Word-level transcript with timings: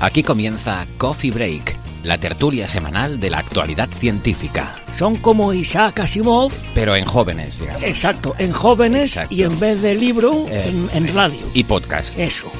Aquí 0.00 0.22
comienza 0.22 0.86
Coffee 0.96 1.30
Break, 1.30 1.76
la 2.04 2.16
tertulia 2.18 2.68
semanal 2.68 3.20
de 3.20 3.30
la 3.30 3.38
actualidad 3.38 3.88
científica. 3.90 4.74
Son 4.96 5.16
como 5.16 5.52
Isaac 5.52 6.00
Asimov, 6.00 6.52
Pero 6.74 6.96
en 6.96 7.04
jóvenes, 7.04 7.58
digamos. 7.58 7.82
exacto, 7.82 8.34
en 8.38 8.52
jóvenes 8.52 9.16
Exacto. 9.16 9.34
y 9.34 9.42
en 9.42 9.60
vez 9.60 9.82
de 9.82 9.94
libro, 9.94 10.46
Eh, 10.48 10.70
en, 10.94 11.04
en 11.04 11.14
radio. 11.14 11.40
Y 11.54 11.64
podcast. 11.64 12.18
Eso. 12.18 12.50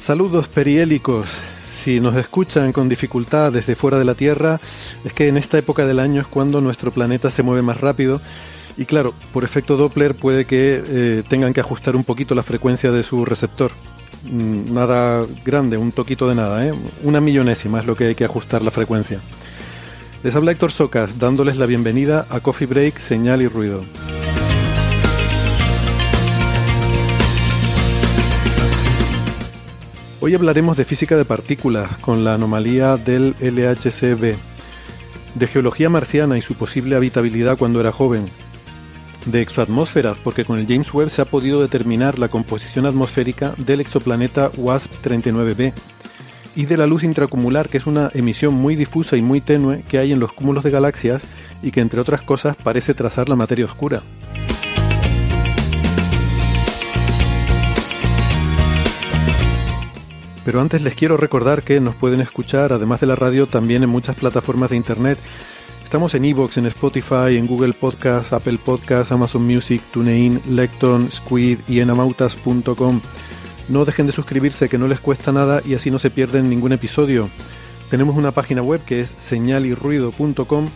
Saludos 0.00 0.48
periélicos. 0.48 1.28
Si 1.82 1.98
nos 1.98 2.14
escuchan 2.16 2.72
con 2.72 2.90
dificultad 2.90 3.52
desde 3.52 3.74
fuera 3.74 3.98
de 3.98 4.04
la 4.04 4.14
Tierra, 4.14 4.60
es 5.02 5.14
que 5.14 5.28
en 5.28 5.38
esta 5.38 5.56
época 5.56 5.86
del 5.86 5.98
año 5.98 6.20
es 6.20 6.26
cuando 6.26 6.60
nuestro 6.60 6.90
planeta 6.90 7.30
se 7.30 7.42
mueve 7.42 7.62
más 7.62 7.80
rápido. 7.80 8.20
Y 8.76 8.84
claro, 8.84 9.14
por 9.32 9.44
efecto 9.44 9.78
Doppler 9.78 10.14
puede 10.14 10.44
que 10.44 10.82
eh, 10.86 11.22
tengan 11.26 11.54
que 11.54 11.60
ajustar 11.60 11.96
un 11.96 12.04
poquito 12.04 12.34
la 12.34 12.42
frecuencia 12.42 12.92
de 12.92 13.02
su 13.02 13.24
receptor. 13.24 13.70
Mm, 14.24 14.74
Nada 14.74 15.24
grande, 15.42 15.78
un 15.78 15.90
toquito 15.90 16.28
de 16.28 16.34
nada, 16.34 16.66
¿eh? 16.66 16.74
Una 17.02 17.22
millonésima 17.22 17.80
es 17.80 17.86
lo 17.86 17.96
que 17.96 18.08
hay 18.08 18.14
que 18.14 18.26
ajustar 18.26 18.60
la 18.60 18.70
frecuencia. 18.70 19.18
Les 20.22 20.36
habla 20.36 20.52
Héctor 20.52 20.72
Socas, 20.72 21.18
dándoles 21.18 21.56
la 21.56 21.64
bienvenida 21.64 22.26
a 22.28 22.40
Coffee 22.40 22.66
Break, 22.66 22.98
Señal 22.98 23.40
y 23.40 23.48
Ruido. 23.48 23.82
Hoy 30.22 30.34
hablaremos 30.34 30.76
de 30.76 30.84
física 30.84 31.16
de 31.16 31.24
partículas 31.24 31.96
con 31.96 32.24
la 32.24 32.34
anomalía 32.34 32.98
del 32.98 33.34
LHCb, 33.40 34.36
de 35.34 35.46
geología 35.46 35.88
marciana 35.88 36.36
y 36.36 36.42
su 36.42 36.54
posible 36.56 36.94
habitabilidad 36.94 37.56
cuando 37.56 37.80
era 37.80 37.90
joven, 37.90 38.28
de 39.24 39.40
exoatmósferas 39.40 40.18
porque 40.22 40.44
con 40.44 40.58
el 40.58 40.66
James 40.66 40.92
Webb 40.92 41.08
se 41.08 41.22
ha 41.22 41.24
podido 41.24 41.62
determinar 41.62 42.18
la 42.18 42.28
composición 42.28 42.84
atmosférica 42.84 43.54
del 43.56 43.80
exoplaneta 43.80 44.52
WASP-39b, 44.52 45.72
y 46.54 46.66
de 46.66 46.76
la 46.76 46.86
luz 46.86 47.02
intracumular 47.02 47.70
que 47.70 47.78
es 47.78 47.86
una 47.86 48.10
emisión 48.12 48.52
muy 48.52 48.76
difusa 48.76 49.16
y 49.16 49.22
muy 49.22 49.40
tenue 49.40 49.84
que 49.88 49.98
hay 49.98 50.12
en 50.12 50.20
los 50.20 50.34
cúmulos 50.34 50.64
de 50.64 50.70
galaxias 50.70 51.22
y 51.62 51.70
que 51.70 51.80
entre 51.80 51.98
otras 51.98 52.20
cosas 52.20 52.56
parece 52.56 52.92
trazar 52.92 53.30
la 53.30 53.36
materia 53.36 53.64
oscura. 53.64 54.02
Pero 60.44 60.60
antes 60.60 60.82
les 60.82 60.94
quiero 60.94 61.16
recordar 61.16 61.62
que 61.62 61.80
nos 61.80 61.94
pueden 61.94 62.20
escuchar, 62.20 62.72
además 62.72 63.00
de 63.00 63.06
la 63.06 63.16
radio, 63.16 63.46
también 63.46 63.82
en 63.82 63.90
muchas 63.90 64.16
plataformas 64.16 64.70
de 64.70 64.76
internet. 64.76 65.18
Estamos 65.84 66.14
en 66.14 66.24
Evox, 66.24 66.56
en 66.56 66.66
Spotify, 66.66 67.36
en 67.36 67.46
Google 67.46 67.72
Podcast, 67.72 68.32
Apple 68.32 68.58
Podcast, 68.64 69.12
Amazon 69.12 69.44
Music, 69.44 69.82
TuneIn, 69.92 70.40
Lecton, 70.48 71.10
Squid 71.10 71.58
y 71.68 71.80
en 71.80 71.90
amautas.com. 71.90 73.00
No 73.68 73.84
dejen 73.84 74.06
de 74.06 74.12
suscribirse, 74.12 74.68
que 74.68 74.78
no 74.78 74.88
les 74.88 75.00
cuesta 75.00 75.32
nada 75.32 75.62
y 75.64 75.74
así 75.74 75.90
no 75.90 75.98
se 75.98 76.10
pierden 76.10 76.48
ningún 76.48 76.72
episodio. 76.72 77.28
Tenemos 77.90 78.16
una 78.16 78.30
página 78.30 78.62
web 78.62 78.80
que 78.84 79.00
es 79.00 79.14
señalyrruido.com 79.18 80.68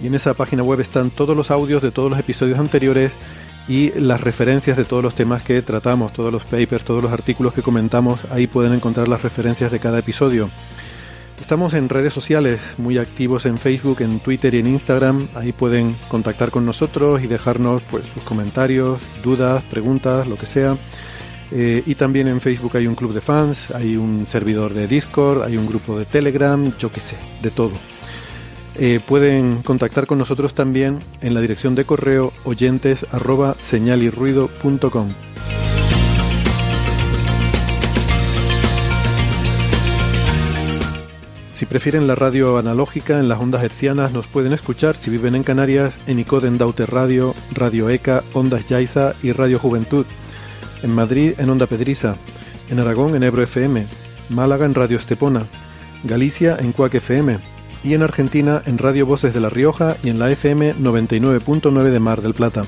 y 0.00 0.06
en 0.06 0.14
esa 0.14 0.34
página 0.34 0.62
web 0.62 0.80
están 0.80 1.10
todos 1.10 1.36
los 1.36 1.50
audios 1.50 1.82
de 1.82 1.90
todos 1.90 2.10
los 2.10 2.18
episodios 2.18 2.58
anteriores 2.58 3.12
y 3.68 3.90
las 3.98 4.20
referencias 4.20 4.76
de 4.76 4.84
todos 4.84 5.02
los 5.02 5.14
temas 5.14 5.42
que 5.42 5.62
tratamos, 5.62 6.12
todos 6.12 6.32
los 6.32 6.44
papers, 6.44 6.84
todos 6.84 7.02
los 7.02 7.12
artículos 7.12 7.52
que 7.52 7.62
comentamos, 7.62 8.20
ahí 8.30 8.46
pueden 8.46 8.72
encontrar 8.72 9.08
las 9.08 9.22
referencias 9.22 9.70
de 9.70 9.78
cada 9.78 9.98
episodio. 9.98 10.50
Estamos 11.40 11.74
en 11.74 11.88
redes 11.88 12.12
sociales, 12.12 12.60
muy 12.78 12.98
activos 12.98 13.46
en 13.46 13.58
Facebook, 13.58 14.00
en 14.00 14.20
Twitter 14.20 14.54
y 14.54 14.60
en 14.60 14.68
Instagram, 14.68 15.26
ahí 15.34 15.52
pueden 15.52 15.96
contactar 16.08 16.50
con 16.50 16.64
nosotros 16.64 17.22
y 17.22 17.26
dejarnos 17.26 17.82
pues, 17.90 18.04
sus 18.14 18.22
comentarios, 18.22 19.00
dudas, 19.24 19.62
preguntas, 19.64 20.26
lo 20.26 20.36
que 20.36 20.46
sea. 20.46 20.76
Eh, 21.50 21.82
y 21.84 21.96
también 21.96 22.28
en 22.28 22.40
Facebook 22.40 22.76
hay 22.76 22.86
un 22.86 22.94
club 22.94 23.12
de 23.12 23.20
fans, 23.20 23.70
hay 23.72 23.96
un 23.96 24.26
servidor 24.26 24.72
de 24.72 24.86
Discord, 24.86 25.42
hay 25.42 25.56
un 25.56 25.66
grupo 25.66 25.98
de 25.98 26.06
Telegram, 26.06 26.72
yo 26.78 26.90
qué 26.90 27.00
sé, 27.00 27.16
de 27.42 27.50
todo. 27.50 27.91
Eh, 28.78 29.00
pueden 29.06 29.62
contactar 29.62 30.06
con 30.06 30.18
nosotros 30.18 30.54
también 30.54 30.98
en 31.20 31.34
la 31.34 31.40
dirección 31.40 31.74
de 31.74 31.84
correo 31.84 32.32
oyentes 32.44 33.06
arroba 33.12 33.54
señalirruido.com. 33.60 35.08
Si 41.52 41.66
prefieren 41.66 42.08
la 42.08 42.16
radio 42.16 42.58
analógica 42.58 43.20
en 43.20 43.28
las 43.28 43.38
ondas 43.38 43.62
hercianas, 43.62 44.10
nos 44.10 44.26
pueden 44.26 44.52
escuchar 44.52 44.96
si 44.96 45.10
viven 45.10 45.36
en 45.36 45.44
Canarias 45.44 45.94
en 46.06 46.18
Icoden 46.18 46.58
Daute 46.58 46.86
Radio, 46.86 47.36
Radio 47.52 47.88
ECA, 47.88 48.24
Ondas 48.32 48.68
Yaiza 48.68 49.12
y 49.22 49.32
Radio 49.32 49.58
Juventud. 49.58 50.06
En 50.82 50.92
Madrid 50.92 51.34
en 51.38 51.50
Onda 51.50 51.66
Pedriza, 51.66 52.16
en 52.68 52.80
Aragón 52.80 53.14
en 53.14 53.22
Ebro 53.22 53.42
FM, 53.42 53.86
Málaga 54.30 54.64
en 54.64 54.74
Radio 54.74 54.96
Estepona, 54.96 55.44
Galicia 56.02 56.56
en 56.58 56.72
Cuac 56.72 56.94
FM 56.94 57.51
y 57.84 57.94
en 57.94 58.02
Argentina 58.02 58.62
en 58.66 58.78
Radio 58.78 59.06
Voces 59.06 59.34
de 59.34 59.40
La 59.40 59.50
Rioja 59.50 59.96
y 60.02 60.10
en 60.10 60.18
la 60.18 60.30
FM 60.30 60.74
99.9 60.76 61.90
de 61.90 62.00
Mar 62.00 62.22
del 62.22 62.34
Plata. 62.34 62.64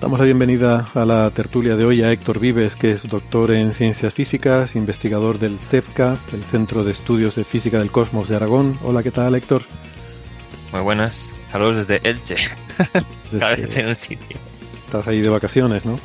Damos 0.00 0.18
la 0.18 0.24
bienvenida 0.24 0.88
a 0.94 1.04
la 1.04 1.30
tertulia 1.30 1.76
de 1.76 1.84
hoy 1.84 2.02
a 2.02 2.10
Héctor 2.10 2.40
Vives, 2.40 2.74
que 2.74 2.90
es 2.92 3.06
doctor 3.06 3.50
en 3.50 3.74
ciencias 3.74 4.14
físicas, 4.14 4.74
investigador 4.74 5.38
del 5.38 5.58
CEFCA, 5.58 6.16
el 6.32 6.42
Centro 6.42 6.84
de 6.84 6.92
Estudios 6.92 7.36
de 7.36 7.44
Física 7.44 7.78
del 7.78 7.90
Cosmos 7.90 8.28
de 8.28 8.36
Aragón. 8.36 8.78
Hola, 8.82 9.02
¿qué 9.02 9.10
tal, 9.10 9.34
Héctor? 9.34 9.62
Muy 10.72 10.80
buenas. 10.80 11.39
Saludos 11.50 11.86
desde 11.86 12.08
Elche. 12.08 12.36
Cada 13.38 13.56
vez 13.56 13.76
en 13.76 13.88
un 13.88 13.96
sitio. 13.96 14.36
Estás 14.86 15.06
ahí 15.06 15.20
de 15.20 15.28
vacaciones, 15.28 15.84
¿no? 15.84 15.98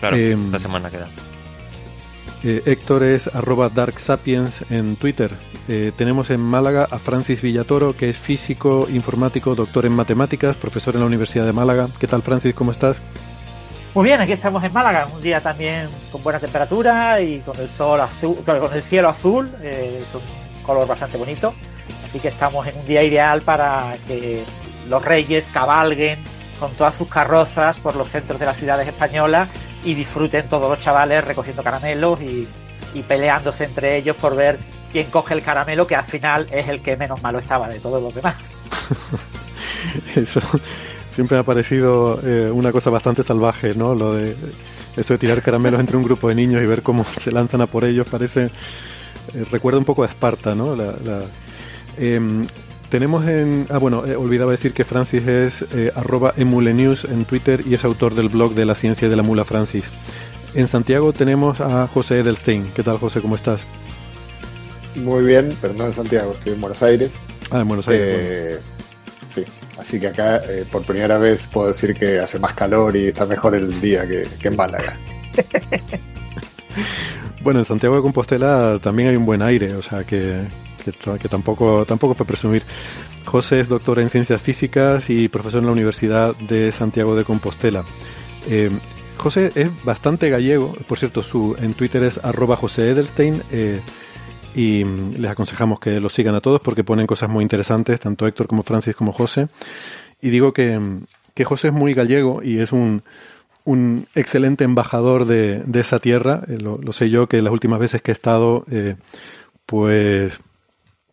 Claro, 0.00 0.16
Em, 0.16 0.46
esta 0.46 0.58
semana 0.58 0.90
queda. 0.90 1.06
Eh, 2.42 2.62
Héctor 2.66 3.04
es 3.04 3.26
arroba 3.34 3.70
Dark 3.70 3.98
Sapiens 3.98 4.64
en 4.70 4.96
Twitter. 4.96 5.30
Eh, 5.68 5.92
tenemos 5.96 6.30
en 6.30 6.40
Málaga 6.40 6.86
a 6.90 6.98
Francis 6.98 7.40
Villatoro, 7.40 7.96
que 7.96 8.10
es 8.10 8.18
físico, 8.18 8.86
informático, 8.92 9.54
doctor 9.54 9.86
en 9.86 9.92
matemáticas, 9.92 10.56
profesor 10.56 10.94
en 10.94 11.00
la 11.00 11.06
Universidad 11.06 11.46
de 11.46 11.52
Málaga. 11.52 11.88
¿Qué 11.98 12.06
tal, 12.06 12.22
Francis? 12.22 12.54
¿Cómo 12.54 12.70
estás? 12.70 12.98
Muy 13.94 14.04
bien, 14.04 14.20
aquí 14.20 14.32
estamos 14.32 14.62
en 14.62 14.72
Málaga, 14.72 15.08
un 15.14 15.22
día 15.22 15.40
también 15.40 15.88
con 16.10 16.22
buena 16.22 16.40
temperatura 16.40 17.20
y 17.20 17.38
con 17.40 17.58
el 17.60 17.68
sol 17.68 18.00
azul, 18.00 18.36
claro, 18.44 18.60
con 18.62 18.74
el 18.74 18.82
cielo 18.82 19.08
azul, 19.08 19.48
eh, 19.62 20.02
con 20.12 20.20
un 20.20 20.62
color 20.64 20.86
bastante 20.86 21.16
bonito. 21.16 21.54
Así 22.14 22.20
que 22.20 22.28
estamos 22.28 22.64
en 22.68 22.76
un 22.78 22.86
día 22.86 23.02
ideal 23.02 23.42
para 23.42 23.96
que 24.06 24.44
los 24.88 25.04
reyes 25.04 25.48
cabalguen 25.52 26.16
con 26.60 26.70
todas 26.74 26.94
sus 26.94 27.08
carrozas 27.08 27.80
por 27.80 27.96
los 27.96 28.08
centros 28.08 28.38
de 28.38 28.46
las 28.46 28.56
ciudades 28.56 28.86
españolas 28.86 29.48
y 29.84 29.94
disfruten 29.94 30.46
todos 30.48 30.70
los 30.70 30.78
chavales 30.78 31.24
recogiendo 31.24 31.64
caramelos 31.64 32.20
y, 32.20 32.46
y 32.94 33.02
peleándose 33.02 33.64
entre 33.64 33.96
ellos 33.96 34.14
por 34.14 34.36
ver 34.36 34.60
quién 34.92 35.10
coge 35.10 35.34
el 35.34 35.42
caramelo, 35.42 35.88
que 35.88 35.96
al 35.96 36.04
final 36.04 36.46
es 36.52 36.68
el 36.68 36.82
que 36.82 36.96
menos 36.96 37.20
malo 37.20 37.40
estaba 37.40 37.66
de 37.68 37.80
todos 37.80 38.00
los 38.00 38.14
demás. 38.14 38.36
Eso 40.14 40.40
siempre 41.12 41.36
me 41.36 41.40
ha 41.40 41.44
parecido 41.44 42.20
eh, 42.22 42.48
una 42.48 42.70
cosa 42.70 42.90
bastante 42.90 43.24
salvaje, 43.24 43.74
¿no? 43.74 43.92
Lo 43.96 44.14
de 44.14 44.36
eso 44.96 45.14
de 45.14 45.18
tirar 45.18 45.42
caramelos 45.42 45.80
entre 45.80 45.96
un 45.96 46.04
grupo 46.04 46.28
de 46.28 46.36
niños 46.36 46.62
y 46.62 46.66
ver 46.66 46.82
cómo 46.82 47.04
se 47.20 47.32
lanzan 47.32 47.60
a 47.62 47.66
por 47.66 47.84
ellos 47.84 48.06
parece 48.08 48.44
eh, 49.34 49.44
recuerda 49.50 49.80
un 49.80 49.84
poco 49.84 50.04
a 50.04 50.06
Esparta, 50.06 50.54
¿no? 50.54 50.76
La- 50.76 50.94
la- 51.04 51.24
em, 51.98 52.46
tenemos 52.94 53.26
en... 53.26 53.66
Ah, 53.70 53.78
bueno, 53.78 54.06
eh, 54.06 54.14
olvidaba 54.14 54.52
decir 54.52 54.72
que 54.72 54.84
Francis 54.84 55.26
es 55.26 55.62
eh, 55.74 55.90
arroba 55.96 56.32
emulenews 56.36 57.04
en 57.04 57.24
Twitter 57.24 57.62
y 57.66 57.74
es 57.74 57.84
autor 57.84 58.14
del 58.14 58.28
blog 58.28 58.54
de 58.54 58.64
la 58.64 58.74
ciencia 58.74 59.08
de 59.08 59.16
la 59.16 59.22
mula 59.22 59.44
Francis. 59.44 59.84
En 60.54 60.68
Santiago 60.68 61.12
tenemos 61.12 61.60
a 61.60 61.88
José 61.88 62.20
Edelstein. 62.20 62.70
¿Qué 62.72 62.84
tal, 62.84 62.98
José? 62.98 63.20
¿Cómo 63.20 63.34
estás? 63.34 63.62
Muy 64.94 65.24
bien, 65.24 65.56
pero 65.60 65.74
no 65.74 65.86
en 65.86 65.92
Santiago, 65.92 66.34
estoy 66.34 66.52
en 66.52 66.60
Buenos 66.60 66.82
Aires. 66.84 67.12
Ah, 67.50 67.62
en 67.62 67.66
Buenos 67.66 67.88
Aires. 67.88 68.06
Eh, 68.08 68.58
sí, 69.34 69.44
así 69.76 69.98
que 69.98 70.06
acá 70.06 70.40
por 70.70 70.82
primera 70.82 71.18
vez 71.18 71.48
puedo 71.48 71.68
decir 71.68 71.96
que 71.96 72.20
hace 72.20 72.38
más 72.38 72.54
calor 72.54 72.96
y 72.96 73.08
está 73.08 73.26
mejor 73.26 73.56
el 73.56 73.80
día 73.80 74.06
que, 74.06 74.24
que 74.40 74.48
en 74.48 74.56
Málaga. 74.56 74.96
bueno, 77.42 77.58
en 77.58 77.64
Santiago 77.64 77.96
de 77.96 78.02
Compostela 78.02 78.78
también 78.80 79.08
hay 79.08 79.16
un 79.16 79.26
buen 79.26 79.42
aire, 79.42 79.74
o 79.74 79.82
sea 79.82 80.04
que, 80.04 80.42
que, 81.20 81.28
tampoco, 81.28 81.84
tampoco 81.86 82.14
para 82.14 82.28
presumir. 82.28 82.62
José 83.24 83.60
es 83.60 83.68
doctor 83.68 83.98
en 83.98 84.10
ciencias 84.10 84.40
físicas 84.40 85.08
y 85.08 85.28
profesor 85.28 85.60
en 85.60 85.66
la 85.66 85.72
Universidad 85.72 86.36
de 86.36 86.70
Santiago 86.72 87.16
de 87.16 87.24
Compostela. 87.24 87.84
Eh, 88.48 88.70
José 89.16 89.52
es 89.54 89.84
bastante 89.84 90.28
gallego, 90.28 90.74
por 90.86 90.98
cierto, 90.98 91.22
su 91.22 91.56
en 91.60 91.74
Twitter 91.74 92.02
es 92.02 92.22
arroba 92.22 92.56
José 92.56 92.90
Edelstein 92.90 93.42
eh, 93.52 93.80
y 94.54 94.84
mm, 94.84 95.14
les 95.18 95.30
aconsejamos 95.30 95.80
que 95.80 96.00
lo 96.00 96.08
sigan 96.08 96.34
a 96.34 96.40
todos 96.40 96.60
porque 96.60 96.84
ponen 96.84 97.06
cosas 97.06 97.30
muy 97.30 97.42
interesantes, 97.42 98.00
tanto 98.00 98.26
Héctor 98.26 98.46
como 98.46 98.62
Francis 98.62 98.94
como 98.94 99.12
José. 99.12 99.48
Y 100.20 100.30
digo 100.30 100.52
que, 100.52 100.78
mm, 100.78 101.04
que 101.34 101.44
José 101.44 101.68
es 101.68 101.74
muy 101.74 101.94
gallego 101.94 102.42
y 102.42 102.58
es 102.58 102.72
un, 102.72 103.02
un 103.64 104.06
excelente 104.14 104.64
embajador 104.64 105.24
de, 105.24 105.62
de 105.64 105.80
esa 105.80 106.00
tierra. 106.00 106.42
Eh, 106.48 106.58
lo, 106.58 106.92
sé 106.92 107.08
yo 107.08 107.28
que 107.28 107.40
las 107.40 107.52
últimas 107.52 107.78
veces 107.78 108.02
que 108.02 108.10
he 108.10 108.12
estado, 108.12 108.66
pues 109.66 110.40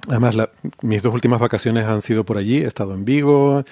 además 0.07 0.37
mis 0.81 1.01
dos 1.01 1.13
últimas 1.13 1.39
vacaciones 1.39 1.85
han 1.85 2.01
sido 2.01 2.23
por 2.23 2.37
allí. 2.37 2.57
He 2.57 2.67
estado 2.67 2.93
en 2.93 3.05
Vigo, 3.05 3.63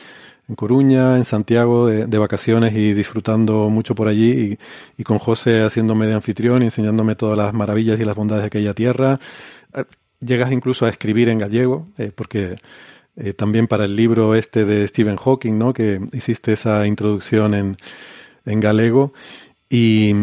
en 0.48 0.56
Coruña, 0.56 1.16
en 1.16 1.24
Santiago 1.24 1.88
de, 1.88 2.18
vacaciones 2.18 2.74
y 2.74 2.94
disfrutando 2.94 3.70
mucho 3.70 3.96
por 3.96 4.08
allí 4.08 4.58
y, 4.98 5.04
con 5.04 5.20
José 5.20 5.64
haciéndome 5.64 6.08
de 6.08 6.16
anfitrión 6.16 6.62
y 6.62 6.66
enseñándome 6.66 7.16
todas 7.16 7.38
las 7.38 7.54
maravillas 7.54 8.00
y 8.00 8.06
las 8.06 8.16
bondades 8.16 8.44
de 8.44 8.48
aquella 8.48 8.74
tierra. 8.74 9.20
Llegas 10.20 10.52
incluso 10.52 10.86
a 10.86 10.90
escribir 10.90 11.30
en 11.30 11.38
gallego, 11.38 11.88
eh, 11.98 12.12
porque 12.14 12.58
eh, 13.16 13.34
también 13.34 13.68
para 13.68 13.86
el 13.86 13.96
libro 13.96 14.36
este 14.36 14.66
de 14.66 14.88
Stephen 14.88 15.16
Hawking, 15.16 15.58
¿no? 15.58 15.74
que 15.74 16.02
hiciste 16.12 16.54
esa 16.54 16.86
introducción 16.88 17.54
en, 17.54 17.78
en 18.46 18.60
galego 18.60 19.14
y, 19.70 20.14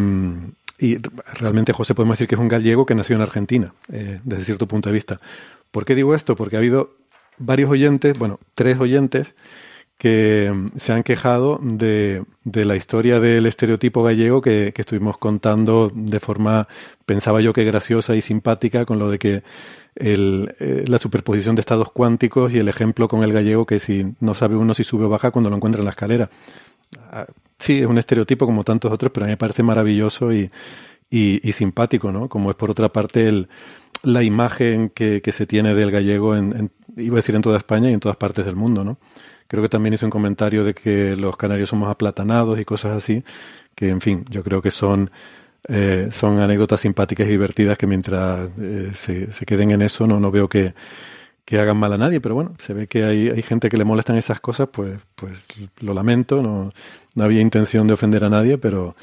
realmente 1.35 1.73
José 1.73 1.95
podemos 1.95 2.19
decir 2.19 2.29
que 2.29 2.35
es 2.35 2.41
un 2.41 2.49
gallego 2.49 2.85
que 2.85 2.95
nació 2.95 3.17
en 3.17 3.23
Argentina, 3.23 3.73
eh, 3.91 4.21
desde 4.25 4.45
cierto 4.45 4.67
punto 4.67 4.91
de 4.91 4.93
vista. 4.93 5.21
¿Por 5.71 5.85
qué 5.85 5.95
digo 5.95 6.15
esto? 6.15 6.37
Porque 6.37 6.57
ha 6.57 6.59
habido 6.59 6.97
varios 7.39 7.71
oyentes, 7.71 8.19
bueno, 8.19 8.41
tres 8.55 8.79
oyentes, 8.79 9.35
que 9.99 10.53
se 10.77 10.93
han 10.93 11.03
quejado 11.03 11.59
de, 11.63 12.25
de, 12.45 12.65
la 12.67 12.77
historia 12.77 13.19
del 13.19 13.47
estereotipo 13.47 14.03
gallego 14.03 14.43
que, 14.43 14.73
que, 14.75 14.83
estuvimos 14.83 15.17
contando 15.17 15.91
de 15.95 16.21
forma, 16.21 16.69
pensaba 17.07 17.41
yo 17.41 17.55
que 17.55 17.65
graciosa 17.65 18.15
y 18.15 18.21
simpática, 18.21 18.85
con 18.85 18.99
lo 18.99 19.11
de 19.11 19.19
que 19.19 19.43
el, 19.95 20.55
eh, 20.61 20.85
la 20.87 20.99
superposición 20.99 21.55
de 21.55 21.61
estados 21.61 21.91
cuánticos 21.93 22.53
y 22.53 22.59
el 22.59 22.69
ejemplo 22.69 23.09
con 23.09 23.23
el 23.23 23.33
gallego 23.33 23.65
que 23.65 23.79
si 23.79 24.15
no 24.21 24.35
sabe 24.35 24.57
uno 24.57 24.75
si 24.75 24.85
sube 24.85 25.07
o 25.07 25.09
baja 25.09 25.31
cuando 25.31 25.49
lo 25.49 25.57
encuentra 25.57 25.81
en 25.81 25.87
la 25.87 25.93
escalera. 25.93 26.29
Ah, 27.11 27.27
sí, 27.59 27.81
es 27.81 27.87
un 27.87 27.97
estereotipo 27.97 28.45
como 28.45 28.65
tantos 28.65 28.93
otros, 28.93 29.11
pero 29.13 29.25
a 29.25 29.29
mí 29.29 29.33
me 29.33 29.39
parece 29.39 29.63
maravilloso 29.63 30.31
y, 30.31 30.51
y 31.09 31.53
simpático, 31.53 32.13
¿no? 32.13 32.29
Como 32.29 32.51
es 32.51 32.57
por 32.57 32.71
otra 32.71 32.91
parte 32.93 33.27
el, 33.27 33.49
la 34.03 34.23
imagen 34.23 34.91
que, 34.91 35.23
que 35.23 35.33
se 35.33 35.47
tiene 35.47 35.75
del 35.75 35.91
gallego, 35.91 36.37
en, 36.37 36.57
en, 36.57 36.71
iba 36.97 37.17
a 37.17 37.17
decir 37.17 37.35
en 37.35 37.43
toda 37.43 37.59
España 37.59 37.91
y 37.91 37.95
en 37.95 38.01
todas 38.01 38.17
partes 38.17 38.45
del 38.45 38.57
mundo, 38.57 38.85
¿no? 38.85 38.99
Creo 39.49 39.63
que 39.63 39.69
también 39.69 39.95
hizo 39.95 40.07
un 40.07 40.11
comentario 40.11 40.65
de 40.65 40.75
que 40.75 41.15
los 41.17 41.37
canarios 41.37 41.71
somos 41.71 41.89
aplatanados 41.89 42.59
y 42.59 42.65
cosas 42.65 42.97
así, 42.97 43.23
que 43.75 43.89
en 43.89 44.01
fin, 44.01 44.25
yo 44.29 44.43
creo 44.43 44.61
que 44.61 44.71
son, 44.71 45.11
eh, 45.69 46.09
son 46.11 46.41
anécdotas 46.41 46.81
simpáticas 46.81 47.27
y 47.27 47.31
divertidas 47.31 47.79
que 47.79 47.87
mientras 47.87 48.49
eh, 48.61 48.91
se, 48.95 49.31
se, 49.33 49.47
queden 49.47 49.71
en 49.71 49.83
eso 49.83 50.07
no, 50.07 50.19
no 50.19 50.31
veo 50.33 50.49
que, 50.49 50.75
que, 51.45 51.61
hagan 51.61 51.77
mal 51.77 51.93
a 51.93 51.99
nadie, 51.99 52.21
pero 52.21 52.35
bueno, 52.35 52.55
se 52.59 52.75
ve 52.75 52.89
que 52.89 53.05
hay, 53.05 53.29
hay 53.29 53.43
gente 53.43 53.69
que 53.69 53.77
le 53.77 53.85
molestan 53.85 54.17
esas 54.17 54.41
cosas, 54.41 54.69
pues, 54.73 54.99
pues 55.15 55.47
lo 55.81 55.95
lamento, 55.95 56.43
no, 56.43 56.71
no 57.15 57.25
había 57.25 57.41
intención 57.41 57.87
de 57.87 57.95
ofender 57.95 58.25
a 58.25 58.31
nadie, 58.31 58.59
pero 58.59 58.97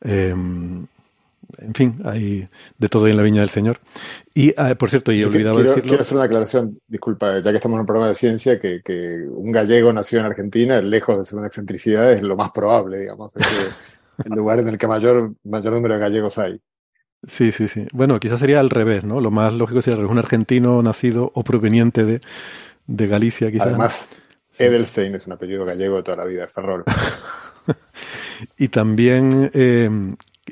eh, 0.00 0.34
en 1.58 1.74
fin, 1.74 2.00
hay 2.04 2.48
de 2.78 2.88
todo 2.88 3.06
en 3.08 3.16
la 3.16 3.22
viña 3.22 3.40
del 3.40 3.50
Señor. 3.50 3.80
Y, 4.34 4.54
ah, 4.56 4.74
por 4.74 4.90
cierto, 4.90 5.12
y 5.12 5.22
he 5.22 5.26
olvidado 5.26 5.56
quiero, 5.56 5.70
decirlo. 5.70 5.88
Quiero 5.88 6.02
hacer 6.02 6.16
una 6.16 6.24
aclaración, 6.24 6.78
disculpa, 6.86 7.40
ya 7.40 7.50
que 7.50 7.56
estamos 7.56 7.76
en 7.76 7.80
un 7.80 7.86
programa 7.86 8.08
de 8.08 8.14
ciencia, 8.14 8.60
que, 8.60 8.82
que 8.82 9.24
un 9.28 9.52
gallego 9.52 9.92
nacido 9.92 10.20
en 10.20 10.26
Argentina, 10.26 10.80
lejos 10.80 11.18
de 11.18 11.24
ser 11.24 11.38
una 11.38 11.48
excentricidad, 11.48 12.12
es 12.12 12.22
lo 12.22 12.36
más 12.36 12.50
probable, 12.50 13.00
digamos. 13.00 13.34
Es 13.36 13.46
el 14.24 14.32
lugar 14.32 14.60
en 14.60 14.68
el 14.68 14.78
que 14.78 14.86
mayor, 14.86 15.34
mayor 15.44 15.72
número 15.72 15.94
de 15.94 16.00
gallegos 16.00 16.38
hay. 16.38 16.60
Sí, 17.26 17.52
sí, 17.52 17.68
sí. 17.68 17.86
Bueno, 17.92 18.20
quizás 18.20 18.40
sería 18.40 18.60
al 18.60 18.70
revés, 18.70 19.04
¿no? 19.04 19.20
Lo 19.20 19.30
más 19.30 19.54
lógico 19.54 19.80
sería 19.82 20.04
un 20.06 20.18
argentino 20.18 20.82
nacido 20.82 21.30
o 21.34 21.42
proveniente 21.42 22.04
de, 22.04 22.20
de 22.86 23.06
Galicia, 23.06 23.50
quizás. 23.50 23.68
Además, 23.68 24.08
Edelstein 24.58 25.14
es 25.14 25.26
un 25.26 25.32
apellido 25.32 25.64
gallego 25.64 25.96
de 25.96 26.02
toda 26.02 26.18
la 26.18 26.24
vida, 26.26 26.46
Ferrol. 26.48 26.84
y 28.58 28.68
también 28.68 29.50
eh, 29.54 29.90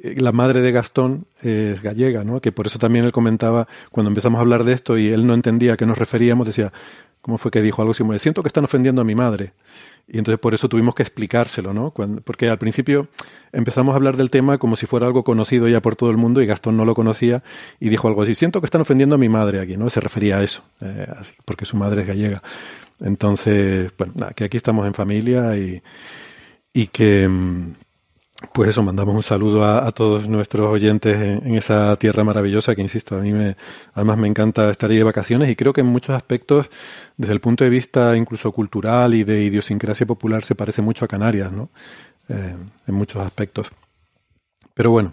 la 0.02 0.32
madre 0.32 0.60
de 0.60 0.72
Gastón 0.72 1.26
es 1.40 1.80
gallega, 1.80 2.24
¿no? 2.24 2.40
Que 2.40 2.50
por 2.50 2.66
eso 2.66 2.78
también 2.78 3.04
él 3.04 3.12
comentaba, 3.12 3.68
cuando 3.90 4.10
empezamos 4.10 4.38
a 4.38 4.42
hablar 4.42 4.64
de 4.64 4.72
esto 4.72 4.98
y 4.98 5.08
él 5.08 5.26
no 5.26 5.34
entendía 5.34 5.74
a 5.74 5.76
qué 5.76 5.86
nos 5.86 5.96
referíamos, 5.96 6.46
decía, 6.46 6.72
¿cómo 7.20 7.38
fue 7.38 7.50
que 7.50 7.62
dijo 7.62 7.82
algo 7.82 7.92
así? 7.92 8.02
Como, 8.02 8.18
siento 8.18 8.42
que 8.42 8.48
están 8.48 8.64
ofendiendo 8.64 9.02
a 9.02 9.04
mi 9.04 9.14
madre. 9.14 9.52
Y 10.08 10.18
entonces 10.18 10.40
por 10.40 10.54
eso 10.54 10.68
tuvimos 10.68 10.96
que 10.96 11.04
explicárselo, 11.04 11.72
¿no? 11.72 11.94
Porque 12.24 12.48
al 12.50 12.58
principio 12.58 13.06
empezamos 13.52 13.92
a 13.92 13.96
hablar 13.96 14.16
del 14.16 14.30
tema 14.30 14.58
como 14.58 14.74
si 14.74 14.86
fuera 14.86 15.06
algo 15.06 15.22
conocido 15.22 15.68
ya 15.68 15.80
por 15.80 15.94
todo 15.94 16.10
el 16.10 16.16
mundo 16.16 16.42
y 16.42 16.46
Gastón 16.46 16.76
no 16.76 16.84
lo 16.84 16.94
conocía 16.94 17.44
y 17.78 17.88
dijo 17.88 18.08
algo 18.08 18.22
así, 18.22 18.34
siento 18.34 18.60
que 18.60 18.66
están 18.66 18.80
ofendiendo 18.80 19.14
a 19.14 19.18
mi 19.18 19.28
madre 19.28 19.60
aquí, 19.60 19.76
¿no? 19.76 19.88
Se 19.88 20.00
refería 20.00 20.38
a 20.38 20.42
eso, 20.42 20.64
eh, 20.80 21.06
porque 21.44 21.64
su 21.64 21.76
madre 21.76 22.02
es 22.02 22.08
gallega. 22.08 22.42
Entonces, 23.00 23.92
bueno, 23.96 24.14
nada, 24.16 24.32
que 24.32 24.44
aquí 24.44 24.56
estamos 24.56 24.84
en 24.86 24.94
familia 24.94 25.56
y, 25.56 25.80
y 26.72 26.88
que... 26.88 27.30
Pues 28.52 28.70
eso, 28.70 28.82
mandamos 28.82 29.14
un 29.14 29.22
saludo 29.22 29.64
a, 29.64 29.90
todos 29.92 30.28
nuestros 30.28 30.66
oyentes 30.68 31.16
en, 31.16 31.54
esa 31.54 31.96
tierra 31.96 32.24
maravillosa 32.24 32.74
que, 32.74 32.82
insisto, 32.82 33.16
a 33.16 33.20
mí 33.20 33.32
me, 33.32 33.56
además 33.94 34.18
me 34.18 34.28
encanta 34.28 34.70
estar 34.70 34.90
ahí 34.90 34.96
de 34.96 35.04
vacaciones 35.04 35.48
y 35.48 35.56
creo 35.56 35.72
que 35.72 35.80
en 35.80 35.86
muchos 35.86 36.14
aspectos, 36.14 36.68
desde 37.16 37.32
el 37.32 37.40
punto 37.40 37.64
de 37.64 37.70
vista 37.70 38.16
incluso 38.16 38.52
cultural 38.52 39.14
y 39.14 39.24
de 39.24 39.44
idiosincrasia 39.44 40.06
popular, 40.06 40.44
se 40.44 40.54
parece 40.54 40.82
mucho 40.82 41.04
a 41.04 41.08
Canarias, 41.08 41.52
¿no? 41.52 41.70
Eh, 42.28 42.56
en 42.86 42.94
muchos 42.94 43.24
aspectos. 43.24 43.70
Pero 44.74 44.90
bueno, 44.90 45.12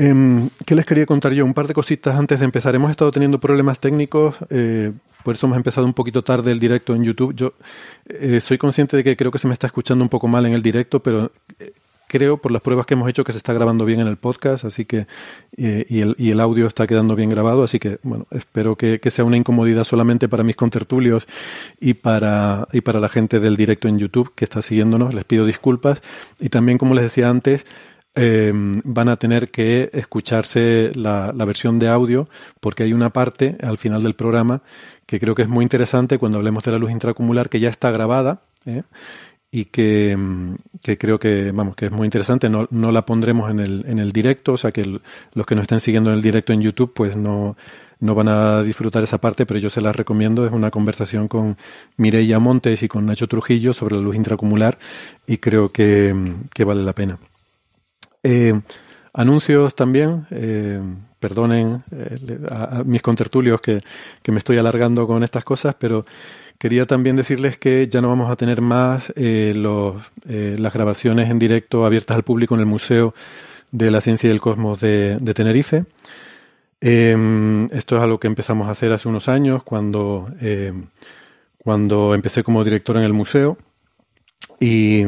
eh, 0.00 0.48
¿qué 0.64 0.76
les 0.76 0.86
quería 0.86 1.06
contar 1.06 1.32
yo? 1.32 1.44
Un 1.44 1.54
par 1.54 1.66
de 1.66 1.74
cositas 1.74 2.16
antes 2.16 2.38
de 2.38 2.44
empezar. 2.44 2.74
Hemos 2.74 2.90
estado 2.90 3.10
teniendo 3.10 3.40
problemas 3.40 3.80
técnicos, 3.80 4.36
eh, 4.48 4.92
por 5.24 5.34
eso 5.34 5.46
hemos 5.46 5.56
empezado 5.56 5.86
un 5.86 5.92
poquito 5.92 6.22
tarde 6.22 6.52
el 6.52 6.60
directo 6.60 6.94
en 6.94 7.02
YouTube. 7.02 7.34
Yo 7.34 7.54
eh, 8.06 8.40
soy 8.40 8.58
consciente 8.58 8.96
de 8.96 9.02
que 9.02 9.16
creo 9.16 9.32
que 9.32 9.38
se 9.38 9.48
me 9.48 9.54
está 9.54 9.66
escuchando 9.66 10.04
un 10.04 10.08
poco 10.08 10.28
mal 10.28 10.46
en 10.46 10.54
el 10.54 10.62
directo, 10.62 11.02
pero 11.02 11.32
creo 12.08 12.38
por 12.38 12.50
las 12.50 12.62
pruebas 12.62 12.86
que 12.86 12.94
hemos 12.94 13.08
hecho 13.08 13.22
que 13.22 13.32
se 13.32 13.38
está 13.38 13.52
grabando 13.52 13.84
bien 13.84 14.00
en 14.00 14.08
el 14.08 14.16
podcast, 14.16 14.64
así 14.64 14.84
que 14.84 15.06
eh, 15.56 15.86
y, 15.88 16.00
el, 16.00 16.16
y, 16.18 16.30
el, 16.30 16.40
audio 16.40 16.66
está 16.66 16.86
quedando 16.86 17.14
bien 17.14 17.30
grabado, 17.30 17.62
así 17.62 17.78
que 17.78 17.98
bueno, 18.02 18.26
espero 18.30 18.76
que, 18.76 18.98
sea 19.08 19.24
una 19.24 19.36
incomodidad 19.36 19.84
solamente 19.84 20.28
para 20.28 20.42
mis 20.42 20.56
contertulios 20.56 21.26
y 21.80 21.94
para 21.94 22.68
y 22.72 22.80
para 22.80 23.00
la 23.00 23.08
gente 23.08 23.40
del 23.40 23.56
directo 23.56 23.88
en 23.88 23.98
YouTube 23.98 24.32
que 24.34 24.44
está 24.44 24.60
siguiéndonos, 24.62 25.14
les 25.14 25.24
pido 25.24 25.46
disculpas 25.46 26.02
y 26.40 26.48
también 26.48 26.78
como 26.78 26.94
les 26.94 27.04
decía 27.04 27.28
antes 27.28 27.64
eh, 28.14 28.52
van 28.54 29.08
a 29.08 29.16
tener 29.16 29.50
que 29.50 29.90
escucharse 29.92 30.90
la, 30.94 31.32
la 31.34 31.44
versión 31.44 31.78
de 31.78 31.88
audio 31.88 32.28
porque 32.60 32.82
hay 32.82 32.92
una 32.92 33.10
parte 33.10 33.56
al 33.62 33.78
final 33.78 34.02
del 34.02 34.14
programa 34.14 34.62
que 35.08 35.18
creo 35.18 35.34
que 35.34 35.40
es 35.40 35.48
muy 35.48 35.62
interesante 35.62 36.18
cuando 36.18 36.36
hablemos 36.36 36.62
de 36.64 36.72
la 36.72 36.78
luz 36.78 36.90
intracumular 36.90 37.48
que 37.48 37.60
ya 37.60 37.70
está 37.70 37.90
grabada. 37.90 38.42
¿eh? 38.66 38.82
Y 39.50 39.66
que, 39.66 40.16
que, 40.82 40.98
creo 40.98 41.18
que 41.18 41.52
vamos 41.52 41.74
que 41.74 41.86
es 41.86 41.92
muy 41.92 42.04
interesante. 42.06 42.48
No, 42.48 42.68
no 42.70 42.92
la 42.92 43.06
pondremos 43.06 43.50
en 43.50 43.60
el, 43.60 43.84
en 43.88 43.98
el 43.98 44.12
directo 44.12 44.52
o 44.52 44.56
sea 44.56 44.72
que 44.72 44.84
los 44.84 45.46
que 45.46 45.54
nos 45.54 45.62
estén 45.62 45.80
siguiendo 45.80 46.10
en 46.10 46.16
el 46.16 46.22
directo 46.22 46.52
en 46.52 46.60
YouTube 46.60 46.92
pues 46.94 47.16
no, 47.16 47.56
no 48.00 48.14
van 48.14 48.28
a 48.28 48.62
disfrutar 48.62 49.02
esa 49.02 49.18
parte 49.18 49.46
pero 49.46 49.58
yo 49.58 49.70
se 49.70 49.80
las 49.80 49.96
recomiendo. 49.96 50.44
Es 50.44 50.52
una 50.52 50.70
conversación 50.70 51.28
con 51.28 51.56
Mireia 51.96 52.38
Montes 52.38 52.82
y 52.82 52.88
con 52.88 53.06
Nacho 53.06 53.26
Trujillo 53.26 53.72
sobre 53.72 53.96
la 53.96 54.02
luz 54.02 54.16
intracumular 54.16 54.78
y 55.26 55.38
creo 55.38 55.70
que, 55.70 56.14
que 56.52 56.64
vale 56.64 56.82
la 56.82 56.94
pena. 56.94 57.18
Eh, 58.22 58.60
anuncios 59.14 59.74
también 59.74 60.26
eh, 60.30 60.80
perdonen 61.18 61.82
eh, 61.92 62.38
a, 62.50 62.78
a, 62.78 62.84
mis 62.84 63.00
contertulios 63.00 63.60
que, 63.60 63.80
que 64.22 64.32
me 64.32 64.38
estoy 64.38 64.58
alargando 64.58 65.06
con 65.06 65.22
estas 65.22 65.44
cosas 65.44 65.74
pero 65.78 66.04
Quería 66.58 66.86
también 66.86 67.14
decirles 67.14 67.56
que 67.56 67.86
ya 67.88 68.00
no 68.00 68.08
vamos 68.08 68.30
a 68.30 68.36
tener 68.36 68.60
más 68.60 69.12
eh, 69.16 69.54
eh, 70.28 70.56
las 70.58 70.72
grabaciones 70.72 71.30
en 71.30 71.38
directo 71.38 71.86
abiertas 71.86 72.16
al 72.16 72.24
público 72.24 72.54
en 72.54 72.60
el 72.60 72.66
Museo 72.66 73.14
de 73.70 73.90
la 73.92 74.00
Ciencia 74.00 74.26
y 74.26 74.30
del 74.30 74.40
Cosmos 74.40 74.80
de, 74.80 75.18
Tenerife. 75.34 75.84
Eh, 76.80 77.68
esto 77.72 77.96
es 77.96 78.02
algo 78.02 78.18
que 78.18 78.26
empezamos 78.26 78.66
a 78.66 78.72
hacer 78.72 78.92
hace 78.92 79.08
unos 79.08 79.28
años 79.28 79.62
cuando, 79.62 80.28
cuando 81.58 82.14
empecé 82.14 82.42
como 82.42 82.64
director 82.64 82.96
en 82.96 83.04
el 83.04 83.12
museo. 83.12 83.56
Y 84.58 85.04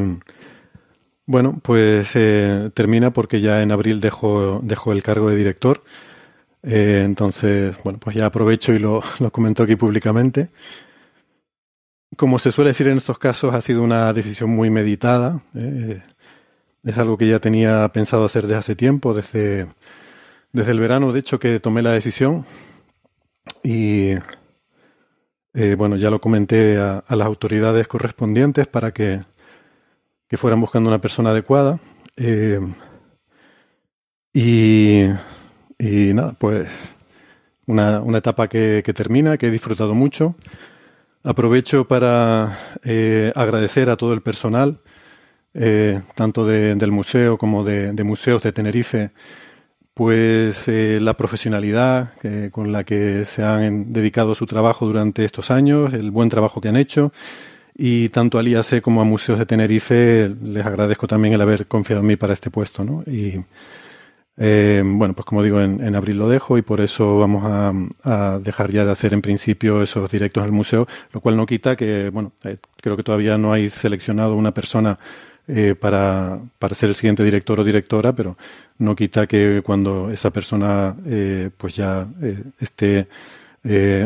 bueno, 1.25 1.59
pues 1.61 2.09
eh, 2.15 2.71
termina 2.73 3.11
porque 3.11 3.41
ya 3.41 3.61
en 3.61 3.71
abril 3.71 4.01
dejo, 4.01 4.59
dejo 4.63 4.91
el 4.91 5.03
cargo 5.03 5.29
de 5.29 5.35
director. 5.37 5.83
Entonces, 6.63 7.77
bueno, 7.83 7.99
pues 7.99 8.15
ya 8.15 8.27
aprovecho 8.27 8.73
y 8.73 8.79
lo, 8.79 9.01
lo 9.19 9.31
comento 9.31 9.63
aquí 9.63 9.75
públicamente. 9.75 10.49
Como 12.17 12.39
se 12.39 12.51
suele 12.51 12.69
decir 12.71 12.87
en 12.87 12.97
estos 12.97 13.17
casos, 13.17 13.53
ha 13.53 13.61
sido 13.61 13.83
una 13.83 14.11
decisión 14.13 14.49
muy 14.49 14.69
meditada. 14.69 15.41
Eh, 15.55 16.01
es 16.83 16.97
algo 16.97 17.17
que 17.17 17.27
ya 17.27 17.39
tenía 17.39 17.87
pensado 17.93 18.25
hacer 18.25 18.43
desde 18.43 18.55
hace 18.55 18.75
tiempo, 18.75 19.13
desde, 19.13 19.67
desde 20.51 20.71
el 20.71 20.79
verano, 20.79 21.13
de 21.13 21.19
hecho, 21.19 21.39
que 21.39 21.59
tomé 21.59 21.81
la 21.81 21.91
decisión. 21.91 22.45
Y 23.63 24.11
eh, 25.53 25.75
bueno, 25.77 25.95
ya 25.97 26.09
lo 26.09 26.19
comenté 26.21 26.77
a, 26.79 27.03
las 27.09 27.27
autoridades 27.27 27.87
correspondientes 27.87 28.67
para 28.67 28.91
que, 28.93 29.21
que, 30.27 30.37
fueran 30.37 30.61
buscando 30.61 30.89
una 30.89 31.01
persona 31.01 31.31
adecuada. 31.31 31.79
Eh, 32.17 32.59
y, 34.33 35.03
y, 35.77 36.13
nada, 36.13 36.35
pues 36.39 36.67
una, 37.67 37.99
una 38.01 38.19
etapa 38.19 38.47
que, 38.47 38.81
termina, 38.95 39.37
que 39.37 39.47
he 39.47 39.51
disfrutado 39.51 39.93
mucho. 39.93 40.35
Aprovecho 41.23 41.87
para 41.87 42.57
eh, 42.83 43.31
agradecer 43.35 43.91
a 43.91 43.95
todo 43.95 44.13
el 44.13 44.21
personal, 44.21 44.79
eh, 45.53 46.01
tanto 46.15 46.47
de, 46.47 46.73
del 46.73 46.91
museo 46.91 47.37
como 47.37 47.63
de, 47.63 47.93
museos 48.03 48.41
de 48.41 48.51
Tenerife, 48.51 49.11
pues 49.93 50.67
eh, 50.67 50.97
la 50.99 51.15
profesionalidad 51.15 52.13
con 52.51 52.71
la 52.71 52.83
que 52.83 53.25
se 53.25 53.43
han 53.43 53.93
dedicado 53.93 54.33
su 54.33 54.47
trabajo 54.47 54.87
durante 54.87 55.23
estos 55.23 55.51
años, 55.51 55.93
el 55.93 56.09
buen 56.09 56.29
trabajo 56.29 56.59
que 56.59 56.69
han 56.69 56.77
hecho. 56.77 57.11
Y 57.75 58.09
tanto 58.09 58.39
al 58.39 58.47
IAC 58.47 58.81
como 58.81 59.01
a 59.01 59.05
Museos 59.05 59.37
de 59.37 59.45
Tenerife 59.45 60.35
les 60.43 60.65
agradezco 60.65 61.07
también 61.07 61.35
el 61.35 61.41
haber 61.41 61.67
confiado 61.67 62.01
en 62.01 62.07
mí 62.07 62.15
para 62.15 62.33
este 62.33 62.49
puesto. 62.49 62.83
¿no? 62.83 63.03
Eh, 64.37 64.81
bueno, 64.85 65.13
pues 65.13 65.25
como 65.25 65.43
digo, 65.43 65.61
en, 65.61 65.95
abril 65.95 66.17
lo 66.17 66.29
dejo 66.29 66.57
y 66.57 66.61
por 66.61 66.81
eso 66.81 67.19
vamos 67.19 67.43
a, 67.45 68.39
dejar 68.39 68.71
ya 68.71 68.85
de 68.85 68.91
hacer 68.91 69.13
en 69.13 69.21
principio 69.21 69.81
esos 69.81 70.09
directos 70.09 70.43
al 70.43 70.51
museo, 70.51 70.87
lo 71.13 71.19
cual 71.21 71.37
no 71.37 71.45
quita 71.45 71.75
que, 71.75 72.09
bueno, 72.09 72.31
eh, 72.43 72.57
creo 72.81 72.97
que 72.97 73.03
todavía 73.03 73.37
no 73.37 73.53
hay 73.53 73.69
seleccionado 73.69 74.35
una 74.35 74.53
persona 74.53 74.97
eh, 75.47 75.75
para, 75.79 76.39
para, 76.59 76.75
ser 76.75 76.89
el 76.89 76.95
siguiente 76.95 77.23
director 77.23 77.59
o 77.59 77.63
directora, 77.63 78.13
pero 78.13 78.37
no 78.77 78.95
quita 78.95 79.27
que 79.27 79.61
cuando 79.63 80.09
esa 80.11 80.31
persona 80.31 80.95
pues 81.57 81.75
ya 81.75 82.07
esté 82.59 83.07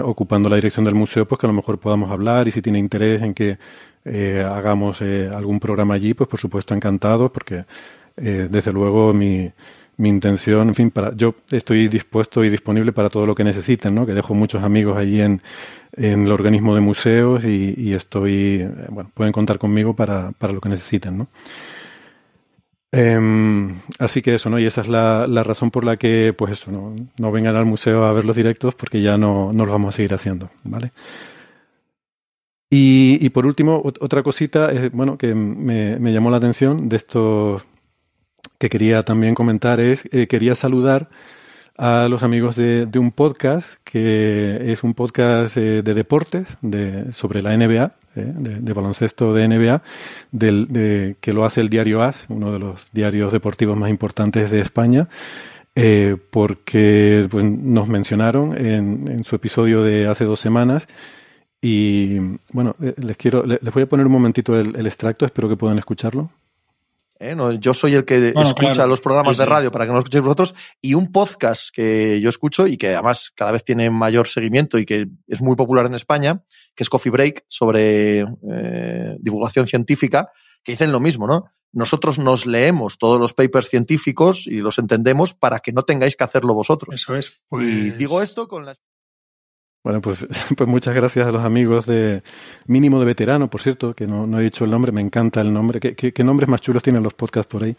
ocupando 0.03 0.50
la 0.50 0.55
dirección 0.58 0.86
del 0.86 0.96
museo, 0.96 1.25
pues 1.27 1.39
que 1.39 1.46
a 1.48 1.50
lo 1.50 1.53
mejor 1.53 1.79
podamos 1.79 2.12
hablar 2.12 2.48
y 2.48 2.51
si 2.51 2.62
tiene 2.62 2.79
interés 2.79 3.22
en 3.22 3.34
que 3.34 3.58
hagamos 4.44 5.01
algún 5.01 5.60
programa 5.60 5.94
allí, 5.94 6.13
pues 6.13 6.29
por 6.29 6.39
supuesto 6.39 6.74
encantado, 6.74 7.32
porque 7.32 7.65
desde 8.15 8.74
luego 8.74 9.13
mi 9.13 9.51
mi 9.97 10.09
intención, 10.09 10.69
en 10.69 10.75
fin, 10.75 10.91
para, 10.91 11.15
yo 11.15 11.35
estoy 11.51 11.87
dispuesto 11.87 12.43
y 12.43 12.49
disponible 12.49 12.91
para 12.91 13.09
todo 13.09 13.25
lo 13.25 13.35
que 13.35 13.43
necesiten, 13.43 13.95
¿no? 13.95 14.05
Que 14.05 14.13
dejo 14.13 14.33
muchos 14.33 14.63
amigos 14.63 14.97
allí 14.97 15.21
en, 15.21 15.41
en 15.93 16.25
el 16.25 16.31
organismo 16.31 16.75
de 16.75 16.81
museos 16.81 17.43
y, 17.45 17.93
estoy, 17.93 18.67
bueno, 18.89 19.11
pueden 19.13 19.31
contar 19.31 19.57
conmigo 19.57 19.95
para, 19.95 20.31
para 20.31 20.53
lo 20.53 20.61
que 20.61 20.69
necesiten, 20.69 21.17
¿no? 21.17 21.27
Eh, 22.91 23.71
así 23.99 24.21
que 24.21 24.35
eso, 24.35 24.49
¿no? 24.49 24.57
Y 24.57 24.65
esa 24.65 24.81
es 24.81 24.87
la, 24.87 25.27
la, 25.27 25.43
razón 25.43 25.69
por 25.71 25.83
la 25.83 25.97
que, 25.97 26.33
pues 26.37 26.53
eso, 26.53 26.71
¿no? 26.71 26.95
no 27.17 27.31
vengan 27.31 27.55
al 27.55 27.65
museo 27.65 28.05
a 28.05 28.13
ver 28.13 28.23
los 28.25 28.35
directos 28.35 28.73
porque 28.73 29.01
ya 29.01 29.17
no, 29.17 29.51
no 29.51 29.65
los 29.65 29.73
vamos 29.73 29.93
a 29.93 29.97
seguir 29.97 30.13
haciendo, 30.13 30.49
¿vale? 30.63 30.91
Y, 32.69 33.17
y 33.21 33.29
por 33.29 33.45
último, 33.45 33.81
otra 33.83 34.23
cosita, 34.23 34.71
es, 34.71 34.91
bueno, 34.91 35.17
que 35.17 35.35
me, 35.35 35.99
me 35.99 36.13
llamó 36.13 36.31
la 36.31 36.37
atención 36.37 36.89
de 36.89 36.97
estos 36.97 37.65
que 38.57 38.69
quería 38.69 39.03
también 39.03 39.35
comentar 39.35 39.79
es, 39.79 40.07
eh, 40.12 40.27
quería 40.27 40.55
saludar 40.55 41.09
a 41.77 42.07
los 42.09 42.24
amigos 42.24 42.55
de, 42.55 42.88
un 42.95 43.12
podcast 43.12 43.75
que 43.83 44.71
es 44.71 44.83
un 44.83 44.93
podcast 44.93 45.57
eh, 45.57 45.81
de 45.81 45.93
deportes 45.93 46.45
de, 46.62 47.12
sobre 47.12 47.41
la 47.41 47.55
NBA, 47.57 47.91
eh, 48.15 48.33
de, 48.33 48.74
baloncesto 48.74 49.33
de 49.33 49.47
NBA, 49.47 49.81
del, 50.31 50.67
de, 50.69 51.17
que 51.19 51.33
lo 51.33 51.43
hace 51.43 51.59
el 51.59 51.69
diario 51.69 52.01
AS, 52.01 52.27
uno 52.29 52.53
de 52.53 52.59
los 52.59 52.88
diarios 52.93 53.33
deportivos 53.33 53.75
más 53.75 53.89
importantes 53.89 54.51
de 54.51 54.62
España, 54.62 55.09
porque 56.29 57.27
pues, 57.29 57.43
nos 57.43 57.89
mencionaron 57.89 58.57
en, 58.57 59.09
en, 59.12 59.24
su 59.25 59.35
episodio 59.35 59.83
de 59.83 60.07
hace 60.07 60.24
dos 60.24 60.39
semanas. 60.39 60.88
Y 61.62 62.19
bueno, 62.53 62.77
les 62.79 63.17
quiero, 63.17 63.45
les 63.45 63.59
voy 63.74 63.83
a 63.83 63.89
poner 63.89 64.05
un 64.05 64.13
momentito 64.13 64.57
el 64.57 64.85
extracto, 64.85 65.25
espero 65.25 65.50
que 65.50 65.57
puedan 65.57 65.77
escucharlo. 65.77 66.31
¿Eh? 67.19 67.36
No, 67.36 67.51
yo 67.53 67.74
soy 67.74 67.95
el 67.95 68.05
que 68.05 68.31
bueno, 68.31 68.50
escucha 68.50 68.74
claro. 68.74 68.89
los 68.89 69.01
programas 69.01 69.36
sí, 69.36 69.43
de 69.43 69.45
radio 69.45 69.72
para 69.72 69.86
que 69.86 69.89
no 69.89 69.95
lo 69.95 70.00
escuchéis 70.00 70.24
vosotros 70.24 70.55
y 70.81 70.93
un 70.93 71.12
podcast 71.12 71.69
que 71.74 72.19
yo 72.22 72.29
escucho 72.29 72.67
y 72.67 72.77
que 72.77 72.93
además 72.93 73.31
cada 73.36 73.51
vez 73.51 73.63
tiene 73.63 73.89
mayor 73.89 74.27
seguimiento 74.27 74.77
y 74.77 74.86
que 74.86 75.07
es 75.27 75.41
muy 75.41 75.55
popular 75.55 75.86
en 75.86 75.95
España, 75.95 76.43
que 76.75 76.84
es 76.84 76.89
Coffee 76.89 77.12
Break 77.12 77.45
sobre 77.48 78.25
eh, 78.51 79.17
divulgación 79.19 79.67
científica, 79.67 80.31
que 80.63 80.74
dicen 80.74 80.91
lo 80.91 81.00
mismo, 81.00 81.27
¿no? 81.27 81.45
Nosotros 81.72 82.19
nos 82.19 82.45
leemos 82.45 82.98
todos 82.98 83.19
los 83.19 83.34
papers 83.34 83.69
científicos 83.69 84.48
y 84.48 84.60
los 84.60 84.79
entendemos 84.79 85.34
para 85.34 85.60
que 85.60 85.74
no 85.74 85.84
tengáis 85.84 86.15
que 86.15 86.24
hacerlo 86.24 86.53
vosotros. 86.53 86.95
Eso 86.95 87.15
es. 87.15 87.41
Pues... 87.50 87.65
Y 87.65 87.91
digo 87.91 88.22
esto 88.22 88.48
con 88.48 88.65
la 88.65 88.75
bueno, 89.85 90.01
pues, 90.01 90.25
pues 90.57 90.67
muchas 90.67 90.95
gracias 90.95 91.27
a 91.27 91.31
los 91.31 91.43
amigos 91.43 91.85
de 91.85 92.23
Mínimo 92.65 92.99
de 92.99 93.05
Veterano, 93.05 93.51
por 93.51 93.61
cierto, 93.61 93.93
que 93.93 94.07
no, 94.07 94.25
no 94.25 94.39
he 94.39 94.43
dicho 94.43 94.65
el 94.65 94.71
nombre, 94.71 94.91
me 94.91 94.99
encanta 94.99 95.41
el 95.41 95.53
nombre. 95.53 95.79
¿Qué, 95.79 96.23
nombres 96.23 96.49
más 96.49 96.59
chulos 96.59 96.81
tienen 96.81 97.03
los 97.03 97.13
podcasts 97.13 97.47
por 97.47 97.63
ahí? 97.63 97.77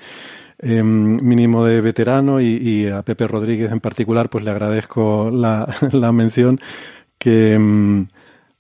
Eh, 0.60 0.84
mínimo 0.84 1.64
de 1.64 1.80
Veterano 1.80 2.40
y, 2.40 2.86
a 2.86 3.02
Pepe 3.02 3.26
Rodríguez 3.26 3.72
en 3.72 3.80
particular, 3.80 4.30
pues 4.30 4.44
le 4.44 4.52
agradezco 4.52 5.30
la, 5.32 5.66
la 5.90 6.12
mención 6.12 6.60
que, 7.18 8.06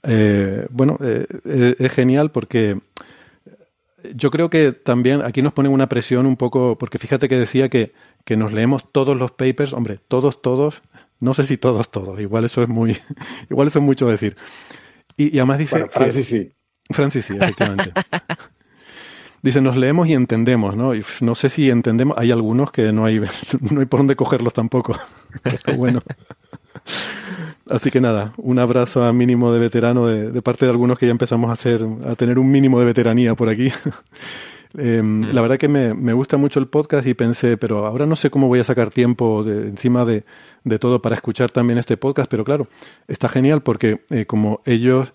eh, 0.02 0.66
bueno, 0.70 0.98
eh, 1.00 1.76
es 1.78 1.92
genial 1.92 2.32
porque 2.32 2.80
yo 4.12 4.32
creo 4.32 4.50
que 4.50 4.72
también 4.72 5.22
aquí 5.22 5.40
nos 5.40 5.52
ponen 5.52 5.70
una 5.70 5.88
presión 5.88 6.26
un 6.26 6.36
poco, 6.36 6.76
porque 6.78 6.98
fíjate 6.98 7.28
que 7.28 7.38
decía 7.38 7.68
que, 7.68 7.92
que 8.24 8.36
nos 8.36 8.52
leemos 8.52 8.90
todos 8.90 9.16
los 9.16 9.30
papers, 9.30 9.72
hombre, 9.72 10.00
todos, 10.08 10.42
todos, 10.42 10.82
no 11.20 11.34
sé 11.34 11.44
si 11.44 11.56
todos, 11.56 11.90
todos. 11.90 12.20
Igual 12.20 12.44
eso 12.44 12.62
es 12.62 12.68
muy, 12.68 12.96
igual 13.50 13.68
eso 13.68 13.78
es 13.78 13.84
mucho 13.84 14.08
decir. 14.08 14.36
Y, 15.16 15.34
y 15.34 15.38
además 15.38 15.58
dice. 15.58 15.76
Bueno, 15.76 15.88
Francis 15.88 16.28
que, 16.28 16.42
sí. 16.42 16.52
Francis 16.90 17.24
sí, 17.24 17.34
efectivamente. 17.34 17.92
dice, 19.42 19.60
nos 19.60 19.76
leemos 19.76 20.08
y 20.08 20.14
entendemos, 20.14 20.76
¿no? 20.76 20.94
Y 20.94 21.04
no 21.20 21.34
sé 21.34 21.48
si 21.48 21.70
entendemos. 21.70 22.16
Hay 22.18 22.30
algunos 22.30 22.70
que 22.70 22.92
no 22.92 23.04
hay, 23.04 23.20
no 23.70 23.80
hay 23.80 23.86
por 23.86 24.00
dónde 24.00 24.16
cogerlos 24.16 24.52
tampoco. 24.52 24.98
Pero 25.42 25.76
bueno. 25.76 26.00
Así 27.68 27.90
que 27.90 28.00
nada, 28.00 28.32
un 28.36 28.60
abrazo 28.60 29.02
a 29.02 29.12
mínimo 29.12 29.52
de 29.52 29.58
veterano 29.58 30.06
de, 30.06 30.30
de, 30.30 30.42
parte 30.42 30.66
de 30.66 30.70
algunos 30.70 30.98
que 30.98 31.06
ya 31.06 31.10
empezamos 31.10 31.50
a 31.50 31.54
hacer, 31.54 31.84
a 32.06 32.14
tener 32.14 32.38
un 32.38 32.48
mínimo 32.48 32.78
de 32.78 32.84
veteranía 32.84 33.34
por 33.34 33.48
aquí. 33.48 33.72
Eh, 34.78 35.00
mm. 35.02 35.32
La 35.32 35.40
verdad 35.40 35.58
que 35.58 35.68
me, 35.68 35.94
me, 35.94 36.12
gusta 36.12 36.36
mucho 36.36 36.60
el 36.60 36.68
podcast 36.68 37.06
y 37.06 37.14
pensé, 37.14 37.56
pero 37.56 37.86
ahora 37.86 38.06
no 38.06 38.16
sé 38.16 38.30
cómo 38.30 38.48
voy 38.48 38.60
a 38.60 38.64
sacar 38.64 38.90
tiempo 38.90 39.42
de, 39.42 39.68
encima 39.68 40.04
de, 40.04 40.24
de, 40.64 40.78
todo 40.78 41.00
para 41.00 41.14
escuchar 41.14 41.50
también 41.50 41.78
este 41.78 41.96
podcast, 41.96 42.30
pero 42.30 42.44
claro, 42.44 42.68
está 43.08 43.28
genial 43.28 43.62
porque 43.62 44.04
eh, 44.10 44.26
como 44.26 44.60
ellos 44.66 45.14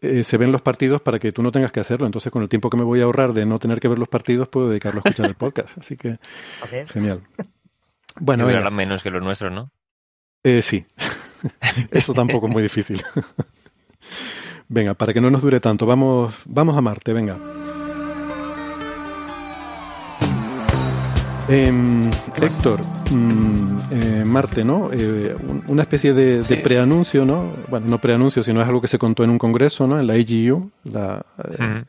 eh, 0.00 0.24
se 0.24 0.36
ven 0.36 0.52
los 0.52 0.62
partidos 0.62 1.00
para 1.00 1.18
que 1.18 1.32
tú 1.32 1.42
no 1.42 1.52
tengas 1.52 1.72
que 1.72 1.80
hacerlo, 1.80 2.06
entonces 2.06 2.30
con 2.30 2.42
el 2.42 2.48
tiempo 2.48 2.68
que 2.70 2.76
me 2.76 2.84
voy 2.84 3.00
a 3.00 3.04
ahorrar 3.04 3.32
de 3.32 3.46
no 3.46 3.58
tener 3.58 3.80
que 3.80 3.88
ver 3.88 3.98
los 3.98 4.08
partidos 4.08 4.48
puedo 4.48 4.68
dedicarlo 4.68 5.00
a 5.04 5.08
escuchar 5.08 5.26
el 5.26 5.34
podcast, 5.34 5.78
así 5.78 5.96
que 5.96 6.18
okay. 6.64 6.86
genial. 6.86 7.20
Bueno, 8.20 8.48
durarán 8.48 8.74
menos 8.74 9.04
que 9.04 9.10
los 9.10 9.22
nuestros, 9.22 9.52
¿no? 9.52 9.70
Eh, 10.42 10.60
sí, 10.60 10.84
eso 11.92 12.12
tampoco 12.14 12.48
es 12.48 12.52
muy 12.52 12.64
difícil. 12.64 13.00
venga, 14.68 14.94
para 14.94 15.14
que 15.14 15.20
no 15.20 15.30
nos 15.30 15.40
dure 15.40 15.60
tanto, 15.60 15.86
vamos, 15.86 16.34
vamos 16.46 16.76
a 16.76 16.80
Marte, 16.80 17.12
venga. 17.12 17.57
Eh, 21.50 21.72
Héctor, 22.42 22.80
mmm, 23.10 23.76
eh, 23.90 24.24
Marte, 24.26 24.64
¿no? 24.64 24.90
Eh, 24.92 25.34
una 25.66 25.80
especie 25.80 26.12
de, 26.12 26.42
sí. 26.42 26.56
de, 26.56 26.62
preanuncio, 26.62 27.24
¿no? 27.24 27.54
Bueno, 27.68 27.86
no 27.86 27.98
preanuncio, 27.98 28.42
sino 28.42 28.60
es 28.60 28.68
algo 28.68 28.82
que 28.82 28.86
se 28.86 28.98
contó 28.98 29.24
en 29.24 29.30
un 29.30 29.38
congreso, 29.38 29.86
¿no? 29.86 29.98
En 29.98 30.06
la 30.06 30.12
AGU, 30.12 30.70
la 30.84 31.24
-huh. 31.38 31.86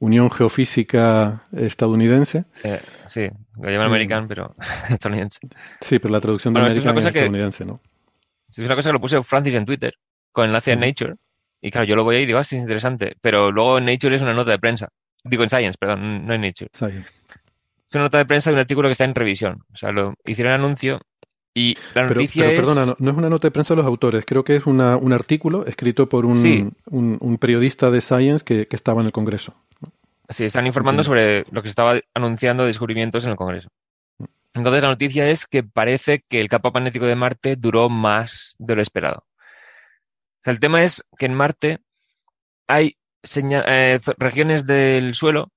Unión 0.00 0.30
Geofísica 0.30 1.44
Estadounidense. 1.50 2.44
Eh, 2.62 2.78
sí, 3.06 3.26
lo 3.58 3.70
llaman 3.70 3.86
American, 3.86 4.28
pero 4.28 4.54
estadounidense. 4.90 5.38
Sí, 5.80 5.98
pero 5.98 6.12
la 6.12 6.20
traducción 6.20 6.52
de 6.52 6.60
bueno, 6.60 6.70
American 6.70 6.98
es, 6.98 7.04
es 7.04 7.08
estadounidense, 7.08 7.64
que, 7.64 7.70
¿no? 7.70 7.80
Es 8.50 8.58
una 8.58 8.74
cosa 8.74 8.90
que 8.90 8.94
lo 8.94 9.00
puse 9.00 9.22
Francis 9.22 9.54
en 9.54 9.64
Twitter, 9.64 9.94
con 10.30 10.44
enlace 10.44 10.72
a 10.72 10.76
Nature. 10.76 11.14
Y 11.62 11.70
claro, 11.70 11.86
yo 11.86 11.96
lo 11.96 12.04
voy 12.04 12.16
ahí 12.16 12.22
y 12.24 12.26
digo, 12.26 12.38
ah, 12.38 12.44
sí, 12.44 12.56
es 12.56 12.62
interesante. 12.62 13.16
Pero 13.22 13.50
luego 13.50 13.78
en 13.78 13.86
Nature 13.86 14.16
es 14.16 14.20
una 14.20 14.34
nota 14.34 14.50
de 14.50 14.58
prensa. 14.58 14.88
Digo, 15.24 15.42
en 15.42 15.48
Science, 15.48 15.78
perdón, 15.80 16.26
no 16.26 16.34
en 16.34 16.42
Nature. 16.42 16.68
Science 16.74 17.19
una 17.94 18.04
nota 18.04 18.18
de 18.18 18.26
prensa 18.26 18.50
de 18.50 18.54
un 18.54 18.60
artículo 18.60 18.88
que 18.88 18.92
está 18.92 19.04
en 19.04 19.14
revisión. 19.14 19.64
O 19.72 19.76
sea, 19.76 19.92
lo 19.92 20.14
hicieron 20.24 20.52
anuncio 20.52 21.00
Y 21.54 21.76
la 21.94 22.04
noticia 22.06 22.46
pero, 22.46 22.62
perdona, 22.62 22.94
no, 22.98 23.10
es 23.10 23.16
una 23.16 23.28
nota 23.28 23.48
de 23.48 23.52
prensa 23.52 23.74
de 23.74 23.78
los 23.78 23.86
autores, 23.86 24.24
creo 24.24 24.44
que 24.44 24.56
es 24.56 24.66
una, 24.66 24.96
un 24.96 25.12
artículo 25.12 25.66
escrito 25.66 26.08
por 26.08 26.26
un, 26.26 26.76
un, 26.86 27.38
periodista 27.38 27.90
de 27.90 28.00
Science 28.00 28.44
que, 28.44 28.66
que, 28.66 28.76
estaba 28.76 29.00
en 29.00 29.06
el 29.06 29.12
Congreso. 29.12 29.54
Sí, 30.28 30.44
están 30.44 30.66
informando 30.66 31.02
sobre 31.02 31.44
lo 31.50 31.60
que 31.60 31.68
se 31.68 31.70
estaba 31.70 31.98
anunciando 32.14 32.62
de 32.62 32.68
descubrimientos 32.68 33.24
en 33.24 33.32
el 33.32 33.36
Congreso. 33.36 33.68
Entonces 34.54 34.82
la 34.82 34.88
noticia 34.88 35.28
es 35.28 35.46
que 35.46 35.62
parece 35.62 36.22
que 36.28 36.40
el 36.40 36.48
campo 36.48 36.70
magnético 36.72 37.06
de 37.06 37.16
Marte 37.16 37.56
duró 37.56 37.88
más 37.88 38.56
de 38.58 38.76
lo 38.76 38.82
esperado. 38.82 39.24
O 39.28 40.42
sea, 40.44 40.52
el 40.52 40.60
tema 40.60 40.82
es 40.82 41.04
que 41.18 41.26
en 41.26 41.34
Marte 41.34 41.80
hay 42.66 42.96
eh, 43.22 44.00
regiones 44.18 44.66
del 44.66 45.14
suelo 45.14 45.52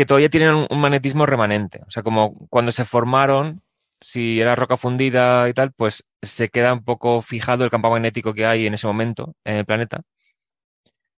que 0.00 0.06
todavía 0.06 0.30
tienen 0.30 0.66
un 0.70 0.80
magnetismo 0.80 1.26
remanente. 1.26 1.82
O 1.86 1.90
sea, 1.90 2.02
como 2.02 2.48
cuando 2.48 2.72
se 2.72 2.86
formaron, 2.86 3.60
si 4.00 4.40
era 4.40 4.56
roca 4.56 4.78
fundida 4.78 5.46
y 5.46 5.52
tal, 5.52 5.72
pues 5.72 6.08
se 6.22 6.48
queda 6.48 6.72
un 6.72 6.84
poco 6.84 7.20
fijado 7.20 7.64
el 7.64 7.70
campo 7.70 7.90
magnético 7.90 8.32
que 8.32 8.46
hay 8.46 8.66
en 8.66 8.72
ese 8.72 8.86
momento 8.86 9.34
en 9.44 9.56
el 9.56 9.66
planeta. 9.66 10.00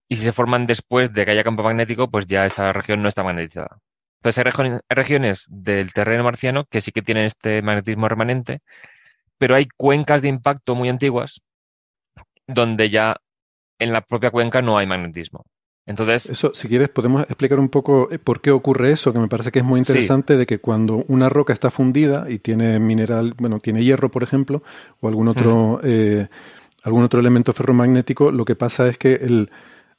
Y 0.09 0.17
si 0.17 0.25
se 0.25 0.33
forman 0.33 0.65
después 0.65 1.13
de 1.13 1.27
que 1.27 1.33
haya 1.33 1.45
campo 1.45 1.63
magnético, 1.63 2.11
pues 2.11 2.27
ya 2.27 2.47
esa 2.47 2.73
región 2.73 3.03
no 3.03 3.11
está 3.11 3.23
magnetizada. 3.23 3.81
Entonces 4.23 4.47
hay, 4.47 4.81
regiones 4.89 5.45
del 5.51 5.93
terreno 5.93 6.25
marciano 6.25 6.65
que 6.65 6.81
sí 6.81 6.91
que 6.91 7.03
tienen 7.03 7.27
este 7.27 7.61
magnetismo 7.61 8.09
remanente, 8.09 8.61
pero 9.37 9.57
hay 9.57 9.69
cuencas 9.77 10.23
de 10.23 10.29
impacto 10.29 10.75
muy 10.75 10.89
antiguas 10.89 11.43
donde 12.47 12.89
ya 12.89 13.19
en 13.79 13.93
la 13.93 14.01
propia 14.01 14.31
cuenca 14.31 14.63
no 14.63 14.79
hay 14.79 14.87
magnetismo. 14.87 15.45
Entonces, 15.91 16.31
eso, 16.31 16.53
si 16.55 16.69
quieres, 16.69 16.89
podemos 16.89 17.23
explicar 17.23 17.59
un 17.59 17.69
poco 17.69 18.09
eh, 18.13 18.19
por 18.21 18.41
qué 18.41 18.53
ocurre 18.53 18.93
eso, 18.93 19.13
que 19.13 19.19
me 19.19 19.27
parece 19.27 19.51
que 19.51 19.59
es 19.59 19.65
muy 19.65 19.79
interesante 19.79 20.37
de 20.37 20.47
que 20.47 20.61
cuando 20.61 21.05
una 21.09 21.29
roca 21.29 21.53
está 21.53 21.69
fundida 21.69 22.27
y 22.31 22.39
tiene 22.39 22.79
mineral, 22.79 23.35
bueno, 23.37 23.59
tiene 23.59 23.83
hierro, 23.83 24.09
por 24.09 24.23
ejemplo, 24.23 24.63
o 25.01 25.09
algún 25.09 25.27
otro, 25.27 25.81
eh, 25.83 26.29
algún 26.85 27.03
otro 27.03 27.19
elemento 27.19 27.53
ferromagnético, 27.53 28.31
lo 28.31 28.45
que 28.45 28.55
pasa 28.55 28.87
es 28.87 28.99
que 28.99 29.15
el, 29.15 29.51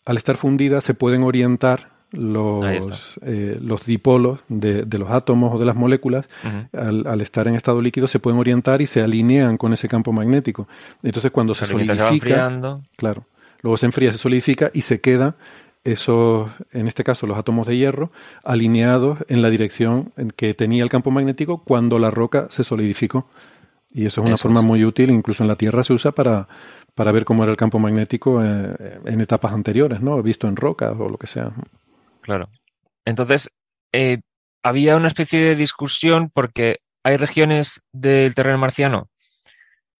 al 0.05 0.15
estar 0.15 0.38
fundida 0.38 0.79
se 0.79 0.93
pueden 0.93 1.24
orientar 1.24 1.89
los, 2.12 3.19
eh, 3.25 3.57
los 3.62 3.86
dipolos 3.86 4.39
de, 4.48 4.86
los 4.98 5.12
átomos 5.12 5.55
o 5.55 5.60
de 5.60 5.65
las 5.65 5.75
moléculas, 5.75 6.25
al, 6.71 7.19
estar 7.19 7.50
en 7.50 7.55
estado 7.55 7.81
líquido, 7.81 8.07
se 8.07 8.19
pueden 8.19 8.39
orientar 8.39 8.81
y 8.81 8.88
se 8.88 9.01
alinean 9.01 9.57
con 9.57 9.74
ese 9.74 9.89
campo 9.89 10.13
magnético. 10.13 10.69
Entonces, 11.03 11.31
cuando 11.31 11.53
se, 11.53 11.65
solidifica, 11.65 12.79
claro, 12.95 13.25
luego 13.62 13.75
se 13.77 13.88
enfría, 13.88 14.13
se 14.13 14.17
solidifica 14.17 14.71
y 14.74 14.81
se 14.81 15.01
queda 15.01 15.36
esos, 15.83 16.51
en 16.71 16.88
este 16.88 17.03
caso, 17.03 17.27
los 17.27 17.38
átomos 17.38 17.67
de 17.67 17.77
hierro, 17.77 18.11
alineados 18.43 19.19
en 19.27 19.41
la 19.41 19.50
dirección 19.50 20.13
en 20.17 20.29
que 20.29 20.53
tenía 20.53 20.83
el 20.83 20.89
campo 20.89 21.11
magnético 21.11 21.63
cuando 21.63 22.00
la 22.00 22.11
roca 22.11 22.47
se 22.50 22.63
solidificó. 22.63 23.27
Y 23.93 24.05
eso 24.05 24.21
es 24.21 24.27
una 24.27 24.38
forma 24.38 24.61
muy 24.61 24.85
útil, 24.85 25.09
incluso 25.09 25.43
en 25.43 25.50
la 25.50 25.57
Tierra 25.57 25.83
se 25.83 25.91
usa 25.91 26.13
para, 26.13 26.47
para 26.95 27.11
ver 27.11 27.25
cómo 27.25 27.43
era 27.43 27.51
el 27.51 27.57
campo 27.57 27.77
magnético 27.77 28.41
en, 28.41 28.75
eh, 28.79 29.00
en 29.05 29.19
etapas 29.19 29.51
anteriores, 29.51 30.01
¿no? 30.01 30.21
Visto 30.23 30.47
en 30.47 30.55
rocas 30.55 30.93
o 30.97 31.09
lo 31.09 31.17
que 31.17 31.27
sea. 31.27 31.51
Claro. 32.21 32.47
Entonces, 33.03 33.50
eh, 33.91 34.21
había 34.63 34.95
una 34.95 35.07
especie 35.07 35.41
de 35.41 35.55
discusión 35.55 36.29
porque 36.33 36.79
hay 37.03 37.17
regiones 37.17 37.81
del 37.91 38.35
terreno 38.35 38.57
marciano 38.57 39.09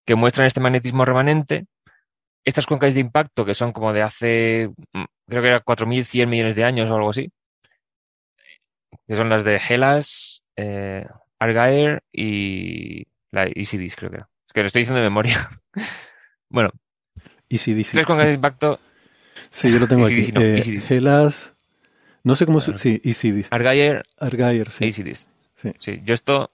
que 0.06 0.16
muestran 0.16 0.48
este 0.48 0.62
magnetismo 0.62 1.06
remanente. 1.06 1.66
Estas 2.44 2.66
cuencas 2.66 2.94
de 2.94 3.02
impacto, 3.02 3.46
que 3.46 3.54
son 3.54 3.72
como 3.72 3.94
de 3.94 4.02
hace, 4.02 4.72
mm, 4.94 5.04
creo 5.32 5.42
que 5.42 5.48
era 5.48 5.64
4.100 5.64 6.28
millones 6.28 6.56
de 6.56 6.66
años 6.66 6.90
o 6.90 6.96
algo 6.96 7.10
así, 7.10 7.32
que 9.08 9.16
son 9.16 9.30
las 9.30 9.44
de 9.44 9.56
Hellas, 9.58 10.44
eh, 10.58 11.08
y 12.12 13.08
la 13.32 13.48
Isidis, 13.56 13.96
creo 13.96 14.12
que 14.12 14.18
era. 14.18 14.30
Es 14.46 14.54
que 14.54 14.60
lo 14.60 14.68
estoy 14.68 14.82
diciendo 14.82 15.02
de 15.02 15.10
memoria. 15.10 15.50
bueno. 16.50 16.70
Isidis. 17.48 17.92
Tres 17.92 18.06
cuencas 18.06 18.28
de 18.28 18.34
impacto. 18.34 18.80
Sí, 19.50 19.72
yo 19.72 19.80
lo 19.80 19.88
tengo 19.88 20.06
aquí. 20.06 20.32
Eh, 20.36 20.82
Hellas, 20.90 21.56
no 22.24 22.36
sé 22.36 22.46
cómo 22.46 22.60
se... 22.60 22.78
Sí, 22.78 23.02
Isidis. 23.04 23.48
Argayer. 23.52 24.04
Argayer, 24.20 24.70
sí. 24.70 24.86
Isidis. 24.86 25.28
Sí. 25.56 25.72
sí. 25.80 26.02
Yo 26.04 26.14
esto... 26.14 26.50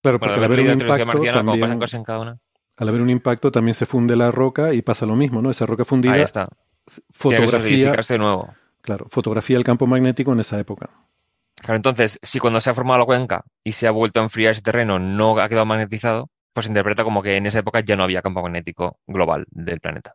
Pero 0.00 0.18
porque 0.18 0.34
al 0.34 0.44
haber 0.44 0.60
un 0.60 0.80
impacto 0.80 1.20
también... 1.32 1.78
Cosas 1.78 1.94
en 1.94 2.04
cada 2.04 2.20
una. 2.20 2.38
Al 2.76 2.88
haber 2.88 3.02
un 3.02 3.10
impacto 3.10 3.52
también 3.52 3.74
se 3.74 3.86
funde 3.86 4.16
la 4.16 4.30
roca 4.30 4.72
y 4.72 4.82
pasa 4.82 5.06
lo 5.06 5.14
mismo, 5.14 5.42
¿no? 5.42 5.50
Esa 5.50 5.66
roca 5.66 5.84
fundida... 5.84 6.14
Ahí 6.14 6.22
está. 6.22 6.48
Fotografía... 7.10 7.92
de 7.92 8.18
nuevo. 8.18 8.54
Claro, 8.80 9.06
fotografía 9.08 9.56
el 9.56 9.64
campo 9.64 9.86
magnético 9.86 10.32
en 10.32 10.40
esa 10.40 10.58
época. 10.58 10.90
Claro, 11.56 11.76
entonces, 11.76 12.18
si 12.22 12.38
cuando 12.38 12.60
se 12.60 12.70
ha 12.70 12.74
formado 12.74 13.00
la 13.00 13.06
cuenca 13.06 13.44
y 13.62 13.72
se 13.72 13.86
ha 13.86 13.90
vuelto 13.90 14.20
a 14.20 14.24
enfriar 14.24 14.52
ese 14.52 14.60
terreno 14.60 14.98
no 14.98 15.38
ha 15.38 15.48
quedado 15.48 15.64
magnetizado, 15.64 16.30
pues 16.52 16.66
se 16.66 16.70
interpreta 16.70 17.04
como 17.04 17.22
que 17.22 17.36
en 17.36 17.46
esa 17.46 17.60
época 17.60 17.80
ya 17.80 17.96
no 17.96 18.04
había 18.04 18.22
campo 18.22 18.42
magnético 18.42 19.00
global 19.06 19.46
del 19.50 19.80
planeta. 19.80 20.14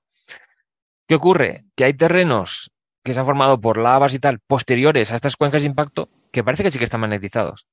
¿Qué 1.08 1.16
ocurre? 1.16 1.66
Que 1.76 1.86
hay 1.86 1.94
terrenos 1.94 2.72
que 3.04 3.14
se 3.14 3.20
han 3.20 3.26
formado 3.26 3.60
por 3.60 3.78
lavas 3.78 4.14
y 4.14 4.20
tal 4.20 4.40
posteriores 4.40 5.12
a 5.12 5.16
estas 5.16 5.36
cuencas 5.36 5.64
de 5.64 5.68
impacto 5.68 6.10
que 6.32 6.44
parece 6.44 6.64
que 6.64 6.70
sí 6.70 6.78
que 6.78 6.84
están 6.84 7.02
magnetizados. 7.02 7.66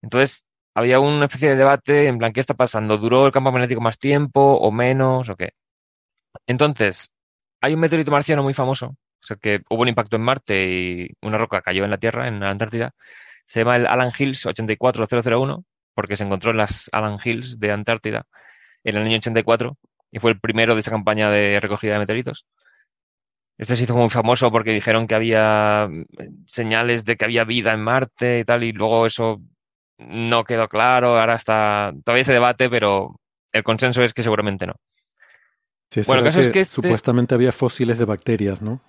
Entonces, 0.00 0.46
había 0.74 1.00
una 1.00 1.26
especie 1.26 1.50
de 1.50 1.56
debate 1.56 2.06
en 2.06 2.18
plan, 2.18 2.32
¿qué 2.32 2.40
está 2.40 2.54
pasando? 2.54 2.96
¿Duró 2.96 3.26
el 3.26 3.32
campo 3.32 3.52
magnético 3.52 3.80
más 3.80 3.98
tiempo 3.98 4.40
o 4.40 4.72
menos 4.72 5.28
o 5.28 5.36
qué? 5.36 5.50
Entonces, 6.46 7.12
hay 7.60 7.74
un 7.74 7.80
meteorito 7.80 8.10
marciano 8.10 8.42
muy 8.42 8.54
famoso, 8.54 8.86
o 8.86 9.26
sea, 9.26 9.36
que 9.36 9.62
hubo 9.70 9.82
un 9.82 9.88
impacto 9.88 10.16
en 10.16 10.22
Marte 10.22 10.70
y 10.70 11.08
una 11.22 11.38
roca 11.38 11.62
cayó 11.62 11.84
en 11.84 11.90
la 11.90 11.98
Tierra, 11.98 12.28
en 12.28 12.40
la 12.40 12.50
Antártida. 12.50 12.92
Se 13.46 13.60
llama 13.60 13.76
el 13.76 13.86
Alan 13.86 14.12
Hills 14.16 14.46
84001, 14.46 15.64
porque 15.94 16.16
se 16.16 16.24
encontró 16.24 16.52
en 16.52 16.58
las 16.58 16.88
Alan 16.92 17.18
Hills 17.22 17.58
de 17.58 17.72
Antártida 17.72 18.24
en 18.84 18.96
el 18.96 19.02
año 19.02 19.16
84 19.16 19.76
y 20.12 20.18
fue 20.18 20.32
el 20.32 20.40
primero 20.40 20.74
de 20.74 20.80
esa 20.80 20.90
campaña 20.90 21.30
de 21.30 21.60
recogida 21.60 21.94
de 21.94 21.98
meteoritos. 22.00 22.46
Este 23.58 23.76
se 23.76 23.84
hizo 23.84 23.94
muy 23.94 24.08
famoso 24.08 24.50
porque 24.50 24.72
dijeron 24.72 25.06
que 25.06 25.14
había 25.14 25.86
mm, 25.88 26.46
señales 26.46 27.04
de 27.04 27.16
que 27.16 27.26
había 27.26 27.44
vida 27.44 27.72
en 27.72 27.82
Marte 27.82 28.40
y 28.40 28.44
tal, 28.44 28.64
y 28.64 28.72
luego 28.72 29.06
eso 29.06 29.42
no 29.98 30.44
quedó 30.44 30.68
claro. 30.68 31.18
Ahora 31.18 31.34
está. 31.34 31.92
Todavía 32.04 32.24
se 32.24 32.32
debate, 32.32 32.70
pero 32.70 33.16
el 33.52 33.62
consenso 33.62 34.02
es 34.02 34.14
que 34.14 34.22
seguramente 34.22 34.66
no. 34.66 34.74
Sí, 35.90 36.02
bueno, 36.06 36.20
el 36.20 36.26
caso 36.26 36.40
es 36.40 36.50
que 36.50 36.60
este 36.60 36.74
supuestamente 36.74 37.34
había 37.34 37.52
fósiles 37.52 37.98
de 37.98 38.04
bacterias, 38.04 38.62
¿no? 38.62 38.80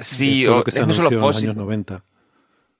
sí, 0.00 0.46
o, 0.46 0.62
no 0.86 0.92
solo 0.92 1.10
fósiles. 1.10 1.14
En 1.14 1.20
los 1.20 1.42
años 1.42 1.56
90. 1.56 2.04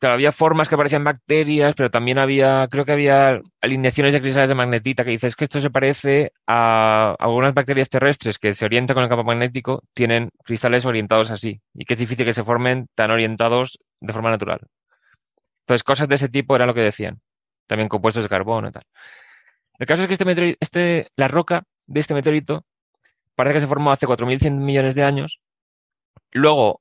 Claro, 0.02 0.14
había 0.14 0.32
formas 0.32 0.68
que 0.68 0.76
parecían 0.76 1.04
bacterias, 1.04 1.74
pero 1.76 1.88
también 1.88 2.18
había, 2.18 2.66
creo 2.68 2.84
que 2.84 2.90
había 2.90 3.40
alineaciones 3.60 4.12
de 4.12 4.20
cristales 4.20 4.48
de 4.48 4.56
magnetita 4.56 5.04
que 5.04 5.10
dices 5.10 5.36
que 5.36 5.44
esto 5.44 5.60
se 5.60 5.70
parece 5.70 6.32
a 6.44 7.14
algunas 7.20 7.54
bacterias 7.54 7.88
terrestres 7.88 8.38
que 8.40 8.52
se 8.52 8.64
orientan 8.64 8.94
con 8.94 9.04
el 9.04 9.08
campo 9.08 9.22
magnético, 9.22 9.84
tienen 9.94 10.30
cristales 10.42 10.86
orientados 10.86 11.30
así, 11.30 11.60
y 11.74 11.84
que 11.84 11.94
es 11.94 12.00
difícil 12.00 12.26
que 12.26 12.34
se 12.34 12.42
formen 12.42 12.88
tan 12.96 13.12
orientados 13.12 13.78
de 14.00 14.12
forma 14.12 14.30
natural. 14.30 14.60
Entonces, 15.60 15.84
cosas 15.84 16.08
de 16.08 16.16
ese 16.16 16.28
tipo 16.28 16.56
era 16.56 16.66
lo 16.66 16.74
que 16.74 16.82
decían. 16.82 17.20
También 17.68 17.88
compuestos 17.88 18.24
de 18.24 18.28
carbono 18.28 18.70
y 18.70 18.72
tal. 18.72 18.82
El 19.78 19.86
caso 19.86 20.02
es 20.02 20.08
que 20.08 20.14
este 20.14 20.24
meteorito, 20.24 20.58
este, 20.60 21.12
la 21.14 21.28
roca 21.28 21.62
de 21.86 22.00
este 22.00 22.14
meteorito 22.14 22.64
parece 23.34 23.54
que 23.54 23.60
se 23.60 23.66
formó 23.66 23.92
hace 23.92 24.06
4.100 24.06 24.52
millones 24.52 24.94
de 24.94 25.04
años. 25.04 25.40
Luego, 26.32 26.80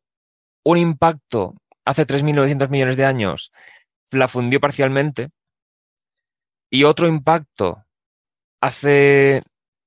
un 0.63 0.77
impacto 0.77 1.55
hace 1.85 2.05
3.900 2.05 2.69
millones 2.69 2.97
de 2.97 3.05
años 3.05 3.51
la 4.11 4.27
fundió 4.27 4.59
parcialmente 4.59 5.29
y 6.69 6.83
otro 6.83 7.07
impacto 7.07 7.83
hace 8.61 9.43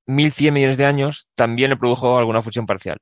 1.100 0.06 0.52
millones 0.52 0.78
de 0.78 0.86
años 0.86 1.28
también 1.34 1.70
le 1.70 1.76
produjo 1.76 2.18
alguna 2.18 2.42
fusión 2.42 2.66
parcial. 2.66 2.98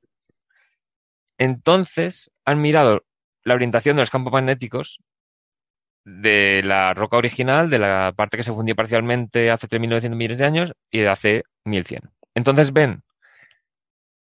Entonces 1.37 2.31
han 2.45 2.61
mirado 2.61 3.03
la 3.43 3.55
orientación 3.55 3.95
de 3.95 4.03
los 4.03 4.09
campos 4.09 4.31
magnéticos 4.31 4.99
de 6.05 6.61
la 6.63 6.93
roca 6.93 7.17
original, 7.17 7.69
de 7.69 7.79
la 7.79 8.13
parte 8.15 8.37
que 8.37 8.43
se 8.43 8.53
fundió 8.53 8.75
parcialmente 8.75 9.51
hace 9.51 9.67
3.900 9.67 10.15
millones 10.15 10.37
de 10.37 10.45
años 10.45 10.73
y 10.91 10.99
de 10.99 11.09
hace 11.09 11.43
1.100. 11.65 12.11
Entonces 12.35 12.73
ven 12.73 13.03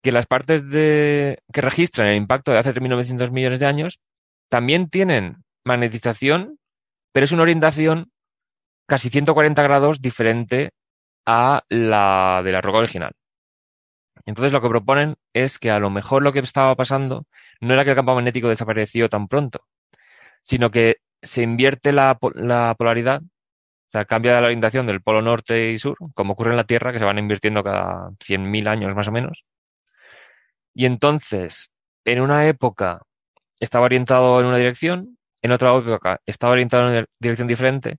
que 0.04 0.12
las 0.12 0.28
partes 0.28 0.70
de, 0.70 1.39
que 1.52 1.62
registran 1.62 2.10
el 2.10 2.18
impacto 2.18 2.52
de 2.52 2.60
hace 2.60 2.74
3.900 2.74 3.32
millones 3.32 3.60
de 3.60 3.66
años 3.66 4.02
también 4.50 4.89
tienen 4.89 5.44
magnetización, 5.63 6.60
pero 7.13 7.24
es 7.24 7.32
una 7.32 7.44
orientación 7.44 8.12
casi 8.86 9.10
140 9.10 9.63
grados 9.63 10.02
diferente 10.02 10.72
a 11.26 11.63
la 11.70 12.42
de 12.44 12.52
la 12.52 12.62
roca 12.62 12.80
original. 12.80 13.13
Entonces 14.26 14.52
lo 14.52 14.62
que 14.62 14.70
proponen 14.70 15.16
es 15.34 15.58
que 15.58 15.72
a 15.72 15.80
lo 15.80 15.89
mejor 15.89 16.22
lo 16.22 16.34
que 16.34 16.39
estaba 16.39 16.76
pasando 16.76 17.26
no 17.62 17.74
era 17.74 17.86
que 17.86 17.92
el 17.92 17.96
campo 17.96 18.13
magnético 18.13 18.50
desapareció 18.50 19.10
tan 19.10 19.30
pronto, 19.30 19.66
sino 20.42 20.70
que 20.70 20.98
se 21.22 21.44
invierte 21.44 21.94
la, 21.94 22.20
la 22.36 22.76
polaridad, 22.78 23.22
o 23.22 23.92
sea, 23.92 24.06
cambia 24.06 24.39
la 24.42 24.48
orientación 24.48 24.86
del 24.86 25.02
polo 25.02 25.22
norte 25.22 25.72
y 25.72 25.80
sur, 25.80 25.98
como 26.13 26.34
ocurre 26.34 26.52
en 26.52 26.58
la 26.58 26.66
Tierra, 26.66 26.92
que 26.92 27.00
se 27.00 27.06
van 27.06 27.20
invirtiendo 27.20 27.63
cada 27.63 28.10
100.000 28.20 28.68
años 28.68 28.96
más 28.96 29.08
o 29.08 29.12
menos. 29.13 29.46
Y 30.74 30.86
entonces, 30.86 31.72
en 32.06 32.22
una 32.22 32.48
época 32.48 33.02
estaba 33.60 33.86
orientado 33.86 34.40
en 34.40 34.48
una 34.48 34.58
dirección, 34.58 35.18
en 35.42 35.52
otra 35.52 35.76
época 35.76 36.22
estaba 36.26 36.54
orientado 36.54 36.84
en 36.84 36.90
una 36.90 37.06
dirección 37.20 37.48
diferente, 37.48 37.98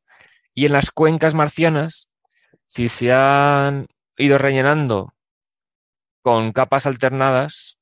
y 0.55 0.67
en 0.67 0.73
las 0.73 0.91
cuencas 0.91 1.35
marcianas, 1.35 2.09
si 2.69 2.89
se 2.89 3.13
han 3.13 3.87
ido 4.17 4.39
rellenando 4.39 5.15
con 6.23 6.53
capas 6.53 6.87
alternadas, 6.87 7.79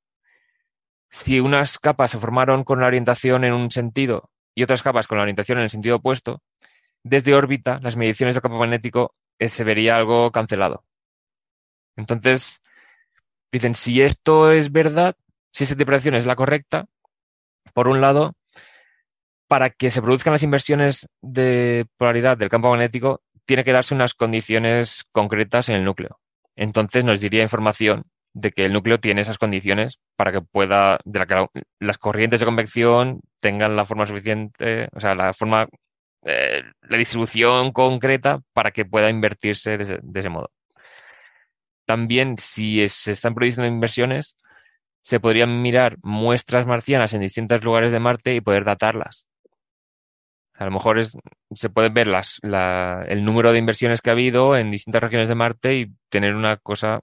si 1.11 1.40
unas 1.40 1.78
capas 1.78 2.11
se 2.11 2.18
formaron 2.18 2.64
con 2.64 2.81
la 2.81 2.87
orientación 2.87 3.44
en 3.44 3.52
un 3.52 3.70
sentido 3.70 4.31
y 4.55 4.62
otras 4.62 4.83
capas 4.83 5.07
con 5.07 5.18
la 5.18 5.22
orientación 5.22 5.59
en 5.59 5.64
el 5.64 5.70
sentido 5.70 5.96
opuesto, 5.96 6.42
desde 7.05 7.35
órbita 7.35 7.78
las 7.83 7.96
mediciones 7.96 8.35
del 8.35 8.42
campo 8.42 8.59
magnético 8.59 9.14
eh, 9.38 9.48
se 9.48 9.64
vería 9.64 9.96
algo 9.96 10.31
cancelado. 10.31 10.85
Entonces, 11.96 12.62
dicen, 13.52 13.74
si 13.74 14.00
esto 14.02 14.50
es 14.50 14.72
verdad, 14.72 15.14
si 15.52 15.64
esa 15.64 15.74
interpretación 15.74 16.14
es 16.14 16.26
la 16.26 16.36
correcta, 16.36 16.86
por 17.74 17.88
un 17.88 18.00
lado, 18.00 18.34
para 19.46 19.70
que 19.70 19.90
se 19.90 20.00
produzcan 20.00 20.32
las 20.32 20.42
inversiones 20.42 21.08
de 21.20 21.86
polaridad 21.98 22.38
del 22.38 22.48
campo 22.48 22.70
magnético, 22.70 23.20
tiene 23.44 23.64
que 23.64 23.72
darse 23.72 23.94
unas 23.94 24.14
condiciones 24.14 25.04
concretas 25.12 25.68
en 25.68 25.76
el 25.76 25.84
núcleo. 25.84 26.18
Entonces 26.56 27.04
nos 27.04 27.20
diría 27.20 27.42
información 27.42 28.04
de 28.34 28.50
que 28.50 28.64
el 28.64 28.72
núcleo 28.72 28.98
tiene 28.98 29.20
esas 29.20 29.38
condiciones 29.38 29.98
para 30.16 30.32
que 30.32 30.40
pueda, 30.40 30.98
de 31.04 31.18
la 31.18 31.26
que 31.26 31.46
las 31.80 31.98
corrientes 31.98 32.40
de 32.40 32.46
convección 32.46 33.20
tengan 33.40 33.76
la 33.76 33.84
forma 33.84 34.06
suficiente, 34.06 34.88
o 34.94 35.00
sea, 35.00 35.14
la 35.14 35.34
forma, 35.34 35.68
eh, 36.24 36.62
la 36.82 36.96
distribución 36.96 37.72
concreta 37.72 38.40
para 38.52 38.70
que 38.70 38.84
pueda 38.84 39.10
invertirse 39.10 39.76
de 39.76 40.20
ese, 40.20 40.28
modo. 40.28 40.50
También, 41.86 42.36
si 42.38 42.88
se 42.88 43.12
están 43.12 43.34
produciendo 43.34 43.66
inversiones, 43.66 44.36
se 45.02 45.20
podrían 45.20 45.62
mirar 45.62 45.96
muestras 46.02 46.66
marcianas 46.66 47.12
en 47.12 47.20
distintos 47.20 47.62
lugares 47.62 47.92
de 47.92 48.00
Marte 48.00 48.34
y 48.34 48.40
poder 48.40 48.64
datarlas. 48.64 49.26
A 50.54 50.64
lo 50.64 50.70
mejor 50.70 50.98
es, 50.98 51.16
se 51.54 51.70
puede 51.70 51.88
ver 51.88 52.06
las, 52.06 52.38
el 52.42 53.24
número 53.24 53.52
de 53.52 53.58
inversiones 53.58 54.00
que 54.00 54.10
ha 54.10 54.12
habido 54.12 54.56
en 54.56 54.70
distintas 54.70 55.02
regiones 55.02 55.28
de 55.28 55.34
Marte 55.34 55.74
y 55.74 55.92
tener 56.08 56.34
una 56.34 56.56
cosa 56.56 57.00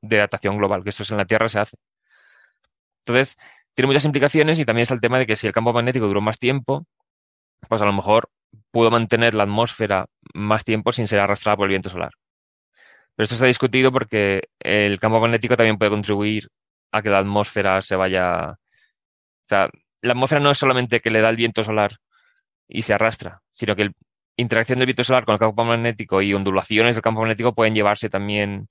de 0.00 0.16
datación 0.16 0.56
global, 0.58 0.84
que 0.84 0.90
eso 0.90 1.04
en 1.12 1.16
la 1.16 1.24
Tierra 1.24 1.48
se 1.48 1.58
hace. 1.58 1.76
Entonces, 3.04 3.38
tiene 3.74 3.88
muchas 3.88 4.04
implicaciones 4.04 4.58
y 4.58 4.64
también 4.64 4.82
es 4.84 4.90
el 4.90 5.00
tema 5.00 5.18
de 5.18 5.26
que 5.26 5.36
si 5.36 5.46
el 5.46 5.52
campo 5.52 5.72
magnético 5.72 6.06
duró 6.06 6.20
más 6.20 6.38
tiempo, 6.38 6.86
pues 7.68 7.82
a 7.82 7.86
lo 7.86 7.92
mejor 7.92 8.28
pudo 8.70 8.90
mantener 8.90 9.34
la 9.34 9.44
atmósfera 9.44 10.06
más 10.34 10.64
tiempo 10.64 10.92
sin 10.92 11.06
ser 11.06 11.20
arrastrada 11.20 11.56
por 11.56 11.66
el 11.66 11.70
viento 11.70 11.90
solar. 11.90 12.12
Pero 13.16 13.24
esto 13.24 13.44
ha 13.44 13.48
discutido 13.48 13.92
porque 13.92 14.48
el 14.60 14.98
campo 14.98 15.20
magnético 15.20 15.56
también 15.56 15.78
puede 15.78 15.90
contribuir 15.90 16.48
a 16.92 17.02
que 17.02 17.10
la 17.10 17.18
atmósfera 17.18 17.82
se 17.82 17.96
vaya. 17.96 18.52
O 18.52 18.56
sea, 19.48 19.70
la 20.02 20.12
atmósfera 20.12 20.40
no 20.40 20.50
es 20.50 20.58
solamente 20.58 21.00
que 21.00 21.10
le 21.10 21.20
da 21.20 21.30
el 21.30 21.36
viento 21.36 21.64
solar 21.64 21.98
y 22.68 22.82
se 22.82 22.94
arrastra, 22.94 23.42
sino 23.52 23.76
que 23.76 23.86
la 23.86 23.92
interacción 24.36 24.78
del 24.78 24.86
viento 24.86 25.04
solar 25.04 25.24
con 25.24 25.34
el 25.34 25.38
campo 25.38 25.64
magnético 25.64 26.22
y 26.22 26.34
ondulaciones 26.34 26.96
del 26.96 27.02
campo 27.02 27.20
magnético 27.20 27.54
pueden 27.54 27.74
llevarse 27.74 28.08
también 28.08 28.68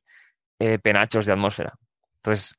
eh, 0.60 0.80
penachos 0.80 1.26
de 1.26 1.34
atmósfera. 1.34 1.74
Entonces, 2.18 2.56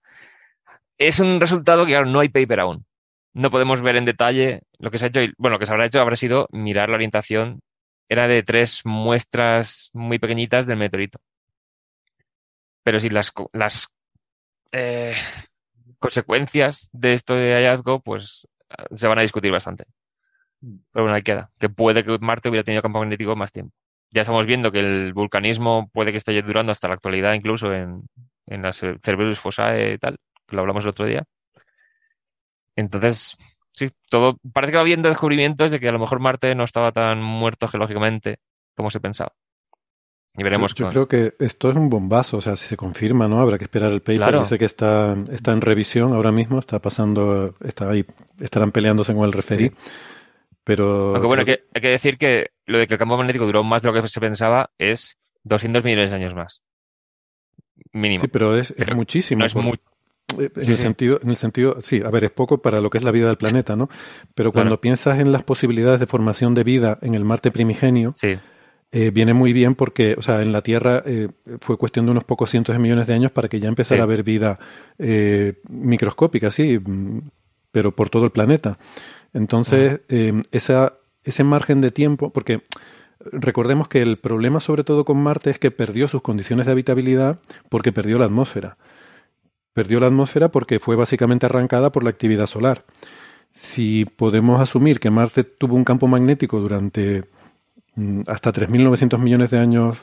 es 0.99 1.21
un 1.21 1.40
resultado 1.40 1.85
que, 1.85 1.92
claro, 1.92 2.07
no 2.07 2.21
hay 2.21 2.29
paper 2.29 2.61
aún. 2.61 2.87
No 3.35 3.51
podemos 3.51 3.81
ver 3.83 3.97
en 3.97 4.05
detalle 4.05 4.62
lo 4.79 4.90
que 4.90 4.99
se 4.99 5.07
ha 5.07 5.09
hecho. 5.09 5.23
Y, 5.23 5.33
bueno, 5.38 5.55
lo 5.57 5.59
que 5.59 5.66
se 5.66 5.73
habrá 5.73 5.87
hecho 5.87 6.01
habrá 6.01 6.16
sido 6.16 6.49
mirar 6.53 6.88
la 6.88 6.97
orientación. 6.97 7.61
Era 8.09 8.29
de 8.29 8.42
tres 8.42 8.83
muestras 8.85 9.90
muy 9.95 10.18
pequeñitas 10.18 10.66
del 10.66 10.79
meteorito. 10.79 11.18
Pero 12.83 13.01
si 13.01 13.11
las, 13.11 13.33
las 13.53 13.88
eh, 14.73 15.14
consecuencias 15.99 16.88
de 16.92 17.14
este 17.14 17.55
hallazgo, 17.55 18.01
pues 18.01 18.47
se 18.95 19.09
van 19.09 19.18
a 19.18 19.23
discutir 19.23 19.53
bastante. 19.53 19.85
Pero 20.61 21.05
bueno, 21.05 21.14
ahí 21.14 21.23
queda. 21.23 21.51
Que 21.59 21.68
puede 21.68 22.05
que 22.05 22.18
Marte 22.18 22.49
hubiera 22.49 22.64
tenido 22.64 22.83
campo 22.83 23.01
magnético 23.01 23.37
más 23.37 23.53
tiempo 23.53 23.75
ya 24.12 24.23
estamos 24.23 24.47
viendo 24.47 24.71
que 24.71 24.81
el 24.81 25.12
vulcanismo 25.14 25.88
puede 25.92 26.12
que 26.12 26.18
esté 26.18 26.40
durando 26.42 26.71
hasta 26.71 26.88
la 26.88 26.95
actualidad, 26.95 27.33
incluso 27.33 27.73
en, 27.73 28.03
en 28.47 28.62
las 28.62 28.79
Cerberus 28.79 29.40
Fossae 29.40 29.95
y 29.95 29.99
tal, 29.99 30.18
que 30.47 30.55
lo 30.55 30.61
hablamos 30.61 30.85
el 30.85 30.90
otro 30.90 31.07
día. 31.07 31.25
Entonces, 32.77 33.37
sí, 33.73 33.90
todo 34.11 34.38
parece 34.53 34.73
que 34.73 34.77
va 34.77 34.83
habiendo 34.83 35.09
descubrimientos 35.09 35.71
de 35.71 35.81
que 35.81 35.88
a 35.88 35.92
lo 35.92 35.99
mejor 35.99 36.21
Marte 36.21 36.55
no 36.55 36.64
estaba 36.64 36.92
tan 36.92 37.23
muerto 37.23 37.68
geológicamente 37.68 38.38
como 38.77 38.90
se 38.90 39.01
pensaba. 39.01 39.33
Y 40.37 40.42
veremos. 40.42 40.75
Yo, 40.75 40.88
creo 40.88 41.09
que 41.09 41.35
esto 41.38 41.71
es 41.71 41.77
un 41.77 41.90
bombazo, 41.90 42.38
o 42.38 42.40
sea, 42.40 42.57
si 42.57 42.64
se 42.64 42.77
confirma, 42.77 43.29
¿no? 43.29 43.40
Habrá 43.40 43.59
que 43.59 43.64
esperar 43.64 43.92
el 43.92 44.01
paper. 44.01 44.38
Dice 44.38 44.59
que 44.59 44.64
está, 44.64 45.16
está 45.31 45.53
en 45.53 45.61
revisión 45.61 46.14
ahora 46.14 46.33
mismo, 46.33 46.59
está 46.59 46.81
pasando, 46.81 47.55
está 47.62 47.90
ahí, 47.90 48.05
estarán 48.40 48.73
peleándose 48.73 49.14
con 49.14 49.25
el 49.25 49.33
referí. 49.33 49.73
Pero. 50.64 51.11
Aunque 51.11 51.27
bueno, 51.27 51.40
hay 51.40 51.47
que, 51.47 51.64
hay 51.75 51.83
que 51.83 51.88
decir 51.88 52.16
que 52.16 52.53
lo 52.66 52.79
de 52.79 52.87
que 52.87 52.95
el 52.95 52.99
campo 52.99 53.16
magnético 53.16 53.45
duró 53.45 53.62
más 53.62 53.83
de 53.83 53.92
lo 53.92 54.01
que 54.01 54.09
se 54.09 54.21
pensaba 54.21 54.71
es 54.79 55.18
200 55.45 55.85
millones 55.85 56.11
de 56.11 56.16
años 56.16 56.35
más. 56.35 56.62
Mínimo. 57.92 58.21
Sí, 58.21 58.29
pero 58.29 58.57
es, 58.57 58.75
muchísimo. 58.95 59.40
No 59.40 59.47
es 59.47 59.55
muy... 59.55 59.79
Eh, 60.38 60.51
en, 60.57 60.71
el 60.71 60.77
Sentido, 60.77 61.21
en 61.23 61.29
el 61.29 61.37
sentido, 61.37 61.83
sí, 61.83 62.01
a 62.03 62.11
ver, 62.11 62.25
es 62.25 62.31
poco 62.31 62.62
para 62.62 62.81
lo 62.81 62.88
que 62.88 62.97
es 62.97 63.05
la 63.05 63.11
vida 63.11 63.27
del 63.27 63.37
planeta, 63.37 63.77
¿no? 63.77 63.90
Pero 64.35 64.51
cuando 64.53 64.81
piensas 64.81 65.18
en 65.18 65.31
las 65.31 65.42
posibilidades 65.42 66.01
de 66.01 66.07
formación 66.07 66.55
de 66.55 66.64
vida 66.64 66.99
en 67.03 67.14
el 67.14 67.25
Marte 67.25 67.51
primigenio, 67.51 68.14
eh, 68.92 69.11
viene 69.11 69.35
muy 69.35 69.52
bien 69.52 69.74
porque, 69.74 70.14
o 70.18 70.22
sea, 70.22 70.42
en 70.42 70.52
la 70.52 70.62
Tierra 70.62 71.02
eh, 71.07 71.28
fue 71.61 71.78
cuestión 71.78 72.05
de 72.05 72.12
unos 72.12 72.24
pocos 72.24 72.50
cientos 72.50 72.74
de 72.74 72.78
millones 72.78 73.07
de 73.07 73.14
años 73.14 73.33
para 73.33 73.48
que 73.48 73.59
ya 73.59 73.68
empezara 73.68 74.02
a 74.02 74.05
haber 74.05 74.22
vida 74.22 74.59
microscópica, 75.68 76.50
sí, 76.50 76.78
pero 77.70 77.96
por 77.96 78.11
todo 78.11 78.26
el 78.26 78.31
planeta. 78.31 78.78
Entonces, 79.33 80.02
esa, 80.50 80.94
ese 81.24 81.42
margen 81.42 81.81
de 81.81 81.90
tiempo, 81.90 82.31
porque 82.31 82.62
recordemos 83.31 83.88
que 83.88 84.02
el 84.02 84.18
problema 84.18 84.61
sobre 84.61 84.85
todo 84.85 85.05
con 85.05 85.18
Marte 85.18 85.50
es 85.50 85.59
que 85.59 85.70
perdió 85.70 86.09
sus 86.09 86.22
condiciones 86.22 86.66
de 86.66 86.72
habitabilidad 86.72 87.40
porque 87.68 87.92
perdió 87.92 88.18
la 88.18 88.26
atmósfera. 88.26 88.76
Perdió 89.72 90.00
la 90.00 90.09
atmósfera 90.09 90.50
porque 90.50 90.81
fue 90.81 90.96
básicamente 90.96 91.46
arrancada 91.46 91.92
por 91.92 92.05
la 92.05 92.11
actividad 92.11 92.46
solar. 92.46 92.85
Si 93.52 94.05
podemos 94.05 94.61
asumir 94.61 95.00
que 95.00 95.11
Marte 95.11 95.44
tuvo 95.44 95.76
un 95.76 95.85
campo 95.85 96.07
magnético 96.09 96.61
durante 96.61 97.24
hasta 98.26 98.52
3.900 98.52 99.18
millones 99.18 99.50
de 99.50 99.59
años, 99.59 99.98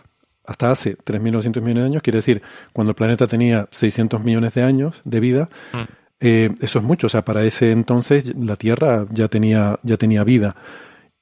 hasta 0.46 0.72
hace 0.72 0.98
3.900 0.98 1.62
millones 1.62 1.84
de 1.84 1.90
años, 1.90 2.02
quiere 2.02 2.18
decir, 2.18 2.42
cuando 2.74 2.92
el 2.92 2.96
planeta 2.96 3.28
tenía 3.28 3.68
600 3.72 4.24
millones 4.24 4.54
de 4.54 4.64
años 4.64 5.02
de 5.04 5.20
vida, 5.20 5.50
mm. 5.74 5.78
eh, 6.20 6.50
eso 6.62 6.80
es 6.80 6.86
mucho. 6.86 7.08
O 7.08 7.10
sea, 7.10 7.26
para 7.26 7.44
ese 7.44 7.72
entonces 7.72 8.36
la 8.36 8.56
Tierra 8.56 9.06
ya 9.12 9.28
tenía, 9.28 9.80
ya 9.84 9.98
tenía 9.98 10.24
vida. 10.24 10.56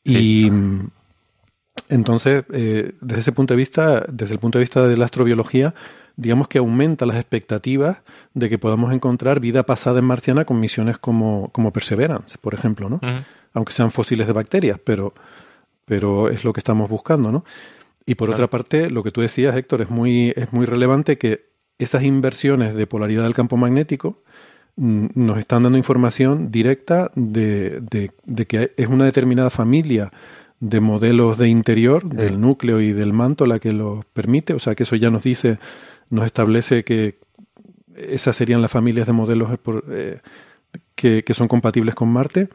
Y 0.03 0.49
entonces, 1.89 2.45
eh, 2.53 2.93
desde 3.01 3.21
ese 3.21 3.31
punto 3.33 3.53
de 3.53 3.57
vista, 3.57 4.05
desde 4.07 4.33
el 4.33 4.39
punto 4.39 4.57
de 4.57 4.63
vista 4.63 4.87
de 4.87 4.95
la 4.95 5.05
astrobiología, 5.05 5.73
digamos 6.15 6.47
que 6.47 6.57
aumenta 6.57 7.05
las 7.05 7.17
expectativas 7.17 7.97
de 8.33 8.49
que 8.49 8.57
podamos 8.57 8.91
encontrar 8.93 9.39
vida 9.39 9.63
pasada 9.63 9.99
en 9.99 10.05
marciana 10.05 10.45
con 10.45 10.59
misiones 10.59 10.97
como, 10.97 11.49
como 11.51 11.71
Perseverance, 11.71 12.37
por 12.39 12.53
ejemplo, 12.53 12.89
¿no? 12.89 12.99
Aunque 13.53 13.73
sean 13.73 13.91
fósiles 13.91 14.27
de 14.27 14.33
bacterias, 14.33 14.79
pero, 14.83 15.13
pero 15.87 16.29
es 16.29 16.43
lo 16.43 16.53
que 16.53 16.59
estamos 16.59 16.89
buscando, 16.89 17.31
¿no? 17.31 17.43
Y 18.05 18.15
por 18.15 18.29
otra 18.29 18.47
parte, 18.47 18.89
lo 18.89 19.03
que 19.03 19.11
tú 19.11 19.21
decías, 19.21 19.55
Héctor, 19.55 19.81
es 19.81 19.89
muy, 19.89 20.31
es 20.35 20.53
muy 20.53 20.65
relevante 20.65 21.17
que 21.17 21.47
esas 21.79 22.03
inversiones 22.03 22.75
de 22.75 22.87
polaridad 22.87 23.23
del 23.23 23.33
campo 23.33 23.57
magnético 23.57 24.21
Mm, 24.77 25.07
nos 25.15 25.39
están 25.39 25.63
dando 25.63 25.77
información 25.79 26.51
directa 26.51 27.11
de, 27.15 27.81
de, 27.81 28.45
que 28.45 28.73
es 28.77 28.87
una 28.87 29.05
determinada 29.05 29.49
familia 29.49 30.11
de 30.59 30.79
modelos 30.79 31.39
de 31.39 31.49
interior, 31.49 32.07
del 32.07 32.39
núcleo 32.39 32.79
y 32.79 32.93
del 32.93 33.11
manto 33.11 33.47
la 33.47 33.57
que 33.59 33.73
lo 33.73 34.05
permite. 34.13 34.53
O 34.53 34.59
sea 34.59 34.75
que 34.75 34.83
eso 34.83 34.95
ya 34.95 35.09
nos 35.09 35.23
dice, 35.23 35.57
nos 36.11 36.25
establece 36.27 36.83
que 36.83 37.17
esas 37.95 38.35
serían 38.35 38.61
las 38.61 38.69
familias 38.71 39.07
de 39.07 39.13
modelos 39.13 39.49
eh, 39.89 40.19
que, 40.93 41.23
que, 41.23 41.33
son 41.33 41.47
compatibles 41.47 41.95
con 41.95 42.09
Marte. 42.09 42.49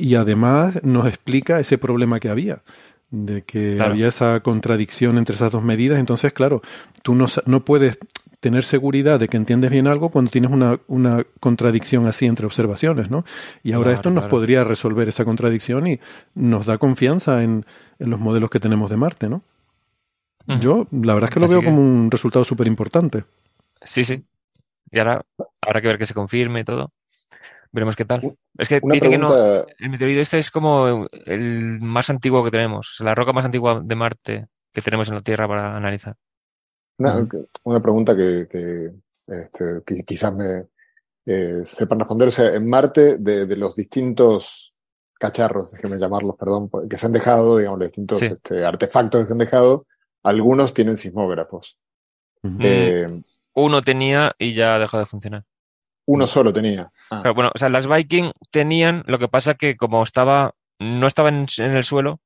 Y 0.00 0.14
además 0.14 0.82
nos 0.82 1.06
explica 1.06 1.60
ese 1.60 1.76
problema 1.76 2.20
que 2.20 2.30
había, 2.30 2.62
de 3.10 3.42
que 3.42 3.80
había 3.80 4.08
esa 4.08 4.40
contradicción 4.40 5.18
entre 5.18 5.34
esas 5.34 5.52
dos 5.52 5.62
medidas. 5.62 5.98
Entonces, 5.98 6.32
claro, 6.32 6.62
tú 7.02 7.14
no, 7.14 7.26
no 7.44 7.64
puedes 7.64 7.98
tener 8.40 8.64
seguridad 8.64 9.20
de 9.20 9.28
que 9.28 9.36
entiendes 9.36 9.70
bien 9.70 9.86
algo 9.86 10.08
cuando 10.08 10.30
tienes 10.30 10.50
una, 10.50 10.80
una 10.88 11.24
contradicción 11.38 12.06
así 12.06 12.24
entre 12.24 12.46
observaciones, 12.46 13.10
¿no? 13.10 13.24
Y 13.62 13.72
ahora 13.72 13.92
esto 13.92 14.10
nos 14.10 14.24
podría 14.24 14.64
resolver 14.64 15.08
esa 15.08 15.26
contradicción 15.26 15.86
y 15.86 16.00
nos 16.34 16.64
da 16.64 16.78
confianza 16.78 17.42
en, 17.42 17.66
en 17.98 18.10
los 18.10 18.18
modelos 18.18 18.48
que 18.48 18.58
tenemos 18.58 18.88
de 18.90 18.96
Marte, 18.96 19.28
¿no? 19.28 19.42
Yo, 20.46 20.88
la 20.90 21.14
verdad 21.14 21.28
es 21.28 21.34
que 21.34 21.40
lo 21.40 21.48
veo 21.48 21.62
como 21.62 21.80
un 21.80 22.10
resultado 22.10 22.44
súper 22.44 22.66
importante. 22.66 23.24
Sí, 23.82 24.04
sí. 24.04 24.24
Y 24.90 24.98
ahora 24.98 25.22
habrá 25.60 25.80
que 25.80 25.88
ver 25.88 25.98
que 25.98 26.06
se 26.06 26.14
confirme 26.14 26.60
y 26.60 26.64
todo. 26.64 26.90
Veremos 27.72 27.94
qué 27.94 28.04
tal. 28.04 28.36
Es 28.58 28.68
que 28.68 28.80
dice 28.82 29.10
que 29.10 29.18
no. 29.18 29.28
El 29.78 29.90
meteorito 29.90 30.20
este 30.20 30.38
es 30.38 30.50
como 30.50 31.06
el 31.26 31.80
más 31.80 32.10
antiguo 32.10 32.42
que 32.44 32.50
tenemos. 32.50 32.96
Es 32.98 33.04
la 33.04 33.14
roca 33.14 33.32
más 33.32 33.44
antigua 33.44 33.80
de 33.84 33.94
Marte 33.94 34.48
que 34.72 34.82
tenemos 34.82 35.08
en 35.08 35.14
la 35.14 35.22
Tierra 35.22 35.46
para 35.46 35.76
analizar. 35.76 36.16
Una, 37.64 37.80
pregunta 37.80 38.14
que, 38.16 38.92
este, 39.26 40.04
quizás 40.04 40.34
me 40.34 40.66
eh, 41.24 41.62
sepan 41.64 42.00
responder. 42.00 42.28
O 42.28 42.32
sea, 42.32 42.54
en 42.54 42.68
Marte, 42.68 43.18
de, 43.18 43.56
los 43.56 43.74
distintos 43.74 44.74
cacharros, 45.18 45.70
déjenme 45.70 45.98
llamarlos, 45.98 46.36
perdón, 46.36 46.70
que 46.88 46.98
se 46.98 47.06
han 47.06 47.12
dejado, 47.12 47.58
digamos, 47.58 47.78
los 47.78 47.88
distintos 47.88 48.22
este, 48.22 48.64
artefactos 48.64 49.20
que 49.20 49.26
se 49.26 49.32
han 49.32 49.38
dejado, 49.38 49.86
algunos 50.22 50.74
tienen 50.74 50.96
sismógrafos. 50.96 51.78
Mm. 52.42 53.20
uno 53.52 53.82
tenía 53.82 54.32
y 54.38 54.54
ya 54.54 54.78
dejó 54.78 54.98
de 54.98 55.04
funcionar. 55.04 55.44
Uno 56.06 56.26
solo 56.26 56.52
tenía. 56.52 56.90
Ah. 57.10 57.30
bueno, 57.34 57.50
o 57.54 57.58
sea, 57.58 57.68
las 57.68 57.86
Viking 57.86 58.32
tenían, 58.50 59.04
lo 59.06 59.18
que 59.18 59.28
pasa 59.28 59.54
que 59.54 59.76
como 59.76 60.02
estaba, 60.02 60.54
no 60.78 61.06
estaba 61.06 61.28
en, 61.28 61.46
el 61.58 61.84
suelo, 61.84 62.20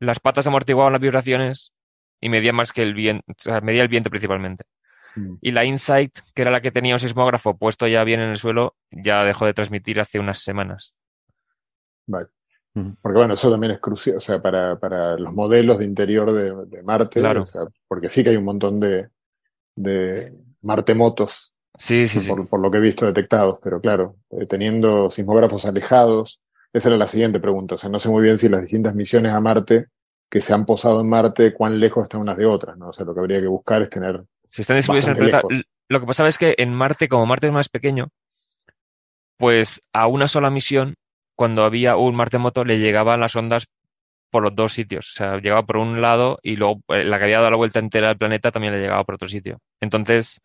las 0.00 0.20
patas 0.20 0.46
amortiguaban 0.46 0.92
las 0.92 1.02
vibraciones 1.02 1.72
y 2.20 2.28
medía 2.28 2.52
más 2.52 2.72
que 2.72 2.82
el 2.82 2.94
viento, 2.94 3.24
o 3.28 3.34
sea, 3.38 3.60
medía 3.60 3.82
el 3.82 3.88
viento 3.88 4.10
principalmente. 4.10 4.64
Mm. 5.16 5.34
Y 5.40 5.52
la 5.52 5.64
Insight, 5.64 6.18
que 6.34 6.42
era 6.42 6.50
la 6.50 6.60
que 6.60 6.70
tenía 6.70 6.94
un 6.94 7.00
sismógrafo 7.00 7.56
puesto 7.56 7.86
ya 7.86 8.04
bien 8.04 8.20
en 8.20 8.30
el 8.30 8.38
suelo, 8.38 8.76
ya 8.90 9.24
dejó 9.24 9.46
de 9.46 9.54
transmitir 9.54 10.00
hace 10.00 10.18
unas 10.18 10.40
semanas. 10.40 10.94
Vale. 12.06 12.28
Porque 13.02 13.18
bueno, 13.18 13.34
eso 13.34 13.50
también 13.50 13.72
es 13.72 13.80
crucial, 13.80 14.16
o 14.16 14.20
sea, 14.20 14.40
para, 14.40 14.78
para 14.78 15.16
los 15.16 15.32
modelos 15.32 15.78
de 15.78 15.84
interior 15.84 16.30
de, 16.32 16.82
Marte, 16.82 17.18
claro. 17.20 17.44
porque 17.88 18.08
sí 18.08 18.22
que 18.22 18.30
hay 18.30 18.36
un 18.36 18.44
montón 18.44 18.78
de, 18.78 19.08
de 19.74 20.32
Marte-motos 20.62 21.54
Sí, 21.78 22.08
sí, 22.08 22.28
por, 22.28 22.60
lo 22.60 22.70
que 22.70 22.78
he 22.78 22.80
visto 22.80 23.06
detectados, 23.06 23.58
pero 23.62 23.80
claro, 23.80 24.16
eh, 24.30 24.46
teniendo 24.46 25.10
sismógrafos 25.10 25.64
alejados, 25.64 26.40
esa 26.72 26.88
era 26.88 26.98
la 26.98 27.06
siguiente 27.06 27.38
pregunta. 27.38 27.76
O 27.76 27.78
sea, 27.78 27.88
no 27.88 28.00
sé 28.00 28.08
muy 28.08 28.22
bien 28.22 28.36
si 28.36 28.48
las 28.48 28.62
distintas 28.62 28.94
misiones 28.94 29.32
a 29.32 29.40
Marte 29.40 29.86
que 30.28 30.40
se 30.40 30.52
han 30.52 30.66
posado 30.66 31.00
en 31.00 31.08
Marte, 31.08 31.54
cuán 31.54 31.78
lejos 31.78 32.02
están 32.02 32.20
unas 32.20 32.36
de 32.36 32.46
otras, 32.46 32.76
¿no? 32.76 32.88
O 32.88 32.92
sea, 32.92 33.06
lo 33.06 33.14
que 33.14 33.20
habría 33.20 33.40
que 33.40 33.46
buscar 33.46 33.80
es 33.82 33.90
tener. 33.90 34.24
Si 34.46 34.62
están 34.62 34.76
distribuidos 34.76 35.06
en 35.06 35.12
el 35.12 35.18
planeta. 35.18 35.42
Lo 35.88 36.00
que 36.00 36.06
pasa 36.06 36.28
es 36.28 36.36
que 36.36 36.54
en 36.58 36.74
Marte, 36.74 37.08
como 37.08 37.24
Marte 37.24 37.46
es 37.46 37.52
más 37.52 37.68
pequeño, 37.68 38.08
pues 39.38 39.82
a 39.92 40.06
una 40.06 40.28
sola 40.28 40.50
misión, 40.50 40.96
cuando 41.34 41.64
había 41.64 41.96
un 41.96 42.14
Marte 42.14 42.38
moto, 42.38 42.64
le 42.64 42.78
llegaban 42.78 43.20
las 43.20 43.36
ondas 43.36 43.68
por 44.30 44.42
los 44.42 44.54
dos 44.54 44.72
sitios. 44.72 45.08
O 45.08 45.12
sea, 45.12 45.36
llegaba 45.38 45.64
por 45.64 45.78
un 45.78 46.02
lado 46.02 46.38
y 46.42 46.56
luego 46.56 46.82
eh, 46.88 47.04
la 47.04 47.18
que 47.18 47.24
había 47.24 47.38
dado 47.38 47.52
la 47.52 47.56
vuelta 47.56 47.78
entera 47.78 48.10
al 48.10 48.18
planeta 48.18 48.50
también 48.50 48.74
le 48.74 48.80
llegaba 48.80 49.04
por 49.04 49.14
otro 49.14 49.28
sitio. 49.28 49.60
Entonces, 49.80 50.42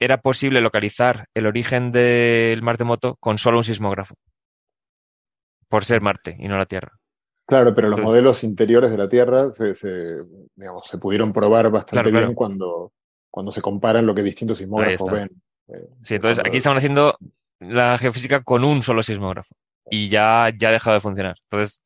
era 0.00 0.22
posible 0.22 0.62
localizar 0.62 1.28
el 1.34 1.46
origen 1.46 1.92
del 1.92 2.62
Marte 2.62 2.84
Moto 2.84 3.16
con 3.20 3.38
solo 3.38 3.58
un 3.58 3.64
sismógrafo, 3.64 4.14
por 5.68 5.84
ser 5.84 6.00
Marte 6.00 6.36
y 6.38 6.48
no 6.48 6.56
la 6.56 6.66
Tierra. 6.66 6.98
Claro, 7.46 7.74
pero 7.74 7.88
los 7.88 8.00
modelos 8.00 8.42
interiores 8.42 8.90
de 8.90 8.98
la 8.98 9.08
Tierra 9.08 9.50
se, 9.50 9.74
digamos, 10.54 10.86
se 10.86 10.98
pudieron 10.98 11.32
probar 11.32 11.70
bastante 11.70 12.10
bien 12.10 12.32
Cuando, 12.32 12.92
cuando 13.28 13.52
se 13.52 13.60
comparan 13.60 14.06
lo 14.06 14.14
que 14.14 14.22
distintos 14.22 14.58
sismógrafos 14.58 15.10
ven. 15.10 15.30
Eh, 15.68 15.88
sí, 16.02 16.14
entonces 16.14 16.44
aquí 16.44 16.56
estamos 16.56 16.78
haciendo 16.78 17.16
la 17.58 17.98
geofísica 17.98 18.42
con 18.42 18.64
un 18.64 18.82
solo 18.82 19.02
sismógrafo 19.02 19.54
y 19.90 20.08
ya, 20.08 20.50
ya 20.56 20.68
ha 20.68 20.72
dejado 20.72 20.94
de 20.94 21.00
funcionar. 21.00 21.36
Entonces, 21.50 21.82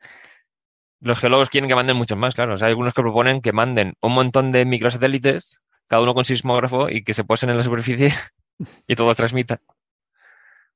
los 1.01 1.19
geólogos 1.19 1.49
quieren 1.49 1.69
que 1.69 1.75
manden 1.75 1.97
muchos 1.97 2.17
más, 2.17 2.35
claro. 2.35 2.55
hay 2.55 2.69
algunos 2.69 2.95
que 2.95 3.03
proponen 3.03 3.41
que 3.41 3.53
manden 3.53 3.95
un 4.01 4.15
montón 4.15 4.53
de 4.53 4.65
microsatélites 4.67 5.61
cada 5.87 6.03
uno 6.03 6.15
con 6.15 6.25
sismógrafo 6.25 6.89
y 6.89 7.05
que 7.05 7.15
se 7.15 7.25
posen 7.25 7.51
en 7.51 7.57
la 7.57 7.63
superficie 7.63 8.13
y 8.87 8.97
todos 8.97 9.17
transmitan. 9.17 9.59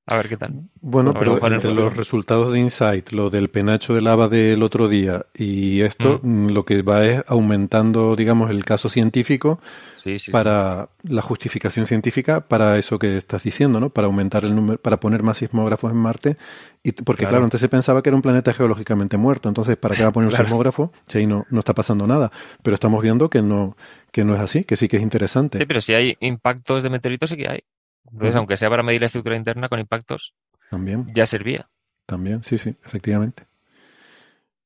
A 0.09 0.17
ver 0.17 0.29
qué 0.29 0.37
tal. 0.37 0.55
Bueno, 0.81 1.13
pero 1.15 1.39
entre 1.47 1.73
los 1.73 1.97
resultados 1.97 2.53
de 2.53 2.61
Insight, 2.61 3.11
lo 3.13 3.29
del 3.31 3.49
penacho 3.49 3.95
de 3.95 4.01
lava 4.01 4.29
del 4.29 4.63
otro 4.63 4.89
día 4.89 5.27
y 5.35 5.83
esto, 5.83 6.21
mm. 6.23 6.47
Mm, 6.47 6.51
lo 6.51 6.65
que 6.65 6.83
va 6.83 7.05
es 7.05 7.23
aumentando, 7.27 8.17
digamos, 8.17 8.51
el 8.51 8.65
caso 8.65 8.89
científico 8.89 9.61
para 10.33 10.89
la 11.03 11.23
justificación 11.23 11.87
científica 11.87 12.41
para 12.41 12.79
eso 12.79 12.99
que 12.99 13.17
estás 13.17 13.43
diciendo, 13.43 13.81
¿no? 13.81 13.91
Para 13.91 14.07
aumentar 14.07 14.45
el 14.45 14.55
número, 14.55 14.81
para 14.81 14.99
poner 14.99 15.23
más 15.23 15.39
sismógrafos 15.39 15.91
en 15.91 15.99
Marte. 15.99 16.37
Y, 16.83 16.93
porque, 16.93 17.27
claro. 17.27 17.45
antes 17.45 17.61
se 17.61 17.69
pensaba 17.69 18.03
que 18.03 18.09
era 18.09 18.17
un 18.17 18.23
planeta 18.23 18.53
geológicamente 18.53 19.17
muerto. 19.17 19.49
Entonces, 19.49 19.77
¿para 19.77 19.95
qué 19.95 20.03
va 20.03 20.09
a 20.09 20.13
poner 20.13 20.31
un 20.31 20.37
sismógrafo 20.37 20.93
si 21.07 21.19
ahí 21.19 21.27
no, 21.27 21.45
no 21.51 21.59
está 21.59 21.75
pasando 21.75 22.07
nada? 22.07 22.33
Pero 22.63 22.75
estamos 22.75 23.03
viendo 23.03 23.29
que 23.29 23.43
no, 23.43 23.77
que 24.11 24.25
no 24.25 24.35
es 24.35 24.41
así, 24.41 24.65
que 24.65 24.77
sí 24.77 24.89
que 24.89 24.97
es 24.97 25.03
interesante. 25.03 25.59
Sí, 25.59 25.67
pero 25.67 25.81
si 25.81 25.95
hay 25.95 26.17
impactos 26.21 26.83
de 26.83 26.91
meteoritos, 26.91 27.31
sí 27.31 27.37
que 27.37 27.49
hay. 27.49 27.61
Entonces, 28.13 28.37
aunque 28.37 28.57
sea 28.57 28.71
para 28.71 28.83
medir 28.83 29.01
la 29.01 29.07
estructura 29.07 29.37
interna 29.37 29.69
con 29.69 29.81
impactos, 29.81 30.35
también 30.71 31.07
ya 31.15 31.27
servía. 31.27 31.69
También, 32.07 32.43
sí, 32.43 32.59
sí, 32.59 32.75
efectivamente. 32.85 33.45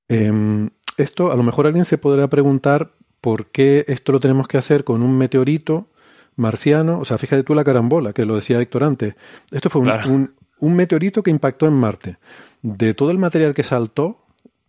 Em, 0.09 0.71
esto, 0.97 1.33
a 1.33 1.37
lo 1.37 1.43
mejor 1.43 1.67
alguien 1.67 1.85
se 1.85 1.99
podrá 1.99 2.29
preguntar 2.29 2.93
por 3.21 3.47
qué 3.47 3.85
esto 3.89 4.13
lo 4.13 4.21
tenemos 4.21 4.47
que 4.47 4.59
hacer 4.59 4.85
con 4.85 5.03
un 5.03 5.17
meteorito 5.17 5.89
marciano. 6.37 6.99
O 6.99 7.05
sea, 7.05 7.19
fíjate 7.19 7.43
tú 7.43 7.55
la 7.55 7.65
carambola, 7.65 8.13
que 8.13 8.25
lo 8.25 8.35
decía 8.35 8.61
Héctor 8.61 8.85
antes. 8.85 9.15
Esto 9.51 9.71
fue 9.71 9.83
un, 9.83 10.35
un 10.59 10.77
meteorito 10.77 11.23
que 11.23 11.31
impactó 11.31 11.67
en 11.67 11.75
Marte. 11.75 12.19
De 12.63 12.95
todo 12.95 13.11
el 13.11 13.19
material 13.19 13.55
que 13.55 13.65
saltó, 13.65 14.22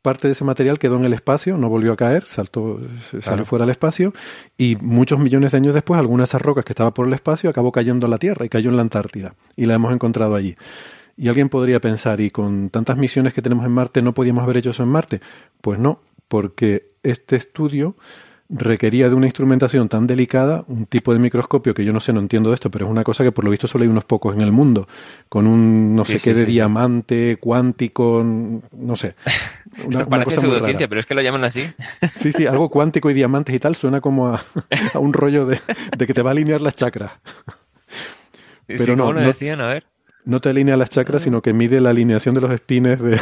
parte 0.04 0.28
de 0.28 0.34
ese 0.34 0.44
material 0.44 0.78
quedó 0.78 0.98
en 0.98 1.06
el 1.06 1.14
espacio, 1.14 1.58
no 1.58 1.70
volvió 1.70 1.94
a 1.94 1.96
caer, 1.96 2.26
saltó, 2.28 2.80
salió 3.22 3.46
fuera 3.46 3.66
del 3.66 3.72
espacio 3.72 4.14
y 4.58 4.78
muchos 4.82 5.18
millones 5.18 5.54
de 5.54 5.58
años 5.58 5.74
después 5.74 6.00
alguna 6.00 6.24
de 6.24 6.26
esas 6.26 6.42
rocas 6.42 6.66
que 6.66 6.74
estaba 6.74 6.94
por 6.94 7.08
el 7.08 7.14
espacio 7.14 7.50
acabó 7.50 7.72
cayendo 7.72 8.06
en 8.06 8.12
la 8.12 8.18
Tierra 8.20 8.46
y 8.46 8.50
cayó 8.50 8.70
en 8.70 8.76
la 8.76 8.84
Antártida 8.84 9.34
y 9.56 9.66
la 9.66 9.74
hemos 9.74 9.92
encontrado 9.94 10.36
allí. 10.36 10.56
Y 11.16 11.30
alguien 11.30 11.48
podría 11.50 11.80
pensar, 11.80 12.20
¿y 12.20 12.32
con 12.32 12.70
tantas 12.70 12.98
misiones 12.98 13.34
que 13.34 13.42
tenemos 13.42 13.66
en 13.66 13.72
Marte 13.72 14.02
no 14.02 14.14
podíamos 14.14 14.44
haber 14.44 14.58
hecho 14.58 14.72
eso 14.72 14.84
en 14.84 14.90
Marte? 14.90 15.22
Pues 15.62 15.80
no, 15.80 16.02
porque 16.28 16.92
este 17.02 17.38
estudio 17.38 17.96
requería 18.56 19.10
de 19.10 19.16
una 19.16 19.26
instrumentación 19.26 19.90
tan 19.90 20.06
delicada, 20.06 20.64
un 20.68 20.86
tipo 20.86 21.12
de 21.12 21.20
microscopio 21.20 21.74
que 21.74 21.84
yo 21.84 21.92
no 21.92 22.00
sé, 22.00 22.14
no 22.14 22.20
entiendo 22.20 22.50
de 22.50 22.56
esto, 22.56 22.70
pero 22.70 22.86
es 22.86 22.92
una 22.92 23.04
cosa 23.04 23.24
que 23.24 23.32
por 23.32 23.44
lo 23.44 23.50
visto 23.50 23.68
solo 23.68 23.84
hay 23.84 23.90
unos 23.90 24.06
pocos 24.06 24.36
en 24.36 24.42
el 24.42 24.52
mundo, 24.52 24.88
con 25.28 25.48
un 25.48 25.96
no 25.96 26.06
sé 26.06 26.20
qué 26.20 26.34
de 26.34 26.46
diamante 26.46 27.38
cuántico, 27.40 28.24
no 28.24 28.96
sé. 28.96 29.16
Una, 29.86 30.06
parece 30.06 30.40
pseudociencia, 30.40 30.88
pero 30.88 31.00
es 31.00 31.08
que 31.08 31.16
lo 31.16 31.22
llaman 31.22 31.44
así. 31.46 31.64
Sí, 32.20 32.32
sí, 32.32 32.46
algo 32.46 32.70
cuántico 32.70 33.10
y 33.10 33.14
diamantes 33.14 33.56
y 33.56 33.60
tal 33.60 33.76
suena 33.76 34.00
como 34.00 34.28
a, 34.28 34.44
un 35.00 35.14
rollo 35.14 35.48
de, 35.48 35.60
que 35.98 36.14
te 36.14 36.22
va 36.22 36.30
a 36.30 36.34
alinear 36.34 36.62
las 36.62 36.76
chakras. 36.76 37.12
Pero 38.68 38.96
no, 38.96 39.12
decían? 39.14 39.62
A 39.62 39.68
ver. 39.68 39.86
No 40.26 40.40
te 40.40 40.50
alinea 40.50 40.78
las 40.78 40.90
chakras, 40.90 41.24
sino 41.24 41.42
que 41.42 41.54
mide 41.54 41.82
la 41.82 41.90
alineación 41.90 42.36
de 42.36 42.42
los 42.42 42.52
espines 42.52 43.02
de, 43.02 43.20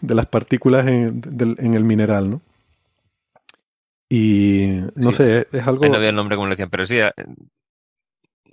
de 0.00 0.14
las 0.14 0.26
partículas 0.26 0.86
en, 0.86 1.22
en 1.58 1.74
el 1.74 1.84
mineral, 1.84 2.30
¿no? 2.30 2.40
Y 4.08 4.80
no 4.94 5.12
sé, 5.12 5.46
es 5.52 5.66
algo. 5.66 5.86
no 5.86 5.96
había 5.96 6.08
el 6.10 6.16
nombre 6.16 6.36
como 6.36 6.46
lo 6.46 6.52
decían, 6.52 6.70
pero 6.70 6.86
sí. 6.86 6.96
Eh, 6.98 7.12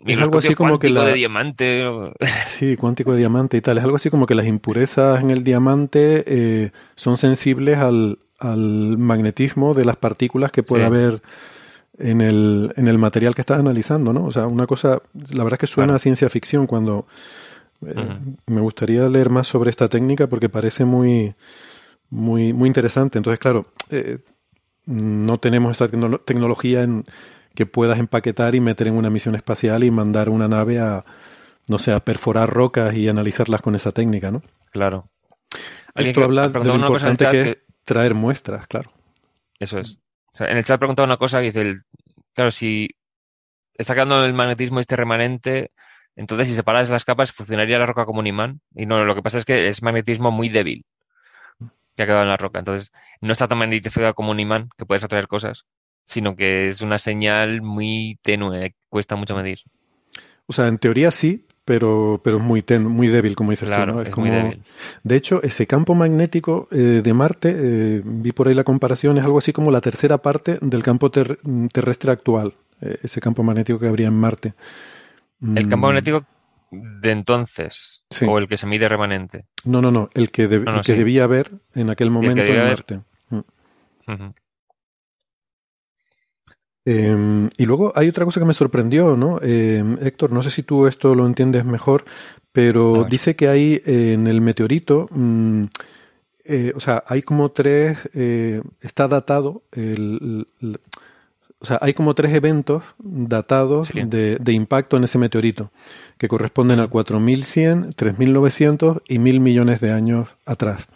es 0.06 0.20
algo 0.20 0.38
así 0.38 0.54
como 0.54 0.80
que 0.80 0.90
la. 0.90 1.06
de 1.06 1.14
diamante. 1.14 1.86
Sí, 2.46 2.78
cuántico 2.78 3.14
de 3.14 3.20
diamante 3.20 3.58
y 3.58 3.62
tal. 3.62 3.78
Es 3.78 3.84
algo 3.84 3.96
así 3.96 4.10
como 4.10 4.26
que 4.26 4.36
las 4.36 4.46
impurezas 4.46 5.22
en 5.22 5.32
el 5.32 5.44
diamante 5.44 6.24
eh, 6.28 6.72
son 6.96 7.18
sensibles 7.18 7.78
al, 7.78 8.20
al, 8.40 8.98
magnetismo 8.98 9.74
de 9.74 9.86
las 9.86 9.98
partículas 9.98 10.52
que 10.52 10.64
puede 10.64 10.86
haber 10.86 11.22
en 11.98 12.22
el, 12.22 12.74
en 12.76 12.88
el 12.88 12.98
material 12.98 13.36
que 13.36 13.42
estás 13.42 13.60
analizando, 13.60 14.14
¿no? 14.14 14.26
O 14.26 14.32
sea, 14.32 14.48
una 14.48 14.68
cosa. 14.68 15.02
La 15.32 15.44
verdad 15.44 15.54
es 15.54 15.70
que 15.70 15.74
suena 15.74 15.96
a 15.96 16.00
ciencia 16.00 16.30
ficción 16.30 16.68
cuando. 16.68 17.08
Eh, 17.86 18.18
me 18.48 18.62
gustaría 18.62 19.08
leer 19.10 19.30
más 19.30 19.48
sobre 19.48 19.70
esta 19.70 19.88
técnica 19.88 20.28
porque 20.28 20.50
parece 20.50 20.84
muy. 20.86 21.34
Muy, 22.12 22.54
muy 22.54 22.68
interesante. 22.68 23.18
Entonces, 23.18 23.40
claro, 23.40 23.66
no 24.86 25.40
tenemos 25.40 25.72
esa 25.72 25.90
tecnología 26.26 26.84
en 26.84 27.06
que 27.56 27.66
puedas 27.66 28.00
empaquetar 28.00 28.54
y 28.54 28.60
meter 28.60 28.88
en 28.88 28.96
una 28.96 29.10
misión 29.10 29.36
espacial 29.36 29.84
y 29.84 29.92
mandar 29.92 30.30
una 30.30 30.48
nave 30.48 30.80
a, 30.80 31.06
no 31.68 31.80
sé, 31.80 31.94
a 31.94 32.02
perforar 32.02 32.50
rocas 32.50 32.94
y 32.96 33.08
analizarlas 33.08 33.62
con 33.62 33.76
esa 33.76 33.92
técnica, 33.92 34.30
¿no? 34.30 34.44
Claro. 34.72 35.10
Esto 35.96 36.24
habla 36.24 36.50
de 36.50 36.66
lo 36.66 36.76
importante 36.76 37.30
que, 37.32 37.42
es 37.42 37.58
traer 37.86 38.14
muestras, 38.14 38.68
claro. 38.68 38.92
Eso 39.58 39.80
es. 39.80 40.00
en 40.40 40.58
el 40.58 40.66
chat 40.66 40.78
preguntado 40.78 41.06
una 41.06 41.18
cosa 41.18 41.40
que 41.40 41.46
dice, 41.46 41.62
el, 41.62 41.84
claro, 42.34 42.52
si 42.52 42.90
está 43.74 43.94
quedando 43.94 44.24
el 44.26 44.34
magnetismo 44.34 44.82
este 44.82 44.98
remanente, 44.98 45.72
entonces 46.18 46.50
si 46.50 46.56
separas 46.56 46.90
las 46.90 47.06
capas 47.06 47.32
funcionaría 47.32 47.80
la 47.80 47.86
roca 47.86 48.06
como 48.06 48.20
un 48.20 48.28
imán. 48.28 48.60
Y 48.76 48.86
no, 48.86 49.04
lo 49.06 49.16
que 49.16 49.22
pasa 49.22 49.38
es 49.38 49.46
que 49.46 49.70
es 49.70 49.82
magnetismo 49.82 50.32
muy 50.32 50.50
débil 50.50 50.86
que 51.96 52.04
ha 52.04 52.06
quedado 52.06 52.24
en 52.24 52.30
la 52.30 52.38
roca. 52.38 52.60
Entonces, 52.60 52.92
no 53.22 53.32
está 53.32 53.48
tan 53.48 53.58
magnetizada 53.58 54.14
como 54.14 54.32
un 54.32 54.40
imán 54.40 54.70
que 54.78 54.86
puedes 54.86 55.04
atraer 55.04 55.28
cosas, 55.28 55.66
sino 56.06 56.36
que 56.36 56.70
es 56.70 56.82
una 56.82 57.00
señal 57.00 57.62
muy 57.62 58.20
tenue, 58.22 58.76
cuesta 58.90 59.16
mucho 59.16 59.36
medir. 59.36 59.60
O 60.48 60.54
sea, 60.54 60.68
en 60.68 60.78
teoría 60.78 61.10
sí, 61.12 61.46
pero, 61.64 62.22
pero 62.24 62.38
es 62.38 62.44
muy, 62.44 62.64
muy 62.80 63.08
débil, 63.08 63.36
como 63.36 63.50
dices 63.50 63.70
tú. 63.70 63.86
¿no? 63.86 64.02
Es, 64.02 64.10
como... 64.10 64.28
muy 64.28 64.36
débil. 64.36 64.64
De 65.04 65.16
hecho, 65.16 65.42
ese 65.42 65.66
campo 65.66 65.96
magnético 65.96 66.68
eh, 66.72 67.02
de 67.04 67.14
Marte, 67.14 67.56
eh, 67.56 68.02
vi 68.06 68.32
por 68.32 68.48
ahí 68.48 68.54
la 68.54 68.64
comparación, 68.64 69.18
es 69.18 69.26
algo 69.26 69.40
así 69.40 69.52
como 69.52 69.72
la 69.72 69.82
tercera 69.82 70.20
parte 70.20 70.60
del 70.62 70.84
campo 70.84 71.10
terrestre 71.10 72.12
actual, 72.12 72.54
eh, 72.82 72.98
ese 73.02 73.20
campo 73.20 73.42
magnético 73.42 73.80
que 73.80 73.88
habría 73.88 74.08
en 74.08 74.14
Marte. 74.14 74.54
El 75.42 75.68
campo 75.68 75.88
mm. 75.88 75.90
magnético 75.90 76.26
de 76.72 77.12
entonces 77.12 78.04
o 78.28 78.38
el 78.38 78.48
que 78.48 78.58
se 78.58 78.68
mide 78.68 78.88
remanente. 78.88 79.46
No, 79.64 79.82
no, 79.82 79.92
no, 79.92 80.10
el 80.14 80.32
que, 80.32 80.48
que 80.84 80.94
debía 80.94 81.24
haber 81.24 81.52
en 81.74 81.90
aquel 81.90 82.12
momento 82.12 82.44
en 82.44 82.58
Marte. 82.58 83.00
Mm. 83.30 84.30
Em, 86.88 87.50
y 87.58 87.66
luego 87.66 87.92
hay 87.96 88.08
otra 88.08 88.26
cosa 88.26 88.40
que 88.40 88.46
me 88.46 88.54
sorprendió, 88.54 89.18
¿no? 89.18 89.42
Em, 89.42 89.98
Héctor, 90.00 90.32
no 90.32 90.44
sé 90.44 90.52
si 90.52 90.62
tú 90.62 90.86
esto 90.86 91.16
lo 91.16 91.26
entiendes 91.26 91.66
mejor, 91.66 92.06
pero 92.52 93.06
dice 93.10 93.36
que 93.36 93.48
hay 93.48 93.82
en 93.86 94.28
el 94.28 94.40
meteorito, 94.40 95.10
mm, 95.12 95.64
eh, 96.46 96.74
o 96.76 96.80
sea, 96.80 97.04
hay 97.08 97.24
como 97.24 97.50
tres, 97.50 98.08
eh, 98.14 98.62
está 98.82 99.08
datado 99.08 99.64
el, 99.72 100.48
o 101.60 101.66
sea, 101.66 101.80
hay 101.82 101.94
como 101.94 102.14
tres 102.16 102.34
eventos 102.34 102.84
datados 103.00 103.92
de, 103.94 104.38
de, 104.40 104.54
impacto 104.54 104.98
en 104.98 105.06
ese 105.06 105.18
meteorito, 105.18 105.72
que 106.18 106.28
corresponden 106.28 106.80
a 106.80 106.88
4100, 106.88 107.94
3900 107.94 109.02
y 109.08 109.20
1000 109.20 109.40
millones 109.40 109.80
de 109.80 109.92
años 109.92 110.30
atrás. 110.46 110.88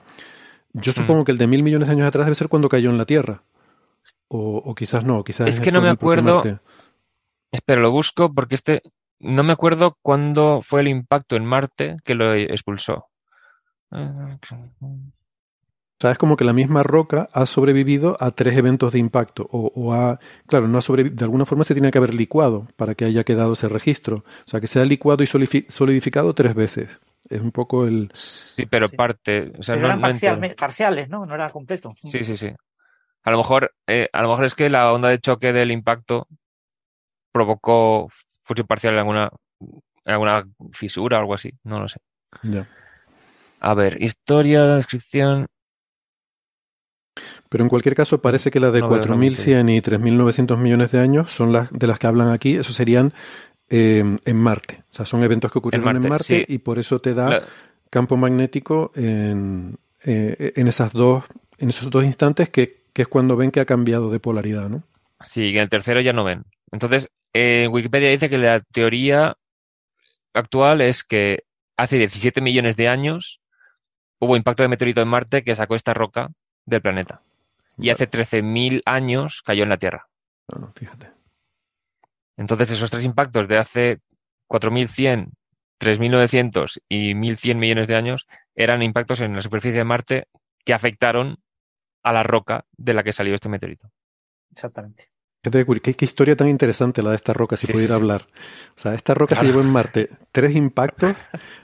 Yo 0.74 0.94
supongo 0.94 1.24
que 1.24 1.32
el 1.32 1.38
de 1.38 1.48
mil 1.48 1.64
millones 1.64 1.88
de 1.88 1.94
años 1.94 2.08
atrás 2.08 2.26
debe 2.26 2.36
ser 2.36 2.48
cuando 2.48 2.70
cayó 2.70 2.90
en 2.90 2.98
la 2.98 3.06
Tierra. 3.06 3.42
O, 4.28 4.76
quizás 4.76 5.04
no, 5.04 5.24
quizás 5.24 5.48
es 5.48 5.60
que 5.60 5.72
no 5.72 5.82
me 5.82 5.90
acuerdo. 5.90 6.44
Espera, 7.52 7.82
lo 7.82 7.90
busco 7.90 8.32
porque 8.32 8.54
este 8.54 8.84
no 9.20 9.44
me 9.44 9.54
acuerdo 9.54 9.98
cuándo 10.04 10.62
fue 10.62 10.82
el 10.82 10.88
impacto 10.88 11.36
en 11.36 11.46
Marte 11.46 11.98
que 12.04 12.14
lo 12.14 12.36
expulsó. 12.36 13.08
O 16.00 16.02
sea, 16.02 16.12
es 16.12 16.18
como 16.18 16.38
que 16.38 16.46
la 16.46 16.54
misma 16.54 16.82
roca 16.82 17.28
ha 17.34 17.46
sobrevivido 17.46 18.16
a 18.22 18.32
tres 18.32 18.56
eventos 18.56 18.94
de 18.94 19.00
impacto. 19.00 19.50
O, 19.52 19.94
ha, 19.94 20.18
claro, 20.48 20.70
no 20.70 20.78
ha 20.78 20.82
sobrevivido, 20.82 21.18
de 21.18 21.26
alguna 21.26 21.46
forma 21.46 21.66
se 21.66 21.74
tiene 21.74 21.92
que 21.92 21.98
haber 21.98 22.14
licuado 22.14 22.70
para 22.78 22.96
que 22.96 23.04
haya 23.04 23.26
quedado 23.26 23.52
ese 23.52 23.68
registro. 23.68 24.24
O 24.46 24.50
sea, 24.50 24.62
que 24.62 24.68
se 24.68 24.80
ha 24.80 24.86
licuado 24.86 25.24
y 25.24 25.28
solidificado 25.28 26.34
tres 26.34 26.56
veces. 26.56 27.02
Es 27.30 27.42
un 27.42 27.52
poco 27.52 27.86
el. 27.86 28.10
Sí, 28.14 28.66
pero 28.66 28.88
parte. 28.88 29.52
O 29.60 29.64
sea, 29.64 29.76
no, 29.76 29.88
eran 29.88 30.00
parciales, 30.56 31.10
¿no? 31.10 31.26
No 31.26 31.36
era 31.36 31.50
completo. 31.50 31.94
Sí, 32.06 32.24
sí, 32.24 32.38
sí. 32.38 32.50
A 33.24 33.32
lo 33.32 33.38
mejor, 33.38 33.74
eh, 33.86 34.08
a 34.14 34.22
lo 34.22 34.30
mejor 34.30 34.46
es 34.46 34.56
que 34.56 34.70
la 34.70 34.94
onda 34.94 35.10
de 35.10 35.20
choque 35.20 35.52
del 35.52 35.70
impacto 35.70 36.28
provocó 37.34 38.08
fusión 38.42 38.68
parcial 38.68 38.94
en 38.94 39.00
alguna, 39.00 39.32
en 39.60 40.14
alguna 40.14 40.48
fisura 40.72 41.18
o 41.18 41.20
algo 41.20 41.34
así. 41.34 41.52
No 41.66 41.82
lo 41.82 41.90
sé. 41.90 42.00
Ya. 42.44 42.70
A 43.60 43.74
ver, 43.74 44.02
historia, 44.02 44.64
descripción. 44.64 45.48
Pero 47.50 47.64
en 47.64 47.70
cualquier 47.70 47.96
caso 47.96 48.22
parece 48.22 48.52
que 48.52 48.60
las 48.60 48.74
de 48.74 48.84
4.100 48.84 49.76
y 49.76 49.82
3.900 49.82 50.58
millones 50.58 50.92
de 50.92 51.00
años 51.00 51.32
son 51.32 51.52
las 51.52 51.72
de 51.72 51.88
las 51.88 52.00
que 52.00 52.08
hablan 52.08 52.30
aquí. 52.30 52.56
Eso 52.56 52.74
serían 52.74 53.14
eh, 53.70 54.04
en 54.26 54.38
Marte. 54.38 54.84
O 54.92 54.96
sea, 54.96 55.06
son 55.06 55.24
eventos 55.24 55.52
que 55.52 55.60
ocurrieron 55.60 55.96
en 55.96 56.10
Marte, 56.10 56.46
y 56.48 56.60
por 56.60 56.80
eso 56.80 57.00
te 57.00 57.14
da 57.14 57.44
campo 57.90 58.18
magnético 58.18 58.92
en, 58.96 59.78
eh, 60.04 60.54
en, 60.56 60.68
esas 60.68 60.94
dos, 60.94 61.24
en 61.58 61.70
esos 61.70 61.90
dos 61.90 62.04
instantes 62.04 62.50
que, 62.50 62.84
que, 62.94 63.04
es 63.04 63.08
cuando 63.08 63.36
ven 63.36 63.52
que 63.52 63.60
ha 63.60 63.66
cambiado 63.66 64.12
de 64.12 64.20
polaridad, 64.20 64.70
¿no? 64.70 64.84
Sí, 65.22 65.50
en 65.50 65.58
el 65.58 65.70
tercero 65.70 66.02
ya 66.02 66.14
no 66.14 66.24
ven. 66.24 66.46
Entonces, 66.72 67.10
en 67.34 67.72
Wikipedia 67.72 68.10
dice 68.10 68.30
que 68.30 68.38
la 68.38 68.62
teoría 68.72 69.36
actual 70.34 70.82
es 70.82 71.04
que 71.04 71.44
hace 71.78 71.98
17 71.98 72.42
millones 72.42 72.76
de 72.76 72.88
años 72.88 73.40
hubo 74.20 74.36
impacto 74.36 74.64
de 74.64 74.70
meteorito 74.70 75.02
en 75.02 75.08
Marte 75.08 75.44
que 75.44 75.56
sacó 75.56 75.76
esta 75.76 75.94
roca 75.94 76.30
del 76.70 76.82
planeta. 76.82 77.22
Y 77.78 77.90
hace 77.90 78.10
13.000 78.10 78.82
años 78.86 79.42
cayó 79.42 79.64
en 79.64 79.70
la 79.70 79.78
Tierra. 79.78 80.08
Bueno, 80.48 80.72
fíjate. 80.76 81.12
Entonces, 82.38 82.72
esos 82.72 82.92
tres 82.92 83.06
impactos 83.06 83.48
de 83.48 83.58
hace 83.58 84.00
4.100, 84.50 85.32
3.900 85.80 86.82
y 86.90 87.14
1.100 87.14 87.56
millones 87.56 87.88
de 87.88 87.96
años 87.96 88.28
eran 88.56 88.82
impactos 88.82 89.22
en 89.22 89.36
la 89.36 89.42
superficie 89.42 89.78
de 89.78 89.84
Marte 89.84 90.28
que 90.66 90.74
afectaron 90.74 91.38
a 92.04 92.14
la 92.14 92.24
roca 92.24 92.66
de 92.78 92.94
la 92.94 93.04
que 93.04 93.14
salió 93.14 93.36
este 93.36 93.50
meteorito. 93.50 93.92
Exactamente. 94.52 95.12
Qué, 95.42 95.96
historia 96.02 96.36
tan 96.36 96.50
interesante 96.50 97.02
la 97.02 97.12
de 97.12 97.16
esta 97.16 97.32
roca, 97.32 97.56
si 97.56 97.68
pudiera 97.68 97.96
hablar. 97.96 98.28
O 98.76 98.82
sea, 98.82 98.94
esta 98.94 99.14
roca 99.14 99.38
se 99.38 99.46
llevó 99.46 99.62
en 99.62 99.70
Marte 99.70 100.10
tres 100.34 100.54
impactos 100.54 101.14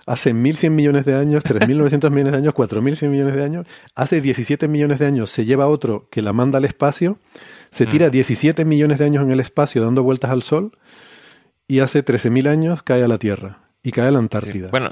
hace 0.06 0.34
1.100 0.34 0.70
millones 0.70 1.06
de 1.06 1.16
años, 1.16 1.44
3.900 1.44 2.10
millones 2.10 2.32
de 2.32 2.38
años, 2.38 2.54
4.100 2.54 3.10
millones 3.10 3.36
de 3.36 3.44
años. 3.44 3.68
Hace 3.94 4.22
17 4.22 4.70
millones 4.70 5.00
de 5.00 5.08
años 5.08 5.30
se 5.30 5.44
lleva 5.44 5.68
otro 5.68 6.08
que 6.10 6.22
la 6.22 6.32
manda 6.32 6.58
al 6.58 6.66
espacio, 6.66 7.20
se 7.70 7.86
mm. 7.86 7.90
tira 7.90 8.10
17 8.10 8.64
millones 8.64 9.00
de 9.00 9.06
años 9.06 9.24
en 9.24 9.32
el 9.32 9.42
espacio 9.42 9.84
dando 9.84 10.04
vueltas 10.04 10.32
al 10.32 10.42
Sol 10.42 10.72
y 11.68 11.80
hace 11.80 12.06
13.000 12.06 12.48
años 12.48 12.84
cae 12.84 13.04
a 13.04 13.08
la 13.10 13.18
Tierra 13.18 13.72
y 13.84 13.92
cae 13.92 14.08
a 14.08 14.12
la 14.12 14.20
Antártida. 14.20 14.70
bueno. 14.72 14.92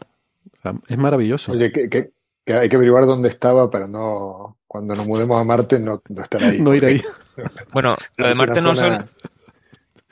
es 0.89 0.97
maravilloso. 0.97 1.53
Oye, 1.53 1.71
que, 1.71 2.11
hay 2.53 2.67
que 2.67 2.75
averiguar 2.75 3.05
dónde 3.05 3.29
estaba 3.29 3.71
para 3.71 3.87
no, 3.87 4.57
cuando 4.73 4.95
nos 4.95 5.05
mudemos 5.05 5.39
a 5.39 5.43
Marte, 5.43 5.79
no, 5.79 6.01
no 6.09 6.23
estar 6.23 6.43
ahí. 6.43 6.59
no 6.59 6.73
ir 6.73 6.83
ahí. 6.83 6.99
Bueno, 7.71 7.95
lo 8.17 8.27
de 8.27 8.33
Marte 8.33 8.59
no 8.59 8.75
son. 8.75 9.07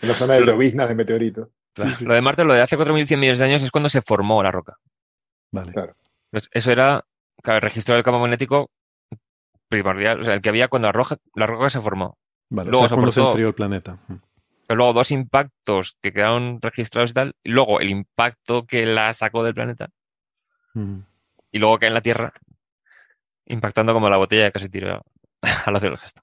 Una 0.03 0.13
zona 0.13 0.35
de 0.35 0.45
lloviznas 0.45 0.87
de 0.87 0.93
meteoritos. 0.93 1.49
Lo 2.01 2.13
de 2.13 2.21
Marte, 2.21 2.43
lo 2.43 2.53
de 2.53 2.61
hace 2.61 2.77
4.100 2.77 3.17
millones 3.17 3.39
de 3.39 3.45
años 3.45 3.63
es 3.63 3.71
cuando 3.71 3.89
se 3.89 4.03
formó 4.03 4.43
la 4.43 4.51
roca. 4.51 4.77
Vale. 5.51 5.71
Claro. 5.71 5.95
Pues 6.29 6.47
eso 6.51 6.71
era 6.71 7.03
el 7.43 7.61
registro 7.61 7.95
del 7.95 8.03
campo 8.03 8.19
magnético 8.19 8.69
primordial, 9.67 10.21
o 10.21 10.23
sea, 10.23 10.35
el 10.35 10.41
que 10.41 10.49
había 10.49 10.67
cuando 10.67 10.89
la 10.89 10.91
roca, 10.91 11.17
la 11.33 11.47
roca 11.47 11.71
se 11.71 11.81
formó. 11.81 12.19
Vale, 12.49 12.69
luego 12.69 12.85
o 12.85 12.87
sea, 12.87 12.97
cuando 12.97 13.11
se 13.11 13.21
enfrió 13.21 13.47
el 13.47 13.55
planeta. 13.55 13.97
Mm. 14.07 14.15
Pero 14.67 14.77
luego 14.77 14.93
dos 14.93 15.09
impactos 15.09 15.97
que 16.01 16.13
quedaron 16.13 16.59
registrados 16.61 17.11
y 17.11 17.13
tal, 17.15 17.35
y 17.43 17.49
luego 17.49 17.79
el 17.79 17.89
impacto 17.89 18.67
que 18.67 18.85
la 18.85 19.11
sacó 19.15 19.43
del 19.43 19.55
planeta, 19.55 19.89
mm. 20.75 20.99
y 21.51 21.57
luego 21.59 21.79
cae 21.79 21.87
en 21.87 21.95
la 21.95 22.01
Tierra, 22.01 22.33
impactando 23.51 23.93
como 23.93 24.09
la 24.09 24.17
botella 24.17 24.45
que 24.47 24.53
casi 24.53 24.69
tiró 24.69 25.03
al 25.65 25.75
hacer 25.75 25.91
el 25.91 25.97
gesto. 25.97 26.21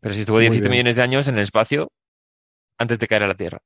Pero 0.00 0.14
si 0.14 0.20
estuvo 0.20 0.38
17 0.38 0.68
millones 0.68 0.96
de 0.96 1.02
años 1.02 1.26
en 1.28 1.36
el 1.36 1.42
espacio 1.42 1.90
antes 2.78 2.98
de 2.98 3.08
caer 3.08 3.24
a 3.24 3.28
la 3.28 3.34
Tierra. 3.34 3.58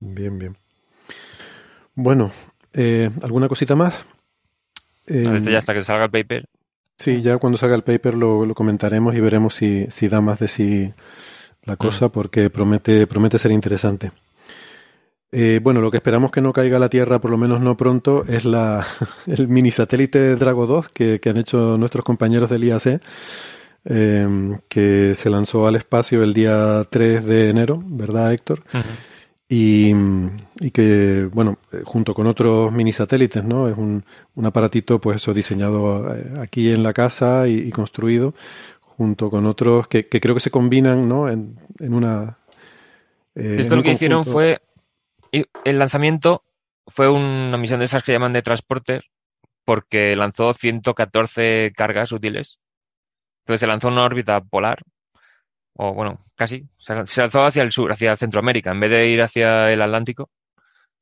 Bien, 0.00 0.38
bien. 0.38 0.56
Bueno, 1.94 2.30
eh, 2.72 3.10
¿alguna 3.22 3.48
cosita 3.48 3.76
más? 3.76 4.04
Esto 5.06 5.50
ya 5.50 5.58
hasta 5.58 5.74
que 5.74 5.82
salga 5.82 6.04
el 6.04 6.10
paper. 6.10 6.48
Sí, 6.96 7.20
ya 7.20 7.38
cuando 7.38 7.58
salga 7.58 7.76
el 7.76 7.82
paper 7.82 8.14
lo, 8.14 8.54
comentaremos 8.54 9.14
y 9.14 9.20
veremos 9.20 9.54
si, 9.54 10.08
da 10.08 10.20
más 10.20 10.38
de 10.38 10.48
sí 10.48 10.94
la 11.64 11.76
cosa, 11.76 12.08
porque 12.08 12.48
promete, 12.48 13.06
promete 13.06 13.38
ser 13.38 13.50
interesante. 13.50 14.12
Eh, 15.32 15.60
bueno, 15.62 15.80
lo 15.80 15.90
que 15.90 15.96
esperamos 15.96 16.30
que 16.30 16.42
no 16.42 16.52
caiga 16.52 16.76
a 16.76 16.80
la 16.80 16.90
Tierra, 16.90 17.20
por 17.20 17.30
lo 17.30 17.38
menos 17.38 17.60
no 17.60 17.76
pronto, 17.76 18.24
es 18.28 18.44
la, 18.44 18.86
el 19.26 19.48
mini 19.48 19.70
satélite 19.70 20.36
Drago 20.36 20.66
2 20.66 20.90
que, 20.90 21.20
que 21.20 21.30
han 21.30 21.38
hecho 21.38 21.78
nuestros 21.78 22.04
compañeros 22.04 22.50
del 22.50 22.64
IAC 22.64 23.00
Em, 23.84 24.60
que 24.68 25.12
se 25.16 25.28
lanzó 25.28 25.66
al 25.66 25.74
espacio 25.74 26.22
el 26.22 26.32
día 26.32 26.82
3 26.88 27.26
de 27.26 27.50
enero, 27.50 27.82
¿verdad, 27.84 28.32
Héctor? 28.32 28.62
y, 29.48 29.92
que, 30.72 31.28
bueno, 31.32 31.58
eh, 31.72 31.82
junto 31.84 32.14
con 32.14 32.28
otros 32.28 32.72
mini 32.72 32.92
satélites, 32.92 33.42
¿no? 33.42 33.68
Es 33.68 33.76
un, 33.76 34.04
aparatito, 34.44 35.00
pues 35.00 35.16
eso, 35.16 35.34
diseñado 35.34 36.14
eh, 36.14 36.34
aquí 36.40 36.70
en 36.70 36.84
la 36.84 36.92
casa 36.92 37.48
y, 37.48 37.70
construido, 37.70 38.34
junto 38.80 39.30
con 39.30 39.46
otros 39.46 39.88
que, 39.88 40.08
creo 40.08 40.34
que 40.34 40.40
se 40.40 40.52
combinan, 40.52 41.08
¿no? 41.08 41.28
En, 41.28 41.58
una... 41.80 42.38
Eh, 43.34 43.56
Esto 43.58 43.74
lo 43.74 43.82
que 43.82 43.92
hicieron 43.92 44.24
fue, 44.24 44.60
el 45.32 45.78
lanzamiento 45.78 46.44
fue 46.86 47.08
una 47.08 47.56
misión 47.58 47.80
de 47.80 47.86
esas 47.86 48.02
que 48.02 48.12
llaman 48.12 48.32
de 48.32 48.42
transporte, 48.42 49.00
porque 49.64 50.14
lanzó 50.16 50.54
114 50.54 51.72
cargas 51.76 52.12
útiles 52.12 52.58
entonces 53.42 53.60
se 53.60 53.66
lanzó 53.66 53.88
una 53.88 54.04
órbita 54.04 54.40
polar, 54.40 54.82
o 55.74 55.94
bueno, 55.94 56.18
casi, 56.36 56.68
se 56.78 56.94
lanzó 56.94 57.44
hacia 57.44 57.62
el 57.62 57.72
sur, 57.72 57.92
hacia 57.92 58.16
Centroamérica, 58.16 58.70
en 58.70 58.80
vez 58.80 58.90
de 58.90 59.08
ir 59.08 59.22
hacia 59.22 59.72
el 59.72 59.82
Atlántico, 59.82 60.30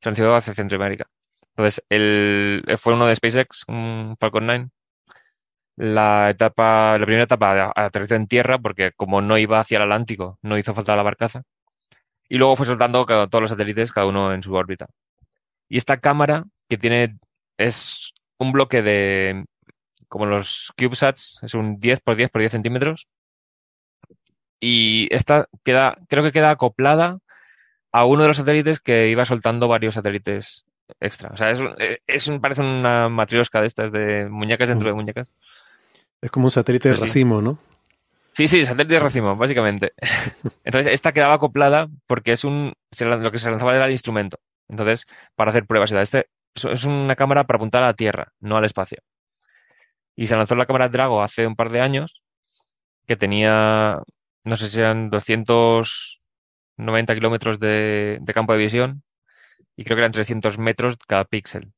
se 0.01 0.11
lanzó 0.11 0.35
hacia 0.35 0.55
Centroamérica. 0.55 1.07
Entonces, 1.51 1.85
el, 1.91 2.65
fue 2.79 2.95
uno 2.95 3.07
de 3.07 3.17
SpaceX, 3.17 3.65
un 3.69 4.17
Falcon 4.19 4.47
9. 4.47 4.69
La 5.77 6.31
etapa, 6.31 6.99
la 6.99 7.07
primera 7.07 7.25
etapa 7.25 7.73
aterrizó 7.75 8.15
en 8.15 8.27
tierra 8.27 8.59
porque 8.59 8.93
como 8.93 9.21
no 9.23 9.39
iba 9.39 9.61
hacia 9.61 9.77
el 9.77 9.83
Atlántico, 9.85 10.39
no 10.43 10.59
hizo 10.59 10.75
falta 10.75 10.97
la 10.97 11.03
barcaza. 11.03 11.43
Y 12.31 12.39
luego 12.39 12.55
fue 12.55 12.65
soltando 12.65 13.05
todos 13.05 13.43
los 13.43 13.51
satélites, 13.51 13.91
cada 13.91 14.07
uno 14.07 14.33
en 14.33 14.43
su 14.43 14.55
órbita. 14.55 14.89
Y 15.69 15.77
esta 15.77 15.99
cámara 15.99 16.45
que 16.69 16.79
tiene 16.79 17.19
es 17.59 18.15
un 18.39 18.53
bloque 18.53 18.83
de 18.83 19.45
como 20.07 20.27
los 20.27 20.73
CubeSats, 20.79 21.41
es 21.43 21.55
un 21.55 21.81
10 21.81 22.01
por 22.01 22.15
10 22.15 22.31
por 22.31 22.41
10 22.41 22.53
centímetros. 22.53 23.09
Y 24.61 25.09
esta 25.11 25.49
queda, 25.65 25.99
creo 26.09 26.23
que 26.23 26.31
queda 26.31 26.51
acoplada 26.51 27.19
a 27.91 28.05
uno 28.05 28.23
de 28.23 28.29
los 28.29 28.37
satélites 28.37 28.79
que 28.79 29.09
iba 29.09 29.25
soltando 29.25 29.67
varios 29.67 29.97
satélites 29.97 30.65
extra. 31.01 31.31
O 31.33 31.37
sea, 31.37 31.51
es, 31.51 31.61
es 32.07 32.31
parece 32.41 32.63
una 32.63 33.09
matriosca 33.09 33.61
de 33.61 33.67
estas, 33.67 33.91
de 33.91 34.29
muñecas 34.31 34.69
dentro 34.69 34.89
de 34.89 34.95
muñecas. 34.95 35.35
Es 36.21 36.31
como 36.31 36.47
un 36.47 36.53
satélite 36.53 36.91
de 36.91 36.97
racimo, 36.97 37.43
¿no? 37.43 37.59
Sí, 38.33 38.49
sí, 38.49 38.65
satélite 38.65 38.95
de 38.95 39.01
racimo, 39.01 39.37
básicamente. 39.37 39.93
Entonces, 40.65 40.93
esta 40.93 41.13
quedaba 41.13 41.35
acoplada 41.35 41.89
porque 42.07 42.33
es 42.33 42.45
un. 42.45 42.73
Lo 43.01 43.33
que 43.33 43.39
se 43.39 43.51
lanzaba 43.51 43.75
era 43.75 43.87
el 43.87 43.93
instrumento. 43.93 44.39
Entonces, 44.69 45.07
para 45.35 45.51
hacer 45.51 45.67
pruebas 45.67 45.91
y 45.91 45.95
tal. 45.95 46.03
Este 46.03 46.29
es 46.55 46.85
una 46.85 47.17
cámara 47.17 47.45
para 47.45 47.59
apuntar 47.59 47.83
a 47.83 47.87
la 47.87 47.95
Tierra, 47.95 48.33
no 48.41 48.57
al 48.57 48.65
espacio. 48.65 48.99
Y 50.17 50.27
se 50.27 50.37
lanzó 50.37 50.55
la 50.55 50.67
cámara 50.67 50.89
Drago 50.89 51.23
hace 51.23 51.47
un 51.47 51.57
par 51.57 51.71
de 51.71 51.81
años, 51.81 52.23
que 53.07 53.17
tenía, 53.17 54.01
no 54.45 54.57
sé 54.57 54.69
si 54.69 54.81
eran 54.81 55.11
290 55.11 57.15
kilómetros 57.15 57.59
de, 57.59 58.21
campo 58.35 58.53
de 58.53 58.59
visión, 58.59 59.03
y 59.77 59.85
creo 59.85 59.97
que 59.97 60.03
eran 60.03 60.13
300 60.13 60.59
metros 60.59 60.97
cada 61.07 61.25
píxel. 61.25 61.73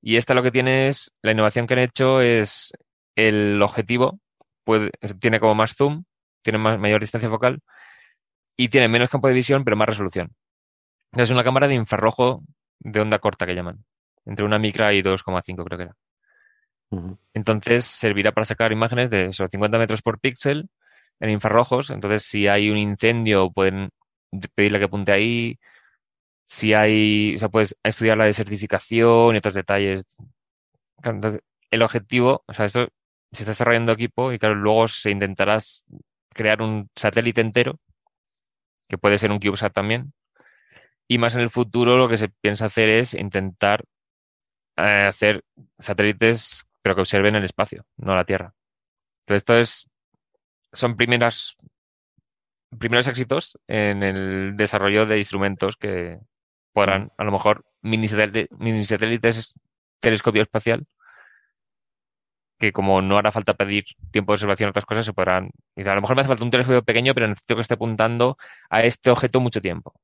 Y 0.00 0.16
esta 0.16 0.34
lo 0.34 0.42
que 0.42 0.50
tiene 0.50 0.88
es, 0.88 1.12
la 1.22 1.32
innovación 1.32 1.66
que 1.66 1.74
han 1.74 1.80
hecho 1.80 2.20
es 2.20 2.72
el 3.14 3.62
objetivo, 3.62 4.20
puede, 4.64 4.90
tiene 5.20 5.40
como 5.40 5.54
más 5.54 5.74
zoom, 5.76 6.04
tiene 6.42 6.58
mayor 6.58 7.00
distancia 7.00 7.30
focal 7.30 7.60
y 8.56 8.68
tiene 8.68 8.88
menos 8.88 9.10
campo 9.10 9.28
de 9.28 9.34
visión, 9.34 9.64
pero 9.64 9.76
más 9.76 9.88
resolución. 9.88 10.34
Es 11.12 11.30
una 11.30 11.44
cámara 11.44 11.68
de 11.68 11.74
infrarrojo 11.74 12.42
de 12.80 13.00
onda 13.00 13.18
corta 13.18 13.46
que 13.46 13.54
llaman, 13.54 13.84
entre 14.24 14.44
una 14.44 14.58
micra 14.58 14.92
y 14.92 15.02
2,5 15.02 15.64
creo 15.64 15.78
que 15.78 15.84
era. 15.84 15.96
Entonces 17.32 17.84
servirá 17.84 18.32
para 18.32 18.44
sacar 18.44 18.72
imágenes 18.72 19.10
de 19.10 19.26
esos 19.26 19.50
50 19.50 19.78
metros 19.78 20.02
por 20.02 20.20
píxel 20.20 20.68
en 21.20 21.30
infrarrojos. 21.30 21.90
Entonces, 21.90 22.22
si 22.24 22.46
hay 22.48 22.70
un 22.70 22.78
incendio, 22.78 23.50
pueden 23.50 23.90
pedirle 24.54 24.78
que 24.78 24.84
apunte 24.86 25.12
ahí. 25.12 25.58
Si 26.46 26.74
hay, 26.74 27.34
o 27.36 27.38
sea, 27.38 27.48
puedes 27.48 27.76
estudiar 27.82 28.18
la 28.18 28.26
desertificación 28.26 29.34
y 29.34 29.38
otros 29.38 29.54
detalles. 29.54 30.04
Entonces, 31.02 31.42
el 31.70 31.82
objetivo, 31.82 32.44
o 32.46 32.52
sea, 32.54 32.66
esto 32.66 32.88
se 33.34 33.42
está 33.42 33.50
desarrollando 33.50 33.92
equipo 33.92 34.32
y 34.32 34.38
claro, 34.38 34.54
luego 34.54 34.88
se 34.88 35.10
intentará 35.10 35.58
crear 36.30 36.62
un 36.62 36.88
satélite 36.94 37.40
entero, 37.40 37.80
que 38.88 38.98
puede 38.98 39.18
ser 39.18 39.30
un 39.30 39.40
CubeSat 39.40 39.72
también. 39.72 40.12
Y 41.08 41.18
más 41.18 41.34
en 41.34 41.42
el 41.42 41.50
futuro 41.50 41.96
lo 41.96 42.08
que 42.08 42.18
se 42.18 42.28
piensa 42.28 42.66
hacer 42.66 42.88
es 42.88 43.14
intentar 43.14 43.84
eh, 44.76 45.06
hacer 45.08 45.44
satélites, 45.78 46.64
pero 46.82 46.94
que 46.94 47.02
observen 47.02 47.34
el 47.36 47.44
espacio, 47.44 47.84
no 47.96 48.14
la 48.14 48.24
Tierra. 48.24 48.54
Entonces, 49.20 49.42
esto 49.42 49.56
es, 49.56 49.86
son 50.72 50.96
primeras, 50.96 51.56
primeros 52.78 53.06
éxitos 53.06 53.58
en 53.68 54.02
el 54.02 54.56
desarrollo 54.56 55.06
de 55.06 55.18
instrumentos 55.18 55.76
que 55.76 56.18
podrán, 56.72 57.12
a 57.16 57.24
lo 57.24 57.32
mejor, 57.32 57.64
mini, 57.82 58.08
mini 58.58 58.84
satélites, 58.84 59.54
telescopio 60.00 60.42
espacial, 60.42 60.86
que 62.64 62.72
como 62.72 63.02
no 63.02 63.18
hará 63.18 63.30
falta 63.30 63.54
pedir 63.54 63.84
tiempo 64.10 64.32
de 64.32 64.34
observación, 64.34 64.70
otras 64.70 64.86
cosas 64.86 65.04
se 65.04 65.12
podrán. 65.12 65.50
A 65.76 65.94
lo 65.94 66.00
mejor 66.00 66.16
me 66.16 66.22
hace 66.22 66.28
falta 66.28 66.44
un 66.44 66.50
telescopio 66.50 66.82
pequeño, 66.82 67.14
pero 67.14 67.28
necesito 67.28 67.54
que 67.54 67.60
esté 67.60 67.74
apuntando 67.74 68.38
a 68.70 68.82
este 68.82 69.10
objeto 69.10 69.40
mucho 69.40 69.60
tiempo. 69.60 69.94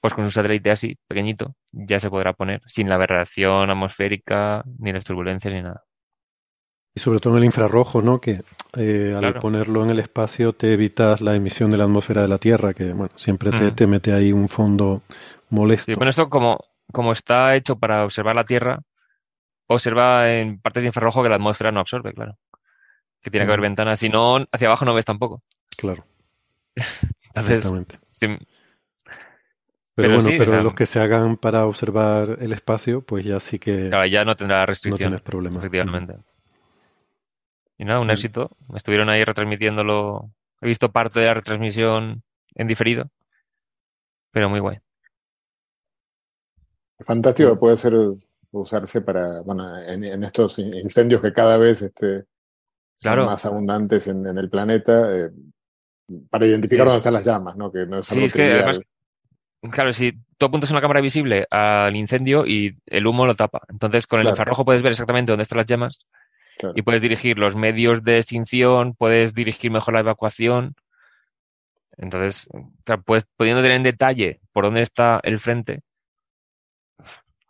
Pues 0.00 0.14
con 0.14 0.24
un 0.24 0.32
satélite 0.32 0.72
así, 0.72 0.98
pequeñito, 1.06 1.54
ya 1.70 2.00
se 2.00 2.10
podrá 2.10 2.32
poner, 2.32 2.60
sin 2.66 2.88
la 2.88 2.96
aberración 2.96 3.70
atmosférica, 3.70 4.64
ni 4.78 4.92
las 4.92 5.04
turbulencias, 5.04 5.54
ni 5.54 5.62
nada. 5.62 5.84
Y 6.94 7.00
sobre 7.00 7.20
todo 7.20 7.34
en 7.34 7.38
el 7.38 7.44
infrarrojo, 7.44 8.02
¿no? 8.02 8.20
Que 8.20 8.42
eh, 8.76 9.14
al 9.16 9.34
ponerlo 9.34 9.84
en 9.84 9.90
el 9.90 10.00
espacio 10.00 10.52
te 10.52 10.72
evitas 10.72 11.20
la 11.20 11.36
emisión 11.36 11.70
de 11.70 11.76
la 11.76 11.84
atmósfera 11.84 12.22
de 12.22 12.28
la 12.28 12.38
Tierra, 12.38 12.74
que 12.74 12.92
bueno, 12.92 13.12
siempre 13.14 13.50
te, 13.70 13.86
mm. 13.86 13.90
mete 13.90 14.12
ahí 14.12 14.32
un 14.32 14.48
fondo 14.48 15.02
molesto. 15.50 15.92
Sí, 15.92 15.94
bueno, 15.94 16.10
esto 16.10 16.28
como, 16.28 16.58
como 16.90 17.12
está 17.12 17.54
hecho 17.54 17.78
para 17.78 18.04
observar 18.04 18.34
la 18.34 18.44
Tierra, 18.44 18.82
observa 19.66 20.32
en 20.32 20.60
partes 20.60 20.82
de 20.82 20.88
infrarrojo 20.88 21.22
que 21.22 21.28
la 21.28 21.36
atmósfera 21.36 21.72
no 21.72 21.80
absorbe, 21.80 22.12
claro. 22.12 22.38
Que 23.20 23.30
tiene 23.30 23.46
que 23.46 23.52
haber 23.52 23.60
ventanas. 23.60 24.00
Si 24.00 24.08
no, 24.08 24.44
hacia 24.50 24.66
abajo 24.68 24.84
no 24.84 24.94
ves 24.94 25.04
tampoco. 25.04 25.42
Claro. 25.76 26.04
Exactamente. 27.34 27.98
pero, 29.94 30.20
bueno, 30.20 30.30
pero 30.36 30.62
los 30.62 30.74
que 30.74 30.86
se 30.86 31.00
hagan 31.00 31.36
para 31.36 31.66
observar 31.66 32.38
el 32.40 32.52
espacio, 32.52 33.02
pues 33.02 33.24
ya 33.24 33.40
sí 33.40 33.58
que. 33.58 33.88
Claro, 33.88 34.06
ya 34.06 34.24
no 34.24 34.34
tendrá 34.34 34.66
restricción. 34.66 35.10
No 35.10 35.16
tienes 35.16 35.22
problemas. 35.22 35.60
Efectivamente. 35.60 36.16
Y 37.78 37.84
nada, 37.84 38.00
un 38.00 38.10
éxito. 38.10 38.56
Estuvieron 38.74 39.08
ahí 39.08 39.24
retransmitiéndolo. 39.24 40.30
He 40.60 40.66
visto 40.66 40.92
parte 40.92 41.20
de 41.20 41.26
la 41.26 41.34
retransmisión 41.34 42.22
en 42.54 42.66
diferido. 42.66 43.10
Pero 44.30 44.48
muy 44.48 44.60
guay. 44.60 44.78
Fantástico, 47.00 47.58
puede 47.58 47.76
ser 47.76 47.94
usarse 48.52 49.00
para, 49.00 49.40
bueno, 49.42 49.76
en, 49.78 50.22
estos 50.22 50.58
incendios 50.58 51.20
que 51.20 51.32
cada 51.32 51.56
vez 51.56 51.82
este, 51.82 52.24
son 52.96 53.26
más 53.26 53.44
abundantes 53.44 54.06
en, 54.08 54.26
el 54.26 54.48
planeta, 54.48 55.16
eh, 55.16 55.30
para 56.30 56.46
identificar 56.46 56.86
dónde 56.86 56.98
están 56.98 57.14
las 57.14 57.24
llamas, 57.24 57.56
¿no? 57.56 57.72
Que 57.72 57.86
no 57.86 57.98
es 57.98 58.10
algo 58.10 58.20
sí, 58.20 58.26
es 58.26 58.32
que 58.32 58.52
además, 58.52 58.80
claro, 59.70 59.92
si 59.92 60.12
tú 60.36 60.46
apuntas 60.46 60.70
una 60.70 60.80
cámara 60.80 61.00
visible 61.00 61.46
al 61.50 61.96
incendio 61.96 62.46
y 62.46 62.76
el 62.86 63.06
humo 63.06 63.26
lo 63.26 63.34
tapa, 63.34 63.62
entonces 63.68 64.06
con 64.06 64.20
el 64.20 64.28
infrarrojo 64.28 64.64
puedes 64.64 64.82
ver 64.82 64.92
exactamente 64.92 65.32
dónde 65.32 65.42
están 65.42 65.58
las 65.58 65.66
llamas 65.66 66.00
y 66.74 66.82
puedes 66.82 67.02
dirigir 67.02 67.38
los 67.38 67.56
medios 67.56 68.04
de 68.04 68.18
extinción, 68.18 68.94
puedes 68.94 69.34
dirigir 69.34 69.70
mejor 69.70 69.94
la 69.94 70.00
evacuación. 70.00 70.74
Entonces, 71.96 72.48
claro, 72.84 73.02
puedes, 73.02 73.26
pudiendo 73.36 73.62
tener 73.62 73.76
en 73.76 73.82
detalle 73.82 74.40
por 74.52 74.64
dónde 74.64 74.82
está 74.82 75.20
el 75.22 75.40
frente, 75.40 75.80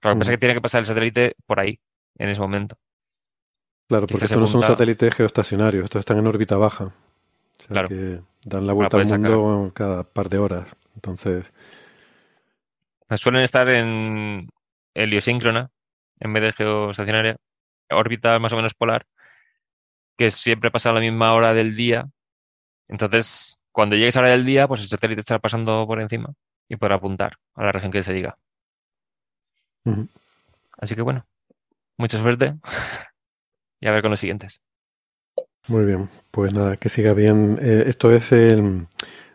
Claro, 0.03 0.19
que 0.19 0.31
que 0.31 0.39
tiene 0.39 0.55
que 0.55 0.61
pasar 0.61 0.81
el 0.81 0.87
satélite 0.87 1.37
por 1.47 1.61
ahí, 1.61 1.79
en 2.19 2.29
ese 2.29 2.41
momento. 2.41 2.77
Claro, 3.89 4.09
porque 4.09 4.25
estos 4.25 4.41
no 4.41 4.49
son 4.49 4.63
satélites 4.63 5.15
geoestacionarios, 5.15 5.85
estos 5.85 6.01
están 6.01 6.19
en 6.19 6.27
órbita 6.27 6.57
baja. 6.57 6.87
O 6.87 7.75
sea 7.75 7.85
que 7.85 8.21
dan 8.45 8.67
la 8.67 8.73
vuelta 8.73 8.97
al 8.97 9.07
mundo 9.07 9.71
cada 9.73 10.03
par 10.03 10.29
de 10.29 10.39
horas. 10.39 10.67
Entonces. 10.97 11.53
Suelen 13.15 13.43
estar 13.43 13.69
en 13.69 14.49
heliosíncrona 14.95 15.71
en 16.19 16.33
vez 16.33 16.43
de 16.43 16.53
geoestacionaria, 16.53 17.37
órbita 17.91 18.39
más 18.41 18.53
o 18.53 18.57
menos 18.57 18.75
polar, 18.75 19.07
que 20.17 20.33
siempre 20.33 20.73
pasa 20.73 20.91
a 20.91 20.95
la 20.95 21.01
misma 21.01 21.33
hora 21.35 21.55
del 21.55 21.77
día. 21.77 22.09
Entonces, 22.89 23.57
cuando 23.71 23.95
llegues 23.95 24.17
a 24.17 24.21
la 24.21 24.29
hora 24.29 24.37
del 24.37 24.47
día, 24.47 24.67
pues 24.67 24.83
el 24.83 24.89
satélite 24.89 25.21
estará 25.21 25.39
pasando 25.39 25.87
por 25.87 26.01
encima 26.01 26.33
y 26.69 26.75
podrá 26.77 26.97
apuntar 26.97 27.37
a 27.55 27.67
la 27.67 27.73
región 27.73 27.93
que 27.93 28.03
se 28.03 28.13
diga. 28.13 28.37
Así 30.79 30.95
que 30.95 31.03
bueno, 31.03 31.27
mucha 31.97 32.21
suerte 32.21 32.57
y 33.81 33.87
a 33.87 33.91
ver 33.91 34.03
con 34.03 34.11
los 34.11 34.21
siguientes. 34.21 34.63
Muy 35.69 35.85
bien, 35.85 36.09
pues 36.31 36.53
nada, 36.53 36.77
que 36.77 36.89
siga 36.89 37.15
bien. 37.15 37.59
Eh, 37.63 37.85
esto 37.87 38.11
es 38.13 38.33
el, 38.33 38.89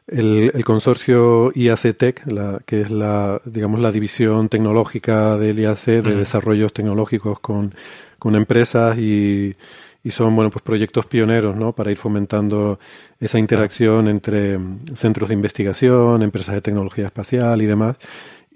el, 0.08 0.66
consorcio 0.66 1.52
IAC 1.56 2.26
la, 2.26 2.60
que 2.66 2.82
es 2.82 2.92
la, 2.92 3.42
digamos, 3.46 3.80
la 3.80 3.94
división 3.94 4.50
tecnológica 4.50 5.38
del 5.38 5.60
IAC 5.60 5.86
de 6.04 6.16
desarrollos 6.16 6.74
tecnológicos 6.74 7.40
con, 7.40 7.74
con 8.20 8.36
empresas 8.36 8.98
y, 8.98 9.56
y, 10.04 10.12
son, 10.12 10.36
bueno, 10.36 10.52
pues 10.52 10.64
proyectos 10.64 11.06
pioneros, 11.06 11.56
¿no? 11.56 11.72
Para 11.72 11.92
ir 11.92 11.98
fomentando 11.98 12.78
esa 13.22 13.40
interacción 13.40 14.10
entre 14.10 14.60
centros 14.96 15.30
de 15.30 15.34
investigación, 15.34 16.22
empresas 16.24 16.56
de 16.56 16.62
tecnología 16.62 17.06
espacial 17.06 17.62
y 17.62 17.68
demás. 17.68 17.96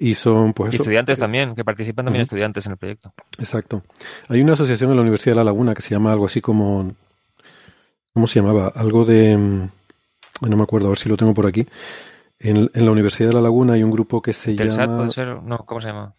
Y 0.04 0.16
son, 0.16 0.54
pues. 0.54 0.74
estudiantes 0.74 1.20
también, 1.20 1.54
que 1.54 1.64
participan 1.64 2.06
también 2.06 2.24
estudiantes 2.24 2.66
en 2.66 2.72
el 2.72 2.78
proyecto. 2.80 3.14
Exacto. 3.38 3.84
Hay 4.30 4.42
una 4.42 4.54
asociación 4.54 4.90
en 4.90 4.96
la 4.96 5.04
Universidad 5.04 5.34
de 5.34 5.36
La 5.36 5.44
Laguna 5.44 5.76
que 5.76 5.84
se 5.84 5.92
llama 5.92 6.12
algo 6.12 6.26
así 6.26 6.42
como. 6.42 6.96
¿Cómo 8.12 8.26
se 8.26 8.40
llamaba? 8.40 8.70
Algo 8.70 9.06
de. 9.06 9.38
Mm, 9.38 9.70
no 10.50 10.58
me 10.58 10.64
acuerdo, 10.64 10.88
a 10.88 10.90
ver 10.90 10.98
si 10.98 11.08
lo 11.08 11.18
tengo 11.18 11.36
por 11.36 11.46
aquí. 11.46 11.68
En, 12.40 12.72
la 12.74 12.90
Universidad 12.90 13.30
de 13.30 13.36
La 13.36 13.42
Laguna 13.42 13.74
hay 13.74 13.84
un 13.84 13.92
grupo 13.92 14.24
que 14.24 14.34
se 14.34 14.56
llama. 14.56 14.72
SAT 14.72 14.90
puede 14.98 15.12
ser? 15.12 15.44
No, 15.44 15.60
¿cómo 15.60 15.80
se 15.80 15.90
llama? 15.90 16.16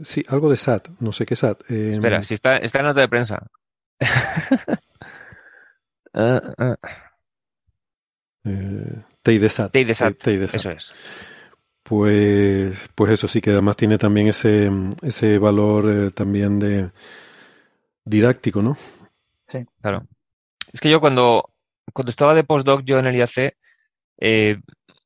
Sí, 0.00 0.24
algo 0.28 0.48
de 0.48 0.56
SAT, 0.56 0.88
no 0.98 1.12
sé 1.12 1.26
qué 1.26 1.36
SAT. 1.36 1.70
Em, 1.70 1.92
Espera, 1.92 2.24
si 2.24 2.32
está, 2.32 2.56
está 2.56 2.78
en 2.78 2.84
nota 2.86 3.02
de 3.02 3.08
prensa. 3.08 3.46
uh, 6.14 6.18
uh. 6.64 6.76
Eh, 8.44 9.02
TIDESAT. 9.22 9.70
TIDESAT, 9.70 10.26
eso 10.28 10.70
es 10.70 10.94
pues, 11.88 12.90
pues 12.94 13.12
eso 13.12 13.28
sí 13.28 13.40
que 13.40 13.50
además 13.50 13.76
tiene 13.76 13.96
también 13.96 14.28
ese, 14.28 14.70
ese 15.02 15.38
valor 15.38 15.90
eh, 15.90 16.10
también 16.10 16.58
de 16.58 16.90
didáctico, 18.04 18.60
¿no? 18.60 18.76
Sí, 19.48 19.64
claro. 19.80 20.06
Es 20.72 20.80
que 20.80 20.90
yo 20.90 21.00
cuando, 21.00 21.50
cuando 21.94 22.10
estaba 22.10 22.34
de 22.34 22.44
postdoc 22.44 22.82
yo 22.84 22.98
en 22.98 23.06
el 23.06 23.16
IAC 23.16 23.56
eh, 24.20 24.60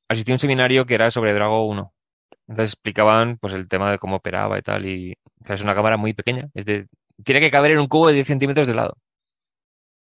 asistí 0.08 0.32
a 0.32 0.34
un 0.34 0.38
seminario 0.40 0.84
que 0.84 0.94
era 0.94 1.10
sobre 1.12 1.32
Drago 1.32 1.66
1. 1.68 1.92
Entonces 2.48 2.72
explicaban 2.74 3.38
pues 3.38 3.54
el 3.54 3.68
tema 3.68 3.92
de 3.92 3.98
cómo 3.98 4.16
operaba 4.16 4.58
y 4.58 4.62
tal, 4.62 4.84
y 4.84 5.16
es 5.46 5.62
una 5.62 5.76
cámara 5.76 5.96
muy 5.96 6.14
pequeña, 6.14 6.48
es 6.54 6.64
de, 6.64 6.88
tiene 7.24 7.40
que 7.40 7.50
caber 7.52 7.70
en 7.70 7.78
un 7.78 7.86
cubo 7.86 8.08
de 8.08 8.14
10 8.14 8.26
centímetros 8.26 8.66
de 8.66 8.74
lado. 8.74 8.96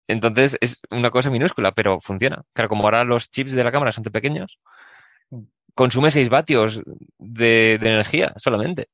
Entonces 0.07 0.57
es 0.61 0.79
una 0.89 1.11
cosa 1.11 1.29
minúscula, 1.29 1.73
pero 1.73 1.99
funciona. 1.99 2.43
Claro, 2.53 2.69
como 2.69 2.83
ahora 2.83 3.03
los 3.03 3.29
chips 3.29 3.51
de 3.53 3.63
la 3.65 3.71
cámara 3.71 3.91
son 3.91 4.05
tan 4.05 4.13
pequeños, 4.13 4.59
consume 5.79 6.11
6 6.11 6.27
vatios 6.27 6.81
de, 7.17 7.75
energía 7.75 8.33
solamente. 8.35 8.89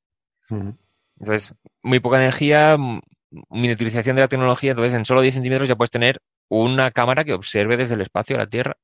Entonces, 1.20 1.56
muy 1.82 2.00
poca 2.00 2.18
energía, 2.18 2.78
miniaturización 3.50 4.16
de 4.16 4.22
la 4.22 4.28
tecnología. 4.28 4.70
Entonces, 4.70 4.94
en 4.94 5.04
solo 5.04 5.22
10 5.22 5.34
centímetros 5.34 5.68
ya 5.68 5.76
puedes 5.76 5.90
tener 5.90 6.22
una 6.48 6.92
cámara 6.92 7.24
que 7.24 7.34
observe 7.34 7.76
desde 7.76 7.96
el 7.96 8.02
espacio 8.02 8.36
a 8.36 8.40
la 8.40 8.46
Tierra. 8.46 8.78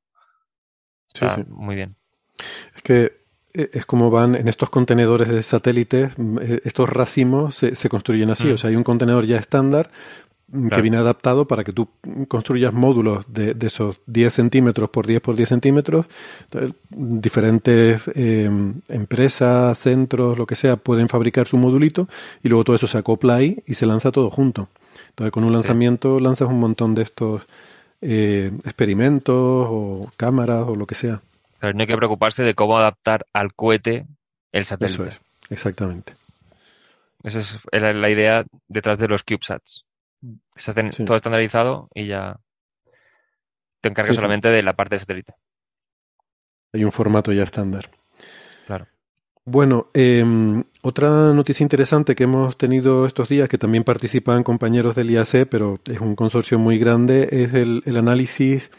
sí, 1.14 1.28
sí. 1.36 1.44
Muy 1.48 1.76
bien. 1.76 1.96
Es 2.76 2.82
que 2.82 3.22
eh, 3.54 3.70
es 3.72 3.86
como 3.86 4.10
van 4.10 4.34
en 4.34 4.48
estos 4.48 4.72
contenedores 4.72 5.30
de 5.30 5.44
satélites, 5.44 6.12
eh, 6.42 6.62
estos 6.64 6.90
racimos 6.90 7.56
se, 7.56 7.90
construyen 7.90 8.32
así. 8.32 8.50
O 8.50 8.58
sea, 8.58 8.72
hay 8.72 8.78
un 8.78 8.84
contenedor 8.84 9.28
ya 9.28 9.38
estándar 9.38 9.92
Que 10.70 10.82
viene 10.82 10.98
adaptado 10.98 11.48
para 11.48 11.64
que 11.64 11.72
tú 11.72 11.88
construyas 12.28 12.74
módulos 12.74 13.26
de, 13.32 13.56
esos 13.62 14.02
10 14.08 14.34
centímetros 14.34 14.90
por 14.90 15.08
10 15.08 15.22
por 15.22 15.36
10 15.36 15.48
centímetros. 15.48 16.06
diferentes 16.90 18.02
em, 18.16 18.82
empresas, 18.90 19.78
centros, 19.78 20.38
lo 20.38 20.46
que 20.46 20.56
sea, 20.56 20.76
pueden 20.76 21.08
fabricar 21.08 21.48
su 21.48 21.58
modulito 21.58 22.10
y 22.44 22.50
luego 22.50 22.66
todo 22.66 22.76
eso 22.76 22.88
se 22.88 22.98
acopla 22.98 23.36
ahí 23.36 23.64
y 23.66 23.76
se 23.76 23.86
lanza 23.86 24.12
todo 24.12 24.30
junto. 24.30 24.68
Entonces, 25.10 25.32
con 25.32 25.44
un 25.44 25.54
lanzamiento 25.54 26.20
lanzas 26.20 26.50
un 26.50 26.60
montón 26.60 26.96
de 26.96 27.04
estos 27.04 27.44
eh, 28.02 28.52
experimentos 28.66 29.36
o 29.38 30.12
cámaras 30.18 30.68
o 30.68 30.76
lo 30.76 30.86
que 30.86 30.96
sea. 30.96 31.22
Pero 31.60 31.74
no 31.74 31.82
hay 31.82 31.88
que 31.88 31.96
preocuparse 31.96 32.44
de 32.44 32.56
cómo 32.56 32.78
adaptar 32.78 33.26
al 33.34 33.54
cohete 33.54 34.08
el 34.52 34.66
satélite. 34.66 35.04
Eso 35.04 35.06
es, 35.06 35.22
exactamente. 35.50 36.14
Esa 37.24 37.40
es 37.40 37.60
la 37.72 38.10
idea 38.10 38.46
detrás 38.68 38.98
de 38.98 39.08
los 39.08 39.24
CubeSats. 39.24 39.86
Se 40.56 40.72
hacen 40.72 40.90
todo 41.06 41.18
estandarizado 41.18 41.90
y 41.94 42.08
ya 42.08 42.40
te 43.82 43.90
encargas 43.90 44.16
solamente 44.16 44.50
de 44.50 44.64
la 44.64 44.74
parte 44.74 44.96
de 44.96 45.00
satélite. 45.00 45.34
Hay 46.74 46.84
un 46.84 46.92
formato 46.92 47.34
ya 47.34 47.44
estándar. 47.44 47.90
Claro. 48.68 48.88
Bueno, 49.44 49.90
em, 49.94 50.64
otra 50.84 51.34
noticia 51.34 51.64
interesante 51.64 52.16
que 52.16 52.26
hemos 52.26 52.58
tenido 52.58 53.08
estos 53.08 53.28
días, 53.28 53.50
que 53.50 53.58
también 53.58 53.84
participan 53.84 54.44
compañeros 54.44 54.96
del 54.96 55.10
IAC, 55.10 55.48
pero 55.50 55.80
es 55.86 56.00
un 56.00 56.16
consorcio 56.16 56.60
muy 56.60 56.78
grande, 56.78 57.28
es 57.32 57.54
el, 57.54 57.82
análisis 57.98 58.70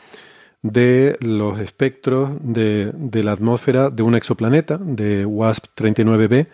de 0.62 1.16
los 1.20 1.58
espectros 1.58 2.30
de, 2.40 2.92
la 3.24 3.32
atmósfera 3.32 3.90
de 3.90 4.04
un 4.04 4.14
exoplaneta, 4.14 4.78
de 4.80 5.26
WASP-39b, 5.26 6.46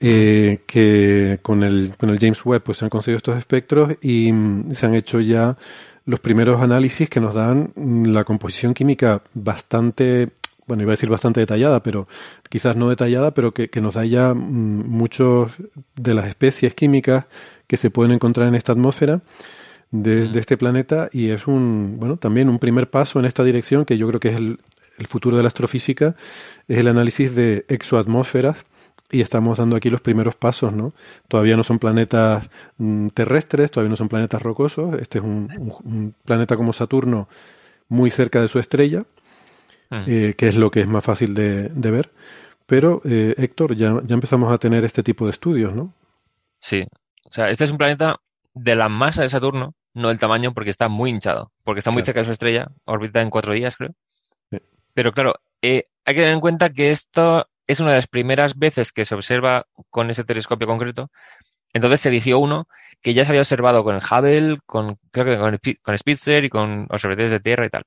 eh, 0.00 0.60
que 0.66 1.38
con 1.42 1.62
el, 1.62 1.94
con 1.96 2.10
el 2.10 2.18
James 2.18 2.44
Webb 2.44 2.62
pues, 2.62 2.78
se 2.78 2.84
han 2.84 2.90
conseguido 2.90 3.18
estos 3.18 3.38
espectros 3.38 3.94
y 4.02 4.32
mm, 4.32 4.72
se 4.72 4.86
han 4.86 4.94
hecho 4.94 5.20
ya 5.20 5.56
los 6.04 6.20
primeros 6.20 6.60
análisis 6.60 7.08
que 7.08 7.20
nos 7.20 7.34
dan 7.34 7.72
mm, 7.74 8.06
la 8.06 8.24
composición 8.24 8.74
química 8.74 9.22
bastante 9.32 10.30
bueno, 10.66 10.82
iba 10.82 10.92
a 10.92 10.94
decir 10.94 11.10
bastante 11.10 11.40
detallada, 11.40 11.82
pero 11.82 12.08
quizás 12.48 12.76
no 12.76 12.88
detallada, 12.88 13.34
pero 13.34 13.52
que, 13.52 13.68
nos 13.80 13.94
da 13.94 14.04
ya 14.04 14.32
mm, 14.34 14.88
muchos 14.88 15.52
de 15.96 16.14
las 16.14 16.26
especies 16.26 16.74
químicas 16.74 17.26
que 17.66 17.76
se 17.76 17.90
pueden 17.90 18.12
encontrar 18.12 18.48
en 18.48 18.54
esta 18.54 18.72
atmósfera 18.72 19.20
de, 19.90 20.30
este 20.38 20.56
planeta 20.56 21.08
y 21.12 21.30
es 21.30 21.46
un, 21.46 21.96
bueno, 21.98 22.16
también 22.16 22.48
un 22.48 22.58
primer 22.58 22.90
paso 22.90 23.18
en 23.18 23.26
esta 23.26 23.44
dirección 23.44 23.84
que 23.84 23.98
yo 23.98 24.08
creo 24.08 24.20
que 24.20 24.28
es 24.28 24.36
el, 24.36 24.58
futuro 25.08 25.36
de 25.36 25.42
la 25.42 25.48
astrofísica, 25.48 26.14
es 26.68 26.78
el 26.78 26.88
análisis 26.88 27.34
de 27.34 27.64
exoatmósferas 27.68 28.58
y 29.14 29.20
estamos 29.20 29.58
dando 29.58 29.76
aquí 29.76 29.90
los 29.90 30.00
primeros 30.00 30.34
pasos, 30.34 30.72
¿no? 30.72 30.92
Todavía 31.28 31.56
no 31.56 31.62
son 31.64 31.78
planetas 31.78 32.48
mm, 32.78 33.08
terrestres, 33.08 33.70
todavía 33.70 33.90
no 33.90 33.96
son 33.96 34.08
planetas 34.08 34.42
rocosos, 34.42 34.98
este 35.00 35.18
es 35.18 35.24
un 35.24 36.14
planeta 36.24 36.56
como 36.56 36.72
Saturno 36.72 37.28
muy 37.88 38.10
cerca 38.10 38.40
de 38.40 38.48
su 38.48 38.58
estrella, 38.58 39.04
Mm. 39.90 40.04
Eh, 40.06 40.34
que 40.36 40.48
es 40.48 40.56
lo 40.56 40.70
que 40.70 40.80
es 40.80 40.86
más 40.86 41.04
fácil 41.04 41.34
de, 41.34 41.68
ver. 41.90 42.10
Pero, 42.66 43.00
eh, 43.04 43.34
Héctor, 43.36 43.76
ya, 43.76 44.00
ya 44.04 44.14
empezamos 44.14 44.52
a 44.52 44.58
tener 44.58 44.84
este 44.84 45.02
tipo 45.02 45.26
de 45.26 45.32
estudios, 45.32 45.74
¿no? 45.74 45.92
Sí. 46.60 46.84
O 47.24 47.32
sea, 47.32 47.50
este 47.50 47.64
es 47.64 47.70
un 47.70 47.78
planeta 47.78 48.16
de 48.54 48.74
la 48.74 48.88
masa 48.88 49.22
de 49.22 49.28
Saturno, 49.28 49.74
no 49.92 50.10
el 50.10 50.18
tamaño, 50.18 50.52
porque 50.54 50.70
está 50.70 50.88
muy 50.88 51.10
hinchado, 51.10 51.52
porque 51.64 51.80
está 51.80 51.90
muy 51.90 52.04
cerca 52.04 52.20
de 52.20 52.26
su 52.26 52.32
estrella, 52.32 52.68
orbita 52.84 53.20
en 53.20 53.30
cuatro 53.30 53.52
días, 53.52 53.76
creo. 53.76 53.94
Pero 54.94 55.12
claro, 55.12 55.34
eh, 55.60 55.88
hay 56.04 56.14
que 56.14 56.20
tener 56.20 56.34
en 56.34 56.40
cuenta 56.40 56.70
que 56.70 56.92
esto 56.92 57.48
es 57.66 57.80
una 57.80 57.90
de 57.90 57.96
las 57.96 58.06
primeras 58.06 58.58
veces 58.58 58.92
que 58.92 59.04
se 59.04 59.14
observa 59.14 59.66
con 59.90 60.10
ese 60.10 60.24
telescopio 60.24 60.66
concreto. 60.66 61.10
Entonces 61.72 62.00
se 62.00 62.08
eligió 62.08 62.38
uno 62.38 62.68
que 63.02 63.14
ya 63.14 63.24
se 63.24 63.32
había 63.32 63.42
observado 63.42 63.82
con 63.84 63.96
el 63.96 64.02
Hubble, 64.02 64.58
con, 64.66 64.98
creo 65.10 65.24
que 65.24 65.38
con, 65.38 65.58
con 65.82 65.98
Spitzer 65.98 66.44
y 66.44 66.48
con 66.48 66.86
observatorios 66.90 67.32
de 67.32 67.40
Tierra 67.40 67.66
y 67.66 67.70
tal. 67.70 67.84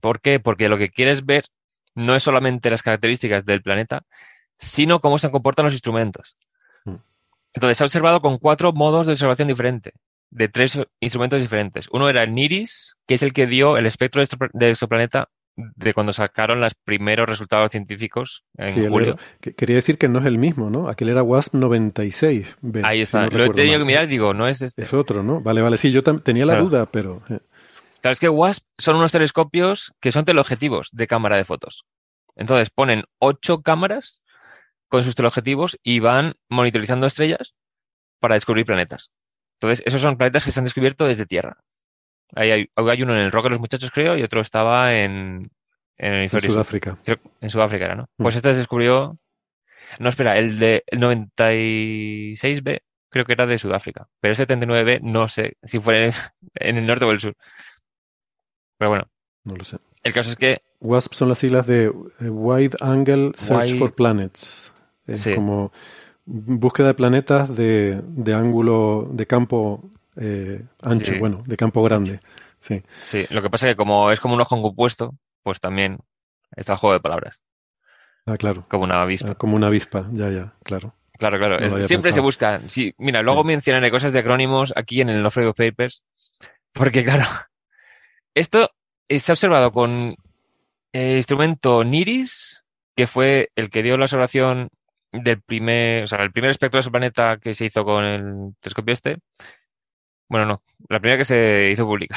¿Por 0.00 0.20
qué? 0.20 0.40
Porque 0.40 0.68
lo 0.68 0.78
que 0.78 0.90
quieres 0.90 1.26
ver 1.26 1.44
no 1.94 2.14
es 2.14 2.22
solamente 2.22 2.70
las 2.70 2.82
características 2.82 3.44
del 3.44 3.62
planeta, 3.62 4.02
sino 4.58 5.00
cómo 5.00 5.18
se 5.18 5.30
comportan 5.30 5.64
los 5.64 5.74
instrumentos. 5.74 6.36
Mm. 6.84 6.96
Entonces, 7.54 7.78
se 7.78 7.84
ha 7.84 7.86
observado 7.86 8.20
con 8.20 8.38
cuatro 8.38 8.72
modos 8.72 9.06
de 9.06 9.14
observación 9.14 9.48
diferente, 9.48 9.92
de 10.30 10.48
tres 10.48 10.78
instrumentos 11.00 11.40
diferentes. 11.40 11.88
Uno 11.90 12.08
era 12.08 12.22
el 12.22 12.34
NIRIS, 12.34 12.96
que 13.06 13.14
es 13.14 13.22
el 13.22 13.32
que 13.32 13.46
dio 13.46 13.76
el 13.78 13.86
espectro 13.86 14.22
de 14.52 14.74
su 14.74 14.88
planeta 14.88 15.28
de 15.56 15.94
cuando 15.94 16.12
sacaron 16.12 16.60
los 16.60 16.74
primeros 16.74 17.28
resultados 17.28 17.70
científicos 17.70 18.44
en 18.58 18.90
julio. 18.90 19.18
quería 19.40 19.76
decir 19.76 19.98
que 19.98 20.08
no 20.08 20.18
es 20.18 20.26
el 20.26 20.38
mismo, 20.38 20.70
¿no? 20.70 20.88
Aquel 20.88 21.08
era 21.08 21.22
WASP 21.22 21.54
96. 21.54 22.56
Ahí 22.82 23.00
está. 23.00 23.26
lo 23.28 23.44
he 23.44 23.50
tenido 23.50 23.78
que 23.78 23.84
mirar 23.84 24.06
digo, 24.06 24.34
no 24.34 24.46
es 24.46 24.62
este. 24.62 24.82
Es 24.82 24.92
otro, 24.92 25.22
¿no? 25.22 25.40
Vale, 25.40 25.62
vale. 25.62 25.78
Sí, 25.78 25.90
yo 25.92 26.02
tenía 26.02 26.46
la 26.46 26.58
duda, 26.58 26.86
pero... 26.86 27.22
Eh. 27.28 27.38
Claro, 28.00 28.12
es 28.12 28.20
que 28.20 28.28
WASP 28.28 28.64
son 28.78 28.96
unos 28.96 29.12
telescopios 29.12 29.92
que 30.00 30.12
son 30.12 30.24
teleobjetivos 30.24 30.90
de 30.92 31.06
cámara 31.06 31.36
de 31.36 31.44
fotos. 31.44 31.84
Entonces 32.36 32.70
ponen 32.70 33.04
ocho 33.18 33.62
cámaras 33.62 34.22
con 34.88 35.04
sus 35.04 35.14
teleobjetivos 35.14 35.78
y 35.82 36.00
van 36.00 36.34
monitorizando 36.48 37.06
estrellas 37.06 37.54
para 38.20 38.34
descubrir 38.34 38.66
planetas. 38.66 39.10
Entonces, 39.58 39.82
esos 39.86 40.02
son 40.02 40.16
planetas 40.16 40.44
que 40.44 40.52
se 40.52 40.60
han 40.60 40.64
descubierto 40.64 41.06
desde 41.06 41.26
Tierra. 41.26 41.58
Ahí 42.34 42.50
hay, 42.50 42.68
uno 43.02 43.14
en 43.16 43.22
el 43.22 43.32
Roque 43.32 43.46
de 43.46 43.50
los 43.50 43.60
Muchachos, 43.60 43.90
creo, 43.90 44.16
y 44.16 44.22
otro 44.22 44.40
estaba 44.40 44.94
en, 44.96 45.50
en, 45.96 46.28
Sudáfrica. 46.28 46.96
en 47.40 47.50
Sudáfrica 47.50 47.84
era, 47.84 47.94
¿no? 47.94 48.08
Mm. 48.18 48.22
Pues 48.22 48.36
este 48.36 48.52
se 48.52 48.58
descubrió. 48.58 49.18
No, 49.98 50.08
espera, 50.08 50.36
el 50.36 50.58
de 50.58 50.82
el 50.88 51.00
96B 51.00 52.80
creo 53.08 53.24
que 53.24 53.32
era 53.32 53.46
de 53.46 53.58
Sudáfrica. 53.58 54.08
Pero 54.20 54.34
el 54.34 54.38
79B 54.38 55.00
no 55.02 55.28
sé 55.28 55.56
si 55.62 55.78
fue 55.78 56.10
en 56.54 56.76
el 56.76 56.86
norte 56.86 57.04
o 57.04 57.12
el 57.12 57.20
sur. 57.20 57.34
Pero 58.78 58.90
bueno. 58.90 59.08
No 59.44 59.54
lo 59.54 59.64
sé. 59.64 59.78
El 60.02 60.12
caso 60.12 60.30
es 60.30 60.36
que. 60.36 60.62
WASP 60.80 61.14
son 61.14 61.30
las 61.30 61.38
siglas 61.38 61.66
de 61.66 61.84
eh, 61.84 62.28
Wide 62.28 62.76
Angle 62.80 63.32
Search 63.34 63.78
for 63.78 63.94
Planets. 63.94 64.72
Es 65.06 65.26
como 65.34 65.72
búsqueda 66.26 66.88
de 66.88 66.94
planetas 66.94 67.54
de, 67.56 68.02
de 68.04 68.34
ángulo, 68.34 69.08
de 69.12 69.26
campo 69.26 69.88
eh, 70.16 70.64
ancho, 70.82 71.12
bueno, 71.18 71.42
de 71.46 71.56
campo 71.56 71.82
grande. 71.82 72.20
Sí. 72.60 72.82
sí, 73.02 73.26
lo 73.30 73.42
que 73.42 73.50
pasa 73.50 73.68
es 73.68 73.74
que 73.74 73.76
como 73.76 74.10
es 74.10 74.20
como 74.20 74.34
un 74.34 74.40
ojo 74.40 74.60
compuesto, 74.60 75.14
pues 75.42 75.60
también 75.60 75.98
está 76.56 76.72
el 76.72 76.78
juego 76.78 76.94
de 76.94 77.00
palabras. 77.00 77.42
Ah, 78.24 78.36
claro. 78.36 78.66
Como 78.68 78.84
una 78.84 79.02
avispa. 79.02 79.30
Ah, 79.30 79.34
como 79.34 79.56
una 79.56 79.68
avispa, 79.68 80.08
ya, 80.12 80.30
ya, 80.30 80.54
claro. 80.64 80.94
Claro, 81.18 81.38
claro. 81.38 81.82
siempre 81.82 82.12
se 82.12 82.20
busca. 82.20 82.60
Sí, 82.66 82.94
mira, 82.98 83.22
luego 83.22 83.44
mencionaré 83.44 83.90
cosas 83.90 84.12
de 84.12 84.18
acrónimos 84.18 84.72
aquí 84.76 85.00
en 85.00 85.08
el 85.08 85.22
No 85.22 85.30
Papers, 85.30 86.02
porque 86.72 87.04
claro, 87.04 87.24
esto 88.34 88.70
eh, 89.08 89.20
se 89.20 89.32
ha 89.32 89.34
observado 89.34 89.72
con 89.72 90.16
el 90.92 91.16
instrumento 91.16 91.84
NIRIS, 91.84 92.64
que 92.94 93.06
fue 93.06 93.50
el 93.54 93.70
que 93.70 93.82
dio 93.82 93.96
la 93.96 94.04
observación 94.04 94.68
del 95.12 95.40
primer, 95.40 96.04
o 96.04 96.06
sea, 96.06 96.22
el 96.22 96.32
primer 96.32 96.50
espectro 96.50 96.78
de 96.78 96.82
su 96.82 96.90
planeta 96.90 97.38
que 97.38 97.54
se 97.54 97.66
hizo 97.66 97.84
con 97.84 98.04
el 98.04 98.54
telescopio 98.60 98.92
este. 98.92 99.18
Bueno, 100.28 100.46
no, 100.46 100.62
la 100.88 101.00
primera 101.00 101.18
que 101.18 101.24
se 101.24 101.70
hizo 101.72 101.86
pública. 101.86 102.16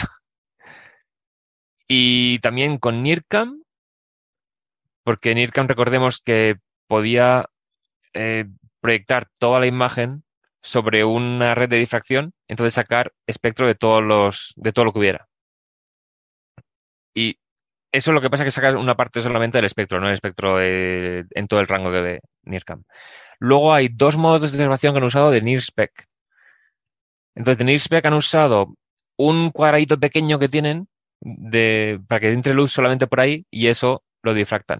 Y 1.91 2.38
también 2.39 2.78
con 2.78 3.01
NIRCAM, 3.01 3.64
porque 5.03 5.34
NIRCAM 5.34 5.68
recordemos 5.68 6.22
que 6.22 6.57
podía 6.88 7.49
eh, 8.14 8.45
proyectar 8.80 9.28
toda 9.39 9.60
la 9.60 9.66
imagen 9.66 10.24
sobre 10.62 11.03
una 11.03 11.55
red 11.55 11.70
de 11.70 11.78
difracción, 11.78 12.34
entonces 12.47 12.74
sacar 12.74 13.14
espectro 13.28 13.66
de 13.68 13.76
todos 13.76 14.03
los, 14.03 14.53
de 14.55 14.72
todo 14.72 14.86
lo 14.86 14.93
que 14.93 14.99
hubiera. 14.99 15.28
Y 17.16 17.39
eso 17.91 18.12
es 18.12 18.16
lo 18.16 18.22
que 18.22 18.30
pasa 18.30 18.43
que 18.43 18.51
saca 18.51 18.78
una 18.78 18.95
parte 18.95 19.22
solamente 19.22 19.57
del 19.57 19.66
espectro, 19.66 19.99
no 19.99 20.07
el 20.07 20.14
espectro 20.14 20.62
en 20.62 21.47
todo 21.47 21.60
el 21.60 21.68
rango 21.68 21.91
que 21.91 22.01
ve 22.01 22.22
NIRCAM. 22.43 22.84
Luego 23.39 23.74
hay 23.74 23.88
dos 23.88 24.18
modos 24.18 24.41
de 24.41 24.47
observación 24.47 24.93
que 24.93 24.97
han 24.97 25.03
usado 25.05 25.32
de 25.32 25.41
NIRSPEC. 25.41 26.09
Entonces, 27.36 27.58
de 27.58 27.66
NIRSPEC 27.66 28.06
han 28.06 28.14
usado 28.14 28.76
un 29.18 29.52
cuadradito 29.52 30.00
pequeño 30.00 30.40
que 30.40 30.50
tienen 30.50 30.88
de, 31.22 32.00
para 32.08 32.22
que 32.22 32.32
entre 32.32 32.54
luz 32.54 32.72
solamente 32.72 33.08
por 33.08 33.20
ahí 33.20 33.46
y 33.52 33.68
eso 33.68 34.04
lo 34.24 34.34
difractan. 34.34 34.80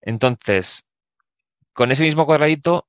Entonces, 0.00 0.86
con 1.72 1.92
ese 1.92 2.04
mismo 2.04 2.26
cuadradito, 2.26 2.86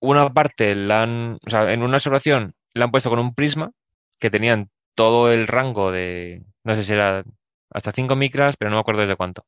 una 0.00 0.32
parte 0.32 0.74
la 0.74 1.02
han, 1.02 1.38
o 1.46 1.50
sea, 1.50 1.72
en 1.72 1.82
una 1.82 1.96
observación 1.96 2.54
la 2.74 2.84
han 2.84 2.90
puesto 2.90 3.10
con 3.10 3.18
un 3.18 3.34
prisma 3.34 3.72
que 4.18 4.30
tenían 4.30 4.70
todo 4.94 5.32
el 5.32 5.46
rango 5.46 5.90
de, 5.90 6.42
no 6.64 6.74
sé 6.74 6.84
si 6.84 6.92
era 6.92 7.24
hasta 7.70 7.92
5 7.92 8.16
micras, 8.16 8.56
pero 8.56 8.70
no 8.70 8.76
me 8.76 8.80
acuerdo 8.80 9.02
desde 9.02 9.16
cuánto. 9.16 9.44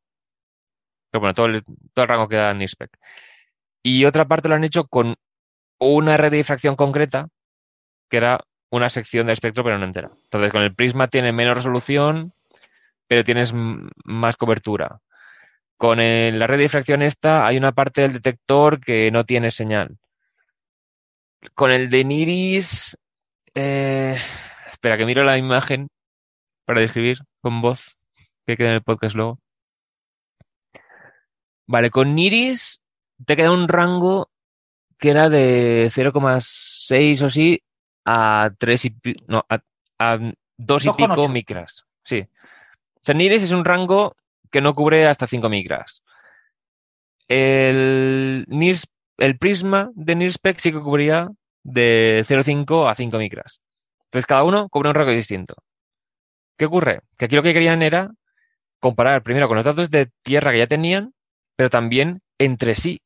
Pero 1.11 1.21
bueno, 1.21 1.35
todo 1.35 1.47
el, 1.47 1.63
todo 1.65 2.03
el 2.05 2.09
rango 2.09 2.29
queda 2.29 2.51
en 2.51 2.59
NIRSPEC. 2.59 2.91
Y 3.83 4.05
otra 4.05 4.27
parte 4.27 4.49
lo 4.49 4.55
han 4.55 4.65
hecho 4.65 4.87
con 4.87 5.15
una 5.79 6.17
red 6.17 6.31
de 6.31 6.39
difracción 6.39 6.77
concreta, 6.77 7.29
que 8.09 8.17
era 8.17 8.41
una 8.71 8.91
sección 8.91 9.27
del 9.27 9.35
espectro, 9.35 9.65
pero 9.65 9.79
no 9.79 9.85
entera. 9.85 10.11
Entonces, 10.25 10.51
con 10.51 10.63
el 10.63 10.75
prisma 10.75 11.09
tiene 11.09 11.33
menos 11.33 11.57
resolución, 11.57 12.33
pero 13.07 13.25
tienes 13.25 13.53
más 13.55 14.37
cobertura. 14.37 15.01
Con 15.77 15.99
la 15.99 16.47
red 16.47 16.57
de 16.57 16.63
difracción 16.65 17.03
esta 17.03 17.47
hay 17.47 17.57
una 17.57 17.73
parte 17.73 18.03
del 18.03 18.15
detector 18.15 18.81
que 18.81 19.11
no 19.11 19.25
tiene 19.25 19.51
señal. 19.51 19.99
Con 21.55 21.71
el 21.71 21.91
de 21.91 22.05
NIRIS, 22.05 22.97
eh, 23.55 24.17
espera 24.73 24.97
que 24.97 25.07
miro 25.07 25.25
la 25.25 25.37
imagen 25.37 25.89
para 26.65 26.81
describir 26.81 27.19
con 27.41 27.61
voz 27.61 27.99
que 28.47 28.57
queda 28.57 28.71
en 28.71 28.75
el 28.75 28.83
podcast 28.83 29.15
luego. 29.15 29.39
Vale, 31.67 31.91
con 31.91 32.15
Niris 32.15 32.83
te 33.25 33.37
queda 33.37 33.51
un 33.51 33.69
rango 33.69 34.31
que 34.99 35.11
era 35.11 35.29
de 35.29 35.91
0,6 35.91 37.23
o 37.23 37.31
sí 37.31 37.63
a 38.05 38.51
3 38.59 38.85
y 38.85 38.97
no, 39.27 39.45
a, 39.49 40.19
2 40.57 40.85
y 40.85 40.91
pico 40.93 41.29
micras. 41.29 41.85
Sí. 42.05 42.27
O 42.97 43.01
sea, 43.03 43.15
NIRIS 43.15 43.45
es 43.45 43.51
un 43.51 43.65
rango 43.65 44.17
que 44.51 44.61
no 44.61 44.75
cubre 44.75 45.07
hasta 45.07 45.27
5 45.27 45.49
micras. 45.49 46.03
El, 47.29 48.45
NIRS, 48.49 48.87
el 49.19 49.39
prisma 49.39 49.91
de 49.95 50.15
NIRSPEC 50.15 50.59
sí 50.59 50.73
que 50.73 50.81
cubría 50.81 51.31
de 51.63 52.25
0,5 52.27 52.91
a 52.91 52.95
5 52.95 53.19
micras. 53.19 53.61
Entonces 54.05 54.27
cada 54.27 54.45
uno 54.45 54.69
cubre 54.69 54.91
un 54.91 54.95
rango 54.95 55.11
distinto. 55.11 55.57
¿Qué 56.57 56.67
ocurre? 56.67 57.01
Que 57.17 57.25
aquí 57.25 57.37
lo 57.37 57.43
que 57.43 57.53
querían 57.53 57.83
era 57.83 58.13
comparar 58.79 59.23
primero 59.23 59.49
con 59.49 59.57
los 59.57 59.65
datos 59.65 59.91
de 59.91 60.11
tierra 60.23 60.53
que 60.53 60.59
ya 60.59 60.67
tenían, 60.67 61.15
pero 61.57 61.71
también 61.71 62.21
entre 62.39 62.77
sí. 62.77 63.01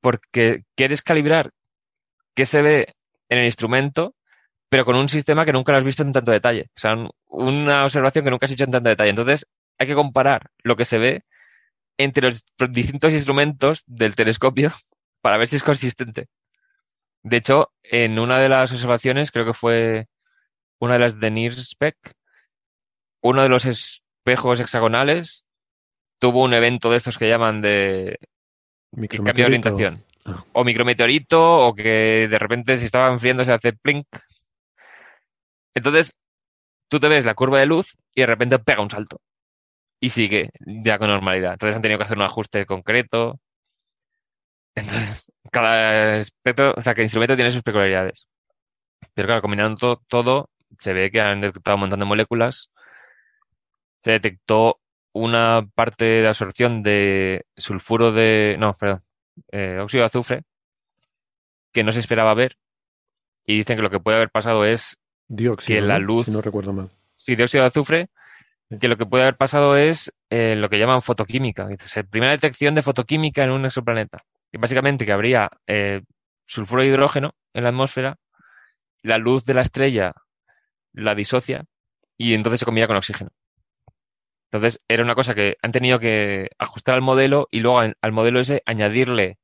Porque 0.00 0.64
quieres 0.74 1.02
calibrar 1.02 1.52
qué 2.34 2.46
se 2.46 2.62
ve 2.62 2.94
en 3.34 3.40
el 3.40 3.46
instrumento, 3.46 4.14
pero 4.68 4.84
con 4.84 4.96
un 4.96 5.08
sistema 5.08 5.44
que 5.44 5.52
nunca 5.52 5.72
lo 5.72 5.78
has 5.78 5.84
visto 5.84 6.02
en 6.02 6.12
tanto 6.12 6.30
detalle. 6.30 6.70
O 6.76 6.80
sea, 6.80 6.96
una 7.26 7.84
observación 7.84 8.24
que 8.24 8.30
nunca 8.30 8.46
has 8.46 8.52
hecho 8.52 8.64
en 8.64 8.70
tanto 8.70 8.88
detalle. 8.88 9.10
Entonces, 9.10 9.46
hay 9.78 9.86
que 9.86 9.94
comparar 9.94 10.50
lo 10.62 10.76
que 10.76 10.84
se 10.84 10.98
ve 10.98 11.24
entre 11.98 12.30
los 12.30 12.44
distintos 12.70 13.12
instrumentos 13.12 13.84
del 13.86 14.14
telescopio 14.14 14.72
para 15.20 15.36
ver 15.36 15.48
si 15.48 15.56
es 15.56 15.62
consistente. 15.62 16.28
De 17.22 17.38
hecho, 17.38 17.72
en 17.82 18.18
una 18.18 18.38
de 18.38 18.48
las 18.48 18.72
observaciones, 18.72 19.30
creo 19.30 19.46
que 19.46 19.54
fue 19.54 20.08
una 20.78 20.94
de 20.94 21.00
las 21.00 21.20
de 21.20 21.30
NIRSPEC, 21.30 21.96
uno 23.22 23.42
de 23.42 23.48
los 23.48 23.64
espejos 23.64 24.60
hexagonales 24.60 25.44
tuvo 26.18 26.42
un 26.42 26.52
evento 26.52 26.90
de 26.90 26.98
estos 26.98 27.16
que 27.16 27.28
llaman 27.28 27.62
de 27.62 28.18
cambio 29.08 29.34
de 29.34 29.44
orientación. 29.44 30.04
O 30.52 30.64
micrometeorito, 30.64 31.40
o 31.66 31.74
que 31.74 32.28
de 32.30 32.38
repente 32.38 32.78
si 32.78 32.86
estaba 32.86 33.10
enfriando 33.10 33.44
se 33.44 33.52
hace 33.52 33.72
plink. 33.72 34.06
Entonces, 35.74 36.14
tú 36.88 37.00
te 37.00 37.08
ves 37.08 37.24
la 37.24 37.34
curva 37.34 37.58
de 37.58 37.66
luz 37.66 37.96
y 38.14 38.22
de 38.22 38.26
repente 38.26 38.58
pega 38.58 38.82
un 38.82 38.90
salto. 38.90 39.20
Y 40.00 40.10
sigue 40.10 40.50
ya 40.66 40.98
con 40.98 41.08
normalidad. 41.08 41.52
Entonces 41.54 41.76
han 41.76 41.82
tenido 41.82 41.98
que 41.98 42.04
hacer 42.04 42.16
un 42.16 42.24
ajuste 42.24 42.66
concreto. 42.66 43.40
Entonces, 44.74 45.32
cada 45.52 46.18
espectro, 46.18 46.74
o 46.76 46.80
sea, 46.82 46.94
cada 46.94 47.04
instrumento 47.04 47.36
tiene 47.36 47.50
sus 47.50 47.62
peculiaridades. 47.62 48.26
Pero 49.14 49.26
claro, 49.26 49.42
combinando 49.42 50.02
todo, 50.08 50.50
se 50.78 50.92
ve 50.92 51.10
que 51.10 51.20
han 51.20 51.40
detectado 51.40 51.76
un 51.76 51.82
montón 51.82 52.00
de 52.00 52.06
moléculas. 52.06 52.70
Se 54.02 54.12
detectó 54.12 54.80
una 55.12 55.66
parte 55.74 56.04
de 56.04 56.28
absorción 56.28 56.82
de 56.82 57.46
sulfuro 57.56 58.12
de. 58.12 58.56
No, 58.58 58.74
perdón. 58.74 59.02
Eh, 59.52 59.78
óxido 59.80 60.02
de 60.02 60.06
azufre 60.06 60.42
que 61.72 61.84
no 61.84 61.92
se 61.92 62.00
esperaba 62.00 62.34
ver. 62.34 62.56
Y 63.46 63.58
dicen 63.58 63.76
que 63.76 63.82
lo 63.82 63.90
que 63.90 64.00
puede 64.00 64.16
haber 64.16 64.30
pasado 64.30 64.64
es 64.64 64.96
dióxido, 65.28 65.80
que 65.80 65.86
la 65.86 65.98
luz. 65.98 66.26
Si 66.26 66.32
no 66.32 66.40
recuerdo 66.40 66.72
mal. 66.72 66.88
Sí, 67.16 67.36
dióxido 67.36 67.62
de 67.62 67.68
azufre. 67.68 68.08
Que 68.80 68.88
lo 68.88 68.96
que 68.96 69.06
puede 69.06 69.24
haber 69.24 69.36
pasado 69.36 69.76
es 69.76 70.12
eh, 70.30 70.56
lo 70.56 70.68
que 70.68 70.78
llaman 70.78 71.02
fotoquímica. 71.02 71.66
Dices, 71.68 72.04
primera 72.08 72.32
detección 72.32 72.74
de 72.74 72.82
fotoquímica 72.82 73.44
en 73.44 73.50
un 73.50 73.64
exoplaneta. 73.66 74.24
Y 74.50 74.58
básicamente 74.58 75.04
que 75.04 75.12
habría 75.12 75.50
eh, 75.66 76.02
sulfuro 76.46 76.82
de 76.82 76.88
hidrógeno 76.88 77.34
en 77.52 77.64
la 77.64 77.68
atmósfera, 77.70 78.16
la 79.02 79.18
luz 79.18 79.44
de 79.44 79.54
la 79.54 79.62
estrella 79.62 80.14
la 80.94 81.14
disocia 81.14 81.64
y 82.16 82.34
entonces 82.34 82.60
se 82.60 82.64
combina 82.64 82.86
con 82.86 82.96
oxígeno. 82.96 83.30
Entonces 84.54 84.80
era 84.86 85.02
una 85.02 85.16
cosa 85.16 85.34
que 85.34 85.56
han 85.62 85.72
tenido 85.72 85.98
que 85.98 86.48
ajustar 86.58 86.94
al 86.94 87.02
modelo 87.02 87.48
y 87.50 87.58
luego 87.58 87.80
al 87.80 88.12
modelo 88.12 88.38
ese 88.38 88.62
añadirle 88.66 89.36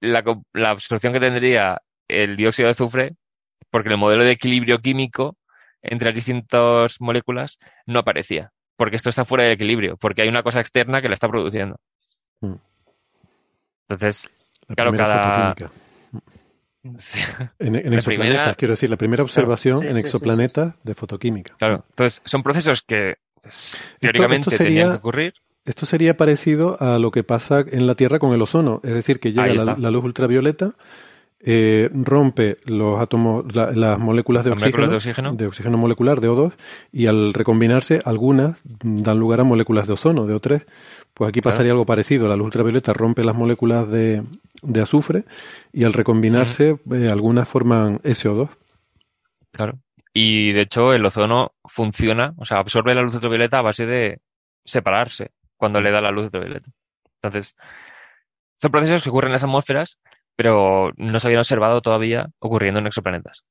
la, 0.00 0.24
la 0.52 0.70
absorción 0.70 1.12
que 1.12 1.20
tendría 1.20 1.82
el 2.08 2.36
dióxido 2.36 2.66
de 2.66 2.72
azufre, 2.72 3.14
porque 3.70 3.90
el 3.90 3.98
modelo 3.98 4.24
de 4.24 4.32
equilibrio 4.32 4.80
químico 4.80 5.36
entre 5.82 6.06
las 6.06 6.16
distintas 6.16 7.00
moléculas 7.00 7.60
no 7.86 8.00
aparecía, 8.00 8.50
porque 8.74 8.96
esto 8.96 9.08
está 9.08 9.24
fuera 9.24 9.44
de 9.44 9.52
equilibrio, 9.52 9.96
porque 9.96 10.22
hay 10.22 10.28
una 10.28 10.42
cosa 10.42 10.58
externa 10.58 11.00
que 11.00 11.06
la 11.06 11.14
está 11.14 11.28
produciendo. 11.28 11.78
Mm. 12.40 12.54
Entonces, 13.88 14.28
claro, 14.74 14.92
cada... 14.94 15.54
En, 17.60 17.76
exoplanetas, 17.92 18.56
quiero 18.56 18.72
decir, 18.72 18.90
la 18.90 18.96
primera 18.96 19.22
observación 19.22 19.84
en 19.84 19.96
exoplanetas 19.96 20.74
de 20.82 20.94
fotoquímica. 20.96 21.54
Claro, 21.56 21.84
entonces 21.90 22.20
son 22.24 22.42
procesos 22.42 22.82
que 22.82 23.18
teóricamente 24.00 24.50
esto, 24.50 24.64
sería, 24.64 24.90
que 24.90 24.96
ocurrir. 24.96 25.34
Esto 25.64 25.86
sería 25.86 26.16
parecido 26.16 26.76
a 26.80 26.98
lo 26.98 27.10
que 27.10 27.22
pasa 27.22 27.64
en 27.66 27.86
la 27.86 27.94
Tierra 27.94 28.18
con 28.18 28.32
el 28.32 28.42
ozono, 28.42 28.80
es 28.82 28.94
decir, 28.94 29.20
que 29.20 29.32
llega 29.32 29.76
la, 29.76 29.90
luz 29.90 30.04
ultravioleta, 30.04 30.74
eh, 31.44 31.88
rompe 31.92 32.58
los 32.64 33.00
átomos, 33.00 33.44
las 33.54 33.98
moléculas, 33.98 34.44
de, 34.44 34.52
oxígeno, 34.52 34.88
de, 34.88 34.96
oxígeno, 34.96 35.34
de 35.34 35.46
oxígeno 35.46 35.78
molecular, 35.78 36.20
de 36.20 36.28
O2, 36.28 36.52
y 36.92 37.06
al 37.06 37.32
recombinarse, 37.32 38.00
algunas 38.04 38.60
dan 38.82 39.18
lugar 39.18 39.40
a 39.40 39.44
moléculas 39.44 39.86
de 39.86 39.92
ozono, 39.92 40.26
de 40.26 40.34
O3. 40.34 40.64
Pues 41.14 41.28
aquí 41.28 41.40
pasaría 41.40 41.72
algo 41.72 41.84
parecido. 41.84 42.28
La 42.28 42.36
luz 42.36 42.46
ultravioleta 42.46 42.92
rompe 42.92 43.22
las 43.22 43.34
moléculas 43.34 43.88
de, 43.88 44.22
azufre 44.80 45.24
y 45.72 45.84
al 45.84 45.92
recombinarse, 45.92 46.78
eh, 46.90 47.08
algunas 47.10 47.48
forman 47.48 47.98
SO2. 48.00 48.48
Claro. 49.52 49.78
Y 50.14 50.52
de 50.52 50.62
hecho, 50.62 50.92
el 50.92 51.04
ozono 51.04 51.54
funciona, 51.64 52.34
o 52.36 52.44
sea, 52.44 52.58
absorbe 52.58 52.94
la 52.94 53.02
luz 53.02 53.14
ultravioleta 53.14 53.58
a 53.58 53.62
base 53.62 53.86
de 53.86 54.20
separarse 54.64 55.30
cuando 55.56 55.80
le 55.80 55.90
da 55.90 56.00
la 56.00 56.10
luz 56.10 56.24
ultravioleta. 56.24 56.70
Entonces, 57.22 57.56
son 58.60 58.70
procesos 58.70 59.02
que 59.02 59.10
ocurren 59.10 59.28
en 59.28 59.32
las 59.32 59.44
atmósferas, 59.44 59.98
pero 60.36 60.92
no 60.96 61.20
se 61.20 61.28
habían 61.28 61.40
observado 61.40 61.80
todavía 61.80 62.28
ocurriendo 62.38 62.80
en 62.80 62.86
exoplanetas. 62.86 63.44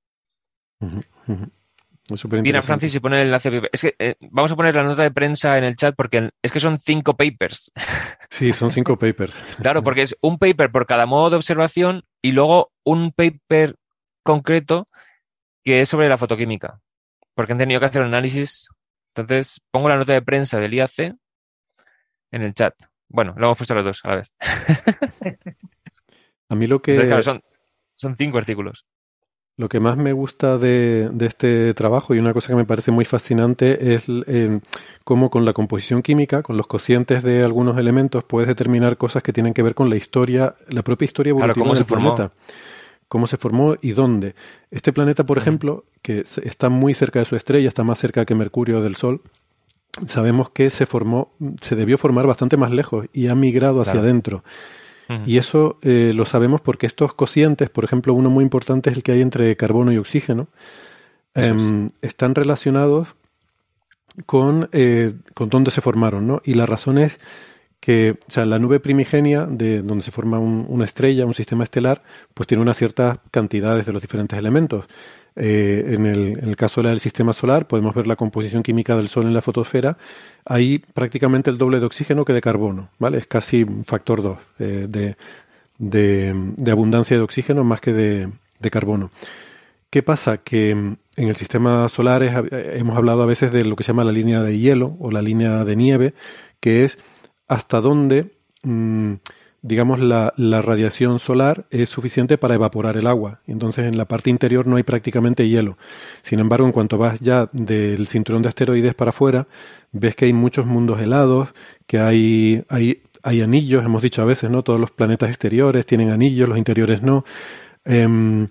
Mira, 2.41 2.61
Francis, 2.61 2.95
y 2.95 2.99
pone 2.99 3.17
el 3.17 3.27
enlace. 3.27 3.61
Es 3.71 3.81
que 3.81 3.95
eh, 3.99 4.15
vamos 4.19 4.51
a 4.51 4.55
poner 4.55 4.75
la 4.75 4.83
nota 4.83 5.03
de 5.03 5.11
prensa 5.11 5.57
en 5.57 5.63
el 5.63 5.75
chat 5.75 5.95
porque 5.95 6.29
es 6.41 6.51
que 6.51 6.59
son 6.59 6.79
cinco 6.79 7.15
papers. 7.15 7.71
Sí, 8.29 8.53
son 8.53 8.71
cinco 8.71 8.97
papers. 8.97 9.37
claro, 9.61 9.83
porque 9.83 10.03
es 10.03 10.15
un 10.21 10.37
paper 10.37 10.71
por 10.71 10.85
cada 10.85 11.05
modo 11.05 11.31
de 11.31 11.35
observación 11.35 12.05
y 12.21 12.31
luego 12.31 12.71
un 12.85 13.11
paper 13.11 13.75
concreto 14.23 14.87
que 15.63 15.81
es 15.81 15.89
sobre 15.89 16.09
la 16.09 16.17
fotoquímica. 16.17 16.81
Porque 17.33 17.53
han 17.53 17.59
tenido 17.59 17.79
que 17.79 17.85
hacer 17.85 18.01
un 18.01 18.09
análisis. 18.09 18.67
Entonces, 19.15 19.61
pongo 19.71 19.89
la 19.89 19.97
nota 19.97 20.13
de 20.13 20.21
prensa 20.21 20.59
del 20.59 20.73
IAC 20.73 21.15
en 22.31 22.41
el 22.41 22.53
chat. 22.53 22.75
Bueno, 23.09 23.33
lo 23.37 23.47
hemos 23.47 23.57
puesto 23.57 23.75
los 23.75 23.83
dos 23.83 24.01
a 24.03 24.09
la 24.09 24.15
vez. 24.17 24.31
a 26.49 26.55
mí 26.55 26.67
lo 26.67 26.81
que. 26.81 27.23
son, 27.23 27.41
son 27.95 28.15
cinco 28.15 28.37
artículos. 28.37 28.85
Lo 29.57 29.69
que 29.69 29.79
más 29.79 29.97
me 29.97 30.13
gusta 30.13 30.57
de, 30.57 31.11
este 31.19 31.73
trabajo 31.73 32.15
y 32.15 32.19
una 32.19 32.33
cosa 32.33 32.47
que 32.47 32.55
me 32.55 32.65
parece 32.65 32.89
muy 32.89 33.05
fascinante 33.05 33.93
es 33.93 34.07
eh, 34.09 34.59
cómo 35.03 35.29
con 35.29 35.45
la 35.45 35.53
composición 35.53 36.01
química, 36.01 36.41
con 36.41 36.57
los 36.57 36.67
cocientes 36.67 37.21
de 37.21 37.43
algunos 37.43 37.77
elementos, 37.77 38.23
puedes 38.23 38.47
determinar 38.47 38.97
cosas 38.97 39.21
que 39.21 39.33
tienen 39.33 39.53
que 39.53 39.61
ver 39.61 39.75
con 39.75 39.89
la 39.89 39.97
historia, 39.97 40.55
la 40.69 40.81
propia 40.81 41.05
historia 41.05 41.31
evolutiva 41.31 41.73
del 41.73 41.85
planeta. 41.85 42.31
Cómo 43.11 43.27
se 43.27 43.35
formó 43.35 43.75
y 43.81 43.91
dónde. 43.91 44.35
Este 44.71 44.93
planeta, 44.93 45.25
por 45.25 45.37
ejemplo, 45.37 45.83
que 46.01 46.23
está 46.43 46.69
muy 46.69 46.93
cerca 46.93 47.19
de 47.19 47.25
su 47.25 47.35
estrella, 47.35 47.67
está 47.67 47.83
más 47.83 47.99
cerca 47.99 48.23
que 48.23 48.35
Mercurio 48.35 48.81
del 48.81 48.95
Sol, 48.95 49.19
sabemos 50.07 50.51
que 50.51 50.69
se 50.69 50.85
formó, 50.85 51.33
se 51.59 51.75
debió 51.75 51.97
formar 51.97 52.25
bastante 52.25 52.55
más 52.55 52.71
lejos 52.71 53.07
y 53.11 53.27
ha 53.27 53.35
migrado 53.35 53.81
hacia 53.81 53.99
adentro. 53.99 54.45
Y 55.25 55.39
eso 55.39 55.77
eh, 55.81 56.13
lo 56.15 56.25
sabemos 56.25 56.61
porque 56.61 56.87
estos 56.87 57.13
cocientes, 57.13 57.69
por 57.69 57.83
ejemplo, 57.83 58.13
uno 58.13 58.29
muy 58.29 58.45
importante 58.45 58.89
es 58.89 58.95
el 58.95 59.03
que 59.03 59.11
hay 59.11 59.21
entre 59.21 59.57
carbono 59.57 59.91
y 59.91 59.97
oxígeno, 59.97 60.47
em, 61.35 61.89
están 62.01 62.33
relacionados 62.33 63.09
con, 64.25 64.69
eh, 64.71 65.15
con 65.33 65.49
dónde 65.49 65.69
se 65.69 65.81
formaron, 65.81 66.27
¿no? 66.27 66.41
Y 66.45 66.53
la 66.53 66.65
razón 66.65 66.97
es 66.97 67.19
que, 67.81 68.11
o 68.27 68.31
sea, 68.31 68.45
la 68.45 68.59
nube 68.59 68.79
primigenia, 68.79 69.47
de 69.47 69.81
donde 69.81 70.03
se 70.03 70.11
forma 70.11 70.39
una 70.39 70.85
estrella, 70.85 71.25
un 71.25 71.33
sistema 71.33 71.63
estelar, 71.63 72.03
pues 72.33 72.47
tiene 72.47 72.61
unas 72.61 72.77
ciertas 72.77 73.17
cantidades 73.31 73.87
de 73.87 73.91
los 73.91 74.01
diferentes 74.01 74.37
elementos. 74.37 74.85
Eh, 75.35 75.95
en, 75.95 76.05
el, 76.05 76.55
caso 76.55 76.83
del 76.83 76.99
sistema 76.99 77.33
solar, 77.33 77.67
podemos 77.67 77.95
ver 77.95 78.05
la 78.05 78.15
composición 78.15 78.61
química 78.61 78.95
del 78.95 79.07
Sol 79.07 79.25
en 79.25 79.33
la 79.33 79.41
fotosfera. 79.41 79.97
Hay 80.45 80.79
prácticamente 80.79 81.49
el 81.49 81.57
doble 81.57 81.79
de 81.79 81.87
oxígeno 81.87 82.23
que 82.23 82.33
de 82.33 82.41
carbono, 82.41 82.89
¿vale? 82.99 83.17
Es 83.17 83.25
casi 83.25 83.63
un 83.63 83.83
factor 83.83 84.21
2 84.21 84.37
eh, 84.59 85.15
de, 85.79 86.71
abundancia 86.71 87.17
de 87.17 87.23
oxígeno 87.23 87.63
más 87.63 87.81
que 87.81 87.93
de, 87.93 88.29
carbono. 88.69 89.09
¿Qué 89.89 90.03
pasa? 90.03 90.37
Que 90.37 90.75
mm, 90.75 90.97
en 91.15 91.27
el 91.29 91.35
sistema 91.35 91.89
solar 91.89 92.21
eh, 92.21 92.77
hemos 92.77 92.95
hablado 92.95 93.23
a 93.23 93.25
veces 93.25 93.51
de 93.51 93.65
lo 93.65 93.75
que 93.75 93.83
se 93.83 93.87
llama 93.87 94.03
la 94.03 94.11
línea 94.11 94.43
de 94.43 94.59
hielo 94.59 94.97
o 94.99 95.09
la 95.09 95.23
línea 95.23 95.65
de 95.65 95.75
nieve, 95.75 96.13
que 96.59 96.85
es 96.85 96.99
hasta 97.51 97.81
dónde 97.81 98.31
mm, 98.63 99.15
digamos, 99.61 99.99
la, 99.99 100.33
radiación 100.61 101.19
solar 101.19 101.65
es 101.69 101.89
suficiente 101.89 102.37
para 102.37 102.55
evaporar 102.55 102.97
el 102.97 103.07
agua. 103.07 103.41
Entonces, 103.45 103.85
en 103.85 103.97
la 103.97 104.05
parte 104.05 104.29
interior 104.29 104.65
no 104.65 104.75
hay 104.75 104.83
prácticamente 104.83 105.47
hielo. 105.47 105.77
Sin 106.23 106.39
embargo, 106.39 106.65
en 106.65 106.71
cuanto 106.71 106.97
vas 106.97 107.19
ya 107.19 107.49
del 107.53 108.07
cinturón 108.07 108.41
de 108.41 108.49
asteroides 108.49 108.95
para 108.95 109.09
afuera, 109.09 109.47
ves 109.91 110.15
que 110.15 110.25
hay 110.25 110.33
muchos 110.33 110.65
mundos 110.65 110.99
helados, 110.99 111.49
que 111.85 111.99
hay, 111.99 112.63
hay, 112.69 113.03
hay 113.21 113.41
anillos, 113.41 113.85
hemos 113.85 114.01
dicho 114.01 114.21
a 114.23 114.25
veces, 114.25 114.49
¿no? 114.49 114.63
Todos 114.63 114.79
los 114.79 114.91
planetas 114.91 115.29
exteriores 115.29 115.85
tienen 115.85 116.09
anillos, 116.09 116.49
los 116.49 116.57
interiores 116.57 117.03
no. 117.03 117.23
Em, 117.85 118.47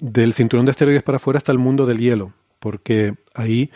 del 0.00 0.32
cinturón 0.32 0.64
de 0.66 0.70
asteroides 0.70 1.02
para 1.02 1.16
afuera 1.16 1.38
está 1.38 1.52
el 1.52 1.58
mundo 1.58 1.86
del 1.86 1.98
hielo, 1.98 2.32
porque 2.58 3.14
ahí 3.34 3.70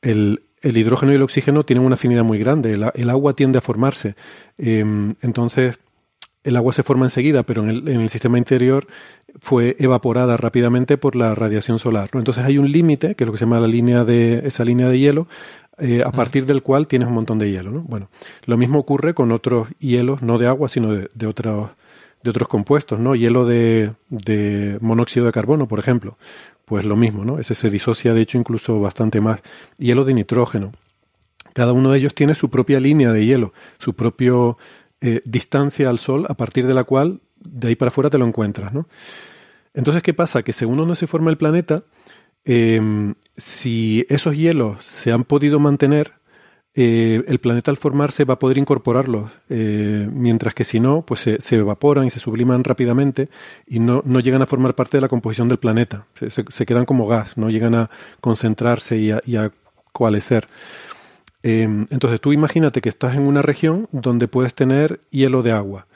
el, 0.00 0.42
hidrógeno 0.62 1.12
y 1.12 1.16
el 1.16 1.22
oxígeno 1.22 1.64
tienen 1.64 1.84
una 1.84 1.94
afinidad 1.94 2.24
muy 2.24 2.38
grande. 2.38 2.72
El, 2.72 3.10
agua 3.10 3.34
tiende 3.34 3.58
a 3.58 3.60
formarse. 3.60 4.14
Em, 4.58 5.14
entonces, 5.22 5.78
el 6.44 6.56
agua 6.56 6.72
se 6.72 6.82
forma 6.82 7.06
enseguida, 7.06 7.44
pero 7.44 7.62
en 7.68 7.88
el, 7.88 8.08
sistema 8.08 8.38
interior 8.38 8.86
fue 9.40 9.76
evaporada 9.78 10.36
rápidamente 10.36 10.98
por 10.98 11.14
la 11.16 11.34
radiación 11.34 11.78
solar. 11.78 12.10
Entonces 12.14 12.44
hay 12.44 12.58
un 12.58 12.70
límite, 12.70 13.14
que 13.14 13.24
es 13.24 13.26
lo 13.26 13.32
que 13.32 13.38
se 13.38 13.44
llama 13.44 13.60
la 13.60 13.68
línea 13.68 14.04
de, 14.04 14.42
esa 14.44 14.64
línea 14.64 14.88
de 14.88 14.98
hielo, 14.98 15.28
eh, 15.78 16.02
a 16.04 16.10
partir 16.10 16.44
del 16.46 16.62
cual 16.62 16.86
tienes 16.86 17.08
un 17.08 17.14
montón 17.14 17.38
de 17.38 17.50
hielo. 17.50 17.82
Bueno, 17.82 18.08
lo 18.46 18.56
mismo 18.56 18.78
ocurre 18.78 19.14
con 19.14 19.32
otros 19.32 19.68
hielos, 19.78 20.22
no 20.22 20.38
de 20.38 20.48
agua, 20.48 20.68
sino 20.68 20.92
de, 20.92 21.26
otros, 21.26 21.70
de 22.22 22.30
otros 22.30 22.48
compuestos, 22.48 22.98
¿no? 22.98 23.14
Hielo 23.14 23.46
de, 23.46 23.92
monóxido 24.80 25.26
de 25.26 25.32
carbono, 25.32 25.68
por 25.68 25.78
ejemplo. 25.78 26.16
Pues 26.64 26.84
lo 26.84 26.96
mismo, 26.96 27.24
¿no? 27.24 27.38
Ese 27.38 27.54
se 27.54 27.70
disocia, 27.70 28.14
de 28.14 28.20
hecho, 28.20 28.38
incluso 28.38 28.80
bastante 28.80 29.20
más. 29.20 29.40
Hielo 29.78 30.04
de 30.04 30.14
nitrógeno. 30.14 30.72
Cada 31.54 31.72
uno 31.72 31.90
de 31.90 31.98
ellos 31.98 32.14
tiene 32.14 32.34
su 32.34 32.50
propia 32.50 32.80
línea 32.80 33.12
de 33.12 33.26
hielo, 33.26 33.52
su 33.78 33.94
propio 33.94 34.56
eh, 35.00 35.20
distancia 35.24 35.90
al 35.90 35.98
Sol 35.98 36.26
a 36.28 36.34
partir 36.34 36.66
de 36.66 36.74
la 36.74 36.84
cual 36.84 37.20
de 37.40 37.68
ahí 37.68 37.76
para 37.76 37.88
afuera 37.88 38.08
te 38.08 38.18
lo 38.18 38.26
encuentras. 38.26 38.72
¿no? 38.72 38.88
Entonces, 39.74 40.02
¿qué 40.02 40.14
pasa? 40.14 40.42
Que 40.42 40.52
según 40.52 40.78
donde 40.78 40.96
se 40.96 41.06
forma 41.06 41.30
el 41.30 41.36
planeta, 41.36 41.84
em, 42.44 43.14
si 43.36 44.06
esos 44.08 44.36
hielos 44.36 44.84
se 44.84 45.12
han 45.12 45.24
podido 45.24 45.60
mantener, 45.60 46.14
eh, 46.74 47.22
el 47.26 47.38
planeta 47.38 47.70
al 47.70 47.76
formarse 47.76 48.24
va 48.24 48.34
a 48.34 48.38
poder 48.38 48.56
incorporarlos, 48.56 49.30
eh, 49.50 50.08
mientras 50.10 50.54
que 50.54 50.64
si 50.64 50.80
no, 50.80 51.02
pues 51.02 51.20
se, 51.20 51.56
evaporan 51.56 52.06
y 52.06 52.10
se 52.10 52.18
subliman 52.18 52.64
rápidamente 52.64 53.28
y 53.66 53.78
no, 53.78 54.02
no, 54.06 54.20
llegan 54.20 54.40
a 54.40 54.46
formar 54.46 54.74
parte 54.74 54.96
de 54.96 55.02
la 55.02 55.08
composición 55.08 55.48
del 55.48 55.58
planeta. 55.58 56.06
Se, 56.28 56.66
quedan 56.66 56.86
como 56.86 57.06
gas, 57.06 57.36
no 57.36 57.50
llegan 57.50 57.74
a 57.74 57.90
concentrarse 58.20 58.96
y 58.96 59.10
a, 59.10 59.20
y 59.26 59.36
a 59.36 59.52
coalescer. 59.92 60.48
Em, 61.42 61.86
entonces 61.90 62.20
tú 62.20 62.32
imagínate 62.32 62.80
que 62.80 62.88
estás 62.88 63.16
en 63.16 63.22
una 63.22 63.42
región 63.42 63.88
donde 63.92 64.28
puedes 64.28 64.54
tener 64.54 65.00
hielo 65.10 65.42
de 65.42 65.52
agua. 65.52 65.86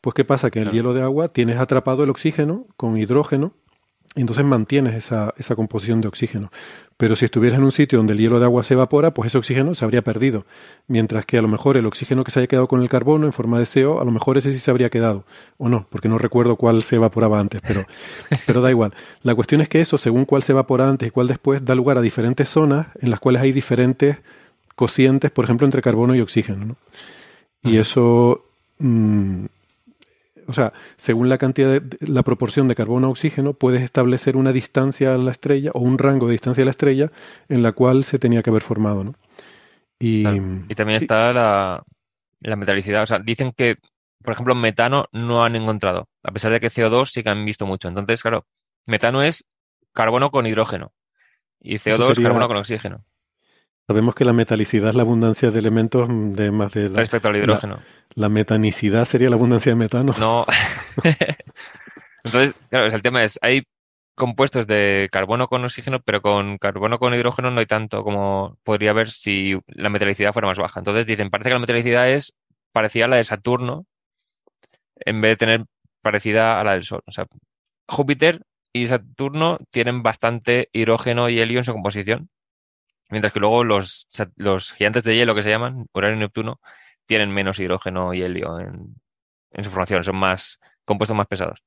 Pues 0.00 0.14
¿qué 0.14 0.24
pasa? 0.24 0.50
Que 0.50 0.60
en 0.60 0.68
el 0.68 0.72
hielo 0.72 0.94
de 0.94 1.02
agua 1.02 1.28
tienes 1.28 1.58
atrapado 1.58 2.04
el 2.04 2.10
oxígeno 2.10 2.66
con 2.76 2.96
hidrógeno 2.96 3.52
y 4.14 4.20
entonces 4.20 4.44
mantienes 4.44 4.94
esa, 4.94 5.34
esa, 5.36 5.54
composición 5.54 6.00
de 6.00 6.08
oxígeno. 6.08 6.50
Pero 7.00 7.16
si 7.16 7.24
estuvieras 7.24 7.58
en 7.58 7.64
un 7.64 7.72
sitio 7.72 7.96
donde 7.96 8.12
el 8.12 8.18
hielo 8.18 8.38
de 8.40 8.44
agua 8.44 8.62
se 8.62 8.74
evapora, 8.74 9.14
pues 9.14 9.28
ese 9.28 9.38
oxígeno 9.38 9.74
se 9.74 9.86
habría 9.86 10.02
perdido. 10.02 10.44
Mientras 10.86 11.24
que 11.24 11.38
a 11.38 11.42
lo 11.42 11.48
mejor 11.48 11.78
el 11.78 11.86
oxígeno 11.86 12.24
que 12.24 12.30
se 12.30 12.40
haya 12.40 12.46
quedado 12.46 12.68
con 12.68 12.82
el 12.82 12.90
carbono 12.90 13.24
en 13.24 13.32
forma 13.32 13.58
de 13.58 13.64
CO, 13.64 14.02
a 14.02 14.04
lo 14.04 14.10
mejor 14.10 14.36
ese 14.36 14.52
sí 14.52 14.58
se 14.58 14.70
habría 14.70 14.90
quedado. 14.90 15.24
O 15.56 15.70
no, 15.70 15.86
porque 15.88 16.10
no 16.10 16.18
recuerdo 16.18 16.56
cuál 16.56 16.82
se 16.82 16.96
evaporaba 16.96 17.40
antes, 17.40 17.62
pero, 17.66 17.86
pero 18.46 18.60
da 18.60 18.68
igual. 18.68 18.92
La 19.22 19.34
cuestión 19.34 19.62
es 19.62 19.70
que 19.70 19.80
eso, 19.80 19.96
según 19.96 20.26
cuál 20.26 20.42
se 20.42 20.52
evapora 20.52 20.90
antes 20.90 21.08
y 21.08 21.10
cuál 21.10 21.26
después, 21.26 21.64
da 21.64 21.74
lugar 21.74 21.96
a 21.96 22.02
diferentes 22.02 22.50
zonas 22.50 22.88
en 23.00 23.08
las 23.08 23.18
cuales 23.18 23.40
hay 23.40 23.52
diferentes 23.52 24.18
cocientes, 24.76 25.30
por 25.30 25.46
ejemplo, 25.46 25.64
entre 25.64 25.80
carbono 25.80 26.14
y 26.14 26.20
oxígeno. 26.20 26.66
¿no? 26.66 26.76
Y 27.62 27.78
eso, 27.78 28.44
mm, 28.78 29.46
o 30.50 30.52
sea, 30.52 30.72
según 30.96 31.28
la 31.28 31.38
cantidad 31.38 31.80
de 31.80 31.96
la 32.00 32.22
proporción 32.24 32.66
de 32.66 32.74
carbono 32.74 33.06
a 33.06 33.10
oxígeno, 33.10 33.54
puedes 33.54 33.82
establecer 33.82 34.36
una 34.36 34.52
distancia 34.52 35.14
a 35.14 35.18
la 35.18 35.30
estrella 35.30 35.70
o 35.74 35.80
un 35.80 35.96
rango 35.96 36.26
de 36.26 36.32
distancia 36.32 36.62
a 36.62 36.64
la 36.64 36.72
estrella 36.72 37.12
en 37.48 37.62
la 37.62 37.72
cual 37.72 38.02
se 38.02 38.18
tenía 38.18 38.42
que 38.42 38.50
haber 38.50 38.62
formado. 38.62 39.04
¿no? 39.04 39.14
Y, 40.00 40.24
también 40.74 41.00
está 41.00 41.32
la, 41.32 41.84
la 42.40 42.56
metalicidad. 42.56 43.04
O 43.04 43.06
sea, 43.06 43.20
dicen 43.20 43.52
que, 43.52 43.76
por 44.24 44.32
ejemplo, 44.32 44.56
metano 44.56 45.06
no 45.12 45.44
han 45.44 45.54
encontrado, 45.54 46.08
a 46.24 46.32
pesar 46.32 46.50
de 46.50 46.58
que 46.58 46.68
CO2 46.68 47.06
sí 47.06 47.22
que 47.22 47.30
han 47.30 47.44
visto 47.44 47.64
mucho. 47.64 47.86
Entonces, 47.86 48.20
claro, 48.20 48.44
metano 48.86 49.22
es 49.22 49.46
carbono 49.92 50.30
con 50.30 50.46
hidrógeno 50.46 50.92
y 51.60 51.76
CO2 51.76 52.12
es 52.12 52.20
carbono 52.20 52.48
con 52.48 52.56
oxígeno. 52.56 53.04
Sabemos 53.90 54.14
que 54.14 54.24
la 54.24 54.32
metalicidad 54.32 54.90
es 54.90 54.94
la 54.94 55.02
abundancia 55.02 55.50
de 55.50 55.58
elementos 55.58 56.06
de 56.08 56.52
más 56.52 56.70
de... 56.70 56.90
Respecto 56.90 57.26
al 57.26 57.34
hidrógeno. 57.34 57.82
La, 58.14 58.28
metanicidad 58.28 59.04
sería 59.04 59.28
la 59.30 59.34
abundancia 59.34 59.72
de 59.72 59.76
metano. 59.76 60.14
No. 60.16 60.46
Entonces, 62.22 62.54
claro, 62.68 62.86
el 62.86 63.02
tema 63.02 63.24
es, 63.24 63.36
hay 63.42 63.64
compuestos 64.14 64.68
de 64.68 65.08
carbono 65.10 65.48
con 65.48 65.64
oxígeno, 65.64 65.98
pero 65.98 66.22
con 66.22 66.56
carbono 66.58 67.00
con 67.00 67.14
hidrógeno 67.14 67.50
no 67.50 67.58
hay 67.58 67.66
tanto 67.66 68.04
como 68.04 68.58
podría 68.62 68.90
haber 68.90 69.10
si 69.10 69.58
la 69.66 69.88
metalicidad 69.88 70.32
fuera 70.32 70.46
más 70.46 70.58
baja. 70.58 70.78
Entonces 70.78 71.04
dicen, 71.04 71.28
parece 71.28 71.50
que 71.50 71.54
la 71.54 71.60
metalicidad 71.60 72.08
es 72.08 72.36
parecida 72.70 73.06
a 73.06 73.08
la 73.08 73.16
de 73.16 73.24
Saturno, 73.24 73.86
en 75.00 75.20
vez 75.20 75.32
de 75.32 75.36
tener 75.36 75.64
parecida 76.00 76.60
a 76.60 76.62
la 76.62 76.74
del 76.74 76.84
Sol. 76.84 77.02
O 77.06 77.10
sea, 77.10 77.26
Júpiter 77.88 78.42
y 78.72 78.86
Saturno 78.86 79.58
tienen 79.72 80.04
bastante 80.04 80.68
hidrógeno 80.72 81.28
y 81.28 81.40
helio 81.40 81.58
en 81.58 81.64
su 81.64 81.72
composición, 81.72 82.30
Mientras 83.10 83.32
que 83.32 83.40
luego 83.40 83.64
los, 83.64 84.08
los 84.36 84.72
gigantes 84.72 85.02
de 85.02 85.16
hielo 85.16 85.34
que 85.34 85.42
se 85.42 85.50
llaman, 85.50 85.86
Urano 85.92 86.16
y 86.16 86.20
Neptuno, 86.20 86.60
tienen 87.06 87.30
menos 87.30 87.58
hidrógeno 87.58 88.14
y 88.14 88.22
helio 88.22 88.58
en, 88.60 88.94
en 89.50 89.64
su 89.64 89.70
formación, 89.70 90.04
son 90.04 90.16
más 90.16 90.60
compuestos 90.84 91.16
más 91.16 91.26
pesados. 91.26 91.64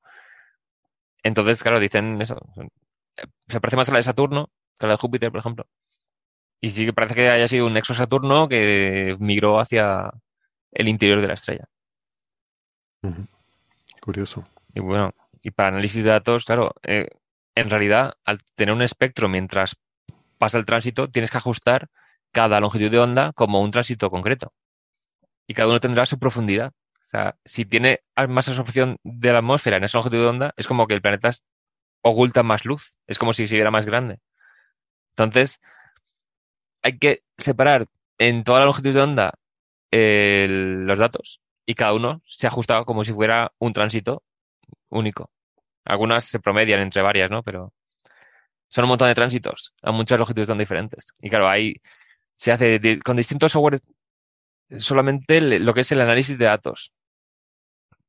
Entonces, 1.21 1.61
claro, 1.61 1.79
dicen 1.79 2.21
eso. 2.21 2.37
Se 3.47 3.61
parece 3.61 3.77
más 3.77 3.89
a 3.89 3.91
la 3.91 3.99
de 3.99 4.03
Saturno 4.03 4.49
que 4.77 4.85
a 4.85 4.87
la 4.87 4.93
de 4.95 4.99
Júpiter, 4.99 5.31
por 5.31 5.39
ejemplo. 5.39 5.67
Y 6.61 6.69
sí 6.69 6.85
que 6.85 6.93
parece 6.93 7.15
que 7.15 7.29
haya 7.29 7.47
sido 7.47 7.67
un 7.67 7.77
exosaturno 7.77 8.47
que 8.47 9.17
migró 9.19 9.59
hacia 9.59 10.11
el 10.71 10.87
interior 10.87 11.21
de 11.21 11.27
la 11.27 11.33
estrella. 11.33 11.65
Curioso. 14.01 14.47
Y 14.73 14.79
bueno, 14.79 15.13
y 15.41 15.51
para 15.51 15.69
análisis 15.69 16.03
de 16.03 16.09
datos, 16.09 16.45
claro, 16.45 16.73
eh, 16.83 17.09
en 17.55 17.69
realidad, 17.69 18.13
al 18.23 18.39
tener 18.55 18.73
un 18.73 18.81
espectro 18.81 19.27
mientras 19.29 19.75
pasa 20.43 20.57
el 20.57 20.65
tránsito, 20.65 21.09
tienes 21.09 21.31
que 21.31 21.37
ajustar 21.37 21.87
cada 22.33 22.59
longitud 22.59 22.91
de 22.91 22.99
onda 22.99 23.31
como 23.31 23.61
un 23.61 23.71
tránsito 23.71 24.09
concreto. 24.09 24.51
Y 25.47 25.53
cada 25.53 25.69
uno 25.69 25.79
tendrá 25.79 26.05
su 26.05 26.19
profundidad. 26.19 26.73
O 27.05 27.07
sea, 27.07 27.37
si 27.45 27.63
tiene 27.63 28.01
más 28.27 28.49
absorción 28.49 28.97
de 29.03 29.31
la 29.31 29.37
atmósfera 29.37 29.77
en 29.77 29.85
esa 29.85 29.99
longitud 29.99 30.17
de 30.17 30.27
onda, 30.27 30.53
es 30.57 30.67
como 30.67 30.85
que 30.85 30.95
el 30.95 31.01
planeta 31.01 31.31
oculta 32.01 32.43
más 32.43 32.65
luz. 32.65 32.93
Es 33.07 33.17
como 33.17 33.31
si 33.31 33.47
siguiera 33.47 33.71
más 33.71 33.85
grande. 33.85 34.19
Entonces, 35.11 35.61
hay 36.81 36.97
que 36.97 37.19
separar 37.37 37.85
en 38.17 38.43
toda 38.43 38.59
la 38.59 38.65
longitud 38.65 38.93
de 38.93 39.01
onda 39.01 39.31
los 40.85 40.99
datos 40.99 41.39
y 41.65 41.75
cada 41.75 41.93
uno 41.93 42.21
se 42.25 42.47
ajusta 42.47 42.83
como 42.83 43.05
si 43.05 43.13
fuera 43.13 43.53
un 43.59 43.71
tránsito 43.71 44.23
único. 44.89 45.31
Algunas 45.85 46.25
se 46.25 46.41
promedian 46.41 46.81
entre 46.81 47.01
varias, 47.01 47.31
¿no? 47.31 47.43
Pero 47.43 47.71
son 48.73 48.85
un 48.85 48.89
montón 48.89 49.07
de 49.07 49.13
tránsitos 49.13 49.71
a 49.83 49.91
muchas 49.91 50.17
longitudes 50.17 50.47
tan 50.47 50.57
diferentes. 50.57 51.13
Y 51.21 51.29
claro, 51.29 51.47
ahí 51.47 51.75
se 52.35 52.51
hace 52.51 52.99
con 53.05 53.17
distintos 53.17 53.51
software 53.51 53.79
solamente 54.79 55.59
lo 55.59 55.75
que 55.75 55.81
es 55.81 55.91
el 55.91 56.01
análisis 56.01 56.39
de 56.39 56.45
datos 56.45 56.91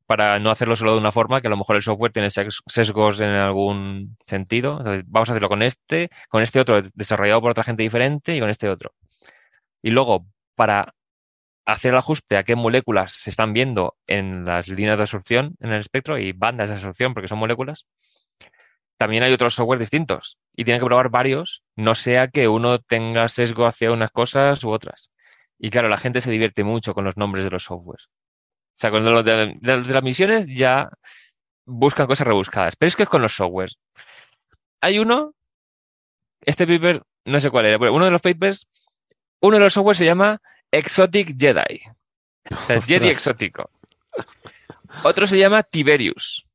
para 0.07 0.39
no 0.39 0.51
hacerlo 0.51 0.75
solo 0.75 0.93
de 0.93 0.99
una 1.01 1.13
forma, 1.13 1.43
que 1.43 1.49
a 1.49 1.51
lo 1.51 1.59
mejor 1.59 1.77
el 1.77 1.83
software 1.83 2.13
tiene 2.13 2.31
sesgos 2.31 3.21
en 3.21 3.29
algún 3.29 4.17
sentido. 4.27 4.83
vamos 5.07 5.29
a 5.29 5.33
hacerlo 5.33 5.51
con 5.51 5.63
este, 5.63 6.09
con 6.31 6.43
este 6.43 6.61
otro 6.61 6.81
desarrollado 6.95 7.43
por 7.43 7.51
otra 7.51 7.65
gente 7.65 7.83
diferente 7.83 8.35
y 8.35 8.41
con 8.41 8.49
este 8.49 8.69
otro. 8.71 8.95
Y 9.83 9.91
luego, 9.91 10.27
para 10.55 10.95
hacer 11.67 11.93
el 11.93 11.99
ajuste 11.99 12.39
a 12.39 12.45
qué 12.45 12.57
moléculas 12.57 13.13
se 13.13 13.31
están 13.31 13.53
viendo 13.53 13.97
en 14.07 14.45
las 14.47 14.69
líneas 14.69 14.97
de 14.97 15.03
absorción 15.03 15.57
en 15.61 15.73
el 15.73 15.81
espectro 15.81 16.19
y 16.19 16.33
bandas 16.33 16.69
de 16.69 16.75
absorción, 16.77 17.13
porque 17.13 17.29
son 17.29 17.39
moléculas, 17.39 17.87
también 18.97 19.23
hay 19.23 19.33
otros 19.33 19.55
software 19.55 19.79
distintos 19.79 20.39
y 20.55 20.65
tienen 20.65 20.81
que 20.81 20.87
probar 20.87 21.11
varios, 21.11 21.63
no 21.77 21.95
sea 21.95 22.29
que 22.29 22.49
uno 22.49 22.79
tenga 22.79 23.29
sesgo 23.29 23.67
hacia 23.67 23.93
unas 23.93 24.11
cosas 24.11 24.63
u 24.65 24.71
otras. 24.71 25.11
Y 25.59 25.71
claro, 25.71 25.89
la 25.89 25.99
gente 25.99 26.21
se 26.21 26.31
divierte 26.31 26.65
mucho 26.65 26.95
con 26.95 27.05
los 27.05 27.17
nombres 27.17 27.45
de 27.45 27.51
los 27.51 27.65
softwares. 27.65 28.07
O 28.07 28.77
sea, 28.77 28.91
con 28.91 29.05
los 29.05 29.25
de, 29.25 29.59
las 29.61 30.03
misiones 30.03 30.47
ya 30.47 30.91
buscan 31.65 32.07
cosas 32.07 32.27
rebuscadas. 32.27 32.77
Pero 32.77 32.89
es 32.89 32.97
que 32.97 33.05
es 33.05 33.09
con 33.09 33.23
los 33.23 33.35
softwares. 33.35 33.79
Hay 34.81 34.99
uno, 34.99 35.35
este 36.43 36.67
paper, 36.67 37.03
no 37.25 37.41
sé 37.41 37.51
cuál 37.51 37.67
era, 37.67 37.79
pero 37.79 37.95
uno 37.95 38.05
de 38.05 38.11
los 38.11 38.21
papers, 38.21 38.67
uno 39.41 39.57
de 39.57 39.63
los 39.63 39.73
softwares 39.73 39.99
se 39.99 40.05
llama 40.05 40.41
Exotic 40.71 41.39
Jedi. 41.39 41.83
O 42.51 42.65
sea, 42.67 42.81
Jedi 42.83 43.09
exótico. 43.09 43.71
Otro 45.03 45.27
se 45.27 45.39
llama 45.39 45.63
Tiberius, 45.63 46.47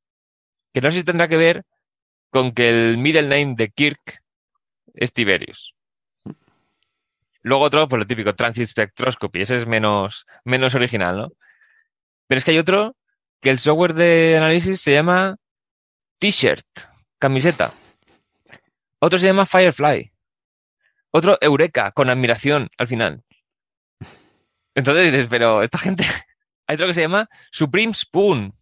que 0.74 0.82
no 0.82 0.92
sé 0.92 1.00
si 1.00 1.04
tendrá 1.04 1.28
que 1.28 1.38
ver 1.38 1.66
con 2.30 2.54
que 2.54 2.70
el 2.70 2.98
middle 2.98 3.24
name 3.24 3.56
de 3.56 3.70
Kirk 3.70 4.22
es 4.94 5.14
Tiberius. 5.14 5.76
Luego 7.42 7.64
otro, 7.64 7.88
pues 7.88 8.00
lo 8.00 8.08
típico, 8.08 8.36
Transit 8.36 8.68
Spectroscopy, 8.68 9.42
ese 9.42 9.56
es 9.56 9.66
menos, 9.66 10.26
menos 10.44 10.76
original, 10.76 11.18
¿no? 11.18 11.32
Pero 12.28 12.38
es 12.38 12.46
que 12.46 12.52
hay 12.52 12.60
otro 12.60 12.96
que 13.42 13.50
el 13.50 13.60
software 13.60 13.94
de 13.94 14.38
análisis 14.38 14.82
se 14.82 14.94
llama 14.94 15.38
T-shirt, 16.20 16.66
camiseta. 17.18 17.74
Otro 19.00 19.18
se 19.18 19.28
llama 19.28 19.46
Firefly. 19.46 20.12
Otro 21.12 21.38
Eureka, 21.42 21.92
con 21.92 22.10
admiración 22.10 22.70
al 22.78 22.88
final. 22.88 23.24
Entonces 24.76 25.12
dices, 25.12 25.28
pero 25.30 25.64
esta 25.64 25.78
gente. 25.78 26.04
Hay 26.68 26.76
otro 26.76 26.88
que 26.88 26.94
se 26.94 27.02
llama 27.02 27.28
Supreme 27.52 27.94
Spoon, 27.94 28.54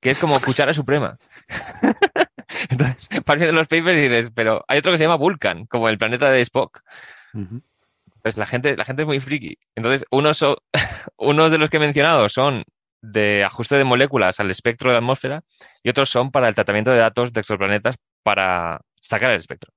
que 0.00 0.10
es 0.10 0.18
como 0.18 0.40
cuchara 0.40 0.74
suprema. 0.74 1.16
Entonces, 2.70 3.08
de 3.08 3.52
los 3.52 3.68
papers 3.68 3.98
y 3.98 4.02
dices, 4.02 4.30
pero 4.34 4.64
hay 4.68 4.78
otro 4.78 4.92
que 4.92 4.98
se 4.98 5.04
llama 5.04 5.16
Vulcan, 5.16 5.66
como 5.66 5.88
el 5.88 5.98
planeta 5.98 6.30
de 6.30 6.40
Spock. 6.40 6.82
pues 8.22 8.36
la 8.36 8.46
gente, 8.46 8.76
la 8.76 8.84
gente 8.84 9.02
es 9.02 9.06
muy 9.06 9.20
friki. 9.20 9.56
Entonces, 9.76 10.04
unos, 10.10 10.44
unos 11.16 11.52
de 11.52 11.58
los 11.58 11.70
que 11.70 11.76
he 11.76 11.80
mencionado 11.80 12.28
son 12.28 12.64
de 13.00 13.44
ajuste 13.44 13.76
de 13.76 13.84
moléculas 13.84 14.40
al 14.40 14.50
espectro 14.50 14.90
de 14.90 14.94
la 14.94 14.98
atmósfera 14.98 15.44
y 15.82 15.90
otros 15.90 16.10
son 16.10 16.32
para 16.32 16.48
el 16.48 16.54
tratamiento 16.54 16.90
de 16.90 16.98
datos 16.98 17.32
de 17.32 17.40
exoplanetas 17.40 17.96
para 18.22 18.80
sacar 19.00 19.30
el 19.30 19.36
espectro. 19.36 19.72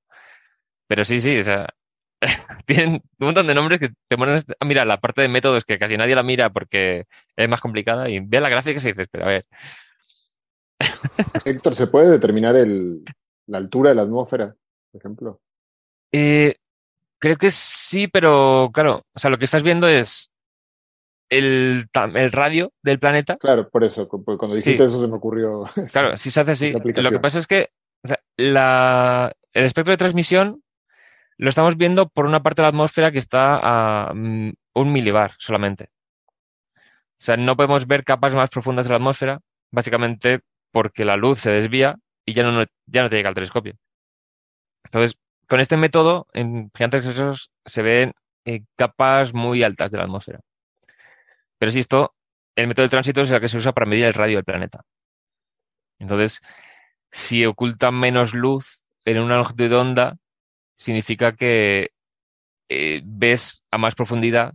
Pero 0.88 1.06
sí, 1.06 1.22
sí, 1.22 1.38
o 1.38 1.44
sea, 1.44 1.70
tienen 2.66 2.94
un 2.94 3.04
montón 3.20 3.46
de 3.46 3.54
nombres 3.54 3.80
que 3.80 3.90
te 4.08 4.18
ponen 4.18 4.42
a 4.60 4.66
mirar 4.66 4.88
la 4.88 5.00
parte 5.00 5.22
de 5.22 5.28
métodos 5.28 5.64
que 5.64 5.78
casi 5.78 5.98
nadie 5.98 6.16
la 6.16 6.24
mira 6.24 6.50
porque 6.50 7.06
es 7.36 7.50
más 7.50 7.62
complicada 7.62 8.10
y 8.10 8.20
ve 8.20 8.42
la 8.42 8.50
gráfica 8.50 8.80
y 8.80 8.84
dices, 8.84 9.08
pero 9.12 9.26
a 9.26 9.28
ver. 9.28 9.46
Héctor, 11.46 11.76
¿se 11.76 11.88
puede 11.88 12.10
determinar 12.10 12.56
el, 12.56 13.04
la 13.48 13.58
altura 13.58 13.90
de 13.90 13.96
la 13.96 14.04
atmósfera, 14.04 14.56
por 14.92 15.00
ejemplo? 15.00 15.42
Eh, 16.12 16.56
creo 17.20 17.38
que 17.38 17.52
sí, 17.52 18.08
pero 18.08 18.70
claro, 18.74 19.06
o 19.14 19.20
sea, 19.20 19.30
lo 19.30 19.38
que 19.38 19.46
estás 19.46 19.64
viendo 19.64 19.88
es 19.88 20.32
el, 21.30 21.88
el 22.16 22.32
radio 22.32 22.74
del 22.82 23.00
planeta. 23.00 23.38
Claro, 23.38 23.70
por 23.70 23.84
eso, 23.84 24.08
cuando 24.08 24.56
dijiste 24.56 24.84
eso 24.84 25.00
se 25.00 25.08
me 25.08 25.16
ocurrió. 25.16 25.66
Claro, 25.92 26.18
si 26.18 26.32
se 26.32 26.42
hace 26.42 26.52
así. 26.52 26.74
Lo 26.74 27.12
que 27.12 27.20
pasa 27.20 27.40
es 27.40 27.48
que 27.48 27.70
la, 28.38 29.34
el 29.54 29.66
espectro 29.66 29.92
de 29.92 29.98
transmisión 29.98 30.64
lo 31.38 31.50
estamos 31.50 31.78
viendo 31.78 32.10
por 32.10 32.26
una 32.26 32.44
parte 32.44 32.62
de 32.62 32.64
la 32.64 32.70
atmósfera 32.70 33.12
que 33.12 33.20
está 33.20 33.60
a 33.62 34.14
mm, 34.14 34.52
un 34.76 34.92
milibar 34.92 35.34
solamente. 35.38 35.90
O 36.76 37.22
sea, 37.22 37.38
no 37.38 37.56
podemos 37.56 37.86
ver 37.86 38.04
capas 38.04 38.34
más 38.34 38.50
profundas 38.50 38.86
de 38.86 38.92
la 38.92 38.96
atmósfera, 38.98 39.42
básicamente 39.72 40.42
porque 40.72 41.06
la 41.06 41.18
luz 41.18 41.40
se 41.40 41.52
desvía 41.52 41.98
y 42.26 42.34
ya 42.34 42.44
no, 42.44 42.64
ya 42.86 43.04
no 43.04 43.10
te 43.10 43.16
llega 43.16 43.30
al 43.30 43.36
telescopio. 43.36 43.76
Entonces, 44.86 45.16
con 45.48 45.60
este 45.60 45.78
método, 45.78 46.28
en 46.34 46.72
gigantes 46.76 47.50
se 47.66 47.82
ven 47.82 48.14
eh, 48.46 48.62
capas 48.76 49.34
muy 49.34 49.64
altas 49.64 49.92
de 49.92 49.98
la 49.98 50.04
atmósfera. 50.04 50.40
Pero 51.58 51.72
esto, 51.72 52.16
el 52.56 52.68
método 52.68 52.86
de 52.86 52.90
tránsito 52.90 53.22
es 53.22 53.32
el 53.32 53.42
que 53.42 53.50
se 53.50 53.58
usa 53.58 53.74
para 53.74 53.86
medir 53.86 54.06
el 54.06 54.14
radio 54.14 54.38
del 54.38 54.46
planeta. 54.46 54.82
Entonces, 56.00 56.42
si 57.12 57.46
oculta 57.46 57.92
menos 57.92 58.34
luz 58.34 58.82
en 59.06 59.20
una 59.20 59.38
longitud 59.38 59.70
de 59.70 59.76
onda, 59.76 60.18
significa 60.78 61.34
que 61.34 61.92
eh, 62.70 63.02
ves 63.04 63.64
a 63.72 63.78
más 63.78 63.96
profundidad 63.96 64.54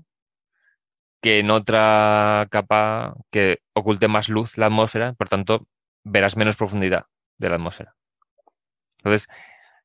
que 1.20 1.38
en 1.38 1.50
otra 1.50 2.46
capa 2.50 3.14
que 3.30 3.60
oculte 3.74 4.08
más 4.08 4.28
luz 4.28 4.58
la 4.58 4.66
atmósfera, 4.66 5.14
por 5.14 5.28
tanto, 5.28 5.66
verás 6.04 6.36
menos 6.36 6.56
profundidad 6.56 7.06
de 7.38 7.48
la 7.48 7.56
atmósfera. 7.56 7.94
Entonces, 8.98 9.28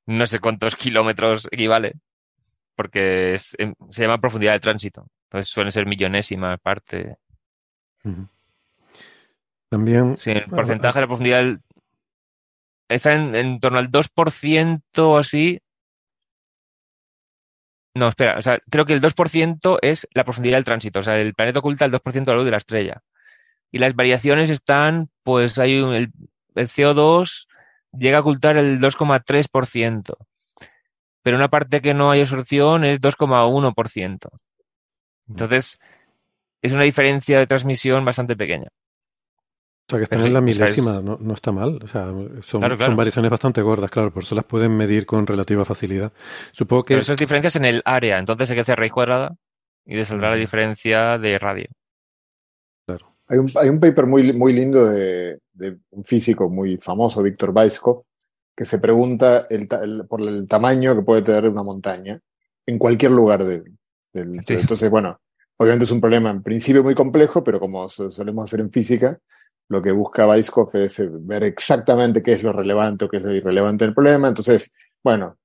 no 0.05 0.27
sé 0.27 0.39
cuántos 0.39 0.75
kilómetros 0.75 1.47
equivale, 1.51 1.93
porque 2.75 3.37
em, 3.57 3.73
se 3.89 4.01
llama 4.01 4.21
profundidad 4.21 4.53
de 4.53 4.59
tránsito. 4.59 5.07
Entonces 5.25 5.51
suelen 5.51 5.71
ser 5.71 5.85
millonésima 5.85 6.57
parte. 6.57 7.17
También. 9.69 10.17
Sí, 10.17 10.31
el 10.31 10.45
porcentaje 10.45 10.97
de 10.97 11.01
la 11.01 11.07
profundidad 11.07 11.59
está 12.87 13.13
en, 13.13 13.35
en, 13.35 13.59
torno 13.59 13.77
al 13.77 13.91
2% 13.91 14.81
o 14.97 15.17
así. 15.17 15.59
No, 17.95 18.07
espera, 18.07 18.37
o 18.37 18.41
sea, 18.41 18.59
creo 18.69 18.85
que 18.85 18.93
el 18.93 19.01
2% 19.01 19.79
es 19.81 20.07
la 20.13 20.23
profundidad 20.23 20.57
del 20.57 20.63
tránsito. 20.63 21.01
O 21.01 21.03
sea, 21.03 21.19
el 21.19 21.33
planeta 21.33 21.59
oculta 21.59 21.85
el 21.85 21.91
2% 21.91 22.25
de 22.25 22.31
la 22.31 22.37
luz 22.37 22.45
de 22.45 22.51
la 22.51 22.57
estrella. 22.57 23.03
Y 23.71 23.79
las 23.79 23.95
variaciones 23.95 24.49
están, 24.49 25.09
pues 25.29 25.59
hay 25.59 25.79
un, 25.79 25.93
el, 25.93 26.11
el 26.55 26.67
CO2 26.67 27.45
llega 27.95 28.17
a 28.17 28.21
ocultar 28.21 28.57
el 28.57 28.79
2,3%, 28.79 30.15
pero 31.21 31.37
una 31.37 31.49
parte 31.49 31.81
que 31.81 31.93
no 31.93 32.09
hay 32.09 32.21
absorción 32.21 32.83
es 32.83 32.99
2,1%. 32.99 34.27
Entonces, 35.29 35.79
es 36.63 36.73
una 36.73 36.83
diferencia 36.83 37.37
de 37.37 37.45
transmisión 37.45 38.03
bastante 38.03 38.35
pequeña. 38.35 38.69
O 38.69 39.89
sea, 39.91 39.99
que 39.99 40.03
están 40.05 40.21
en 40.25 40.33
la 40.33 40.41
milésima, 40.41 40.99
no, 40.99 41.19
no, 41.21 41.33
está 41.35 41.51
mal. 41.51 41.79
O 41.83 41.87
sea, 41.87 42.05
son, 42.41 42.79
son, 42.79 42.95
variaciones 42.95 43.29
bastante 43.29 43.61
gordas, 43.61 43.91
claro, 43.91 44.11
por 44.11 44.23
eso 44.23 44.33
las 44.33 44.45
pueden 44.45 44.75
medir 44.75 45.05
con 45.05 45.27
relativa 45.27 45.63
facilidad. 45.63 46.11
Supongo 46.51 46.85
que. 46.85 46.93
Pero 46.95 47.01
esas 47.01 47.17
diferencias 47.17 47.55
en 47.55 47.65
el 47.65 47.83
área, 47.85 48.17
entonces 48.17 48.49
hay 48.49 48.55
que 48.55 48.61
hacer 48.61 48.79
raíz 48.79 48.91
cuadrada 48.91 49.35
y 49.85 49.95
desaldar 49.95 50.31
la 50.31 50.37
diferencia 50.37 51.19
de 51.19 51.37
radio. 51.37 51.67
Hay 53.29 53.37
un, 53.37 53.49
hay 53.55 53.69
un 53.69 53.79
paper 53.79 54.07
muy, 54.07 54.33
muy 54.33 54.53
lindo 54.53 54.85
de, 54.85 55.39
de 55.53 55.77
un 55.91 56.03
físico 56.03 56.49
muy 56.49 56.77
famoso, 56.77 57.21
Víctor 57.21 57.51
Weisskopf, 57.51 58.05
que 58.55 58.65
se 58.65 58.79
pregunta 58.79 59.45
el, 59.49 59.69
el, 59.81 60.05
por 60.07 60.21
el 60.21 60.47
tamaño 60.47 60.95
que 60.95 61.03
puede 61.03 61.21
tener 61.21 61.47
una 61.47 61.63
montaña 61.63 62.19
en 62.65 62.77
cualquier 62.77 63.11
lugar 63.11 63.45
del... 63.45 63.63
Sí. 64.41 64.55
Entonces, 64.55 64.89
bueno, 64.89 65.21
obviamente 65.57 65.85
es 65.85 65.91
un 65.91 66.01
problema 66.01 66.31
en 66.31 66.41
principio 66.41 66.83
muy 66.83 66.95
complejo, 66.95 67.43
pero 67.43 67.59
como 67.59 67.87
solemos 67.87 68.45
hacer 68.45 68.59
en 68.59 68.71
física, 68.71 69.19
lo 69.69 69.81
que 69.81 69.91
busca 69.91 70.27
Weisskopf 70.27 70.75
es 70.75 70.99
ver 71.25 71.43
exactamente 71.43 72.23
qué 72.23 72.33
es 72.33 72.43
lo 72.43 72.51
relevante 72.51 73.05
o 73.05 73.09
qué 73.09 73.17
es 73.17 73.23
lo 73.23 73.31
irrelevante 73.31 73.85
del 73.85 73.93
problema. 73.93 74.27
Entonces, 74.27 74.71
bueno, 75.03 75.37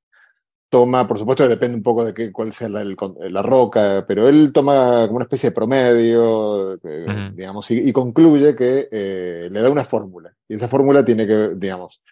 toma, 0.75 1.07
por 1.07 1.17
supuesto 1.19 1.47
depende 1.47 1.77
un 1.77 1.85
poco 1.85 2.05
de 2.05 2.13
qué, 2.13 2.33
cuál 2.33 2.53
sea 2.53 2.69
la, 2.69 2.81
el, 2.81 2.97
la, 3.31 3.43
roca, 3.43 4.05
pero 4.09 4.27
él 4.27 4.51
toma 4.53 5.05
como 5.07 5.19
una 5.19 5.27
especie 5.27 5.51
de 5.51 5.55
promedio, 5.55 6.73
eh, 6.73 6.79
uh 6.83 7.11
-huh. 7.11 7.35
digamos, 7.37 7.71
y, 7.71 7.79
y, 7.79 7.93
concluye 7.93 8.57
que 8.57 8.89
eh, 8.91 9.49
le 9.53 9.63
da 9.63 9.71
una 9.71 9.85
fórmula. 9.85 10.35
Y 10.49 10.57
esa 10.57 10.67
fórmula 10.67 11.05
tiene 11.05 11.29
que, 11.29 11.51
digamos, 11.55 12.03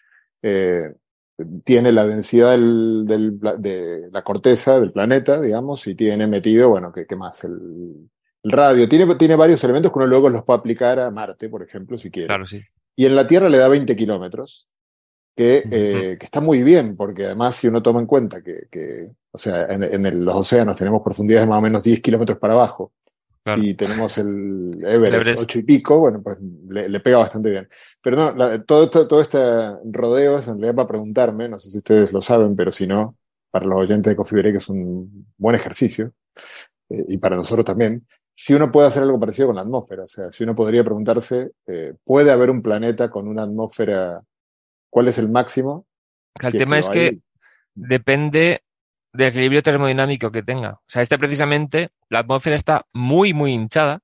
eh, 0.43 0.95
tiene 1.65 1.91
la 1.91 2.07
densidad 2.07 2.53
del, 2.53 3.05
del, 3.05 3.41
de 3.59 4.09
la 4.13 4.23
corteza 4.23 4.79
del 4.79 4.93
planeta, 4.93 5.41
digamos, 5.41 5.85
y 5.89 5.97
tiene 5.97 6.29
metido, 6.29 6.69
bueno, 6.69 6.93
¿qué, 6.93 7.05
qué 7.05 7.17
más? 7.17 7.43
El, 7.43 8.09
el, 8.45 8.53
radio. 8.53 8.89
Tiene, 8.89 9.13
tiene 9.17 9.35
varios 9.35 9.65
elementos 9.65 9.91
que 9.91 9.99
uno 9.99 10.07
luego 10.07 10.31
los 10.31 10.45
puede 10.45 10.61
aplicar 10.61 11.01
a 11.01 11.11
Marte, 11.11 11.49
por 11.49 11.65
ejemplo, 11.65 11.99
si 11.99 12.13
quiere. 12.13 12.29
Claro, 12.29 12.47
sí. 12.47 12.61
Y 12.95 13.07
en 13.07 13.17
la 13.17 13.27
Tierra 13.27 13.49
le 13.49 13.59
da 13.59 13.67
20 13.67 13.97
kilómetros 13.97 14.69
que, 15.35 15.63
eh, 15.71 16.17
que, 16.19 16.25
está 16.25 16.41
muy 16.41 16.63
bien, 16.63 16.97
porque 16.97 17.27
además 17.27 17.57
si 17.57 17.69
uno 17.69 17.83
toma 17.83 18.01
en 18.01 18.07
cuenta 18.07 18.43
que, 18.43 18.67
que 18.71 19.11
o 19.31 19.39
sea, 19.39 19.67
en, 19.67 19.83
en 19.83 20.07
el, 20.07 20.25
los 20.25 20.35
océanos 20.35 20.77
tenemos 20.77 21.03
profundidades 21.03 21.49
más 21.49 21.59
o 21.59 21.63
menos 21.63 21.83
10 21.83 22.01
kilómetros 22.01 22.39
para 22.39 22.55
abajo, 22.55 22.93
claro. 23.43 23.63
y 23.63 23.75
tenemos 23.75 24.19
el 24.19 24.79
Everest, 24.85 25.15
Everest, 25.15 25.43
8 25.43 25.59
y 25.59 25.63
pico, 25.63 25.99
bueno, 26.01 26.23
pues 26.23 26.39
le, 26.69 26.89
le 26.89 27.01
pega 27.01 27.19
bastante 27.19 27.51
bien. 27.51 27.69
Pero 28.03 28.17
no, 28.17 28.33
la, 28.33 28.63
todo, 28.63 28.91
todo, 28.91 29.09
todo, 29.09 29.21
este 29.21 29.39
rodeo 29.85 30.39
es 30.39 30.47
en 30.47 30.55
realidad 30.55 30.75
para 30.75 30.89
preguntarme, 30.89 31.49
no 31.49 31.59
sé 31.59 31.71
si 31.71 31.79
ustedes 31.79 32.13
lo 32.13 32.21
saben, 32.21 32.55
pero 32.55 32.71
si 32.71 32.87
no, 32.87 33.17
para 33.51 33.67
los 33.67 33.79
oyentes 33.79 34.11
de 34.11 34.17
Coffee 34.17 34.39
Break 34.39 34.57
es 34.57 34.69
un 34.69 35.27
buen 35.39 35.57
ejercicio, 35.57 36.13
eh, 36.91 37.05
y 37.09 37.17
para 37.17 37.37
nosotros 37.37 37.65
también, 37.65 38.07
si 38.35 38.55
uno 38.55 38.71
puede 38.71 38.89
hacer 38.89 39.03
algo 39.03 39.21
parecido 39.21 39.49
con 39.49 39.57
la 39.57 39.63
atmósfera, 39.63 40.05
o 40.05 40.09
sea, 40.09 40.31
si 40.31 40.45
uno 40.45 40.55
podría 40.55 40.85
preguntarse, 40.85 41.53
eh, 41.67 41.95
¿puede 42.05 42.31
haber 42.31 42.51
un 42.51 42.63
planeta 42.63 43.11
con 43.11 43.29
una 43.29 43.45
atmósfera 43.45 44.23
¿Cuál 44.93 45.09
es 45.09 45.17
el 45.17 45.31
máximo? 45.31 45.87
El 46.39 46.53
si 46.53 46.59
tema 46.59 46.79
es, 46.79 46.91
que, 46.91 47.21
depende 47.75 48.63
del 49.15 49.29
equilibrio 49.29 49.63
termodinámico 49.63 50.31
que 50.31 50.43
tenga. 50.43 50.73
O 50.73 50.85
sea, 50.87 51.01
este 51.01 51.19
precisamente, 51.19 51.89
la 52.11 52.19
atmósfera 52.19 52.57
está 52.57 52.85
muy, 52.93 53.33
muy 53.33 53.55
hinchada 53.55 54.01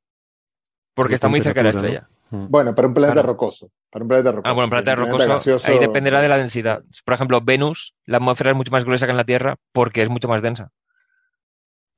porque 0.95 1.14
está 1.14 1.28
muy 1.28 1.43
cerca 1.43 1.61
de 1.61 1.64
la 1.64 1.70
estrella. 1.70 2.09
¿no? 2.30 2.39
Mm. 2.39 2.51
Bueno, 2.51 2.74
para 2.74 2.89
un 2.89 2.95
planeta 2.95 3.12
claro. 3.12 3.28
rocoso. 3.28 3.70
Para 3.91 4.03
un 4.03 4.09
planeta 4.09 4.32
rocoso. 4.32 4.51
Ah, 4.51 4.55
bueno, 4.55 4.64
un 4.64 4.70
planeta, 4.70 4.95
rocoso, 4.95 5.16
planeta 5.16 5.34
gaseoso, 5.34 5.70
ahí 5.70 5.78
dependerá 5.78 6.22
de 6.22 6.28
la 6.28 6.39
densidad. 6.39 6.82
Por 7.05 7.12
ejemplo, 7.12 7.43
Venus, 7.43 7.95
la 8.07 8.16
atmósfera 8.16 8.51
es 8.53 8.57
mucho 8.57 8.72
más 8.72 8.86
gruesa 8.86 9.05
que 9.05 9.11
en 9.11 9.18
la 9.18 9.24
Tierra 9.24 9.57
porque 9.72 10.01
es 10.01 10.09
mucho 10.09 10.28
más 10.28 10.41
densa. 10.41 10.70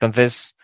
Entonces, 0.00 0.56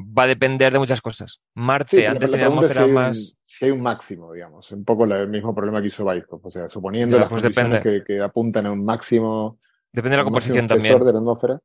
va 0.00 0.24
a 0.24 0.26
depender 0.26 0.72
de 0.72 0.78
muchas 0.78 1.00
cosas. 1.00 1.40
Marte 1.54 1.98
sí, 1.98 2.04
antes 2.04 2.30
tenía 2.30 2.46
atmósfera 2.46 2.84
si 2.84 2.90
más. 2.90 3.18
Un, 3.18 3.38
si 3.44 3.64
hay 3.64 3.70
un 3.70 3.82
máximo, 3.82 4.32
digamos, 4.32 4.70
un 4.72 4.84
poco 4.84 5.04
el 5.04 5.28
mismo 5.28 5.54
problema 5.54 5.80
que 5.80 5.88
hizo 5.88 6.04
Weisskopf, 6.04 6.44
o 6.44 6.50
sea, 6.50 6.68
suponiendo 6.68 7.16
ya, 7.16 7.20
las 7.20 7.28
pues 7.28 7.42
condiciones 7.42 7.82
que, 7.82 8.02
que, 8.04 8.20
apuntan 8.20 8.66
a 8.66 8.72
un 8.72 8.84
máximo. 8.84 9.58
Depende 9.92 10.16
de 10.16 10.18
la 10.18 10.24
composición 10.24 10.66
también. 10.66 10.98
De 10.98 11.12
la 11.12 11.18
atmósfera. 11.18 11.58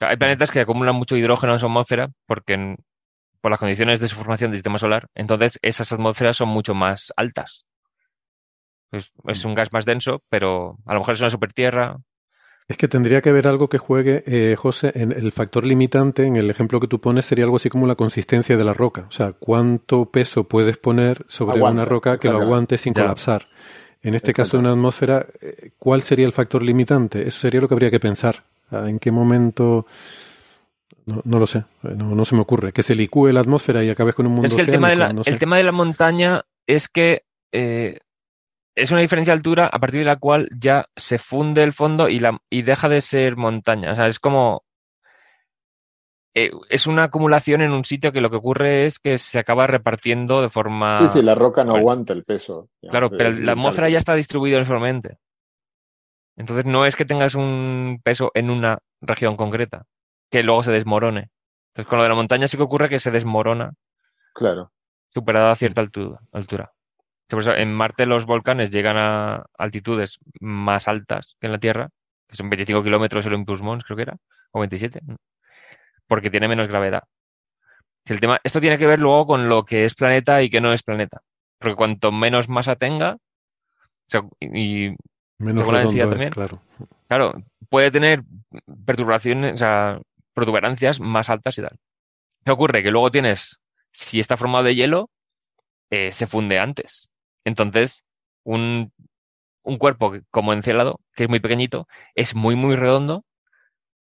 Hay 0.00 0.16
planetas 0.16 0.50
que 0.50 0.60
acumulan 0.60 0.94
mucho 0.94 1.16
hidrógeno 1.16 1.52
en 1.52 1.58
su 1.58 1.66
atmósfera 1.66 2.10
porque 2.26 2.54
en, 2.54 2.76
por 3.40 3.50
las 3.50 3.60
condiciones 3.60 4.00
de 4.00 4.08
su 4.08 4.16
formación 4.16 4.50
del 4.50 4.58
sistema 4.58 4.78
solar, 4.78 5.08
entonces 5.14 5.58
esas 5.62 5.92
atmósferas 5.92 6.36
son 6.36 6.48
mucho 6.48 6.74
más 6.74 7.12
altas. 7.16 7.66
Es, 8.92 9.12
es 9.26 9.44
un 9.44 9.54
gas 9.54 9.72
más 9.72 9.84
denso, 9.84 10.22
pero 10.28 10.78
a 10.86 10.94
lo 10.94 11.00
mejor 11.00 11.14
es 11.14 11.20
una 11.20 11.30
supertierra, 11.30 11.98
es 12.70 12.76
que 12.76 12.86
tendría 12.86 13.20
que 13.20 13.30
haber 13.30 13.48
algo 13.48 13.68
que 13.68 13.78
juegue, 13.78 14.22
eh, 14.26 14.54
José, 14.54 14.92
en 14.94 15.10
el 15.10 15.32
factor 15.32 15.66
limitante, 15.66 16.24
en 16.24 16.36
el 16.36 16.48
ejemplo 16.50 16.78
que 16.78 16.86
tú 16.86 17.00
pones, 17.00 17.24
sería 17.24 17.44
algo 17.44 17.56
así 17.56 17.68
como 17.68 17.88
la 17.88 17.96
consistencia 17.96 18.56
de 18.56 18.62
la 18.62 18.72
roca. 18.74 19.06
O 19.08 19.10
sea, 19.10 19.32
cuánto 19.32 20.04
peso 20.04 20.44
puedes 20.44 20.76
poner 20.76 21.24
sobre 21.26 21.56
Aguanta, 21.56 21.82
una 21.82 21.84
roca 21.84 22.16
que 22.16 22.30
lo 22.30 22.40
aguante 22.40 22.78
sin 22.78 22.94
ya. 22.94 23.02
colapsar. 23.02 23.48
En 24.04 24.14
este 24.14 24.32
caso 24.32 24.52
de 24.52 24.60
una 24.60 24.70
atmósfera, 24.70 25.26
eh, 25.40 25.72
¿cuál 25.80 26.02
sería 26.02 26.26
el 26.26 26.32
factor 26.32 26.62
limitante? 26.62 27.26
Eso 27.26 27.40
sería 27.40 27.60
lo 27.60 27.66
que 27.66 27.74
habría 27.74 27.90
que 27.90 27.98
pensar. 27.98 28.44
Ah, 28.70 28.88
¿En 28.88 29.00
qué 29.00 29.10
momento? 29.10 29.86
No, 31.06 31.22
no 31.24 31.40
lo 31.40 31.48
sé, 31.48 31.64
no, 31.82 32.14
no, 32.14 32.24
se 32.24 32.36
me 32.36 32.42
ocurre. 32.42 32.72
Que 32.72 32.84
se 32.84 32.94
licúe 32.94 33.32
la 33.32 33.40
atmósfera 33.40 33.82
y 33.82 33.90
acabes 33.90 34.14
con 34.14 34.26
un 34.26 34.32
mundo 34.34 34.46
Es 34.46 34.54
que 34.54 34.60
el, 34.62 34.68
oceánico, 34.68 34.86
tema, 34.86 34.90
de 34.90 35.08
la, 35.08 35.12
no 35.12 35.24
sé. 35.24 35.30
el 35.30 35.40
tema 35.40 35.56
de 35.56 35.64
la 35.64 35.72
montaña 35.72 36.44
es 36.68 36.88
que 36.88 37.24
eh, 37.50 37.98
es 38.74 38.90
una 38.90 39.00
diferencia 39.00 39.32
de 39.32 39.38
altura 39.38 39.66
a 39.66 39.78
partir 39.78 40.00
de 40.00 40.06
la 40.06 40.16
cual 40.16 40.48
ya 40.56 40.86
se 40.96 41.18
funde 41.18 41.62
el 41.62 41.72
fondo 41.72 42.08
y, 42.08 42.20
la, 42.20 42.38
y 42.48 42.62
deja 42.62 42.88
de 42.88 43.00
ser 43.00 43.36
montaña. 43.36 43.92
O 43.92 43.96
sea, 43.96 44.06
es 44.06 44.18
como. 44.18 44.64
eh, 46.34 46.50
es 46.68 46.86
una 46.86 47.04
acumulación 47.04 47.60
en 47.60 47.72
un 47.72 47.84
sitio 47.84 48.12
que 48.12 48.20
lo 48.20 48.30
que 48.30 48.36
ocurre 48.36 48.84
es 48.86 48.98
que 48.98 49.18
se 49.18 49.38
acaba 49.38 49.66
repartiendo 49.66 50.40
de 50.40 50.50
forma. 50.50 50.98
Sí, 51.00 51.08
sí, 51.08 51.22
la 51.22 51.34
roca 51.34 51.64
no 51.64 51.74
aguanta 51.74 52.12
el 52.12 52.22
peso. 52.22 52.68
claro, 52.90 53.10
pero 53.10 53.30
la 53.30 53.52
atmósfera 53.52 53.88
ya 53.88 53.98
está 53.98 54.14
distribuida 54.14 54.56
uniformemente. 54.58 55.18
Entonces 56.36 56.64
no 56.64 56.86
es 56.86 56.96
que 56.96 57.04
tengas 57.04 57.34
un 57.34 58.00
peso 58.02 58.30
en 58.34 58.48
una 58.48 58.78
región 59.02 59.36
concreta, 59.36 59.84
que 60.30 60.42
luego 60.42 60.62
se 60.62 60.72
desmorone. 60.72 61.30
Entonces 61.72 61.88
con 61.88 61.98
lo 61.98 62.04
de 62.04 62.08
la 62.08 62.14
montaña 62.14 62.48
sí 62.48 62.56
que 62.56 62.62
ocurre 62.62 62.88
que 62.88 63.00
se 63.00 63.10
desmorona. 63.10 63.74
Claro. 64.32 64.72
Superada 65.12 65.52
a 65.52 65.56
cierta 65.56 65.82
altura. 65.82 66.20
Por 67.36 67.42
eso 67.42 67.54
en 67.54 67.72
Marte 67.72 68.06
los 68.06 68.26
volcanes 68.26 68.70
llegan 68.70 68.96
a 68.96 69.44
altitudes 69.56 70.18
más 70.40 70.88
altas 70.88 71.36
que 71.40 71.46
en 71.46 71.52
la 71.52 71.58
Tierra, 71.58 71.90
que 72.28 72.36
son 72.36 72.50
25 72.50 72.82
kilómetros 72.82 73.26
Olympus 73.26 73.62
Mons, 73.62 73.84
creo 73.84 73.96
que 73.96 74.02
era, 74.02 74.16
o 74.52 74.60
27, 74.60 75.00
porque 76.06 76.30
tiene 76.30 76.48
menos 76.48 76.68
gravedad. 76.68 77.04
El 78.06 78.20
tema, 78.20 78.40
esto 78.42 78.60
tiene 78.60 78.78
que 78.78 78.86
ver 78.86 78.98
luego 78.98 79.26
con 79.26 79.48
lo 79.48 79.64
que 79.64 79.84
es 79.84 79.94
planeta 79.94 80.42
y 80.42 80.50
que 80.50 80.60
no 80.60 80.72
es 80.72 80.82
planeta. 80.82 81.20
Porque 81.58 81.76
cuanto 81.76 82.10
menos 82.10 82.48
masa 82.48 82.74
tenga, 82.74 83.18
y 84.40 84.96
Menos 85.38 85.60
según 85.60 85.74
la 85.74 85.80
densidad 85.80 86.08
también. 86.08 86.30
Claro. 86.30 86.60
claro, 87.08 87.42
puede 87.68 87.90
tener 87.90 88.22
perturbaciones, 88.84 89.54
o 89.54 89.56
sea, 89.56 90.00
protuberancias 90.34 91.00
más 91.00 91.30
altas 91.30 91.56
y 91.58 91.62
tal. 91.62 91.76
¿Qué 92.44 92.50
ocurre? 92.50 92.82
Que 92.82 92.90
luego 92.90 93.10
tienes, 93.10 93.60
si 93.92 94.20
está 94.20 94.36
formado 94.36 94.64
de 94.64 94.74
hielo, 94.74 95.10
eh, 95.90 96.12
se 96.12 96.26
funde 96.26 96.58
antes. 96.58 97.10
Entonces, 97.50 98.04
un, 98.44 98.92
un 99.62 99.78
cuerpo 99.78 100.14
como 100.30 100.52
Encélado, 100.52 101.00
que 101.14 101.24
es 101.24 101.28
muy 101.28 101.40
pequeñito, 101.40 101.88
es 102.14 102.34
muy, 102.34 102.56
muy 102.56 102.76
redondo, 102.76 103.24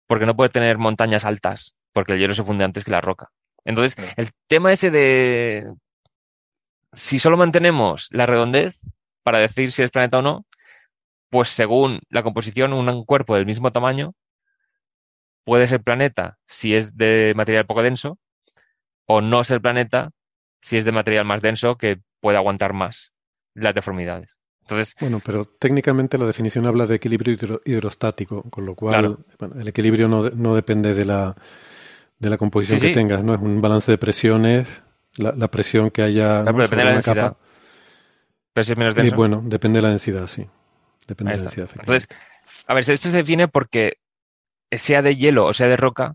porque 0.07 0.27
no 0.27 0.37
puede 0.37 0.51
tener 0.51 0.79
montañas 0.79 1.25
altas, 1.25 1.75
porque 1.93 2.15
el 2.15 2.19
hielo 2.19 2.35
se 2.35 2.45
funde 2.45 2.65
antes 2.65 2.85
que 2.85 2.91
la 2.91 3.01
roca. 3.01 3.31
Entonces, 3.65 3.97
el 4.17 4.31
tema 4.49 4.73
ese 4.73 4.91
de 4.91 5.73
si 6.93 7.19
solo 7.19 7.37
mantenemos 7.37 8.09
la 8.11 8.27
redondez 8.27 8.81
para 9.23 9.39
decir 9.39 9.71
si 9.71 9.83
es 9.83 9.91
planeta 9.91 10.19
o 10.19 10.23
no, 10.23 10.47
pues 11.31 11.51
según 11.51 12.01
la 12.09 12.23
composición, 12.23 12.73
un 12.73 13.05
cuerpo 13.05 13.37
del 13.37 13.47
mismo 13.47 13.71
tamaño 13.71 14.15
puede 15.45 15.67
ser 15.67 15.83
planeta 15.83 16.39
si 16.47 16.75
es 16.75 16.97
de 16.97 17.33
material 17.37 17.67
poco 17.67 17.83
denso 17.83 18.19
o 19.07 19.21
no 19.21 19.45
ser 19.45 19.61
planeta 19.61 20.11
si 20.63 20.79
es 20.79 20.85
de 20.85 20.93
material 20.93 21.25
más 21.25 21.43
denso 21.43 21.77
que 21.77 22.01
puede 22.21 22.39
aguantar 22.39 22.73
más 22.73 23.13
las 23.59 23.75
deformidades. 23.75 24.37
Entonces, 24.63 24.97
bueno, 25.01 25.23
pero 25.25 25.47
técnicamente 25.47 26.19
la 26.19 26.27
definición 26.27 26.67
habla 26.67 26.87
de 26.87 26.97
equilibrio 26.97 27.61
hidrostático, 27.65 28.43
con 28.51 28.67
lo 28.67 28.75
cual 28.75 29.17
el 29.59 29.69
equilibrio 29.69 30.09
no, 30.09 30.55
depende 30.55 30.93
de 30.93 31.07
la, 31.07 31.35
de 32.19 32.29
la 32.29 32.37
composición 32.37 32.79
que 32.79 32.93
tengas, 32.93 33.25
¿no? 33.25 33.35
Es 33.35 33.41
un 33.41 33.63
balance 33.63 33.91
de 33.91 33.97
presiones, 33.97 34.69
la, 35.17 35.49
presión 35.49 35.91
que 35.91 36.03
haya. 36.03 36.43
depende 36.43 36.77
de 36.77 36.85
la 36.85 36.93
densidad. 36.93 37.37
Pero 38.53 38.65
si 38.65 38.73
es 38.73 38.79
menos 38.79 38.95
denso. 38.95 39.15
Y 39.15 39.17
bueno, 39.17 39.43
depende 39.45 39.79
de 39.79 39.83
la 39.83 39.89
densidad, 39.89 40.27
sí. 40.27 40.47
Depende 41.07 41.33
de 41.33 41.37
la 41.39 41.43
densidad. 41.45 41.71
Entonces, 41.75 42.09
a 42.67 42.75
ver, 42.75 42.91
esto 42.91 43.11
se 43.11 43.17
define 43.17 43.49
porque 43.49 43.95
sea 44.71 45.01
de 45.01 45.17
hielo 45.17 45.47
o 45.47 45.55
sea 45.55 45.69
de 45.69 45.79
roca, 45.79 46.15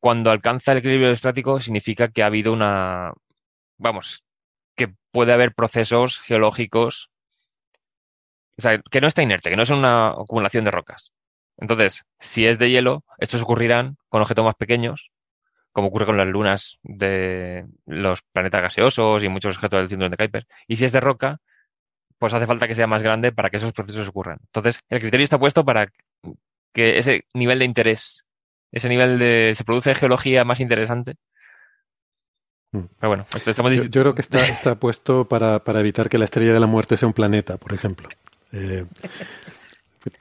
cuando 0.00 0.32
alcanza 0.32 0.72
el 0.72 0.78
equilibrio 0.78 1.12
estático 1.12 1.60
significa 1.60 2.08
que 2.08 2.24
ha 2.24 2.26
habido 2.26 2.52
una, 2.52 3.12
vamos, 3.78 4.24
que 4.76 4.94
puede 5.10 5.32
haber 5.32 5.54
procesos 5.54 6.20
geológicos, 6.20 7.10
o 8.58 8.62
sea, 8.62 8.78
que 8.78 9.00
no 9.00 9.08
está 9.08 9.22
inerte, 9.22 9.50
que 9.50 9.56
no 9.56 9.62
es 9.62 9.70
una 9.70 10.10
acumulación 10.10 10.64
de 10.64 10.70
rocas. 10.70 11.12
Entonces, 11.58 12.04
si 12.18 12.46
es 12.46 12.58
de 12.58 12.70
hielo, 12.70 13.04
estos 13.18 13.42
ocurrirán 13.42 13.96
con 14.08 14.22
objetos 14.22 14.44
más 14.44 14.54
pequeños, 14.54 15.10
como 15.72 15.88
ocurre 15.88 16.06
con 16.06 16.16
las 16.16 16.26
lunas 16.26 16.78
de 16.82 17.66
los 17.86 18.22
planetas 18.22 18.62
gaseosos 18.62 19.22
y 19.22 19.28
muchos 19.28 19.56
objetos 19.56 19.80
del 19.80 19.88
cinturón 19.88 20.10
de 20.10 20.16
Kuiper. 20.16 20.46
Y 20.66 20.76
si 20.76 20.84
es 20.84 20.92
de 20.92 21.00
roca, 21.00 21.40
pues 22.18 22.34
hace 22.34 22.46
falta 22.46 22.68
que 22.68 22.74
sea 22.74 22.86
más 22.86 23.02
grande 23.02 23.32
para 23.32 23.50
que 23.50 23.56
esos 23.56 23.72
procesos 23.72 24.08
ocurran. 24.08 24.38
Entonces, 24.46 24.80
el 24.88 25.00
criterio 25.00 25.24
está 25.24 25.38
puesto 25.38 25.64
para 25.64 25.88
que 26.72 26.98
ese 26.98 27.26
nivel 27.34 27.58
de 27.58 27.64
interés, 27.64 28.26
ese 28.70 28.88
nivel 28.88 29.18
de... 29.18 29.52
se 29.56 29.64
produce 29.64 29.94
geología 29.94 30.44
más 30.44 30.60
interesante. 30.60 31.16
Mm. 32.72 32.80
Pero 32.98 33.08
bueno, 33.08 33.26
estamos 33.34 33.72
yo, 33.72 33.84
yo, 33.84 34.00
creo 34.02 34.14
que 34.14 34.22
está, 34.22 34.46
está 34.46 34.74
puesto 34.80 35.26
para, 35.26 35.60
para, 35.60 35.80
evitar 35.80 36.08
que 36.08 36.18
la 36.18 36.24
estrella 36.24 36.52
de 36.52 36.60
la 36.60 36.66
muerte 36.66 36.96
sea 36.96 37.06
un 37.06 37.12
planeta, 37.12 37.56
por 37.56 37.72
ejemplo. 37.72 38.08
Eh, 38.52 38.84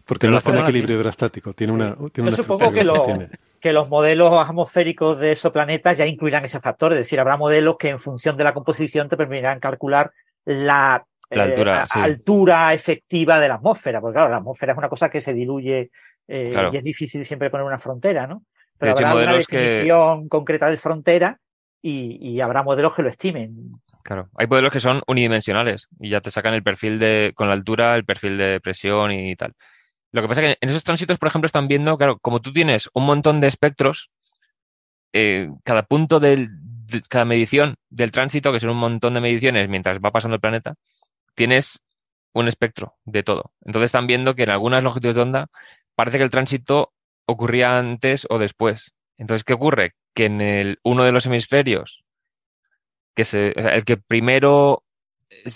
porque 0.06 0.28
no 0.28 0.38
está 0.38 0.52
en 0.52 0.60
equilibrio 0.60 0.98
hidrostático, 0.98 1.54
tiene 1.54 1.74
una, 1.74 1.96
tiene 2.12 2.30
yo 2.30 2.36
supongo 2.36 2.72
que, 2.72 2.86
que, 3.60 3.74
los 3.74 3.90
modelos 3.90 4.32
atmosféricos 4.34 5.20
de 5.20 5.32
esos 5.32 5.52
planetas 5.52 5.98
ya 5.98 6.06
incluirán 6.06 6.46
ese 6.46 6.60
factor, 6.60 6.92
es 6.92 7.00
decir, 7.00 7.20
habrá 7.20 7.36
modelos 7.36 7.78
que 7.78 7.90
en 7.90 7.98
función 7.98 8.38
de 8.38 8.44
la 8.44 8.54
composición 8.54 9.10
te 9.10 9.18
permitirán 9.18 9.60
calcular 9.60 10.12
la 10.46 11.04
la 11.32 11.44
altura, 11.44 11.84
eh, 11.84 12.00
altura 12.00 12.74
efectiva 12.74 13.40
de 13.40 13.48
la 13.48 13.56
atmósfera, 13.56 14.02
porque 14.02 14.16
claro, 14.16 14.30
la 14.30 14.38
atmósfera 14.38 14.74
es 14.74 14.78
una 14.78 14.90
cosa 14.90 15.10
que 15.10 15.22
se 15.22 15.34
diluye 15.34 15.90
eh, 16.28 16.70
y 16.72 16.78
es 16.78 16.84
difícil 16.84 17.24
siempre 17.24 17.50
poner 17.50 17.66
una 17.66 17.78
frontera, 17.78 18.28
¿no? 18.28 18.44
Pero 18.78 18.94
habrá 18.94 19.14
una 19.14 19.34
definición 19.36 20.28
concreta 20.28 20.70
de 20.70 20.78
frontera 20.78 21.40
y, 21.82 22.40
habrá 22.42 22.64
modelos 22.64 22.94
que 22.94 23.02
lo 23.02 23.10
estimen. 23.10 23.82
Claro, 24.04 24.30
hay 24.36 24.48
modelos 24.48 24.72
que 24.72 24.80
son 24.80 25.02
unidimensionales 25.08 25.88
y 26.00 26.10
ya 26.10 26.22
te 26.22 26.32
sacan 26.32 26.54
el 26.54 26.64
perfil 26.64 27.00
de, 27.00 27.34
con 27.36 27.48
la 27.48 27.54
altura, 27.54 27.96
el 27.96 28.06
perfil 28.06 28.38
de 28.38 28.60
presión 28.60 29.12
y 29.12 29.36
tal. 29.36 29.54
Lo 30.12 30.22
que 30.22 30.28
pasa 30.28 30.42
es 30.42 30.48
que 30.48 30.58
en 30.62 30.70
esos 30.70 30.84
tránsitos, 30.84 31.18
por 31.18 31.30
ejemplo, 31.30 31.46
están 31.46 31.68
viendo, 31.68 31.98
claro, 31.98 32.18
como 32.20 32.42
tú 32.42 32.52
tienes 32.52 32.90
un 32.94 33.06
montón 33.06 33.40
de 33.40 33.48
espectros, 33.48 34.10
eh, 35.14 35.50
cada 35.64 35.84
punto 35.84 36.20
de 36.20 36.50
cada 37.08 37.26
medición 37.26 37.76
del 37.90 38.12
tránsito, 38.12 38.52
que 38.52 38.60
son 38.60 38.72
un 38.72 38.78
montón 38.78 39.14
de 39.14 39.22
mediciones 39.22 39.70
mientras 39.70 40.00
va 40.00 40.12
pasando 40.12 40.36
el 40.36 40.42
planeta, 40.42 40.76
tienes 41.36 41.82
un 42.34 42.48
espectro 42.48 42.98
de 43.06 43.24
todo. 43.24 43.54
Entonces 43.66 43.88
están 43.88 44.08
viendo 44.08 44.36
que 44.36 44.44
en 44.44 44.50
algunas 44.50 44.84
longitudes 44.84 45.16
de 45.16 45.22
onda 45.22 45.48
parece 45.96 46.18
que 46.18 46.24
el 46.24 46.32
tránsito 46.32 46.94
ocurría 47.26 47.78
antes 47.78 48.28
o 48.30 48.40
después. 48.40 48.94
Entonces, 49.18 49.44
¿qué 49.44 49.54
ocurre? 49.54 49.94
Que 50.14 50.26
en 50.26 50.42
el, 50.42 50.80
uno 50.84 51.04
de 51.04 51.12
los 51.12 51.26
hemisferios, 51.26 52.04
que 53.16 53.24
el 53.56 53.86
que 53.86 53.98
primero 53.98 54.84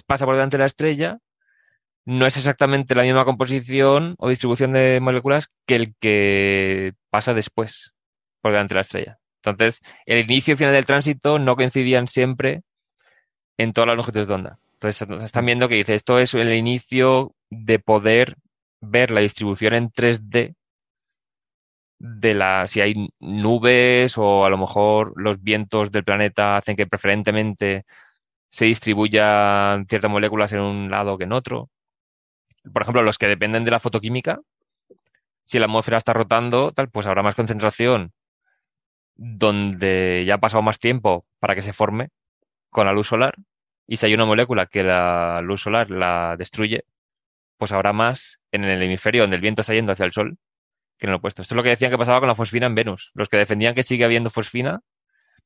pasa 0.07 0.25
por 0.25 0.35
delante 0.35 0.57
de 0.57 0.61
la 0.61 0.67
estrella, 0.67 1.19
no 2.05 2.27
es 2.27 2.37
exactamente 2.37 2.95
la 2.95 3.03
misma 3.03 3.25
composición 3.25 4.15
o 4.19 4.29
distribución 4.29 4.73
de 4.73 4.99
moléculas 5.01 5.47
que 5.65 5.75
el 5.75 5.95
que 5.99 6.93
pasa 7.09 7.33
después 7.33 7.93
por 8.41 8.51
delante 8.51 8.73
de 8.73 8.77
la 8.77 8.81
estrella. 8.81 9.19
Entonces, 9.43 9.81
el 10.05 10.19
inicio 10.19 10.53
y 10.53 10.57
final 10.57 10.73
del 10.73 10.85
tránsito 10.85 11.39
no 11.39 11.55
coincidían 11.55 12.07
siempre 12.07 12.61
en 13.57 13.73
todas 13.73 13.87
las 13.87 13.97
longitudes 13.97 14.27
de 14.27 14.33
onda. 14.33 14.59
Entonces 14.73 15.07
están 15.23 15.45
viendo 15.45 15.67
que 15.67 15.75
dice, 15.75 15.95
esto 15.95 16.19
es 16.19 16.33
el 16.33 16.53
inicio 16.53 17.33
de 17.49 17.79
poder 17.79 18.35
ver 18.81 19.11
la 19.11 19.21
distribución 19.21 19.73
en 19.73 19.89
3D 19.89 20.55
de 22.05 22.33
la 22.35 22.67
si 22.67 22.81
hay 22.81 23.09
nubes 23.19 24.17
o 24.17 24.45
a 24.45 24.49
lo 24.49 24.57
mejor 24.57 25.13
los 25.15 25.41
vientos 25.41 25.91
del 25.91 26.03
planeta 26.03 26.57
hacen 26.57 26.75
que 26.75 26.87
preferentemente 26.87 27.85
se 28.49 28.65
distribuyan 28.65 29.87
ciertas 29.87 30.11
moléculas 30.11 30.53
en 30.53 30.61
un 30.61 30.91
lado 30.91 31.17
que 31.17 31.25
en 31.25 31.33
otro. 31.33 31.69
Por 32.71 32.81
ejemplo, 32.83 33.03
los 33.03 33.17
que 33.17 33.27
dependen 33.27 33.65
de 33.65 33.71
la 33.71 33.79
fotoquímica, 33.79 34.39
si 35.45 35.59
la 35.59 35.65
atmósfera 35.65 35.97
está 35.97 36.13
rotando, 36.13 36.71
tal, 36.71 36.89
pues 36.89 37.07
habrá 37.07 37.23
más 37.23 37.35
concentración 37.35 38.13
donde 39.15 40.23
ya 40.27 40.35
ha 40.35 40.39
pasado 40.39 40.61
más 40.61 40.79
tiempo 40.79 41.25
para 41.39 41.55
que 41.55 41.61
se 41.61 41.73
forme 41.73 42.09
con 42.69 42.85
la 42.85 42.93
luz 42.93 43.07
solar 43.07 43.35
y 43.87 43.97
si 43.97 44.05
hay 44.07 44.13
una 44.13 44.25
molécula 44.25 44.65
que 44.67 44.83
la 44.83 45.41
luz 45.41 45.61
solar 45.61 45.89
la 45.89 46.35
destruye, 46.37 46.85
pues 47.57 47.71
habrá 47.71 47.93
más 47.93 48.39
en 48.51 48.65
el 48.65 48.81
hemisferio 48.83 49.23
donde 49.23 49.37
el 49.37 49.41
viento 49.41 49.61
está 49.61 49.73
yendo 49.73 49.93
hacia 49.93 50.05
el 50.05 50.13
Sol 50.13 50.37
que 50.97 51.07
en 51.07 51.11
lo 51.11 51.17
opuesto. 51.17 51.41
Esto 51.41 51.53
es 51.53 51.57
lo 51.57 51.63
que 51.63 51.69
decían 51.69 51.91
que 51.91 51.97
pasaba 51.97 52.19
con 52.19 52.27
la 52.27 52.35
fosfina 52.35 52.67
en 52.67 52.75
Venus. 52.75 53.11
Los 53.13 53.29
que 53.29 53.37
defendían 53.37 53.75
que 53.75 53.83
sigue 53.83 54.05
habiendo 54.05 54.29
fosfina, 54.29 54.81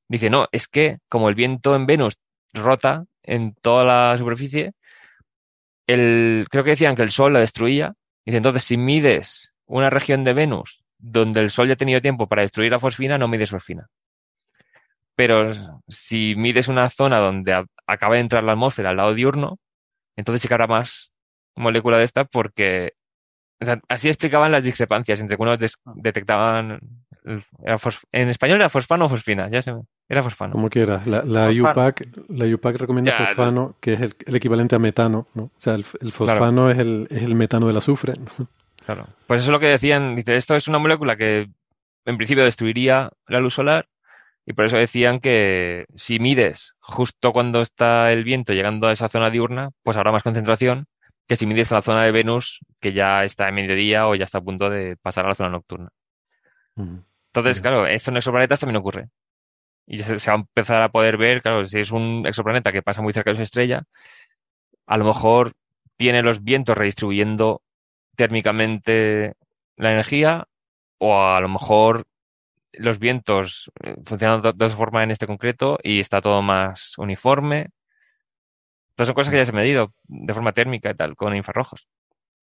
dicen, 0.07 0.31
no, 0.31 0.47
es 0.51 0.67
que 0.67 0.99
como 1.09 1.29
el 1.29 1.35
viento 1.35 1.75
en 1.75 1.85
Venus 1.85 2.17
rota 2.53 3.05
en 3.23 3.55
toda 3.55 3.83
la 3.83 4.17
superficie, 4.17 4.73
el, 5.87 6.47
creo 6.49 6.63
que 6.63 6.71
decían 6.71 6.95
que 6.95 7.01
el 7.01 7.11
Sol 7.11 7.33
la 7.33 7.39
destruía. 7.39 7.93
Dice, 8.25 8.37
entonces, 8.37 8.63
si 8.63 8.77
mides 8.77 9.53
una 9.65 9.89
región 9.89 10.23
de 10.23 10.33
Venus 10.33 10.83
donde 10.97 11.41
el 11.41 11.49
Sol 11.49 11.67
ya 11.67 11.73
ha 11.73 11.77
tenido 11.77 12.01
tiempo 12.01 12.27
para 12.27 12.41
destruir 12.41 12.71
la 12.71 12.79
fosfina, 12.79 13.17
no 13.17 13.27
mides 13.27 13.49
fosfina. 13.49 13.87
Pero 15.15 15.81
si 15.87 16.35
mides 16.35 16.67
una 16.67 16.89
zona 16.89 17.17
donde 17.19 17.65
acaba 17.87 18.15
de 18.15 18.21
entrar 18.21 18.43
la 18.43 18.53
atmósfera 18.53 18.91
al 18.91 18.97
lado 18.97 19.13
diurno, 19.13 19.59
entonces 20.15 20.41
sí 20.41 20.47
que 20.47 20.53
habrá 20.53 20.67
más 20.67 21.11
molécula 21.55 21.97
de 21.97 22.05
esta 22.05 22.25
porque 22.25 22.93
así 23.87 24.09
explicaban 24.09 24.51
las 24.51 24.63
discrepancias 24.63 25.19
entre 25.19 25.37
que 25.37 25.43
unos 25.43 25.77
ah. 25.85 25.93
detectaban 25.95 26.79
en 28.11 28.29
español 28.29 28.57
era 28.57 28.69
fosfano 28.69 29.05
o 29.05 29.09
fosfina, 29.09 29.49
ya 29.49 29.61
se 29.61 29.73
era 30.07 30.23
fosfano. 30.23 30.53
Como 30.53 30.69
quieras, 30.69 31.05
la, 31.05 31.23
la 31.23 31.49
UPAC, 31.49 32.07
la 32.29 32.45
UPAC 32.45 32.77
recomienda 32.77 33.11
fosfano, 33.11 33.75
que 33.79 33.93
es 33.93 34.01
el, 34.01 34.35
equivalente 34.35 34.75
a 34.75 34.79
metano, 34.79 35.27
¿no? 35.35 35.43
O 35.43 35.51
sea, 35.59 35.75
el, 35.75 35.83
fosfano 35.83 36.71
es, 36.71 36.79
el, 36.79 37.07
es 37.11 37.23
el 37.23 37.35
metano 37.35 37.67
del 37.67 37.77
azufre. 37.77 38.13
Claro. 38.85 39.07
Pues 39.27 39.41
eso 39.41 39.51
es 39.51 39.51
lo 39.51 39.59
que 39.59 39.67
decían, 39.67 40.15
dice, 40.15 40.35
esto 40.35 40.55
es 40.55 40.67
una 40.67 40.79
molécula 40.79 41.15
que 41.15 41.51
en 42.05 42.17
principio 42.17 42.43
destruiría 42.43 43.11
la 43.27 43.39
luz 43.39 43.53
solar, 43.53 43.87
Y 44.47 44.53
por 44.53 44.65
eso 44.65 44.77
decían 44.77 45.19
que 45.19 45.85
si 45.95 46.17
mides 46.17 46.73
justo 46.79 47.31
cuando 47.31 47.61
está 47.61 48.11
el 48.11 48.23
viento 48.23 48.53
llegando 48.53 48.87
a 48.87 48.91
esa 48.91 49.09
zona 49.09 49.29
diurna, 49.29 49.69
pues 49.83 49.95
habrá 49.95 50.11
más 50.11 50.23
concentración 50.23 50.87
que 51.29 51.35
si 51.35 51.45
mides 51.45 51.71
a 51.71 51.75
la 51.75 51.81
zona 51.83 52.03
de 52.03 52.11
Venus, 52.11 52.59
que 52.79 52.91
ya 52.91 53.23
está 53.23 53.47
en 53.47 53.55
mediodía 53.55 54.07
o 54.07 54.15
ya 54.15 54.23
está 54.23 54.39
a 54.39 54.41
punto 54.41 54.67
de 54.67 54.97
pasar 54.97 55.25
a 55.25 55.29
la 55.29 55.35
zona 55.35 55.51
nocturna. 55.51 55.89
Entonces, 56.75 57.61
claro, 57.61 57.85
esto 57.85 58.09
en 58.09 58.17
exoplanetas 58.17 58.59
también 58.59 58.77
ocurre. 58.77 59.09
Y 59.85 59.99
se, 59.99 60.31
va 60.31 60.37
a 60.37 60.39
empezar 60.39 60.81
a 60.81 60.89
poder 60.89 61.17
ver, 61.17 61.43
claro, 61.43 61.67
si 61.67 61.79
es 61.79 61.91
un 61.91 62.25
exoplaneta 62.25 62.71
que 62.71 62.81
pasa 62.81 63.03
muy 63.03 63.13
cerca 63.13 63.29
de 63.29 63.37
su 63.37 63.43
estrella, 63.43 63.83
a 64.87 64.97
lo 64.97 65.05
mejor 65.05 65.53
tiene 65.97 66.23
los 66.23 66.43
vientos 66.43 66.75
redistribuyendo 66.75 67.61
térmicamente 68.15 69.35
la 69.77 69.91
energía, 69.91 70.47
o 70.97 71.15
a 71.15 71.39
lo 71.41 71.47
mejor 71.47 72.07
los 72.73 72.97
vientos 72.97 73.71
eh, 73.83 73.95
funcionan 74.03 74.41
de 74.41 74.49
otra 74.49 74.69
forma 74.69 75.03
en 75.03 75.11
este 75.11 75.27
concreto 75.27 75.77
y 75.83 75.99
está 75.99 76.21
todo 76.21 76.41
más 76.41 76.97
uniforme. 76.97 77.69
Estas 78.99 79.07
son 79.07 79.15
cosas 79.15 79.31
que 79.31 79.37
ya 79.37 79.45
se 79.45 79.51
han 79.51 79.55
medido 79.55 79.93
de 80.09 80.33
forma 80.33 80.51
térmica 80.51 80.89
y 80.89 80.93
tal, 80.93 81.15
con 81.15 81.33
infrarrojos. 81.33 81.87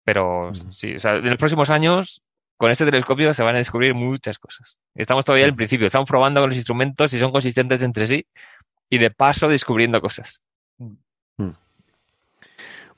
Pero 0.04 0.52
sí, 0.70 0.94
o 0.94 1.00
sea, 1.00 1.16
en 1.16 1.28
los 1.28 1.36
próximos 1.36 1.68
años, 1.68 2.22
con 2.56 2.70
este 2.70 2.84
telescopio 2.84 3.34
se 3.34 3.42
van 3.42 3.56
a 3.56 3.58
descubrir 3.58 3.92
muchas 3.92 4.38
cosas. 4.38 4.78
Estamos 4.94 5.24
todavía 5.24 5.46
al 5.46 5.56
principio, 5.56 5.88
estamos 5.88 6.08
probando 6.08 6.40
con 6.40 6.50
los 6.50 6.56
instrumentos 6.56 7.10
si 7.10 7.18
son 7.18 7.32
consistentes 7.32 7.82
entre 7.82 8.06
sí 8.06 8.24
y 8.88 8.98
de 8.98 9.10
paso 9.10 9.48
descubriendo 9.48 10.00
cosas. 10.00 10.44
Mm. 10.78 11.50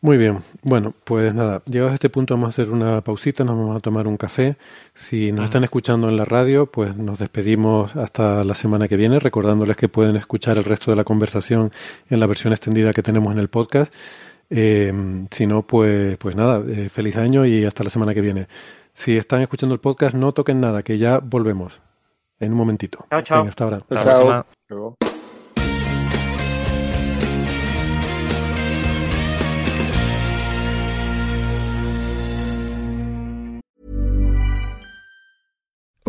Muy 0.06 0.18
bien, 0.18 0.38
bueno, 0.62 0.94
pues 1.02 1.34
nada, 1.34 1.62
llegados 1.64 1.90
a 1.90 1.94
este 1.94 2.08
punto 2.10 2.34
vamos 2.34 2.46
a 2.46 2.50
hacer 2.50 2.70
una 2.70 3.00
pausita, 3.00 3.42
nos 3.42 3.58
vamos 3.58 3.76
a 3.76 3.80
tomar 3.80 4.06
un 4.06 4.16
café. 4.16 4.56
Si 4.94 5.32
nos 5.32 5.46
están 5.46 5.64
escuchando 5.64 6.08
en 6.08 6.16
la 6.16 6.24
radio, 6.24 6.66
pues 6.66 6.96
nos 6.96 7.18
despedimos 7.18 7.96
hasta 7.96 8.44
la 8.44 8.54
semana 8.54 8.86
que 8.86 8.94
viene, 8.94 9.18
recordándoles 9.18 9.76
que 9.76 9.88
pueden 9.88 10.14
escuchar 10.14 10.58
el 10.58 10.62
resto 10.62 10.92
de 10.92 10.96
la 10.96 11.02
conversación 11.02 11.72
en 12.08 12.20
la 12.20 12.28
versión 12.28 12.52
extendida 12.52 12.92
que 12.92 13.02
tenemos 13.02 13.32
en 13.32 13.40
el 13.40 13.48
podcast. 13.48 13.92
Eh, 14.48 15.26
si 15.32 15.44
no, 15.48 15.62
pues, 15.62 16.16
pues 16.18 16.36
nada, 16.36 16.62
eh, 16.68 16.88
feliz 16.88 17.16
año 17.16 17.44
y 17.44 17.64
hasta 17.64 17.82
la 17.82 17.90
semana 17.90 18.14
que 18.14 18.20
viene. 18.20 18.46
Si 18.92 19.16
están 19.16 19.42
escuchando 19.42 19.74
el 19.74 19.80
podcast, 19.80 20.14
no 20.14 20.30
toquen 20.30 20.60
nada, 20.60 20.84
que 20.84 20.98
ya 20.98 21.18
volvemos 21.18 21.80
en 22.38 22.52
un 22.52 22.58
momentito. 22.58 23.06
Chao, 23.10 23.22
chao. 23.22 23.44
hasta 23.44 23.64
ahora. 23.64 23.80
Chao. 24.68 24.96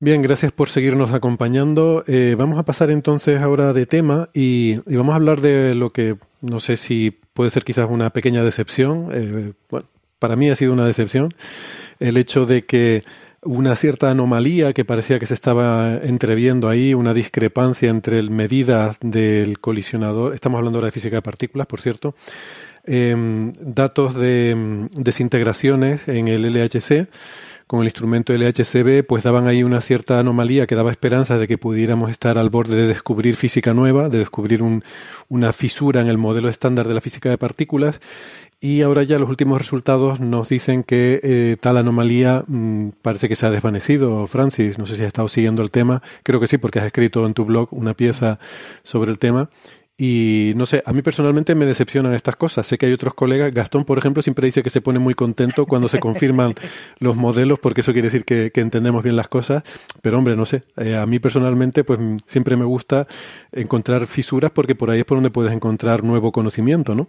Bien, 0.00 0.22
gracias 0.22 0.52
por 0.52 0.68
seguirnos 0.68 1.12
acompañando. 1.12 2.04
Eh, 2.06 2.34
vamos 2.36 2.58
a 2.58 2.64
pasar 2.64 2.90
entonces 2.90 3.40
ahora 3.40 3.72
de 3.72 3.86
tema 3.86 4.28
y, 4.34 4.76
vamos 4.86 5.12
a 5.12 5.16
hablar 5.16 5.40
de 5.40 5.74
lo 5.74 5.90
que 5.90 6.16
no 6.40 6.60
sé 6.60 6.76
si 6.76 7.10
puede 7.32 7.50
ser 7.50 7.64
quizás 7.64 7.88
una 7.88 8.10
pequeña 8.10 8.42
decepción. 8.44 9.08
Eh, 9.12 9.52
bueno, 9.70 9.86
para 10.18 10.36
mí 10.36 10.50
ha 10.50 10.56
sido 10.56 10.72
una 10.72 10.86
decepción 10.86 11.30
el 12.00 12.16
hecho 12.16 12.44
de 12.44 12.64
que 12.66 13.02
una 13.42 13.76
cierta 13.76 14.10
anomalía 14.10 14.72
que 14.72 14.84
parecía 14.84 15.18
que 15.18 15.26
se 15.26 15.34
estaba 15.34 15.96
entreviendo 16.02 16.68
ahí, 16.68 16.94
una 16.94 17.14
discrepancia 17.14 17.90
entre 17.90 18.22
medidas 18.22 18.98
del 19.00 19.60
colisionador, 19.60 20.34
estamos 20.34 20.58
hablando 20.58 20.78
ahora 20.78 20.86
de 20.86 20.92
física 20.92 21.16
de 21.16 21.22
partículas, 21.22 21.66
por 21.66 21.80
cierto, 21.80 22.14
eh, 22.84 23.52
datos 23.60 24.14
de 24.14 24.54
mm, 24.56 25.02
desintegraciones 25.02 26.08
en 26.08 26.28
el 26.28 26.44
LHC, 26.44 27.08
con 27.66 27.80
el 27.80 27.86
instrumento 27.86 28.32
LHCb, 28.32 29.04
pues 29.06 29.24
daban 29.24 29.46
ahí 29.46 29.62
una 29.62 29.80
cierta 29.80 30.18
anomalía 30.18 30.66
que 30.66 30.74
daba 30.74 30.90
esperanza 30.90 31.38
de 31.38 31.48
que 31.48 31.58
pudiéramos 31.58 32.10
estar 32.10 32.38
al 32.38 32.50
borde 32.50 32.76
de 32.76 32.86
descubrir 32.86 33.36
física 33.36 33.74
nueva, 33.74 34.08
de 34.08 34.18
descubrir 34.18 34.62
un, 34.62 34.84
una 35.28 35.52
fisura 35.52 36.00
en 36.00 36.08
el 36.08 36.18
modelo 36.18 36.48
estándar 36.48 36.88
de 36.88 36.94
la 36.94 37.00
física 37.00 37.30
de 37.30 37.38
partículas, 37.38 38.00
y 38.64 38.80
ahora 38.80 39.02
ya 39.02 39.18
los 39.18 39.28
últimos 39.28 39.58
resultados 39.58 40.20
nos 40.20 40.48
dicen 40.48 40.84
que 40.84 41.20
eh, 41.22 41.56
tal 41.60 41.76
anomalía 41.76 42.44
mmm, 42.46 42.90
parece 43.02 43.28
que 43.28 43.36
se 43.36 43.44
ha 43.44 43.50
desvanecido. 43.50 44.26
Francis, 44.26 44.78
no 44.78 44.86
sé 44.86 44.96
si 44.96 45.02
has 45.02 45.08
estado 45.08 45.28
siguiendo 45.28 45.60
el 45.62 45.70
tema. 45.70 46.00
Creo 46.22 46.40
que 46.40 46.46
sí, 46.46 46.56
porque 46.56 46.78
has 46.78 46.86
escrito 46.86 47.26
en 47.26 47.34
tu 47.34 47.44
blog 47.44 47.68
una 47.72 47.92
pieza 47.92 48.38
sobre 48.82 49.10
el 49.10 49.18
tema. 49.18 49.50
Y 49.96 50.54
no 50.56 50.66
sé, 50.66 50.82
a 50.84 50.92
mí 50.92 51.02
personalmente 51.02 51.54
me 51.54 51.66
decepcionan 51.66 52.14
estas 52.14 52.34
cosas. 52.34 52.66
Sé 52.66 52.78
que 52.78 52.86
hay 52.86 52.92
otros 52.92 53.14
colegas. 53.14 53.52
Gastón, 53.52 53.84
por 53.84 53.96
ejemplo, 53.96 54.22
siempre 54.22 54.46
dice 54.46 54.64
que 54.64 54.70
se 54.70 54.80
pone 54.80 54.98
muy 54.98 55.14
contento 55.14 55.66
cuando 55.66 55.88
se 55.88 56.00
confirman 56.00 56.54
los 56.98 57.14
modelos, 57.14 57.60
porque 57.60 57.82
eso 57.82 57.92
quiere 57.92 58.08
decir 58.08 58.24
que, 58.24 58.50
que 58.50 58.60
entendemos 58.60 59.04
bien 59.04 59.14
las 59.14 59.28
cosas. 59.28 59.62
Pero 60.02 60.18
hombre, 60.18 60.34
no 60.34 60.46
sé. 60.46 60.64
Eh, 60.76 60.96
a 60.96 61.06
mí 61.06 61.20
personalmente, 61.20 61.84
pues 61.84 62.00
siempre 62.26 62.56
me 62.56 62.64
gusta 62.64 63.06
encontrar 63.52 64.08
fisuras, 64.08 64.50
porque 64.50 64.74
por 64.74 64.90
ahí 64.90 65.00
es 65.00 65.04
por 65.04 65.16
donde 65.16 65.30
puedes 65.30 65.52
encontrar 65.52 66.02
nuevo 66.02 66.32
conocimiento, 66.32 66.96
¿no? 66.96 67.06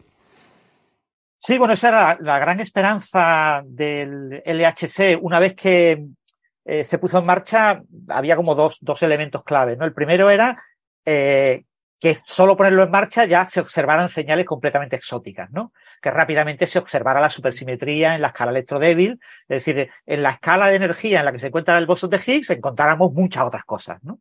Sí, 1.40 1.58
bueno, 1.58 1.74
esa 1.74 1.90
era 1.90 2.18
la, 2.22 2.40
gran 2.40 2.60
esperanza 2.60 3.62
del 3.66 4.42
LHC. 4.46 5.20
Una 5.22 5.40
vez 5.40 5.56
que 5.56 6.06
eh, 6.66 6.84
se 6.84 6.98
puso 6.98 7.20
en 7.20 7.26
marcha, 7.26 7.82
había 8.10 8.36
como 8.36 8.56
dos, 8.56 8.78
dos 8.82 9.04
elementos 9.04 9.44
claves. 9.44 9.78
¿no? 9.78 9.86
El 9.86 9.94
primero 9.94 10.30
era 10.30 10.60
eh, 11.06 11.66
que 12.06 12.16
solo 12.24 12.56
ponerlo 12.56 12.84
en 12.84 12.92
marcha 12.92 13.26
ya 13.26 13.48
se 13.48 13.60
observaran 13.60 14.10
señales 14.10 14.46
completamente 14.46 14.96
exóticas, 14.96 15.50
¿no? 15.50 15.74
Que 16.00 16.12
rápidamente 16.12 16.68
se 16.68 16.78
observara 16.78 17.20
la 17.20 17.32
supersimetría 17.32 18.14
en 18.14 18.22
la 18.22 18.28
escala 18.28 18.52
electrodébil, 18.52 19.20
es 19.48 19.66
decir, 19.66 19.90
en 20.06 20.22
la 20.22 20.30
escala 20.30 20.68
de 20.68 20.76
energía 20.76 21.18
en 21.18 21.26
la 21.26 21.32
que 21.32 21.40
se 21.40 21.48
encuentra 21.48 21.76
el 21.80 21.88
bosón 21.88 22.12
de 22.12 22.22
Higgs 22.24 22.52
encontráramos 22.52 23.12
muchas 23.12 23.44
otras 23.44 23.64
cosas, 23.64 24.04
¿no? 24.04 24.20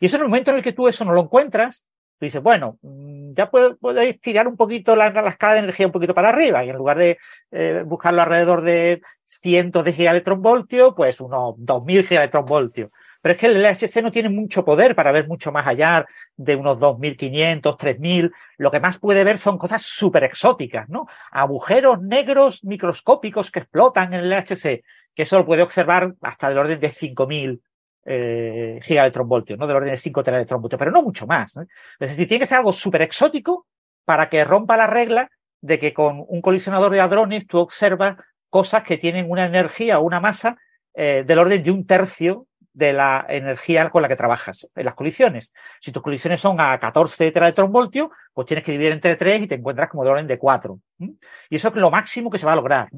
Y 0.00 0.06
eso 0.06 0.16
en 0.16 0.22
el 0.22 0.28
momento 0.28 0.50
en 0.50 0.56
el 0.56 0.62
que 0.62 0.72
tú 0.72 0.88
eso 0.88 1.04
no 1.04 1.12
lo 1.12 1.20
encuentras, 1.20 1.84
tú 2.18 2.24
dices, 2.24 2.40
bueno, 2.40 2.78
mm, 2.80 3.34
ya 3.34 3.50
podéis 3.50 4.18
tirar 4.18 4.48
un 4.48 4.56
poquito 4.56 4.96
la, 4.96 5.10
la, 5.10 5.28
escala 5.28 5.52
de 5.52 5.58
energía 5.58 5.84
un 5.84 5.92
poquito 5.92 6.14
para 6.14 6.30
arriba 6.30 6.64
y 6.64 6.70
en 6.70 6.76
lugar 6.76 6.96
de 6.96 7.18
eh, 7.50 7.82
buscarlo 7.84 8.22
alrededor 8.22 8.62
de 8.62 9.02
cientos 9.26 9.84
de 9.84 9.92
gigaelectronvoltios, 9.92 10.94
pues 10.96 11.20
unos 11.20 11.54
2000 11.58 12.06
gigaelectronvoltios. 12.06 12.90
Pero 13.26 13.34
es 13.34 13.40
que 13.40 13.46
el 13.48 13.60
LHC 13.60 14.04
no 14.04 14.12
tiene 14.12 14.28
mucho 14.28 14.64
poder 14.64 14.94
para 14.94 15.10
ver 15.10 15.26
mucho 15.26 15.50
más 15.50 15.66
allá 15.66 16.06
de 16.36 16.54
unos 16.54 16.78
2500, 16.78 17.76
3000. 17.76 18.30
Lo 18.56 18.70
que 18.70 18.78
más 18.78 19.00
puede 19.00 19.24
ver 19.24 19.36
son 19.36 19.58
cosas 19.58 19.82
súper 19.82 20.22
exóticas, 20.22 20.88
¿no? 20.88 21.08
Agujeros 21.32 22.00
negros 22.00 22.62
microscópicos 22.62 23.50
que 23.50 23.58
explotan 23.58 24.14
en 24.14 24.20
el 24.20 24.30
LHC, 24.30 24.84
que 25.12 25.22
eso 25.24 25.38
lo 25.38 25.44
puede 25.44 25.62
observar 25.62 26.14
hasta 26.20 26.48
del 26.48 26.58
orden 26.58 26.78
de 26.78 26.88
5000 26.88 27.60
eh, 28.04 28.78
gigaelectronvoltios, 28.84 29.58
¿no? 29.58 29.66
Del 29.66 29.78
orden 29.78 29.90
de 29.90 29.96
5 29.96 30.22
teraelectronvoltios, 30.22 30.78
pero 30.78 30.92
no 30.92 31.02
mucho 31.02 31.26
más. 31.26 31.56
¿no? 31.56 31.62
Es 31.98 32.10
decir, 32.10 32.28
tiene 32.28 32.42
que 32.42 32.46
ser 32.46 32.58
algo 32.58 32.72
súper 32.72 33.02
exótico 33.02 33.66
para 34.04 34.28
que 34.28 34.44
rompa 34.44 34.76
la 34.76 34.86
regla 34.86 35.32
de 35.60 35.80
que 35.80 35.92
con 35.92 36.24
un 36.28 36.40
colisionador 36.40 36.92
de 36.92 37.00
hadrones 37.00 37.44
tú 37.48 37.58
observas 37.58 38.18
cosas 38.50 38.84
que 38.84 38.98
tienen 38.98 39.28
una 39.28 39.46
energía 39.46 39.98
o 39.98 40.04
una 40.04 40.20
masa 40.20 40.58
eh, 40.94 41.24
del 41.26 41.40
orden 41.40 41.64
de 41.64 41.72
un 41.72 41.84
tercio 41.84 42.46
de 42.76 42.92
la 42.92 43.24
energía 43.26 43.88
con 43.88 44.02
la 44.02 44.08
que 44.08 44.16
trabajas 44.16 44.68
en 44.76 44.84
las 44.84 44.94
colisiones. 44.94 45.50
Si 45.80 45.92
tus 45.92 46.02
colisiones 46.02 46.42
son 46.42 46.60
a 46.60 46.78
14 46.78 47.32
teraelectronvoltios, 47.32 48.10
pues 48.34 48.46
tienes 48.46 48.62
que 48.62 48.72
dividir 48.72 48.92
entre 48.92 49.16
3 49.16 49.42
y 49.42 49.46
te 49.46 49.54
encuentras 49.54 49.88
como 49.88 50.04
del 50.04 50.12
orden 50.12 50.26
de 50.26 50.38
4. 50.38 50.78
¿sí? 50.98 51.18
Y 51.48 51.56
eso 51.56 51.68
es 51.68 51.74
lo 51.76 51.90
máximo 51.90 52.30
que 52.30 52.38
se 52.38 52.44
va 52.44 52.52
a 52.52 52.56
lograr. 52.56 52.90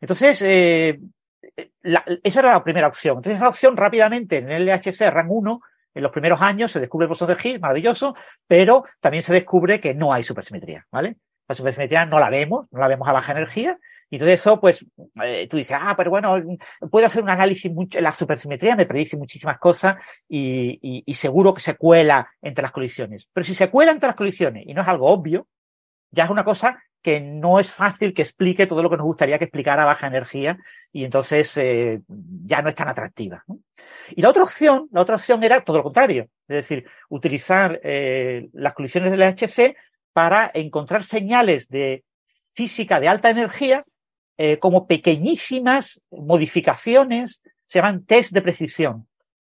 Entonces, 0.00 0.42
eh, 0.42 0.98
esa 2.24 2.40
era 2.40 2.52
la 2.52 2.64
primera 2.64 2.88
opción. 2.88 3.18
Entonces, 3.18 3.36
esa 3.36 3.48
opción 3.48 3.76
rápidamente 3.76 4.38
en 4.38 4.50
el 4.50 4.66
LHC 4.66 5.08
RAN 5.10 5.28
1, 5.28 5.60
en 5.94 6.02
los 6.02 6.10
primeros 6.10 6.40
años 6.40 6.72
se 6.72 6.80
descubre 6.80 7.04
el 7.04 7.08
bosón 7.08 7.28
de 7.28 7.36
Higgs, 7.40 7.60
maravilloso, 7.60 8.16
pero 8.48 8.84
también 8.98 9.22
se 9.22 9.32
descubre 9.32 9.78
que 9.78 9.94
no 9.94 10.12
hay 10.12 10.24
supersimetría, 10.24 10.84
¿vale? 10.90 11.14
La 11.46 11.54
supersimetría 11.54 12.06
no 12.06 12.18
la 12.18 12.28
vemos, 12.28 12.66
no 12.72 12.80
la 12.80 12.88
vemos 12.88 13.06
a 13.06 13.12
baja 13.12 13.30
energía, 13.30 13.78
y 14.12 14.18
todo 14.18 14.28
eso, 14.28 14.60
pues, 14.60 14.84
eh, 15.24 15.48
tú 15.48 15.56
dices, 15.56 15.74
ah, 15.80 15.94
pero 15.96 16.10
bueno, 16.10 16.36
puedo 16.90 17.06
hacer 17.06 17.22
un 17.22 17.30
análisis, 17.30 17.72
mucho, 17.72 17.98
la 17.98 18.12
supersimetría 18.12 18.76
me 18.76 18.84
predice 18.84 19.16
muchísimas 19.16 19.58
cosas 19.58 19.96
y, 20.28 21.02
y, 21.06 21.14
seguro 21.14 21.54
que 21.54 21.62
se 21.62 21.76
cuela 21.76 22.30
entre 22.42 22.60
las 22.60 22.72
colisiones. 22.72 23.26
Pero 23.32 23.42
si 23.42 23.54
se 23.54 23.70
cuela 23.70 23.90
entre 23.90 24.08
las 24.08 24.14
colisiones 24.16 24.64
y 24.66 24.74
no 24.74 24.82
es 24.82 24.88
algo 24.88 25.08
obvio, 25.08 25.48
ya 26.10 26.24
es 26.24 26.30
una 26.30 26.44
cosa 26.44 26.82
que 27.00 27.22
no 27.22 27.58
es 27.58 27.70
fácil 27.70 28.12
que 28.12 28.20
explique 28.20 28.66
todo 28.66 28.82
lo 28.82 28.90
que 28.90 28.98
nos 28.98 29.06
gustaría 29.06 29.38
que 29.38 29.44
explicara 29.44 29.84
a 29.84 29.86
baja 29.86 30.08
energía 30.08 30.58
y 30.92 31.04
entonces 31.04 31.56
eh, 31.56 32.02
ya 32.06 32.60
no 32.60 32.68
es 32.68 32.74
tan 32.74 32.88
atractiva. 32.88 33.46
Y 34.10 34.20
la 34.20 34.28
otra 34.28 34.42
opción, 34.42 34.90
la 34.92 35.00
otra 35.00 35.14
opción 35.14 35.42
era 35.42 35.62
todo 35.62 35.78
lo 35.78 35.84
contrario, 35.84 36.28
es 36.48 36.56
decir, 36.56 36.84
utilizar 37.08 37.80
eh, 37.82 38.50
las 38.52 38.74
colisiones 38.74 39.10
del 39.10 39.20
LHC 39.20 39.74
para 40.12 40.50
encontrar 40.52 41.02
señales 41.02 41.70
de 41.70 42.04
física 42.52 43.00
de 43.00 43.08
alta 43.08 43.30
energía 43.30 43.86
eh, 44.38 44.58
como 44.58 44.86
pequeñísimas 44.86 46.00
modificaciones, 46.10 47.42
se 47.66 47.78
llaman 47.78 48.04
test 48.04 48.32
de 48.32 48.42
precisión, 48.42 49.06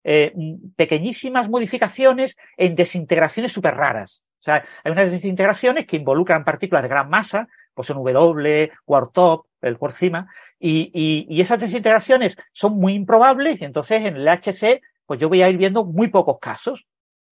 eh, 0.05 0.33
pequeñísimas 0.77 1.49
modificaciones 1.49 2.37
en 2.57 2.75
desintegraciones 2.75 3.53
súper 3.53 3.75
raras. 3.75 4.23
O 4.41 4.43
sea, 4.43 4.65
hay 4.85 4.93
unas 4.93 5.11
desintegraciones 5.11 5.87
que 5.87 5.97
involucran 5.97 6.45
partículas 6.45 6.83
de 6.83 6.89
gran 6.89 7.11
masa, 7.11 7.49
pues 7.75 7.91
en 7.91 7.97
W, 7.97 8.73
quark 8.85 9.13
top, 9.13 9.47
el 9.61 9.79
quark 9.79 9.95
cima, 9.95 10.29
y, 10.59 10.91
y, 11.29 11.41
esas 11.41 11.61
desintegraciones 11.61 12.37
son 12.53 12.79
muy 12.79 12.95
improbables 12.95 13.61
y 13.61 13.65
entonces 13.65 14.05
en 14.05 14.17
el 14.17 14.29
HC 14.29 14.81
pues 15.07 15.19
yo 15.19 15.29
voy 15.29 15.43
a 15.43 15.49
ir 15.49 15.57
viendo 15.57 15.85
muy 15.85 16.09
pocos 16.09 16.39
casos. 16.39 16.87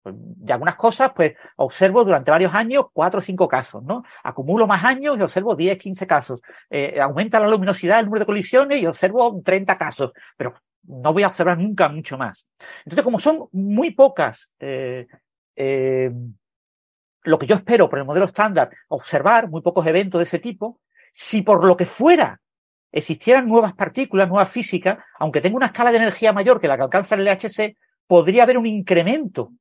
Pues, 0.03 0.15
de 0.19 0.53
algunas 0.53 0.75
cosas, 0.75 1.13
pues 1.15 1.35
observo 1.57 2.05
durante 2.05 2.31
varios 2.31 2.53
años 2.55 2.87
cuatro 2.93 3.19
o 3.19 3.21
cinco 3.21 3.47
casos, 3.47 3.83
¿no? 3.85 4.03
Acumulo 4.25 4.67
más 4.67 4.85
años 4.85 5.17
y 5.17 5.23
observo 5.23 5.55
10, 5.55 5.79
15 5.79 6.07
casos. 6.07 6.41
Eh, 6.69 7.01
aumenta 7.01 7.39
la 7.39 7.49
luminosidad, 7.49 8.01
el 8.01 8.07
número 8.07 8.21
de 8.21 8.27
colisiones 8.27 8.83
y 8.83 8.87
observo 8.87 9.41
30 9.45 9.79
casos, 9.79 10.13
pero 10.37 10.55
no 10.85 11.13
voy 11.13 11.23
a 11.23 11.29
observar 11.29 11.59
nunca 11.59 11.89
mucho 11.89 12.19
más. 12.19 12.47
Entonces, 12.85 13.05
como 13.05 13.21
son 13.21 13.49
muy 13.53 13.93
pocas, 13.93 14.51
eh, 14.59 15.07
eh, 15.55 16.11
lo 17.23 17.39
que 17.39 17.47
yo 17.47 17.55
espero 17.55 17.89
por 17.89 18.01
el 18.01 18.05
modelo 18.05 18.27
estándar, 18.27 18.71
observar 18.89 19.49
muy 19.49 19.63
pocos 19.63 19.87
eventos 19.87 20.19
de 20.19 20.25
ese 20.25 20.41
tipo, 20.41 20.81
si 21.13 21.43
por 21.43 21.65
lo 21.65 21.77
que 21.77 21.87
fuera 21.87 22.41
existieran 22.91 23.47
nuevas 23.47 23.75
partículas, 23.75 24.29
nueva 24.29 24.47
física, 24.47 25.05
aunque 25.21 25.41
tenga 25.41 25.57
una 25.57 25.67
escala 25.67 25.93
de 25.93 25.99
energía 25.99 26.33
mayor 26.33 26.61
que 26.61 26.67
la 26.67 26.77
que 26.77 26.83
alcanza 26.83 27.15
el 27.15 27.25
LHC, 27.25 27.77
podría 28.09 28.43
haber 28.43 28.59
un 28.59 28.67
incremento 28.67 29.53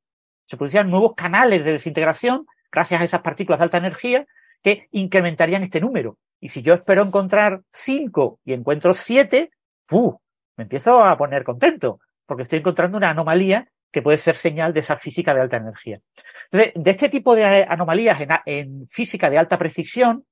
se 0.52 0.57
producirían 0.57 0.90
nuevos 0.90 1.14
canales 1.15 1.64
de 1.64 1.72
desintegración 1.72 2.45
gracias 2.69 2.99
a 2.99 3.06
esas 3.06 3.22
partículas 3.22 3.60
de 3.60 3.64
alta 3.64 3.78
energía 3.78 4.26
que 4.61 4.90
incrementarían 4.91 5.64
este 5.64 5.80
número. 5.80 6.18
Y 6.41 6.49
si 6.49 6.61
yo 6.61 6.73
espero 6.73 7.03
encontrar 7.03 7.61
cinco 7.69 8.41
y 8.44 8.52
encuentro 8.52 8.94
siete, 8.94 9.52
¡fu! 9.88 10.19
me 10.57 10.64
empiezo 10.64 11.02
a 11.02 11.18
poner 11.18 11.45
contento, 11.45 12.02
porque 12.26 12.44
estoy 12.44 12.60
encontrando 12.60 12.98
una 12.98 13.11
anomalía 13.11 13.69
que 13.94 14.02
puede 14.02 14.18
ser 14.18 14.36
señal 14.36 14.73
de 14.73 14.82
esa 14.82 14.98
física 14.98 15.34
de 15.34 15.40
alta 15.40 15.56
energía. 15.56 16.02
Entonces, 16.52 16.73
de 16.76 16.91
este 16.91 17.07
tipo 17.07 17.34
de 17.34 17.65
anomalías 17.69 18.19
en, 18.45 18.90
física 18.90 19.30
de 19.30 19.38
alta 19.38 19.57
precisión, 19.57 20.26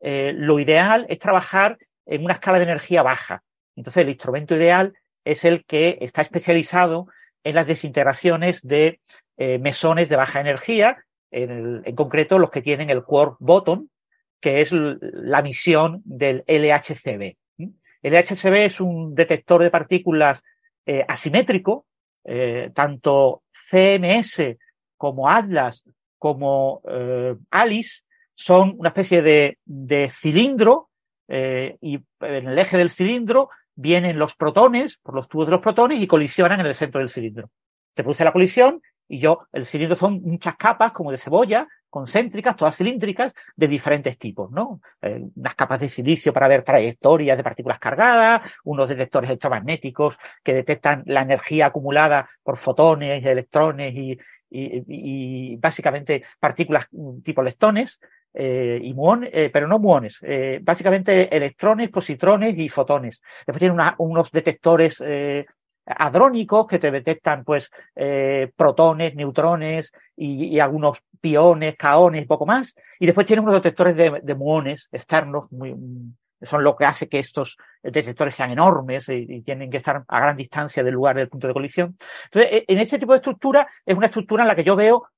eh, 0.00 0.32
lo 0.34 0.60
ideal 0.60 1.06
es 1.08 1.18
trabajar 1.18 1.78
en 2.04 2.24
una 2.24 2.34
escala 2.34 2.58
de 2.58 2.64
energía 2.64 3.02
baja. 3.02 3.42
Entonces, 3.74 4.02
el 4.02 4.10
instrumento 4.10 4.54
ideal 4.54 4.92
es 5.24 5.46
el 5.46 5.64
que 5.64 5.96
está 6.02 6.20
especializado 6.20 7.06
en 7.42 7.54
las 7.54 7.66
desintegraciones 7.66 8.60
de 8.62 9.00
eh, 9.36 9.58
mesones 9.58 10.08
de 10.08 10.16
baja 10.16 10.40
energía, 10.40 11.04
en, 11.30 11.82
concreto 11.94 12.38
los 12.38 12.50
que 12.50 12.62
tienen 12.62 12.90
el 12.90 13.04
quark 13.04 13.36
bottom, 13.40 13.88
que 14.40 14.60
es 14.60 14.72
la 14.72 15.40
misión 15.42 16.02
del 16.04 16.44
LHCb. 16.46 17.36
El 18.02 18.12
LHCb 18.12 18.54
es 18.56 18.80
un 18.80 19.14
detector 19.14 19.62
de 19.62 19.70
partículas 19.70 20.42
eh, 20.84 21.04
asimétrico, 21.06 21.86
eh, 22.24 22.70
tanto 22.74 23.42
CMS 23.52 24.56
como 24.96 25.28
Atlas 25.28 25.84
como 26.18 26.80
ALICE 27.50 28.04
son 28.34 28.76
una 28.78 28.90
especie 28.90 29.22
de, 29.22 29.58
de 29.64 30.08
cilindro 30.08 30.90
y 31.28 31.98
en 32.20 32.48
el 32.48 32.58
eje 32.58 32.76
del 32.76 32.90
cilindro 32.90 33.48
vienen 33.74 34.18
los 34.18 34.34
protones 34.34 34.98
por 34.98 35.14
los 35.14 35.28
tubos 35.28 35.46
de 35.46 35.52
los 35.52 35.60
protones 35.60 36.00
y 36.00 36.06
colisionan 36.06 36.60
en 36.60 36.66
el 36.66 36.74
centro 36.74 37.00
del 37.00 37.08
cilindro. 37.08 37.50
Se 37.96 38.02
produce 38.02 38.24
la 38.24 38.32
colisión 38.32 38.80
y 39.08 39.18
yo, 39.18 39.46
el 39.52 39.66
cilindro 39.66 39.96
son 39.96 40.22
muchas 40.22 40.56
capas 40.56 40.92
como 40.92 41.10
de 41.10 41.16
cebolla, 41.16 41.68
concéntricas, 41.90 42.56
todas 42.56 42.76
cilíndricas, 42.76 43.34
de 43.54 43.68
diferentes 43.68 44.16
tipos, 44.16 44.50
¿no? 44.50 44.80
Eh, 45.02 45.22
unas 45.36 45.54
capas 45.54 45.80
de 45.80 45.90
silicio 45.90 46.32
para 46.32 46.48
ver 46.48 46.62
trayectorias 46.62 47.36
de 47.36 47.44
partículas 47.44 47.78
cargadas, 47.78 48.50
unos 48.64 48.88
detectores 48.88 49.28
electromagnéticos 49.28 50.16
que 50.42 50.54
detectan 50.54 51.02
la 51.06 51.20
energía 51.20 51.66
acumulada 51.66 52.30
por 52.42 52.56
fotones, 52.56 53.24
electrones 53.26 53.94
y, 53.94 54.18
y, 54.48 55.56
básicamente 55.56 56.24
partículas 56.40 56.88
mm, 56.90 57.20
tipo 57.20 57.42
leptones, 57.42 58.00
eh, 58.34 58.80
y 58.82 58.94
muones, 58.94 59.30
eh, 59.32 59.50
pero 59.52 59.68
no 59.68 59.78
muones, 59.78 60.20
eh, 60.22 60.58
básicamente 60.62 61.34
electrones, 61.36 61.90
positrones 61.90 62.56
y 62.56 62.68
fotones. 62.68 63.22
Después 63.46 63.58
tiene 63.58 63.76
unos 63.98 64.30
detectores 64.30 65.02
eh, 65.04 65.44
hadrónicos 65.86 66.66
que 66.66 66.78
te 66.78 66.90
detectan 66.90 67.44
pues 67.44 67.70
eh, 67.96 68.50
protones, 68.56 69.14
neutrones 69.14 69.92
y, 70.16 70.58
algunos 70.60 71.02
piones, 71.20 71.76
caones, 71.76 72.26
poco 72.26 72.46
más. 72.46 72.74
Y 72.98 73.06
después 73.06 73.26
tiene 73.26 73.42
unos 73.42 73.54
detectores 73.54 73.96
de, 73.96 74.34
muones 74.34 74.88
externos, 74.92 75.50
muy, 75.50 75.74
son 76.42 76.64
lo 76.64 76.76
que 76.76 76.84
hace 76.84 77.08
que 77.08 77.18
estos 77.18 77.56
detectores 77.82 78.34
sean 78.34 78.50
enormes 78.50 79.08
y, 79.08 79.42
tienen 79.42 79.70
que 79.70 79.78
estar 79.78 80.04
a 80.06 80.20
gran 80.20 80.36
distancia 80.36 80.82
del 80.82 80.94
lugar 80.94 81.16
del 81.16 81.28
punto 81.28 81.48
de 81.48 81.52
colisión. 81.52 81.96
Entonces, 82.24 82.52
e, 82.52 82.64
en 82.68 82.78
este 82.78 82.98
tipo 82.98 83.12
de 83.12 83.18
estructura 83.18 83.68
es 83.84 83.96
una 83.96 84.06
estructura 84.06 84.44
en 84.44 84.48
la 84.48 84.56
que 84.56 84.64
yo 84.64 84.76
veo 84.76 85.08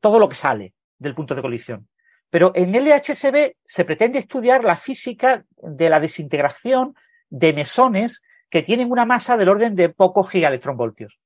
todo 0.00 0.18
lo 0.18 0.28
que 0.28 0.36
sale 0.36 0.74
del 0.98 1.14
punto 1.14 1.34
de 1.34 1.42
colisión. 1.42 1.88
Pero 2.30 2.52
en 2.54 2.72
LHCb 2.72 3.56
se 3.64 3.84
pretende 3.84 4.20
estudiar 4.20 4.62
la 4.62 4.76
física 4.76 5.44
de 5.56 5.90
la 5.90 5.98
desintegración 5.98 6.94
de 7.28 7.52
mesones 7.52 8.22
que 8.50 8.62
tienen 8.62 8.90
una 8.90 9.06
masa 9.06 9.36
del 9.36 9.48
orden 9.48 9.74
de 9.76 9.88
pocos 9.88 10.28
gigaelectronvoltios. 10.28 11.18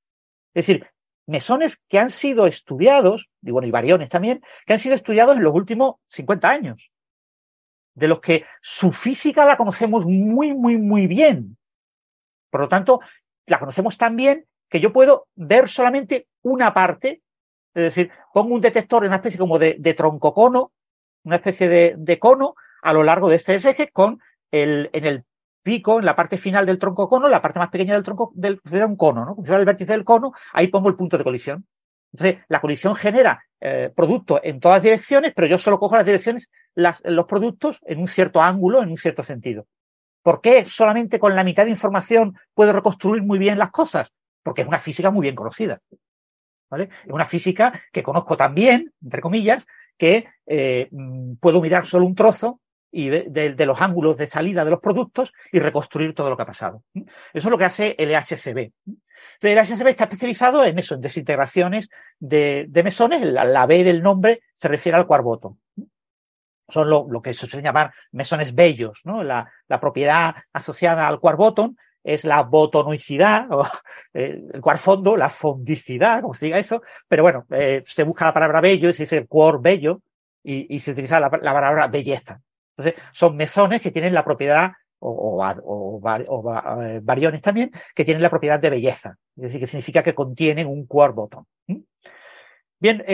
Es 0.53 0.67
decir, 0.67 0.87
mesones 1.27 1.81
que 1.89 1.99
han 1.99 2.11
sido 2.11 2.47
estudiados, 2.47 3.31
y 3.43 3.51
bueno, 3.51 3.67
y 3.67 3.71
variones 3.71 4.11
también, 4.11 4.43
que 4.67 4.75
han 4.75 4.79
sido 4.79 4.95
estudiados 4.95 5.37
en 5.37 5.43
los 5.43 5.55
últimos 5.55 5.97
50 6.07 6.49
años, 6.49 6.93
de 7.95 8.09
los 8.09 8.21
que 8.21 8.45
su 8.61 8.93
física 8.93 9.47
la 9.47 9.57
conocemos 9.57 10.05
muy, 10.05 10.53
muy, 10.53 10.77
muy 10.77 11.07
bien. 11.07 11.57
Por 12.51 12.61
lo 12.61 12.69
tanto, 12.69 13.01
la 13.47 13.59
conocemos 13.59 13.97
tan 13.97 14.17
bien 14.17 14.47
que 14.69 14.81
yo 14.81 14.93
puedo 14.93 15.29
ver 15.35 15.69
solamente 15.69 16.29
una 16.43 16.75
parte, 16.75 17.23
es 17.75 17.83
decir, 17.83 18.11
pongo 18.33 18.55
un 18.55 18.61
detector 18.61 19.05
en 19.05 19.09
una 19.09 19.17
especie 19.17 19.39
como 19.39 19.59
de, 19.59 19.77
de 19.79 19.95
troncocono, 19.95 20.73
una 21.25 21.37
especie 21.37 21.69
de, 21.69 21.95
de, 21.97 22.19
cono 22.19 22.55
a 22.83 22.93
lo 22.93 23.03
largo 23.03 23.29
de 23.29 23.37
este 23.37 23.55
eje 23.55 23.89
con 23.91 24.21
el, 24.51 24.91
en 24.93 25.07
el 25.07 25.25
pico, 25.65 25.99
en 25.99 26.05
la 26.05 26.15
parte 26.15 26.39
final 26.39 26.67
del 26.67 26.79
tronco 26.79 27.09
cono, 27.09 27.27
la 27.27 27.43
parte 27.43 27.59
más 27.59 27.71
pequeña 27.71 27.95
del 27.95 28.05
tronco, 28.05 28.31
del, 28.37 28.61
un 28.65 28.97
cono, 28.97 29.25
¿no? 29.25 29.57
El 29.57 29.65
vértice 29.65 29.93
del 29.93 30.05
cono, 30.05 30.33
ahí 30.53 30.69
pongo 30.69 30.89
el 30.89 30.95
punto 30.95 31.19
de 31.19 31.25
colisión. 31.25 31.67
Entonces, 32.13 32.45
la 32.47 32.61
colisión 32.61 32.95
genera 32.95 33.45
eh, 33.61 33.91
productos 33.95 34.39
en 34.45 34.61
todas 34.61 34.81
direcciones, 34.81 35.33
pero 35.35 35.49
yo 35.49 35.59
solo 35.59 35.81
cojo 35.81 35.97
las 35.97 36.07
direcciones, 36.07 36.49
las, 36.77 37.03
los 37.05 37.27
productos 37.27 37.81
en 37.87 37.99
un 37.99 38.07
cierto 38.07 38.41
ángulo, 38.41 38.83
en 38.83 38.91
un 38.91 38.97
cierto 38.97 39.25
sentido. 39.25 39.67
¿Por 40.23 40.41
qué 40.41 40.65
solamente 40.65 41.19
con 41.19 41.35
la 41.35 41.43
mitad 41.43 41.65
de 41.65 41.71
información 41.71 42.37
puedo 42.55 42.73
reconstruir 42.73 43.23
muy 43.25 43.39
bien 43.39 43.59
las 43.59 43.71
cosas? 43.71 44.13
Porque 44.45 44.63
es 44.63 44.69
una 44.69 44.79
física 44.79 45.11
muy 45.11 45.23
bien 45.23 45.35
conocida. 45.35 45.81
¿Vale? 46.71 46.89
Es 47.05 47.13
una 47.13 47.25
física 47.25 47.83
que 47.93 48.03
conozco 48.03 48.37
tan 48.37 48.55
bien, 48.55 48.93
entre 49.03 49.21
comillas, 49.21 49.67
que 49.99 50.27
eh, 50.47 50.89
mm, 50.91 51.35
puedo 51.41 51.61
mirar 51.61 51.85
solo 51.85 52.07
un 52.07 52.15
trozo 52.15 52.61
y 52.95 53.09
de, 53.09 53.67
los 53.67 53.81
ángulos 53.81 54.17
de 54.17 54.29
salida 54.29 54.65
de 54.65 54.71
los 54.71 54.81
productos 54.81 55.33
y 55.51 55.59
reconstruir 55.59 56.15
todo 56.15 56.31
lo 56.31 56.37
que 56.37 56.45
ha 56.45 56.47
pasado. 56.47 56.85
Eso 56.95 57.09
es 57.33 57.45
lo 57.45 57.59
que 57.59 57.65
hace 57.65 57.97
el 57.99 58.11
HSB. 58.11 58.71
el 59.41 59.59
HSB 59.59 59.89
está 59.89 60.05
especializado 60.05 60.65
en 60.65 60.79
eso, 60.79 60.95
en 60.95 61.01
desintegraciones 61.01 61.91
de, 62.21 62.69
mesones. 62.85 63.23
La, 63.23 63.67
B 63.67 63.83
del 63.83 64.01
nombre 64.01 64.43
se 64.55 64.69
refiere 64.69 64.97
al 64.97 65.09
cuarboto. 65.09 65.59
Son 66.69 66.89
lo, 66.89 67.21
que 67.21 67.35
se 67.35 67.49
suele 67.49 67.65
llamar 67.65 67.93
mesones 68.13 68.55
bellos. 68.55 69.03
La, 69.05 69.51
propiedad 69.81 70.37
asociada 70.53 71.09
al 71.09 71.19
quark 71.19 71.75
es 72.05 72.25
la 72.25 72.43
botonoicidad, 72.43 73.47
o 73.51 73.67
eh, 74.13 74.41
el 74.53 74.61
cuarfondo, 74.61 75.17
la 75.17 75.29
fondicidad, 75.29 76.21
como 76.21 76.35
se 76.35 76.47
diga 76.47 76.59
eso, 76.59 76.83
pero 77.09 77.25
bueno, 77.25 77.47
eh, 77.51 77.83
se 77.87 78.05
busca 78.05 78.27
la 78.27 78.35
palabra 78.35 78.61
bello 78.61 78.89
y 78.89 78.93
se 78.93 79.03
dice 79.03 79.27
quark 79.27 79.61
bello 79.61 80.01
y, 80.45 80.79
se 80.81 80.93
utiliza 80.93 81.19
la, 81.19 81.31
palabra 81.31 81.87
belleza. 81.89 82.41
Entonces, 82.77 83.03
son 83.13 83.37
mesones 83.37 83.81
que 83.81 83.91
tienen 83.91 84.15
la 84.15 84.25
propiedad 84.25 84.73
o, 84.99 86.01
bariones 87.03 87.43
también, 87.43 87.71
que 87.95 88.05
tienen 88.05 88.23
la 88.23 88.31
propiedad 88.31 88.59
de 88.59 88.71
belleza, 88.71 89.17
es 89.37 89.43
decir, 89.43 89.61
que 89.61 89.67
significa 89.67 90.03
que 90.03 90.15
contienen 90.15 90.67
un 90.67 90.87
quark 90.87 91.15
botón. 91.15 91.47
Bien, 92.81 93.05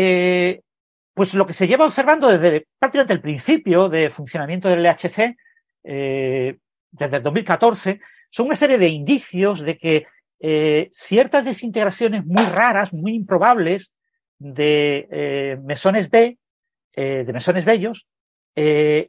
pues 1.12 1.34
lo 1.34 1.46
que 1.46 1.52
se 1.52 1.66
lleva 1.66 1.86
observando 1.86 2.28
desde 2.28 2.68
prácticamente 2.78 3.12
el 3.12 3.20
principio 3.20 3.88
de 3.88 4.10
funcionamiento 4.10 4.68
del 4.68 4.84
LHC, 4.84 5.36
desde 5.82 7.16
el 7.16 7.22
2014, 7.22 8.00
son 8.30 8.46
una 8.46 8.56
serie 8.56 8.78
de 8.78 8.88
indicios 8.88 9.60
de 9.60 9.76
que 9.76 10.06
eh, 10.38 10.88
ciertas 10.92 11.44
desintegraciones 11.44 12.24
muy 12.24 12.44
raras, 12.44 12.92
muy 12.92 13.14
improbables 13.14 13.92
de 14.38 15.06
eh, 15.10 15.58
mesones 15.62 16.08
B, 16.08 16.38
eh, 16.94 17.24
de 17.26 17.32
mesones 17.32 17.64
bellos, 17.64 18.06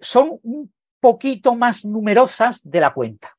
son 0.01 0.39
un 0.43 0.71
poquito 0.99 1.55
más 1.55 1.83
numerosas 1.85 2.61
de 2.63 2.79
la 2.79 2.93
cuenta. 2.93 3.35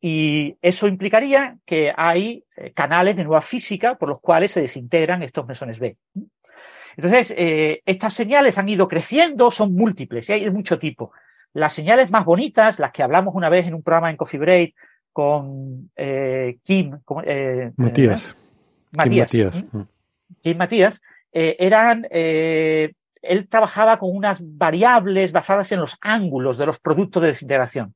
Y 0.00 0.56
eso 0.62 0.86
implicaría 0.86 1.58
que 1.64 1.92
hay 1.94 2.44
canales 2.74 3.16
de 3.16 3.24
nueva 3.24 3.42
física 3.42 3.96
por 3.96 4.08
los 4.08 4.20
cuales 4.20 4.52
se 4.52 4.60
desintegran 4.60 5.22
estos 5.22 5.46
mesones 5.46 5.78
B. 5.78 5.96
Entonces, 6.96 7.34
estas 7.36 8.14
señales 8.14 8.58
han 8.58 8.68
ido 8.68 8.88
creciendo, 8.88 9.50
son 9.50 9.74
múltiples 9.74 10.28
y 10.28 10.32
hay 10.32 10.44
de 10.44 10.50
mucho 10.50 10.78
tipo. 10.78 11.12
Las 11.52 11.72
señales 11.72 12.10
más 12.10 12.24
bonitas, 12.24 12.78
las 12.78 12.92
que 12.92 13.02
hablamos 13.02 13.34
una 13.34 13.48
vez 13.48 13.66
en 13.66 13.74
un 13.74 13.82
programa 13.82 14.10
en 14.10 14.16
Coffee 14.16 14.38
Break 14.38 14.74
con 15.12 15.90
eh, 15.96 16.58
Kim, 16.62 16.96
eh, 17.24 17.72
Matías. 17.76 18.36
Matías. 18.92 19.30
Kim 19.30 19.44
Matías. 19.50 19.64
Kim 20.42 20.56
Matías 20.56 21.02
eh, 21.32 21.56
eran, 21.58 22.06
él 23.22 23.48
trabajaba 23.48 23.98
con 23.98 24.14
unas 24.14 24.40
variables 24.42 25.32
basadas 25.32 25.70
en 25.72 25.80
los 25.80 25.96
ángulos 26.00 26.58
de 26.58 26.66
los 26.66 26.78
productos 26.78 27.22
de 27.22 27.28
desintegración. 27.28 27.94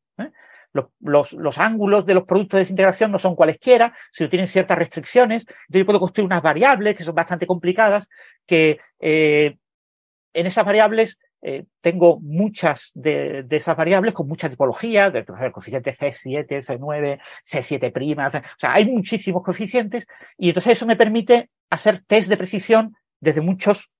Los, 0.99 1.33
los, 1.33 1.59
ángulos 1.59 2.05
de 2.05 2.15
los 2.15 2.25
productos 2.25 2.59
de 2.59 2.63
desintegración 2.63 3.13
no 3.13 3.21
son 3.21 3.37
cualesquiera, 3.37 3.97
sino 4.11 4.29
tienen 4.29 4.49
ciertas 4.49 4.77
restricciones. 4.77 5.43
Entonces 5.43 5.81
yo 5.81 5.87
puedo 5.87 6.01
construir 6.01 6.27
unas 6.27 6.43
variables 6.43 6.97
que 6.97 7.05
son 7.05 7.15
bastante 7.15 7.47
complicadas, 7.47 8.09
que 8.45 8.81
en 8.99 10.47
esas 10.47 10.65
variables 10.65 11.19
eh, 11.47 11.67
tengo 11.83 12.19
muchas 12.21 12.91
de, 12.95 13.45
esas 13.51 13.77
variables 13.77 14.15
con 14.15 14.27
mucha 14.27 14.49
tipología, 14.49 15.11
de, 15.11 15.27
el 15.43 15.53
coeficiente 15.53 15.95
C7, 15.95 16.47
C9, 16.47 17.21
C7', 17.45 18.39
o 18.39 18.59
sea, 18.59 18.73
hay 18.73 18.87
muchísimos 18.87 19.43
coeficientes 19.43 20.07
y 20.39 20.49
entonces 20.49 20.73
eso 20.73 20.87
me 20.87 20.97
permite 20.97 21.51
hacer 21.69 22.03
test 22.07 22.31
de 22.31 22.39
precisión 22.39 22.97
desde 23.21 23.43
muchos 23.43 23.91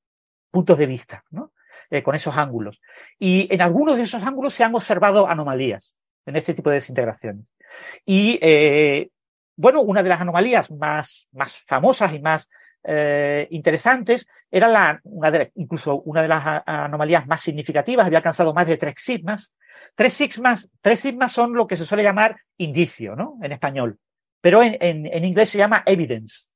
puntos 0.55 0.79
de 0.79 0.87
vista, 0.87 1.25
¿no? 1.31 1.53
Eh, 1.91 2.03
con 2.03 2.15
esos 2.15 2.37
ángulos. 2.37 2.81
Y 3.19 3.53
en 3.53 3.61
algunos 3.61 3.97
de 3.97 4.05
esos 4.05 4.23
ángulos 4.23 4.55
se 4.55 4.63
han 4.63 4.75
observado 4.75 5.29
anomalías 5.29 5.97
en 6.25 6.37
este 6.37 6.55
tipo 6.55 6.71
de 6.71 6.77
desintegraciones. 6.77 7.45
Y, 8.07 8.39
eh, 8.41 9.11
bueno, 9.57 9.83
una 9.83 10.03
de 10.03 10.09
las 10.09 10.21
anomalías 10.21 10.71
más, 10.71 11.29
más 11.33 11.53
famosas 11.67 12.15
y 12.15 12.21
más 12.21 12.49
eh, 12.85 13.49
interesantes, 13.51 14.29
era 14.51 14.69
la, 14.69 15.01
incluso 15.57 16.01
una 16.03 16.23
de 16.23 16.29
las 16.29 16.63
anomalías 16.65 17.27
más 17.27 17.41
significativas, 17.43 18.07
había 18.07 18.19
alcanzado 18.19 18.55
más 18.55 18.69
de 18.69 18.77
tres 18.77 18.95
sigmas. 18.99 19.53
Tres 19.97 20.15
sigmas, 20.15 20.71
tres 20.81 21.01
sigmas 21.01 21.33
son 21.33 21.53
lo 21.53 21.67
que 21.67 21.77
se 21.77 21.85
suele 21.85 22.05
llamar 22.05 22.37
indicio, 22.59 23.17
¿no? 23.17 23.39
En 23.43 23.53
español. 23.53 23.99
Pero 24.41 24.63
en, 24.63 24.77
en, 24.81 25.25
inglés 25.25 25.51
se 25.51 25.59
llama 25.59 25.83
evidence. 25.87 26.47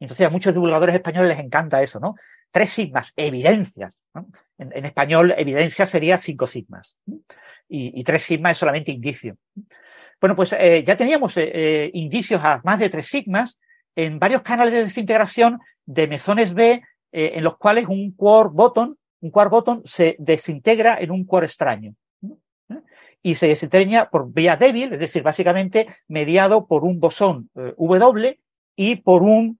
Entonces 0.00 0.26
a 0.26 0.30
muchos 0.30 0.52
divulgadores 0.52 0.94
españoles 0.94 1.36
les 1.36 1.44
encanta 1.44 1.82
eso, 1.82 1.98
¿no? 1.98 2.14
Tres 2.54 2.70
sigmas, 2.70 3.12
evidencias. 3.16 3.98
En, 4.58 4.84
español, 4.84 5.34
evidencia 5.36 5.86
sería 5.86 6.18
cinco 6.18 6.46
sigmas. 6.46 6.96
Y, 7.68 8.04
tres 8.04 8.22
sigmas 8.22 8.52
es 8.52 8.58
solamente 8.58 8.92
indicio. 8.92 9.36
Bueno, 10.20 10.36
pues 10.36 10.54
eh, 10.56 10.84
ya 10.86 10.96
teníamos 10.96 11.36
eh, 11.36 11.90
indicios 11.94 12.40
a 12.44 12.60
más 12.62 12.78
de 12.78 12.88
tres 12.88 13.06
sigmas 13.06 13.58
en 13.96 14.20
varios 14.20 14.42
canales 14.42 14.72
de 14.72 14.84
desintegración 14.84 15.58
de 15.84 16.06
mesones 16.06 16.54
B 16.54 16.80
eh, 17.10 17.32
en 17.34 17.42
los 17.42 17.56
cuales 17.56 17.86
un 17.88 18.12
quark 18.12 18.52
botón, 18.52 18.98
un 19.20 19.30
quark 19.30 19.50
botón 19.50 19.82
se 19.84 20.14
desintegra 20.20 20.96
en 21.00 21.10
un 21.10 21.24
quark 21.24 21.46
extraño. 21.46 21.96
¿Eh? 22.68 22.80
Y 23.20 23.34
se 23.34 23.48
desintegra 23.48 24.10
por 24.10 24.32
vía 24.32 24.54
débil, 24.54 24.92
es 24.92 25.00
decir, 25.00 25.24
básicamente 25.24 25.88
mediado 26.06 26.68
por 26.68 26.84
un 26.84 27.00
bosón 27.00 27.50
eh, 27.56 27.74
W 27.78 28.40
y 28.76 28.94
por 28.94 29.22
un 29.22 29.58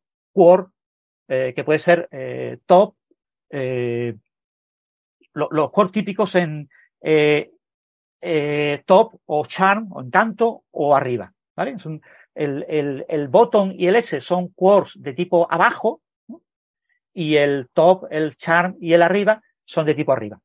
quark 1.27 1.55
que 1.55 1.65
puede 1.65 1.79
ser 1.79 2.09
top. 2.67 2.95
los 5.35 5.71
quarks 5.71 5.93
típicos 5.93 6.35
en 6.35 6.69
top 8.87 9.21
o 9.27 9.47
charm 9.47 9.93
o 9.93 10.03
encanto 10.03 10.65
o 10.71 10.95
arriba. 10.95 11.33
¿vale? 11.57 11.77
El, 12.35 12.65
el, 12.69 13.07
el 13.09 13.29
bottom 13.29 13.73
y 13.77 13.87
el 13.87 13.97
S 13.97 14.21
son 14.21 14.49
quarks 14.49 15.01
de 15.01 15.13
tipo 15.13 15.47
abajo, 15.51 16.01
y 17.15 17.37
el 17.37 17.69
top, 17.73 18.07
el 18.11 18.37
charm 18.37 18.77
y 18.81 18.93
el 18.93 19.03
arriba 19.03 19.41
son 19.65 19.87
de 19.87 19.95
tipo 19.95 20.13
arriba. 20.13 20.41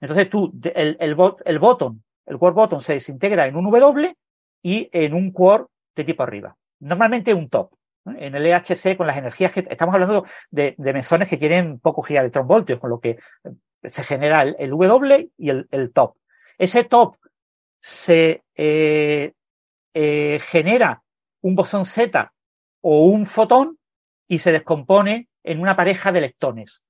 Entonces 0.00 0.28
tú, 0.28 0.52
el, 0.74 0.96
el, 1.00 1.14
bot, 1.14 1.40
el 1.44 1.58
bottom, 1.58 2.00
el 2.26 2.38
quark 2.38 2.54
bottom 2.54 2.80
se 2.80 2.92
desintegra 2.92 3.46
en 3.46 3.56
un 3.56 3.64
W 3.64 4.14
y 4.62 4.88
en 4.92 5.14
un 5.14 5.32
quark 5.32 5.68
de 5.96 6.04
tipo 6.04 6.22
arriba. 6.22 6.54
Normalmente 6.80 7.32
un 7.34 7.48
top. 7.48 7.72
En 8.06 8.34
el 8.34 8.46
EHC, 8.46 8.96
con 8.96 9.06
las 9.06 9.18
energías 9.18 9.52
que 9.52 9.66
estamos 9.68 9.94
hablando 9.94 10.24
de, 10.50 10.74
de 10.78 10.92
mesones 10.92 11.28
que 11.28 11.36
tienen 11.36 11.78
pocos 11.78 12.06
gigaelectronvoltios, 12.06 12.78
con 12.78 12.90
lo 12.90 13.00
que 13.00 13.18
se 13.84 14.04
genera 14.04 14.42
el, 14.42 14.70
W 14.70 15.30
y 15.36 15.50
el, 15.50 15.68
el, 15.70 15.92
top. 15.92 16.16
Ese 16.58 16.84
top 16.84 17.16
se 17.80 18.42
eh, 18.54 19.32
eh, 19.94 20.40
genera 20.42 21.02
un 21.42 21.54
bosón 21.54 21.86
Z 21.86 22.32
o 22.82 23.04
un 23.06 23.26
fotón 23.26 23.78
y 24.28 24.38
se 24.38 24.52
descompone 24.52 25.28
en 25.42 25.60
una 25.60 25.76
pareja 25.76 26.12
de 26.12 26.18
electrones. 26.18 26.82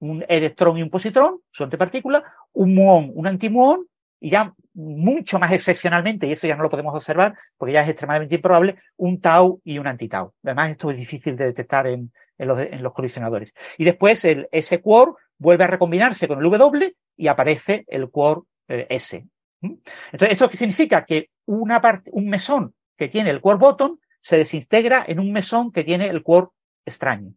Un 0.00 0.24
electrón 0.28 0.78
y 0.78 0.82
un 0.82 0.90
positrón, 0.90 1.40
son 1.52 1.70
de 1.70 1.78
partículas, 1.78 2.24
un 2.52 2.74
muón, 2.74 3.12
un 3.14 3.26
antimuón, 3.26 3.86
y 4.20 4.30
ya 4.30 4.52
mucho 4.74 5.38
más 5.38 5.52
excepcionalmente, 5.52 6.26
y 6.26 6.32
eso 6.32 6.46
ya 6.46 6.56
no 6.56 6.62
lo 6.62 6.70
podemos 6.70 6.94
observar 6.94 7.34
porque 7.56 7.74
ya 7.74 7.82
es 7.82 7.88
extremadamente 7.88 8.36
improbable, 8.36 8.76
un 8.96 9.20
tau 9.20 9.60
y 9.64 9.78
un 9.78 9.86
antitau. 9.86 10.32
Además, 10.42 10.70
esto 10.70 10.90
es 10.90 10.96
difícil 10.96 11.36
de 11.36 11.46
detectar 11.46 11.86
en, 11.86 12.12
los, 12.38 12.92
colisionadores. 12.92 13.52
Y 13.78 13.84
después 13.84 14.24
el, 14.24 14.48
ese 14.50 14.80
quark 14.80 15.16
vuelve 15.38 15.64
a 15.64 15.68
recombinarse 15.68 16.26
con 16.26 16.38
el 16.38 16.50
W 16.50 16.94
y 17.16 17.28
aparece 17.28 17.84
el 17.88 18.10
quark 18.10 18.44
eh, 18.68 18.86
S. 18.90 19.24
¿Mm? 19.60 19.74
Entonces, 20.12 20.32
¿esto 20.32 20.48
qué 20.48 20.56
significa? 20.56 21.04
Que 21.04 21.30
una 21.46 21.80
parte, 21.80 22.10
un 22.12 22.28
mesón 22.28 22.74
que 22.96 23.08
tiene 23.08 23.30
el 23.30 23.40
quark 23.40 23.60
bottom 23.60 23.98
se 24.20 24.38
desintegra 24.38 25.04
en 25.06 25.20
un 25.20 25.32
mesón 25.32 25.72
que 25.72 25.84
tiene 25.84 26.06
el 26.06 26.22
quark 26.22 26.50
extraño. 26.84 27.34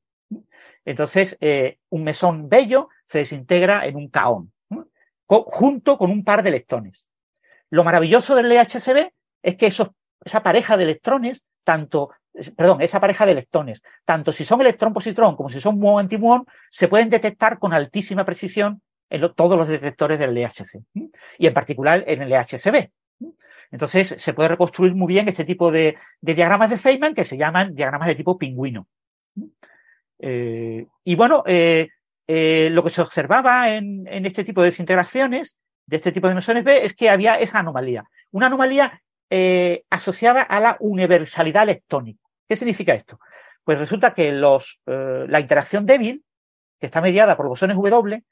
Entonces, 0.85 1.35
eh, 1.41 1.79
un 1.89 2.03
mesón 2.03 2.47
bello 2.47 2.89
se 3.05 3.19
desintegra 3.19 3.85
en 3.87 3.95
un 3.95 4.07
caón, 4.09 4.53
junto 5.27 5.97
con 5.97 6.11
un 6.11 6.23
par 6.23 6.43
de 6.43 6.49
electrones. 6.49 7.09
Lo 7.69 7.83
maravilloso 7.83 8.35
del 8.35 8.49
LHCb 8.49 9.11
es 9.43 9.55
que 9.55 9.67
esa 9.67 10.43
pareja 10.43 10.77
de 10.77 10.83
electrones, 10.83 11.43
tanto, 11.63 12.11
perdón, 12.55 12.81
esa 12.81 12.99
pareja 12.99 13.25
de 13.25 13.33
electrones, 13.33 13.83
tanto 14.03 14.31
si 14.31 14.45
son 14.45 14.61
electrón-positrón 14.61 15.35
como 15.35 15.49
si 15.49 15.59
son 15.59 15.79
muón-antimuón, 15.79 16.45
se 16.69 16.87
pueden 16.87 17.09
detectar 17.09 17.59
con 17.59 17.73
altísima 17.73 18.25
precisión 18.25 18.81
en 19.09 19.33
todos 19.33 19.57
los 19.57 19.67
detectores 19.67 20.19
del 20.19 20.33
LHC. 20.33 20.81
Y 21.37 21.47
en 21.47 21.53
particular 21.53 22.03
en 22.07 22.21
el 22.21 22.29
LHCb. 22.29 22.89
Entonces, 23.71 24.15
se 24.17 24.33
puede 24.33 24.49
reconstruir 24.49 24.95
muy 24.95 25.07
bien 25.07 25.27
este 25.27 25.43
tipo 25.43 25.71
de, 25.71 25.97
diagramas 26.21 26.69
de 26.69 26.77
Feynman 26.77 27.13
que 27.13 27.25
se 27.25 27.37
llaman 27.37 27.73
diagramas 27.73 28.07
de 28.07 28.15
tipo 28.15 28.37
pingüino. 28.37 28.87
Eh, 30.19 30.87
y 31.03 31.15
bueno, 31.15 31.43
eh, 31.45 31.89
eh, 32.27 32.69
lo 32.71 32.83
que 32.83 32.89
se 32.89 33.01
observaba 33.01 33.73
en, 33.73 34.07
este 34.25 34.43
tipo 34.43 34.61
de 34.61 34.69
desintegraciones, 34.69 35.57
de 35.85 35.95
este 35.97 36.11
tipo 36.11 36.27
de 36.27 36.35
mesones 36.35 36.63
B, 36.63 36.85
es 36.85 36.93
que 36.93 37.09
había 37.09 37.35
esa 37.35 37.59
anomalía. 37.59 38.03
Una 38.31 38.47
anomalía 38.47 39.01
asociada 39.89 40.41
a 40.43 40.59
la 40.59 40.77
universalidad 40.79 41.63
electrónica. 41.63 42.21
¿Qué 42.47 42.55
significa 42.55 42.93
esto? 42.93 43.19
Pues 43.63 43.77
resulta 43.77 44.13
que 44.13 44.31
los, 44.31 44.79
la 44.85 45.39
interacción 45.39 45.85
débil, 45.85 46.23
que 46.79 46.85
está 46.85 47.01
mediada 47.01 47.35
por 47.35 47.47
bosones 47.47 47.75
W, 47.75 48.23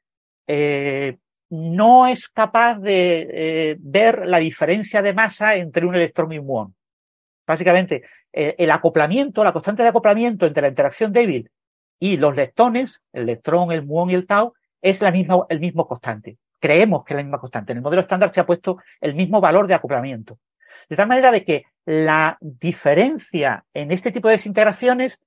no 1.53 2.07
es 2.07 2.29
capaz 2.29 2.79
de 2.79 3.27
eh, 3.31 3.75
ver 3.79 4.25
la 4.25 4.39
diferencia 4.39 5.03
de 5.03 5.13
masa 5.13 5.55
entre 5.55 5.85
un 5.85 5.93
electrón 5.93 6.31
y 6.31 6.39
un 6.39 6.47
muón. 6.47 6.75
Básicamente, 7.45 8.03
eh, 8.31 8.55
el 8.57 8.71
acoplamiento, 8.71 9.43
la 9.43 9.53
constante 9.53 9.83
de 9.83 9.89
acoplamiento 9.89 10.47
entre 10.47 10.63
la 10.63 10.69
interacción 10.69 11.11
débil 11.11 11.51
y 11.99 12.17
los 12.17 12.35
leptones, 12.35 13.03
el 13.13 13.23
electrón, 13.23 13.71
el 13.71 13.85
muón 13.85 14.09
y 14.09 14.15
el 14.15 14.25
tau, 14.25 14.53
es 14.81 15.03
la 15.03 15.11
misma, 15.11 15.45
el 15.47 15.59
mismo 15.59 15.85
constante. 15.85 16.39
Creemos 16.63 17.03
que 17.03 17.13
es 17.13 17.17
la 17.17 17.23
misma 17.23 17.39
constante. 17.39 17.73
En 17.73 17.79
el 17.79 17.83
modelo 17.83 18.03
estándar 18.03 18.33
se 18.33 18.39
ha 18.39 18.45
puesto 18.45 18.77
el 19.01 19.15
mismo 19.15 19.41
valor 19.41 19.67
de 19.67 19.73
acoplamiento. 19.73 20.39
De 20.87 20.95
tal 20.95 21.09
manera 21.09 21.29
de 21.29 21.43
que 21.43 21.65
la 21.83 22.37
diferencia 22.39 23.65
en 23.73 23.91
este 23.91 24.13
tipo 24.13 24.29
de 24.29 24.35
desintegraciones 24.35 25.19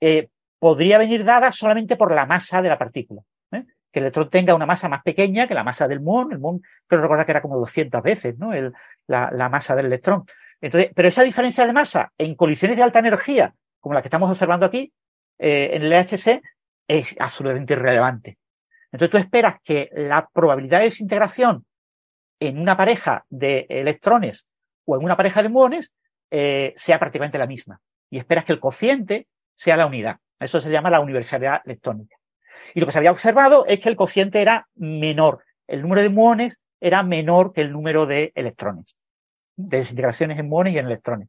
eh, 0.00 0.28
podría 0.60 0.98
venir 0.98 1.24
dada 1.24 1.50
solamente 1.50 1.96
por 1.96 2.14
la 2.14 2.24
masa 2.24 2.62
de 2.62 2.68
la 2.68 2.78
partícula. 2.78 3.22
que 3.50 3.98
el 3.98 4.04
electrón 4.04 4.30
tenga 4.30 4.54
una 4.54 4.64
masa 4.64 4.88
más 4.88 5.02
pequeña 5.02 5.48
que 5.48 5.54
la 5.54 5.64
masa 5.64 5.88
del 5.88 5.98
muón. 5.98 6.30
El 6.30 6.38
muón, 6.38 6.62
creo 6.86 7.02
recordar 7.02 7.26
que 7.26 7.32
era 7.32 7.42
como 7.42 7.58
200 7.58 8.00
veces, 8.00 8.38
¿no? 8.38 8.52
la, 9.08 9.48
masa 9.48 9.74
del 9.74 9.86
electrón. 9.86 10.22
Entonces, 10.60 10.92
pero 10.94 11.08
esa 11.08 11.24
diferencia 11.24 11.66
de 11.66 11.72
masa 11.72 12.12
en 12.16 12.36
colisiones 12.36 12.76
de 12.76 12.84
alta 12.84 13.00
energía, 13.00 13.56
como 13.80 13.96
la 13.96 14.02
que 14.02 14.06
estamos 14.06 14.30
observando 14.30 14.66
aquí, 14.66 14.92
eh, 15.36 15.70
en 15.72 15.82
el 15.82 15.90
LHC, 15.90 16.40
es 16.86 17.16
absolutamente 17.18 17.72
irrelevante. 17.72 18.38
Entonces 18.92 19.10
tú 19.10 19.18
esperas 19.18 19.56
que 19.62 19.88
la 19.92 20.28
probabilidad 20.32 20.78
de 20.78 20.86
desintegración 20.86 21.64
en 22.40 22.58
una 22.58 22.76
pareja 22.76 23.24
de 23.28 23.66
electrones 23.68 24.46
o 24.84 24.96
en 24.96 25.04
una 25.04 25.16
pareja 25.16 25.42
de 25.42 25.48
muones 25.48 25.92
eh, 26.30 26.72
sea 26.76 26.98
prácticamente 26.98 27.38
la 27.38 27.46
misma. 27.46 27.80
Y 28.10 28.18
esperas 28.18 28.44
que 28.44 28.52
el 28.52 28.60
cociente 28.60 29.28
sea 29.54 29.76
la 29.76 29.86
unidad. 29.86 30.16
Eso 30.38 30.60
se 30.60 30.70
llama 30.70 30.90
la 30.90 31.00
universalidad 31.00 31.60
electrónica. 31.64 32.16
Y 32.74 32.80
lo 32.80 32.86
que 32.86 32.92
se 32.92 32.98
había 32.98 33.12
observado 33.12 33.66
es 33.66 33.78
que 33.78 33.88
el 33.88 33.96
cociente 33.96 34.40
era 34.40 34.68
menor. 34.74 35.44
El 35.66 35.82
número 35.82 36.02
de 36.02 36.08
muones 36.08 36.58
era 36.80 37.02
menor 37.02 37.52
que 37.52 37.60
el 37.60 37.72
número 37.72 38.06
de 38.06 38.32
electrones, 38.34 38.96
de 39.56 39.78
desintegraciones 39.78 40.38
en 40.38 40.48
muones 40.48 40.74
y 40.74 40.78
en 40.78 40.86
electrones. 40.86 41.28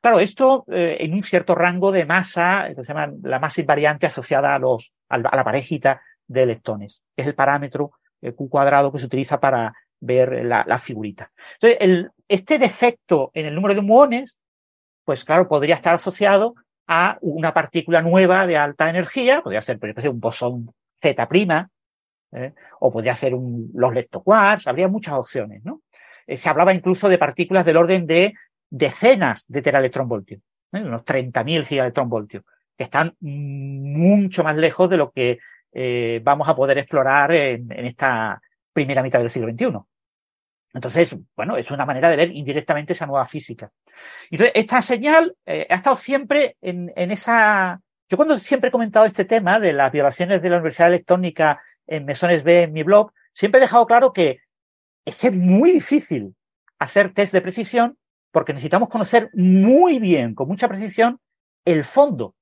Claro, 0.00 0.20
esto 0.20 0.64
eh, 0.70 0.98
en 1.00 1.14
un 1.14 1.22
cierto 1.22 1.54
rango 1.54 1.92
de 1.92 2.04
masa, 2.04 2.68
que 2.68 2.74
se 2.74 2.84
llama 2.92 3.10
la 3.22 3.38
masa 3.38 3.60
invariante 3.60 4.06
asociada 4.06 4.54
a, 4.54 4.58
los, 4.58 4.92
a 5.08 5.18
la 5.18 5.44
parejita 5.44 6.02
de 6.32 6.42
electrones. 6.42 7.02
Es 7.16 7.26
el 7.26 7.34
parámetro 7.34 7.92
eh, 8.20 8.32
Q 8.32 8.48
cuadrado 8.48 8.92
que 8.92 8.98
se 8.98 9.06
utiliza 9.06 9.38
para 9.38 9.72
ver 10.00 10.44
la, 10.44 10.78
figurita. 10.78 11.30
Entonces, 11.60 12.10
este 12.26 12.58
defecto 12.58 13.30
en 13.34 13.46
el 13.46 13.54
número 13.54 13.74
de 13.74 13.82
muones, 13.82 14.38
pues 15.04 15.24
claro, 15.24 15.46
podría 15.46 15.76
estar 15.76 15.94
asociado 15.94 16.54
a 16.88 17.18
una 17.20 17.54
partícula 17.54 18.02
nueva 18.02 18.46
de 18.48 18.56
alta 18.56 18.90
energía, 18.90 19.42
podría 19.42 19.62
ser, 19.62 19.78
por 19.78 19.90
ejemplo, 19.90 20.10
un 20.10 20.20
bosón 20.20 20.74
Z', 21.00 21.68
¿eh? 22.32 22.52
o 22.80 22.92
podría 22.92 23.14
ser 23.14 23.34
un, 23.34 23.70
los 23.74 23.92
leptoquarks, 23.92 24.66
habría 24.66 24.88
muchas 24.88 25.14
opciones. 25.14 25.62
Eh, 26.26 26.36
se 26.36 26.48
hablaba 26.48 26.74
incluso 26.74 27.08
de 27.08 27.18
partículas 27.18 27.64
del 27.64 27.76
orden 27.76 28.06
de 28.06 28.34
decenas 28.70 29.44
de 29.48 29.62
teraelectronvoltios, 29.62 30.40
¿eh? 30.72 30.80
unos 30.80 31.02
30.000 31.02 31.64
gigaelectronvoltios, 31.64 32.44
que 32.76 32.84
están 32.84 33.14
mucho 33.20 34.42
más 34.42 34.56
lejos 34.56 34.90
de 34.90 34.96
lo 34.96 35.10
que 35.12 35.38
eh, 35.72 36.20
vamos 36.22 36.48
a 36.48 36.54
poder 36.54 36.78
explorar 36.78 37.32
en, 37.32 37.70
esta 37.72 38.40
primera 38.72 39.02
mitad 39.02 39.18
del 39.18 39.30
siglo 39.30 39.50
XXI. 39.50 39.78
Entonces, 40.74 41.16
bueno, 41.36 41.56
es 41.56 41.70
una 41.70 41.84
manera 41.84 42.08
de 42.10 42.16
ver 42.16 42.30
indirectamente 42.32 42.94
esa 42.94 43.06
nueva 43.06 43.24
física. 43.26 43.70
Entonces, 44.30 44.52
esta 44.54 44.80
señal 44.80 45.36
eh, 45.44 45.66
ha 45.68 45.74
estado 45.74 45.96
siempre 45.96 46.56
en, 46.60 46.90
esa... 46.96 47.80
Yo 48.08 48.16
cuando 48.16 48.38
siempre 48.38 48.68
he 48.68 48.72
comentado 48.72 49.06
este 49.06 49.24
tema 49.24 49.60
de 49.60 49.72
las 49.72 49.92
violaciones 49.92 50.40
de 50.40 50.50
la 50.50 50.56
Universidad 50.56 50.88
Electrónica 50.88 51.62
en 51.86 52.04
Mesones 52.04 52.42
B 52.42 52.62
en 52.62 52.72
mi 52.72 52.82
blog, 52.82 53.12
siempre 53.32 53.58
he 53.58 53.62
dejado 53.62 53.86
claro 53.86 54.12
que 54.12 54.40
es 55.04 55.16
que 55.16 55.28
es 55.28 55.36
muy 55.36 55.72
difícil 55.72 56.34
hacer 56.78 57.12
test 57.12 57.32
de 57.32 57.40
precisión 57.40 57.98
porque 58.30 58.52
necesitamos 58.52 58.88
conocer 58.88 59.30
muy 59.34 59.98
bien, 59.98 60.34
con 60.34 60.48
mucha 60.48 60.68
precisión, 60.68 61.20
el 61.64 61.84
fondo 61.84 62.34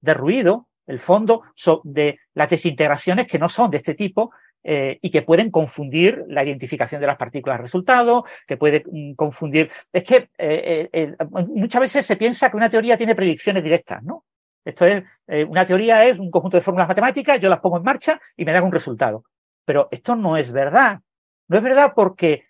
de 0.00 0.14
ruido, 0.14 0.67
el 0.88 0.98
fondo 0.98 1.42
de 1.84 2.18
las 2.34 2.48
desintegraciones 2.48 3.26
que 3.26 3.38
no 3.38 3.48
son 3.48 3.70
de 3.70 3.76
este 3.76 3.94
tipo 3.94 4.32
eh, 4.64 4.98
y 5.00 5.10
que 5.10 5.22
pueden 5.22 5.50
confundir 5.50 6.24
la 6.26 6.42
identificación 6.42 7.00
de 7.00 7.06
las 7.06 7.16
partículas 7.16 7.60
resultado, 7.60 8.24
que 8.46 8.56
puede 8.56 8.82
mm, 8.90 9.14
confundir. 9.14 9.70
Es 9.92 10.02
que 10.02 10.30
eh, 10.36 10.88
eh, 10.92 11.14
muchas 11.46 11.80
veces 11.80 12.06
se 12.06 12.16
piensa 12.16 12.50
que 12.50 12.56
una 12.56 12.68
teoría 12.68 12.96
tiene 12.96 13.14
predicciones 13.14 13.62
directas, 13.62 14.02
¿no? 14.02 14.24
Esto 14.64 14.84
es, 14.84 15.02
una 15.48 15.64
teoría 15.64 16.04
es 16.04 16.18
un 16.18 16.30
conjunto 16.30 16.58
de 16.58 16.62
fórmulas 16.62 16.88
matemáticas, 16.88 17.40
yo 17.40 17.48
las 17.48 17.60
pongo 17.60 17.78
en 17.78 17.84
marcha 17.84 18.20
y 18.36 18.44
me 18.44 18.52
dan 18.52 18.64
un 18.64 18.72
resultado. 18.72 19.24
Pero 19.64 19.88
esto 19.90 20.14
no 20.14 20.36
es 20.36 20.52
verdad. 20.52 21.00
No 21.48 21.56
es 21.56 21.62
verdad 21.62 21.92
porque 21.96 22.44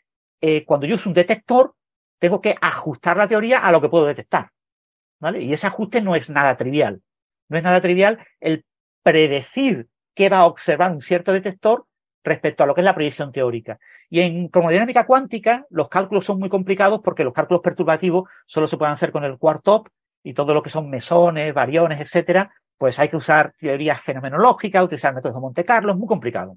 cuando 0.66 0.86
yo 0.86 0.96
uso 0.96 1.10
un 1.10 1.14
detector, 1.14 1.76
tengo 2.18 2.40
que 2.40 2.56
ajustar 2.60 3.16
la 3.16 3.28
teoría 3.28 3.58
a 3.58 3.70
lo 3.70 3.80
que 3.80 3.88
puedo 3.88 4.06
detectar. 4.06 4.50
¿Vale? 5.20 5.42
Y 5.42 5.52
ese 5.52 5.68
ajuste 5.68 6.00
no 6.00 6.16
es 6.16 6.28
nada 6.28 6.56
trivial. 6.56 7.02
No 7.48 7.58
es 7.58 7.64
nada 7.64 7.80
trivial 7.80 8.18
el 8.40 8.64
predecir 9.02 9.88
qué 10.14 10.28
va 10.28 10.38
a 10.38 10.46
observar 10.46 10.92
un 10.92 11.00
cierto 11.00 11.32
detector 11.32 11.86
respecto 12.24 12.62
a 12.62 12.66
lo 12.66 12.74
que 12.74 12.80
es 12.80 12.84
la 12.84 12.94
predicción 12.94 13.32
teórica. 13.32 13.78
Y 14.10 14.20
en 14.20 14.48
cromodinámica 14.48 15.06
cuántica, 15.06 15.66
los 15.70 15.88
cálculos 15.88 16.24
son 16.24 16.38
muy 16.38 16.48
complicados 16.48 17.00
porque 17.02 17.24
los 17.24 17.32
cálculos 17.32 17.62
perturbativos 17.62 18.28
solo 18.46 18.66
se 18.66 18.76
pueden 18.76 18.94
hacer 18.94 19.12
con 19.12 19.24
el 19.24 19.38
quark-top 19.38 19.88
y 20.22 20.34
todo 20.34 20.54
lo 20.54 20.62
que 20.62 20.70
son 20.70 20.90
mesones, 20.90 21.54
variones, 21.54 22.00
etcétera, 22.00 22.52
pues 22.76 22.98
hay 22.98 23.08
que 23.08 23.16
usar 23.16 23.54
teorías 23.58 24.00
fenomenológicas, 24.00 24.84
utilizar 24.84 25.14
métodos 25.14 25.36
de 25.36 25.40
Monte 25.40 25.64
Carlo, 25.64 25.92
es 25.92 25.98
muy 25.98 26.06
complicado. 26.06 26.56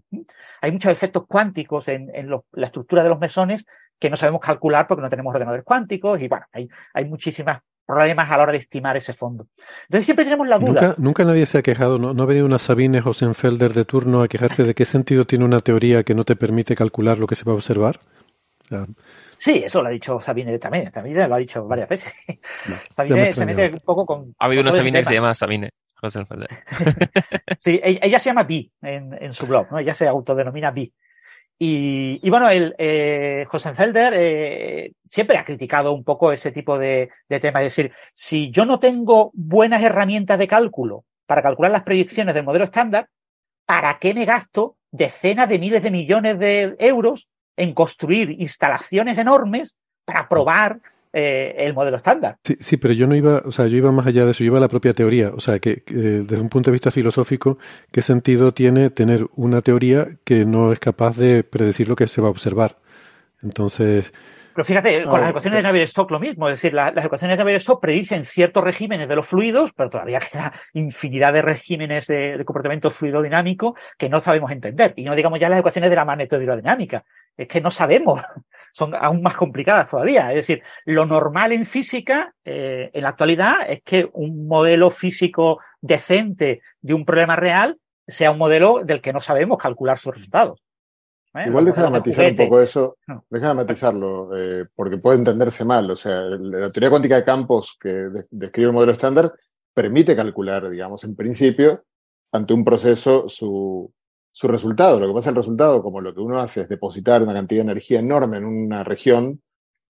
Hay 0.61 0.71
muchos 0.71 0.91
efectos 0.91 1.25
cuánticos 1.27 1.87
en, 1.87 2.11
la 2.29 2.65
estructura 2.65 3.03
de 3.03 3.09
los 3.09 3.19
mesones 3.19 3.65
que 3.97 4.09
no 4.09 4.15
sabemos 4.15 4.41
calcular 4.41 4.87
porque 4.87 5.01
no 5.01 5.09
tenemos 5.09 5.33
ordenadores 5.33 5.63
cuánticos 5.63 6.21
y 6.21 6.27
bueno, 6.27 6.45
hay, 6.51 6.69
hay 6.93 7.05
muchísimas 7.05 7.61
problemas 7.91 8.29
a 8.29 8.37
la 8.37 8.43
hora 8.43 8.51
de 8.51 8.57
estimar 8.57 8.97
ese 8.97 9.13
fondo. 9.13 9.47
Entonces 9.83 10.05
siempre 10.05 10.25
tenemos 10.25 10.47
la 10.47 10.59
duda. 10.59 10.95
Nunca, 10.97 11.23
nadie 11.23 11.45
se 11.45 11.57
ha 11.57 11.61
quejado, 11.61 11.99
¿no? 11.99 12.13
¿no 12.13 12.23
ha 12.23 12.25
venido 12.25 12.45
una 12.45 12.59
Sabine 12.59 13.01
Hosenfelder 13.03 13.73
de 13.73 13.85
turno 13.85 14.23
a 14.23 14.27
quejarse 14.27 14.63
de 14.63 14.73
qué 14.73 14.85
sentido 14.85 15.25
tiene 15.25 15.45
una 15.45 15.59
teoría 15.59 16.03
que 16.03 16.15
no 16.15 16.23
te 16.23 16.35
permite 16.35 16.75
calcular 16.75 17.17
lo 17.17 17.27
que 17.27 17.35
se 17.35 17.43
va 17.43 17.51
a 17.51 17.55
observar? 17.55 17.99
Sí, 19.37 19.63
eso 19.65 19.81
lo 19.81 19.89
ha 19.89 19.91
dicho 19.91 20.19
Sabine 20.19 20.57
también. 20.59 20.91
Sabine 20.93 21.27
lo 21.27 21.35
ha 21.35 21.37
dicho 21.37 21.65
varias 21.67 21.89
veces. 21.89 22.13
Sabine 22.95 23.33
se 23.33 23.45
mete 23.45 23.73
un 23.73 23.79
poco 23.79 24.05
con. 24.05 24.35
Ha 24.39 24.45
habido 24.45 24.61
una 24.61 24.71
Sabine 24.71 24.99
que 24.99 25.05
se 25.05 25.13
llama 25.13 25.33
Sabine. 25.33 25.69
Hosenfelder. 26.01 26.47
sí, 27.59 27.79
ella, 27.83 28.17
se 28.17 28.29
llama 28.31 28.43
Bi 28.43 28.71
en, 28.81 29.13
en, 29.21 29.33
su 29.33 29.45
blog, 29.45 29.71
¿no? 29.71 29.77
Ella 29.77 29.93
se 29.93 30.07
autodenomina 30.07 30.71
Bi. 30.71 30.91
Y, 31.63 32.27
bueno, 32.31 32.49
el, 32.49 32.73
eh, 32.79 33.45
Felder 33.75 34.15
eh, 34.17 34.93
siempre 35.05 35.37
ha 35.37 35.45
criticado 35.45 35.93
un 35.93 36.03
poco 36.03 36.31
ese 36.31 36.51
tipo 36.51 36.79
de, 36.79 37.11
de 37.29 37.39
temas. 37.39 37.61
Es 37.61 37.75
decir, 37.75 37.93
si 38.15 38.49
yo 38.49 38.65
no 38.65 38.79
tengo 38.79 39.29
buenas 39.35 39.83
herramientas 39.83 40.39
de 40.39 40.47
cálculo 40.47 41.05
para 41.27 41.43
calcular 41.43 41.71
las 41.71 41.83
predicciones 41.83 42.33
del 42.33 42.45
modelo 42.45 42.65
estándar, 42.65 43.09
¿para 43.67 43.99
qué 43.99 44.15
me 44.15 44.25
gasto 44.25 44.77
decenas 44.89 45.47
de 45.49 45.59
miles 45.59 45.83
de 45.83 45.91
millones 45.91 46.39
de 46.39 46.75
euros 46.79 47.29
en 47.55 47.75
construir 47.75 48.31
instalaciones 48.41 49.19
enormes 49.19 49.75
para 50.03 50.27
probar 50.27 50.79
eh, 51.13 51.55
el 51.57 51.73
modelo 51.73 51.97
estándar. 51.97 52.37
Sí, 52.43 52.57
sí, 52.59 52.77
pero 52.77 52.93
yo 52.93 53.07
no 53.07 53.15
iba, 53.15 53.41
o 53.45 53.51
sea, 53.51 53.67
yo 53.67 53.77
iba 53.77 53.91
más 53.91 54.07
allá 54.07 54.25
de 54.25 54.31
eso, 54.31 54.43
yo 54.43 54.47
iba 54.47 54.57
a 54.57 54.61
la 54.61 54.69
propia 54.69 54.93
teoría. 54.93 55.31
O 55.35 55.39
sea, 55.39 55.59
que, 55.59 55.83
desde 55.85 56.41
un 56.41 56.49
punto 56.49 56.69
de 56.69 56.73
vista 56.73 56.91
filosófico, 56.91 57.57
¿qué 57.91 58.01
sentido 58.01 58.53
tiene 58.53 58.89
tener 58.89 59.27
una 59.35 59.61
teoría 59.61 60.17
que 60.23 60.45
no 60.45 60.71
es 60.71 60.79
capaz 60.79 61.17
de 61.17 61.43
predecir 61.43 61.89
lo 61.89 61.95
que 61.95 62.07
se 62.07 62.21
va 62.21 62.27
a 62.27 62.31
observar? 62.31 62.77
Entonces. 63.43 64.13
Pero 64.53 64.65
fíjate, 64.65 65.05
con 65.05 65.21
las 65.21 65.29
ecuaciones 65.29 65.59
de 65.59 65.63
Navier-Stokes 65.63 66.11
lo 66.11 66.19
mismo, 66.19 66.49
es 66.49 66.55
decir, 66.55 66.73
las 66.73 67.05
ecuaciones 67.05 67.37
de 67.37 67.43
Navier-Stokes 67.43 67.79
predicen 67.81 68.25
ciertos 68.25 68.63
regímenes 68.63 69.07
de 69.07 69.15
los 69.15 69.25
fluidos, 69.25 69.71
pero 69.73 69.89
todavía 69.89 70.19
queda 70.19 70.51
infinidad 70.73 71.31
de 71.31 71.41
regímenes 71.41 72.07
de, 72.07 72.43
comportamiento 72.45 72.91
fluido 72.91 73.21
dinámico 73.21 73.75
que 73.97 74.09
no 74.09 74.19
sabemos 74.19 74.51
entender. 74.51 74.93
Y 74.97 75.05
no 75.05 75.15
digamos 75.15 75.39
ya 75.39 75.47
las 75.47 75.59
ecuaciones 75.59 75.89
de 75.89 75.95
la 75.95 76.03
magnetohidrodinámica, 76.03 77.05
es 77.43 77.47
que 77.47 77.61
no 77.61 77.71
sabemos 77.71 78.21
son 78.71 78.95
aún 78.95 79.21
más 79.21 79.35
complicadas 79.35 79.91
todavía. 79.91 80.29
Es 80.29 80.47
decir, 80.47 80.63
lo 80.85 81.05
normal 81.05 81.51
en 81.51 81.65
física, 81.65 82.33
eh, 82.43 82.89
en 82.93 83.03
la 83.03 83.09
actualidad, 83.09 83.69
es 83.69 83.81
que 83.83 84.09
un 84.13 84.47
modelo 84.47 84.89
físico 84.89 85.59
decente 85.81 86.61
de 86.81 86.93
un 86.93 87.05
problema 87.05 87.35
real 87.35 87.77
sea 88.07 88.31
un 88.31 88.37
modelo 88.37 88.81
del 88.83 89.01
que 89.01 89.13
no 89.13 89.19
sabemos 89.19 89.57
calcular 89.57 89.97
sus 89.97 90.15
resultados. 90.15 90.61
¿Eh? 91.33 91.45
Igual 91.47 91.65
deja 91.65 91.83
de 91.83 91.89
matizar 91.89 92.29
un 92.29 92.35
poco 92.35 92.61
eso, 92.61 92.97
deja 93.29 93.49
de 93.49 93.53
matizarlo, 93.53 94.35
eh, 94.35 94.65
porque 94.75 94.97
puede 94.97 95.17
entenderse 95.17 95.63
mal. 95.63 95.89
O 95.89 95.95
sea, 95.95 96.21
la 96.21 96.69
teoría 96.69 96.89
cuántica 96.89 97.15
de 97.15 97.23
campos 97.23 97.77
que 97.79 98.09
describe 98.29 98.67
el 98.67 98.73
modelo 98.73 98.91
estándar 98.91 99.33
permite 99.73 100.15
calcular, 100.15 100.69
digamos, 100.69 101.03
en 101.05 101.15
principio, 101.15 101.85
ante 102.33 102.53
un 102.53 102.65
proceso 102.65 103.29
su, 103.29 103.93
su 104.31 104.47
resultado. 104.47 104.99
Lo 104.99 105.07
que 105.07 105.13
pasa 105.13 105.29
el 105.29 105.35
resultado, 105.35 105.83
como 105.83 106.01
lo 106.01 106.13
que 106.13 106.21
uno 106.21 106.39
hace 106.39 106.61
es 106.61 106.69
depositar 106.69 107.21
una 107.21 107.33
cantidad 107.33 107.59
de 107.59 107.71
energía 107.71 107.99
enorme 107.99 108.37
en 108.37 108.45
una 108.45 108.83
región, 108.83 109.41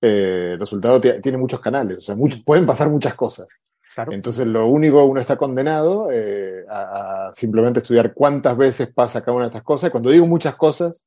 eh, 0.02 0.52
el 0.54 0.60
resultado 0.60 1.00
tiene 1.00 1.38
muchos 1.38 1.60
canales, 1.60 1.98
o 1.98 2.02
sea, 2.02 2.16
pueden 2.44 2.66
pasar 2.66 2.90
muchas 2.90 3.14
cosas. 3.14 3.48
Entonces, 4.10 4.48
lo 4.48 4.68
único, 4.68 5.04
uno 5.04 5.20
está 5.20 5.36
condenado 5.36 6.10
eh, 6.12 6.66
a, 6.70 7.32
simplemente 7.36 7.80
estudiar 7.80 8.14
cuántas 8.14 8.56
veces 8.56 8.92
pasa 8.94 9.22
cada 9.22 9.36
una 9.36 9.46
de 9.46 9.50
estas 9.50 9.64
cosas. 9.64 9.90
Y 9.90 9.92
cuando 9.92 10.10
digo 10.10 10.26
muchas 10.26 10.56
cosas, 10.56 11.06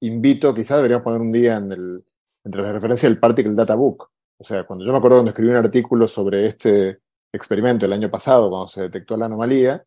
invito, 0.00 0.54
quizás 0.54 0.76
deberíamos 0.76 1.02
poner 1.04 1.20
un 1.20 1.32
día 1.32 1.56
en 1.56 1.72
el, 1.72 2.04
entre 2.44 2.62
las 2.62 2.72
referencias 2.72 3.10
del 3.10 3.18
Particle 3.18 3.54
Data 3.54 3.74
Book. 3.74 4.10
O 4.38 4.44
sea, 4.44 4.64
cuando 4.64 4.84
yo 4.84 4.92
me 4.92 4.98
acuerdo 4.98 5.16
cuando 5.16 5.30
escribí 5.30 5.50
un 5.50 5.56
artículo 5.56 6.06
sobre 6.06 6.44
este 6.44 6.98
experimento 7.32 7.86
el 7.86 7.94
año 7.94 8.10
pasado, 8.10 8.50
cuando 8.50 8.68
se 8.68 8.82
detectó 8.82 9.16
la 9.16 9.26
anomalía, 9.26 9.82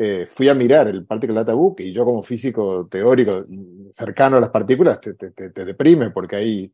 eh, 0.00 0.26
fui 0.26 0.48
a 0.48 0.54
mirar 0.54 0.86
el 0.86 1.04
Particle 1.04 1.34
Data 1.34 1.54
Book 1.54 1.80
y 1.80 1.92
yo 1.92 2.04
como 2.04 2.22
físico 2.22 2.86
teórico 2.86 3.44
cercano 3.92 4.36
a 4.36 4.40
las 4.40 4.50
partículas 4.50 5.00
te, 5.00 5.64
deprime 5.64 6.10
porque 6.10 6.36
hay 6.36 6.72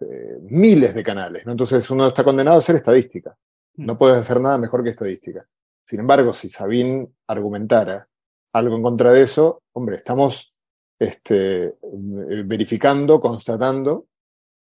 eh, 0.00 0.38
miles 0.50 0.94
de 0.94 1.02
canales. 1.02 1.46
¿no? 1.46 1.52
Entonces 1.52 1.90
uno 1.90 2.08
está 2.08 2.22
condenado 2.22 2.56
a 2.56 2.58
hacer 2.58 2.76
estadística. 2.76 3.34
No 3.76 3.94
mm. 3.94 3.98
puedes 3.98 4.18
hacer 4.18 4.38
nada 4.38 4.58
mejor 4.58 4.84
que 4.84 4.90
estadística. 4.90 5.48
Sin 5.82 6.00
embargo, 6.00 6.34
si 6.34 6.50
Sabine 6.50 7.08
argumentara 7.26 8.06
algo 8.52 8.76
en 8.76 8.82
contra 8.82 9.12
de 9.12 9.22
eso, 9.22 9.62
hombre, 9.72 9.96
estamos 9.96 10.52
este, 10.98 11.74
verificando, 11.82 13.18
constatando 13.18 14.06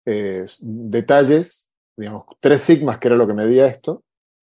detalles, 0.04 1.72
digamos, 1.96 2.26
tres 2.42 2.62
sigmas, 2.62 2.98
que 3.00 3.08
era 3.08 3.16
lo 3.16 3.26
que 3.26 3.34
medía 3.34 3.68
esto. 3.68 4.04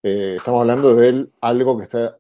estamos 0.03 0.63
hablando 0.63 0.97
de 0.97 1.29
algo 1.41 1.77
que 1.77 1.85
está 1.85 2.19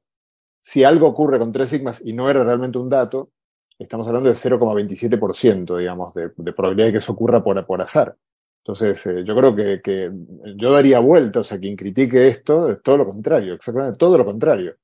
si 0.65 0.83
algo 0.83 1.07
ocurre 1.07 1.39
con 1.39 1.53
tres 1.53 1.69
sigmas 1.69 2.01
y 2.03 2.15
no 2.15 2.31
era 2.31 2.43
realmente 2.43 2.79
un 2.79 2.89
dato, 2.89 3.31
estamos 3.79 4.07
hablando 4.07 4.31
de 4.31 4.35
0,27%, 4.35 5.77
digamos, 5.77 6.15
de, 6.15 6.31
probabilidad 6.31 6.87
de 6.87 6.93
que 6.93 6.99
eso 6.99 7.13
ocurra 7.13 7.45
por, 7.45 7.67
por 7.67 7.83
azar. 7.83 8.17
Entonces, 8.63 9.07
eh, 9.07 9.25
yo 9.27 9.37
creo 9.37 9.55
que, 9.55 10.11
yo 10.57 10.73
daría 10.73 11.01
vuelta, 11.01 11.41
o 11.41 11.45
sea, 11.45 11.59
quien 11.59 11.77
critique 11.77 12.29
esto 12.29 12.71
es 12.71 12.83
todo 12.83 12.97
lo 12.97 13.05
contrario, 13.05 13.53
exactamente 13.53 13.99
todo 13.99 14.17
lo 14.17 14.25
contrario. 14.25 14.75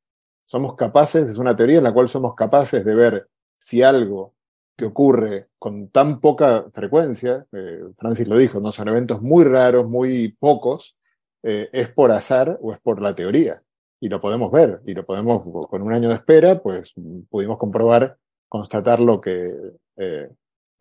Somos 0.45 0.77
capaces, 0.77 1.31
es 1.31 1.39
una 1.39 1.57
teoría 1.57 1.79
en 1.79 1.85
la 1.85 1.95
cual 1.95 2.11
somos 2.11 2.35
capaces 2.35 2.85
de 2.85 2.95
ver 2.95 3.29
si 3.59 3.83
algo 3.83 4.35
que 4.77 4.85
ocurre 4.85 5.49
con 5.59 5.89
tan 5.89 6.21
poca 6.21 6.67
frecuencia, 6.75 7.47
eh, 7.53 7.85
Francis 7.97 8.29
lo 8.29 8.37
dijo, 8.37 8.61
no 8.61 8.71
son 8.71 8.89
eventos 8.89 9.23
muy 9.23 9.45
raros, 9.45 9.89
muy 9.89 10.37
pocos, 10.39 10.95
eh, 11.43 11.71
es 11.73 11.89
por 11.89 12.13
azar 12.13 12.59
o 12.61 12.75
es 12.75 12.81
por 12.81 13.01
la 13.01 13.15
teoría 13.15 13.63
y 14.01 14.09
lo 14.09 14.21
podemos 14.21 14.51
ver, 14.51 14.81
y 14.87 14.95
lo 14.95 15.05
podemos, 15.05 15.43
con 15.69 15.83
un 15.83 15.93
año 15.93 16.09
de 16.09 16.15
espera, 16.15 16.61
pues 16.63 16.95
pudimos 17.29 17.59
comprobar, 17.59 18.17
constatar 18.49 18.99
lo 18.99 19.21
que... 19.21 19.53
Eh, 19.97 20.29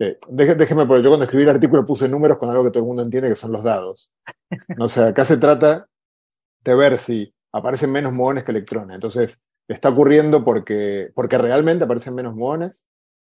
eh, 0.01 0.17
déjeme, 0.29 0.85
porque 0.85 1.03
yo 1.03 1.09
cuando 1.09 1.25
escribí 1.25 1.43
el 1.43 1.49
artículo 1.49 1.85
puse 1.85 2.07
números 2.07 2.37
con 2.37 2.49
algo 2.49 2.63
que 2.63 2.71
todo 2.71 2.83
el 2.83 2.87
mundo 2.87 3.03
entiende, 3.03 3.27
que 3.27 3.35
son 3.35 3.51
los 3.51 3.63
dados. 3.63 4.11
O 4.79 4.87
sea, 4.87 5.07
acá 5.07 5.25
se 5.25 5.35
trata 5.35 5.87
de 6.63 6.75
ver 6.75 6.97
si 6.97 7.33
aparecen 7.51 7.91
menos 7.91 8.13
muones 8.13 8.45
que 8.45 8.51
electrones. 8.51 8.95
Entonces, 8.95 9.41
está 9.67 9.89
ocurriendo 9.89 10.45
porque, 10.45 11.11
porque 11.13 11.37
realmente 11.37 11.83
aparecen 11.83 12.15
menos 12.15 12.33
muones 12.33 12.85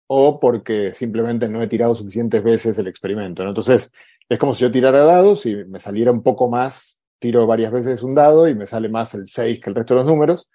o 0.08 0.40
porque 0.40 0.94
simplemente 0.94 1.50
no 1.50 1.62
he 1.62 1.68
tirado 1.68 1.94
suficientes 1.94 2.42
veces 2.42 2.78
el 2.78 2.88
experimento. 2.88 3.44
Entonces, 3.44 3.92
es 4.30 4.40
como 4.40 4.56
si 4.56 4.62
yo 4.62 4.72
tirara 4.72 5.04
dados 5.04 5.46
y 5.46 5.56
me 5.66 5.82
saliera 5.82 6.12
un 6.12 6.24
poco 6.24 6.50
más 6.50 7.01
tiro 7.22 7.46
varias 7.46 7.72
veces 7.72 8.02
un 8.02 8.16
dado 8.16 8.48
y 8.48 8.56
me 8.56 8.66
sale 8.66 8.90
más 8.90 9.14
el 9.14 9.28
6 9.28 9.62
que 9.62 9.70
el 9.70 9.76
resto 9.76 9.94
de 9.94 10.00
los 10.00 10.12
números, 10.12 10.50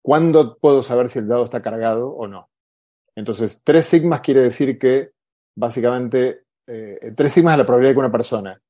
¿cuándo 0.00 0.56
puedo 0.58 0.80
saber 0.80 1.08
si 1.08 1.18
el 1.18 1.26
dado 1.26 1.44
está 1.44 1.60
cargado 1.60 2.10
o 2.10 2.28
no? 2.28 2.48
Entonces, 3.16 3.60
tres 3.64 3.86
sigmas 3.86 4.20
quiere 4.20 4.40
decir 4.40 4.78
que 4.78 5.10
básicamente, 5.56 6.44
eh, 6.68 7.12
tres 7.16 7.32
sigmas 7.32 7.54
es 7.54 7.58
la 7.58 7.66
probabilidad 7.66 7.90
de 7.90 7.94
que 7.94 7.98
una 7.98 8.12
persona 8.12 8.62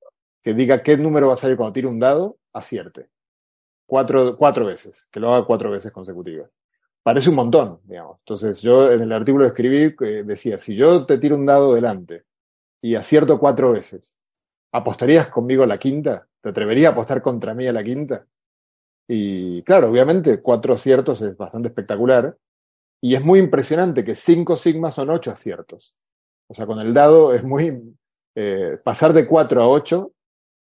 que 0.43 0.55
diga 0.55 0.83
qué 0.83 0.97
número 0.97 1.29
va 1.29 1.35
a 1.35 1.37
salir 1.37 1.59
cuando 1.59 1.75
tire 1.75 1.87
un 1.87 2.01
dado, 2.01 2.39
acierte. 2.55 3.11
Cuatro, 3.87 4.39
cuatro 4.39 4.65
veces, 4.65 5.07
que 5.11 5.21
lo 5.21 5.33
haga 5.33 5.47
cuatro 5.47 5.71
veces 5.71 5.93
consecutivas. 5.93 6.49
Parece 7.03 7.29
un 7.29 7.37
montón, 7.37 7.81
digamos. 7.85 8.21
Entonces, 8.21 8.63
yo 8.63 8.91
en 8.91 9.03
el 9.03 9.13
artículo 9.13 9.45
escribí, 9.45 9.95
eh, 10.01 10.23
decía, 10.25 10.57
si 10.57 10.77
yo 10.77 11.05
te 11.05 11.19
tiro 11.19 11.37
un 11.37 11.45
dado 11.45 11.75
delante 11.75 12.25
y 12.81 12.95
acierto 12.95 13.39
cuatro 13.39 13.73
veces, 13.73 14.17
¿apostarías 14.73 15.29
conmigo 15.29 15.67
la 15.67 15.77
quinta? 15.77 16.27
¿Te 16.45 16.51
atrevería 16.51 16.89
a 16.89 16.93
apostar 16.93 17.23
contra 17.23 17.55
mí 17.55 17.67
a 17.67 17.73
la 17.73 17.83
quinta? 17.83 18.27
Y 19.09 19.63
claro, 19.63 19.89
obviamente, 19.89 20.43
cuatro 20.43 20.75
aciertos 20.75 21.23
es 21.23 21.35
bastante 21.39 21.69
espectacular. 21.69 22.37
Y 23.01 23.15
es 23.15 23.25
muy 23.25 23.39
impresionante 23.39 24.05
que 24.05 24.15
cinco 24.15 24.55
sigmas 24.55 24.93
son 24.93 25.09
ocho 25.09 25.31
aciertos. 25.31 25.95
O 26.47 26.53
sea, 26.53 26.67
con 26.67 26.81
el 26.81 26.93
dado 26.93 27.33
es 27.33 27.43
muy... 27.43 27.97
Eh, 28.35 28.77
pasar 28.85 29.15
de 29.15 29.27
cuatro 29.27 29.63
a 29.63 29.69
ocho 29.69 30.13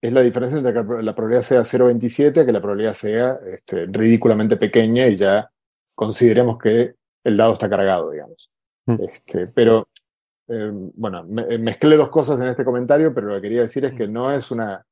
es 0.00 0.12
la 0.12 0.20
diferencia 0.20 0.58
entre 0.58 0.72
que 0.72 1.02
la 1.02 1.16
probabilidad 1.16 1.42
sea 1.42 1.62
0,27 1.62 2.42
a 2.42 2.46
que 2.46 2.52
la 2.52 2.60
probabilidad 2.60 2.94
sea 2.94 3.40
este, 3.44 3.86
ridículamente 3.86 4.56
pequeña 4.56 5.08
y 5.08 5.16
ya 5.16 5.50
consideremos 5.96 6.58
que 6.58 6.94
el 7.24 7.36
dado 7.36 7.54
está 7.54 7.68
cargado, 7.68 8.12
digamos. 8.12 8.52
Mm. 8.86 9.02
Este, 9.02 9.48
pero, 9.48 9.88
eh, 10.46 10.70
bueno, 10.94 11.24
mezclé 11.24 11.96
dos 11.96 12.10
cosas 12.10 12.38
en 12.38 12.46
este 12.46 12.64
comentario, 12.64 13.12
pero 13.12 13.28
lo 13.28 13.34
que 13.36 13.42
quería 13.42 13.62
decir 13.62 13.84
es 13.84 13.94
que 13.94 14.06
no 14.06 14.30
es 14.30 14.52
una 14.52 14.86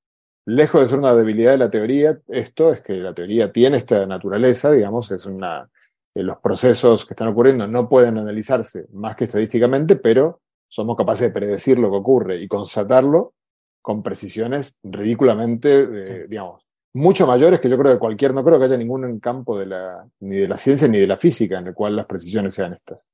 lejos 0.47 0.81
de 0.81 0.87
ser 0.89 0.99
una 0.99 1.15
debilidad 1.15 1.53
de 1.53 1.59
la 1.59 1.71
teoría, 1.71 2.19
esto 2.29 2.73
es 2.73 2.81
que 2.81 2.95
la 2.95 3.15
teoría 3.15 3.53
tiene 3.53 3.79
esta 3.79 4.07
naturaleza, 4.07 4.71
digamos, 4.71 5.11
es 5.11 5.27
una. 5.27 5.69
Eh, 6.15 6.23
los 6.23 6.39
procesos 6.39 7.07
que 7.07 7.15
están 7.15 7.29
ocurriendo 7.29 7.69
no 7.69 7.89
pueden 7.89 8.19
analizarse 8.19 8.87
más 8.93 9.15
que 9.15 9.25
estadísticamente, 9.25 9.97
pero 9.97 10.41
somos 10.67 10.97
capaces 10.97 11.23
de 11.23 11.31
predecir 11.31 11.79
lo 11.79 11.91
que 11.91 11.97
ocurre 11.97 12.41
y 12.41 12.49
constatarlo 12.49 13.35
con 13.81 14.03
precisiones 14.03 14.75
ridículamente, 14.83 15.83
eh, 15.83 16.27
digamos, 16.29 16.67
mucho 16.93 17.27
mayores 17.27 17.61
que 17.61 17.69
yo 17.69 17.79
creo 17.79 17.93
que 17.93 17.99
cualquier, 17.99 18.35
no 18.35 18.45
creo 18.45 18.59
que 18.59 18.65
haya 18.65 18.77
ningún 18.77 19.21
campo 19.21 19.59
de 19.59 19.67
la, 19.67 20.07
ni 20.21 20.37
de 20.37 20.49
la 20.49 20.59
ciencia 20.59 20.89
ni 20.89 20.99
de 20.99 21.07
la 21.07 21.17
física 21.17 21.59
en 21.59 21.69
el 21.69 21.75
cual 21.75 21.97
las 21.97 22.07
precisiones 22.07 22.55
sean 22.55 22.73
estas. 22.73 23.09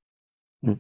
Mm. 0.62 0.74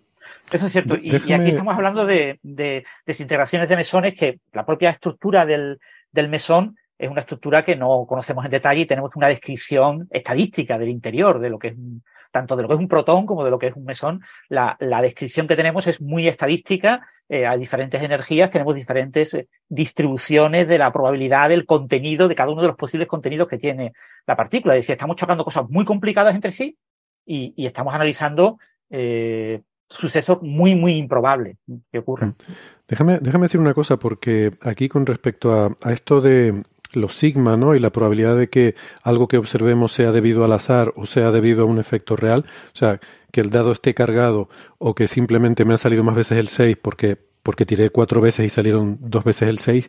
Eso 0.50 0.66
es 0.66 0.72
cierto. 0.72 0.96
Y, 1.00 1.14
aquí 1.14 1.50
estamos 1.50 1.74
hablando 1.74 2.04
de, 2.04 2.40
de, 2.42 2.84
desintegraciones 3.04 3.68
de 3.68 3.76
mesones 3.76 4.14
que 4.14 4.40
la 4.52 4.66
propia 4.66 4.90
estructura 4.90 5.46
del, 5.46 5.78
del 6.12 6.28
mesón 6.28 6.76
es 6.98 7.10
una 7.10 7.20
estructura 7.20 7.62
que 7.62 7.76
no 7.76 8.06
conocemos 8.06 8.44
en 8.44 8.50
detalle 8.50 8.82
y 8.82 8.86
tenemos 8.86 9.14
una 9.16 9.28
descripción 9.28 10.08
estadística 10.10 10.78
del 10.78 10.88
interior, 10.88 11.40
de 11.40 11.50
lo 11.50 11.58
que 11.58 11.68
es 11.68 11.74
tanto 12.30 12.56
de 12.56 12.62
lo 12.62 12.68
que 12.68 12.74
es 12.74 12.80
un 12.80 12.88
protón 12.88 13.24
como 13.24 13.44
de 13.44 13.50
lo 13.50 13.58
que 13.58 13.68
es 13.68 13.76
un 13.76 13.84
mesón. 13.84 14.22
La, 14.48 14.76
descripción 15.00 15.46
que 15.46 15.56
tenemos 15.56 15.86
es 15.86 16.00
muy 16.00 16.28
estadística, 16.28 17.06
eh, 17.28 17.46
hay 17.46 17.58
diferentes 17.58 18.02
energías, 18.02 18.50
tenemos 18.50 18.74
diferentes 18.74 19.34
eh, 19.34 19.48
distribuciones 19.68 20.68
de 20.68 20.78
la 20.78 20.92
probabilidad 20.92 21.48
del 21.48 21.64
contenido, 21.64 22.28
de 22.28 22.34
cada 22.34 22.50
uno 22.50 22.62
de 22.62 22.68
los 22.68 22.76
posibles 22.76 23.08
contenidos 23.08 23.48
que 23.48 23.58
tiene 23.58 23.92
la 24.26 24.36
partícula. 24.36 24.74
Es 24.74 24.82
decir, 24.82 24.92
estamos 24.92 25.16
chocando 25.16 25.44
cosas 25.44 25.64
muy 25.68 25.84
complicadas 25.84 26.34
entre 26.34 26.50
sí 26.50 26.76
y, 27.24 27.54
estamos 27.66 27.94
analizando 27.94 28.58
eh, 28.90 29.62
suceso 29.88 30.40
muy, 30.42 30.74
muy 30.74 30.96
improbable 30.96 31.58
que 31.92 31.98
ocurra. 31.98 32.28
Mm. 32.28 32.34
Déjame, 32.88 33.18
déjame 33.20 33.44
decir 33.44 33.60
una 33.60 33.74
cosa, 33.74 33.98
porque 33.98 34.52
aquí 34.62 34.88
con 34.88 35.06
respecto 35.06 35.52
a, 35.52 35.90
esto 35.90 36.20
de 36.20 36.62
los 36.92 37.14
sigma, 37.14 37.56
¿no? 37.56 37.74
Y 37.74 37.80
la 37.80 37.90
probabilidad 37.90 38.36
de 38.36 38.48
que 38.48 38.74
algo 39.02 39.28
que 39.28 39.38
observemos 39.38 39.92
sea 39.92 40.12
debido 40.12 40.44
al 40.44 40.52
azar 40.52 40.92
o 40.96 41.04
sea 41.04 41.30
debido 41.30 41.62
a 41.62 41.66
un 41.66 41.78
efecto 41.78 42.16
real, 42.16 42.44
o 42.74 42.76
sea, 42.76 43.00
que 43.32 43.40
el 43.40 43.50
dado 43.50 43.72
esté 43.72 43.92
cargado 43.92 44.48
o 44.78 44.94
que 44.94 45.08
simplemente 45.08 45.64
me 45.64 45.74
ha 45.74 45.78
salido 45.78 46.04
más 46.04 46.14
veces 46.14 46.38
el 46.38 46.48
6 46.48 46.78
porque, 46.80 47.18
porque 47.42 47.66
tiré 47.66 47.90
cuatro 47.90 48.20
veces 48.20 48.46
y 48.46 48.50
salieron 48.50 48.98
dos 49.00 49.24
veces 49.24 49.48
el 49.48 49.58
6. 49.58 49.88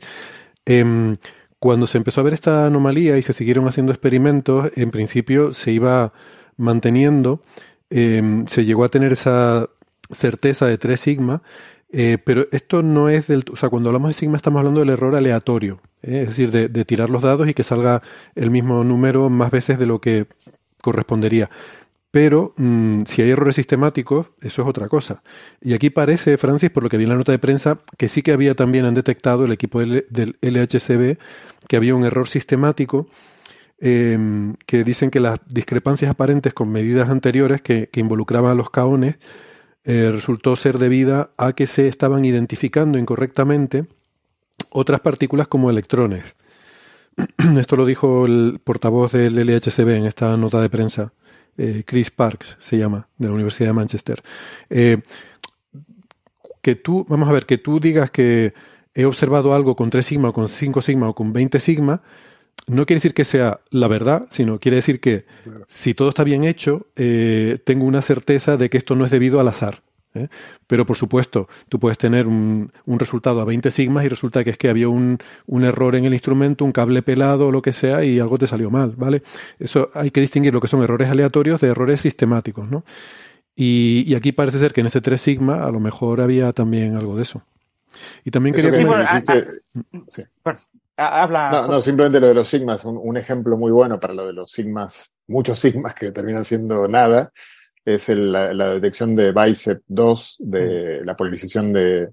Em, 0.65 1.15
cuando 1.59 1.87
se 1.87 1.97
empezó 1.97 2.21
a 2.21 2.23
ver 2.23 2.33
esta 2.33 2.65
anomalía 2.65 3.17
y 3.17 3.21
se 3.23 3.33
siguieron 3.33 3.67
haciendo 3.67 3.91
experimentos, 3.91 4.71
en 4.75 4.91
principio 4.91 5.53
se 5.53 5.71
iba 5.71 6.13
manteniendo, 6.57 7.41
em, 7.89 8.45
se 8.47 8.65
llegó 8.65 8.83
a 8.83 8.89
tener 8.89 9.13
esa 9.13 9.69
certeza 10.11 10.65
de 10.67 10.77
3 10.77 10.99
sigma, 10.99 11.41
eh, 11.89 12.17
pero 12.23 12.47
esto 12.51 12.83
no 12.83 13.09
es 13.09 13.27
del... 13.27 13.45
O 13.51 13.55
sea, 13.55 13.69
cuando 13.69 13.89
hablamos 13.89 14.09
de 14.09 14.13
sigma 14.13 14.37
estamos 14.37 14.59
hablando 14.59 14.81
del 14.81 14.89
error 14.89 15.15
aleatorio, 15.15 15.79
¿eh? 16.01 16.21
es 16.21 16.27
decir, 16.27 16.51
de, 16.51 16.85
tirar 16.85 17.09
los 17.09 17.21
dados 17.21 17.47
y 17.47 17.53
que 17.53 17.63
salga 17.63 18.01
el 18.35 18.51
mismo 18.51 18.83
número 18.83 19.29
más 19.29 19.51
veces 19.51 19.79
de 19.79 19.85
lo 19.85 20.01
que 20.01 20.27
correspondería. 20.81 21.49
Pero 22.11 22.53
mm, 22.57 23.01
si 23.05 23.21
hay 23.21 23.31
errores 23.31 23.55
sistemáticos, 23.55 24.27
eso 24.41 24.61
es 24.61 24.67
otra 24.67 24.87
cosa. 24.87 25.21
Y 25.61 25.73
aquí 25.73 25.89
parece, 25.89 26.37
Francis, 26.37 26.69
por 26.71 26.83
lo 26.83 26.89
que 26.89 26.97
vi 26.97 27.03
en 27.03 27.11
la 27.11 27.15
nota 27.15 27.31
de 27.31 27.39
prensa, 27.39 27.79
que 27.97 28.07
sí 28.07 28.21
que 28.21 28.31
había 28.31 28.55
también 28.55 28.85
han 28.85 28.93
detectado 28.93 29.45
el 29.45 29.51
equipo 29.51 29.79
del, 29.79 30.05
LHCB 30.41 31.17
que 31.67 31.77
había 31.77 31.95
un 31.95 32.05
error 32.05 32.27
sistemático 32.27 33.07
em, 33.79 34.55
que 34.65 34.83
dicen 34.83 35.09
que 35.09 35.19
las 35.19 35.39
discrepancias 35.47 36.09
aparentes 36.11 36.53
con 36.53 36.71
medidas 36.71 37.09
anteriores 37.09 37.61
que, 37.61 37.89
que 37.89 37.99
involucraban 37.99 38.51
a 38.51 38.55
los 38.55 38.69
caones 38.69 39.17
eh, 39.89 40.11
resultó 40.11 40.57
ser 40.57 40.79
debida 40.79 41.29
a 41.37 41.53
que 41.53 41.65
se 41.65 41.87
estaban 41.87 42.25
identificando 42.25 42.97
incorrectamente 42.97 43.85
otras 44.69 44.99
partículas 44.99 45.47
como 45.47 45.69
electrones. 45.69 46.35
Esto 47.57 47.77
lo 47.77 47.85
dijo 47.85 48.25
el 48.25 48.59
portavoz 48.61 49.13
del 49.13 49.35
LHCb 49.35 49.91
en 49.91 50.05
esta 50.05 50.35
nota 50.35 50.61
de 50.61 50.69
prensa, 50.69 51.13
eh, 51.57 51.83
Chris 51.85 52.11
Parks 52.11 52.57
se 52.59 52.77
llama, 52.77 53.07
de 53.17 53.29
la 53.29 53.33
Universidad 53.33 53.69
de 53.69 53.73
Manchester. 53.73 54.21
Eh, 54.69 54.97
que 56.61 56.75
tú, 56.75 57.05
vamos 57.07 57.29
a 57.29 57.31
ver, 57.31 57.45
que 57.45 57.57
tú 57.57 57.79
digas 57.79 58.11
que 58.11 58.53
he 58.93 59.05
observado 59.05 59.55
algo 59.55 59.77
con 59.77 59.89
3 59.89 60.05
sigma, 60.05 60.29
o 60.29 60.33
con 60.33 60.49
5 60.49 60.81
sigma 60.81 61.07
o 61.07 61.15
con 61.15 61.31
20 61.31 61.61
sigma, 61.61 62.01
no 62.65 62.85
quiere 62.85 62.97
decir 62.97 63.13
que 63.13 63.25
sea 63.25 63.61
la 63.69 63.87
verdad, 63.87 64.27
sino 64.29 64.59
quiere 64.59 64.75
decir 64.75 64.99
que 64.99 65.25
si 65.67 65.93
todo 65.93 66.09
está 66.09 66.23
bien 66.23 66.43
hecho, 66.43 66.87
eh, 66.95 67.59
tengo 67.63 67.85
una 67.85 68.01
certeza 68.01 68.57
de 68.57 68.69
que 68.69 68.77
esto 68.77 68.95
no 68.95 69.05
es 69.05 69.11
debido 69.11 69.39
al 69.39 69.47
azar. 69.47 69.83
¿eh? 70.15 70.27
Pero 70.65 70.85
por 70.85 70.97
supuesto, 70.97 71.47
tú 71.69 71.79
puedes 71.79 71.97
tener 71.97 72.27
un, 72.27 72.71
resultado 72.85 73.39
a 73.39 73.45
20 73.45 73.71
sigmas 73.71 74.03
y 74.05 74.09
resulta 74.09 74.43
que 74.43 74.49
es 74.49 74.57
que 74.57 74.69
había 74.69 74.89
un, 74.89 75.19
error 75.47 75.95
en 75.95 76.05
el 76.05 76.13
instrumento, 76.13 76.65
un 76.65 76.73
cable 76.73 77.01
pelado 77.03 77.47
o 77.47 77.51
lo 77.51 77.61
que 77.61 77.71
sea 77.71 78.03
y 78.03 78.19
algo 78.19 78.37
te 78.37 78.47
salió 78.47 78.69
mal, 78.69 78.93
¿vale? 78.97 79.23
Eso 79.59 79.89
hay 79.93 80.11
que 80.11 80.21
distinguir 80.21 80.53
lo 80.53 80.59
que 80.59 80.67
son 80.67 80.83
errores 80.83 81.09
aleatorios 81.09 81.61
de 81.61 81.69
errores 81.69 82.01
sistemáticos, 82.01 82.69
¿no? 82.69 82.83
Y, 83.55 84.13
aquí 84.13 84.33
parece 84.33 84.59
ser 84.59 84.71
que 84.71 84.81
en 84.81 84.87
ese 84.87 85.01
3 85.01 85.19
sigma 85.19 85.65
a 85.65 85.71
lo 85.71 85.79
mejor 85.79 86.21
había 86.21 86.53
también 86.53 86.95
algo 86.95 87.15
de 87.15 87.23
eso. 87.23 87.41
Y 88.23 88.29
también 88.29 88.53
quería... 88.53 88.71
Sí, 88.71 90.23
no, 90.97 91.67
no, 91.67 91.81
simplemente 91.81 92.19
lo 92.19 92.27
de 92.27 92.33
los 92.33 92.47
sigmas, 92.47 92.83
un, 92.85 93.17
ejemplo 93.17 93.55
muy 93.55 93.71
bueno 93.71 93.99
para 93.99 94.15
lo 94.15 94.25
de 94.25 94.33
los 94.33 94.51
sigmas, 94.51 95.11
muchos 95.27 95.59
sigmas 95.59 95.93
que 95.93 96.11
terminan 96.11 96.43
siendo 96.43 96.87
nada. 96.87 97.31
es 97.85 98.09
la, 98.09 98.73
detección 98.73 99.15
de 99.15 99.31
BICEP 99.31 99.83
2, 99.87 100.35
de 100.39 101.05
la 101.05 101.15
polarización 101.15 101.71
de, 101.71 102.09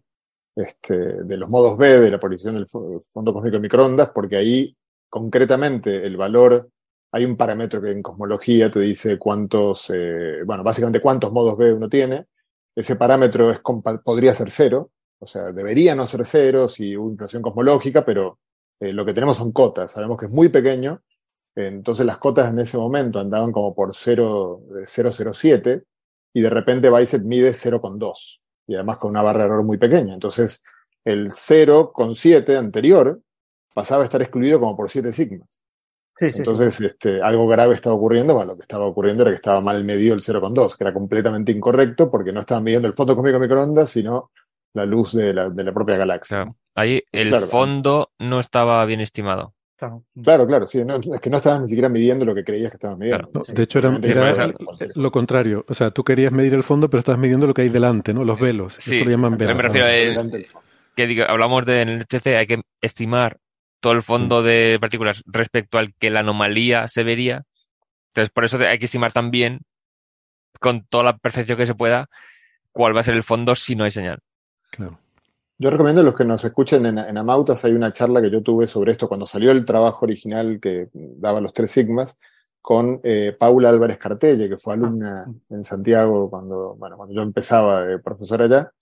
este, 0.55 0.97
de 1.25 1.37
los 1.37 1.49
modos 1.49 1.79
B, 1.79 2.01
de 2.01 2.11
la 2.11 2.21
polarización 2.21 2.57
del 2.57 2.69
fondo 2.69 3.33
cósmico 3.33 3.57
de 3.57 3.63
microondas, 3.63 4.11
porque 4.15 4.37
ahí 4.37 4.77
concretamente 5.09 6.05
el 6.05 6.17
valor, 6.17 6.69
hay 7.13 7.25
un 7.25 7.37
parámetro 7.37 7.81
que 7.81 7.91
en 7.91 8.03
cosmología 8.03 8.71
te 8.71 8.81
dice 8.81 9.19
cuántos, 9.19 9.89
eh, 9.95 10.43
bueno, 10.45 10.63
básicamente 10.63 11.01
cuántos 11.01 11.33
modos 11.33 11.57
B 11.57 11.73
uno 11.73 11.89
tiene. 11.89 12.27
Ese 12.75 12.97
parámetro 12.97 13.51
es, 13.51 13.61
podría 14.05 14.35
ser 14.35 14.51
cero, 14.51 14.91
o 15.21 15.27
sea, 15.27 15.53
debería 15.53 15.95
no 15.95 16.07
ser 16.07 16.25
cero 16.25 16.69
si 16.69 16.97
hubo 16.97 17.11
inflación 17.11 17.41
cosmológica, 17.41 18.05
pero 18.05 18.41
eh, 18.81 18.93
lo 18.93 19.05
que 19.05 19.15
tenemos 19.15 19.37
son 19.37 19.53
cotas, 19.53 19.93
sabemos 19.93 20.19
que 20.19 20.27
es 20.27 20.31
muy 20.31 20.49
pequeño, 20.49 21.03
entonces 21.55 22.05
las 22.05 22.19
cotas 22.19 22.51
en 22.51 22.59
ese 22.59 22.77
momento 22.77 23.19
andaban 23.19 23.53
como 23.53 23.75
por 23.75 23.95
0,007 23.95 25.71
eh, 25.71 25.83
y 26.33 26.41
de 26.41 26.51
repente 26.51 26.91
Bicep 26.91 27.23
mide 27.23 27.53
0,2 27.53 28.41
y 28.67 28.75
además 28.75 28.99
con 28.99 29.11
una 29.11 29.23
barra 29.23 29.41
de 29.41 29.47
error 29.47 29.63
muy 29.63 29.79
pequeña. 29.79 30.15
Entonces 30.15 30.63
el 31.05 31.31
0,7 31.31 32.57
anterior 32.57 33.21
pasaba 33.73 34.03
a 34.03 34.05
estar 34.07 34.21
excluido 34.21 34.59
como 34.59 34.77
por 34.77 34.91
7 34.91 35.13
sigmas. 35.13 35.61
Entonces 36.19 36.81
Este, 36.81 37.21
algo 37.21 37.47
grave 37.49 37.75
estaba 37.75 37.97
ocurriendo, 37.97 38.35
bueno, 38.35 38.53
lo 38.53 38.57
que 38.57 38.63
estaba 38.63 38.87
ocurriendo 38.87 39.23
era 39.23 39.33
que 39.33 39.37
estaba 39.37 39.61
mal 39.61 39.83
medido 39.85 40.15
el 40.15 40.21
0,2, 40.21 40.77
que 40.77 40.85
era 40.85 40.95
completamente 40.95 41.51
incorrecto 41.51 42.11
porque 42.11 42.33
no 42.33 42.41
estaban 42.41 42.63
midiendo 42.63 42.87
el 42.87 42.95
fondo 42.95 43.17
cósmico 43.17 43.41
microondas, 43.41 43.91
sino 43.91 44.31
la 44.75 44.85
luz 44.85 45.13
de 45.13 45.33
la, 45.33 45.49
de 45.49 45.65
la 45.65 45.73
propia 45.73 45.97
galaxia. 45.97 46.53
Ahí 46.75 47.03
el 47.13 47.35
fondo 47.47 48.11
no 48.19 48.41
estaba 48.41 48.85
bien 48.85 49.01
estimado. 49.01 49.55
Claro, 50.23 50.47
claro, 50.47 50.67
sí, 50.67 50.79
es 50.79 51.21
que 51.21 51.31
no 51.31 51.39
estabas 51.39 51.63
ni 51.63 51.69
siquiera 51.69 51.89
midiendo 51.89 52.25
lo 52.25 52.35
que 52.35 52.45
creías 52.45 52.71
que 52.71 52.77
estabas 52.77 52.97
midiendo. 52.97 53.29
de 53.47 53.63
hecho, 53.63 53.81
era, 53.81 54.53
lo 54.95 55.11
contrario. 55.11 55.65
O 55.69 55.75
sea, 55.75 55.91
tú 55.91 56.05
querías 56.05 56.33
medir 56.33 56.55
el 56.55 56.63
fondo, 56.63 56.89
pero 56.89 57.01
estabas 57.01 57.21
midiendo 57.21 57.47
lo 57.47 57.55
que 57.55 57.63
hay 57.63 57.69
delante, 57.69 58.15
¿no? 58.15 58.25
Los 58.25 58.39
velos. 58.39 58.77
Sí, 58.79 58.97
Esto 58.97 59.05
lo 59.07 59.11
llaman 59.11 59.37
velos. 59.37 59.57
Me 59.57 59.63
refiero 59.63 59.87
a 59.87 60.39
que 60.95 61.25
hablamos 61.29 61.67
de 61.67 61.83
en 61.83 61.89
el 61.89 62.01
HC, 62.03 62.37
hay 62.37 62.47
que 62.47 62.63
estimar 62.81 63.39
todo 63.81 63.93
el 63.93 64.03
fondo 64.03 64.41
mm. 64.41 64.45
de 64.45 64.79
partículas 64.81 65.23
respecto 65.27 65.77
al 65.77 65.95
que 65.95 66.11
la 66.11 66.21
anomalía 66.21 66.89
se 66.89 67.03
vería. 67.03 67.43
Entonces, 68.09 68.31
por 68.31 68.45
eso 68.45 68.59
hay 68.59 68.79
que 68.79 68.87
estimar 68.87 69.13
también, 69.13 69.61
con 70.61 70.87
toda 70.87 71.05
la 71.05 71.19
perfección 71.19 71.59
que 71.59 71.67
se 71.67 71.75
pueda, 71.75 72.07
cuál 72.73 72.97
va 72.97 73.01
a 73.01 73.03
ser 73.03 73.15
el 73.15 73.25
fondo 73.25 73.57
si 73.57 73.75
no 73.75 73.85
hay 73.85 73.91
señal. 73.91 74.21
Claro. 74.75 74.99
Yo 75.57 75.71
recomiendo 75.71 76.01
a 76.01 76.05
los 76.05 76.15
que 76.15 76.25
nos 76.25 76.45
escuchen 76.45 76.85
en, 76.85 77.17
Amautas, 77.17 77.65
hay 77.65 77.73
una 77.73 77.93
charla 77.93 78.21
que 78.21 78.31
yo 78.31 78.43
tuve 78.43 78.67
sobre 78.67 78.93
esto 78.93 79.07
cuando 79.07 79.27
salió 79.27 79.53
el 79.53 79.65
trabajo 79.65 80.05
original 80.05 80.59
que 80.61 80.89
daba 80.93 81.41
los 81.41 81.53
tres 81.53 81.71
sigmas, 81.71 82.19
con 82.61 83.01
eh, 83.05 83.37
Paula 83.39 83.69
Álvarez 83.69 83.99
Cartelle, 83.99 84.49
que 84.49 84.57
fue 84.57 84.75
alumna 84.75 85.27
en 85.51 85.65
Santiago 85.65 86.29
cuando, 86.29 86.75
bueno, 86.77 86.97
cuando 86.97 87.15
yo 87.15 87.23
empezaba 87.23 87.85
de 87.85 87.99
profesor 87.99 88.43
allá, 88.43 88.73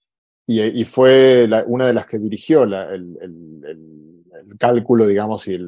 y, 0.46 0.84
fue 0.84 1.48
una 1.66 1.86
de 1.86 1.92
las 1.92 2.06
que 2.06 2.18
dirigió 2.18 2.64
el, 2.64 3.18
cálculo, 4.58 5.06
digamos, 5.06 5.46
y 5.48 5.58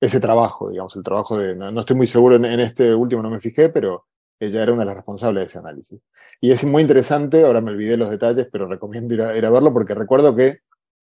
ese 0.00 0.20
trabajo, 0.20 0.70
digamos, 0.70 0.96
el 0.96 1.02
trabajo 1.02 1.38
de, 1.38 1.54
no, 1.54 1.80
estoy 1.80 1.96
muy 1.96 2.06
seguro 2.06 2.36
en, 2.36 2.60
este 2.60 2.94
último, 2.94 3.22
no 3.22 3.30
me 3.30 3.40
fijé, 3.40 3.68
pero 3.68 4.06
ella 4.40 4.62
era 4.62 4.72
una 4.72 4.82
de 4.82 4.86
las 4.86 4.96
responsables 4.96 5.42
de 5.42 5.46
ese 5.46 5.58
análisis. 5.58 6.00
Y 6.40 6.50
es 6.50 6.64
muy 6.64 6.82
interesante, 6.82 7.44
ahora 7.44 7.60
me 7.60 7.70
olvidé 7.70 7.96
los 7.96 8.10
detalles, 8.10 8.48
pero 8.50 8.66
recomiendo 8.66 9.14
ir 9.14 9.22
a, 9.22 9.50
verlo 9.50 9.72
porque 9.72 9.94
recuerdo 9.94 10.34
que 10.34 10.60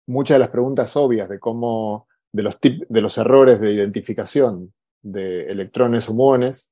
muchas 0.08 0.36
de 0.36 0.40
las 0.40 0.50
preguntas 0.50 0.96
obvias 0.96 1.30
de 1.30 1.40
cómo, 1.40 2.08
de 2.32 2.44
los, 2.44 2.58
de 2.62 3.02
los 3.02 3.18
errores 3.18 3.60
de 3.60 3.72
identificación 3.72 4.74
de 5.02 5.46
electrones 5.46 6.10
o 6.10 6.14
muones, 6.14 6.72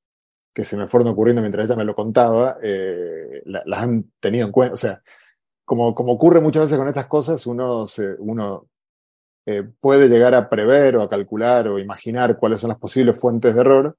que 0.53 0.63
se 0.63 0.75
me 0.75 0.87
fueron 0.87 1.09
ocurriendo 1.09 1.41
mientras 1.41 1.67
ella 1.67 1.75
me 1.75 1.85
lo 1.85 1.95
contaba, 1.95 2.57
eh, 2.61 3.43
las 3.45 3.79
han 3.79 4.11
tenido 4.19 4.45
en 4.47 4.51
cuenta. 4.51 4.73
O 4.73 4.77
sea, 4.77 5.01
como, 5.63 5.93
como 5.93 6.13
ocurre 6.13 6.41
muchas 6.41 6.63
veces 6.63 6.77
con 6.77 6.87
estas 6.87 7.07
cosas, 7.07 7.45
uno, 7.45 7.85
uno 8.19 8.67
eh, 9.45 9.63
puede 9.79 10.09
llegar 10.09 10.33
a 10.33 10.49
prever 10.49 10.97
o 10.97 11.03
a 11.03 11.09
calcular 11.09 11.67
o 11.67 11.79
imaginar 11.79 12.37
cuáles 12.37 12.59
son 12.59 12.69
las 12.69 12.79
posibles 12.79 13.19
fuentes 13.19 13.53
de 13.53 13.61
error, 13.61 13.97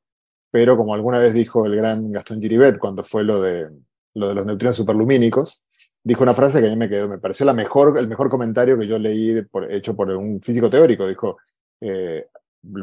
pero 0.50 0.76
como 0.76 0.94
alguna 0.94 1.18
vez 1.18 1.34
dijo 1.34 1.66
el 1.66 1.76
gran 1.76 2.10
Gastón 2.12 2.40
Giribet 2.40 2.78
cuando 2.78 3.04
fue 3.04 3.24
lo 3.24 3.40
de, 3.42 3.68
lo 4.14 4.28
de 4.28 4.34
los 4.34 4.46
neutrinos 4.46 4.76
superlumínicos, 4.76 5.62
dijo 6.02 6.22
una 6.22 6.34
frase 6.34 6.60
que 6.60 6.68
a 6.68 6.70
mí 6.70 6.76
me 6.76 6.88
quedó, 6.88 7.08
me 7.08 7.18
pareció 7.18 7.44
la 7.44 7.52
mejor, 7.52 7.98
el 7.98 8.08
mejor 8.08 8.30
comentario 8.30 8.78
que 8.78 8.86
yo 8.86 8.98
leí 8.98 9.44
hecho 9.68 9.94
por 9.94 10.10
un 10.10 10.40
físico 10.40 10.70
teórico. 10.70 11.06
Dijo, 11.06 11.36
eh, 11.80 12.26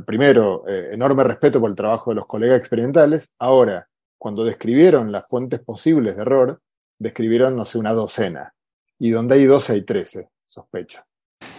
primero, 0.06 0.64
eh, 0.68 0.90
enorme 0.92 1.24
respeto 1.24 1.60
por 1.60 1.70
el 1.70 1.76
trabajo 1.76 2.12
de 2.12 2.16
los 2.16 2.28
colegas 2.28 2.60
experimentales. 2.60 3.30
Ahora, 3.40 3.88
cuando 4.18 4.44
describieron 4.44 5.12
las 5.12 5.28
fuentes 5.28 5.60
posibles 5.60 6.16
de 6.16 6.22
error, 6.22 6.62
describieron, 7.00 7.56
no 7.56 7.66
sé, 7.66 7.78
una 7.78 7.94
docena. 7.94 8.54
Y 9.00 9.10
donde 9.10 9.36
hay 9.36 9.46
12 9.46 9.74
hay 9.74 9.82
13, 9.82 10.30
sospecho. 10.46 11.02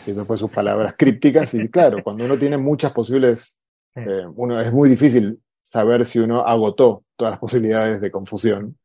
Eso 0.07 0.25
fue 0.25 0.37
sus 0.37 0.51
palabras 0.51 0.95
crípticas. 0.97 1.53
Y 1.55 1.69
claro, 1.69 2.03
cuando 2.03 2.25
uno 2.25 2.39
tiene 2.39 2.57
muchas 2.57 2.93
posibles, 2.93 3.59
eh, 3.95 4.25
uno 4.37 4.61
es 4.61 4.73
muy 4.73 4.89
difícil 4.89 5.41
saber 5.67 6.05
si 6.07 6.21
uno 6.21 6.43
agotó 6.47 7.05
todas 7.17 7.33
las 7.33 7.41
posibilidades 7.41 8.01
de 8.01 8.11
confusión. 8.13 8.79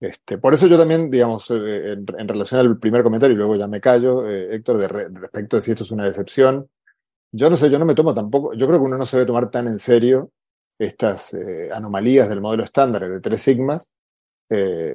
Este, 0.00 0.38
por 0.38 0.52
eso 0.52 0.66
yo 0.66 0.76
también, 0.76 1.10
digamos, 1.10 1.48
eh, 1.50 1.92
en, 1.92 2.28
relación 2.28 2.60
al 2.60 2.78
primer 2.78 3.04
comentario, 3.04 3.34
y 3.34 3.38
luego 3.38 3.54
ya 3.56 3.68
me 3.68 3.80
callo, 3.80 4.28
eh, 4.28 4.54
Héctor, 4.54 4.78
de 4.78 4.88
respecto 4.88 5.56
de 5.56 5.62
si 5.62 5.70
esto 5.70 5.84
es 5.84 5.90
una 5.92 6.04
decepción, 6.04 6.68
yo 7.32 7.50
no 7.50 7.56
sé, 7.56 7.70
yo 7.70 7.78
no 7.78 7.84
me 7.84 7.94
tomo 7.94 8.14
tampoco, 8.14 8.52
yo 8.54 8.66
creo 8.66 8.80
que 8.80 8.86
uno 8.86 8.98
no 8.98 9.06
se 9.06 9.16
debe 9.16 9.26
tomar 9.26 9.50
tan 9.50 9.68
en 9.68 9.78
serio 9.78 10.32
estas 10.78 11.34
eh, 11.34 11.70
anomalías 11.72 12.28
del 12.28 12.40
modelo 12.40 12.64
estándar 12.64 13.08
de 13.08 13.20
tres 13.20 13.42
sigmas, 13.42 13.88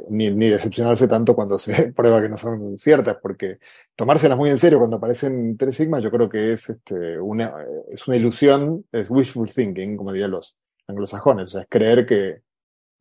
ni, 0.10 0.32
ni, 0.32 0.50
decepcionarse 0.50 1.08
tanto 1.08 1.36
cuando 1.36 1.60
se 1.60 1.94
prueba 1.94 2.22
que 2.22 2.30
no 2.30 2.38
son 2.38 2.78
ciertas, 2.78 3.18
porque 3.22 3.60
tomárselas 3.96 4.38
muy 4.38 4.50
en 4.50 4.58
serio 4.60 4.80
cuando 4.80 4.98
aparecen 4.98 5.58
tres 5.58 5.78
sigmas, 5.78 6.02
yo 6.04 6.12
creo 6.12 6.28
que 6.28 6.54
es, 6.54 6.70
este, 6.70 7.20
una, 7.20 7.54
es 7.92 8.08
una 8.08 8.18
ilusión, 8.18 8.86
es 8.92 9.10
wishful 9.10 9.50
thinking, 9.50 9.96
como 9.96 10.12
dirían 10.12 10.32
los, 10.32 10.58
anglosajones, 10.94 11.46
o 11.46 11.48
sea, 11.50 11.62
es 11.62 11.68
creer 11.70 12.06
que, 12.06 12.42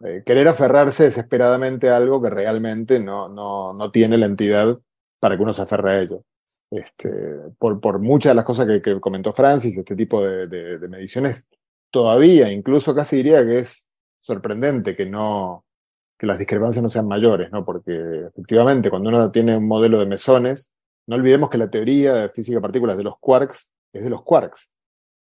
eh, 0.05 0.23
querer 0.27 0.49
aferrarse 0.49 1.05
desesperadamente 1.05 1.89
a 1.89 1.97
algo 1.97 2.21
que 2.21 2.31
realmente 2.31 2.99
no, 2.99 3.29
no, 3.29 3.73
no, 3.73 3.91
tiene 3.93 4.19
la 4.19 4.27
entidad 4.27 4.79
para 5.21 5.37
que 5.37 5.43
uno 5.43 5.55
se 5.55 5.63
aferre 5.63 5.93
a 5.93 6.01
ello. 6.01 6.25
Este, 6.71 7.11
por, 7.59 7.81
por 7.81 7.99
muchas 8.01 8.31
de 8.31 8.35
las 8.35 8.45
cosas 8.45 8.67
que, 8.83 9.01
comentó 9.01 9.33
Francis, 9.33 9.77
este 9.77 9.95
tipo 9.95 10.25
de, 10.25 10.49
de, 10.49 10.89
mediciones, 10.89 11.47
todavía, 11.91 12.51
incluso 12.51 12.95
casi 12.95 13.17
diría 13.17 13.45
que 13.45 13.61
es 13.61 13.87
sorprendente 14.21 14.97
que 14.97 15.07
no, 15.07 15.65
que 16.19 16.27
las 16.27 16.39
discrepancias 16.39 16.83
no 16.83 16.89
sean 16.89 17.07
mayores, 17.07 17.53
¿no? 17.53 17.65
Porque 17.65 18.27
efectivamente, 18.27 18.91
cuando 18.91 19.11
uno 19.11 19.31
tiene 19.31 19.57
un 19.57 19.69
modelo 19.69 19.99
de 20.01 20.07
mesones, 20.07 20.73
no 21.07 21.17
olvidemos 21.17 21.51
que 21.51 21.59
la 21.59 21.71
teoría 21.71 22.15
de 22.15 22.29
física 22.31 22.57
de 22.57 22.63
partículas 22.63 22.97
de 22.97 23.05
los 23.05 23.19
quarks 23.21 23.73
es 23.93 24.03
de 24.03 24.11
los 24.11 24.23
quarks. 24.23 24.71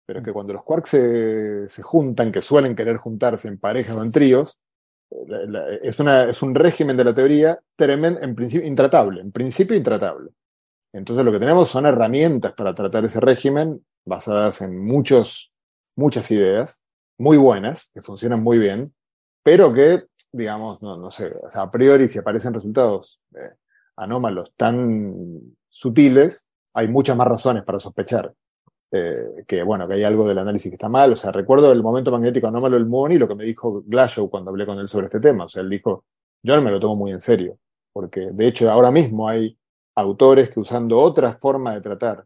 Pero 0.08 0.20
es 0.20 0.26
que 0.26 0.32
cuando 0.32 0.54
los 0.54 0.64
quarks 0.64 0.90
se, 0.90 1.70
se 1.70 1.84
juntan, 1.84 2.32
que 2.32 2.42
suelen 2.42 2.76
querer 2.76 2.96
juntarse 2.96 3.50
en 3.50 3.60
parejas 3.60 3.98
o 3.98 4.02
en 4.02 4.12
tríos, 4.12 4.58
es, 5.10 6.00
una, 6.00 6.24
es 6.24 6.42
un 6.42 6.56
régimen 6.56 6.96
de 6.96 7.04
la 7.04 7.14
teoría 7.14 7.60
tremendo, 7.76 8.22
en 8.22 8.34
principio 8.34 8.66
intratable, 8.66 9.20
en 9.20 9.34
principio 9.34 9.76
intratable. 9.76 10.32
Entonces 10.94 11.26
lo 11.26 11.32
que 11.32 11.40
tenemos 11.40 11.68
son 11.68 11.86
herramientas 11.86 12.54
para 12.54 12.74
tratar 12.74 13.04
ese 13.04 13.20
régimen 13.20 13.86
basadas 14.06 14.62
en 14.62 14.78
muchos, 14.78 15.52
muchas 15.98 16.32
ideas, 16.32 16.82
muy 17.18 17.36
buenas, 17.36 17.90
que 17.94 18.02
funcionan 18.02 18.42
muy 18.42 18.58
bien, 18.58 18.94
pero 19.44 19.74
que, 19.74 20.06
digamos, 20.32 20.82
no, 20.82 20.96
no 20.96 21.12
sé, 21.12 21.34
a 21.54 21.70
priori 21.70 22.08
si 22.08 22.18
aparecen 22.18 22.54
resultados 22.54 23.20
eh, 23.36 23.56
anómalos 23.98 24.54
tan 24.56 25.42
sutiles, 25.68 26.48
hay 26.74 26.88
muchas 26.88 27.18
más 27.18 27.28
razones 27.28 27.66
para 27.66 27.80
sospechar 27.80 28.34
eh, 28.92 29.44
que 29.48 29.64
bueno, 29.64 29.88
que 29.88 29.96
hay 29.96 30.04
algo 30.04 30.28
del 30.28 30.38
análisis 30.38 30.70
que 30.70 30.76
está 30.76 30.90
mal. 30.90 31.14
O 31.14 31.16
sea, 31.16 31.32
recuerdo 31.32 31.72
el 31.72 31.84
momento 31.84 32.12
magnético 32.12 32.48
anómalo 32.48 32.76
del 32.76 32.86
Muon 32.86 33.12
y 33.12 33.18
lo 33.18 33.28
que 33.28 33.36
me 33.36 33.46
dijo 33.46 33.84
Glashow 33.86 34.30
cuando 34.30 34.52
hablé 34.52 34.66
con 34.66 34.80
él 34.80 34.88
sobre 34.88 35.08
este 35.08 35.20
tema. 35.20 35.46
O 35.46 35.50
sea, 35.50 35.62
él 35.62 35.70
dijo, 35.70 36.06
yo 36.44 36.56
no 36.56 36.62
me 36.62 36.72
lo 36.72 36.80
tomo 36.80 36.96
muy 36.96 37.12
en 37.12 37.20
serio, 37.20 37.58
porque 37.92 38.30
de 38.32 38.48
hecho 38.48 38.72
ahora 38.72 38.92
mismo 38.92 39.28
hay 39.28 39.58
autores 39.96 40.50
que 40.50 40.60
usando 40.60 41.00
otra 41.00 41.34
forma 41.34 41.74
de 41.74 41.82
tratar 41.82 42.24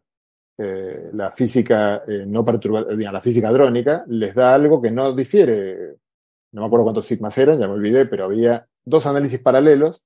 eh, 0.58 1.10
la 1.14 1.32
física 1.32 2.02
eh, 2.06 2.24
no 2.26 2.44
perturbada, 2.44 2.94
la 2.94 3.20
física 3.20 3.50
drónica, 3.50 4.04
les 4.08 4.34
da 4.34 4.54
algo 4.54 4.80
que 4.80 4.90
no 4.90 5.12
difiere. 5.12 5.96
No 6.52 6.60
me 6.60 6.66
acuerdo 6.66 6.84
cuántos 6.84 7.06
sigmas 7.06 7.36
eran, 7.38 7.58
ya 7.58 7.66
me 7.66 7.74
olvidé, 7.74 8.06
pero 8.06 8.24
había 8.24 8.66
dos 8.84 9.06
análisis 9.06 9.40
paralelos 9.40 10.02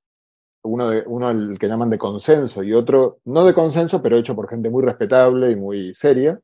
uno, 0.66 0.90
de, 0.90 1.04
uno 1.06 1.30
el 1.30 1.58
que 1.58 1.68
llaman 1.68 1.90
de 1.90 1.98
consenso 1.98 2.62
y 2.62 2.72
otro 2.72 3.18
no 3.24 3.44
de 3.44 3.54
consenso, 3.54 4.02
pero 4.02 4.16
hecho 4.16 4.34
por 4.34 4.48
gente 4.48 4.70
muy 4.70 4.82
respetable 4.82 5.50
y 5.50 5.56
muy 5.56 5.94
seria. 5.94 6.38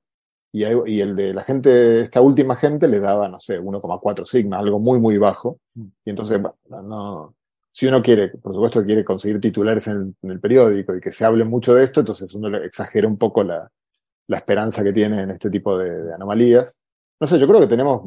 Y, 0.52 0.64
y 0.64 1.00
el 1.00 1.16
de 1.16 1.32
la 1.32 1.44
gente, 1.44 2.02
esta 2.02 2.20
última 2.20 2.56
gente 2.56 2.86
le 2.86 3.00
daba, 3.00 3.28
no 3.28 3.40
sé, 3.40 3.58
1,4 3.58 4.24
sigma, 4.24 4.58
algo 4.58 4.78
muy, 4.78 4.98
muy 4.98 5.16
bajo. 5.16 5.58
Y 5.74 6.10
entonces, 6.10 6.40
no, 6.68 7.34
si 7.70 7.86
uno 7.86 8.02
quiere, 8.02 8.28
por 8.28 8.52
supuesto, 8.52 8.84
quiere 8.84 9.04
conseguir 9.04 9.40
titulares 9.40 9.86
en 9.88 10.14
el, 10.22 10.40
periódico 10.40 10.94
y 10.94 11.00
que 11.00 11.10
se 11.10 11.24
hable 11.24 11.44
mucho 11.44 11.74
de 11.74 11.84
esto, 11.84 12.00
entonces 12.00 12.34
uno 12.34 12.50
le 12.50 12.66
exagera 12.66 13.08
un 13.08 13.16
poco 13.16 13.42
la, 13.42 13.70
la 14.26 14.36
esperanza 14.36 14.84
que 14.84 14.92
tiene 14.92 15.22
en 15.22 15.30
este 15.30 15.48
tipo 15.50 15.78
de, 15.78 16.12
anomalías. 16.14 16.78
No 17.18 17.26
sé, 17.26 17.38
yo 17.38 17.48
creo 17.48 17.60
que 17.60 17.66
tenemos 17.66 18.02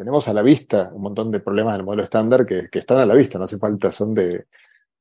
tenemos 0.00 0.26
a 0.28 0.32
la 0.32 0.40
vista 0.40 0.90
un 0.94 1.02
montón 1.02 1.30
de 1.30 1.40
problemas 1.40 1.74
del 1.74 1.84
modelo 1.84 2.02
estándar 2.02 2.46
que, 2.46 2.70
están 2.72 2.96
a 2.96 3.04
la 3.04 3.14
vista, 3.14 3.36
no 3.36 3.44
hace 3.44 3.58
falta, 3.58 3.90
son 3.90 4.14
de, 4.14 4.46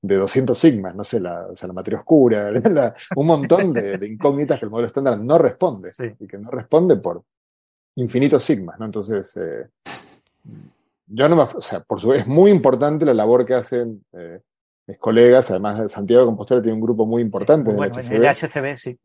de 0.01 0.15
200 0.15 0.57
sigmas, 0.57 0.95
no 0.95 1.03
sé, 1.03 1.19
la, 1.19 1.47
o 1.47 1.55
sea, 1.55 1.67
la 1.67 1.73
materia 1.73 1.99
oscura, 1.99 2.51
un 3.15 3.27
montón 3.27 3.73
de, 3.73 3.99
incógnitas 4.07 4.59
que 4.59 4.65
el 4.65 4.71
modelo 4.71 4.87
estándar 4.87 5.19
no 5.19 5.37
responde, 5.37 5.89
y 6.19 6.27
que 6.27 6.37
no 6.37 6.49
responde 6.49 6.97
por 6.97 7.23
infinitos 7.95 8.43
sigmas, 8.43 8.79
¿no? 8.79 8.85
Entonces, 8.85 9.35
eh, 9.37 9.67
yo 11.07 11.27
no 11.27 11.35
me, 11.35 11.41
o 11.41 11.61
sea, 11.61 11.81
por 11.81 11.99
su, 11.99 12.13
es 12.13 12.27
muy 12.27 12.51
importante 12.51 13.05
la 13.05 13.13
labor 13.13 13.45
que 13.45 13.55
hacen 13.55 14.05
eh, 14.13 14.39
mis 14.87 14.97
colegas, 14.97 15.51
además 15.51 15.91
Santiago 15.91 16.21
de 16.21 16.27
Compostela 16.27 16.61
tiene 16.61 16.75
un 16.75 16.81
grupo 16.81 17.05
muy 17.05 17.21
importante 17.21 17.73
bueno, 17.73 17.93
el 17.97 18.25
HCB, 18.25 18.77
sí. 18.77 18.99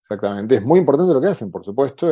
Exactamente, 0.00 0.54
es 0.54 0.62
muy 0.62 0.78
importante 0.78 1.12
lo 1.12 1.20
que 1.20 1.26
hacen, 1.26 1.50
por 1.50 1.62
supuesto, 1.62 2.10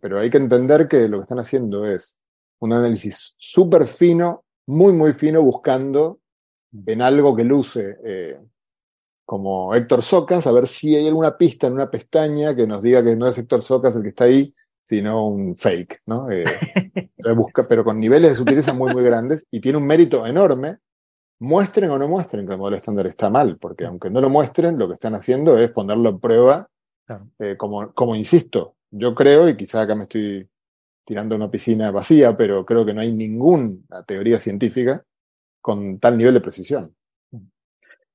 pero 0.00 0.20
hay 0.20 0.28
que 0.28 0.36
entender 0.36 0.86
que 0.86 1.08
lo 1.08 1.18
que 1.18 1.22
están 1.22 1.38
haciendo 1.38 1.86
es 1.86 2.18
un 2.60 2.74
análisis 2.74 3.34
súper 3.38 3.86
fino, 3.86 4.44
muy, 4.66 4.92
muy 4.92 5.14
fino, 5.14 5.42
buscando 5.42 6.20
en 6.86 7.02
algo 7.02 7.36
que 7.36 7.44
luce 7.44 7.98
eh, 8.04 8.40
como 9.24 9.74
Héctor 9.74 10.02
Socas, 10.02 10.46
a 10.46 10.52
ver 10.52 10.66
si 10.66 10.96
hay 10.96 11.06
alguna 11.06 11.36
pista 11.36 11.66
en 11.66 11.74
una 11.74 11.90
pestaña 11.90 12.54
que 12.54 12.66
nos 12.66 12.82
diga 12.82 13.02
que 13.04 13.16
no 13.16 13.26
es 13.26 13.38
Héctor 13.38 13.62
Socas 13.62 13.94
el 13.96 14.02
que 14.02 14.08
está 14.10 14.24
ahí, 14.24 14.54
sino 14.84 15.26
un 15.26 15.56
fake, 15.56 16.02
¿no? 16.06 16.30
Eh, 16.30 16.44
busca, 17.36 17.66
pero 17.66 17.84
con 17.84 18.00
niveles 18.00 18.32
de 18.32 18.36
sutileza 18.36 18.72
muy, 18.72 18.92
muy 18.92 19.02
grandes 19.02 19.46
y 19.50 19.60
tiene 19.60 19.78
un 19.78 19.86
mérito 19.86 20.26
enorme. 20.26 20.78
Muestren 21.38 21.90
o 21.90 21.98
no 21.98 22.08
muestren 22.08 22.46
que 22.46 22.52
el 22.52 22.58
modelo 22.58 22.76
estándar 22.76 23.06
está 23.06 23.28
mal, 23.28 23.58
porque 23.58 23.84
aunque 23.84 24.10
no 24.10 24.20
lo 24.20 24.30
muestren, 24.30 24.78
lo 24.78 24.86
que 24.86 24.94
están 24.94 25.14
haciendo 25.14 25.58
es 25.58 25.70
ponerlo 25.70 26.10
en 26.10 26.20
prueba, 26.20 26.68
eh, 27.38 27.56
como, 27.56 27.92
como 27.94 28.14
insisto, 28.14 28.76
yo 28.90 29.14
creo, 29.14 29.48
y 29.48 29.56
quizá 29.56 29.82
acá 29.82 29.94
me 29.94 30.04
estoy 30.04 30.48
tirando 31.04 31.34
una 31.34 31.50
piscina 31.50 31.90
vacía, 31.90 32.36
pero 32.36 32.64
creo 32.64 32.86
que 32.86 32.94
no 32.94 33.00
hay 33.00 33.12
ninguna 33.12 34.04
teoría 34.06 34.38
científica 34.38 35.04
con 35.62 35.98
tal 35.98 36.18
nivel 36.18 36.34
de 36.34 36.40
precisión. 36.40 36.94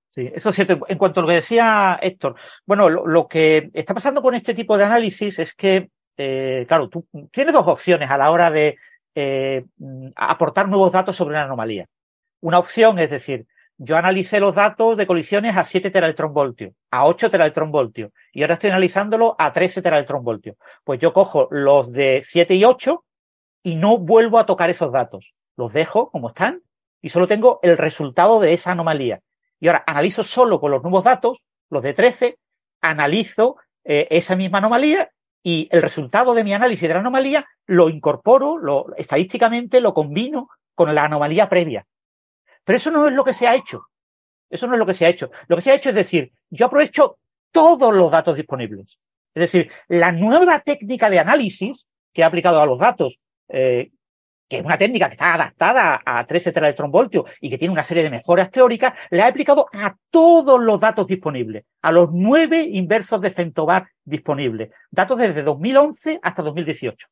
Sí, 0.10 0.30
eso 0.34 0.50
es 0.50 0.56
cierto. 0.56 0.80
En 0.88 0.98
cuanto 0.98 1.20
a 1.20 1.24
lo 1.24 1.30
que 1.30 1.36
decía 1.36 1.98
Héctor, 2.02 2.36
bueno, 2.66 2.90
lo, 2.90 3.28
que 3.28 3.70
está 3.74 3.94
pasando 3.94 4.22
con 4.22 4.36
este 4.36 4.54
tipo 4.54 4.78
de 4.78 4.84
análisis 4.84 5.40
es 5.40 5.54
que, 5.54 5.90
eh, 6.18 6.66
claro, 6.68 6.90
tú 6.90 7.08
tienes 7.32 7.54
dos 7.54 7.68
opciones 7.68 8.10
a 8.10 8.18
la 8.18 8.32
hora 8.32 8.52
de 8.52 8.78
eh, 9.16 9.66
aportar 10.16 10.68
nuevos 10.70 10.92
datos 10.92 11.16
sobre 11.16 11.36
una 11.36 11.44
anomalía. 11.44 11.88
Una 12.42 12.60
opción 12.60 13.00
es 13.00 13.10
decir, 13.10 13.48
yo 13.78 13.96
analicé 13.96 14.40
los 14.40 14.56
datos 14.56 14.98
de 14.98 15.06
colisiones 15.06 15.56
a 15.56 15.64
7 15.64 15.92
teraelectronvoltios, 15.92 16.74
a 16.90 17.06
8 17.06 17.30
teraelectronvoltios, 17.30 18.12
y 18.34 18.42
ahora 18.42 18.56
estoy 18.56 18.72
analizándolo 18.72 19.36
a 19.38 19.54
13 19.54 19.84
teraelectronvoltios. 19.84 20.56
Pues 20.84 21.00
yo 21.00 21.14
cojo 21.14 21.48
los 21.52 21.94
de 21.94 22.22
7 22.24 22.56
y 22.56 22.66
8 22.66 23.06
y 23.62 23.76
no 23.76 24.00
vuelvo 24.00 24.40
a 24.40 24.48
tocar 24.48 24.72
esos 24.72 24.92
datos. 24.92 25.36
Los 25.56 25.74
dejo 25.74 26.10
como 26.10 26.30
están 26.30 26.64
y 27.08 27.10
solo 27.10 27.26
tengo 27.26 27.62
el 27.64 27.78
resultado 27.78 28.42
de 28.42 28.52
esa 28.52 28.74
anomalía. 28.74 29.22
Y 29.62 29.68
ahora 29.68 29.82
analizo 29.88 30.24
solo 30.24 30.60
con 30.60 30.72
los 30.72 30.84
nuevos 30.84 31.06
datos, 31.06 31.42
los 31.70 31.82
de 31.82 31.94
13, 31.94 32.38
analizo 32.82 33.56
eh, 33.86 34.10
esa 34.10 34.36
misma 34.36 34.58
anomalía 34.58 35.10
y 35.42 35.70
el 35.72 35.82
resultado 35.82 36.34
de 36.34 36.44
mi 36.44 36.52
análisis 36.52 36.86
de 36.86 36.94
la 36.94 37.00
anomalía 37.00 37.48
lo 37.66 37.88
incorporo, 37.88 38.58
lo, 38.58 38.94
estadísticamente 38.98 39.80
lo 39.80 39.94
combino 39.94 40.50
con 40.76 40.94
la 40.94 41.06
anomalía 41.06 41.48
previa. 41.48 41.88
Pero 42.66 42.76
eso 42.76 42.92
no 42.92 43.08
es 43.08 43.14
lo 43.14 43.24
que 43.24 43.34
se 43.34 43.48
ha 43.48 43.56
hecho. 43.56 43.88
Eso 44.50 44.68
no 44.68 44.74
es 44.74 44.80
lo 44.80 44.86
que 44.86 44.94
se 44.94 45.06
ha 45.06 45.10
hecho. 45.10 45.32
Lo 45.48 45.56
que 45.56 45.62
se 45.62 45.72
ha 45.72 45.76
hecho 45.76 45.88
es 45.88 45.96
decir, 45.96 46.34
yo 46.50 46.66
aprovecho 46.66 47.20
todos 47.54 47.94
los 47.94 48.12
datos 48.12 48.36
disponibles. 48.36 49.00
Es 49.34 49.50
decir, 49.50 49.72
la 49.88 50.12
nueva 50.12 50.60
técnica 50.60 51.10
de 51.10 51.20
análisis 51.20 51.88
que 52.12 52.26
ha 52.26 52.28
aplicado 52.28 52.62
a 52.62 52.66
los 52.66 52.80
datos, 52.80 53.18
eh, 53.48 53.92
que 54.48 54.58
es 54.58 54.64
una 54.64 54.78
técnica 54.78 55.08
que 55.08 55.14
está 55.14 55.34
adaptada 55.34 56.02
a 56.06 56.26
13 56.26 56.52
teraelectronvoltios 56.52 57.26
y 57.42 57.50
que 57.50 57.58
tiene 57.58 57.74
una 57.74 57.84
serie 57.84 58.04
de 58.04 58.10
mejoras 58.10 58.50
teóricas, 58.50 58.94
le 59.10 59.22
ha 59.22 59.28
aplicado 59.28 59.68
a 59.74 59.96
todos 60.10 60.60
los 60.62 60.80
datos 60.80 61.08
disponibles, 61.08 61.66
a 61.82 61.92
los 61.92 62.10
nueve 62.12 62.62
inversos 62.62 63.20
de 63.22 63.30
Centobar 63.30 63.90
disponibles, 64.06 64.70
datos 64.90 65.20
desde 65.20 65.44
2011 65.44 66.20
hasta 66.22 66.42
2018. 66.42 67.08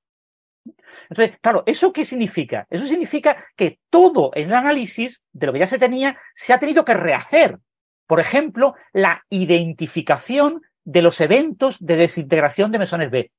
Entonces, 1.10 1.38
claro, 1.42 1.64
¿eso 1.66 1.94
qué 1.94 2.06
significa? 2.06 2.66
Eso 2.70 2.86
significa 2.86 3.46
que 3.56 3.80
todo 3.90 4.32
el 4.34 4.52
análisis 4.54 5.22
de 5.32 5.48
lo 5.48 5.54
que 5.54 5.60
ya 5.60 5.68
se 5.68 5.78
tenía 5.78 6.18
se 6.34 6.54
ha 6.54 6.60
tenido 6.60 6.86
que 6.86 6.94
rehacer. 6.94 7.60
Por 8.08 8.20
ejemplo, 8.20 8.76
la 8.94 9.24
identificación 9.30 10.62
de 10.84 11.02
los 11.02 11.20
eventos 11.22 11.78
de 11.80 11.98
desintegración 11.98 12.72
de 12.72 12.80
mesones 12.80 13.12
B. 13.12 13.32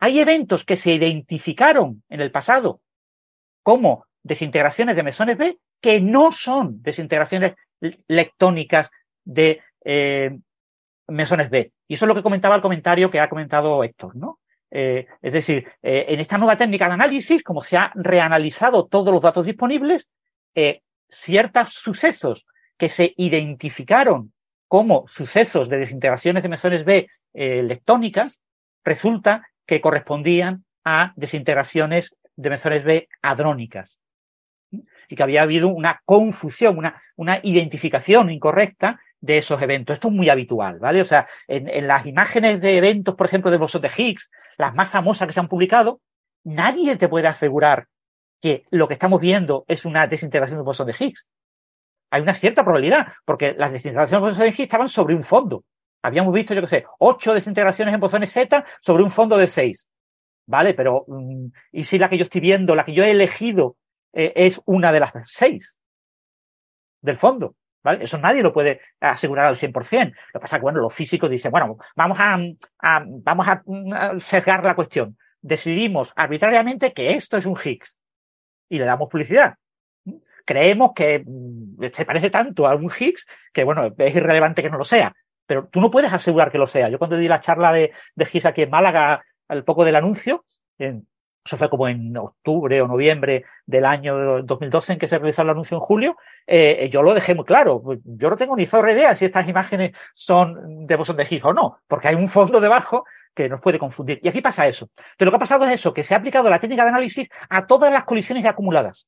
Hay 0.00 0.20
eventos 0.20 0.64
que 0.64 0.76
se 0.76 0.92
identificaron 0.92 2.02
en 2.08 2.20
el 2.20 2.30
pasado 2.30 2.80
como 3.62 4.06
desintegraciones 4.22 4.96
de 4.96 5.02
mesones 5.02 5.36
B 5.36 5.58
que 5.80 6.00
no 6.00 6.32
son 6.32 6.82
desintegraciones 6.82 7.54
lectónicas 8.08 8.90
de 9.24 9.60
eh, 9.84 10.38
mesones 11.06 11.50
B. 11.50 11.72
Y 11.86 11.94
eso 11.94 12.04
es 12.04 12.08
lo 12.08 12.14
que 12.14 12.22
comentaba 12.22 12.56
el 12.56 12.60
comentario 12.60 13.10
que 13.10 13.20
ha 13.20 13.28
comentado 13.28 13.82
Héctor, 13.84 14.16
¿no? 14.16 14.40
Eh, 14.70 15.06
es 15.22 15.32
decir, 15.32 15.66
eh, 15.82 16.06
en 16.08 16.20
esta 16.20 16.36
nueva 16.36 16.56
técnica 16.56 16.88
de 16.88 16.94
análisis, 16.94 17.42
como 17.42 17.62
se 17.62 17.76
ha 17.76 17.90
reanalizado 17.94 18.86
todos 18.86 19.12
los 19.12 19.22
datos 19.22 19.46
disponibles, 19.46 20.10
ciertos 21.08 21.74
sucesos 21.74 22.46
que 22.76 22.88
se 22.88 23.14
identificaron 23.16 24.32
como 24.66 25.06
sucesos 25.06 25.68
de 25.68 25.78
desintegraciones 25.78 26.42
de 26.42 26.48
mesones 26.48 26.84
B 26.84 27.08
lectónicas, 27.32 28.40
resulta 28.84 29.48
que 29.66 29.80
correspondían 29.80 30.64
a 30.84 31.12
desintegraciones 31.14 32.16
de 32.38 32.50
mesones 32.50 32.84
B 32.84 33.08
adrónicas. 33.20 33.98
Y 34.70 35.16
que 35.16 35.22
había 35.22 35.42
habido 35.42 35.68
una 35.68 36.00
confusión, 36.04 36.78
una, 36.78 37.02
una 37.16 37.40
identificación 37.42 38.30
incorrecta 38.30 39.00
de 39.20 39.38
esos 39.38 39.60
eventos. 39.60 39.94
Esto 39.94 40.08
es 40.08 40.14
muy 40.14 40.28
habitual, 40.28 40.78
¿vale? 40.78 41.00
O 41.00 41.04
sea, 41.04 41.26
en, 41.48 41.86
las 41.86 42.06
imágenes 42.06 42.60
de 42.60 42.76
eventos, 42.76 43.16
por 43.16 43.26
ejemplo, 43.26 43.50
de 43.50 43.58
bosón 43.58 43.82
de 43.82 43.90
Higgs, 43.94 44.30
las 44.56 44.74
más 44.74 44.88
famosas 44.88 45.26
que 45.26 45.32
se 45.32 45.40
han 45.40 45.48
publicado, 45.48 46.00
nadie 46.44 46.96
te 46.96 47.08
puede 47.08 47.26
asegurar 47.26 47.88
que 48.40 48.64
lo 48.70 48.86
que 48.86 48.94
estamos 48.94 49.20
viendo 49.20 49.64
es 49.66 49.84
una 49.84 50.06
desintegración 50.06 50.60
de 50.60 50.64
bosón 50.64 50.86
de 50.86 50.94
Higgs. 50.98 51.26
Hay 52.10 52.22
una 52.22 52.34
cierta 52.34 52.62
probabilidad, 52.62 53.08
porque 53.24 53.54
las 53.58 53.72
desintegraciones 53.72 54.22
de 54.22 54.28
bosón 54.28 54.44
de 54.44 54.50
Higgs 54.50 54.60
estaban 54.60 54.88
sobre 54.88 55.16
un 55.16 55.24
fondo. 55.24 55.64
Habíamos 56.02 56.32
visto, 56.32 56.54
yo 56.54 56.60
qué 56.60 56.68
sé, 56.68 56.84
ocho 57.00 57.34
desintegraciones 57.34 57.92
en 57.92 58.00
bosones 58.00 58.30
Z 58.30 58.64
sobre 58.80 59.02
un 59.02 59.10
fondo 59.10 59.36
de 59.36 59.48
seis. 59.48 59.88
¿Vale? 60.48 60.72
Pero, 60.72 61.04
mm, 61.06 61.46
¿y 61.72 61.84
si 61.84 61.98
la 61.98 62.08
que 62.08 62.16
yo 62.16 62.22
estoy 62.22 62.40
viendo, 62.40 62.74
la 62.74 62.86
que 62.86 62.94
yo 62.94 63.04
he 63.04 63.10
elegido, 63.10 63.76
eh, 64.14 64.32
es 64.34 64.60
una 64.64 64.92
de 64.92 65.00
las 65.00 65.12
seis 65.26 65.78
del 67.02 67.18
fondo? 67.18 67.54
Eso 68.00 68.18
nadie 68.18 68.42
lo 68.42 68.52
puede 68.52 68.80
asegurar 68.98 69.46
al 69.46 69.56
100%. 69.56 70.14
Lo 70.32 70.40
que 70.40 70.40
pasa 70.40 70.56
es 70.56 70.60
que, 70.60 70.62
bueno, 70.62 70.80
los 70.80 70.92
físicos 70.92 71.30
dicen, 71.30 71.50
bueno, 71.50 71.76
vamos 71.94 72.18
a, 72.18 72.38
vamos 73.04 73.46
a 73.46 73.62
sesgar 74.18 74.64
la 74.64 74.74
cuestión. 74.74 75.18
Decidimos 75.40 76.12
arbitrariamente 76.16 76.94
que 76.94 77.12
esto 77.12 77.36
es 77.36 77.44
un 77.44 77.56
Higgs 77.62 77.98
y 78.70 78.78
le 78.78 78.86
damos 78.86 79.08
publicidad. 79.08 79.54
Creemos 80.46 80.92
que 80.94 81.22
mm, 81.26 81.84
se 81.92 82.06
parece 82.06 82.30
tanto 82.30 82.66
a 82.66 82.74
un 82.74 82.90
Higgs 82.90 83.26
que, 83.52 83.64
bueno, 83.64 83.94
es 83.98 84.16
irrelevante 84.16 84.62
que 84.62 84.70
no 84.70 84.78
lo 84.78 84.84
sea. 84.84 85.14
Pero 85.46 85.68
tú 85.68 85.80
no 85.80 85.90
puedes 85.90 86.12
asegurar 86.12 86.50
que 86.50 86.58
lo 86.58 86.66
sea. 86.66 86.88
Yo 86.88 86.98
cuando 86.98 87.18
di 87.18 87.28
la 87.28 87.40
charla 87.40 87.72
de, 87.72 87.92
de 88.14 88.28
Higgs 88.30 88.46
aquí 88.46 88.62
en 88.62 88.70
Málaga, 88.70 89.22
al 89.48 89.64
poco 89.64 89.84
del 89.84 89.96
anuncio, 89.96 90.44
en, 90.78 91.06
eso 91.44 91.56
fue 91.56 91.70
como 91.70 91.88
en 91.88 92.14
octubre 92.16 92.80
o 92.82 92.86
noviembre 92.86 93.44
del 93.64 93.86
año 93.86 94.42
2012 94.42 94.92
en 94.92 94.98
que 94.98 95.08
se 95.08 95.18
realizó 95.18 95.42
el 95.42 95.50
anuncio 95.50 95.76
en 95.76 95.80
julio, 95.80 96.16
eh, 96.46 96.88
yo 96.92 97.02
lo 97.02 97.14
dejé 97.14 97.34
muy 97.34 97.46
claro. 97.46 97.82
Yo 98.04 98.28
no 98.28 98.36
tengo 98.36 98.54
ni 98.54 98.66
zorra 98.66 98.92
idea 98.92 99.16
si 99.16 99.24
estas 99.24 99.48
imágenes 99.48 99.92
son 100.14 100.86
de 100.86 100.96
bosón 100.96 101.16
de 101.16 101.26
Higgs 101.28 101.46
o 101.46 101.54
no, 101.54 101.80
porque 101.86 102.08
hay 102.08 102.16
un 102.16 102.28
fondo 102.28 102.60
debajo 102.60 103.04
que 103.34 103.48
nos 103.48 103.60
puede 103.60 103.78
confundir. 103.78 104.20
Y 104.22 104.28
aquí 104.28 104.42
pasa 104.42 104.66
eso. 104.66 104.90
Pero 105.16 105.26
lo 105.26 105.32
que 105.32 105.36
ha 105.36 105.46
pasado 105.46 105.64
es 105.64 105.72
eso, 105.72 105.94
que 105.94 106.02
se 106.02 106.12
ha 106.12 106.18
aplicado 106.18 106.50
la 106.50 106.60
técnica 106.60 106.82
de 106.82 106.90
análisis 106.90 107.28
a 107.48 107.66
todas 107.66 107.90
las 107.92 108.04
colisiones 108.04 108.44
acumuladas. 108.44 109.06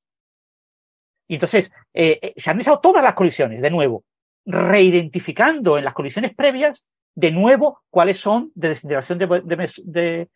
Y 1.28 1.34
entonces, 1.34 1.70
eh, 1.92 2.18
eh, 2.22 2.34
se 2.36 2.48
han 2.48 2.54
analizado 2.54 2.80
todas 2.80 3.02
las 3.02 3.14
colisiones, 3.14 3.60
de 3.60 3.70
nuevo, 3.70 4.04
reidentificando 4.46 5.78
en 5.78 5.84
las 5.84 5.94
colisiones 5.94 6.34
previas, 6.34 6.84
de 7.20 7.30
nuevo, 7.30 7.82
cuáles 7.90 8.18
son 8.18 8.50
de 8.54 8.70
desintegración 8.70 9.18
de, 9.18 10.28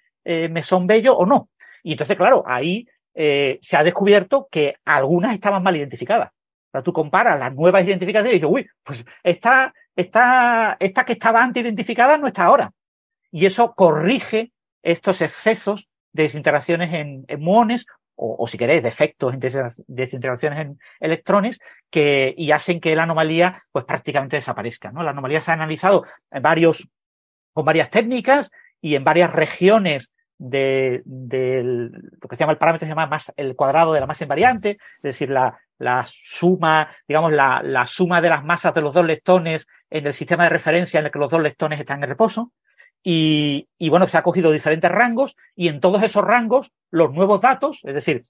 mesón 0.51 0.87
bello 0.87 1.17
o 1.17 1.25
no. 1.27 1.49
Y 1.83 1.93
entonces, 1.93 2.17
claro, 2.17 2.45
ahí 2.47 2.87
eh, 3.15 3.59
se 3.63 3.77
ha 3.77 3.85
descubierto 3.85 4.49
que 4.51 4.77
algunas 4.85 5.33
estaban 5.33 5.63
mal 5.63 5.77
identificadas. 5.77 6.31
Pero 6.71 6.83
tú 6.83 6.93
comparas 6.93 7.39
las 7.39 7.55
nuevas 7.55 7.85
identificaciones 7.85 8.33
y 8.33 8.41
dices, 8.41 8.51
uy, 8.51 8.67
pues 8.83 9.05
esta, 9.23 9.73
esta, 9.97 10.77
esta 10.79 11.05
que 11.05 11.13
estaba 11.15 11.43
antes 11.43 11.63
identificada 11.63 12.19
no 12.19 12.27
está 12.27 12.45
ahora. 12.45 12.73
Y 13.31 13.47
eso 13.47 13.75
corrige 13.75 14.53
estos 14.83 15.23
excesos 15.23 15.89
de 16.13 16.25
desintegraciones 16.25 16.93
en, 16.93 17.25
muones 17.39 17.87
o, 18.17 18.47
si 18.47 18.59
queréis, 18.59 18.83
defectos 18.83 19.35
desintegraciones 19.87 20.59
en 20.61 20.79
electrones 21.01 21.59
que, 21.91 22.35
y 22.37 22.53
hacen 22.53 22.81
que 22.81 22.95
la 22.95 23.03
anomalía 23.03 23.65
pues 23.73 23.85
prácticamente 23.85 24.37
desaparezca. 24.37 24.93
¿no? 24.93 25.03
La 25.03 25.11
anomalía 25.11 25.43
se 25.43 25.51
ha 25.51 25.55
analizado 25.55 26.05
en 26.31 26.43
varios, 26.43 26.89
con 27.53 27.65
varias 27.65 27.91
técnicas 27.91 28.51
y 28.81 28.95
en 28.95 29.05
varias 29.05 29.33
regiones 29.33 30.13
de, 30.39 31.03
lo 31.05 32.29
que 32.29 32.37
se 32.37 32.41
llama 32.41 32.53
el 32.53 32.59
parámetro 32.59 32.87
se 32.87 32.91
llama 32.91 33.07
más 33.07 33.33
el 33.37 33.55
cuadrado 33.57 33.93
de 33.93 34.01
la 34.01 34.07
masa 34.07 34.25
invariante, 34.25 34.71
es 34.71 35.03
decir, 35.03 35.31
la, 35.31 35.59
la 35.79 36.05
suma, 36.07 36.89
digamos, 37.07 37.33
la, 37.33 37.63
la, 37.63 37.87
suma 37.87 38.21
de 38.21 38.29
las 38.29 38.45
masas 38.45 38.75
de 38.75 38.83
los 38.83 38.95
dos 38.95 39.05
lectones 39.05 39.67
en 39.91 40.07
el 40.07 40.13
sistema 40.13 40.45
de 40.45 40.51
referencia 40.51 41.01
en 41.01 41.07
el 41.07 41.13
que 41.13 41.19
los 41.19 41.31
dos 41.31 41.41
lectones 41.41 41.81
están 41.81 42.03
en 42.03 42.09
reposo. 42.09 42.53
Y, 43.07 43.69
bueno, 43.91 44.07
se 44.07 44.17
ha 44.17 44.23
cogido 44.23 44.51
diferentes 44.51 44.91
rangos 44.91 45.37
y 45.55 45.69
en 45.69 45.81
todos 45.81 46.03
esos 46.03 46.25
rangos 46.25 46.73
los 46.91 47.13
nuevos 47.13 47.43
datos, 47.43 47.81
es 47.85 47.95
decir, 47.95 48.25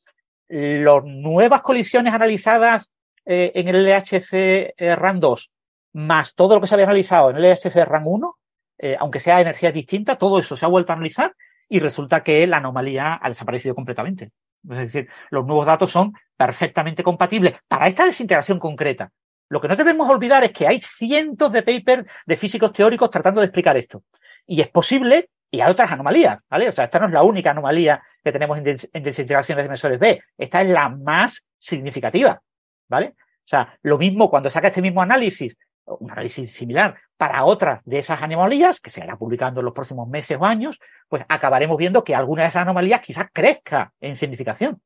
las 0.49 1.05
nuevas 1.05 1.63
colisiones 1.63 2.13
analizadas 2.13 2.91
eh, 3.25 3.53
en 3.55 3.69
el 3.69 3.85
LHC 3.85 4.75
eh, 4.77 4.97
RAM 4.97 5.21
2, 5.21 5.51
más 5.93 6.35
todo 6.35 6.57
lo 6.57 6.61
que 6.61 6.67
se 6.67 6.75
había 6.75 6.87
analizado 6.87 7.31
en 7.31 7.37
el 7.37 7.53
LHC 7.53 7.85
RAM 7.85 8.09
1, 8.09 8.39
eh, 8.79 8.97
aunque 8.99 9.21
sea 9.21 9.41
energías 9.41 9.73
distintas, 9.73 10.19
todo 10.19 10.41
eso 10.41 10.57
se 10.57 10.65
ha 10.65 10.69
vuelto 10.69 10.93
a 10.93 10.97
analizar 10.97 11.35
y 11.69 11.79
resulta 11.79 12.23
que 12.25 12.47
la 12.47 12.57
anomalía 12.57 13.19
ha 13.23 13.29
desaparecido 13.29 13.77
completamente. 13.77 14.33
Es 14.69 14.79
decir, 14.79 15.09
los 15.31 15.47
nuevos 15.47 15.67
datos 15.67 15.91
son 15.91 16.13
perfectamente 16.37 17.03
compatibles 17.03 17.55
para 17.69 17.87
esta 17.87 18.05
desintegración 18.05 18.59
concreta. 18.59 19.13
Lo 19.49 19.61
que 19.61 19.69
no 19.69 19.77
debemos 19.77 20.09
olvidar 20.09 20.43
es 20.43 20.53
que 20.53 20.67
hay 20.67 20.81
cientos 20.81 21.53
de 21.53 21.63
papers 21.63 22.11
de 22.27 22.37
físicos 22.37 22.73
teóricos 22.73 23.11
tratando 23.11 23.41
de 23.41 23.47
explicar 23.47 23.77
esto. 23.77 24.03
Y 24.47 24.61
es 24.61 24.69
posible, 24.69 25.31
y 25.51 25.61
hay 25.61 25.71
otras 25.71 25.93
anomalías, 25.93 26.39
¿vale? 26.51 26.69
O 26.69 26.73
sea, 26.73 26.85
esta 26.85 26.99
no 26.99 27.07
es 27.07 27.13
la 27.13 27.23
única 27.23 27.53
anomalía 27.53 28.03
que 28.25 28.33
tenemos 28.33 28.59
en, 28.59 28.65
desintegraciones 28.65 29.63
de 29.63 29.67
emisores 29.69 30.01
B. 30.01 30.21
Esta 30.37 30.63
es 30.63 30.69
la 30.69 30.89
más 30.89 31.47
significativa, 31.59 32.43
¿vale? 32.89 33.15
O 33.17 33.47
sea, 33.47 33.79
lo 33.83 33.97
mismo 33.97 34.29
cuando 34.29 34.51
saca 34.51 34.69
este 34.69 34.83
mismo 34.83 35.01
análisis, 35.01 35.57
un 35.85 36.11
análisis 36.11 36.53
similar 36.53 36.97
para 37.17 37.45
otras 37.45 37.85
de 37.85 37.99
esas 37.99 38.21
anomalías, 38.21 38.81
que 38.81 38.91
se 38.91 39.05
irá 39.05 39.17
publicando 39.17 39.61
en 39.61 39.67
los 39.67 39.75
próximos 39.75 40.09
meses 40.09 40.39
o 40.41 40.45
años, 40.45 40.81
pues 41.09 41.25
acabaremos 41.29 41.77
viendo 41.77 42.03
que 42.03 42.15
alguna 42.15 42.43
de 42.43 42.49
esas 42.49 42.63
anomalías 42.63 43.01
quizás 43.01 43.27
crezca 43.33 43.93
en 44.01 44.17
significación. 44.17 44.81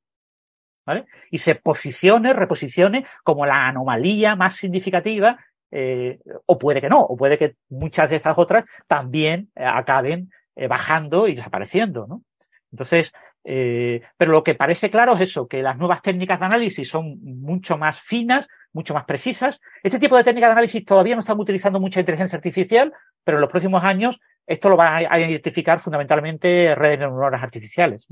¿Vale? 0.84 1.06
Y 1.30 1.38
se 1.38 1.54
posicione, 1.54 2.32
reposicione 2.32 3.06
como 3.22 3.44
la 3.44 3.68
anomalía 3.68 4.36
más 4.36 4.56
significativa, 4.56 5.38
eh, 5.70 6.18
o 6.46 6.58
puede 6.58 6.80
que 6.80 6.88
no, 6.88 7.00
o 7.00 7.16
puede 7.16 7.38
que 7.38 7.56
muchas 7.68 8.10
de 8.10 8.16
esas 8.16 8.38
otras 8.38 8.64
también 8.86 9.50
eh, 9.54 9.64
acaben 9.64 10.30
eh, 10.56 10.66
bajando 10.66 11.28
y 11.28 11.34
desapareciendo, 11.34 12.06
¿no? 12.06 12.22
Entonces, 12.70 13.12
pero 13.44 14.32
lo 14.32 14.44
que 14.44 14.54
parece 14.54 14.90
claro 14.90 15.14
es 15.14 15.22
eso, 15.22 15.48
que 15.48 15.62
las 15.62 15.78
nuevas 15.78 16.02
técnicas 16.02 16.38
de 16.38 16.44
análisis 16.44 16.86
son 16.86 17.18
mucho 17.22 17.78
más 17.78 17.98
finas, 17.98 18.46
mucho 18.74 18.92
más 18.92 19.06
precisas. 19.06 19.58
Este 19.82 19.98
tipo 19.98 20.18
de 20.18 20.24
técnicas 20.24 20.48
de 20.48 20.52
análisis 20.52 20.84
todavía 20.84 21.14
no 21.14 21.20
están 21.20 21.40
utilizando 21.40 21.80
mucha 21.80 22.00
inteligencia 22.00 22.36
artificial, 22.36 22.92
pero 23.24 23.38
en 23.38 23.40
los 23.40 23.48
próximos 23.48 23.82
años 23.84 24.20
esto 24.46 24.68
lo 24.68 24.76
va 24.76 24.96
a 24.96 25.18
identificar 25.18 25.78
fundamentalmente 25.78 26.74
redes 26.74 26.98
neuronales 26.98 27.42
artificiales. 27.42 28.06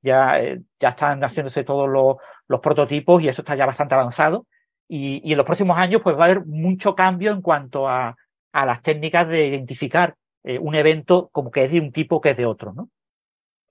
Ya, 0.00 0.40
ya 0.80 0.88
están 0.88 1.22
haciéndose 1.22 1.62
todos 1.62 1.88
los, 1.88 2.60
prototipos 2.60 3.22
y 3.22 3.28
eso 3.28 3.42
está 3.42 3.54
ya 3.54 3.66
bastante 3.66 3.94
avanzado. 3.94 4.46
Y, 4.88 5.30
en 5.30 5.36
los 5.36 5.46
próximos 5.46 5.78
años 5.78 6.02
pues 6.02 6.16
va 6.16 6.22
a 6.22 6.24
haber 6.26 6.44
mucho 6.44 6.94
cambio 6.94 7.32
en 7.32 7.40
cuanto 7.40 7.88
a, 7.88 8.16
las 8.52 8.82
técnicas 8.82 9.26
de 9.28 9.46
identificar 9.46 10.14
eh, 10.44 10.58
un 10.58 10.74
evento 10.74 11.30
como 11.32 11.50
que 11.50 11.64
es 11.64 11.72
de 11.72 11.80
un 11.80 11.90
tipo 11.90 12.20
que 12.20 12.30
es 12.30 12.36
de 12.36 12.44
otro, 12.44 12.74
¿no? 12.74 12.90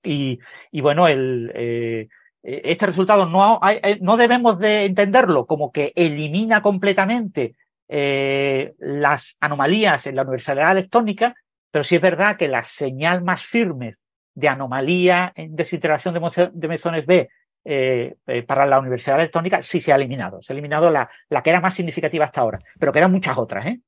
Y, 0.03 0.39
y 0.71 0.81
bueno, 0.81 1.07
el, 1.07 1.51
eh, 1.53 2.07
este 2.43 2.87
resultado 2.87 3.27
no, 3.27 3.59
no 4.01 4.17
debemos 4.17 4.57
de 4.57 4.85
entenderlo 4.85 5.45
como 5.45 5.71
que 5.71 5.93
elimina 5.95 6.61
completamente 6.61 7.55
eh, 7.87 8.73
las 8.79 9.35
anomalías 9.39 10.07
en 10.07 10.15
la 10.15 10.23
universalidad 10.23 10.71
electrónica, 10.71 11.35
pero 11.69 11.83
sí 11.83 11.95
es 11.95 12.01
verdad 12.01 12.37
que 12.37 12.47
la 12.47 12.63
señal 12.63 13.23
más 13.23 13.43
firme 13.43 13.97
de 14.33 14.47
anomalía 14.47 15.33
en 15.35 15.55
desintegración 15.55 16.13
de, 16.13 16.51
de 16.53 16.67
mesones 16.67 17.05
B 17.05 17.29
eh, 17.63 18.15
eh, 18.25 18.41
para 18.43 18.65
la 18.65 18.79
universidad 18.79 19.19
electrónica 19.19 19.61
sí 19.61 19.79
se 19.79 19.91
ha 19.91 19.95
eliminado. 19.95 20.41
Se 20.41 20.51
ha 20.51 20.55
eliminado 20.55 20.89
la, 20.89 21.09
la, 21.29 21.43
que 21.43 21.51
era 21.51 21.61
más 21.61 21.75
significativa 21.75 22.25
hasta 22.25 22.41
ahora, 22.41 22.59
pero 22.79 22.91
que 22.91 22.99
eran 22.99 23.11
muchas 23.11 23.37
otras. 23.37 23.65
¿eh? 23.67 23.79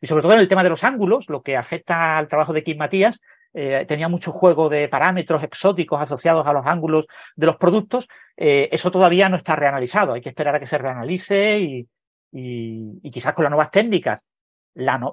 Y 0.00 0.06
sobre 0.06 0.22
todo 0.22 0.34
en 0.34 0.40
el 0.40 0.48
tema 0.48 0.62
de 0.62 0.68
los 0.68 0.84
ángulos, 0.84 1.30
lo 1.30 1.42
que 1.42 1.56
afecta 1.56 2.18
al 2.18 2.28
trabajo 2.28 2.52
de 2.52 2.62
Kim 2.62 2.76
Matías, 2.76 3.20
eh, 3.54 3.84
tenía 3.86 4.08
mucho 4.08 4.32
juego 4.32 4.68
de 4.68 4.88
parámetros 4.88 5.42
exóticos 5.42 6.00
asociados 6.00 6.46
a 6.46 6.52
los 6.52 6.66
ángulos 6.66 7.06
de 7.36 7.46
los 7.46 7.56
productos, 7.56 8.08
eso 8.36 8.90
todavía 8.90 9.28
no 9.28 9.36
está 9.36 9.54
reanalizado. 9.54 10.12
Hay 10.12 10.20
que 10.20 10.30
esperar 10.30 10.56
a 10.56 10.60
que 10.60 10.66
se 10.66 10.76
reanalice 10.76 11.60
y, 11.60 11.88
y, 12.32 13.10
quizás 13.12 13.32
con 13.32 13.44
las 13.44 13.50
nuevas 13.50 13.70
técnicas 13.70 14.24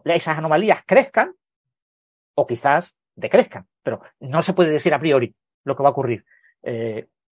esas 0.05 0.39
anomalías 0.39 0.81
crezcan 0.87 1.35
o 2.33 2.47
quizás 2.47 2.97
decrezcan, 3.15 3.67
pero 3.83 4.01
no 4.19 4.41
se 4.41 4.53
puede 4.53 4.71
decir 4.71 4.91
a 4.95 4.99
priori 4.99 5.35
lo 5.63 5.75
que 5.75 5.83
va 5.83 5.89
a 5.89 5.91
ocurrir. 5.91 6.25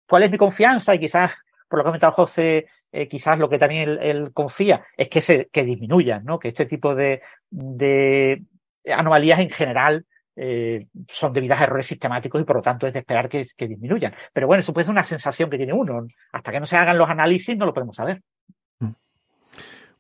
¿Cuál 0.07 0.23
es 0.23 0.32
mi 0.32 0.38
confianza? 0.38 0.94
Y 0.95 0.99
quizás, 0.99 1.36
por 1.68 1.80
lo 1.80 1.84
que 1.84 1.88
ha 1.88 1.91
comentado 1.91 2.14
José, 2.14 2.68
quizás 3.10 3.38
lo 3.38 3.49
que 3.49 3.60
también 3.60 3.98
él, 4.02 4.32
confía 4.34 4.86
es 4.95 5.10
que, 5.10 5.22
se, 5.22 5.49
que 5.52 5.64
disminuyan, 5.64 6.23
¿no? 6.23 6.40
que 6.40 6.49
este 6.49 6.65
tipo 6.65 6.95
de, 6.95 7.22
de 7.49 8.44
anomalías 8.86 9.40
en 9.40 9.49
general 9.49 10.06
eh, 10.38 10.88
son 11.07 11.32
debidas 11.32 11.61
a 11.61 11.64
errores 11.64 11.86
sistemáticos 11.86 12.41
y 12.41 12.44
por 12.44 12.57
lo 12.57 12.61
tanto 12.61 12.86
es 12.86 12.94
de 12.94 12.99
esperar 12.99 13.30
que, 13.30 13.45
disminuyan. 13.57 14.14
Pero 14.34 14.48
bueno, 14.48 14.60
eso 14.60 14.73
puede 14.73 14.86
ser 14.86 14.91
una 14.91 15.03
sensación 15.03 15.49
que 15.49 15.57
tiene 15.57 15.73
uno. 15.73 16.07
Hasta 16.32 16.52
que 16.52 16.60
no 16.60 16.65
se 16.65 16.76
hagan 16.76 16.98
los 16.98 17.10
análisis 17.10 17.57
no 17.57 17.65
lo 17.65 17.73
podemos 17.73 17.95
saber. 17.95 18.22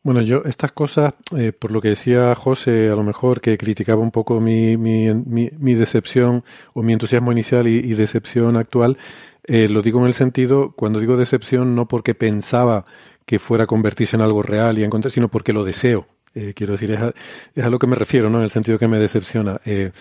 Bueno, 0.05 0.21
yo 0.21 0.43
estas 0.45 0.71
cosas, 0.71 1.15
eh, 1.35 1.51
por 1.51 1.71
lo 1.71 1.81
que 1.81 1.87
decía 1.87 2.35
José, 2.35 2.91
a 2.91 2.95
lo 2.95 3.01
mejor 3.01 3.41
que 3.41 3.57
criticaba 3.57 4.03
un 4.03 4.11
poco 4.11 4.39
mi, 4.39 4.77
mi, 4.77 5.09
mi, 5.15 5.73
decepción 5.73 6.43
o 6.75 6.83
mi 6.83 6.93
entusiasmo 6.93 7.31
inicial 7.31 7.67
y, 7.67 7.81
decepción 7.95 8.55
actual, 8.55 8.99
eh, 9.47 9.67
lo 9.67 9.81
digo 9.81 9.99
en 10.01 10.05
el 10.05 10.13
sentido, 10.13 10.73
cuando 10.75 10.99
digo 10.99 11.17
decepción, 11.17 11.73
no 11.73 11.87
porque 11.87 12.13
pensaba 12.13 12.85
que 13.25 13.39
fuera 13.39 13.63
a 13.63 13.67
convertirse 13.67 14.15
en 14.15 14.21
algo 14.21 14.43
real 14.43 14.77
y 14.77 14.83
encontrar, 14.83 15.11
sino 15.11 15.27
porque 15.27 15.53
lo 15.53 15.63
deseo. 15.63 16.05
Eh, 16.35 16.53
quiero 16.55 16.73
decir, 16.73 16.91
es 16.91 17.01
a, 17.01 17.11
es 17.55 17.63
a, 17.63 17.71
lo 17.71 17.79
que 17.79 17.87
me 17.87 17.95
refiero, 17.95 18.29
¿no? 18.29 18.37
En 18.37 18.43
el 18.43 18.51
sentido 18.51 18.77
que 18.77 18.87
me 18.87 18.99
decepciona. 18.99 19.59
Eh, 19.65 19.91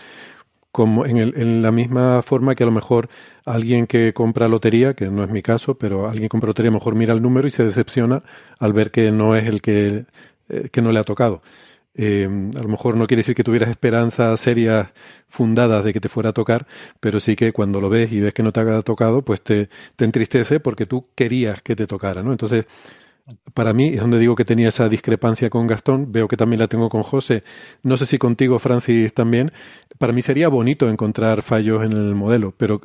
como 0.75 1.07
en, 1.07 1.19
el, 1.19 1.35
en, 1.37 1.63
la 1.63 1.71
misma 1.71 2.21
forma 2.21 2.57
que 2.57 2.65
a 2.65 2.67
lo 2.67 2.73
mejor 2.73 3.09
alguien 3.45 3.87
que 3.87 4.13
compra 4.13 4.49
lotería, 4.49 4.95
que 4.95 5.09
no 5.09 5.23
es 5.23 5.31
mi 5.31 5.41
caso, 5.41 5.79
pero 5.79 6.07
alguien 6.07 6.25
que 6.25 6.31
compra 6.31 6.49
lotería 6.49 6.73
mejor 6.73 6.97
mira 6.97 7.15
el 7.15 7.23
número 7.23 7.47
y 7.47 7.53
se 7.53 7.65
decepciona 7.65 8.25
al 8.59 8.73
ver 8.73 8.91
que 8.91 9.13
no 9.13 9.37
es 9.37 9.47
el 9.47 9.63
que, 9.63 10.07
eh, 10.49 10.69
que 10.73 10.83
no 10.83 10.91
le 10.91 10.99
ha 10.99 11.05
tocado. 11.05 11.43
Eh, 11.95 12.29
a 12.57 12.61
lo 12.61 12.69
mejor 12.69 12.97
no 12.97 13.07
quiere 13.07 13.21
decir 13.21 13.37
que 13.37 13.45
tuvieras 13.45 13.71
esperanzas 13.71 14.41
serias 14.41 14.89
fundadas 15.29 15.85
de 15.85 15.93
que 15.93 16.01
te 16.01 16.09
fuera 16.09 16.31
a 16.31 16.33
tocar, 16.33 16.67
pero 16.99 17.21
sí 17.21 17.37
que 17.37 17.53
cuando 17.53 17.81
lo 17.81 17.89
ves 17.89 18.13
y 18.13 18.19
ves 18.19 18.35
que 18.35 18.43
no 18.43 18.51
te 18.51 18.59
ha 18.59 18.83
tocado, 18.83 19.23
pues 19.23 19.43
te, 19.43 19.69
te 19.95 20.05
entristece 20.05 20.59
porque 20.59 20.87
tú 20.87 21.07
querías 21.15 21.63
que 21.63 21.77
te 21.77 21.87
tocara, 21.87 22.25
¿no? 22.25 22.33
Entonces, 22.33 22.67
para 23.55 23.73
mí 23.73 23.89
es 23.89 24.01
donde 24.01 24.19
digo 24.19 24.37
que 24.37 24.45
tenía 24.45 24.69
esa 24.69 24.89
discrepancia 24.89 25.49
con 25.49 25.67
Gastón, 25.67 26.13
veo 26.13 26.29
que 26.29 26.37
también 26.37 26.61
la 26.61 26.69
tengo 26.69 26.89
con 26.89 27.03
José, 27.03 27.43
no 27.83 27.97
sé 27.97 28.07
si 28.07 28.19
contigo, 28.19 28.59
Francis, 28.59 29.15
también. 29.15 29.53
Para 29.99 30.13
mí 30.13 30.23
sería 30.23 30.49
bonito 30.49 30.89
encontrar 30.89 31.43
fallos 31.43 31.85
en 31.85 31.93
el 31.93 32.15
modelo, 32.15 32.53
pero 32.57 32.81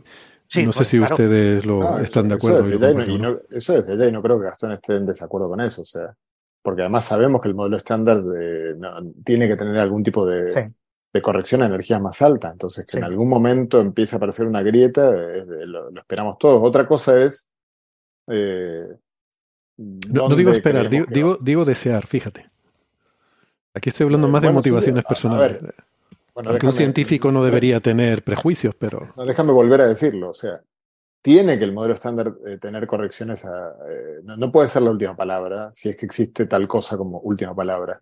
no 0.64 0.72
sé 0.72 0.86
si 0.86 1.00
ustedes 1.00 1.66
lo 1.66 2.00
están 2.00 2.28
de 2.30 2.36
acuerdo. 2.36 2.68
Eso 2.68 2.80
desde, 2.80 3.12
y 3.12 3.18
no, 3.18 3.38
eso 3.50 3.74
desde 3.82 3.98
ya 3.98 4.08
y 4.08 4.12
no 4.12 4.22
creo 4.22 4.40
que 4.40 4.46
Gastón 4.46 4.72
esté 4.72 4.96
en 4.96 5.06
desacuerdo 5.06 5.50
con 5.50 5.60
eso, 5.62 5.82
o 5.82 5.86
sea, 5.86 6.16
porque 6.62 6.82
además 6.82 7.04
sabemos 7.04 7.42
que 7.42 7.50
el 7.50 7.56
modelo 7.56 7.78
estándar 7.78 8.24
tiene 9.26 9.48
que 9.48 9.58
tener 9.58 9.78
algún 9.78 10.04
tipo 10.04 10.26
de, 10.26 10.74
de 11.12 11.22
corrección 11.22 11.64
a 11.64 11.66
energías 11.66 12.02
más 12.02 12.22
altas, 12.22 12.54
entonces 12.54 12.86
que 12.86 12.98
en 12.98 13.04
algún 13.04 13.28
momento 13.28 13.82
empiece 13.82 14.16
a 14.16 14.18
aparecer 14.18 14.46
una 14.46 14.62
grieta, 14.62 15.10
eh, 15.10 15.46
lo, 15.66 15.90
esperamos 16.00 16.38
todos. 16.38 16.62
Otra 16.62 16.88
cosa 16.88 17.20
es... 17.20 17.48
Eh, 18.28 18.88
no, 19.80 20.36
digo 20.36 20.52
esperar, 20.52 20.90
digo, 20.90 21.38
digo, 21.40 21.64
desear, 21.64 22.06
fíjate. 22.06 22.50
Aquí 23.74 23.90
estoy 23.90 24.06
hablando 24.06 24.28
más 24.28 24.42
de 24.42 24.52
motivaciones 24.52 25.06
personales. 25.06 25.60
Porque 26.34 26.66
un 26.66 26.74
científico 26.74 27.32
no 27.32 27.44
debería 27.44 27.80
tener 27.80 28.24
prejuicios, 28.24 28.76
pero... 28.76 29.10
No, 29.16 29.26
déjame 29.26 29.54
volver 29.54 29.82
a 29.82 29.88
decirlo. 29.88 30.32
O 30.32 30.34
sea, 30.34 30.62
tiene 31.22 31.58
que 31.58 31.66
el 31.66 31.72
modelo 31.72 31.94
estándar 31.94 32.34
eh, 32.46 32.58
tener 32.58 32.88
correcciones 32.88 33.46
a... 33.46 33.72
Eh, 33.90 34.22
no, 34.24 34.52
puede 34.52 34.68
ser 34.68 34.82
la 34.82 34.92
última 34.92 35.16
palabra, 35.16 35.70
si 35.74 35.90
es 35.90 35.96
que 35.96 36.06
existe 36.06 36.46
tal 36.46 36.68
cosa 36.68 36.98
como 36.98 37.20
última 37.20 37.56
palabra 37.56 38.02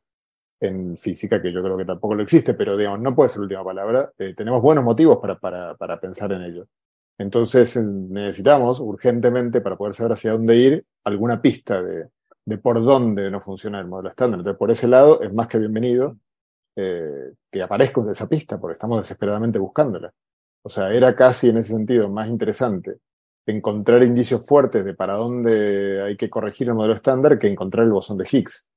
en 0.60 0.98
física, 0.98 1.40
que 1.40 1.52
yo 1.52 1.62
creo 1.62 1.78
que 1.78 1.86
tampoco 1.86 2.16
lo 2.16 2.24
existe, 2.24 2.56
pero 2.56 2.76
digamos, 2.76 3.00
no 3.00 3.16
puede 3.16 3.30
ser 3.30 3.40
la 3.40 3.44
última 3.44 3.64
palabra. 3.64 4.12
Eh, 4.18 4.34
tenemos 4.36 4.62
buenos 4.62 4.84
motivos 4.84 5.20
para, 5.20 5.40
para, 5.40 5.76
para 5.76 6.00
pensar 6.00 6.32
en 6.32 6.42
ello. 6.42 6.68
Entonces 7.18 7.76
necesitamos 7.78 8.80
urgentemente, 8.80 9.62
para 9.62 9.76
poder 9.76 9.94
saber 9.94 10.14
hacia 10.14 10.34
dónde 10.34 10.56
ir, 10.56 10.86
alguna 11.04 11.42
pista 11.42 11.82
de, 11.82 12.10
de 12.46 12.58
por 12.58 12.82
dónde 12.82 13.30
no 13.32 13.42
funciona 13.42 13.80
el 13.80 13.88
modelo 13.88 14.10
estándar. 14.10 14.40
Entonces, 14.40 14.58
por 14.58 14.72
ese 14.72 14.88
lado, 14.88 15.22
es 15.22 15.34
más 15.34 15.48
que 15.48 15.58
bienvenido 15.58 16.18
eh, 16.76 17.34
que 17.52 17.62
aparezca 17.62 18.02
esa 18.10 18.30
pista, 18.30 18.60
porque 18.60 18.74
estamos 18.74 19.02
desesperadamente 19.02 19.60
buscándola. 19.60 20.14
O 20.62 20.70
sea, 20.70 20.94
era 20.94 21.16
casi 21.16 21.50
en 21.50 21.58
ese 21.58 21.74
sentido 21.74 22.08
más 22.10 22.30
interesante 22.30 23.00
encontrar 23.46 24.04
indicios 24.04 24.46
fuertes 24.46 24.86
de 24.86 24.94
para 24.94 25.16
dónde 25.16 26.02
hay 26.04 26.18
que 26.18 26.30
corregir 26.30 26.68
el 26.68 26.74
modelo 26.74 26.96
estándar 26.96 27.40
que 27.40 27.48
encontrar 27.48 27.86
el 27.86 27.92
bosón 27.92 28.18
de 28.18 28.28
Higgs. 28.30 28.68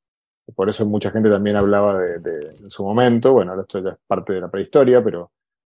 Por 0.54 0.68
eso 0.68 0.86
mucha 0.86 1.10
gente 1.10 1.28
también 1.28 1.56
hablaba 1.56 1.98
de, 1.98 2.18
de 2.18 2.56
en 2.56 2.70
su 2.70 2.84
momento, 2.84 3.32
bueno, 3.32 3.60
esto 3.60 3.80
ya 3.80 3.90
es 3.90 3.98
parte 4.06 4.32
de 4.32 4.40
la 4.40 4.50
prehistoria, 4.50 5.02
pero 5.02 5.30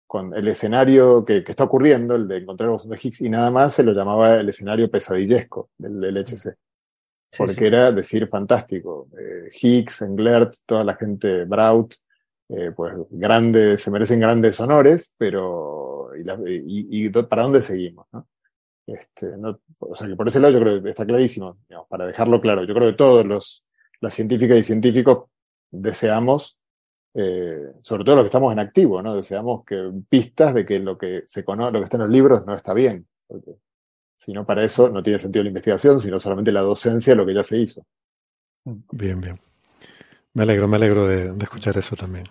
con 0.08 0.34
el 0.34 0.48
escenario 0.48 1.24
que, 1.24 1.44
está 1.46 1.64
ocurriendo, 1.64 2.16
el 2.16 2.26
de 2.26 2.38
encontrar 2.38 2.66
el 2.66 2.72
bosón 2.72 2.90
de 2.90 2.98
Higgs, 3.00 3.20
y 3.20 3.28
nada 3.28 3.52
más 3.52 3.74
se 3.74 3.84
lo 3.84 3.92
llamaba 3.92 4.40
el 4.40 4.48
escenario 4.48 4.90
pesadillesco 4.90 5.70
del, 5.78 6.00
LHC. 6.00 6.56
Porque 7.36 7.66
era 7.68 7.92
decir 7.92 8.26
fantástico. 8.26 9.08
Eh, 9.16 9.50
Higgs, 9.60 10.02
Englert, 10.02 10.56
toda 10.66 10.82
la 10.82 10.96
gente, 10.96 11.44
Braut, 11.44 11.94
eh, 12.48 12.72
pues 12.74 12.94
grandes, 13.10 13.82
se 13.82 13.90
merecen 13.90 14.18
grandes 14.18 14.58
honores, 14.58 15.12
pero 15.16 16.10
¿y, 16.16 17.08
para 17.10 17.42
dónde 17.42 17.62
seguimos? 17.62 18.06
¿no? 18.10 18.26
Este, 18.86 19.30
o 19.80 19.94
sea 19.94 20.08
que 20.08 20.16
por 20.16 20.26
ese 20.26 20.40
lado 20.40 20.54
yo 20.54 20.60
creo 20.60 20.82
que 20.82 20.88
está 20.88 21.04
clarísimo, 21.04 21.58
para 21.88 22.06
dejarlo 22.06 22.40
claro. 22.40 22.64
Yo 22.64 22.74
creo 22.74 22.88
que 22.88 22.96
todos 22.96 23.24
los 23.26 23.62
las 24.00 24.14
científicas 24.14 24.58
y 24.58 24.64
científicos 24.64 25.24
deseamos 25.70 26.57
eh, 27.14 27.72
sobre 27.82 28.04
todo 28.04 28.16
los 28.16 28.24
que 28.24 28.28
estamos 28.28 28.52
en 28.52 28.58
activo, 28.58 29.02
¿no? 29.02 29.14
Deseamos 29.14 29.64
que 29.64 29.90
pistas 30.08 30.54
de 30.54 30.64
que 30.64 30.78
lo 30.78 30.98
que 30.98 31.22
se 31.26 31.44
conoce, 31.44 31.72
lo 31.72 31.78
que 31.78 31.84
está 31.84 31.96
en 31.96 32.02
los 32.02 32.10
libros 32.10 32.46
no 32.46 32.54
está 32.54 32.74
bien. 32.74 33.06
Porque 33.26 33.52
si 34.16 34.32
no, 34.32 34.44
para 34.44 34.64
eso 34.64 34.88
no 34.90 35.02
tiene 35.02 35.18
sentido 35.18 35.42
la 35.42 35.48
investigación, 35.48 36.00
sino 36.00 36.20
solamente 36.20 36.52
la 36.52 36.60
docencia 36.60 37.14
lo 37.14 37.26
que 37.26 37.34
ya 37.34 37.44
se 37.44 37.58
hizo. 37.58 37.84
Bien, 38.64 39.20
bien. 39.20 39.40
Me 40.34 40.42
alegro, 40.42 40.68
me 40.68 40.76
alegro 40.76 41.06
de, 41.06 41.32
escuchar 41.42 41.76
eso 41.78 41.96
también. 41.96 42.24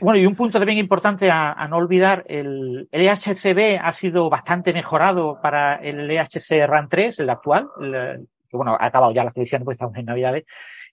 bueno, 0.00 0.18
y 0.18 0.26
un 0.26 0.34
punto 0.34 0.58
también 0.58 0.78
importante 0.78 1.30
a, 1.30 1.66
no 1.68 1.76
olvidar, 1.76 2.24
el, 2.28 2.88
EHCB 2.92 3.80
ha 3.82 3.92
sido 3.92 4.28
bastante 4.28 4.72
mejorado 4.72 5.40
para 5.40 5.76
el 5.76 6.10
EHC 6.10 6.66
RAN 6.66 6.88
3, 6.88 7.20
el 7.20 7.30
actual, 7.30 7.68
que 8.48 8.56
bueno, 8.56 8.76
ha 8.78 8.86
acabado 8.86 9.12
ya 9.12 9.24
la 9.24 9.32
ediciones 9.34 9.64
porque 9.64 9.74
estamos 9.74 9.96
en 9.96 10.06
Navidades, 10.06 10.44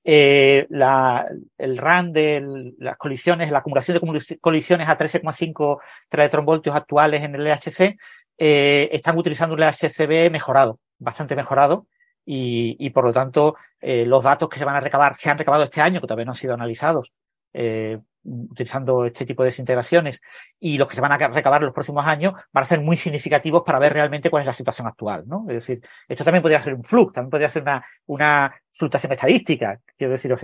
eh, 0.07 0.67
la, 0.69 1.27
el 1.57 1.77
RAN 1.79 2.13
de 2.13 2.73
las 2.77 2.95
colisiones, 2.95 3.49
la 3.49 3.57
acumulación 3.57 3.97
de 3.99 4.37
colisiones 4.39 4.87
a 4.87 4.97
13,5 4.97 5.79
teletronvoltios 6.09 6.75
actuales 6.75 7.23
en 7.23 7.33
el 7.33 7.43
LHC, 7.43 7.97
eh, 8.37 8.89
están 8.91 9.17
utilizando 9.17 9.55
un 9.55 9.61
LHCb 9.61 10.29
mejorado, 10.29 10.79
bastante 10.99 11.35
mejorado, 11.35 11.87
y, 12.23 12.75
y 12.79 12.91
por 12.91 13.05
lo 13.05 13.13
tanto 13.13 13.55
eh, 13.81 14.05
los 14.05 14.23
datos 14.23 14.47
que 14.47 14.59
se 14.59 14.65
van 14.65 14.75
a 14.75 14.79
recabar, 14.79 15.15
se 15.15 15.31
han 15.31 15.39
recabado 15.39 15.63
este 15.63 15.81
año, 15.81 15.99
que 15.99 16.07
todavía 16.07 16.25
no 16.25 16.31
han 16.31 16.35
sido 16.35 16.53
analizados, 16.53 17.11
eh, 17.57 17.99
utilizando 18.25 19.05
este 19.05 19.25
tipo 19.25 19.43
de 19.43 19.47
desintegraciones 19.47 20.21
y 20.59 20.77
los 20.77 20.87
que 20.87 20.95
se 20.95 21.01
van 21.01 21.11
a 21.11 21.17
recabar 21.17 21.61
en 21.61 21.67
los 21.67 21.73
próximos 21.73 22.05
años 22.05 22.33
van 22.51 22.63
a 22.63 22.65
ser 22.65 22.81
muy 22.81 22.97
significativos 22.97 23.63
para 23.63 23.79
ver 23.79 23.93
realmente 23.93 24.29
cuál 24.29 24.41
es 24.41 24.47
la 24.47 24.53
situación 24.53 24.87
actual, 24.87 25.23
¿no? 25.27 25.45
Es 25.47 25.55
decir, 25.55 25.81
esto 26.07 26.23
también 26.23 26.41
podría 26.41 26.59
ser 26.59 26.73
un 26.73 26.83
flux, 26.83 27.13
también 27.13 27.29
podría 27.29 27.49
ser 27.49 27.61
una, 27.61 27.85
una 28.07 28.53
fluctuación 28.71 29.13
estadística, 29.13 29.79
quiero 29.95 30.11
decir, 30.11 30.35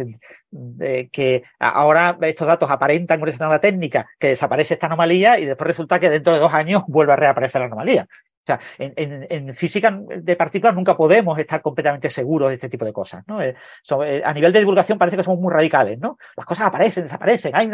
que 1.11 1.43
ahora 1.59 2.17
estos 2.21 2.47
datos 2.47 2.69
aparentan 2.69 3.19
una 3.19 3.31
determinada 3.31 3.59
técnica, 3.59 4.07
que 4.19 4.27
desaparece 4.27 4.75
esta 4.75 4.85
anomalía 4.85 5.39
y 5.39 5.45
después 5.45 5.67
resulta 5.67 5.99
que 5.99 6.09
dentro 6.09 6.33
de 6.33 6.39
dos 6.39 6.53
años 6.53 6.83
vuelve 6.88 7.13
a 7.13 7.17
reaparecer 7.17 7.61
la 7.61 7.67
anomalía. 7.67 8.07
O 8.41 8.45
sea, 8.45 8.59
en, 8.80 9.53
física 9.53 9.95
de 10.18 10.35
partículas 10.35 10.73
nunca 10.73 10.97
podemos 10.97 11.38
estar 11.38 11.61
completamente 11.61 12.09
seguros 12.09 12.49
de 12.49 12.55
este 12.55 12.69
tipo 12.69 12.85
de 12.85 12.93
cosas, 12.93 13.23
¿no? 13.27 13.39
Eh, 13.39 13.55
eh, 14.05 14.22
a 14.26 14.34
nivel 14.34 14.51
de 14.51 14.59
divulgación 14.59 14.97
parece 14.97 15.15
que 15.15 15.23
somos 15.23 15.39
muy 15.39 15.53
radicales, 15.53 15.99
¿no? 15.99 16.18
Las 16.35 16.45
cosas 16.45 16.68
aparecen, 16.68 17.03
desaparecen, 17.03 17.55
hay 17.55 17.69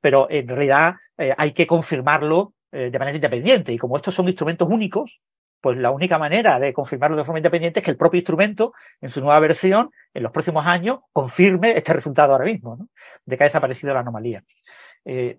pero 0.00 0.26
en 0.30 0.46
realidad 0.46 0.96
eh, 1.16 1.34
hay 1.36 1.52
que 1.52 1.66
confirmarlo 1.66 2.52
de 2.70 2.96
manera 3.00 3.16
independiente. 3.16 3.72
Y 3.72 3.78
como 3.78 3.96
estos 3.96 4.14
son 4.14 4.28
instrumentos 4.28 4.68
únicos, 4.68 5.20
pues 5.60 5.76
la 5.76 5.90
única 5.90 6.18
manera 6.20 6.60
de 6.60 6.72
confirmarlo 6.72 7.16
de 7.16 7.24
forma 7.24 7.40
independiente 7.40 7.80
es 7.80 7.84
que 7.84 7.90
el 7.90 7.96
propio 7.96 8.18
instrumento, 8.18 8.74
en 9.00 9.08
su 9.08 9.20
nueva 9.20 9.40
versión, 9.40 9.90
en 10.14 10.22
los 10.22 10.30
próximos 10.30 10.64
años, 10.64 11.00
confirme 11.12 11.72
este 11.72 11.92
resultado 11.92 12.32
ahora 12.32 12.44
mismo, 12.44 12.76
¿no? 12.76 12.88
De 13.24 13.36
que 13.36 13.42
ha 13.42 13.46
desaparecido 13.46 13.92
la 13.92 14.00
anomalía. 14.00 14.44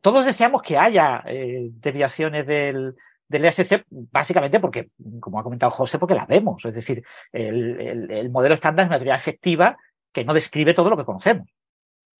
todos 0.02 0.26
deseamos 0.26 0.62
que 0.62 0.78
haya 0.78 1.24
desviaciones 1.26 2.46
del, 2.46 2.96
del 3.32 3.46
ESC, 3.46 3.86
básicamente 3.90 4.60
porque, 4.60 4.90
como 5.20 5.40
ha 5.40 5.44
comentado 5.44 5.72
José, 5.72 5.98
porque 5.98 6.16
la 6.16 6.26
vemos. 6.26 6.64
Es 6.66 6.74
decir, 6.74 7.04
el, 7.32 8.30
modelo 8.30 8.54
estándar 8.54 8.86
es 8.86 8.90
una 8.90 8.98
teoría 8.98 9.16
efectiva 9.16 9.78
que 10.12 10.26
no 10.26 10.34
describe 10.34 10.74
todo 10.74 10.90
lo 10.90 10.98
que 10.98 11.06
conocemos. 11.06 11.48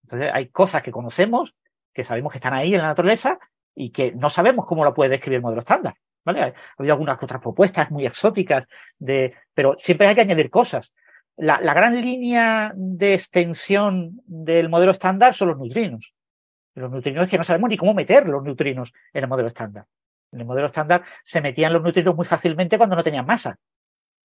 Entonces, 0.04 0.32
hay 0.34 0.48
cosas 0.48 0.82
que 0.82 0.92
conocemos, 0.92 1.54
que 1.94 2.06
sabemos 2.06 2.32
que 2.32 2.38
están 2.38 2.54
ahí 2.54 2.74
en 2.74 2.82
la 2.82 2.88
naturaleza 2.88 3.38
y 3.76 3.92
que 3.92 4.14
no 4.14 4.30
sabemos 4.30 4.66
cómo 4.66 4.86
lo 4.86 4.94
puede 4.94 5.12
describir 5.12 5.38
el 5.38 5.42
modelo 5.42 5.60
estándar. 5.60 5.96
¿vale? 6.24 6.42
Ha 6.42 6.54
habido 6.78 6.94
algunas 6.94 7.22
otras 7.22 7.42
propuestas 7.42 7.92
muy 7.92 8.06
exóticas, 8.06 8.66
de, 8.98 9.36
pero 9.54 9.76
siempre 9.78 10.08
hay 10.08 10.16
que 10.16 10.22
añadir 10.22 10.50
cosas. 10.50 10.94
La, 11.36 11.60
la 11.60 11.74
gran 11.74 12.00
línea 12.00 12.72
de 12.76 13.14
extensión 13.14 14.22
del 14.26 14.70
modelo 14.70 14.94
estándar 14.94 15.34
son 15.34 15.50
los 15.50 15.58
neutrinos. 15.58 16.14
Los 16.74 16.90
neutrinos 16.90 17.26
es 17.26 17.30
que 17.30 17.38
no 17.38 17.44
sabemos 17.44 17.70
ni 17.70 17.76
cómo 17.76 17.94
meter 17.94 18.28
los 18.28 18.44
neutrinos 18.44 18.94
en 19.12 19.24
el 19.24 19.30
modelo 19.30 19.50
estándar. 19.50 19.86
En 20.32 20.40
el 20.40 20.46
modelo 20.46 20.68
estándar 20.68 21.04
se 21.24 21.42
metían 21.42 21.74
los 21.74 21.82
neutrinos 21.84 22.16
muy 22.16 22.26
fácilmente 22.26 22.78
cuando 22.78 22.96
no 22.96 23.04
tenían 23.04 23.26
masa. 23.26 23.58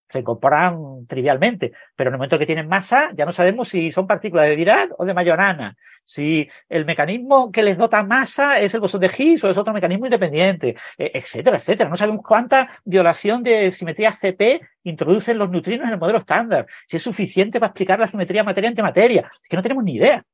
Se 0.08 0.20
incorporan 0.20 1.04
trivialmente, 1.08 1.72
pero 1.96 2.08
en 2.08 2.14
el 2.14 2.18
momento 2.18 2.38
que 2.38 2.46
tienen 2.46 2.68
masa 2.68 3.10
ya 3.12 3.24
no 3.24 3.32
sabemos 3.32 3.68
si 3.68 3.90
son 3.90 4.06
partículas 4.06 4.46
de 4.46 4.54
Dirac 4.54 4.92
o 4.96 5.04
de 5.04 5.12
Majorana, 5.12 5.76
si 6.04 6.48
el 6.68 6.84
mecanismo 6.84 7.50
que 7.50 7.64
les 7.64 7.76
dota 7.76 8.04
masa 8.04 8.60
es 8.60 8.72
el 8.74 8.80
bosón 8.80 9.00
de 9.00 9.08
Higgs 9.08 9.42
o 9.42 9.50
es 9.50 9.58
otro 9.58 9.72
mecanismo 9.72 10.06
independiente, 10.06 10.76
e, 10.96 11.10
etcétera, 11.12 11.56
etcétera. 11.56 11.90
No 11.90 11.96
sabemos 11.96 12.22
cuánta 12.22 12.70
violación 12.84 13.42
de 13.42 13.72
simetría 13.72 14.12
CP 14.12 14.60
introducen 14.84 15.38
los 15.38 15.50
neutrinos 15.50 15.88
en 15.88 15.94
el 15.94 15.98
modelo 15.98 16.18
estándar, 16.18 16.66
si 16.86 16.98
es 16.98 17.02
suficiente 17.02 17.58
para 17.58 17.70
explicar 17.70 17.98
la 17.98 18.06
simetría 18.06 18.44
materia-antimateria. 18.44 19.28
Que 19.48 19.56
no 19.56 19.62
tenemos 19.62 19.82
ni 19.82 19.96
idea. 19.96 20.24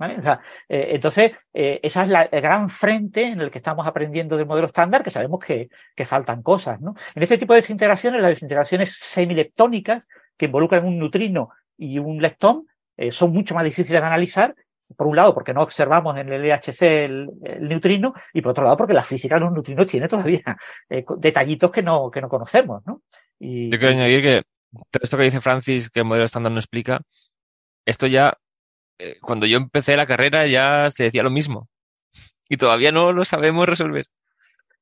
Eh, 0.00 0.88
entonces, 0.92 1.32
eh, 1.52 1.80
esa 1.82 2.02
es 2.02 2.08
la, 2.08 2.22
el 2.22 2.40
gran 2.40 2.68
frente 2.68 3.24
en 3.24 3.40
el 3.40 3.50
que 3.50 3.58
estamos 3.58 3.86
aprendiendo 3.86 4.36
del 4.36 4.46
modelo 4.46 4.66
estándar, 4.66 5.02
que 5.02 5.10
sabemos 5.10 5.40
que, 5.44 5.68
que 5.94 6.04
faltan 6.04 6.42
cosas. 6.42 6.80
¿no? 6.80 6.94
En 7.14 7.22
este 7.22 7.38
tipo 7.38 7.52
de 7.52 7.58
desintegraciones, 7.58 8.22
las 8.22 8.30
desintegraciones 8.30 8.92
semileptónicas, 8.92 10.04
que 10.36 10.46
involucran 10.46 10.86
un 10.86 10.98
neutrino 10.98 11.50
y 11.76 11.98
un 11.98 12.20
leptón, 12.20 12.66
eh, 12.96 13.10
son 13.10 13.32
mucho 13.32 13.54
más 13.54 13.64
difíciles 13.64 14.00
de 14.00 14.06
analizar. 14.06 14.54
Por 14.96 15.06
un 15.06 15.14
lado, 15.14 15.32
porque 15.32 15.54
no 15.54 15.62
observamos 15.62 16.16
en 16.18 16.32
el 16.32 16.42
LHC 16.42 16.82
el, 17.04 17.30
neutrino, 17.60 18.12
y 18.32 18.40
por 18.42 18.50
otro 18.50 18.64
lado, 18.64 18.76
porque 18.76 18.92
la 18.92 19.04
física 19.04 19.36
de 19.36 19.42
los 19.42 19.52
neutrinos 19.52 19.86
tiene 19.86 20.08
todavía 20.08 20.56
detallitos 21.18 21.70
que 21.70 21.80
no, 21.80 22.10
que 22.10 22.20
no 22.20 22.28
conocemos. 22.28 22.82
¿no? 22.84 23.02
Y, 23.38 23.70
Yo 23.70 23.78
quiero 23.78 23.94
añadir 23.94 24.20
que 24.20 24.42
esto 25.00 25.16
que 25.16 25.22
dice 25.24 25.40
Francis, 25.40 25.90
que 25.90 26.00
el 26.00 26.06
modelo 26.06 26.24
estándar 26.24 26.50
no 26.50 26.58
explica, 26.58 27.00
esto 27.86 28.08
ya 28.08 28.36
eh, 29.00 29.16
cuando 29.20 29.46
yo 29.46 29.56
empecé 29.56 29.96
la 29.96 30.06
carrera 30.06 30.46
ya 30.46 30.90
se 30.90 31.04
decía 31.04 31.22
lo 31.22 31.30
mismo. 31.30 31.68
Y 32.48 32.58
todavía 32.58 32.92
no 32.92 33.12
lo 33.12 33.24
sabemos 33.24 33.68
resolver. 33.68 34.06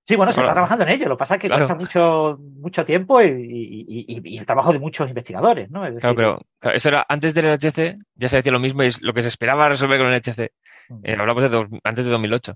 Sí, 0.05 0.16
bueno, 0.16 0.32
se 0.32 0.40
está 0.40 0.55
trabajando 0.55 0.85
en 0.85 0.90
ello. 0.90 1.07
Lo 1.07 1.16
que 1.16 1.19
pasa 1.19 1.35
es 1.35 1.40
que 1.40 1.51
cuesta 1.51 1.74
mucho, 1.74 2.39
mucho 2.40 2.85
tiempo 2.85 3.20
y, 3.23 4.36
el 4.39 4.47
trabajo 4.47 4.73
de 4.73 4.78
muchos 4.78 5.07
investigadores, 5.07 5.70
¿no? 5.70 5.82
claro, 6.01 6.40
pero 6.61 6.74
eso 6.74 6.89
era 6.89 7.05
antes 7.09 7.35
del 7.35 7.45
LHC, 7.45 7.99
ya 8.15 8.28
se 8.31 8.36
decía 8.36 8.51
lo 8.51 8.59
mismo 8.59 8.82
y 8.82 8.86
es 8.86 9.03
lo 9.03 9.12
que 9.12 9.20
se 9.20 9.28
esperaba 9.28 9.69
resolver 9.69 9.99
con 9.99 10.09
el 10.09 10.15
LHC. 10.15 10.51
Mm. 10.89 11.01
Eh, 11.05 11.16
hablamos 11.19 11.51
de 11.51 11.81
antes 11.85 12.05
de 12.07 12.11
2008. 12.11 12.55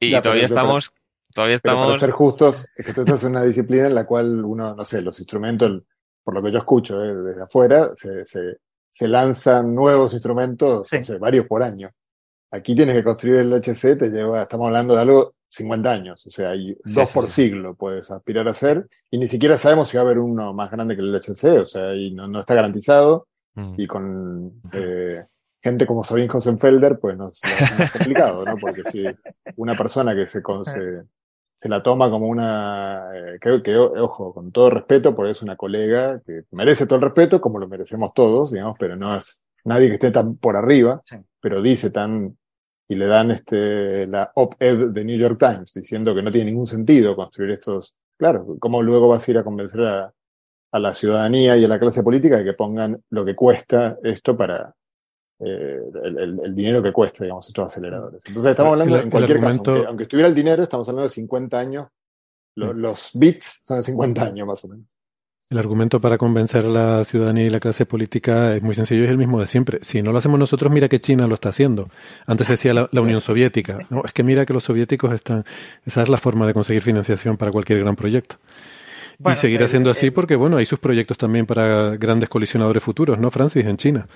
Y 0.00 0.20
todavía 0.20 0.44
estamos... 0.44 0.92
todavía 1.34 1.56
estamos... 1.56 1.86
para 1.86 2.00
ser 2.00 2.10
justos, 2.10 2.68
es 2.76 2.84
que 2.84 2.92
tú 2.92 3.00
estás 3.00 3.24
en 3.24 3.30
una 3.30 3.44
disciplina 3.44 3.86
en 3.86 3.94
la 3.94 4.04
cual 4.04 4.44
uno, 4.44 4.74
no 4.74 4.84
sé, 4.84 5.00
los 5.00 5.18
instrumentos, 5.18 5.82
por 6.22 6.34
lo 6.34 6.42
que 6.42 6.52
yo 6.52 6.58
escucho 6.58 7.02
eh, 7.02 7.14
desde 7.14 7.44
afuera, 7.44 7.92
se, 7.94 8.26
se, 8.26 8.58
se 8.92 9.08
lanzan 9.08 9.74
nuevos 9.74 10.12
instrumentos, 10.12 10.88
varios 11.18 11.46
por 11.46 11.62
año. 11.62 11.90
Aquí 12.50 12.74
tienes 12.74 12.94
que 12.94 13.02
construir 13.02 13.36
el 13.36 13.52
HC, 13.54 13.96
te 13.96 14.10
lleva, 14.10 14.42
estamos 14.42 14.66
hablando 14.66 14.94
de 14.94 15.00
algo 15.00 15.34
50 15.48 15.90
años, 15.90 16.26
o 16.26 16.30
sea, 16.30 16.50
hay 16.50 16.76
dos 16.84 17.10
por 17.12 17.28
siglo 17.28 17.74
puedes 17.74 18.10
aspirar 18.10 18.46
a 18.48 18.52
hacer, 18.52 18.86
y 19.10 19.18
ni 19.18 19.26
siquiera 19.26 19.56
sabemos 19.58 19.88
si 19.88 19.96
va 19.96 20.02
a 20.02 20.06
haber 20.06 20.18
uno 20.18 20.52
más 20.52 20.70
grande 20.70 20.94
que 20.94 21.02
el 21.02 21.14
HC, 21.14 21.60
o 21.60 21.66
sea, 21.66 21.94
y 21.94 22.10
no, 22.10 22.28
no 22.28 22.40
está 22.40 22.54
garantizado, 22.54 23.26
mm. 23.54 23.74
y 23.78 23.86
con 23.86 24.60
eh, 24.72 25.24
gente 25.62 25.86
como 25.86 26.04
Sabine 26.04 26.28
Hosenfelder, 26.30 26.98
pues 26.98 27.16
no, 27.16 27.28
es 27.28 27.90
complicado, 27.90 28.44
¿no? 28.44 28.56
Porque 28.56 28.82
si 28.90 29.04
una 29.56 29.74
persona 29.74 30.14
que 30.14 30.26
se, 30.26 30.42
se, 30.64 31.02
se 31.54 31.68
la 31.68 31.82
toma 31.82 32.10
como 32.10 32.26
una, 32.26 33.08
eh, 33.14 33.38
creo 33.40 33.62
que, 33.62 33.76
ojo, 33.76 34.34
con 34.34 34.50
todo 34.50 34.70
respeto, 34.70 35.14
porque 35.14 35.32
es 35.32 35.42
una 35.42 35.56
colega 35.56 36.20
que 36.26 36.42
merece 36.50 36.86
todo 36.86 36.96
el 36.96 37.04
respeto, 37.04 37.40
como 37.40 37.58
lo 37.58 37.68
merecemos 37.68 38.12
todos, 38.14 38.50
digamos, 38.50 38.76
pero 38.78 38.96
no 38.96 39.14
es 39.16 39.40
nadie 39.64 39.88
que 39.88 39.94
esté 39.94 40.10
tan 40.10 40.36
por 40.36 40.56
arriba, 40.56 41.02
pero 41.40 41.62
dice 41.62 41.90
tan, 41.90 42.36
y 42.88 42.94
le 42.96 43.06
dan 43.06 43.30
este, 43.30 44.06
la 44.06 44.32
op-ed 44.34 44.90
de 44.90 45.04
New 45.04 45.18
York 45.18 45.38
Times, 45.38 45.72
diciendo 45.74 46.14
que 46.14 46.22
no 46.22 46.32
tiene 46.32 46.50
ningún 46.50 46.66
sentido 46.66 47.14
construir 47.14 47.52
estos, 47.52 47.96
claro, 48.16 48.56
¿cómo 48.58 48.82
luego 48.82 49.08
vas 49.08 49.26
a 49.26 49.30
ir 49.30 49.38
a 49.38 49.44
convencer 49.44 49.82
a, 49.82 50.12
a 50.72 50.78
la 50.78 50.94
ciudadanía 50.94 51.56
y 51.56 51.64
a 51.64 51.68
la 51.68 51.78
clase 51.78 52.02
política 52.02 52.38
de 52.38 52.44
que 52.44 52.54
pongan 52.54 53.02
lo 53.10 53.24
que 53.24 53.36
cuesta 53.36 53.98
esto 54.02 54.36
para, 54.36 54.74
eh, 55.44 55.80
el, 56.04 56.54
dinero 56.54 56.82
que 56.82 56.92
cuesta, 56.92 57.24
digamos, 57.24 57.46
estos 57.48 57.66
aceleradores. 57.66 58.22
Entonces 58.26 58.50
estamos 58.50 58.72
hablando, 58.72 59.00
en 59.00 59.10
cualquier 59.10 59.40
caso, 59.40 59.84
aunque, 59.88 60.04
estuviera 60.04 60.28
el 60.28 60.34
dinero, 60.34 60.62
estamos 60.62 60.88
hablando 60.88 61.08
de 61.08 61.14
50 61.14 61.58
años. 61.58 61.88
Los, 62.54 63.10
bits 63.14 63.60
son 63.62 63.78
de 63.78 63.82
50 63.82 64.24
años 64.24 64.46
más 64.46 64.64
o 64.64 64.68
menos. 64.68 64.86
El 65.50 65.58
argumento 65.58 66.00
para 66.00 66.16
convencer 66.16 66.64
a 66.64 66.68
la 66.68 67.04
ciudadanía 67.04 67.44
y 67.44 67.50
la 67.50 67.60
clase 67.60 67.84
política 67.86 68.54
es 68.54 68.62
muy 68.62 68.74
sencillo 68.74 69.02
y 69.02 69.04
es 69.04 69.10
el 69.10 69.18
mismo 69.18 69.40
de 69.40 69.46
siempre. 69.46 69.80
Si 69.82 70.00
no 70.00 70.12
lo 70.12 70.18
hacemos 70.18 70.38
nosotros, 70.38 70.72
mira 70.72 70.88
que 70.88 71.00
China 71.00 71.26
lo 71.26 71.34
está 71.34 71.50
haciendo. 71.50 71.90
Antes 72.24 72.46
se 72.46 72.54
decía 72.54 72.72
la, 72.72 73.00
Unión 73.00 73.20
Soviética. 73.20 73.80
No, 73.90 74.02
es 74.04 74.12
que 74.12 74.22
mira 74.22 74.46
que 74.46 74.54
los 74.54 74.64
soviéticos 74.64 75.12
están. 75.12 75.44
Esa 75.84 76.02
es 76.02 76.08
la 76.08 76.16
forma 76.16 76.46
de 76.46 76.54
conseguir 76.54 76.82
financiación 76.82 77.36
para 77.36 77.50
cualquier 77.50 77.80
gran 77.80 77.96
proyecto. 77.96 78.36
y 79.18 79.34
seguirá 79.34 79.68
siendo 79.68 79.90
así 79.90 80.10
porque, 80.10 80.36
bueno, 80.36 80.56
hay 80.56 80.66
sus 80.66 80.78
proyectos 80.78 81.18
también 81.18 81.46
para 81.46 81.96
grandes 81.96 82.28
colisionadores 82.28 82.82
futuros, 82.82 83.18
¿no, 83.18 83.30
Francis? 83.30 83.66
En 83.66 83.76
China. 83.76 84.06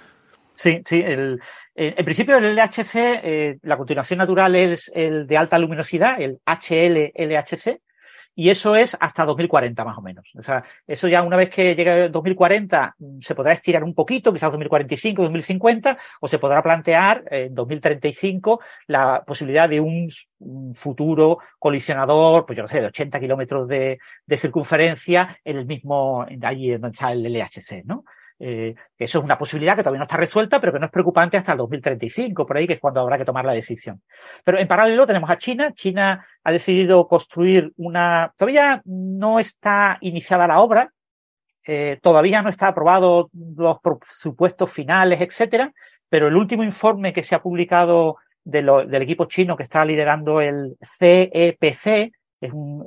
Sí, 0.56 0.82
sí. 0.84 1.02
El, 1.04 1.40
en 1.74 2.04
principio, 2.04 2.38
el 2.38 2.56
LHC, 2.56 2.94
eh, 2.96 3.58
la 3.62 3.76
continuación 3.76 4.18
natural 4.18 4.56
es 4.56 4.90
el 4.94 5.26
de 5.26 5.36
alta 5.36 5.58
luminosidad, 5.58 6.20
el 6.20 6.40
HL-LHC, 6.46 7.80
y 8.38 8.50
eso 8.50 8.76
es 8.76 8.96
hasta 9.00 9.24
2040 9.24 9.82
más 9.84 9.96
o 9.96 10.02
menos. 10.02 10.30
O 10.38 10.42
sea, 10.42 10.62
eso 10.86 11.08
ya 11.08 11.22
una 11.22 11.36
vez 11.36 11.48
que 11.48 11.74
llegue 11.74 12.10
2040 12.10 12.94
mm, 12.98 13.20
se 13.22 13.34
podrá 13.34 13.52
estirar 13.52 13.82
un 13.82 13.94
poquito, 13.94 14.32
quizás 14.32 14.52
2045, 14.52 15.22
2050, 15.22 15.98
o 16.20 16.28
se 16.28 16.38
podrá 16.38 16.62
plantear 16.62 17.24
en 17.30 17.54
2035 17.54 18.60
la 18.88 19.24
posibilidad 19.26 19.68
de 19.68 19.80
un, 19.80 20.08
futuro 20.74 21.38
colisionador, 21.58 22.44
pues 22.44 22.58
yo 22.58 22.62
no 22.62 22.68
sé, 22.68 22.82
de 22.82 22.88
80 22.88 23.18
kilómetros 23.20 23.66
de, 23.66 23.98
de, 24.26 24.36
circunferencia 24.36 25.38
en 25.42 25.56
el 25.56 25.64
mismo, 25.64 26.26
allí 26.42 26.72
donde 26.72 26.88
está 26.88 27.12
el 27.12 27.22
LHC, 27.22 27.84
¿no? 27.86 28.04
Eh, 28.38 28.74
eso 28.98 29.18
es 29.18 29.24
una 29.24 29.38
posibilidad 29.38 29.76
que 29.76 29.82
todavía 29.82 30.00
no 30.00 30.04
está 30.04 30.16
resuelta, 30.16 30.60
pero 30.60 30.72
que 30.72 30.78
no 30.78 30.86
es 30.86 30.92
preocupante 30.92 31.36
hasta 31.36 31.52
el 31.52 31.58
2035, 31.58 32.46
por 32.46 32.56
ahí, 32.56 32.66
que 32.66 32.74
es 32.74 32.80
cuando 32.80 33.00
habrá 33.00 33.16
que 33.16 33.24
tomar 33.24 33.44
la 33.44 33.54
decisión. 33.54 34.02
Pero 34.44 34.58
en 34.58 34.68
paralelo 34.68 35.06
tenemos 35.06 35.30
a 35.30 35.38
China. 35.38 35.72
China 35.72 36.26
ha 36.44 36.52
decidido 36.52 37.06
construir 37.08 37.72
una. 37.76 38.32
Todavía 38.36 38.82
no 38.84 39.40
está 39.40 39.98
iniciada 40.00 40.46
la 40.46 40.60
obra, 40.60 40.92
eh, 41.66 41.98
todavía 42.02 42.42
no 42.42 42.50
está 42.50 42.68
aprobado 42.68 43.30
los 43.32 43.78
presupuestos 43.80 44.70
finales, 44.70 45.20
etcétera, 45.20 45.72
pero 46.08 46.28
el 46.28 46.36
último 46.36 46.62
informe 46.62 47.12
que 47.12 47.22
se 47.22 47.34
ha 47.34 47.42
publicado 47.42 48.16
del 48.44 49.02
equipo 49.02 49.24
chino 49.24 49.56
que 49.56 49.64
está 49.64 49.84
liderando 49.84 50.40
el 50.40 50.76
CEPC, 50.98 51.86
e 51.86 52.12
es 52.40 52.52
un 52.52 52.86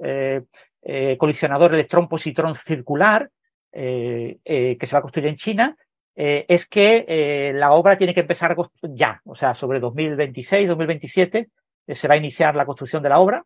eh, 0.82 1.18
colisionador 1.18 1.74
electrón-positrón 1.74 2.56
circular, 2.56 3.24
eh, 3.24 3.28
eh, 3.28 3.39
que 3.72 4.80
se 4.86 4.92
va 4.94 5.00
a 5.00 5.02
construir 5.02 5.28
en 5.28 5.36
China, 5.36 5.76
eh, 6.16 6.46
es 6.48 6.66
que 6.66 7.52
la 7.56 7.72
obra 7.72 7.98
tiene 7.98 8.14
que 8.14 8.22
empezar 8.22 8.56
ya, 8.82 9.22
o 9.26 9.36
sea, 9.36 9.54
sobre 9.54 9.80
2026, 9.80 10.68
2027 10.68 11.50
se 11.88 12.08
va 12.08 12.16
a 12.16 12.18
iniciar 12.18 12.56
la 12.56 12.66
construcción 12.66 13.02
de 13.02 13.10
la 13.10 13.20
obra 13.20 13.46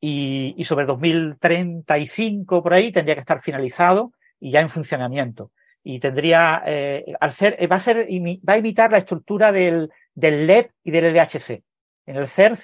y, 0.00 0.54
y, 0.56 0.64
sobre 0.64 0.86
2035 0.86 2.62
por 2.62 2.74
ahí 2.74 2.92
tendría 2.92 3.16
que 3.16 3.22
estar 3.22 3.40
finalizado 3.40 4.12
y 4.38 4.50
ya 4.52 4.60
en 4.60 4.68
funcionamiento. 4.68 5.50
Y 5.82 6.00
tendría, 6.00 6.64
al 7.20 7.32
ser, 7.32 7.58
va 7.70 7.76
a 7.76 7.80
ser, 7.80 8.06
va 8.48 8.52
a 8.54 8.58
imitar 8.58 8.90
la 8.90 8.98
estructura 8.98 9.52
del, 9.52 9.90
del 10.14 10.46
LED 10.46 10.66
y 10.82 10.90
del 10.90 11.12
LHC. 11.12 11.62
En 12.06 12.16
el 12.16 12.26
CERN, 12.28 12.56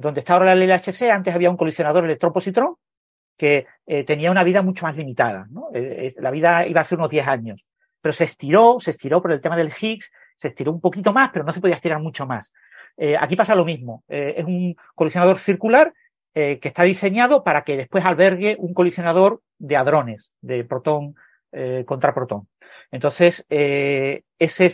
donde 0.00 0.20
está 0.20 0.34
ahora 0.34 0.52
el 0.52 0.66
LHC, 0.66 1.10
antes 1.10 1.34
había 1.34 1.50
un 1.50 1.56
colisionador 1.56 2.04
electrón-positrón 2.04 2.76
que 3.36 3.66
eh, 3.86 4.04
tenía 4.04 4.30
una 4.30 4.44
vida 4.44 4.62
mucho 4.62 4.86
más 4.86 4.96
limitada. 4.96 5.46
¿no? 5.50 5.68
Eh, 5.74 6.06
eh, 6.08 6.14
la 6.18 6.30
vida 6.30 6.66
iba 6.66 6.80
a 6.80 6.84
ser 6.84 6.98
unos 6.98 7.10
10 7.10 7.26
años, 7.26 7.64
pero 8.00 8.12
se 8.12 8.24
estiró, 8.24 8.78
se 8.80 8.90
estiró 8.90 9.22
por 9.22 9.32
el 9.32 9.40
tema 9.40 9.56
del 9.56 9.72
Higgs, 9.72 10.12
se 10.36 10.48
estiró 10.48 10.72
un 10.72 10.80
poquito 10.80 11.12
más, 11.12 11.30
pero 11.32 11.44
no 11.44 11.52
se 11.52 11.60
podía 11.60 11.76
estirar 11.76 12.00
mucho 12.00 12.26
más. 12.26 12.52
aquí 13.20 13.36
pasa 13.36 13.54
lo 13.54 13.64
mismo. 13.64 14.02
es 14.08 14.44
un 14.44 14.74
colisionador 14.94 15.38
circular 15.38 15.94
que 16.34 16.58
está 16.62 16.82
diseñado 16.82 17.44
para 17.44 17.62
que 17.62 17.76
después 17.76 18.04
albergue 18.04 18.56
un 18.58 18.74
colisionador 18.74 19.40
de 19.58 19.76
hadrones, 19.76 20.32
de 20.40 20.64
protón 20.64 21.14
contra 21.86 22.12
protón. 22.12 22.48
Entonces, 22.90 23.46
ese 23.48 24.66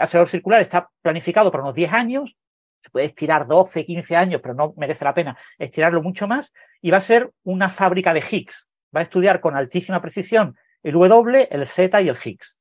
acelerador 0.00 0.28
circular 0.28 0.62
está 0.62 0.88
planificado 1.02 1.50
para 1.50 1.64
unos 1.64 1.74
10 1.74 1.92
años, 1.92 2.36
se 2.84 2.90
puede 2.90 3.06
estirar 3.06 3.46
12, 3.46 3.86
15 3.86 4.14
años, 4.14 4.40
pero 4.42 4.52
no 4.52 4.74
merece 4.76 5.06
la 5.06 5.14
pena 5.14 5.38
estirarlo 5.58 6.02
mucho 6.02 6.28
más, 6.28 6.52
y 6.82 6.90
va 6.90 6.98
a 6.98 7.00
ser 7.00 7.30
una 7.42 7.70
fábrica 7.70 8.12
de 8.12 8.22
Higgs. 8.30 8.68
Va 8.94 9.00
a 9.00 9.04
estudiar 9.04 9.40
con 9.40 9.56
altísima 9.56 10.02
precisión 10.02 10.54
el 10.82 10.92
W, 10.92 11.48
el 11.50 11.64
Z 11.64 12.02
y 12.02 12.08
el 12.10 12.18
Higgs. 12.22 12.54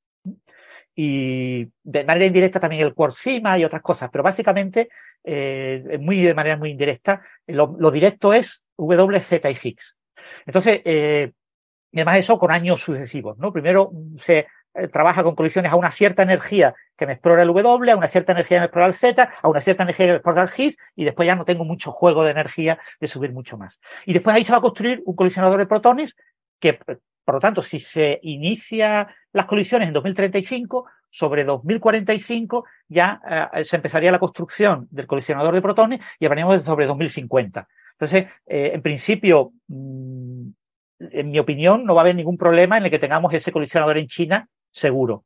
Y 0.95 1.67
de 1.83 2.05
manera 2.05 2.25
indirecta 2.25 2.57
también 2.57 2.83
el 2.83 2.93
Quartzima 2.93 3.57
y 3.57 3.65
otras 3.65 3.81
cosas, 3.81 4.09
pero 4.09 4.23
básicamente, 4.23 4.87
eh, 5.25 5.97
muy 5.99 6.21
de 6.21 6.33
manera 6.33 6.55
muy 6.55 6.69
indirecta, 6.69 7.21
lo, 7.47 7.91
directo 7.91 8.33
es 8.33 8.63
W, 8.77 9.19
Z 9.19 9.51
y 9.51 9.57
Higgs. 9.61 9.97
Entonces, 10.45 10.81
eh, 10.85 11.33
además 11.93 12.17
eso 12.17 12.37
con 12.37 12.49
años 12.51 12.79
sucesivos, 12.79 13.37
¿no? 13.39 13.51
Primero 13.51 13.91
se 14.15 14.47
trabaja 14.91 15.23
con 15.23 15.35
colisiones 15.35 15.71
a 15.71 15.75
una 15.75 15.91
cierta 15.91 16.23
energía 16.23 16.73
que 16.97 17.05
me 17.05 17.13
explora 17.13 17.43
el 17.43 17.49
W, 17.49 17.91
a 17.91 17.95
una 17.95 18.07
cierta 18.07 18.31
energía 18.31 18.57
que 18.57 18.61
me 18.61 18.65
explora 18.65 18.87
el 18.87 18.93
Z, 18.93 19.29
a 19.41 19.47
una 19.47 19.61
cierta 19.61 19.83
energía 19.83 20.05
que 20.05 20.11
me 20.13 20.17
explora 20.17 20.43
el 20.43 20.49
Higgs, 20.55 20.77
y 20.95 21.05
después 21.05 21.25
ya 21.25 21.35
no 21.35 21.45
tengo 21.45 21.65
mucho 21.65 21.91
juego 21.91 22.23
de 22.23 22.31
energía 22.31 22.79
de 22.99 23.07
subir 23.07 23.31
mucho 23.31 23.57
más. 23.57 23.79
Y 24.05 24.13
después 24.13 24.35
ahí 24.35 24.43
se 24.43 24.51
va 24.51 24.57
a 24.57 24.61
construir 24.61 25.01
un 25.05 25.15
colisionador 25.15 25.59
de 25.59 25.65
protones 25.65 26.15
que, 26.59 26.73
por 26.73 27.35
lo 27.35 27.39
tanto, 27.39 27.61
si 27.61 27.79
se 27.79 28.19
inicia 28.23 29.07
las 29.31 29.45
colisiones 29.45 29.87
en 29.87 29.93
2035, 29.93 30.85
sobre 31.09 31.43
2045 31.43 32.65
ya 32.87 33.21
eh, 33.53 33.63
se 33.63 33.75
empezaría 33.75 34.11
la 34.11 34.17
construcción 34.17 34.87
del 34.89 35.05
colisionador 35.05 35.53
de 35.53 35.61
protones 35.61 35.99
y 36.19 36.25
hablaríamos 36.25 36.63
sobre 36.63 36.87
2050. 36.87 37.67
Entonces, 37.91 38.25
eh, 38.47 38.71
en 38.73 38.81
principio, 38.81 39.51
mm, 39.67 40.47
en 40.99 41.29
mi 41.29 41.37
opinión, 41.37 41.85
no 41.85 41.93
va 41.93 42.01
a 42.01 42.03
haber 42.03 42.15
ningún 42.15 42.37
problema 42.37 42.77
en 42.77 42.85
el 42.85 42.89
que 42.89 42.97
tengamos 42.97 43.31
ese 43.33 43.51
colisionador 43.51 43.97
en 43.99 44.07
China 44.07 44.49
seguro. 44.73 45.23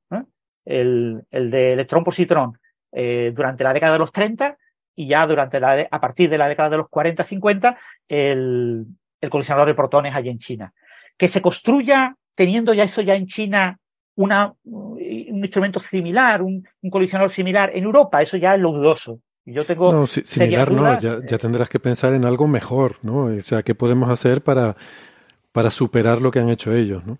El, 0.65 1.23
el, 1.31 1.49
de 1.49 1.73
electrón-positrón 1.73 2.59
eh, 2.91 3.31
durante 3.33 3.63
la 3.63 3.73
década 3.73 3.93
de 3.93 3.99
los 3.99 4.11
30 4.11 4.57
y 4.95 5.07
ya 5.07 5.25
durante 5.25 5.59
la, 5.59 5.87
a 5.89 6.01
partir 6.01 6.29
de 6.29 6.37
la 6.37 6.47
década 6.47 6.69
de 6.69 6.77
los 6.77 6.87
40-50 6.87 7.77
el, 8.09 8.85
el 9.21 9.29
colisionador 9.29 9.67
de 9.67 9.75
protones 9.75 10.13
allí 10.13 10.29
en 10.29 10.39
China. 10.39 10.73
Que 11.15 11.27
se 11.27 11.41
construya 11.41 12.15
teniendo 12.35 12.73
ya 12.73 12.83
eso 12.83 13.01
ya 13.01 13.15
en 13.15 13.25
China 13.25 13.79
una, 14.15 14.53
un 14.63 14.99
instrumento 15.43 15.79
similar, 15.79 16.41
un, 16.41 16.67
un, 16.81 16.89
colisionador 16.89 17.31
similar 17.31 17.71
en 17.73 17.83
Europa, 17.83 18.21
eso 18.21 18.35
ya 18.37 18.55
es 18.55 18.59
lo 18.59 18.71
dudoso. 18.71 19.21
Yo 19.45 19.63
tengo 19.63 19.93
no, 19.93 20.07
similar 20.07 20.71
no, 20.71 20.99
ya, 20.99 21.19
ya, 21.25 21.37
tendrás 21.37 21.69
que 21.69 21.79
pensar 21.79 22.13
en 22.13 22.25
algo 22.25 22.47
mejor, 22.47 22.97
¿no? 23.03 23.25
O 23.25 23.41
sea, 23.41 23.63
¿qué 23.63 23.75
podemos 23.75 24.09
hacer 24.09 24.41
para, 24.41 24.75
para 25.53 25.69
superar 25.69 26.21
lo 26.21 26.31
que 26.31 26.39
han 26.39 26.49
hecho 26.49 26.73
ellos, 26.73 27.05
¿no? 27.05 27.17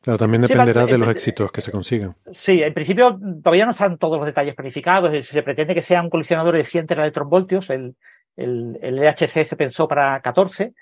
Claro, 0.00 0.18
también 0.18 0.42
dependerá 0.42 0.86
de 0.86 0.98
los 0.98 1.08
éxitos 1.08 1.50
que 1.50 1.60
se 1.60 1.72
consigan. 1.72 2.14
Sí, 2.32 2.62
en 2.62 2.72
principio 2.72 3.18
todavía 3.42 3.64
no 3.64 3.72
están 3.72 3.98
todos 3.98 4.18
los 4.18 4.26
detalles 4.26 4.54
planificados. 4.54 5.26
Se 5.26 5.42
pretende 5.42 5.74
que 5.74 5.82
sea 5.82 6.02
un 6.02 6.10
colisionador 6.10 6.56
de 6.56 6.64
100 6.64 6.86
electronvoltios. 6.90 7.70
El, 7.70 7.96
el, 8.36 8.78
el 8.82 8.98
EHC 9.02 9.44
se 9.44 9.56
pensó 9.56 9.88
para 9.88 10.20
14. 10.20 10.74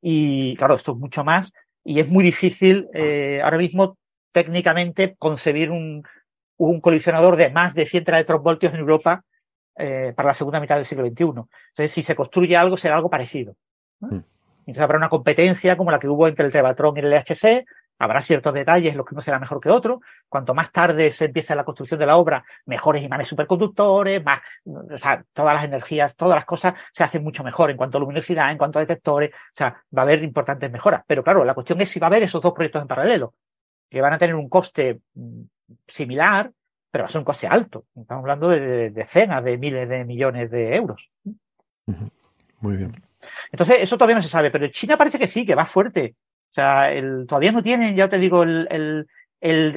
Y 0.00 0.56
claro, 0.56 0.76
esto 0.76 0.92
es 0.92 0.98
mucho 0.98 1.24
más. 1.24 1.52
Y 1.84 2.00
es 2.00 2.08
muy 2.08 2.22
difícil 2.24 2.88
eh, 2.94 3.40
ahora 3.42 3.58
mismo 3.58 3.98
técnicamente 4.32 5.16
concebir 5.18 5.70
un, 5.70 6.04
un 6.56 6.80
colisionador 6.80 7.36
de 7.36 7.50
más 7.50 7.74
de 7.74 7.86
100 7.86 8.04
electronvoltios 8.08 8.72
en 8.72 8.80
Europa 8.80 9.24
eh, 9.78 10.12
para 10.16 10.28
la 10.28 10.34
segunda 10.34 10.60
mitad 10.60 10.76
del 10.76 10.84
siglo 10.84 11.06
XXI. 11.06 11.24
Entonces, 11.24 11.92
si 11.92 12.02
se 12.02 12.14
construye 12.14 12.56
algo, 12.56 12.76
será 12.76 12.96
algo 12.96 13.10
parecido. 13.10 13.56
Mm. 14.00 14.20
Entonces 14.66 14.82
habrá 14.82 14.98
una 14.98 15.08
competencia 15.08 15.76
como 15.76 15.90
la 15.90 15.98
que 15.98 16.08
hubo 16.08 16.26
entre 16.26 16.44
el 16.44 16.52
Tevatron 16.52 16.96
y 16.96 17.00
el 17.00 17.10
LHC, 17.10 17.64
Habrá 17.98 18.20
ciertos 18.20 18.52
detalles 18.52 18.92
en 18.92 18.98
los 18.98 19.06
que 19.06 19.14
uno 19.14 19.22
será 19.22 19.38
mejor 19.38 19.60
que 19.60 19.70
otro. 19.70 20.00
Cuanto 20.28 20.54
más 20.54 20.70
tarde 20.70 21.10
se 21.12 21.26
empieza 21.26 21.54
la 21.54 21.64
construcción 21.64 21.98
de 21.98 22.06
la 22.06 22.16
obra, 22.16 22.44
mejores 22.66 23.02
imanes 23.02 23.28
superconductores, 23.28 24.22
más, 24.24 24.40
o 24.66 24.98
sea, 24.98 25.24
todas 25.32 25.54
las 25.54 25.64
energías, 25.64 26.14
todas 26.14 26.34
las 26.34 26.44
cosas 26.44 26.74
se 26.92 27.04
hacen 27.04 27.22
mucho 27.22 27.42
mejor 27.42 27.70
en 27.70 27.76
cuanto 27.76 27.98
a 27.98 28.00
luminosidad, 28.00 28.50
en 28.50 28.58
cuanto 28.58 28.78
a 28.78 28.82
detectores. 28.82 29.30
O 29.32 29.54
sea, 29.54 29.82
va 29.96 30.02
a 30.02 30.04
haber 30.04 30.22
importantes 30.22 30.70
mejoras. 30.70 31.02
Pero 31.06 31.24
claro, 31.24 31.44
la 31.44 31.54
cuestión 31.54 31.80
es 31.80 31.90
si 31.90 31.98
va 31.98 32.06
a 32.06 32.10
haber 32.10 32.22
esos 32.22 32.42
dos 32.42 32.52
proyectos 32.52 32.82
en 32.82 32.88
paralelo, 32.88 33.34
que 33.88 34.00
van 34.00 34.12
a 34.12 34.18
tener 34.18 34.34
un 34.34 34.48
coste 34.48 35.00
mm, 35.14 35.42
similar, 35.86 36.52
pero 36.90 37.04
va 37.04 37.08
a 37.08 37.10
ser 37.10 37.18
un 37.18 37.24
coste 37.24 37.46
alto. 37.46 37.86
Estamos 37.94 38.22
hablando 38.22 38.48
de 38.48 38.90
decenas 38.90 39.42
de 39.44 39.58
miles 39.58 39.88
de 39.88 40.04
millones 40.04 40.50
de 40.50 40.76
euros. 40.76 41.10
Muy 42.60 42.76
bien. 42.76 43.02
Entonces, 43.52 43.76
eso 43.80 43.96
todavía 43.96 44.16
no 44.16 44.22
se 44.22 44.28
sabe, 44.28 44.50
pero 44.50 44.66
China 44.68 44.96
parece 44.96 45.18
que 45.18 45.26
sí, 45.26 45.44
que 45.44 45.54
va 45.54 45.64
fuerte. 45.64 46.14
Sea, 46.56 46.90
el, 46.90 47.26
todavía 47.26 47.52
no 47.52 47.62
tienen, 47.62 47.94
ya 47.94 48.08
te 48.08 48.18
digo, 48.18 48.42
el, 48.42 48.66
el, 48.70 49.06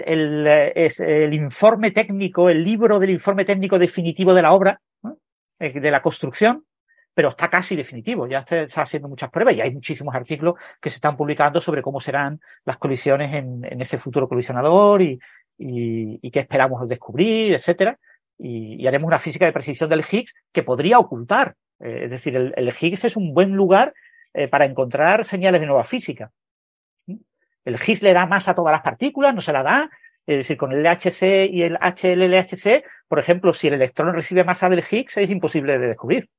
el, 0.05 0.47
es 0.47 1.01
el, 1.01 1.33
informe 1.33 1.91
técnico, 1.91 2.49
el 2.49 2.63
libro 2.63 2.99
del 2.99 3.09
informe 3.09 3.43
técnico 3.43 3.77
definitivo 3.77 4.33
de 4.33 4.41
la 4.41 4.53
obra, 4.53 4.79
eh, 5.59 5.77
de 5.77 5.91
la 5.91 6.01
construcción, 6.01 6.63
pero 7.13 7.27
está 7.27 7.49
casi 7.49 7.75
definitivo. 7.75 8.27
Ya 8.27 8.45
está, 8.49 8.81
haciendo 8.81 9.09
muchas 9.09 9.29
pruebas 9.29 9.55
y 9.55 9.59
hay 9.59 9.73
muchísimos 9.73 10.15
artículos 10.15 10.55
que 10.79 10.89
se 10.89 10.95
están 10.95 11.17
publicando 11.17 11.59
sobre 11.59 11.81
cómo 11.81 11.99
serán 11.99 12.39
las 12.63 12.77
colisiones 12.77 13.33
en, 13.33 13.81
ese 13.81 13.97
futuro 13.97 14.29
colisionador 14.29 15.01
y, 15.01 15.19
qué 15.57 16.39
esperamos 16.39 16.87
descubrir, 16.87 17.55
etcétera. 17.55 17.99
Y, 18.37 18.87
haremos 18.87 19.09
una 19.09 19.19
física 19.19 19.45
de 19.45 19.51
precisión 19.51 19.89
del 19.89 20.05
Higgs 20.09 20.33
que 20.53 20.63
podría 20.63 20.97
ocultar. 20.97 21.55
Eh, 21.81 22.03
es 22.05 22.09
decir, 22.09 22.37
el, 22.37 22.53
el, 22.55 22.69
Higgs 22.69 23.03
es 23.03 23.17
un 23.17 23.33
buen 23.33 23.51
lugar 23.51 23.93
eh, 24.33 24.47
para 24.47 24.65
encontrar 24.65 25.25
señales 25.25 25.59
de 25.59 25.67
nueva 25.67 25.83
física. 25.83 26.31
El 27.65 27.75
Higgs 27.75 28.01
le 28.01 28.13
da 28.13 28.25
masa 28.25 28.51
a 28.51 28.55
todas 28.55 28.71
las 28.71 28.81
partículas, 28.81 29.33
no 29.33 29.41
se 29.41 29.53
la 29.53 29.63
da. 29.63 29.89
Es 30.25 30.37
decir, 30.37 30.57
con 30.57 30.71
el 30.71 30.83
LHC 30.83 31.49
y 31.51 31.63
el 31.63 31.77
HLLHC, 31.77 32.83
por 33.07 33.17
ejemplo, 33.17 33.51
si 33.53 33.67
el 33.67 33.73
electrón 33.73 34.13
recibe 34.13 34.43
masa 34.43 34.69
del 34.69 34.83
Higgs, 34.87 35.17
es 35.17 35.29
imposible 35.29 35.79
de 35.79 35.87
descubrir. 35.87 36.29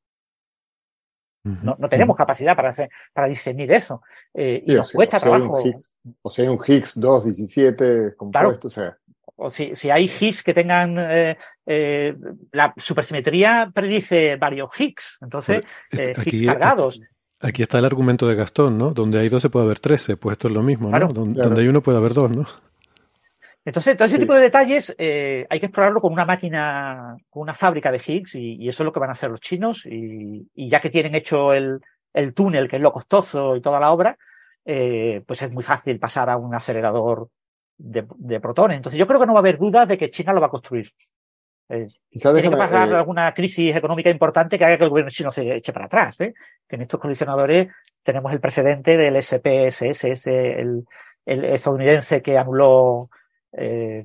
No, 1.43 1.77
tenemos 1.89 2.17
capacidad 2.17 2.55
para, 2.55 2.69
hacer, 2.69 2.91
para 3.13 3.27
discernir 3.27 3.73
eso. 3.73 4.03
Eh, 4.35 4.61
y 4.65 4.75
nos 4.75 4.93
cuesta 4.93 5.19
trabajo. 5.19 5.63
o 6.23 6.31
si 6.31 6.43
hay 6.43 6.49
un 6.49 6.59
Higgs 6.65 7.01
217 7.01 8.15
compuesto, 8.17 8.69
o 8.69 8.71
sea. 8.71 8.97
O 9.37 9.49
si, 9.49 9.75
si 9.75 9.91
hay 9.91 10.05
Higgs 10.05 10.43
que 10.43 10.53
tengan. 10.53 10.99
Eh, 10.99 11.39
eh, 11.65 12.15
la 12.53 12.75
supersimetría 12.77 13.71
predice 13.75 14.37
varios 14.37 14.69
Higgs. 14.79 15.19
Entonces, 15.23 15.65
pues, 15.91 16.27
Higgs 16.27 16.47
cargados. 16.47 17.01
Aquí 17.43 17.63
está 17.63 17.79
el 17.79 17.87
argumento 17.87 18.29
de 18.29 18.35
Gastón, 18.35 18.77
¿no? 18.77 18.91
Donde 18.91 19.19
hay 19.19 19.31
12 19.31 19.49
puede 19.49 19.65
haber 19.65 19.81
13, 19.81 20.19
pues 20.19 20.33
esto 20.35 20.49
es 20.49 20.55
lo 20.55 20.63
mismo, 20.63 20.91
¿no? 20.91 21.09
donde, 21.09 21.61
hay 21.61 21.69
uno 21.69 21.83
puede 21.83 21.97
haber 21.97 22.13
dos, 22.13 22.31
¿no? 22.31 22.47
Entonces, 23.65 23.97
todo 23.97 24.07
ese 24.07 24.19
tipo 24.19 24.35
de 24.35 24.43
detalles 24.43 24.95
eh, 24.99 25.47
hay 25.49 25.61
que 25.61 25.67
explorarlo 25.67 26.01
con 26.01 26.13
una 26.13 26.25
máquina, 26.25 27.17
con 27.29 27.43
una 27.43 27.55
fábrica 27.55 27.91
de 27.91 28.01
Higgs, 28.05 28.35
y, 28.35 28.69
eso 28.69 28.83
es 28.83 28.85
lo 28.85 28.93
que 28.93 29.01
van 29.01 29.11
a 29.11 29.13
hacer 29.13 29.31
los 29.31 29.41
chinos. 29.41 29.87
Y, 29.87 30.49
ya 30.55 30.81
que 30.81 30.91
tienen 30.91 31.15
hecho 31.15 31.53
el, 31.53 31.81
túnel, 32.35 32.69
que 32.69 32.77
es 32.77 32.83
lo 32.83 32.93
costoso 32.93 33.57
y 33.57 33.61
toda 33.61 33.81
la 33.81 33.93
obra, 33.93 34.19
eh, 34.65 35.23
pues 35.27 35.41
es 35.43 35.51
muy 35.51 35.63
fácil 35.63 35.99
pasar 35.99 36.29
a 36.31 36.37
un 36.37 36.55
acelerador 36.55 37.29
de, 37.79 38.07
de, 38.17 38.41
protones. 38.41 38.77
Entonces, 38.77 38.99
yo 38.99 39.07
creo 39.07 39.21
que 39.21 39.27
no 39.27 39.33
va 39.33 39.39
a 39.39 39.43
haber 39.43 39.59
dudas 39.59 39.89
de 39.89 39.97
que 39.97 40.11
China 40.11 40.33
lo 40.33 40.41
va 40.41 40.49
a 40.49 40.51
construir. 40.51 40.93
Eh, 41.73 41.87
tiene 42.11 42.43
que 42.43 42.51
pasar 42.51 42.89
eh, 42.89 42.97
alguna 42.97 43.33
crisis 43.33 43.77
económica 43.77 44.11
importante 44.11 44.59
que 44.59 44.65
haga 44.65 44.77
que 44.77 44.83
el 44.83 44.91
gobierno 44.91 45.11
chino 45.11 45.31
se 45.31 45.55
eche 45.55 45.73
para 45.73 45.87
atrás. 45.87 46.21
¿eh? 46.21 46.35
Que 46.69 46.75
en 46.75 46.83
estos 46.83 46.99
colisionadores 46.99 47.69
tenemos 48.03 48.33
el 48.33 48.41
precedente 48.41 48.97
del 48.97 49.23
SPSS, 49.23 50.27
el, 50.27 50.85
el 51.25 51.45
estadounidense 51.45 52.23
que 52.23 52.37
anuló, 52.37 53.09
eh, 53.53 54.05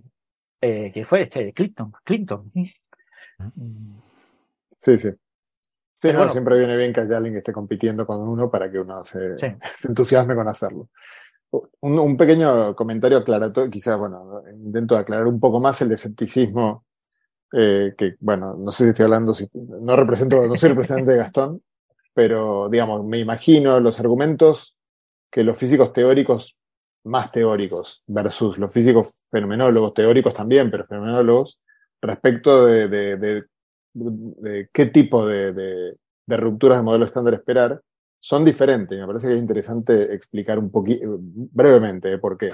que 0.61 1.05
fue 1.07 1.21
este, 1.21 1.53
Clinton. 1.53 1.91
Clinton. 2.03 2.51
Sí, 4.77 4.97
sí. 4.97 5.09
Sí, 5.97 6.11
bueno, 6.11 6.29
siempre 6.29 6.57
viene 6.59 6.77
bien 6.77 6.93
que 6.93 7.01
haya 7.01 7.17
alguien 7.17 7.33
que 7.33 7.39
esté 7.39 7.51
compitiendo 7.51 8.05
con 8.05 8.27
uno 8.27 8.51
para 8.51 8.69
que 8.69 8.77
uno 8.77 9.03
se, 9.05 9.37
se 9.37 9.87
entusiasme 9.87 10.35
con 10.35 10.47
hacerlo. 10.47 10.89
Un, 11.79 11.97
un, 11.97 12.17
pequeño 12.17 12.75
comentario 12.75 13.17
aclaratorio, 13.17 13.71
quizás, 13.71 13.97
bueno, 13.97 14.43
intento 14.53 14.95
aclarar 14.97 15.25
un 15.25 15.39
poco 15.39 15.59
más 15.59 15.81
el 15.81 15.91
escepticismo 15.93 16.84
eh, 17.57 17.93
que 17.97 18.15
bueno, 18.19 18.55
no 18.57 18.69
sé 18.71 18.83
si 18.83 18.89
estoy 18.89 19.05
hablando, 19.05 19.33
si, 19.33 19.47
no 19.53 19.95
represento, 19.95 20.45
no 20.45 20.57
soy 20.57 20.69
representante 20.69 21.13
de 21.13 21.17
Gastón, 21.17 21.61
pero 22.13 22.67
digamos, 22.69 23.05
me 23.05 23.19
imagino 23.19 23.79
los 23.79 23.97
argumentos 23.99 24.75
que 25.31 25.43
los 25.43 25.57
físicos 25.57 25.93
teóricos 25.93 26.57
más 27.05 27.31
teóricos 27.31 28.03
versus 28.07 28.57
los 28.57 28.73
físicos 28.73 29.21
fenomenólogos, 29.31 29.93
teóricos 29.93 30.33
también, 30.33 30.69
pero 30.69 30.85
fenomenólogos, 30.85 31.59
respecto 32.01 32.65
de, 32.65 33.45
qué 34.73 34.85
tipo 34.87 35.25
de, 35.25 35.95
rupturas 36.27 36.79
de 36.79 36.83
modelo 36.83 37.05
estándar 37.05 37.35
esperar, 37.35 37.81
son 38.19 38.43
diferentes. 38.43 38.99
Me 38.99 39.05
parece 39.05 39.27
que 39.27 39.33
es 39.35 39.39
interesante 39.39 40.13
explicar 40.13 40.59
un 40.59 40.71
poquito, 40.71 41.17
brevemente, 41.19 42.11
¿eh? 42.11 42.17
por 42.17 42.37
qué. 42.37 42.51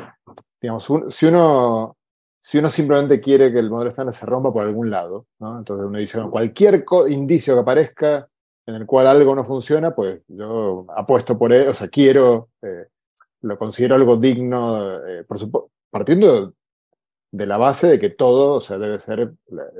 Digamos, 0.60 0.88
si 1.10 1.26
uno 1.26 1.96
si 2.44 2.58
uno 2.58 2.70
simplemente 2.70 3.22
quiere 3.22 3.54
que 3.54 3.60
el 3.60 3.70
modelo 3.70 3.92
estándar 3.92 4.16
se 4.16 4.26
rompa 4.26 4.52
por 4.52 4.66
algún 4.66 4.90
lado, 4.90 5.28
entonces 5.40 5.86
uno 5.86 6.00
dice, 6.00 6.20
cualquier 6.30 6.84
indicio 7.10 7.54
que 7.54 7.60
aparezca 7.62 8.28
en 8.66 8.76
el 8.76 8.86
cual 8.88 9.06
algo 9.06 9.36
no 9.36 9.46
funciona, 9.46 9.94
pues 9.94 10.22
yo 10.28 10.88
apuesto 10.96 11.38
por 11.38 11.54
él, 11.54 11.68
o 11.68 11.74
sea, 11.74 11.88
quiero, 11.88 12.50
eh, 12.64 12.88
lo 13.42 13.60
considero 13.60 13.94
algo 13.94 14.18
digno, 14.18 15.06
eh, 15.08 15.24
por 15.24 15.38
partiendo 15.92 16.54
de 17.32 17.46
la 17.46 17.58
base 17.58 17.88
de 17.88 18.00
que 18.00 18.10
todo, 18.10 18.56
o 18.56 18.62
sea, 18.62 18.80
debe 18.80 19.00
ser, 19.00 19.34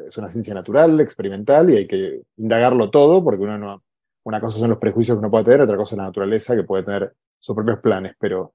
es 0.08 0.18
una 0.18 0.30
ciencia 0.30 0.54
natural, 0.54 1.00
experimental, 1.00 1.72
y 1.72 1.78
hay 1.78 1.88
que 1.88 2.22
indagarlo 2.38 2.92
todo, 2.92 3.24
porque 3.24 3.44
uno 3.44 3.58
no, 3.58 3.84
una 4.24 4.40
cosa 4.40 4.60
son 4.60 4.70
los 4.70 4.80
prejuicios 4.80 5.16
que 5.16 5.20
uno 5.20 5.32
puede 5.32 5.46
tener, 5.46 5.62
otra 5.62 5.78
cosa 5.78 5.96
es 5.96 5.98
la 5.98 6.06
naturaleza, 6.06 6.56
que 6.56 6.64
puede 6.64 6.84
tener 6.84 7.14
sus 7.40 7.56
propios 7.56 7.80
planes, 7.80 8.16
pero 8.20 8.54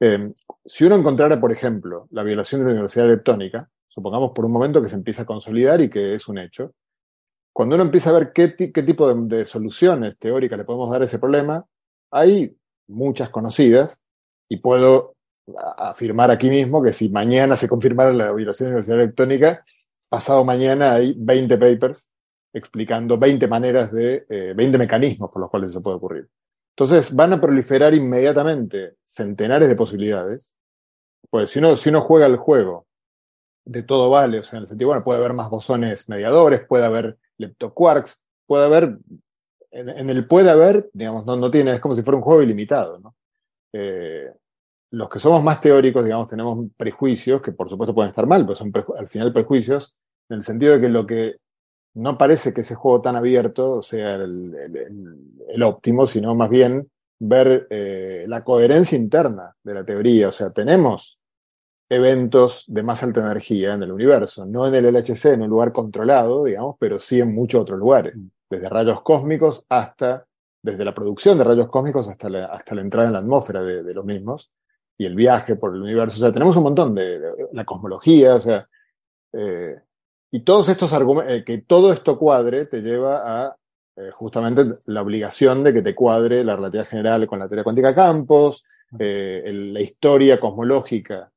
eh, 0.00 0.32
si 0.64 0.84
uno 0.84 0.96
encontrara, 0.96 1.40
por 1.40 1.52
ejemplo, 1.52 2.08
la 2.10 2.22
violación 2.22 2.60
de 2.60 2.66
la 2.66 2.72
universidad 2.72 3.06
electrónica, 3.06 3.68
supongamos 3.88 4.32
por 4.32 4.44
un 4.44 4.52
momento 4.52 4.82
que 4.82 4.88
se 4.88 4.96
empieza 4.96 5.22
a 5.22 5.26
consolidar 5.26 5.80
y 5.80 5.88
que 5.88 6.14
es 6.14 6.28
un 6.28 6.38
hecho, 6.38 6.74
cuando 7.52 7.76
uno 7.76 7.84
empieza 7.84 8.10
a 8.10 8.14
ver 8.14 8.32
qué, 8.32 8.48
tipo 8.48 9.14
de, 9.14 9.44
soluciones 9.44 10.18
teóricas 10.18 10.58
le 10.58 10.64
podemos 10.64 10.90
dar 10.90 11.02
a 11.02 11.04
ese 11.04 11.20
problema, 11.20 11.64
hay 12.10 12.56
muchas 12.88 13.30
conocidas 13.30 14.02
y 14.48 14.56
puedo 14.56 15.14
afirmar 15.78 16.30
aquí 16.30 16.50
mismo 16.50 16.82
que 16.82 16.92
si 16.92 17.08
mañana 17.10 17.54
se 17.54 17.68
confirmara 17.68 18.12
la 18.12 18.32
violación 18.32 18.66
de 18.66 18.70
la 18.70 18.74
universidad 18.78 19.00
electrónica, 19.00 19.64
pasado 20.08 20.44
mañana 20.44 20.94
hay 20.94 21.14
20 21.16 21.56
papers 21.56 22.10
explicando 22.52 23.18
20 23.18 23.46
maneras 23.46 23.92
de, 23.92 24.24
20 24.28 24.62
eh, 24.64 24.78
mecanismos 24.78 25.30
por 25.30 25.40
los 25.40 25.50
cuales 25.50 25.70
eso 25.70 25.82
puede 25.82 25.96
ocurrir. 25.96 26.28
Entonces 26.76 27.14
van 27.14 27.32
a 27.32 27.40
proliferar 27.40 27.94
inmediatamente 27.94 28.96
centenares 29.04 29.68
de 29.68 29.76
posibilidades. 29.76 30.56
Pues 31.30 31.50
si 31.50 31.60
uno, 31.60 31.76
si 31.76 31.90
uno 31.90 32.00
juega 32.00 32.26
el 32.26 32.36
juego 32.36 32.86
de 33.64 33.82
todo 33.82 34.10
vale, 34.10 34.40
o 34.40 34.42
sea, 34.42 34.56
en 34.58 34.62
el 34.62 34.66
sentido, 34.66 34.88
bueno, 34.88 35.04
puede 35.04 35.20
haber 35.20 35.34
más 35.34 35.48
bosones 35.48 36.08
mediadores, 36.08 36.66
puede 36.66 36.84
haber 36.84 37.16
leptoquarks, 37.38 38.22
puede 38.46 38.66
haber, 38.66 38.98
en, 39.70 40.10
el 40.10 40.26
puede 40.26 40.50
haber, 40.50 40.90
digamos, 40.92 41.24
no, 41.24 41.36
no 41.36 41.50
tiene, 41.50 41.74
es 41.74 41.80
como 41.80 41.94
si 41.94 42.02
fuera 42.02 42.18
un 42.18 42.24
juego 42.24 42.42
ilimitado. 42.42 43.00
Eh, 43.72 44.30
los 44.90 45.08
que 45.08 45.18
somos 45.20 45.42
más 45.42 45.60
teóricos, 45.60 46.04
digamos, 46.04 46.28
tenemos 46.28 46.66
prejuicios, 46.76 47.40
que 47.40 47.52
por 47.52 47.68
supuesto 47.68 47.94
pueden 47.94 48.10
estar 48.10 48.26
mal, 48.26 48.44
pero 48.44 48.56
son 48.56 48.72
al 48.98 49.08
final 49.08 49.32
prejuicios, 49.32 49.94
en 50.28 50.38
el 50.38 50.42
sentido 50.42 50.74
de 50.74 50.80
que 50.80 50.88
lo 50.88 51.06
que 51.06 51.36
no 51.94 52.18
parece 52.18 52.52
que 52.52 52.62
ese 52.62 52.74
juego 52.74 53.00
tan 53.00 53.16
abierto 53.16 53.82
sea 53.82 54.16
el, 54.16 55.62
óptimo, 55.62 56.06
sino 56.06 56.34
más 56.34 56.50
bien 56.50 56.90
ver 57.18 57.66
eh, 57.70 58.24
la 58.28 58.42
coherencia 58.42 58.98
interna 58.98 59.52
de 59.62 59.74
la 59.74 59.84
teoría. 59.84 60.28
O 60.28 60.32
sea, 60.32 60.50
tenemos 60.50 61.18
eventos 61.88 62.64
de 62.66 62.82
más 62.82 63.02
alta 63.02 63.20
energía 63.20 63.74
en 63.74 63.82
el 63.82 63.92
universo, 63.92 64.44
no 64.46 64.66
en 64.66 64.74
el 64.74 64.86
LHC, 64.92 65.26
en 65.26 65.42
un 65.42 65.50
lugar 65.50 65.72
controlado, 65.72 66.44
digamos, 66.44 66.76
pero 66.78 66.98
sí 66.98 67.20
en 67.20 67.34
muchos 67.34 67.62
otros 67.62 67.78
lugares, 67.78 68.14
desde 68.50 68.68
rayos 68.68 69.02
cósmicos 69.02 69.64
hasta, 69.68 70.26
desde 70.62 70.84
la 70.84 70.94
producción 70.94 71.38
de 71.38 71.44
rayos 71.44 71.68
cósmicos 71.68 72.08
hasta 72.08 72.28
la, 72.28 72.46
hasta 72.46 72.74
la 72.74 72.80
entrada 72.80 73.08
en 73.08 73.12
la 73.12 73.18
atmósfera 73.20 73.62
de, 73.62 73.94
los 73.94 74.04
mismos 74.04 74.50
y 74.96 75.06
el 75.06 75.14
viaje 75.14 75.56
por 75.56 75.74
el 75.74 75.82
universo. 75.82 76.16
O 76.16 76.20
sea, 76.20 76.32
tenemos 76.32 76.56
un 76.56 76.64
montón 76.64 76.94
de, 76.94 77.20
la 77.52 77.64
cosmología, 77.64 78.34
o 78.34 78.40
sea, 78.40 78.68
eh, 79.32 79.76
y 80.34 80.40
todos 80.40 80.68
estos 80.68 80.92
argumentos, 80.92 81.32
eh, 81.32 81.44
que 81.44 81.58
todo 81.58 81.92
esto 81.92 82.18
cuadre 82.18 82.66
te 82.66 82.80
lleva 82.80 83.22
a 83.24 83.56
eh, 83.94 84.10
justamente 84.10 84.80
la 84.86 85.02
obligación 85.02 85.62
de 85.62 85.72
que 85.72 85.80
te 85.80 85.94
cuadre 85.94 86.42
la 86.42 86.56
relatividad 86.56 86.88
general 86.88 87.28
con 87.28 87.38
la 87.38 87.46
teoría 87.46 87.62
cuántica 87.62 87.88
de 87.90 87.94
campos, 87.94 88.64
eh, 88.98 89.48
la 89.72 89.80
historia 89.80 90.40
cosmológica, 90.40 91.30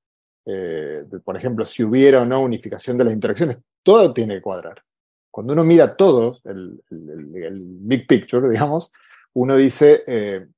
por 1.24 1.38
ejemplo, 1.38 1.64
si 1.64 1.84
hubiera 1.84 2.24
o 2.24 2.26
no 2.26 2.42
unificación 2.42 2.98
de 2.98 3.04
las 3.04 3.14
interacciones, 3.14 3.58
todo 3.84 4.12
tiene 4.14 4.36
que 4.36 4.42
cuadrar. 4.42 4.82
Cuando 5.30 5.54
uno 5.54 5.64
mira 5.64 5.96
todo, 5.96 6.40
el, 6.46 6.82
big 6.90 8.08
picture, 8.08 8.50
digamos, 8.50 8.92
uno 9.34 9.56
dice, 9.58 10.50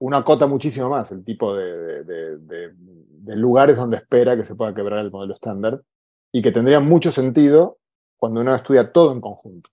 uno 0.00 0.16
acota 0.16 0.48
muchísimo 0.48 0.88
más 0.88 1.12
el 1.12 1.24
tipo 1.24 1.54
de, 1.54 2.02
de 2.02 3.36
lugares 3.36 3.76
donde 3.76 3.98
espera 3.98 4.36
que 4.36 4.44
se 4.44 4.56
pueda 4.56 4.74
quebrar 4.74 4.98
el 4.98 5.12
modelo 5.12 5.34
estándar 5.34 5.80
y 6.32 6.40
que 6.40 6.50
tendría 6.50 6.80
mucho 6.80 7.12
sentido 7.12 7.78
cuando 8.16 8.40
uno 8.40 8.54
estudia 8.54 8.90
todo 8.90 9.12
en 9.12 9.20
conjunto. 9.20 9.70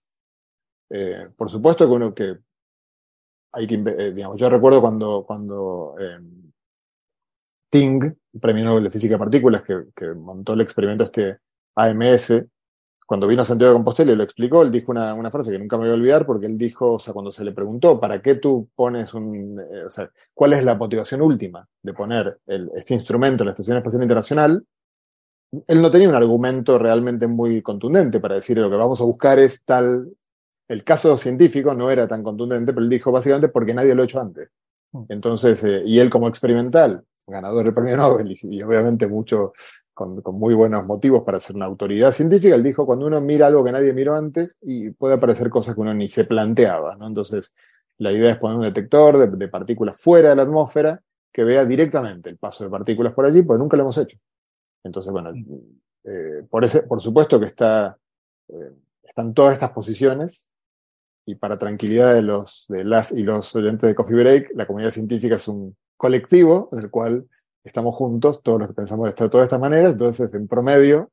Eh, 0.90 1.30
por 1.38 1.50
supuesto 1.50 1.88
que 1.88 1.94
uno 1.94 2.14
que 2.14 2.38
hay 3.52 3.66
que, 3.68 3.76
eh, 3.76 4.12
digamos, 4.12 4.38
yo 4.38 4.50
recuerdo 4.50 4.82
cuando, 4.82 5.24
cuando 5.26 5.96
em, 6.00 6.52
Ting, 7.70 8.14
premio 8.42 8.66
Nobel 8.66 8.84
de 8.84 8.92
Física 8.92 9.16
de 9.16 9.20
Partículas, 9.20 9.64
que, 9.64 10.14
montó 10.16 10.54
el 10.54 10.62
experimento 10.62 11.04
este 11.04 11.38
AMS, 11.76 12.44
cuando 13.06 13.28
vino 13.28 13.42
a 13.42 13.46
Santiago 13.46 13.74
de 13.74 13.78
Compostela 13.78 14.12
y 14.12 14.16
lo 14.16 14.24
explicó, 14.24 14.62
él 14.62 14.72
dijo 14.72 14.92
una, 14.92 15.14
una, 15.14 15.32
frase 15.32 15.52
que 15.52 15.60
nunca 15.60 15.78
me 15.78 15.84
voy 15.84 15.92
a 15.92 15.96
olvidar, 15.96 16.26
porque 16.26 16.46
él 16.46 16.58
dijo, 16.58 16.94
o 16.94 17.00
sea, 17.00 17.14
cuando 17.14 17.32
se 17.32 17.44
le 17.44 17.52
preguntó, 17.54 18.00
¿para 18.00 18.22
qué 18.22 18.36
tú 18.36 18.70
pones 18.76 19.14
un, 19.14 19.60
eh, 19.60 19.86
o 19.86 19.90
sea, 19.90 20.12
cuál 20.34 20.54
es 20.54 20.64
la 20.64 20.76
motivación 20.76 21.22
última 21.22 21.68
de 21.82 21.94
poner 21.94 22.40
este 22.48 22.94
instrumento 22.94 23.44
en 23.44 23.48
la 23.48 23.52
Estación 23.52 23.78
Espacial 23.78 24.04
Internacional? 24.04 24.66
Él 25.68 25.82
no 25.82 25.90
tenía 25.90 26.10
un 26.10 26.16
argumento 26.16 26.78
realmente 26.78 27.28
muy 27.28 27.62
contundente 27.62 28.20
para 28.20 28.36
decir 28.36 28.58
lo 28.58 28.70
que 28.70 28.76
vamos 28.76 29.02
a 29.02 29.04
buscar 29.04 29.40
es 29.40 29.64
tal. 29.64 30.10
El 30.68 30.84
caso 30.84 31.18
científico 31.18 31.74
no 31.74 31.90
era 31.90 32.08
tan 32.08 32.22
contundente, 32.22 32.74
pero 32.74 32.84
él 32.84 32.90
dijo 32.90 33.12
básicamente 33.12 33.50
porque 33.50 33.74
nadie 33.74 33.96
lo 33.96 34.04
ha 34.04 34.06
hecho 34.06 34.22
antes. 34.22 34.50
Mm. 34.92 35.04
Entonces, 35.10 35.64
eh, 35.64 35.82
y 35.86 36.00
él 36.00 36.10
como 36.10 36.28
experimental, 36.28 37.04
ganador 37.26 37.64
del 37.64 37.74
premio 37.74 37.98
Nobel 37.98 38.38
y, 38.42 38.62
obviamente 38.62 39.08
mucho 39.08 39.54
con, 39.94 40.22
muy 40.34 40.54
buenos 40.54 40.86
motivos 40.86 41.24
para 41.24 41.40
ser 41.40 41.56
una 41.56 41.66
autoridad 41.66 42.12
científica, 42.12 42.56
él 42.56 42.64
dijo 42.64 42.86
cuando 42.86 43.08
uno 43.08 43.20
mira 43.20 43.48
algo 43.48 43.64
que 43.64 43.72
nadie 43.72 43.94
miró 43.94 44.16
antes 44.16 44.56
y 44.62 44.92
puede 44.92 45.16
aparecer 45.16 45.50
cosas 45.50 45.76
que 45.76 45.82
uno 45.82 45.94
ni 45.94 46.08
se 46.08 46.26
planteaba, 46.26 46.96
¿no? 46.96 47.08
Entonces, 47.08 47.54
la 47.98 48.12
idea 48.12 48.32
es 48.32 48.38
poner 48.38 48.58
un 48.58 48.64
detector 48.64 49.38
de 49.38 49.48
partículas 49.48 50.00
fuera 50.00 50.30
de 50.30 50.36
la 50.36 50.44
atmósfera 50.44 51.02
que 51.34 51.44
vea 51.44 51.66
directamente 51.66 52.30
el 52.30 52.38
paso 52.38 52.64
de 52.64 52.70
partículas 52.70 53.14
por 53.14 53.26
allí, 53.26 53.42
pues 53.42 53.60
nunca 53.60 53.76
lo 53.76 53.84
hemos 53.84 53.98
hecho. 53.98 54.18
Entonces, 54.84 55.12
bueno, 55.12 55.32
eh, 56.04 56.44
por, 56.50 56.64
ese, 56.64 56.84
por 56.84 57.02
supuesto 57.02 57.40
que 57.40 57.48
está, 57.48 57.98
eh, 58.48 58.72
están 59.04 59.34
todas 59.34 59.54
estas 59.54 59.72
posiciones 59.72 60.50
y 61.26 61.36
para 61.36 61.58
tranquilidad 61.58 62.14
de, 62.14 62.22
los, 62.22 62.66
de 62.70 62.84
las 62.84 63.12
y 63.12 63.24
los 63.24 63.54
oyentes 63.56 63.88
de 63.88 63.96
Coffee 63.96 64.16
Break, 64.16 64.52
la 64.56 64.66
comunidad 64.66 64.92
científica 64.92 65.36
es 65.36 65.48
un 65.48 65.76
colectivo 65.98 66.70
en 66.72 66.80
el 66.80 66.90
cual 66.90 67.28
estamos 67.64 67.96
juntos, 67.96 68.42
todos 68.42 68.60
los 68.60 68.68
que 68.70 68.74
pensamos 68.74 69.08
de 69.08 69.30
todas 69.30 69.44
estas 69.44 69.60
maneras, 69.60 69.92
entonces 69.92 70.34
en 70.34 70.48
promedio 70.48 71.12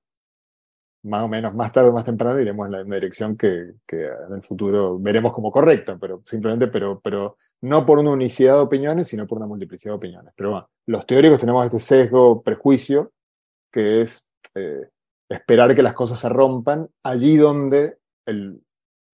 más 1.07 1.23
o 1.23 1.29
menos 1.29 1.55
más 1.55 1.73
tarde 1.73 1.91
o 1.91 1.93
más 1.93 2.05
temprano 2.05 2.41
iremos 2.41 2.67
en 2.67 2.73
la 2.73 2.79
misma 2.79 2.97
dirección 2.97 3.37
que, 3.37 3.75
en 3.89 4.35
el 4.35 4.43
futuro 4.43 4.99
veremos 4.99 5.33
como 5.33 5.51
correcta, 5.53 5.97
pero 6.01 6.23
simplemente, 6.27 6.67
pero, 6.67 7.01
pero 7.01 7.37
no 7.63 7.87
por 7.87 7.99
una 7.99 8.11
unicidad 8.11 8.55
de 8.55 8.61
opiniones, 8.61 9.07
sino 9.09 9.27
por 9.27 9.39
una 9.39 9.47
multiplicidad 9.47 9.93
de 9.93 9.97
opiniones. 9.97 10.35
Pero 10.37 10.51
bueno, 10.51 10.71
los 10.87 11.07
teóricos 11.07 11.39
tenemos 11.39 11.65
este 11.65 11.79
sesgo, 11.79 12.43
prejuicio, 12.43 13.13
que 13.77 14.01
es 14.01 14.25
eh, 14.55 14.89
esperar 15.29 15.77
que 15.77 15.83
las 15.83 15.93
cosas 15.93 16.19
se 16.19 16.31
rompan 16.31 16.89
allí 17.03 17.37
donde 17.37 17.99
el, 18.25 18.59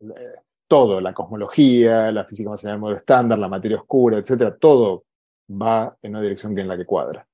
eh, 0.02 0.34
todo, 0.68 1.00
la 1.00 1.12
cosmología, 1.12 2.12
la 2.12 2.24
física 2.24 2.48
más 2.48 2.62
del 2.62 2.78
modo 2.78 2.94
estándar, 2.94 3.40
la 3.40 3.48
materia 3.48 3.78
oscura, 3.78 4.18
etcétera, 4.18 4.56
todo 4.56 5.02
va 5.50 5.96
en 6.00 6.12
una 6.12 6.20
dirección 6.20 6.54
que 6.54 6.60
en 6.60 6.68
la 6.68 6.76
que 6.76 6.86
cuadra. 6.86 7.26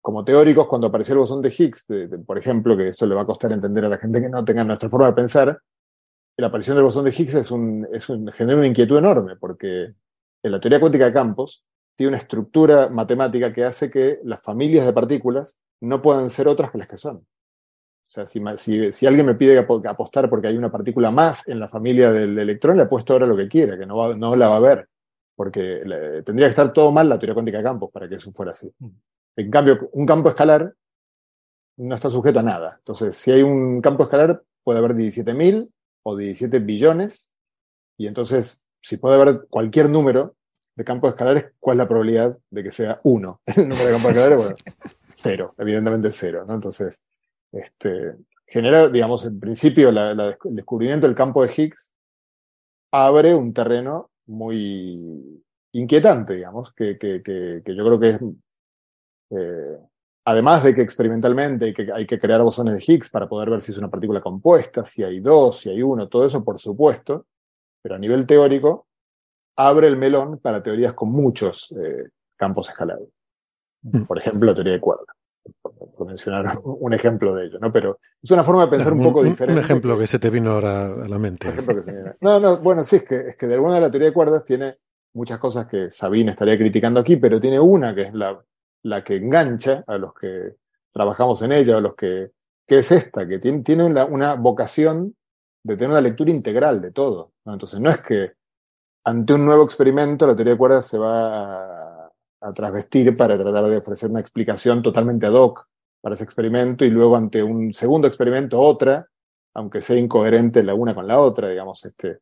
Como 0.00 0.24
teóricos, 0.24 0.66
cuando 0.66 0.88
apareció 0.88 1.12
el 1.12 1.20
bosón 1.20 1.42
de 1.42 1.54
Higgs, 1.56 1.86
por 2.26 2.36
ejemplo, 2.36 2.76
que 2.76 2.88
eso 2.88 3.06
le 3.06 3.14
va 3.14 3.22
a 3.22 3.26
costar 3.26 3.52
entender 3.52 3.84
a 3.84 3.88
la 3.88 3.98
gente 3.98 4.20
que 4.20 4.28
no 4.28 4.44
tenga 4.44 4.64
nuestra 4.64 4.88
forma 4.88 5.06
de 5.06 5.12
pensar, 5.12 5.62
la 6.38 6.48
aparición 6.48 6.74
del 6.74 6.86
bosón 6.86 7.04
de 7.04 7.14
Higgs 7.16 7.36
es 7.36 7.52
un, 7.52 7.86
es 7.92 8.04
genera 8.06 8.58
una 8.58 8.66
inquietud 8.66 8.98
enorme, 8.98 9.36
porque 9.36 9.94
en 10.42 10.50
la 10.50 10.58
teoría 10.58 10.80
cuántica 10.80 11.04
de 11.04 11.12
campos 11.12 11.64
tiene 11.94 12.08
una 12.08 12.18
estructura 12.18 12.88
matemática 12.88 13.52
que 13.52 13.64
hace 13.64 13.90
que 13.90 14.20
las 14.24 14.42
familias 14.42 14.86
de 14.86 14.92
partículas 14.92 15.58
no 15.80 16.00
puedan 16.00 16.30
ser 16.30 16.48
otras 16.48 16.70
que 16.70 16.78
las 16.78 16.88
que 16.88 16.96
son. 16.96 17.16
O 17.16 18.14
sea, 18.14 18.26
si, 18.26 18.92
si, 18.92 19.06
alguien 19.06 19.24
me 19.24 19.34
pide 19.34 19.58
apostar 19.58 20.28
porque 20.28 20.48
hay 20.48 20.56
una 20.56 20.70
partícula 20.70 21.10
más 21.10 21.48
en 21.48 21.58
la 21.58 21.68
familia 21.68 22.12
del 22.12 22.38
electrón, 22.38 22.76
le 22.76 22.82
apuesto 22.82 23.14
ahora 23.14 23.26
lo 23.26 23.36
que 23.36 23.48
quiera, 23.48 23.78
que 23.78 23.86
no, 23.86 24.14
no 24.14 24.36
la 24.36 24.48
va 24.48 24.56
a 24.56 24.60
ver, 24.60 24.88
porque 25.34 25.82
tendría 26.24 26.48
que 26.48 26.50
estar 26.50 26.72
todo 26.74 26.92
mal 26.92 27.08
la 27.08 27.18
teoría 27.18 27.34
cuántica 27.34 27.58
de 27.58 27.64
campos 27.64 27.90
para 27.90 28.08
que 28.08 28.16
eso 28.16 28.30
fuera 28.32 28.52
así. 28.52 28.70
Mm. 28.78 28.88
En 29.36 29.50
cambio, 29.50 29.88
un 29.92 30.04
campo 30.04 30.28
escalar 30.28 30.74
no 31.78 31.94
está 31.94 32.10
sujeto 32.10 32.40
a 32.40 32.42
nada. 32.42 32.76
Entonces, 32.78 33.16
si 33.16 33.32
hay 33.32 33.42
un 33.42 33.80
campo 33.80 34.02
escalar, 34.02 34.42
puede 34.62 34.78
haber 34.78 34.92
17.000 34.94 35.70
o 36.02 36.16
17 36.16 36.58
billones. 36.58 37.30
Y 37.96 38.06
entonces, 38.06 38.60
si 38.82 38.98
puede 38.98 39.14
haber 39.14 39.46
cualquier 39.48 39.88
número 39.88 40.36
de 40.74 40.84
campos 40.84 41.10
escalares, 41.10 41.52
¿cuál 41.60 41.76
es 41.76 41.78
la 41.78 41.88
probabilidad 41.88 42.38
de 42.50 42.62
que 42.62 42.70
sea 42.70 43.00
uno? 43.04 43.40
El 43.46 43.68
número 43.68 43.86
de 43.86 43.92
campos 43.92 44.10
escalares, 44.10 44.38
bueno, 44.38 44.56
cero, 45.14 45.54
evidentemente 45.58 46.10
cero. 46.10 46.44
¿no? 46.46 46.54
Entonces, 46.54 47.00
este, 47.52 48.14
genera, 48.46 48.88
digamos, 48.88 49.24
en 49.24 49.38
principio, 49.38 49.88
el 49.90 50.36
descubrimiento 50.44 51.06
del 51.06 51.16
campo 51.16 51.44
de 51.44 51.52
Higgs 51.54 51.92
abre 52.90 53.34
un 53.34 53.52
terreno 53.52 54.10
muy 54.26 55.42
inquietante, 55.72 56.34
digamos, 56.36 56.72
que, 56.72 56.98
que, 56.98 57.22
que, 57.22 57.62
que 57.64 57.74
yo 57.74 57.84
creo 57.84 58.00
que 58.00 58.08
es 58.10 58.20
eh, 59.30 59.78
además 60.24 60.62
de 60.62 60.74
que 60.74 60.82
experimentalmente 60.82 61.66
hay 61.66 61.74
que, 61.74 61.92
hay 61.92 62.06
que 62.06 62.18
crear 62.18 62.42
bosones 62.42 62.74
de 62.74 62.84
Higgs 62.86 63.10
para 63.10 63.28
poder 63.28 63.50
ver 63.50 63.62
si 63.62 63.72
es 63.72 63.78
una 63.78 63.90
partícula 63.90 64.20
compuesta, 64.20 64.84
si 64.84 65.02
hay 65.02 65.20
dos, 65.20 65.60
si 65.60 65.70
hay 65.70 65.82
uno, 65.82 66.08
todo 66.08 66.26
eso 66.26 66.44
por 66.44 66.58
supuesto, 66.58 67.26
pero 67.80 67.96
a 67.96 67.98
nivel 67.98 68.26
teórico 68.26 68.86
abre 69.56 69.86
el 69.86 69.96
melón 69.96 70.38
para 70.38 70.62
teorías 70.62 70.92
con 70.92 71.10
muchos 71.10 71.72
eh, 71.78 72.08
campos 72.36 72.68
escalados. 72.68 73.08
Mm. 73.82 74.04
Por 74.04 74.18
ejemplo, 74.18 74.46
la 74.46 74.54
teoría 74.54 74.74
de 74.74 74.80
cuerdas, 74.80 75.16
por, 75.60 76.06
mencionar 76.06 76.58
un 76.64 76.92
ejemplo 76.92 77.34
de 77.34 77.46
ello, 77.46 77.58
¿no? 77.60 77.72
Pero 77.72 77.98
es 78.22 78.30
una 78.30 78.44
forma 78.44 78.64
de 78.64 78.70
pensar 78.70 78.92
un, 78.92 79.02
poco 79.02 79.22
diferente. 79.22 79.58
Un 79.58 79.64
ejemplo 79.64 79.98
que, 79.98 80.06
se 80.06 80.18
te 80.18 80.30
vino 80.30 80.52
ahora 80.52 80.86
a 80.86 81.08
la 81.08 81.18
mente. 81.18 81.52
no, 82.20 82.40
no, 82.40 82.58
bueno, 82.58 82.84
sí, 82.84 82.96
es 82.96 83.04
que, 83.04 83.16
es 83.28 83.36
que 83.36 83.46
de 83.46 83.54
alguna 83.54 83.76
de 83.76 83.80
la 83.80 83.90
teoría 83.90 84.08
de 84.08 84.14
cuerdas 84.14 84.44
tiene 84.44 84.78
muchas 85.14 85.38
cosas 85.38 85.66
que 85.66 85.90
Sabine 85.90 86.30
estaría 86.30 86.56
criticando 86.56 87.00
aquí, 87.00 87.16
pero 87.16 87.40
tiene 87.40 87.60
una 87.60 87.94
que 87.94 88.02
es 88.02 88.14
la, 88.14 88.42
la 88.84 89.04
que 89.04 89.16
engancha 89.16 89.84
a 89.86 89.98
los 89.98 90.14
que 90.14 90.54
trabajamos 90.92 91.42
en 91.42 91.52
ella, 91.52 91.76
a 91.76 91.80
los 91.80 91.94
que, 91.94 92.30
que 92.66 92.78
es 92.78 92.90
esta, 92.90 93.26
que 93.26 93.38
tiene, 93.38 93.62
tiene 93.62 93.84
una, 93.84 94.04
una, 94.04 94.34
vocación 94.34 95.14
de 95.64 95.76
tener 95.76 95.90
una 95.90 96.00
lectura 96.00 96.30
integral 96.30 96.80
de 96.80 96.92
todo. 96.92 97.32
Entonces, 97.44 97.80
no 97.80 97.90
es 97.90 98.00
que 98.00 98.32
ante 99.04 99.34
un 99.34 99.44
nuevo 99.44 99.64
experimento 99.64 100.26
la 100.26 100.34
teoría 100.36 100.54
de 100.54 100.58
cuerdas 100.58 100.86
se 100.86 100.98
va 100.98 102.02
a, 102.02 102.12
a 102.40 102.52
trasvestir 102.52 103.16
para 103.16 103.38
tratar 103.38 103.64
de 103.66 103.78
ofrecer 103.78 104.10
una 104.10 104.20
explicación 104.20 104.82
totalmente 104.82 105.26
ad 105.26 105.34
hoc 105.34 105.66
para 106.00 106.14
ese 106.16 106.24
experimento 106.24 106.84
y 106.84 106.90
luego 106.90 107.16
ante 107.16 107.42
un 107.42 107.72
segundo 107.72 108.08
experimento 108.08 108.60
otra, 108.60 109.08
aunque 109.54 109.80
sea 109.80 109.96
incoherente 109.96 110.62
la 110.62 110.74
una 110.74 110.94
con 110.94 111.06
la 111.06 111.20
otra, 111.20 111.48
digamos, 111.48 111.84
este, 111.84 112.18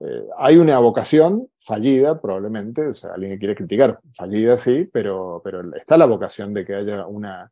eh, 0.00 0.26
hay 0.36 0.58
una 0.58 0.78
vocación 0.78 1.48
fallida, 1.58 2.20
probablemente, 2.20 2.88
o 2.88 2.94
sea, 2.94 3.14
alguien 3.14 3.32
que 3.32 3.38
quiere 3.38 3.54
criticar, 3.54 3.98
fallida 4.14 4.58
sí, 4.58 4.88
pero, 4.92 5.40
pero 5.42 5.74
está 5.74 5.96
la 5.96 6.06
vocación 6.06 6.52
de 6.52 6.66
que 6.66 6.74
haya 6.74 7.06
una 7.06 7.50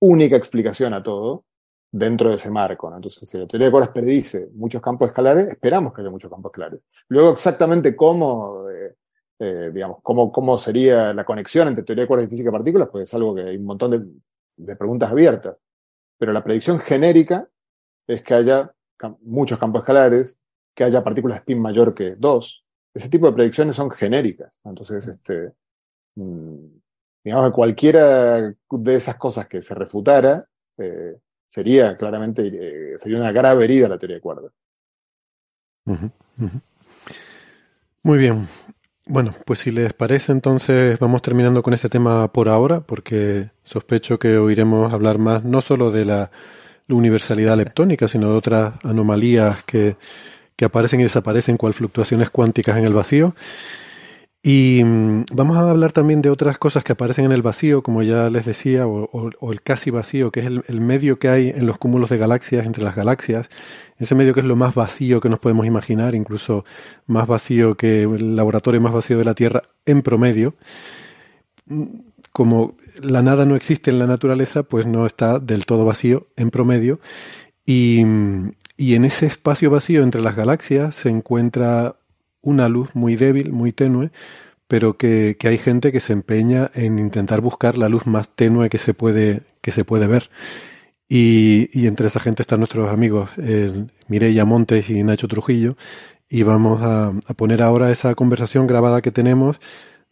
única 0.00 0.36
explicación 0.36 0.94
a 0.94 1.02
todo 1.02 1.44
dentro 1.90 2.30
de 2.30 2.36
ese 2.36 2.50
marco. 2.50 2.92
Entonces, 2.94 3.28
si 3.28 3.38
la 3.38 3.46
teoría 3.46 3.66
de 3.66 3.70
cuerdas 3.70 3.90
predice 3.90 4.48
muchos 4.54 4.80
campos 4.82 5.08
escalares, 5.08 5.48
esperamos 5.48 5.92
que 5.92 6.02
haya 6.02 6.10
muchos 6.10 6.30
campos 6.30 6.50
escalares. 6.50 6.80
Luego, 7.08 7.30
exactamente 7.30 7.94
cómo, 7.96 8.68
eh, 8.70 8.94
eh, 9.38 9.70
digamos, 9.72 9.98
cómo, 10.02 10.30
cómo 10.32 10.58
sería 10.58 11.12
la 11.14 11.24
conexión 11.24 11.68
entre 11.68 11.84
teoría 11.84 12.04
de 12.04 12.08
cuerdas 12.08 12.26
y 12.26 12.30
física 12.30 12.48
de 12.48 12.56
partículas, 12.56 12.88
pues 12.90 13.04
es 13.04 13.14
algo 13.14 13.34
que 13.34 13.42
hay 13.42 13.56
un 13.56 13.64
montón 13.64 13.90
de, 13.90 14.04
de 14.56 14.76
preguntas 14.76 15.10
abiertas. 15.10 15.56
Pero 16.18 16.32
la 16.32 16.42
predicción 16.42 16.78
genérica 16.78 17.48
es 18.06 18.22
que 18.22 18.34
haya 18.34 18.72
muchos 19.22 19.58
campos 19.58 19.80
escalares, 19.80 20.38
que 20.74 20.84
haya 20.84 21.02
partículas 21.02 21.38
spin 21.38 21.60
mayor 21.60 21.94
que 21.94 22.16
2. 22.16 22.64
Ese 22.94 23.08
tipo 23.08 23.26
de 23.26 23.32
predicciones 23.32 23.74
son 23.74 23.90
genéricas. 23.90 24.60
Entonces, 24.64 25.06
este, 25.06 25.52
mm, 26.14 26.66
digamos 27.24 27.46
que 27.46 27.52
cualquiera 27.52 28.54
de 28.70 28.94
esas 28.94 29.16
cosas 29.16 29.46
que 29.48 29.62
se 29.62 29.74
refutara 29.74 30.46
eh, 30.78 31.16
sería 31.46 31.96
claramente 31.96 32.46
eh, 32.46 32.98
sería 32.98 33.18
una 33.18 33.32
grave 33.32 33.64
herida 33.64 33.88
la 33.88 33.98
teoría 33.98 34.16
de 34.16 34.20
cuerdas. 34.20 34.52
Muy 38.02 38.18
bien. 38.18 38.48
Bueno, 39.06 39.32
pues 39.44 39.60
si 39.60 39.70
les 39.70 39.92
parece, 39.92 40.32
entonces 40.32 40.98
vamos 40.98 41.22
terminando 41.22 41.62
con 41.62 41.74
este 41.74 41.88
tema 41.88 42.32
por 42.32 42.48
ahora, 42.48 42.80
porque 42.80 43.50
sospecho 43.62 44.18
que 44.18 44.36
oiremos 44.38 44.92
hablar 44.92 45.18
más 45.18 45.44
no 45.44 45.60
solo 45.60 45.92
de 45.92 46.04
la 46.04 46.30
universalidad 46.88 47.56
leptónica, 47.56 48.08
sino 48.08 48.30
de 48.30 48.36
otras 48.36 48.74
anomalías 48.84 49.62
que 49.64 49.96
que 50.56 50.64
aparecen 50.64 51.00
y 51.00 51.04
desaparecen 51.04 51.58
cual 51.58 51.74
fluctuaciones 51.74 52.30
cuánticas 52.30 52.78
en 52.78 52.86
el 52.86 52.94
vacío. 52.94 53.34
Y 54.48 54.84
mm, 54.84 55.24
vamos 55.32 55.56
a 55.56 55.68
hablar 55.68 55.90
también 55.90 56.22
de 56.22 56.30
otras 56.30 56.56
cosas 56.56 56.84
que 56.84 56.92
aparecen 56.92 57.24
en 57.24 57.32
el 57.32 57.42
vacío, 57.42 57.82
como 57.82 58.04
ya 58.04 58.30
les 58.30 58.46
decía, 58.46 58.86
o, 58.86 59.50
el 59.50 59.60
casi 59.60 59.90
vacío, 59.90 60.30
que 60.30 60.38
es 60.38 60.46
el, 60.46 60.80
medio 60.80 61.18
que 61.18 61.28
hay 61.28 61.48
en 61.48 61.66
los 61.66 61.78
cúmulos 61.78 62.10
de 62.10 62.16
galaxias, 62.16 62.64
entre 62.64 62.84
las 62.84 62.94
galaxias. 62.94 63.48
Ese 63.98 64.14
medio 64.14 64.34
que 64.34 64.40
es 64.40 64.46
lo 64.46 64.54
más 64.54 64.76
vacío 64.76 65.20
que 65.20 65.28
nos 65.28 65.40
podemos 65.40 65.66
imaginar, 65.66 66.14
incluso 66.14 66.64
más 67.08 67.26
vacío 67.26 67.76
que 67.76 68.02
el 68.02 68.36
laboratorio 68.36 68.80
más 68.80 68.92
vacío 68.92 69.18
de 69.18 69.24
la 69.24 69.34
Tierra 69.34 69.64
en 69.84 70.02
promedio. 70.02 70.54
Mm, 71.66 71.84
como 72.30 72.76
la 73.02 73.22
nada 73.22 73.46
no 73.46 73.56
existe 73.56 73.90
en 73.90 73.98
la 73.98 74.06
naturaleza, 74.06 74.62
pues 74.62 74.86
no 74.86 75.06
está 75.06 75.40
del 75.40 75.66
todo 75.66 75.84
vacío 75.84 76.28
en 76.36 76.52
promedio. 76.52 77.00
Y, 77.64 78.04
mm, 78.04 78.52
y 78.76 78.94
en 78.94 79.06
ese 79.06 79.26
espacio 79.26 79.70
vacío 79.70 80.04
entre 80.04 80.20
las 80.20 80.36
galaxias 80.36 80.94
se 80.94 81.08
encuentra 81.08 81.96
una 82.46 82.68
luz 82.68 82.90
muy 82.94 83.16
débil, 83.16 83.52
muy 83.52 83.72
tenue, 83.72 84.10
pero 84.68 84.96
que, 84.96 85.36
hay 85.44 85.58
gente 85.58 85.92
que 85.92 86.00
se 86.00 86.12
empeña 86.12 86.70
en 86.74 86.98
intentar 86.98 87.40
buscar 87.40 87.76
la 87.76 87.88
luz 87.88 88.06
más 88.06 88.28
tenue 88.28 88.68
que 88.70 88.78
se 88.78 88.94
puede, 88.94 89.42
que 89.60 89.72
se 89.72 89.84
puede 89.84 90.06
ver. 90.06 90.30
Y, 91.08 91.86
entre 91.86 92.08
esa 92.08 92.20
gente 92.20 92.42
están 92.42 92.60
nuestros 92.60 92.88
amigos 92.90 93.30
Mireia 94.08 94.44
Montes 94.44 94.90
y 94.90 95.02
Nacho 95.02 95.28
Trujillo. 95.28 95.76
Y 96.28 96.42
vamos 96.42 96.80
a, 96.82 97.12
poner 97.36 97.62
ahora 97.62 97.90
esa 97.90 98.14
conversación 98.14 98.66
grabada 98.66 99.02
que 99.02 99.12
tenemos 99.12 99.58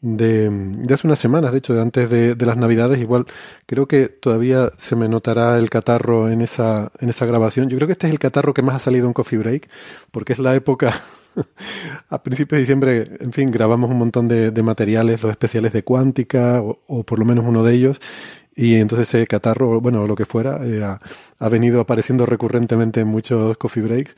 de, 0.01 0.51
hace 0.93 1.07
unas 1.07 1.19
semanas, 1.19 1.53
de 1.53 1.59
hecho, 1.59 1.75
de 1.75 1.81
antes 1.83 2.11
de, 2.11 2.37
las 2.47 2.57
Navidades. 2.57 3.01
Igual 3.01 3.27
creo 3.67 3.89
que 3.89 4.09
todavía 4.09 4.71
se 4.77 4.97
me 4.97 5.09
notará 5.09 5.59
el 5.59 5.71
catarro 5.71 6.31
en 6.31 6.43
esa, 6.43 6.93
en 7.01 7.09
esa 7.09 7.27
grabación. 7.27 7.69
Yo 7.69 7.77
creo 7.77 7.89
que 7.89 7.93
este 7.93 8.07
es 8.07 8.13
el 8.13 8.21
catarro 8.21 8.55
que 8.55 8.63
más 8.63 8.77
ha 8.77 8.79
salido 8.81 9.09
en 9.09 9.13
Coffee 9.15 9.39
Break, 9.39 9.69
porque 10.13 10.33
es 10.33 10.39
la 10.39 10.55
época. 10.55 11.03
a 12.09 12.23
principios 12.23 12.57
de 12.57 12.61
diciembre, 12.61 13.17
en 13.21 13.33
fin, 13.33 13.51
grabamos 13.51 13.91
un 13.91 13.99
montón 13.99 14.29
de, 14.29 14.51
materiales, 14.63 15.23
los 15.23 15.31
especiales 15.31 15.73
de 15.73 15.85
cuántica, 15.85 16.63
o, 16.63 17.03
por 17.03 17.19
lo 17.19 17.25
menos 17.25 17.45
uno 17.47 17.63
de 17.63 17.75
ellos. 17.75 18.01
Y 18.57 18.77
entonces 18.77 19.09
ese 19.13 19.27
catarro, 19.27 19.81
bueno, 19.81 20.07
lo 20.07 20.15
que 20.15 20.27
fuera, 20.27 20.61
eh, 20.65 20.83
ha, 20.83 21.49
venido 21.49 21.81
apareciendo 21.81 22.25
recurrentemente 22.25 23.01
en 23.01 23.09
muchos 23.09 23.57
coffee 23.59 23.83
breaks. 23.83 24.17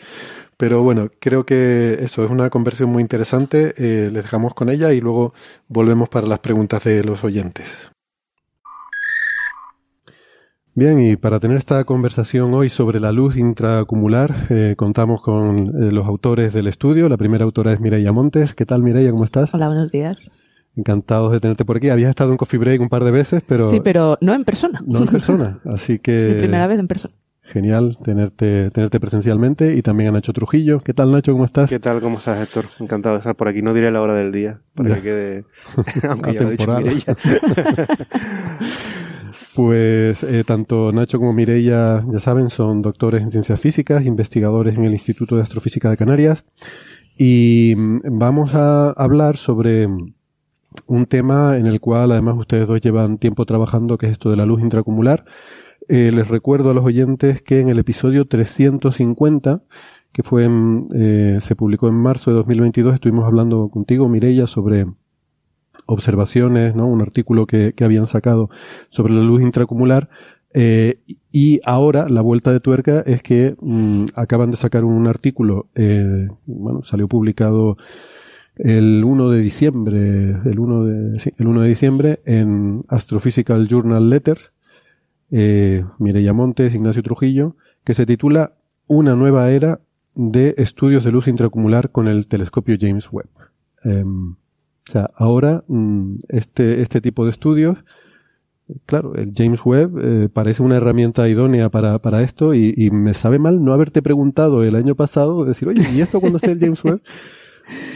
Pero 0.58 0.82
bueno, 0.82 1.10
creo 1.20 1.46
que 1.46 1.98
eso 2.00 2.24
es 2.24 2.30
una 2.30 2.50
conversión 2.50 2.90
muy 2.90 3.02
interesante. 3.02 3.74
Eh, 3.78 4.10
les 4.12 4.24
dejamos 4.24 4.54
con 4.54 4.68
ella 4.68 4.92
y 4.92 5.00
luego 5.00 5.32
volvemos 5.68 6.08
para 6.08 6.26
las 6.26 6.40
preguntas 6.40 6.84
de 6.84 7.02
los 7.02 7.24
oyentes. 7.24 7.90
Bien, 10.76 11.00
y 11.00 11.16
para 11.16 11.40
tener 11.40 11.56
esta 11.56 11.82
conversación 11.84 12.52
hoy 12.52 12.68
sobre 12.68 13.00
la 13.00 13.10
luz 13.10 13.38
intraacumular, 13.38 14.46
eh, 14.50 14.74
contamos 14.76 15.22
con 15.22 15.68
eh, 15.68 15.90
los 15.90 16.06
autores 16.06 16.52
del 16.52 16.66
estudio. 16.66 17.08
La 17.08 17.16
primera 17.16 17.46
autora 17.46 17.72
es 17.72 17.80
Mireia 17.80 18.12
Montes. 18.12 18.54
¿Qué 18.54 18.66
tal, 18.66 18.82
Mireia? 18.82 19.10
¿Cómo 19.10 19.24
estás? 19.24 19.54
Hola, 19.54 19.68
buenos 19.68 19.90
días. 19.90 20.30
Encantados 20.76 21.32
de 21.32 21.40
tenerte 21.40 21.64
por 21.64 21.78
aquí. 21.78 21.88
Habías 21.88 22.10
estado 22.10 22.30
en 22.30 22.36
Coffee 22.36 22.58
Break 22.58 22.82
un 22.82 22.90
par 22.90 23.04
de 23.04 23.10
veces, 23.10 23.42
pero... 23.48 23.64
Sí, 23.64 23.80
pero 23.80 24.18
no 24.20 24.34
en 24.34 24.44
persona. 24.44 24.82
No 24.86 24.98
en 24.98 25.06
persona, 25.06 25.60
así 25.64 25.98
que... 25.98 26.34
mi 26.34 26.40
primera 26.40 26.66
vez 26.66 26.78
en 26.78 26.88
persona. 26.88 27.14
Genial 27.40 27.96
tenerte, 28.04 28.70
tenerte 28.70 29.00
presencialmente 29.00 29.76
y 29.76 29.80
también 29.80 30.10
a 30.10 30.12
Nacho 30.12 30.34
Trujillo. 30.34 30.80
¿Qué 30.80 30.92
tal, 30.92 31.10
Nacho? 31.10 31.32
¿Cómo 31.32 31.46
estás? 31.46 31.70
¿Qué 31.70 31.80
tal? 31.80 32.02
¿Cómo 32.02 32.18
estás, 32.18 32.38
Héctor? 32.42 32.66
Encantado 32.80 33.14
de 33.14 33.20
estar 33.20 33.34
por 33.34 33.48
aquí. 33.48 33.62
No 33.62 33.72
diré 33.72 33.90
la 33.90 34.02
hora 34.02 34.12
del 34.12 34.30
día 34.30 34.60
para 34.74 34.96
que 34.96 35.00
quede... 35.00 35.44
Aunque 36.10 36.34
ya 36.34 36.42
lo 36.42 36.48
he 36.48 36.50
dicho 36.50 37.16
Pues 39.56 40.22
eh, 40.22 40.44
tanto 40.44 40.92
Nacho 40.92 41.18
como 41.18 41.32
Mireia, 41.32 42.04
ya 42.12 42.20
saben, 42.20 42.50
son 42.50 42.82
doctores 42.82 43.22
en 43.22 43.30
ciencias 43.30 43.58
físicas, 43.58 44.04
investigadores 44.04 44.76
en 44.76 44.84
el 44.84 44.92
Instituto 44.92 45.34
de 45.36 45.42
Astrofísica 45.42 45.88
de 45.88 45.96
Canarias. 45.96 46.44
Y 47.16 47.72
mm, 47.74 48.00
vamos 48.18 48.54
a 48.54 48.90
hablar 48.90 49.38
sobre 49.38 49.88
un 50.86 51.06
tema 51.06 51.56
en 51.56 51.64
el 51.64 51.80
cual 51.80 52.12
además 52.12 52.36
ustedes 52.36 52.68
dos 52.68 52.82
llevan 52.82 53.16
tiempo 53.16 53.46
trabajando, 53.46 53.96
que 53.96 54.04
es 54.04 54.12
esto 54.12 54.28
de 54.28 54.36
la 54.36 54.44
luz 54.44 54.60
intracumular. 54.60 55.24
Eh, 55.88 56.10
les 56.12 56.28
recuerdo 56.28 56.70
a 56.70 56.74
los 56.74 56.84
oyentes 56.84 57.40
que 57.40 57.60
en 57.60 57.70
el 57.70 57.78
episodio 57.78 58.26
350, 58.26 59.62
que 60.12 60.22
fue 60.22 60.50
eh, 60.94 61.38
se 61.40 61.56
publicó 61.56 61.88
en 61.88 61.94
marzo 61.94 62.30
de 62.30 62.36
2022, 62.36 62.92
estuvimos 62.92 63.24
hablando 63.24 63.70
contigo, 63.70 64.06
Mireia, 64.06 64.46
sobre 64.46 64.84
observaciones, 65.84 66.74
¿no? 66.74 66.86
Un 66.86 67.02
artículo 67.02 67.46
que, 67.46 67.72
que 67.74 67.84
habían 67.84 68.06
sacado 68.06 68.50
sobre 68.90 69.14
la 69.14 69.22
luz 69.22 69.42
intracumular. 69.42 70.08
Eh, 70.58 71.00
y 71.30 71.60
ahora 71.66 72.08
la 72.08 72.22
vuelta 72.22 72.50
de 72.50 72.60
tuerca 72.60 73.00
es 73.00 73.22
que 73.22 73.56
mm, 73.60 74.06
acaban 74.14 74.50
de 74.50 74.56
sacar 74.56 74.84
un 74.84 75.06
artículo, 75.06 75.68
eh, 75.74 76.28
bueno, 76.46 76.82
salió 76.82 77.08
publicado 77.08 77.76
el 78.56 79.04
1 79.04 79.28
de 79.28 79.40
diciembre, 79.42 80.30
el 80.46 80.58
1 80.58 80.84
de, 80.84 81.20
sí, 81.20 81.32
el 81.36 81.46
1 81.46 81.60
de 81.60 81.68
diciembre 81.68 82.20
en 82.24 82.84
Astrophysical 82.88 83.68
Journal 83.68 84.08
Letters, 84.08 84.52
eh, 85.30 85.84
Mireya 85.98 86.32
Montes, 86.32 86.74
Ignacio 86.74 87.02
Trujillo, 87.02 87.56
que 87.84 87.92
se 87.92 88.06
titula 88.06 88.52
Una 88.86 89.14
nueva 89.14 89.50
era 89.50 89.80
de 90.14 90.54
estudios 90.56 91.04
de 91.04 91.12
luz 91.12 91.28
intracumular 91.28 91.90
con 91.90 92.08
el 92.08 92.28
telescopio 92.28 92.76
James 92.80 93.08
Webb. 93.12 93.28
Em, 93.84 94.36
o 94.88 94.92
sea, 94.92 95.10
ahora 95.16 95.64
mm, 95.66 96.16
este, 96.28 96.82
este 96.82 97.00
tipo 97.00 97.24
de 97.24 97.32
estudios, 97.32 97.78
claro, 98.86 99.14
el 99.14 99.32
James 99.34 99.60
Webb 99.64 99.98
eh, 99.98 100.28
parece 100.28 100.62
una 100.62 100.76
herramienta 100.76 101.28
idónea 101.28 101.70
para, 101.70 101.98
para 101.98 102.22
esto 102.22 102.54
y, 102.54 102.72
y, 102.76 102.90
me 102.90 103.14
sabe 103.14 103.38
mal 103.38 103.64
no 103.64 103.72
haberte 103.72 104.02
preguntado 104.02 104.62
el 104.62 104.76
año 104.76 104.94
pasado, 104.94 105.44
decir, 105.44 105.68
oye, 105.68 105.82
¿y 105.92 106.00
esto 106.00 106.20
cuando 106.20 106.36
esté 106.36 106.52
el 106.52 106.60
James 106.60 106.84
Webb? 106.84 107.00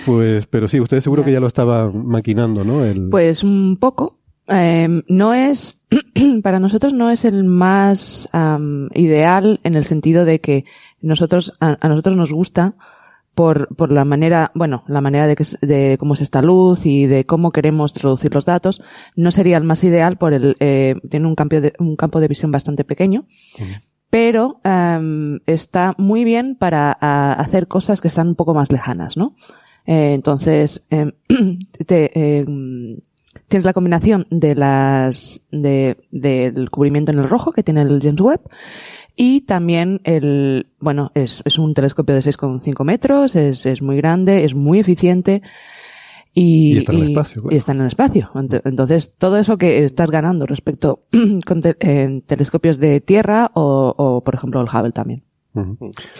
Pues, 0.04 0.48
pero 0.48 0.66
sí, 0.66 0.80
usted 0.80 1.00
seguro 1.00 1.24
que 1.24 1.30
ya 1.30 1.38
lo 1.38 1.46
estaba 1.46 1.92
maquinando, 1.92 2.64
¿no? 2.64 2.84
El... 2.84 3.08
Pues 3.08 3.44
un 3.44 3.76
poco. 3.76 4.16
Eh, 4.48 4.88
no 5.06 5.32
es, 5.32 5.80
para 6.42 6.58
nosotros 6.58 6.92
no 6.92 7.08
es 7.08 7.24
el 7.24 7.44
más 7.44 8.28
um, 8.34 8.88
ideal 8.94 9.60
en 9.62 9.76
el 9.76 9.84
sentido 9.84 10.24
de 10.24 10.40
que 10.40 10.64
nosotros, 11.00 11.52
a, 11.60 11.78
a 11.80 11.88
nosotros 11.88 12.16
nos 12.16 12.32
gusta 12.32 12.74
por, 13.40 13.74
por 13.74 13.90
la 13.90 14.04
manera, 14.04 14.52
bueno, 14.54 14.84
la 14.86 15.00
manera 15.00 15.26
de, 15.26 15.34
que, 15.34 15.44
de 15.62 15.96
cómo 15.98 16.12
es 16.12 16.20
esta 16.20 16.42
luz 16.42 16.84
y 16.84 17.06
de 17.06 17.24
cómo 17.24 17.52
queremos 17.52 17.94
traducir 17.94 18.34
los 18.34 18.44
datos, 18.44 18.82
no 19.16 19.30
sería 19.30 19.56
el 19.56 19.64
más 19.64 19.82
ideal 19.82 20.18
por 20.18 20.34
el, 20.34 20.58
eh, 20.60 20.96
tiene 21.08 21.26
un 21.26 21.34
campo 21.34 21.58
de, 21.58 21.72
un 21.78 21.96
campo 21.96 22.20
de 22.20 22.28
visión 22.28 22.52
bastante 22.52 22.84
pequeño. 22.84 23.24
Pero 24.10 24.60
um, 24.62 25.38
está 25.46 25.94
muy 25.96 26.22
bien 26.22 26.54
para 26.54 26.94
a, 27.00 27.32
hacer 27.32 27.66
cosas 27.66 28.02
que 28.02 28.08
están 28.08 28.28
un 28.28 28.34
poco 28.34 28.52
más 28.52 28.70
lejanas, 28.70 29.16
¿no? 29.16 29.36
Eh, 29.86 30.12
entonces, 30.12 30.86
eh, 30.90 31.10
te, 31.86 32.10
eh, 32.14 32.44
tienes 33.48 33.64
la 33.64 33.72
combinación 33.72 34.26
de 34.30 34.54
las 34.54 35.46
de, 35.50 35.96
del 36.10 36.68
cubrimiento 36.68 37.10
en 37.10 37.20
el 37.20 37.28
rojo 37.30 37.52
que 37.52 37.62
tiene 37.62 37.80
el 37.80 38.00
James 38.02 38.20
Webb 38.20 38.42
y 39.16 39.42
también 39.42 40.00
el, 40.04 40.68
bueno, 40.78 41.10
es, 41.14 41.42
es 41.44 41.58
un 41.58 41.74
telescopio 41.74 42.14
de 42.14 42.20
6,5 42.20 42.84
metros, 42.84 43.36
es, 43.36 43.66
es 43.66 43.82
muy 43.82 43.96
grande, 43.96 44.44
es 44.44 44.54
muy 44.54 44.78
eficiente. 44.78 45.42
Y, 46.32 46.74
y, 46.74 46.78
está 46.78 46.92
en 46.92 46.98
el 46.98 47.08
espacio. 47.08 47.44
Y 47.50 47.56
está 47.56 47.72
en 47.72 47.80
el 47.80 47.86
espacio. 47.88 48.30
Entonces, 48.64 49.16
todo 49.16 49.36
eso 49.36 49.58
que 49.58 49.84
estás 49.84 50.10
ganando 50.10 50.46
respecto 50.46 51.00
con 51.46 51.60
te, 51.60 51.76
en 51.80 52.22
telescopios 52.22 52.78
de 52.78 53.00
tierra 53.00 53.50
o, 53.54 53.94
o, 53.96 54.22
por 54.22 54.34
ejemplo, 54.34 54.60
el 54.60 54.68
Hubble 54.68 54.92
también. 54.92 55.24
Uh 55.52 55.60
-huh. 55.60 55.76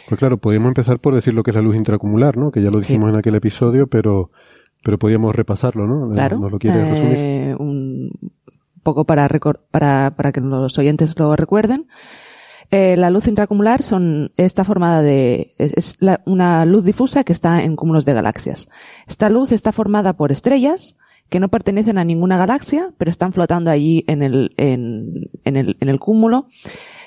Pues 0.09 0.19
claro, 0.19 0.39
podríamos 0.39 0.71
empezar 0.71 0.99
por 0.99 1.15
decir 1.15 1.35
lo 1.35 1.45
que 1.45 1.53
es 1.53 1.55
la 1.55 1.63
luz 1.63 1.77
intracumular, 1.77 2.37
¿no? 2.37 2.51
Que 2.51 2.63
ya 2.63 2.71
lo 2.71 2.81
dijimos 2.81 3.09
sí. 3.09 3.15
en 3.15 3.19
aquel 3.19 3.37
episodio, 3.37 3.87
pero, 3.87 4.31
pero 4.83 4.99
podríamos 4.99 5.35
repasarlo, 5.35 5.87
¿no? 5.87 6.13
Claro. 6.13 6.39
¿Nos 6.39 6.51
lo 6.51 6.59
quieres 6.59 6.81
eh, 6.81 6.91
resumir? 6.91 7.57
Un 7.61 8.11
poco 8.83 9.05
para, 9.05 9.29
para, 9.71 10.15
para 10.17 10.33
que 10.33 10.41
los 10.41 10.77
oyentes 10.79 11.17
lo 11.19 11.37
recuerden. 11.37 11.87
Eh, 12.71 12.97
la 12.97 13.11
luz 13.11 13.27
intracumular 13.27 13.83
son, 13.83 14.31
está 14.37 14.65
formada 14.65 15.03
de, 15.03 15.51
es 15.59 15.97
la, 16.01 16.21
una 16.25 16.65
luz 16.65 16.85
difusa 16.85 17.25
que 17.25 17.33
está 17.33 17.63
en 17.63 17.75
cúmulos 17.75 18.05
de 18.05 18.13
galaxias. 18.13 18.69
Esta 19.09 19.29
luz 19.29 19.51
está 19.51 19.73
formada 19.73 20.13
por 20.13 20.31
estrellas 20.31 20.97
que 21.29 21.41
no 21.41 21.49
pertenecen 21.49 21.99
a 21.99 22.05
ninguna 22.05 22.37
galaxia, 22.37 22.93
pero 22.99 23.11
están 23.11 23.33
flotando 23.33 23.71
allí 23.71 24.05
en 24.07 24.23
el, 24.23 24.53
en, 24.57 25.31
en 25.45 25.57
el, 25.57 25.77
en 25.81 25.89
el 25.89 25.99
cúmulo. 25.99 26.47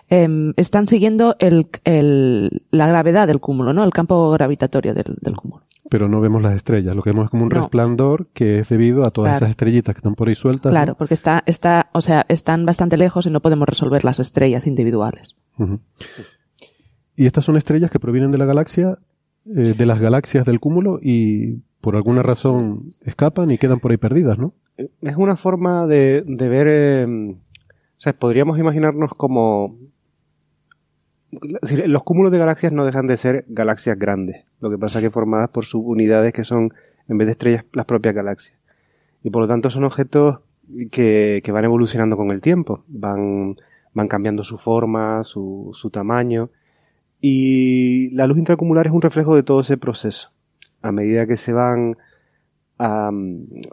Eh, 0.09 0.53
están 0.57 0.87
siguiendo 0.87 1.35
el, 1.39 1.67
el, 1.85 2.63
la 2.71 2.87
gravedad 2.87 3.27
del 3.27 3.39
cúmulo, 3.39 3.73
¿no? 3.73 3.83
El 3.83 3.91
campo 3.91 4.31
gravitatorio 4.31 4.93
del, 4.93 5.15
del, 5.21 5.35
cúmulo. 5.35 5.63
Pero 5.89 6.09
no 6.09 6.19
vemos 6.19 6.41
las 6.41 6.55
estrellas, 6.55 6.95
lo 6.95 7.03
que 7.03 7.11
vemos 7.11 7.25
es 7.25 7.29
como 7.29 7.43
un 7.43 7.49
no. 7.49 7.61
resplandor 7.61 8.27
que 8.33 8.59
es 8.59 8.69
debido 8.69 9.05
a 9.05 9.11
todas 9.11 9.31
claro. 9.31 9.37
esas 9.37 9.49
estrellitas 9.51 9.95
que 9.95 9.99
están 9.99 10.15
por 10.15 10.27
ahí 10.27 10.35
sueltas. 10.35 10.71
Claro, 10.71 10.91
¿no? 10.91 10.97
porque 10.97 11.13
está, 11.13 11.43
está, 11.45 11.89
o 11.93 12.01
sea, 12.01 12.25
están 12.27 12.65
bastante 12.65 12.97
lejos 12.97 13.25
y 13.25 13.29
no 13.29 13.41
podemos 13.41 13.67
resolver 13.67 14.03
las 14.03 14.19
estrellas 14.19 14.67
individuales. 14.67 15.35
Y 17.15 17.25
estas 17.25 17.45
son 17.45 17.57
estrellas 17.57 17.91
que 17.91 17.99
provienen 17.99 18.31
de 18.31 18.37
la 18.37 18.45
galaxia, 18.45 18.97
eh, 19.45 19.75
de 19.77 19.85
las 19.85 19.99
galaxias 19.99 20.45
del 20.45 20.59
cúmulo 20.59 20.99
y 21.01 21.61
por 21.81 21.95
alguna 21.95 22.23
razón 22.23 22.89
escapan 23.01 23.51
y 23.51 23.57
quedan 23.57 23.79
por 23.79 23.91
ahí 23.91 23.97
perdidas, 23.97 24.37
¿no? 24.37 24.53
Es 25.01 25.15
una 25.15 25.35
forma 25.35 25.85
de, 25.85 26.23
ver, 26.25 26.67
eh, 26.69 27.05
o 27.05 27.99
sea, 27.99 28.13
podríamos 28.13 28.57
imaginarnos 28.57 29.11
como 29.15 29.77
los 31.31 32.03
cúmulos 32.03 32.31
de 32.31 32.37
galaxias 32.37 32.71
no 32.71 32.85
dejan 32.85 33.07
de 33.07 33.17
ser 33.17 33.45
galaxias 33.47 33.97
grandes, 33.97 34.45
lo 34.59 34.69
que 34.69 34.77
pasa 34.77 34.99
es 34.99 35.05
que 35.05 35.11
formadas 35.11 35.49
por 35.49 35.65
subunidades 35.65 36.31
que 36.31 36.45
son, 36.45 36.73
en 37.07 37.17
vez 37.17 37.27
de 37.27 37.31
estrellas, 37.33 37.65
las 37.73 37.85
propias 37.85 38.15
galaxias. 38.15 38.57
Y 39.23 39.29
por 39.29 39.43
lo 39.43 39.47
tanto 39.47 39.69
son 39.69 39.83
objetos 39.83 40.39
que 40.89 41.43
van 41.51 41.65
evolucionando 41.65 42.17
con 42.17 42.31
el 42.31 42.41
tiempo, 42.41 42.83
van, 42.87 43.57
van 43.93 44.07
cambiando 44.07 44.43
su 44.43 44.57
forma, 44.57 45.23
su, 45.23 45.71
su 45.73 45.89
tamaño, 45.89 46.49
y 47.21 48.09
la 48.11 48.27
luz 48.27 48.37
intracumular 48.37 48.87
es 48.87 48.93
un 48.93 49.01
reflejo 49.01 49.35
de 49.35 49.43
todo 49.43 49.61
ese 49.61 49.77
proceso. 49.77 50.31
A 50.81 50.91
medida 50.91 51.25
que 51.25 51.37
se 51.37 51.53
van 51.53 51.97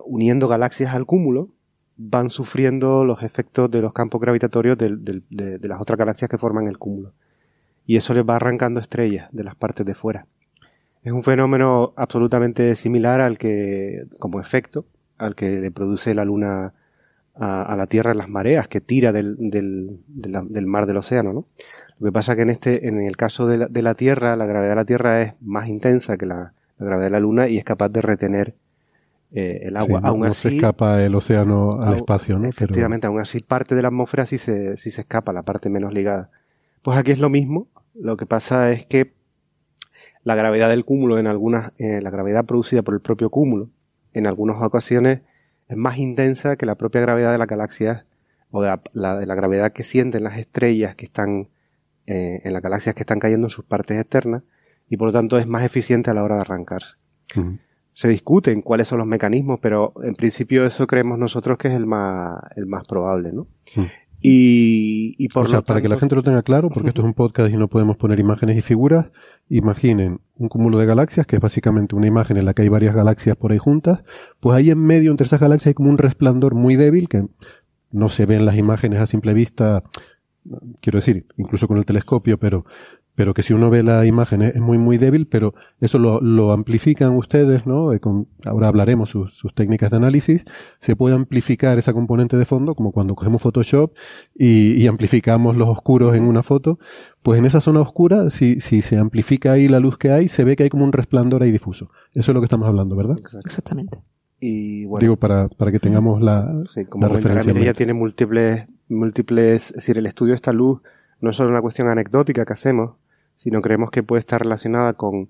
uniendo 0.04 0.46
galaxias 0.46 0.94
al 0.94 1.04
cúmulo, 1.06 1.48
van 1.96 2.30
sufriendo 2.30 3.04
los 3.04 3.22
efectos 3.22 3.70
de 3.70 3.80
los 3.80 3.92
campos 3.92 4.20
gravitatorios 4.20 4.78
de, 4.78 4.96
de, 4.96 5.22
de, 5.30 5.58
de 5.58 5.68
las 5.68 5.80
otras 5.80 5.98
galaxias 5.98 6.30
que 6.30 6.38
forman 6.38 6.68
el 6.68 6.78
cúmulo 6.78 7.12
y 7.90 7.96
eso 7.96 8.14
les 8.14 8.24
va 8.24 8.36
arrancando 8.36 8.78
estrellas 8.78 9.28
de 9.32 9.42
las 9.42 9.56
partes 9.56 9.84
de 9.84 9.94
fuera. 9.96 10.26
Es 11.02 11.12
un 11.12 11.24
fenómeno 11.24 11.92
absolutamente 11.96 12.76
similar 12.76 13.20
al 13.20 13.36
que, 13.36 14.04
como 14.20 14.40
efecto, 14.40 14.86
al 15.18 15.34
que 15.34 15.60
le 15.60 15.72
produce 15.72 16.14
la 16.14 16.24
Luna 16.24 16.72
a, 17.36 17.62
a 17.62 17.76
la 17.76 17.86
Tierra 17.86 18.12
en 18.12 18.18
las 18.18 18.28
mareas, 18.28 18.68
que 18.68 18.80
tira 18.80 19.12
del, 19.12 19.36
del, 19.38 20.00
del, 20.06 20.38
del, 20.48 20.66
mar 20.66 20.86
del 20.86 20.96
océano, 20.96 21.32
¿no? 21.32 21.46
Lo 21.98 22.06
que 22.06 22.12
pasa 22.12 22.34
que 22.34 22.42
en 22.42 22.50
este, 22.50 22.88
en 22.88 23.02
el 23.02 23.16
caso 23.16 23.46
de 23.46 23.58
la, 23.58 23.66
de 23.66 23.82
la 23.82 23.94
Tierra, 23.94 24.34
la 24.36 24.46
gravedad 24.46 24.70
de 24.70 24.76
la 24.76 24.84
Tierra 24.84 25.22
es 25.22 25.34
más 25.40 25.68
intensa 25.68 26.16
que 26.16 26.26
la, 26.26 26.54
la 26.78 26.86
gravedad 26.86 27.06
de 27.06 27.10
la 27.10 27.20
Luna 27.20 27.48
y 27.48 27.58
es 27.58 27.64
capaz 27.64 27.90
de 27.90 28.00
retener 28.00 28.54
eh, 29.32 29.60
el 29.64 29.76
agua. 29.76 29.98
Sí, 29.98 30.02
no, 30.02 30.08
aún 30.08 30.20
no 30.20 30.26
así, 30.26 30.48
se 30.48 30.56
escapa 30.56 31.02
el 31.02 31.14
océano 31.14 31.70
al 31.82 31.94
espacio, 31.94 32.38
¿no? 32.38 32.48
Efectivamente, 32.48 33.02
Pero... 33.02 33.12
aún 33.12 33.20
así 33.20 33.40
parte 33.40 33.74
de 33.74 33.82
la 33.82 33.88
atmósfera 33.88 34.24
sí 34.26 34.38
se, 34.38 34.76
sí 34.76 34.90
se 34.90 35.02
escapa, 35.02 35.32
la 35.32 35.42
parte 35.42 35.68
menos 35.68 35.92
ligada. 35.92 36.30
Pues 36.82 36.96
aquí 36.96 37.10
es 37.10 37.18
lo 37.18 37.28
mismo, 37.28 37.68
lo 37.94 38.16
que 38.16 38.24
pasa 38.24 38.72
es 38.72 38.86
que 38.86 39.12
la 40.24 40.34
gravedad 40.34 40.68
del 40.70 40.84
cúmulo 40.84 41.18
en 41.18 41.26
algunas, 41.26 41.72
eh, 41.78 42.00
la 42.00 42.10
gravedad 42.10 42.44
producida 42.46 42.82
por 42.82 42.94
el 42.94 43.00
propio 43.00 43.30
cúmulo, 43.30 43.68
en 44.14 44.26
algunas 44.26 44.62
ocasiones 44.62 45.20
es 45.70 45.76
más 45.76 45.98
intensa 45.98 46.56
que 46.56 46.66
la 46.66 46.74
propia 46.74 47.00
gravedad 47.00 47.30
de 47.30 47.38
las 47.38 47.46
galaxias 47.46 48.04
o 48.50 48.60
de 48.60 48.76
la, 48.92 49.16
de 49.16 49.26
la 49.26 49.34
gravedad 49.36 49.72
que 49.72 49.84
sienten 49.84 50.24
las 50.24 50.36
estrellas 50.36 50.96
que 50.96 51.04
están 51.04 51.48
eh, 52.06 52.40
en 52.42 52.52
las 52.52 52.60
galaxias 52.60 52.96
que 52.96 53.02
están 53.02 53.20
cayendo 53.20 53.46
en 53.46 53.50
sus 53.50 53.64
partes 53.64 54.00
externas 54.00 54.42
y 54.88 54.96
por 54.96 55.06
lo 55.06 55.12
tanto 55.12 55.38
es 55.38 55.46
más 55.46 55.64
eficiente 55.64 56.10
a 56.10 56.14
la 56.14 56.24
hora 56.24 56.34
de 56.34 56.40
arrancarse. 56.40 56.96
Se 57.92 58.08
discuten 58.08 58.62
cuáles 58.62 58.88
son 58.88 58.98
los 58.98 59.06
mecanismos, 59.06 59.60
pero 59.62 59.92
en 60.02 60.16
principio 60.16 60.66
eso 60.66 60.88
creemos 60.88 61.18
nosotros 61.18 61.56
que 61.56 61.68
es 61.68 61.74
el 61.74 61.86
más, 61.86 62.42
el 62.56 62.66
más 62.66 62.84
probable, 62.84 63.32
¿no? 63.32 63.46
Y, 64.22 65.14
y 65.18 65.28
por 65.28 65.44
o 65.44 65.48
sea, 65.48 65.62
para 65.62 65.80
que 65.80 65.88
la 65.88 65.96
gente 65.96 66.14
lo 66.14 66.22
tenga 66.22 66.42
claro, 66.42 66.68
porque 66.68 66.88
esto 66.88 67.00
es 67.00 67.06
un 67.06 67.14
podcast 67.14 67.52
y 67.52 67.56
no 67.56 67.68
podemos 67.68 67.96
poner 67.96 68.20
imágenes 68.20 68.58
y 68.58 68.60
figuras, 68.60 69.06
imaginen 69.48 70.20
un 70.36 70.48
cúmulo 70.48 70.78
de 70.78 70.86
galaxias, 70.86 71.26
que 71.26 71.36
es 71.36 71.42
básicamente 71.42 71.94
una 71.96 72.06
imagen 72.06 72.36
en 72.36 72.44
la 72.44 72.52
que 72.52 72.62
hay 72.62 72.68
varias 72.68 72.94
galaxias 72.94 73.36
por 73.36 73.52
ahí 73.52 73.58
juntas, 73.58 74.00
pues 74.40 74.56
ahí 74.56 74.70
en 74.70 74.78
medio, 74.78 75.10
entre 75.10 75.24
esas 75.24 75.40
galaxias, 75.40 75.68
hay 75.68 75.74
como 75.74 75.90
un 75.90 75.98
resplandor 75.98 76.54
muy 76.54 76.76
débil 76.76 77.08
que 77.08 77.26
no 77.92 78.08
se 78.08 78.26
ven 78.26 78.44
las 78.44 78.56
imágenes 78.56 79.00
a 79.00 79.06
simple 79.06 79.32
vista, 79.32 79.82
quiero 80.80 80.98
decir, 80.98 81.26
incluso 81.36 81.66
con 81.66 81.78
el 81.78 81.86
telescopio, 81.86 82.38
pero 82.38 82.66
pero 83.14 83.34
que 83.34 83.42
si 83.42 83.52
uno 83.52 83.70
ve 83.70 83.82
la 83.82 84.06
imagen 84.06 84.42
es, 84.42 84.60
muy 84.60 84.78
muy 84.78 84.98
débil, 84.98 85.26
pero 85.26 85.54
eso 85.80 85.98
lo, 85.98 86.20
lo 86.20 86.52
amplifican 86.52 87.10
ustedes, 87.16 87.66
¿no? 87.66 87.92
Eh, 87.92 88.00
con, 88.00 88.28
ahora 88.44 88.68
hablaremos 88.68 89.10
sus, 89.10 89.34
sus, 89.34 89.54
técnicas 89.54 89.90
de 89.90 89.98
análisis, 89.98 90.44
se 90.78 90.96
puede 90.96 91.14
amplificar 91.14 91.78
esa 91.78 91.92
componente 91.92 92.36
de 92.36 92.44
fondo, 92.44 92.74
como 92.74 92.92
cuando 92.92 93.14
cogemos 93.14 93.42
Photoshop 93.42 93.92
y, 94.34 94.72
y, 94.72 94.86
amplificamos 94.86 95.56
los 95.56 95.68
oscuros 95.68 96.14
en 96.14 96.24
una 96.24 96.42
foto, 96.42 96.78
pues 97.22 97.38
en 97.38 97.44
esa 97.44 97.60
zona 97.60 97.80
oscura, 97.80 98.30
si, 98.30 98.60
si 98.60 98.82
se 98.82 98.96
amplifica 98.96 99.52
ahí 99.52 99.68
la 99.68 99.80
luz 99.80 99.98
que 99.98 100.10
hay, 100.10 100.28
se 100.28 100.44
ve 100.44 100.56
que 100.56 100.64
hay 100.64 100.70
como 100.70 100.84
un 100.84 100.92
resplandor 100.92 101.42
ahí 101.42 101.52
difuso. 101.52 101.90
Eso 102.14 102.30
es 102.30 102.34
lo 102.34 102.40
que 102.40 102.46
estamos 102.46 102.68
hablando, 102.68 102.96
¿verdad? 102.96 103.18
Exactamente. 103.44 103.98
Y 104.40 104.86
bueno, 104.86 105.00
Digo, 105.00 105.16
para, 105.16 105.48
para 105.48 105.70
que 105.70 105.78
tengamos 105.78 106.22
la, 106.22 106.50
sí, 106.72 106.86
como 106.86 107.06
la 107.06 107.12
referencia. 107.12 107.52
Ella 107.52 107.74
tiene 107.74 107.92
múltiples, 107.92 108.66
múltiples, 108.88 109.68
es 109.68 109.74
decir, 109.74 109.98
el 109.98 110.06
estudio 110.06 110.32
de 110.32 110.36
esta 110.36 110.52
luz 110.52 110.80
no 111.20 111.30
es 111.30 111.36
solo 111.36 111.50
una 111.50 111.62
cuestión 111.62 111.88
anecdótica 111.88 112.44
que 112.44 112.52
hacemos, 112.52 112.96
sino 113.36 113.60
creemos 113.60 113.90
que 113.90 114.02
puede 114.02 114.20
estar 114.20 114.42
relacionada 114.42 114.94
con 114.94 115.28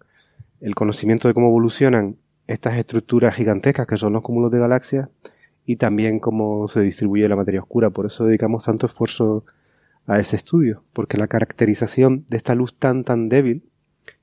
el 0.61 0.75
conocimiento 0.75 1.29
de 1.29 1.35
cómo 1.35 1.49
evolucionan 1.49 2.17
estas 2.47 2.77
estructuras 2.77 3.35
gigantescas 3.35 3.87
que 3.87 3.97
son 3.97 4.13
los 4.13 4.23
cúmulos 4.23 4.51
de 4.51 4.59
galaxias 4.59 5.09
y 5.65 5.77
también 5.77 6.19
cómo 6.19 6.67
se 6.69 6.81
distribuye 6.81 7.29
la 7.29 7.37
materia 7.37 7.61
oscura. 7.61 7.91
Por 7.91 8.07
eso 8.07 8.25
dedicamos 8.25 8.65
tanto 8.65 8.87
esfuerzo 8.87 9.45
a 10.07 10.19
ese 10.19 10.37
estudio, 10.37 10.83
porque 10.93 11.17
la 11.17 11.29
caracterización 11.29 12.25
de 12.29 12.37
esta 12.37 12.55
luz 12.55 12.77
tan 12.77 13.05
tan 13.05 13.29
débil, 13.29 13.63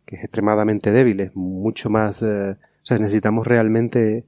que 0.06 0.18
es 0.18 0.24
extremadamente 0.24 0.92
débil, 0.92 1.22
es 1.22 1.36
mucho 1.36 1.90
más, 1.90 2.22
eh, 2.22 2.52
o 2.52 2.86
sea, 2.86 3.00
necesitamos 3.00 3.48
realmente 3.48 4.26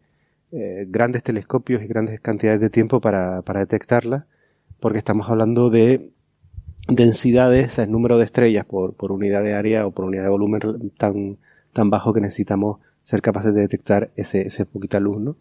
eh, 0.52 0.86
grandes 0.88 1.24
telescopios 1.24 1.84
y 1.84 1.88
grandes 1.88 2.22
cantidades 2.22 2.62
de 2.62 2.70
tiempo 2.70 3.02
para, 3.02 3.42
para 3.42 3.60
detectarla, 3.60 4.28
porque 4.80 5.00
estamos 5.00 5.30
hablando 5.30 5.70
de 5.70 6.10
densidades, 6.90 7.78
el 7.80 7.92
número 7.92 8.18
de 8.18 8.26
estrellas 8.26 8.66
por, 8.66 8.94
por 8.94 9.12
unidad 9.12 9.44
de 9.44 9.54
área 9.54 9.86
o 9.86 9.92
por 9.92 10.06
unidad 10.06 10.24
de 10.24 10.30
volumen 10.30 10.62
tan, 10.98 11.38
tan 11.74 11.90
bajo 11.90 12.14
que 12.14 12.22
necesitamos 12.22 12.80
ser 13.04 13.22
capaces 13.22 13.54
de 13.54 13.62
detectar 13.62 14.12
ese, 14.16 14.42
ese 14.42 14.66
poquita 14.66 15.00
luz, 15.00 15.20
¿no? 15.20 15.36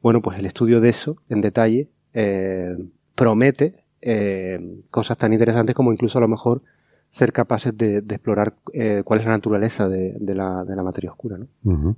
Bueno, 0.00 0.22
pues 0.22 0.38
el 0.38 0.46
estudio 0.46 0.80
de 0.80 0.88
eso, 0.88 1.16
en 1.28 1.40
detalle, 1.40 1.88
eh, 2.14 2.76
promete 3.14 3.84
eh, 4.00 4.80
cosas 4.90 5.18
tan 5.18 5.32
interesantes 5.32 5.74
como 5.74 5.92
incluso 5.92 6.18
a 6.18 6.20
lo 6.20 6.28
mejor 6.28 6.62
ser 7.10 7.32
capaces 7.32 7.76
de, 7.76 7.98
explorar 7.98 8.54
eh, 8.72 9.02
cuál 9.04 9.20
es 9.20 9.26
la 9.26 9.32
naturaleza 9.32 9.88
de, 9.88 10.14
de, 10.18 10.34
la, 10.34 10.64
de 10.64 10.76
la 10.76 10.82
materia 10.82 11.10
oscura, 11.10 11.38
¿no? 11.38 11.96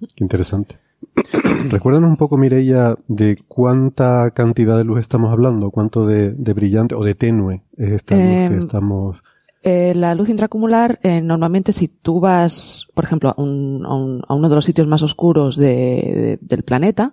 Qué 0.00 0.24
interesante. 0.24 0.76
Recuérdanos 1.70 2.10
un 2.10 2.16
poco, 2.16 2.36
Mireia, 2.36 2.96
de 3.08 3.38
cuánta 3.48 4.30
cantidad 4.32 4.76
de 4.76 4.84
luz 4.84 5.00
estamos 5.00 5.32
hablando, 5.32 5.70
cuánto 5.70 6.06
de, 6.06 6.32
de 6.32 6.52
brillante 6.52 6.94
o 6.94 7.04
de 7.04 7.14
tenue 7.14 7.62
es 7.76 7.90
esta 7.90 8.16
luz 8.16 8.24
que 8.24 8.58
estamos. 8.58 9.22
Eh, 9.62 9.92
la 9.94 10.14
luz 10.14 10.28
intracumular, 10.30 10.98
eh, 11.02 11.20
normalmente 11.20 11.72
si 11.72 11.88
tú 11.88 12.18
vas, 12.20 12.86
por 12.94 13.04
ejemplo, 13.04 13.28
a, 13.28 13.40
un, 13.40 13.84
a, 13.84 13.94
un, 13.94 14.22
a 14.26 14.34
uno 14.34 14.48
de 14.48 14.54
los 14.54 14.64
sitios 14.64 14.86
más 14.86 15.02
oscuros 15.02 15.56
de, 15.56 15.66
de, 15.66 16.38
del 16.40 16.62
planeta, 16.62 17.12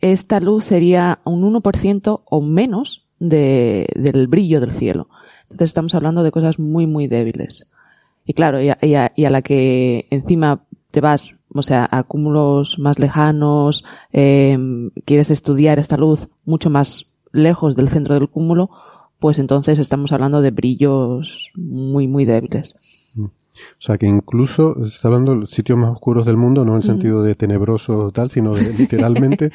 esta 0.00 0.40
luz 0.40 0.64
sería 0.64 1.20
un 1.24 1.42
1% 1.42 2.22
o 2.24 2.40
menos 2.40 3.06
de, 3.18 3.86
del 3.94 4.28
brillo 4.28 4.60
del 4.60 4.72
cielo. 4.72 5.08
Entonces 5.44 5.70
estamos 5.70 5.94
hablando 5.94 6.22
de 6.22 6.30
cosas 6.30 6.58
muy, 6.58 6.86
muy 6.86 7.06
débiles. 7.06 7.70
Y 8.24 8.32
claro, 8.32 8.60
y 8.60 8.70
a, 8.70 8.78
y 8.80 8.94
a, 8.94 9.12
y 9.14 9.24
a 9.26 9.30
la 9.30 9.42
que 9.42 10.06
encima 10.10 10.64
te 10.90 11.00
vas 11.00 11.33
o 11.54 11.62
sea, 11.62 11.88
a 11.90 12.02
cúmulos 12.02 12.78
más 12.78 12.98
lejanos, 12.98 13.84
eh, 14.12 14.58
quieres 15.04 15.30
estudiar 15.30 15.78
esta 15.78 15.96
luz 15.96 16.28
mucho 16.44 16.68
más 16.68 17.06
lejos 17.32 17.76
del 17.76 17.88
centro 17.88 18.14
del 18.14 18.28
cúmulo, 18.28 18.70
pues 19.18 19.38
entonces 19.38 19.78
estamos 19.78 20.12
hablando 20.12 20.42
de 20.42 20.50
brillos 20.50 21.50
muy, 21.54 22.08
muy 22.08 22.24
débiles. 22.24 22.76
O 23.16 23.30
sea, 23.78 23.98
que 23.98 24.06
incluso, 24.06 24.74
se 24.84 24.96
está 24.96 25.08
hablando 25.08 25.32
de 25.32 25.38
los 25.40 25.50
sitios 25.50 25.78
más 25.78 25.92
oscuros 25.92 26.26
del 26.26 26.36
mundo, 26.36 26.64
no 26.64 26.72
en 26.72 26.78
el 26.78 26.82
sentido 26.82 27.22
de 27.22 27.34
tenebroso 27.36 28.10
tal, 28.10 28.28
sino 28.28 28.52
de 28.52 28.72
literalmente 28.72 29.52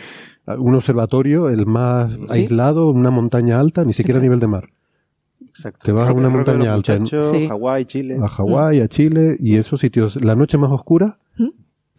un 0.57 0.75
observatorio, 0.75 1.49
el 1.49 1.65
más 1.65 2.13
¿Sí? 2.13 2.41
aislado, 2.41 2.89
una 2.89 3.11
montaña 3.11 3.59
alta, 3.59 3.83
ni 3.83 3.93
siquiera 3.93 4.19
Exacto. 4.19 4.21
a 4.21 4.27
nivel 4.27 4.39
de 4.39 4.47
mar. 4.47 4.69
Exacto. 5.49 5.85
Te 5.85 5.91
vas 5.91 6.09
a 6.09 6.13
una 6.13 6.29
montaña 6.29 6.73
alta. 6.73 6.93
En, 6.93 7.07
sí. 7.07 7.47
Hawái, 7.47 7.85
Chile. 7.85 8.17
A 8.21 8.27
Hawái, 8.27 8.79
a 8.79 8.87
Chile, 8.87 9.35
y 9.39 9.57
esos 9.57 9.81
sitios, 9.81 10.15
la 10.23 10.35
noche 10.35 10.57
más 10.57 10.71
oscura, 10.71 11.17
¿Mm? 11.37 11.49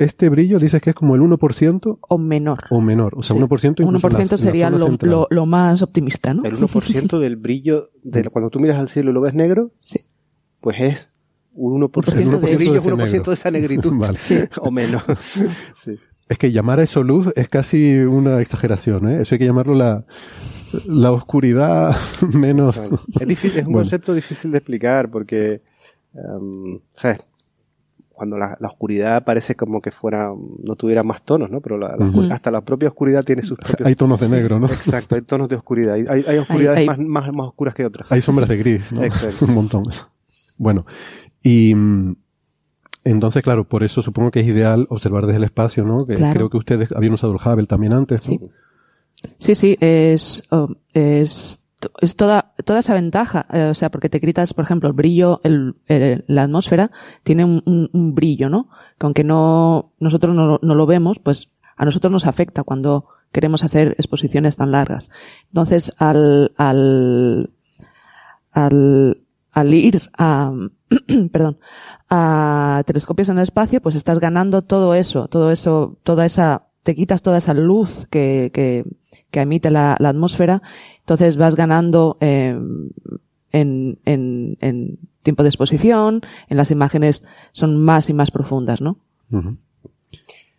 Este 0.01 0.31
brillo 0.31 0.59
dices 0.59 0.81
que 0.81 0.91
es 0.91 0.97
como 0.97 1.15
el 1.15 1.21
1% 1.21 1.99
o 2.01 2.19
menor. 2.19 2.65
O 2.71 2.81
menor, 2.81 3.15
o 3.17 3.23
sea, 3.23 3.37
sí. 3.37 3.43
1% 3.43 3.83
incluso 3.83 4.09
1% 4.09 4.31
la, 4.31 4.39
sería 4.39 4.71
la 4.71 4.79
lo, 4.79 4.97
lo, 4.99 5.27
lo, 5.29 5.47
más 5.47 5.83
optimista, 5.83 6.33
¿no? 6.33 6.43
El 6.45 6.57
1% 6.57 7.19
del 7.19 7.37
brillo, 7.37 7.91
de, 8.03 8.25
cuando 8.31 8.49
tú 8.49 8.61
miras 8.61 8.79
al 8.79 8.89
cielo 8.89 9.11
y 9.11 9.15
lo 9.15 9.21
ves 9.21 9.35
negro, 9.35 9.73
sí. 9.81 10.01
pues 10.61 10.81
es 10.81 11.11
un 11.53 11.83
1%, 11.83 12.41
de, 12.41 12.49
de 12.49 12.57
brillo, 12.57 12.81
1% 12.81 13.25
de 13.25 13.35
esa 13.35 13.51
negritud, 13.51 13.93
vale. 13.97 14.19
sí. 14.21 14.39
o 14.61 14.71
menos. 14.71 15.03
sí. 15.75 15.99
Es 16.31 16.39
que 16.39 16.51
llamar 16.51 16.81
a 16.81 16.85
eso 16.85 17.03
luz 17.03 17.31
es 17.37 17.49
casi 17.51 17.99
una 17.99 18.41
exageración, 18.41 19.09
¿eh? 19.09 19.23
Eso 19.23 19.35
hay 19.35 19.41
que 19.41 19.47
llamarlo 19.47 19.75
la, 19.75 20.07
la 20.87 21.13
oscuridad 21.13 21.95
menos... 22.33 22.81
Es, 23.21 23.29
difícil, 23.29 23.59
es 23.59 23.67
un 23.67 23.73
bueno. 23.73 23.79
concepto 23.81 24.15
difícil 24.15 24.51
de 24.53 24.59
explicar 24.59 25.11
porque, 25.11 25.61
um, 26.15 26.79
¿sabes? 26.97 27.19
Cuando 28.21 28.37
la, 28.37 28.55
la, 28.61 28.69
oscuridad 28.69 29.25
parece 29.25 29.55
como 29.55 29.81
que 29.81 29.91
fuera, 29.91 30.31
no 30.63 30.77
tuviera 30.77 31.03
más 31.03 31.23
tonos, 31.23 31.51
¿no? 31.51 31.63
Pero 31.63 31.79
la, 31.79 31.97
la, 31.97 32.05
uh 32.05 32.13
-huh. 32.13 32.31
hasta 32.35 32.51
la 32.51 32.61
propia 32.61 32.91
oscuridad 32.91 33.25
tiene 33.25 33.43
sus 33.43 33.57
propios... 33.59 33.87
Hay 33.87 33.95
tonos 33.95 34.21
de 34.21 34.29
negro, 34.29 34.61
¿no? 34.61 34.67
Exacto, 34.67 35.15
hay 35.15 35.23
tonos 35.23 35.49
de 35.49 35.57
oscuridad. 35.57 35.95
Hay, 35.95 36.05
hay, 36.07 36.23
hay 36.29 36.37
oscuridades 36.37 36.77
hay, 36.81 36.83
hay... 36.83 36.87
Más, 36.87 36.99
más, 36.99 37.35
más, 37.35 37.47
oscuras 37.47 37.75
que 37.75 37.87
otras. 37.87 38.13
Hay 38.13 38.21
sombras 38.21 38.51
de 38.51 38.59
gris, 38.59 38.93
¿no? 38.93 39.03
Exacto. 39.03 39.43
Un 39.49 39.55
montón. 39.55 39.85
Bueno, 40.59 40.85
y 41.43 41.73
entonces, 43.05 43.43
claro, 43.43 43.65
por 43.65 43.85
eso 43.85 44.03
supongo 44.03 44.31
que 44.31 44.41
es 44.41 44.47
ideal 44.47 44.87
observar 44.91 45.25
desde 45.25 45.39
el 45.39 45.45
espacio, 45.45 45.87
¿no? 45.87 46.05
Que 46.05 46.17
claro. 46.17 46.35
Creo 46.35 46.51
que 46.51 46.59
ustedes 46.59 46.93
habían 46.93 47.15
usado 47.15 47.33
el 47.33 47.39
Hubble 47.43 47.67
también 47.67 47.95
antes, 47.95 48.29
¿no? 48.29 48.37
Sí, 48.37 48.51
sí, 49.39 49.55
sí 49.55 49.77
es, 49.81 50.43
oh, 50.51 50.69
es 50.93 51.60
es 52.01 52.17
toda, 52.17 52.53
toda 52.65 52.81
esa 52.81 52.95
ventaja, 52.95 53.47
eh, 53.53 53.65
o 53.71 53.75
sea, 53.75 53.91
porque 53.91 54.09
te 54.09 54.19
gritas, 54.19 54.55
por 54.55 54.65
ejemplo, 54.65 54.89
el 54.89 54.95
brillo, 54.95 55.41
el, 55.45 55.75
la 56.27 56.43
atmósfera 56.43 56.91
tiene 57.23 57.45
un, 57.45 58.15
brillo, 58.15 58.49
¿no? 58.49 58.69
Que 58.99 59.07
aunque 59.07 59.25
no, 59.25 59.93
nosotros 59.99 60.35
no, 60.35 60.59
no, 60.61 60.75
lo 60.75 60.87
vemos, 60.87 61.19
pues 61.19 61.51
a 61.77 61.85
nosotros 61.85 62.13
nos 62.13 62.27
afecta 62.27 62.63
cuando 62.63 63.07
queremos 63.33 63.65
hacer 63.65 63.95
exposiciones 63.99 64.57
tan 64.57 64.73
largas. 64.73 65.11
Entonces, 65.49 65.93
al, 65.99 66.53
al, 66.57 67.51
al, 68.53 69.75
ir 69.75 70.03
a, 70.19 70.53
perdón, 71.33 71.59
a 72.11 72.83
telescopios 72.87 73.29
en 73.29 73.39
el 73.39 73.45
espacio, 73.45 73.81
pues 73.81 73.95
estás 73.95 74.19
ganando 74.19 74.63
todo 74.63 74.95
eso, 74.95 75.29
todo 75.29 75.51
eso, 75.51 75.97
toda 76.03 76.27
esa, 76.27 76.67
te 76.83 76.95
quitas 76.95 77.23
toda 77.23 77.39
esa 77.39 77.55
luz 77.55 78.07
que, 78.11 78.51
que, 78.53 78.85
que 79.31 79.41
emite 79.41 79.71
la 79.71 79.95
atmósfera 79.95 80.63
entonces 81.11 81.37
vas 81.37 81.57
ganando 81.57 82.17
eh, 82.21 82.57
en, 83.51 83.99
en, 84.05 84.57
en, 84.61 84.99
tiempo 85.25 85.43
de 85.43 85.49
exposición, 85.49 86.23
en 86.49 86.57
las 86.57 86.71
imágenes 86.71 87.27
son 87.51 87.83
más 87.83 88.09
y 88.11 88.15
más 88.15 88.31
profundas, 88.31 88.81
¿no? 88.81 88.97
Uh 89.33 89.39
-huh. 89.39 89.57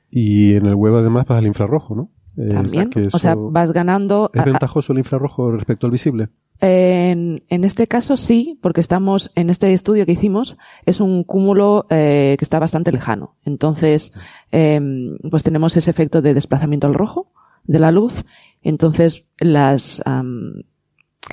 Y 0.09 0.55
en 0.55 0.65
el 0.65 0.75
web 0.75 0.95
además 0.95 1.25
vas 1.25 1.37
al 1.37 1.47
infrarrojo, 1.47 1.95
¿no? 1.95 2.09
También. 2.49 2.89
O 3.13 3.17
sea, 3.17 3.35
vas 3.35 3.71
ganando. 3.71 4.29
¿Es 4.33 4.43
ventajoso 4.43 4.91
el 4.91 4.99
infrarrojo 4.99 5.51
respecto 5.51 5.87
al 5.87 5.91
visible? 5.91 6.27
En, 6.59 7.43
en, 7.47 7.63
este 7.63 7.87
caso 7.87 8.17
sí, 8.17 8.59
porque 8.61 8.81
estamos 8.81 9.31
en 9.35 9.49
este 9.49 9.73
estudio 9.73 10.05
que 10.05 10.11
hicimos, 10.11 10.57
es 10.85 10.99
un 10.99 11.23
cúmulo 11.23 11.85
eh, 11.89 12.35
que 12.37 12.43
está 12.43 12.59
bastante 12.59 12.91
lejano. 12.91 13.35
Entonces, 13.45 14.11
eh, 14.51 14.81
pues 15.29 15.43
tenemos 15.43 15.77
ese 15.77 15.89
efecto 15.89 16.21
de 16.21 16.33
desplazamiento 16.33 16.87
al 16.87 16.93
rojo 16.93 17.31
de 17.63 17.79
la 17.79 17.91
luz 17.91 18.25
entonces, 18.61 19.27
las, 19.41 20.01
um, 20.05 20.61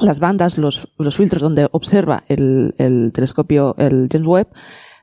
las 0.01 0.19
bandas, 0.19 0.59
los, 0.59 0.89
los 0.99 1.17
filtros 1.17 1.41
donde 1.43 1.69
observa 1.71 2.25
el, 2.29 2.75
el 2.79 3.13
telescopio, 3.15 3.77
el 3.79 4.09
James 4.11 4.27
Webb, 4.27 4.49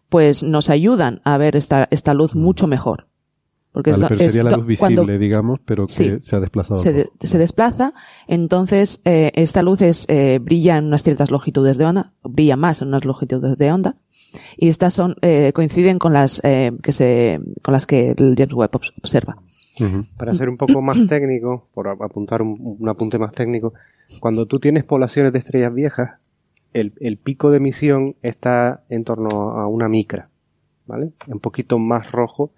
pues 0.10 0.44
nos 0.44 0.70
ayudan 0.70 1.22
a 1.24 1.38
ver 1.38 1.56
esta, 1.56 1.88
esta 1.92 2.14
luz 2.14 2.36
mucho 2.36 2.68
mejor. 2.68 3.08
Porque 3.72 3.92
vale, 3.92 4.06
es, 4.06 4.10
pero 4.10 4.18
sería 4.30 4.42
es 4.42 4.52
la 4.52 4.58
luz 4.58 4.66
visible, 4.68 4.96
cuando 4.96 5.18
digamos, 5.18 5.60
pero 5.66 5.88
que 5.88 5.94
Sí. 5.94 6.16
se 6.22 6.36
ha 6.36 6.40
desplazado. 6.40 6.78
se, 6.78 6.94
de- 6.94 7.10
se 7.22 7.38
desplaza, 7.38 7.94
entonces 8.26 9.02
eh, 9.04 9.32
esta 9.36 9.62
luz 9.64 9.82
es, 9.82 10.06
eh, 10.08 10.40
brilla 10.42 10.78
en 10.78 10.86
unas 10.86 11.04
ciertas 11.04 11.30
longitudes 11.30 11.78
de 11.78 11.84
onda, 11.86 12.14
brilla 12.24 12.56
más 12.56 12.82
en 12.82 12.88
unas 12.90 13.04
longitudes 13.04 13.58
de 13.58 13.72
onda, 13.74 13.98
y 14.56 14.70
estas 14.70 14.94
son 14.94 15.16
eh, 15.22 15.52
coinciden 15.54 16.00
con 16.00 16.14
las 16.14 16.40
eh, 16.46 16.72
que 16.82 16.94
se 16.94 17.42
con 17.62 17.74
las 17.74 17.86
que 17.86 18.12
el 18.12 18.36
James 18.38 18.54
Webb 18.54 18.72
obs- 18.72 18.94
Para 20.18 20.36
ser 20.36 20.50
un 20.50 20.58
poco 20.58 20.82
más 20.82 21.08
técnico, 21.08 21.68
por 21.74 21.88
ap- 21.88 22.02
apuntar 22.02 22.42
un, 22.42 22.78
un 22.80 22.90
apunte 22.90 23.18
más 23.18 23.32
técnico, 23.32 23.74
cuando 24.20 24.46
tú 24.46 24.60
tienes 24.60 24.84
poblaciones 24.84 25.34
de 25.34 25.40
estrellas 25.40 25.74
viejas, 25.74 26.20
el, 26.74 27.18
pico 27.18 27.52
de 27.52 27.58
emisión 27.58 28.16
está 28.22 28.84
en 28.90 29.06
torno 29.06 29.30
a 29.52 29.68
una 29.68 29.88
micra, 29.88 30.30
¿vale? 30.86 31.12
Un 31.28 31.40
poquito 31.40 31.80
más 31.80 32.12
rojo 32.12 32.52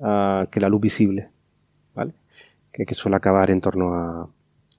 ah, 0.00 0.46
que 0.50 0.60
la 0.60 0.68
luz 0.68 0.80
visible, 0.80 1.30
¿vale? 1.94 2.12
Que, 2.70 2.94
suele 2.94 3.16
acabar 3.16 3.50
en 3.50 3.60
torno 3.60 3.94
a, 3.94 4.28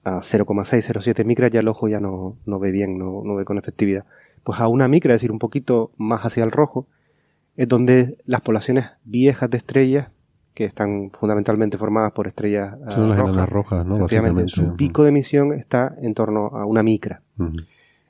a 0.04 0.20
0,6, 0.20 0.80
0,7 0.80 1.24
micras, 1.26 1.50
ya 1.50 1.60
el 1.60 1.68
ojo 1.68 1.88
ya 1.88 2.00
no, 2.00 2.36
no 2.46 2.58
ve 2.58 2.70
bien, 2.70 2.98
no, 2.98 3.22
no 3.22 3.34
ve 3.34 3.44
con 3.44 3.58
efectividad. 3.58 4.06
Pues 4.44 4.58
a 4.60 4.68
una 4.68 4.88
micra, 4.88 5.14
es 5.14 5.20
decir, 5.20 5.30
un 5.30 5.38
poquito 5.38 5.90
más 5.98 6.24
hacia 6.24 6.44
el 6.44 6.50
rojo, 6.50 6.86
es 7.58 7.68
donde 7.68 8.16
las 8.24 8.40
poblaciones 8.40 8.86
viejas 9.04 9.50
de 9.50 9.58
estrellas, 9.58 10.08
que 10.54 10.64
están 10.64 11.10
fundamentalmente 11.10 11.78
formadas 11.78 12.12
por 12.12 12.26
estrellas 12.26 12.74
ah, 12.86 12.90
Son 12.90 13.08
las 13.08 13.18
rojas, 13.18 13.48
rojas, 13.48 13.86
¿no? 13.86 13.96
efectivamente, 13.96 14.42
Básicamente. 14.42 14.72
su 14.72 14.76
pico 14.76 15.02
de 15.04 15.08
emisión 15.10 15.52
está 15.52 15.94
en 16.00 16.14
torno 16.14 16.46
a 16.48 16.64
una 16.66 16.82
micra. 16.82 17.22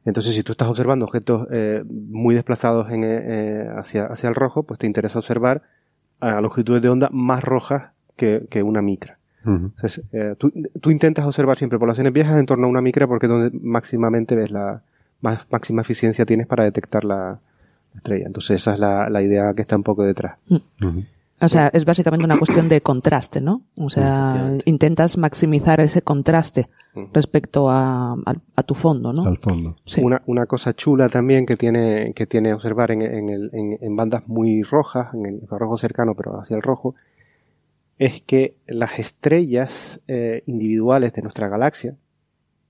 Entonces, 0.04 0.34
si 0.34 0.42
tú 0.42 0.52
estás 0.52 0.68
observando 0.68 1.04
objetos 1.04 1.46
eh, 1.50 1.84
muy 1.86 2.34
desplazados 2.34 2.90
en, 2.90 3.04
eh, 3.04 3.68
hacia, 3.76 4.06
hacia 4.06 4.28
el 4.28 4.34
rojo, 4.34 4.62
pues 4.62 4.78
te 4.78 4.86
interesa 4.86 5.18
observar 5.18 5.62
a 6.20 6.40
longitudes 6.40 6.82
de 6.82 6.88
onda 6.88 7.08
más 7.12 7.44
rojas 7.44 7.92
que, 8.16 8.46
que 8.50 8.62
una 8.62 8.82
micra. 8.82 9.18
Entonces, 9.44 10.04
eh, 10.12 10.34
tú, 10.36 10.52
tú 10.82 10.90
intentas 10.90 11.24
observar 11.24 11.56
siempre 11.56 11.78
poblaciones 11.78 12.12
viejas 12.12 12.38
en 12.38 12.44
torno 12.44 12.66
a 12.66 12.70
una 12.70 12.82
micra 12.82 13.06
porque 13.06 13.24
es 13.26 13.30
donde 13.30 13.58
máximamente 13.58 14.36
ves 14.36 14.50
la 14.50 14.82
más, 15.22 15.46
máxima 15.50 15.80
eficiencia 15.80 16.26
tienes 16.26 16.46
para 16.46 16.64
detectar 16.64 17.04
la, 17.04 17.38
la 17.94 17.96
estrella. 17.96 18.26
Entonces, 18.26 18.56
esa 18.60 18.74
es 18.74 18.80
la, 18.80 19.08
la 19.08 19.22
idea 19.22 19.54
que 19.54 19.62
está 19.62 19.76
un 19.76 19.82
poco 19.82 20.02
detrás. 20.02 20.36
Ujú. 20.48 21.04
O 21.42 21.48
sea, 21.48 21.68
es 21.72 21.84
básicamente 21.84 22.24
una 22.24 22.38
cuestión 22.38 22.68
de 22.68 22.80
contraste, 22.82 23.40
¿no? 23.40 23.62
O 23.76 23.88
sea, 23.88 24.58
intentas 24.66 25.16
maximizar 25.16 25.80
ese 25.80 26.02
contraste 26.02 26.68
respecto 27.14 27.70
a, 27.70 28.12
a, 28.12 28.34
a 28.56 28.62
tu 28.62 28.74
fondo, 28.74 29.12
¿no? 29.12 29.24
Al 29.24 29.38
fondo. 29.38 29.76
Sí. 29.86 30.02
Una, 30.02 30.20
una 30.26 30.46
cosa 30.46 30.74
chula 30.74 31.08
también 31.08 31.46
que 31.46 31.56
tiene, 31.56 32.12
que 32.14 32.26
tiene 32.26 32.52
observar 32.52 32.90
en, 32.90 33.02
en, 33.02 33.28
el- 33.30 33.50
en- 33.54 33.78
en 33.80 33.96
bandas 33.96 34.26
muy 34.28 34.62
rojas, 34.62 35.14
en 35.14 35.24
el 35.26 35.40
rojo 35.48 35.76
cercano, 35.78 36.14
pero 36.14 36.38
hacia 36.40 36.56
el 36.56 36.62
rojo, 36.62 36.94
es 37.98 38.20
que 38.22 38.54
las 38.66 38.98
estrellas 38.98 40.00
eh, 40.08 40.42
individuales 40.46 41.12
de 41.12 41.22
nuestra 41.22 41.48
galaxia 41.48 41.94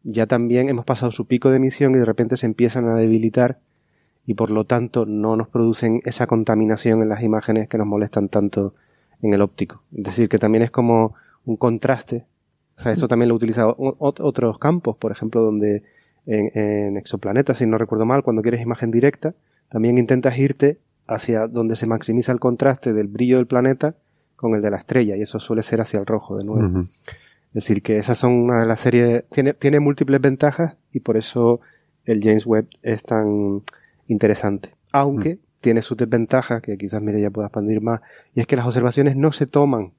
ya 0.02 0.26
también 0.26 0.68
hemos 0.68 0.84
pasado 0.84 1.12
su 1.12 1.26
pico 1.26 1.50
de 1.50 1.56
emisión 1.56 1.94
y 1.94 1.98
de 1.98 2.04
repente 2.04 2.36
se 2.36 2.46
empiezan 2.46 2.88
a 2.88 2.94
debilitar 2.96 3.58
y 4.26 4.34
por 4.34 4.50
lo 4.50 4.64
tanto 4.64 5.06
no 5.06 5.36
nos 5.36 5.48
producen 5.48 6.02
esa 6.04 6.26
contaminación 6.26 7.02
en 7.02 7.08
las 7.08 7.22
imágenes 7.22 7.68
que 7.68 7.78
nos 7.78 7.86
molestan 7.86 8.28
tanto 8.28 8.74
en 9.22 9.34
el 9.34 9.42
óptico. 9.42 9.82
Es 9.96 10.04
decir, 10.04 10.28
que 10.28 10.38
también 10.38 10.62
es 10.62 10.70
como 10.70 11.14
un 11.44 11.56
contraste. 11.56 12.24
O 12.78 12.82
sea, 12.82 12.92
eso 12.92 13.08
también 13.08 13.28
lo 13.28 13.34
he 13.34 13.36
utilizado 13.36 13.74
otros 13.78 14.58
campos, 14.58 14.96
por 14.96 15.12
ejemplo, 15.12 15.42
donde 15.42 15.82
en, 16.26 16.50
en 16.54 16.96
exoplanetas, 16.96 17.58
si 17.58 17.66
no 17.66 17.76
recuerdo 17.76 18.06
mal, 18.06 18.22
cuando 18.22 18.42
quieres 18.42 18.60
imagen 18.60 18.90
directa, 18.90 19.34
también 19.68 19.98
intentas 19.98 20.38
irte 20.38 20.78
hacia 21.06 21.46
donde 21.46 21.76
se 21.76 21.86
maximiza 21.86 22.32
el 22.32 22.40
contraste 22.40 22.92
del 22.92 23.08
brillo 23.08 23.36
del 23.36 23.46
planeta 23.46 23.96
con 24.36 24.54
el 24.54 24.62
de 24.62 24.70
la 24.70 24.78
estrella, 24.78 25.16
y 25.16 25.22
eso 25.22 25.38
suele 25.38 25.62
ser 25.62 25.80
hacia 25.82 26.00
el 26.00 26.06
rojo 26.06 26.38
de 26.38 26.44
nuevo. 26.44 26.86
Es 27.48 27.54
decir, 27.54 27.82
que 27.82 27.98
esas 27.98 28.16
son 28.16 28.32
una 28.32 28.60
de 28.60 28.66
las 28.66 28.80
series, 28.80 29.24
tiene, 29.28 29.54
tiene 29.54 29.80
múltiples 29.80 30.20
ventajas 30.20 30.76
y 30.92 31.00
por 31.00 31.16
eso 31.16 31.60
el 32.04 32.22
James 32.22 32.46
Webb 32.46 32.68
es 32.82 33.02
tan 33.02 33.62
interesante. 34.10 34.74
Aunque 34.92 35.38
tiene 35.60 35.82
sus 35.82 35.96
desventajas, 35.96 36.60
que 36.62 36.76
quizás 36.78 37.00
Mireia 37.02 37.30
pueda 37.30 37.48
expandir 37.48 37.80
más, 37.80 38.00
y 38.34 38.40
es 38.40 38.46
que 38.46 38.56
las 38.56 38.66
observaciones 38.66 39.16
no 39.16 39.32
se 39.32 39.46
toman 39.46 39.92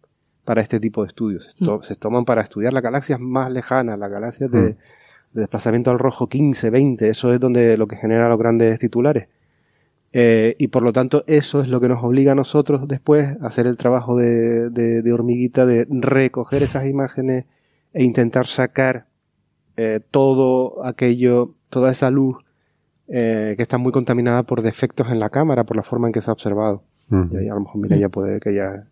para 0.46 0.62
este 0.62 0.80
tipo 0.80 1.04
de 1.04 1.08
estudios, 1.10 1.56
se, 1.58 1.88
se 1.88 1.96
toman 1.96 2.26
para 2.26 2.42
estudiar 2.42 2.74
las 2.74 2.82
galaxias 2.84 3.20
más 3.20 3.52
lejanas, 3.52 3.98
las 4.00 4.10
galaxias 4.12 4.50
de, 4.52 4.60
Mm. 4.60 4.76
de 5.34 5.42
desplazamiento 5.42 5.92
al 5.92 6.00
rojo 6.00 6.28
15, 6.28 6.70
20, 6.72 7.10
eso 7.10 7.32
es 7.34 7.40
donde 7.40 7.78
lo 7.78 7.88
que 7.88 7.96
genera 7.96 8.28
los 8.28 8.40
grandes 8.40 8.80
titulares. 8.80 9.28
Eh, 10.14 10.56
y 10.58 10.68
por 10.68 10.84
lo 10.84 10.92
tanto, 10.92 11.24
eso 11.28 11.62
es 11.62 11.68
lo 11.70 11.80
que 11.80 11.88
nos 11.88 12.04
obliga 12.04 12.34
a 12.34 12.36
nosotros 12.36 12.86
después 12.88 13.38
a 13.42 13.48
hacer 13.48 13.66
el 13.68 13.78
trabajo 13.78 14.18
de, 14.18 14.70
de- 14.70 15.02
de 15.02 15.14
hormiguita, 15.14 15.66
de 15.66 15.88
recoger 15.90 16.64
esas 16.64 16.86
imágenes 16.88 17.46
e 17.94 18.04
intentar 18.04 18.46
sacar 18.48 19.06
eh, 19.78 20.02
todo 20.12 20.84
aquello, 20.86 21.54
toda 21.70 21.92
esa 21.92 22.12
luz 22.12 22.38
eh, 23.14 23.54
que 23.58 23.64
está 23.64 23.78
muy 23.78 23.92
contaminada 23.92 24.44
por 24.44 24.62
defectos 24.62 25.10
en 25.12 25.20
la 25.20 25.30
cámara, 25.30 25.64
por 25.66 25.76
la 25.76 25.84
forma 25.84 26.08
en 26.08 26.14
que 26.14 26.22
se 26.22 26.30
ha 26.30 26.34
observado. 26.34 26.84
Y 27.12 27.36
ahí 27.38 27.50
a 27.50 27.54
lo 27.56 27.60
mejor 27.62 27.82
Mireia 27.82 28.08
puede 28.08 28.40
que 28.40 28.56
ya 28.56 28.86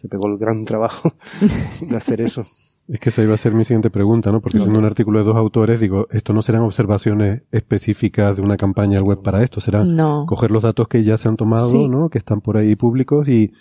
se 0.00 0.08
pegó 0.08 0.28
el 0.28 0.38
gran 0.38 0.64
trabajo 0.64 1.12
de 1.80 1.94
hacer 1.96 2.22
eso. 2.22 2.42
Es 2.88 3.00
que 3.00 3.10
esa 3.10 3.22
iba 3.22 3.34
a 3.34 3.36
ser 3.36 3.52
mi 3.52 3.64
siguiente 3.64 3.90
pregunta, 3.90 4.30
¿no? 4.32 4.40
Porque 4.40 4.60
siendo 4.60 4.78
un 4.78 4.84
artículo 4.84 5.18
de 5.18 5.24
dos 5.24 5.36
autores, 5.36 5.80
digo, 5.80 6.06
esto 6.10 6.32
no 6.32 6.40
serán 6.40 6.62
observaciones 6.62 7.42
específicas 7.50 8.36
de 8.36 8.42
una 8.42 8.56
campaña 8.56 9.00
web 9.02 9.20
para 9.22 9.42
esto, 9.42 9.60
serán 9.60 9.94
No. 9.96 10.24
coger 10.26 10.50
los 10.52 10.62
datos 10.62 10.86
que 10.88 11.02
ya 11.04 11.16
se 11.18 11.28
han 11.28 11.36
tomado, 11.36 11.68
Sí. 11.70 11.88
¿no? 11.88 12.08
Que 12.08 12.18
están 12.18 12.40
por 12.40 12.56
ahí 12.56 12.76
públicos 12.76 13.28
y, 13.28 13.52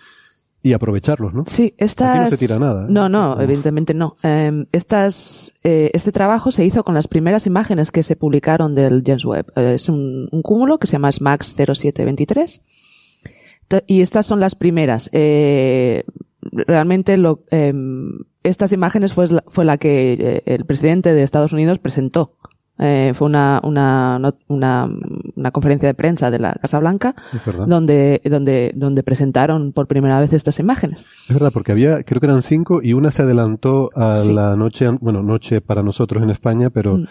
y 0.66 0.74
aprovecharlos, 0.74 1.34
¿no? 1.34 1.44
Sí, 1.48 1.74
estas... 1.77 2.10
Aquí 2.16 2.19
no 2.26 2.30
se 2.32 2.38
tira 2.38 2.58
nada, 2.60 2.84
¿eh? 2.85 2.88
No, 2.90 3.08
no, 3.08 3.40
evidentemente 3.40 3.94
no. 3.94 4.18
Eh, 4.24 4.66
estas, 4.72 5.53
eh, 5.64 5.92
este 5.94 6.11
trabajo 6.11 6.52
se 6.52 6.66
hizo 6.66 6.84
con 6.84 6.95
las 6.95 7.08
primeras 7.08 7.45
imágenes 7.45 7.92
que 7.92 8.02
se 8.03 8.16
publicaron 8.16 8.74
del 8.74 9.03
James 9.06 9.26
Webb. 9.26 9.45
Eh, 9.56 9.74
es 9.76 9.90
un, 9.90 10.27
un 10.32 10.42
cúmulo 10.42 10.80
que 10.80 10.88
se 10.88 10.94
llama 10.94 11.11
SMAX 11.11 11.53
0723. 11.56 12.61
To- 13.68 13.84
Y 13.85 14.02
estas 14.02 14.26
son 14.26 14.40
las 14.40 14.56
primeras. 14.56 15.10
Realmente 16.52 17.18
lo, 17.18 17.44
eh, 17.52 17.74
estas 18.44 18.72
imágenes 18.72 19.14
fue 19.14 19.27
la, 19.27 19.44
fue 19.48 19.66
la 19.66 19.77
que 19.77 20.44
el 20.45 20.66
presidente 20.66 21.14
de 21.14 21.24
Estados 21.24 21.53
Unidos 21.53 21.80
presentó. 21.80 22.34
Eh, 22.78 23.14
fue 23.16 23.28
una, 23.28 23.62
una, 23.64 24.20
una, 24.50 24.90
una 25.38 25.52
conferencia 25.52 25.88
de 25.88 25.94
prensa 25.94 26.30
de 26.30 26.40
la 26.40 26.54
Casa 26.62 26.78
Blanca 26.80 27.16
donde, 27.68 28.22
donde, 28.26 28.74
donde 28.76 29.02
presentaron 29.02 29.72
por 29.72 29.88
primera 29.88 30.20
vez 30.20 30.34
estas 30.34 30.60
imágenes. 30.60 31.06
Es 31.30 31.34
verdad, 31.34 31.52
porque 31.54 31.72
había, 31.72 32.04
creo 32.04 32.20
que 32.20 32.28
eran 32.28 32.42
cinco 32.42 32.82
y 32.84 32.92
una 32.92 33.12
se 33.12 33.22
adelantó 33.22 33.92
a 33.95 34.18
Sí. 34.18 34.34
la 34.34 34.58
noche, 34.58 34.90
bueno, 35.00 35.24
noche 35.24 35.62
para 35.62 35.84
nosotros 35.84 36.22
en 36.22 36.32
España, 36.32 36.70
pero 36.70 36.98
Mm. 36.98 37.06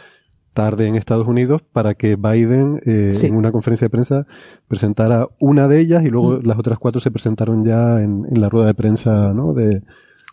tarde 0.52 0.86
en 0.86 0.96
Estados 0.96 1.26
Unidos 1.26 1.62
para 1.72 1.94
que 1.94 2.16
Biden 2.16 2.80
eh, 2.84 3.12
Sí. 3.14 3.26
en 3.28 3.34
una 3.34 3.50
conferencia 3.50 3.86
de 3.86 3.90
prensa 3.90 4.26
presentara 4.68 5.28
una 5.40 5.66
de 5.66 5.80
ellas 5.80 6.04
y 6.04 6.10
luego 6.10 6.40
Mm. 6.40 6.46
las 6.46 6.58
otras 6.58 6.78
cuatro 6.78 7.00
se 7.00 7.10
presentaron 7.10 7.64
ya 7.64 8.02
en, 8.02 8.26
en 8.30 8.38
la 8.40 8.50
rueda 8.50 8.66
de 8.66 8.74
prensa, 8.74 9.32
¿no? 9.32 9.54
De, 9.54 9.82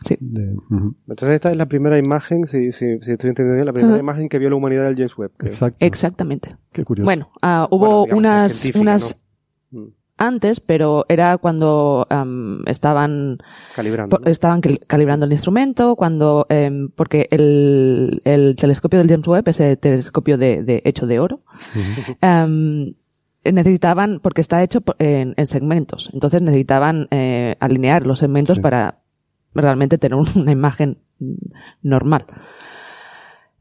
Sí. 0.04 0.18
de-. 0.20 0.56
Entonces 1.08 1.36
esta 1.36 1.52
es 1.52 1.58
la 1.58 1.68
primera 1.68 1.98
imagen, 2.00 2.48
si, 2.48 2.72
si, 2.72 3.00
si 3.02 3.12
estoy 3.12 3.30
entendiendo 3.30 3.56
bien, 3.56 3.66
la 3.66 3.74
primera 3.74 3.98
imagen 4.00 4.30
que 4.30 4.40
vio 4.40 4.50
la 4.50 4.56
humanidad 4.56 4.86
del 4.86 4.96
James 4.96 5.18
Webb. 5.18 5.32
creo. 5.38 5.52
Exacto. 5.52 5.78
Exactamente. 5.86 6.56
Qué 6.72 6.84
curioso. 6.84 7.06
Bueno, 7.06 7.30
ah, 7.42 7.68
hubo 7.72 8.06
Bueno, 8.06 8.20
digamos, 8.20 8.20
unas, 8.20 8.76
unas 8.76 9.26
¿no? 9.72 9.82
Mm, 9.82 9.88
antes, 10.18 10.60
pero 10.60 11.06
era 11.10 11.38
cuando 11.40 12.06
am, 12.10 12.62
estaban 12.68 13.40
Calibrando. 13.76 14.20
estaban 14.26 14.62
cal- 14.62 14.80
calibrando 14.86 15.26
el 15.26 15.32
instrumento, 15.34 15.96
cuando 15.96 16.46
em, 16.50 16.90
porque 16.96 17.28
el, 17.32 18.22
el 18.26 18.56
telescopio 18.56 19.00
del 19.00 19.08
James 19.10 19.28
Webb 19.28 19.50
es 19.50 19.60
el 19.62 19.78
telescopio 19.80 20.38
de, 20.38 20.62
de 20.64 20.82
hecho 20.86 21.08
de 21.08 21.20
oro. 21.20 21.42
Necesitaban, 23.44 24.20
porque 24.22 24.42
está 24.42 24.62
hecho 24.62 24.84
en, 25.00 25.34
en 25.36 25.48
segmentos, 25.48 26.12
entonces 26.14 26.44
necesitaban 26.44 27.08
eh, 27.10 27.56
alinear 27.60 28.06
los 28.06 28.20
segmentos 28.20 28.58
Sí. 28.58 28.62
para 28.62 29.00
realmente 29.54 29.98
tener 29.98 30.16
un- 30.16 30.28
una 30.36 30.52
imagen 30.52 30.98
mm, 31.20 31.34
normal. 31.84 32.26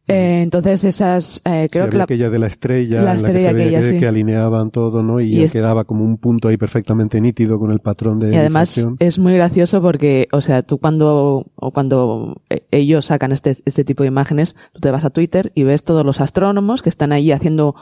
Eh, 0.09 0.43
entonces 0.43 0.83
esas, 0.83 1.41
eh, 1.45 1.67
Sí, 1.71 1.79
creo 1.79 1.89
que 1.89 1.97
la, 1.99 2.05
aquella 2.05 2.31
de 2.31 2.39
la 2.41 2.49
estrella, 2.49 3.01
la 3.01 3.15
en 3.15 3.23
la 3.23 3.29
que 3.29 3.37
estrella 3.37 3.49
se 3.51 3.55
veía 3.55 3.67
aquella, 3.79 3.81
que, 3.83 3.95
sí. 3.95 4.01
que 4.01 4.09
alineaban 4.09 4.71
todo, 4.73 5.05
¿no? 5.05 5.21
Y, 5.21 5.27
Y 5.35 5.37
ya 5.39 5.45
es- 5.45 5.53
quedaba 5.53 5.85
como 5.85 6.05
un 6.05 6.17
punto 6.17 6.49
ahí 6.49 6.57
perfectamente 6.57 7.21
nítido 7.21 7.61
con 7.61 7.71
el 7.71 7.79
patrón 7.79 8.19
de 8.19 8.33
Y 8.35 8.37
además 8.37 8.85
es 8.99 9.19
muy 9.21 9.35
gracioso 9.35 9.81
porque, 9.81 10.27
o 10.33 10.41
sea, 10.41 10.63
tú 10.65 10.79
cuando, 10.79 11.47
o 11.55 11.71
cuando 11.71 12.43
eh, 12.51 12.65
ellos 12.73 13.05
sacan 13.07 13.31
este, 13.31 13.57
este 13.65 13.85
tipo 13.85 14.03
de 14.03 14.09
imágenes, 14.09 14.57
tú 14.73 14.81
te 14.81 14.91
vas 14.91 15.05
a 15.05 15.11
Twitter 15.11 15.53
y 15.55 15.63
ves 15.63 15.85
todos 15.85 16.05
los 16.05 16.21
astrónomos 16.21 16.83
que 16.83 16.89
están 16.89 17.13
ahí 17.13 17.31
haciendo 17.31 17.77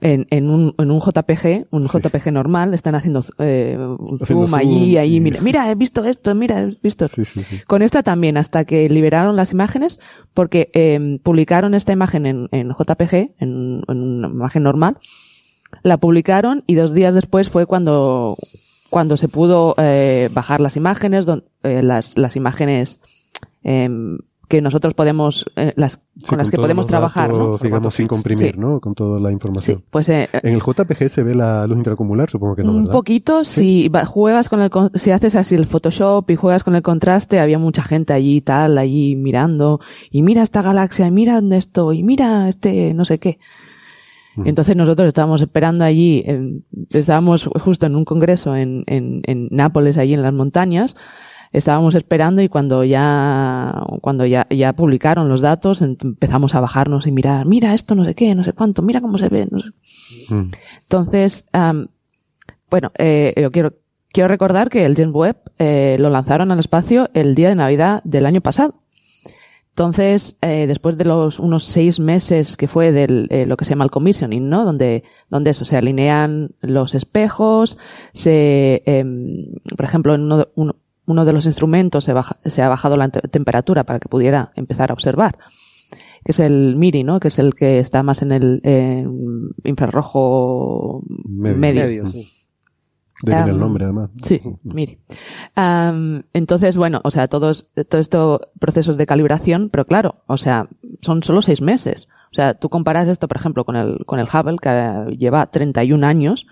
en, 0.00 0.26
en 0.30 0.48
un, 0.50 0.74
en 0.78 0.90
un 0.90 1.00
JPG, 1.00 1.66
un 1.70 1.82
JPG 1.84 2.32
normal, 2.32 2.72
están 2.74 2.94
haciendo 2.94 3.20
eh, 3.38 3.76
un 3.78 4.18
Haciendo 4.20 4.46
zoom 4.46 4.54
allí, 4.54 4.92
zoom 4.92 4.98
allí, 5.02 5.16
y- 5.16 5.20
mira, 5.20 5.40
mira, 5.40 5.70
he 5.70 5.74
visto 5.74 6.04
esto, 6.04 6.34
mira, 6.34 6.60
he 6.62 6.70
visto. 6.82 7.08
Sí. 7.08 7.22
Con 7.66 7.82
esta 7.82 8.02
también, 8.02 8.36
hasta 8.36 8.64
que 8.64 8.88
liberaron 8.88 9.34
las 9.36 9.50
imágenes, 9.52 9.98
porque 10.34 10.70
eh, 10.72 11.18
publicaron 11.22 11.74
esta 11.74 11.92
imagen 11.92 12.26
en, 12.26 12.48
en 12.52 12.68
JPG, 12.70 13.34
en, 13.40 13.82
en 13.88 13.98
una 13.98 14.28
imagen 14.28 14.62
normal, 14.62 14.98
la 15.82 15.96
publicaron 15.98 16.62
y 16.66 16.74
dos 16.74 16.94
días 16.94 17.14
después 17.14 17.48
fue 17.48 17.66
cuando, 17.66 18.36
cuando 18.90 19.16
se 19.16 19.28
pudo 19.28 19.74
eh, 19.78 20.30
bajar 20.32 20.60
las 20.60 20.76
imágenes, 20.76 21.26
eh, 21.64 21.82
las, 21.82 22.16
las 22.16 22.36
imágenes 22.36 23.00
em, 23.62 24.18
que 24.48 24.62
nosotros 24.62 24.94
podemos, 24.94 25.44
eh, 25.56 25.74
las, 25.76 26.00
con, 26.26 26.38
las 26.38 26.50
que 26.50 26.56
podemos 26.56 26.86
trabajar, 26.86 27.30
¿no? 27.30 27.58
Digamos, 27.58 27.94
sin 27.94 28.08
comprimir, 28.08 28.58
¿no? 28.58 28.80
Con 28.80 28.94
toda 28.94 29.20
la 29.20 29.30
información. 29.30 29.84
pues, 29.90 30.08
en 30.08 30.28
el 30.42 30.60
JPG 30.60 31.08
se 31.08 31.22
ve 31.22 31.34
la 31.34 31.66
luz 31.66 31.76
intracumular, 31.76 32.30
supongo 32.30 32.56
que 32.56 32.62
no, 32.62 32.72
Un 32.72 32.88
poquito, 32.88 33.44
si 33.44 33.90
juegas 34.06 34.48
con 34.48 34.62
el, 34.62 34.70
si 34.94 35.10
haces 35.10 35.34
así 35.34 35.54
el 35.54 35.66
Photoshop 35.66 36.30
y 36.30 36.36
juegas 36.36 36.64
con 36.64 36.74
el 36.74 36.82
contraste, 36.82 37.40
había 37.40 37.58
mucha 37.58 37.82
gente 37.82 38.14
allí 38.14 38.40
tal, 38.40 38.78
allí 38.78 39.16
mirando, 39.16 39.80
y 40.10 40.22
mira 40.22 40.42
esta 40.42 40.62
galaxia, 40.62 41.06
y 41.06 41.10
mira 41.10 41.40
esto, 41.52 41.92
y 41.92 42.02
mira 42.02 42.48
este 42.48 42.94
no 42.94 43.04
sé 43.04 43.18
qué. 43.18 43.38
Entonces 44.44 44.76
nosotros 44.76 45.08
estábamos 45.08 45.42
esperando 45.42 45.84
allí, 45.84 46.24
estábamos 46.90 47.50
justo 47.60 47.86
en 47.86 47.96
un 47.96 48.04
congreso 48.04 48.54
en, 48.54 48.84
en, 48.86 49.20
en 49.24 49.48
Nápoles, 49.50 49.98
allí 49.98 50.14
en 50.14 50.22
las 50.22 50.32
montañas, 50.32 50.94
estábamos 51.52 51.94
esperando 51.94 52.42
y 52.42 52.48
cuando 52.48 52.84
ya, 52.84 53.82
cuando 54.00 54.26
ya, 54.26 54.46
ya 54.50 54.72
publicaron 54.72 55.28
los 55.28 55.40
datos, 55.40 55.82
empezamos 55.82 56.54
a 56.54 56.60
bajarnos 56.60 57.06
y 57.06 57.12
mirar, 57.12 57.46
mira 57.46 57.74
esto, 57.74 57.94
no 57.94 58.04
sé 58.04 58.14
qué, 58.14 58.34
no 58.34 58.44
sé 58.44 58.52
cuánto, 58.52 58.82
mira 58.82 59.00
cómo 59.00 59.18
se 59.18 59.28
ve. 59.28 59.48
No 59.50 59.60
sé. 59.60 59.70
Mm. 60.28 60.50
Entonces, 60.82 61.48
bueno, 62.70 62.92
eh, 62.98 63.34
yo 63.36 63.50
quiero, 63.50 63.74
quiero 64.12 64.28
recordar 64.28 64.68
que 64.68 64.84
el 64.84 64.96
James 64.96 65.14
Webb 65.14 65.36
eh, 65.58 65.96
lo 65.98 66.10
lanzaron 66.10 66.50
al 66.50 66.58
espacio 66.58 67.10
el 67.14 67.34
día 67.34 67.48
de 67.48 67.54
Navidad 67.54 68.02
del 68.04 68.26
año 68.26 68.40
pasado. 68.40 68.74
Entonces, 69.78 70.36
eh, 70.42 70.66
después 70.66 70.98
de 70.98 71.04
los 71.04 71.38
unos 71.38 71.64
seis 71.64 72.00
meses 72.00 72.56
que 72.56 72.66
fue 72.66 72.90
de 72.90 73.28
eh, 73.30 73.46
lo 73.46 73.56
que 73.56 73.64
se 73.64 73.70
llama 73.70 73.84
el 73.84 73.92
commissioning, 73.92 74.48
¿no? 74.48 74.64
Donde, 74.64 75.04
donde 75.30 75.50
eso, 75.50 75.64
se 75.64 75.76
alinean 75.76 76.50
los 76.60 76.96
espejos, 76.96 77.78
se, 78.12 78.82
eh, 78.84 79.04
por 79.76 79.84
ejemplo, 79.84 80.16
en 80.16 80.22
uno, 80.22 80.48
uno, 80.56 80.74
uno 81.08 81.24
de 81.24 81.32
los 81.32 81.46
instrumentos 81.46 82.04
se, 82.04 82.12
baja, 82.12 82.36
se 82.44 82.62
ha 82.62 82.68
bajado 82.68 82.96
la 82.96 83.08
temperatura 83.08 83.84
para 83.84 83.98
que 83.98 84.08
pudiera 84.08 84.52
empezar 84.54 84.90
a 84.90 84.94
observar, 84.94 85.38
que 86.24 86.32
es 86.32 86.38
el 86.38 86.76
MIRI, 86.76 87.02
¿no? 87.02 87.18
Que 87.18 87.28
es 87.28 87.38
el 87.38 87.54
que 87.54 87.78
está 87.78 88.02
más 88.02 88.22
en 88.22 88.32
el 88.32 88.60
infrarrojo 89.64 91.02
medio. 91.26 92.06
sí. 92.06 92.30
De 93.22 93.34
el 93.34 93.58
nombre, 93.58 93.84
además. 93.84 94.10
Sí, 94.22 94.40
MIRI. 94.62 94.98
entonces, 96.34 96.76
bueno, 96.76 97.00
o 97.02 97.10
sea, 97.10 97.26
todos, 97.26 97.66
todo 97.88 98.00
estos 98.00 98.40
procesos 98.60 98.96
de 98.96 99.06
calibración, 99.06 99.70
pero 99.70 99.86
claro, 99.86 100.22
o 100.26 100.36
sea, 100.36 100.68
son 101.00 101.24
solo 101.24 101.42
seis 101.42 101.60
meses. 101.60 102.08
O 102.30 102.34
sea, 102.34 102.54
tú 102.54 102.68
comparas 102.68 103.08
esto, 103.08 103.26
por 103.26 103.38
ejemplo, 103.38 103.64
con 103.64 103.74
el, 103.74 104.04
con 104.06 104.20
el 104.20 104.28
Hubble, 104.32 104.58
que 104.62 105.16
lleva 105.16 105.46
31 105.46 106.06
años, 106.06 106.46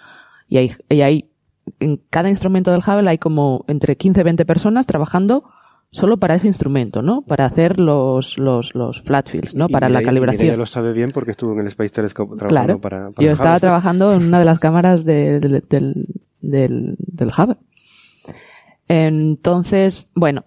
y 0.49 0.57
hay, 0.57 0.73
y 0.89 1.03
hay 1.03 1.31
en 1.81 2.01
cada 2.11 2.31
instrumento 2.31 2.71
del 2.71 2.81
Hubble 2.81 3.09
hay 3.11 3.19
como 3.19 3.65
entre 3.69 3.97
15 3.97 4.21
y 4.21 4.25
20 4.25 4.45
personas 4.47 4.87
trabajando 4.87 5.45
solo 5.91 6.19
para 6.19 6.35
ese 6.35 6.47
instrumento, 6.47 7.01
¿no? 7.03 7.23
Para 7.23 7.47
hacer 7.47 7.79
los, 7.79 8.39
los, 8.39 8.75
los 8.75 9.01
flat 9.03 9.29
fields, 9.29 9.55
¿no? 9.55 9.69
para 9.69 9.89
la 9.89 10.03
calibración. 10.03 10.55
Y 10.55 10.57
lo 10.57 10.67
sabe 10.67 10.93
bien 10.93 11.11
porque 11.13 11.31
estuvo 11.31 11.53
en 11.55 11.61
el 11.61 11.69
Space 11.69 11.91
Telescope 11.91 12.37
trabajando 12.37 12.81
para, 12.81 13.11
Yo 13.19 13.31
estaba 13.31 13.59
trabajando 13.61 14.13
en 14.13 14.25
una 14.25 14.39
de 14.39 14.45
las 14.45 14.59
cámaras 14.59 15.05
del, 15.05 15.63
del, 15.69 16.07
del, 16.41 16.97
del 16.99 17.29
Hubble. 17.29 17.57
Entonces, 18.89 20.11
bueno, 20.15 20.45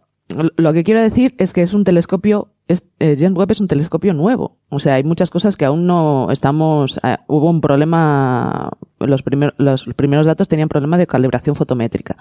lo 0.55 0.73
que 0.73 0.83
quiero 0.83 1.01
decir 1.01 1.35
es 1.37 1.53
que 1.53 1.61
es 1.61 1.73
un 1.73 1.83
telescopio 1.83 2.51
es, 2.69 2.83
eh, 2.99 3.15
James 3.19 3.35
Webb 3.35 3.51
es 3.51 3.59
un 3.59 3.67
telescopio 3.67 4.13
nuevo. 4.13 4.57
O 4.69 4.79
sea, 4.79 4.93
hay 4.93 5.03
muchas 5.03 5.31
cosas 5.31 5.57
que 5.57 5.65
aún 5.65 5.87
no 5.87 6.29
estamos. 6.29 6.99
Eh, 7.03 7.17
hubo 7.27 7.49
un 7.49 7.61
problema. 7.61 8.69
Los, 8.99 9.23
primeros 9.23 9.55
los 9.57 9.85
primeros 9.95 10.27
datos 10.27 10.47
tenían 10.47 10.69
problema 10.69 10.99
de 10.99 11.07
calibración 11.07 11.55
fotométrica, 11.55 12.15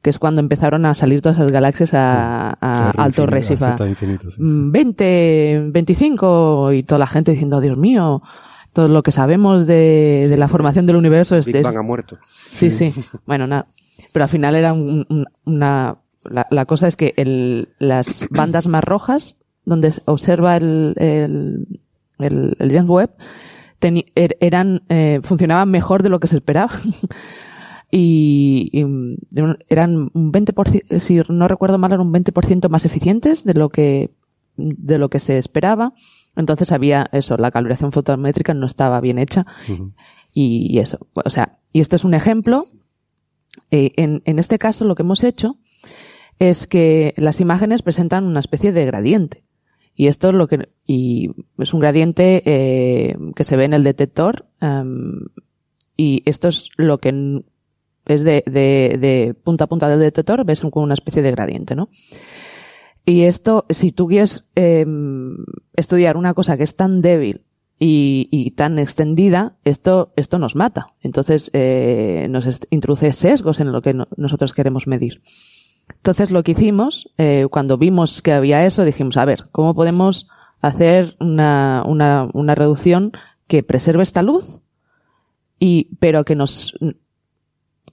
que 0.00 0.08
es 0.08 0.18
cuando 0.18 0.40
empezaron 0.40 0.86
a 0.86 0.94
salir 0.94 1.20
todas 1.20 1.38
las 1.38 1.52
galaxias 1.52 1.92
a, 1.92 2.56
a 2.58 2.90
alto 2.92 3.26
resifa. 3.26 3.76
20, 4.38 5.62
25 5.70 6.68
mm, 6.70 6.74
y 6.74 6.82
toda 6.84 6.98
la 6.98 7.06
gente 7.06 7.32
diciendo, 7.32 7.60
Dios 7.60 7.76
mío, 7.76 8.22
todo 8.72 8.88
lo 8.88 9.02
que 9.02 9.12
sabemos 9.12 9.66
de, 9.66 10.26
de 10.30 10.36
la 10.38 10.48
formación 10.48 10.86
del 10.86 10.96
universo 10.96 11.36
es. 11.36 11.44
Big 11.44 11.62
Bang 11.62 11.76
ha 11.76 11.82
muerto. 11.82 12.16
Sí, 12.48 12.70
sí. 12.70 12.94
bueno, 13.26 13.46
nada. 13.46 13.66
Pero 14.10 14.22
al 14.22 14.30
final 14.30 14.56
era 14.56 14.72
una. 14.72 15.98
La, 16.24 16.46
la, 16.50 16.64
cosa 16.66 16.86
es 16.86 16.96
que 16.96 17.12
el, 17.16 17.70
las 17.78 18.28
bandas 18.30 18.68
más 18.68 18.84
rojas 18.84 19.36
donde 19.64 19.92
observa 20.06 20.56
el, 20.56 20.94
el, 20.96 21.80
el, 22.18 22.56
el 22.58 22.72
James 22.72 22.88
Webb, 22.88 23.10
er, 24.14 24.36
eran, 24.40 24.82
eh, 24.88 25.20
funcionaban 25.22 25.70
mejor 25.70 26.02
de 26.02 26.08
lo 26.08 26.20
que 26.20 26.28
se 26.28 26.36
esperaba. 26.36 26.72
y, 27.90 28.70
eran 29.68 30.10
un 30.12 30.32
20%, 30.32 30.98
si 31.00 31.20
no 31.28 31.48
recuerdo 31.48 31.78
mal, 31.78 31.92
eran 31.92 32.06
un 32.06 32.12
20% 32.12 32.68
más 32.68 32.84
eficientes 32.84 33.44
de 33.44 33.54
lo 33.54 33.70
que, 33.70 34.10
de 34.56 34.98
lo 34.98 35.08
que 35.08 35.18
se 35.18 35.38
esperaba. 35.38 35.94
Entonces 36.36 36.72
había 36.72 37.08
eso, 37.12 37.36
la 37.36 37.50
calibración 37.50 37.92
fotométrica 37.92 38.54
no 38.54 38.66
estaba 38.66 39.00
bien 39.00 39.18
hecha. 39.18 39.46
y, 40.32 40.78
eso, 40.78 41.06
o 41.12 41.30
sea, 41.30 41.58
y 41.72 41.80
esto 41.80 41.96
es 41.96 42.04
un 42.04 42.14
ejemplo. 42.14 42.66
Eh, 43.70 43.92
en, 43.96 44.22
en 44.24 44.38
este 44.38 44.58
caso 44.58 44.86
lo 44.86 44.94
que 44.94 45.02
hemos 45.02 45.24
hecho 45.24 45.58
es 46.38 46.66
que 46.66 47.12
las 47.18 47.40
imágenes 47.40 47.82
presentan 47.82 48.24
una 48.24 48.40
especie 48.40 48.72
de 48.72 48.86
gradiente. 48.86 49.44
Y 49.94 50.06
esto 50.06 50.28
es 50.30 50.34
lo 50.34 50.48
que, 50.48 50.68
y 50.86 51.30
es 51.58 51.74
un 51.74 51.80
gradiente 51.80 52.42
eh, 52.46 53.16
que 53.36 53.44
se 53.44 53.56
ve 53.56 53.64
en 53.64 53.74
el 53.74 53.84
detector, 53.84 54.46
um, 54.60 55.26
y 55.96 56.22
esto 56.24 56.48
es 56.48 56.70
lo 56.76 56.98
que 56.98 57.42
es 58.06 58.24
de, 58.24 58.42
de, 58.46 58.96
de, 58.98 59.34
punta 59.34 59.64
a 59.64 59.66
punta 59.66 59.88
del 59.88 60.00
detector, 60.00 60.44
ves 60.44 60.60
como 60.60 60.84
una 60.84 60.94
especie 60.94 61.22
de 61.22 61.30
gradiente, 61.30 61.76
¿no? 61.76 61.90
Y 63.04 63.22
esto, 63.22 63.66
si 63.68 63.92
tú 63.92 64.06
quieres 64.06 64.50
eh, 64.54 64.86
estudiar 65.74 66.16
una 66.16 66.34
cosa 66.34 66.56
que 66.56 66.62
es 66.62 66.76
tan 66.76 67.02
débil 67.02 67.42
y, 67.78 68.28
y, 68.30 68.52
tan 68.52 68.78
extendida, 68.78 69.56
esto, 69.64 70.12
esto 70.16 70.38
nos 70.38 70.54
mata. 70.54 70.94
Entonces, 71.02 71.50
eh, 71.52 72.28
nos 72.30 72.60
introduce 72.70 73.12
sesgos 73.12 73.58
en 73.58 73.72
lo 73.72 73.82
que 73.82 73.92
no, 73.92 74.06
nosotros 74.16 74.54
queremos 74.54 74.86
medir. 74.86 75.20
Entonces 75.96 76.30
lo 76.30 76.42
que 76.42 76.52
hicimos, 76.52 77.10
eh, 77.18 77.46
cuando 77.50 77.78
vimos 77.78 78.22
que 78.22 78.32
había 78.32 78.64
eso, 78.64 78.84
dijimos, 78.84 79.16
a 79.16 79.24
ver, 79.24 79.44
¿cómo 79.52 79.74
podemos 79.74 80.28
hacer 80.60 81.16
una, 81.20 81.82
una, 81.86 82.28
una 82.32 82.54
reducción 82.54 83.12
que 83.46 83.62
preserve 83.62 84.02
esta 84.02 84.22
luz 84.22 84.60
y, 85.58 85.88
pero 86.00 86.24
que 86.24 86.34
nos, 86.34 86.74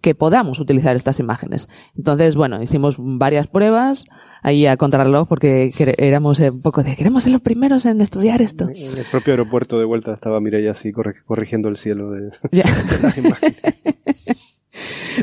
que 0.02 0.16
podamos 0.16 0.60
utilizar 0.60 0.96
estas 0.96 1.20
imágenes. 1.20 1.68
Entonces, 1.98 2.36
bueno, 2.36 2.62
hicimos 2.64 2.96
varias 2.98 3.48
pruebas 3.48 4.06
ahí 4.42 4.66
a 4.66 4.78
contrarreloj 4.78 5.28
porque 5.28 5.74
éramos 5.98 6.40
un 6.40 6.62
poco 6.62 6.84
de 6.84 6.96
queremos 6.96 7.24
ser 7.24 7.34
los 7.34 7.42
primeros 7.42 7.86
en 7.86 8.00
estudiar 8.02 8.42
esto. 8.42 8.70
En 8.70 8.98
el 8.98 9.06
propio 9.12 9.34
aeropuerto 9.34 9.78
de 9.78 9.86
vuelta 9.86 10.14
estaba 10.14 10.40
Mireia 10.40 10.72
así 10.72 10.92
corrigiendo 10.94 11.68
el 11.68 11.78
cielo 11.78 12.12
de, 12.12 12.32
de 12.52 12.64
las 13.02 13.18
imágenes. 13.18 13.58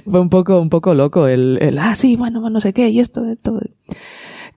fue 0.04 0.20
un 0.20 0.28
poco, 0.30 0.60
un 0.60 0.70
poco 0.70 0.94
loco 0.94 1.26
el, 1.26 1.58
el, 1.60 1.78
ah, 1.78 1.94
sí, 1.94 2.16
bueno, 2.16 2.48
no 2.50 2.60
sé 2.60 2.72
qué, 2.72 2.88
y 2.88 3.00
esto, 3.00 3.24
esto. 3.24 3.60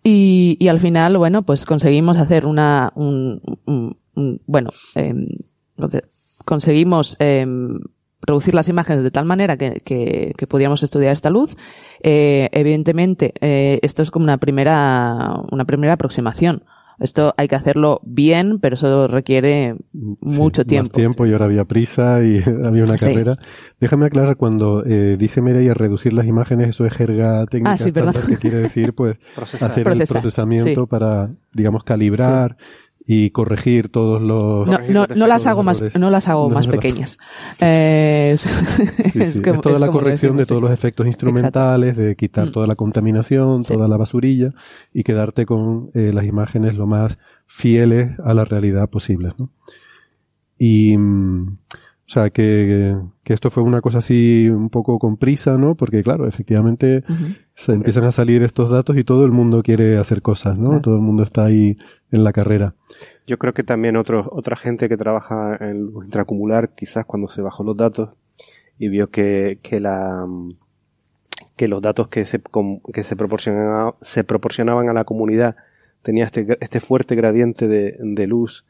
Y, 0.03 0.57
y 0.59 0.67
al 0.67 0.79
final, 0.79 1.17
bueno, 1.17 1.43
pues 1.43 1.65
conseguimos 1.65 2.17
hacer 2.17 2.45
una, 2.45 2.91
un, 2.95 3.41
un, 3.65 4.41
bueno, 4.47 4.71
eh, 4.95 5.13
conseguimos 6.45 7.15
eh, 7.19 7.45
reducir 8.21 8.53
las 8.53 8.69
imágenes 8.69 9.03
de 9.03 9.11
tal 9.11 9.25
manera 9.25 9.57
que, 9.57 9.81
que, 9.83 10.33
que 10.37 10.47
podíamos 10.47 10.83
estudiar 10.83 11.13
esta 11.13 11.29
luz. 11.29 11.55
Eh, 12.01 12.49
evidentemente, 12.51 13.33
eh, 13.41 13.79
esto 13.81 14.03
es 14.03 14.11
como 14.11 14.23
una 14.23 14.37
primera, 14.37 15.35
una 15.51 15.65
primera 15.65 15.93
aproximación. 15.93 16.63
Esto 16.99 17.33
hay 17.37 17.47
que 17.47 17.55
hacerlo 17.55 18.01
bien, 18.03 18.59
pero 18.59 18.75
eso 18.75 19.07
requiere 19.07 19.75
mucho 19.93 20.65
tiempo. 20.65 20.89
Más 20.89 20.97
tiempo. 20.97 21.25
y 21.25 21.31
ahora 21.31 21.45
había 21.45 21.65
prisa 21.65 22.23
y 22.23 22.43
había 22.65 22.83
una 22.83 22.97
carrera. 22.97 23.37
Déjame 23.79 24.05
aclarar, 24.07 24.35
cuando 24.35 24.83
eh, 24.85 25.15
dice 25.17 25.41
Mireia 25.41 25.73
reducir 25.73 26.13
las 26.13 26.25
imágenes, 26.25 26.69
eso 26.69 26.85
es 26.85 26.93
jerga 26.93 27.45
técnica 27.45 27.77
ah, 27.79 28.13
que 28.27 28.37
quiere 28.37 28.57
decir 28.57 28.93
pues 28.93 29.17
hacer 29.61 29.87
el 29.87 30.07
procesamiento 30.07 30.87
para, 30.87 31.29
digamos, 31.53 31.83
calibrar 31.83 32.57
y 33.11 33.31
corregir 33.31 33.89
todos 33.89 34.21
los 34.21 34.67
no, 34.67 34.77
no, 34.87 35.07
no 35.15 35.25
las 35.25 35.47
hago 35.47 35.63
más 35.63 35.81
no 35.99 36.11
las 36.11 36.27
hago 36.27 36.47
más 36.47 36.67
pequeñas. 36.67 37.17
Eh, 37.59 38.37
es, 39.15 39.41
toda 39.63 39.79
la 39.79 39.87
corrección 39.87 40.37
de 40.37 40.45
todos 40.45 40.61
los 40.61 40.69
efectos 40.69 41.07
instrumentales 41.07 41.97
de 41.97 42.15
quitar 42.15 42.49
mm. 42.49 42.51
toda 42.51 42.67
la 42.67 42.75
contaminación 42.75 43.63
toda 43.63 43.87
la 43.87 43.97
basurilla 43.97 44.53
y 44.93 45.01
quedarte 45.01 45.47
con 45.47 45.89
eh, 45.95 46.11
las 46.13 46.25
imágenes 46.25 46.75
lo 46.75 46.85
más 46.85 47.17
fieles 47.47 48.11
a 48.23 48.35
la 48.35 48.45
realidad 48.45 48.87
posible 48.91 49.33
¿no? 49.39 49.49
y 50.59 50.95
mm, 50.95 51.57
o 52.09 52.11
sea, 52.11 52.31
que, 52.31 52.95
que, 53.23 53.33
esto 53.33 53.51
fue 53.51 53.61
una 53.61 53.81
cosa 53.81 53.99
así 53.99 54.49
un 54.49 54.71
poco 54.71 54.97
con 54.97 55.17
prisa, 55.17 55.59
¿no? 55.59 55.75
Porque 55.75 56.01
claro, 56.01 56.27
efectivamente 56.27 57.03
se 57.53 57.73
empiezan 57.73 58.05
a 58.05 58.11
salir 58.11 58.41
estos 58.41 58.71
datos 58.71 58.97
y 58.97 59.03
todo 59.03 59.25
el 59.25 59.31
mundo 59.31 59.61
quiere 59.61 59.95
hacer 59.99 60.23
cosas, 60.23 60.57
¿no? 60.57 60.81
Todo 60.81 60.95
el 60.95 61.01
mundo 61.01 61.21
está 61.21 61.45
ahí 61.45 61.77
en 62.11 62.23
la 62.23 62.33
carrera. 62.33 62.73
Yo 63.27 63.37
creo 63.37 63.53
que 63.53 63.63
también 63.63 63.97
otro, 63.97 64.27
otra 64.31 64.55
gente 64.55 64.89
que 64.89 64.97
trabaja 64.97 65.57
en 65.59 65.93
lo 65.93 66.03
intracumular, 66.03 66.69
quizás 66.75 67.05
cuando 67.05 67.29
se 67.29 67.41
bajó 67.41 67.63
los 67.63 67.77
datos 67.77 68.09
y 68.77 68.89
vio 68.89 69.09
que, 69.09 69.59
que 69.61 69.79
la 69.79 70.25
que 71.55 71.67
los 71.67 71.81
datos 71.81 72.07
que 72.07 72.25
se, 72.25 72.41
que 72.93 73.03
se, 73.03 73.15
proporcionaban, 73.17 73.93
se 74.01 74.23
proporcionaban 74.23 74.87
a 74.87 74.93
la 74.93 75.03
comunidad 75.03 75.57
tenía 76.01 76.23
este, 76.23 76.57
este 76.61 76.79
fuerte 76.79 77.15
gradiente 77.15 77.67
de, 77.67 77.97
de 77.99 78.27
luz, 78.27 78.65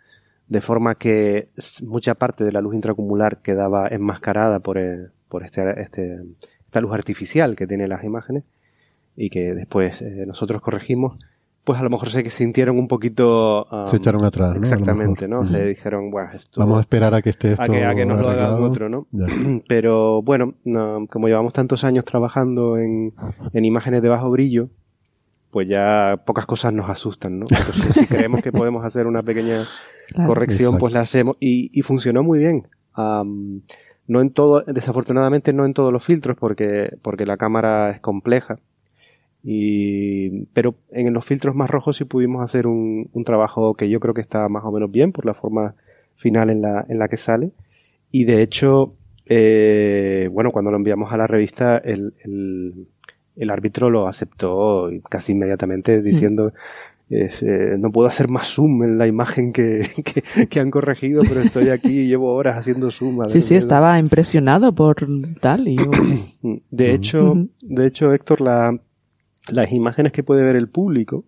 de 0.47 0.59
forma 0.59 0.95
que 0.95 1.49
mucha 1.83 2.15
parte 2.15 2.43
de 2.43 2.51
la 2.51 2.61
luz 2.61 2.73
intracumular 2.73 3.43
quedaba 3.43 3.87
enmascarada 3.87 4.59
por, 4.59 4.79
por 5.27 5.43
este, 5.43 5.79
este, 5.79 6.19
esta 6.65 6.81
luz 6.81 6.93
artificial 6.93 7.55
que 7.55 7.67
tiene 7.67 7.87
las 7.87 8.03
imágenes 8.03 8.43
y 9.15 9.29
que 9.29 9.53
después 9.53 10.01
eh, 10.01 10.25
nosotros 10.25 10.61
corregimos 10.61 11.19
pues 11.69 11.79
a 11.79 11.83
lo 11.83 11.91
mejor 11.91 12.09
se 12.09 12.23
que 12.23 12.31
sintieron 12.31 12.79
un 12.79 12.87
poquito... 12.87 13.67
se 13.85 13.97
echaron 13.97 14.25
atrás, 14.25 14.55
¿no? 14.55 14.59
Exactamente, 14.59 15.27
¿no? 15.27 15.45
Se 15.45 15.67
dijeron, 15.67 16.09
bueno, 16.09 16.31
esto... 16.33 16.59
Vamos 16.59 16.79
a 16.79 16.81
esperar 16.81 17.13
a 17.13 17.21
que 17.21 17.29
esté 17.29 17.51
esto 17.51 17.61
A 17.61 17.67
que, 17.67 17.85
a 17.85 17.93
que 17.93 18.07
nos 18.07 18.19
lo 18.19 18.27
haga 18.27 18.55
otro, 18.55 18.89
¿no? 18.89 19.05
Pero 19.67 20.23
bueno, 20.23 20.55
como 21.11 21.27
llevamos 21.27 21.53
tantos 21.53 21.83
años 21.83 22.05
trabajando 22.05 22.79
en, 22.79 23.13
en, 23.53 23.65
imágenes 23.65 24.01
de 24.01 24.09
bajo 24.09 24.31
brillo, 24.31 24.69
pues 25.51 25.67
ya 25.69 26.19
pocas 26.25 26.47
cosas 26.47 26.73
nos 26.73 26.89
asustan, 26.89 27.37
¿no? 27.37 27.45
Entonces, 27.47 27.93
si 27.93 28.07
creemos 28.07 28.41
que 28.41 28.51
podemos 28.51 28.83
hacer 28.83 29.05
una 29.05 29.21
pequeña 29.21 29.67
corrección, 30.25 30.79
pues 30.79 30.91
la 30.91 31.01
hacemos. 31.01 31.37
Y, 31.39 31.69
y 31.71 31.83
funcionó 31.83 32.23
muy 32.23 32.39
bien. 32.39 32.67
no 32.95 34.21
en 34.21 34.33
todo, 34.33 34.63
desafortunadamente 34.65 35.53
no 35.53 35.67
en 35.67 35.75
todos 35.75 35.93
los 35.93 36.03
filtros, 36.03 36.35
porque, 36.35 36.97
porque 37.03 37.27
la 37.27 37.37
cámara 37.37 37.91
es 37.91 37.99
compleja 37.99 38.57
y, 39.43 40.45
pero 40.47 40.75
en 40.91 41.13
los 41.13 41.25
filtros 41.25 41.55
más 41.55 41.69
rojos 41.69 41.97
sí 41.97 42.05
pudimos 42.05 42.43
hacer 42.43 42.67
un, 42.67 43.09
un, 43.13 43.23
trabajo 43.23 43.73
que 43.73 43.89
yo 43.89 43.99
creo 43.99 44.13
que 44.13 44.21
está 44.21 44.49
más 44.49 44.65
o 44.65 44.71
menos 44.71 44.91
bien 44.91 45.11
por 45.11 45.25
la 45.25 45.33
forma 45.33 45.75
final 46.15 46.49
en 46.49 46.61
la, 46.61 46.85
en 46.89 46.99
la 46.99 47.07
que 47.07 47.17
sale. 47.17 47.51
Y 48.11 48.25
de 48.25 48.41
hecho, 48.41 48.95
eh, 49.25 50.29
bueno, 50.31 50.51
cuando 50.51 50.71
lo 50.71 50.77
enviamos 50.77 51.13
a 51.13 51.17
la 51.17 51.27
revista, 51.27 51.77
el, 51.77 52.13
el, 52.23 52.87
el 53.37 53.49
árbitro 53.49 53.89
lo 53.89 54.07
aceptó 54.07 54.89
casi 55.09 55.31
inmediatamente 55.31 56.01
diciendo, 56.01 56.51
eh, 57.09 57.75
no 57.79 57.91
puedo 57.91 58.07
hacer 58.07 58.27
más 58.27 58.47
zoom 58.47 58.83
en 58.83 58.97
la 58.97 59.07
imagen 59.07 59.53
que, 59.53 59.87
que, 60.03 60.47
que, 60.47 60.59
han 60.59 60.69
corregido, 60.69 61.21
pero 61.27 61.39
estoy 61.41 61.69
aquí 61.69 62.01
y 62.01 62.07
llevo 62.07 62.33
horas 62.33 62.57
haciendo 62.57 62.91
zoom. 62.91 63.23
sí, 63.29 63.41
sí, 63.41 63.55
estaba 63.55 63.97
impresionado 63.99 64.73
por 64.73 65.07
tal. 65.39 65.67
Y 65.67 65.77
de 66.71 66.93
hecho, 66.93 67.47
de 67.61 67.87
hecho, 67.87 68.13
Héctor, 68.13 68.41
la, 68.41 68.77
las 69.51 69.71
imágenes 69.71 70.11
que 70.11 70.23
puede 70.23 70.43
ver 70.43 70.55
el 70.55 70.67
público 70.67 71.23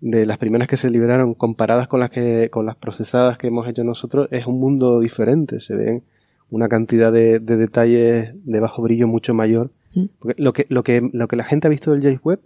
de 0.00 0.24
las 0.24 0.38
primeras 0.38 0.68
que 0.68 0.76
se 0.76 0.90
liberaron 0.90 1.34
comparadas 1.34 1.88
con 1.88 2.00
las 2.00 2.10
que 2.10 2.48
con 2.50 2.66
las 2.66 2.76
procesadas 2.76 3.36
que 3.36 3.48
hemos 3.48 3.68
hecho 3.68 3.84
nosotros 3.84 4.28
es 4.30 4.46
un 4.46 4.58
mundo 4.58 5.00
diferente 5.00 5.60
se 5.60 5.74
ven 5.74 6.02
una 6.50 6.68
cantidad 6.68 7.12
de, 7.12 7.38
detalles 7.38 8.30
de 8.34 8.60
bajo 8.60 8.82
brillo 8.82 9.06
mucho 9.06 9.34
mayor 9.34 9.70
mm. 9.94 10.04
porque 10.18 10.42
lo 10.42 10.52
que 10.52 10.66
lo 10.68 10.82
que 10.82 11.08
lo 11.12 11.28
que 11.28 11.36
la 11.36 11.44
gente 11.44 11.66
ha 11.66 11.70
visto 11.70 11.92
del 11.92 12.02
James 12.02 12.20
Webb 12.24 12.40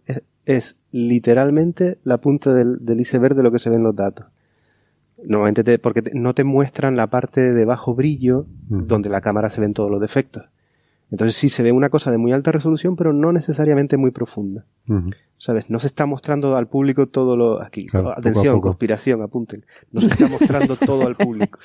es, 0.47 0.77
literalmente 0.91 1.99
la 2.05 2.19
punta 2.19 2.53
del, 2.53 2.85
del, 2.85 3.01
iceberg 3.01 3.35
de 3.35 3.43
lo 3.43 3.53
que 3.53 3.59
se 3.59 3.71
ven 3.71 3.83
los 3.83 3.95
datos 3.95 4.27
normalmente 5.25 5.79
porque 5.79 6.03
no 6.13 6.35
te 6.35 6.45
muestran 6.45 6.97
la 6.97 7.07
parte 7.07 7.53
de 7.53 7.65
bajo 7.65 7.95
brillo 7.95 8.47
mm. 8.69 8.87
donde 8.87 9.11
la 9.11 9.21
cámara 9.21 9.49
se 9.49 9.61
ven 9.61 9.75
todos 9.75 9.91
los 9.91 10.01
defectos 10.01 10.45
entonces 11.11 11.37
sí 11.37 11.49
se 11.49 11.63
ve 11.63 11.73
una 11.73 11.91
cosa 11.91 12.11
de 12.11 12.19
muy 12.19 12.33
alta 12.33 12.51
resolución, 12.53 12.97
pero 12.97 13.13
no 13.13 13.33
necesariamente 13.33 13.97
muy 13.97 14.11
profunda. 14.11 14.65
¿Sabes? 15.37 15.69
No 15.69 15.79
se 15.79 15.89
está 15.89 16.07
mostrando 16.07 16.57
al 16.57 16.69
público 16.69 17.07
todo 17.09 17.37
lo... 17.37 17.63
Aquí, 17.63 17.87
atención, 18.17 18.61
conspiración, 18.61 19.23
apunten. 19.23 19.65
No 19.93 20.01
se 20.01 20.09
está 20.09 20.29
mostrando 20.29 20.77
todo 20.77 21.07
al 21.07 21.17
público. 21.17 21.59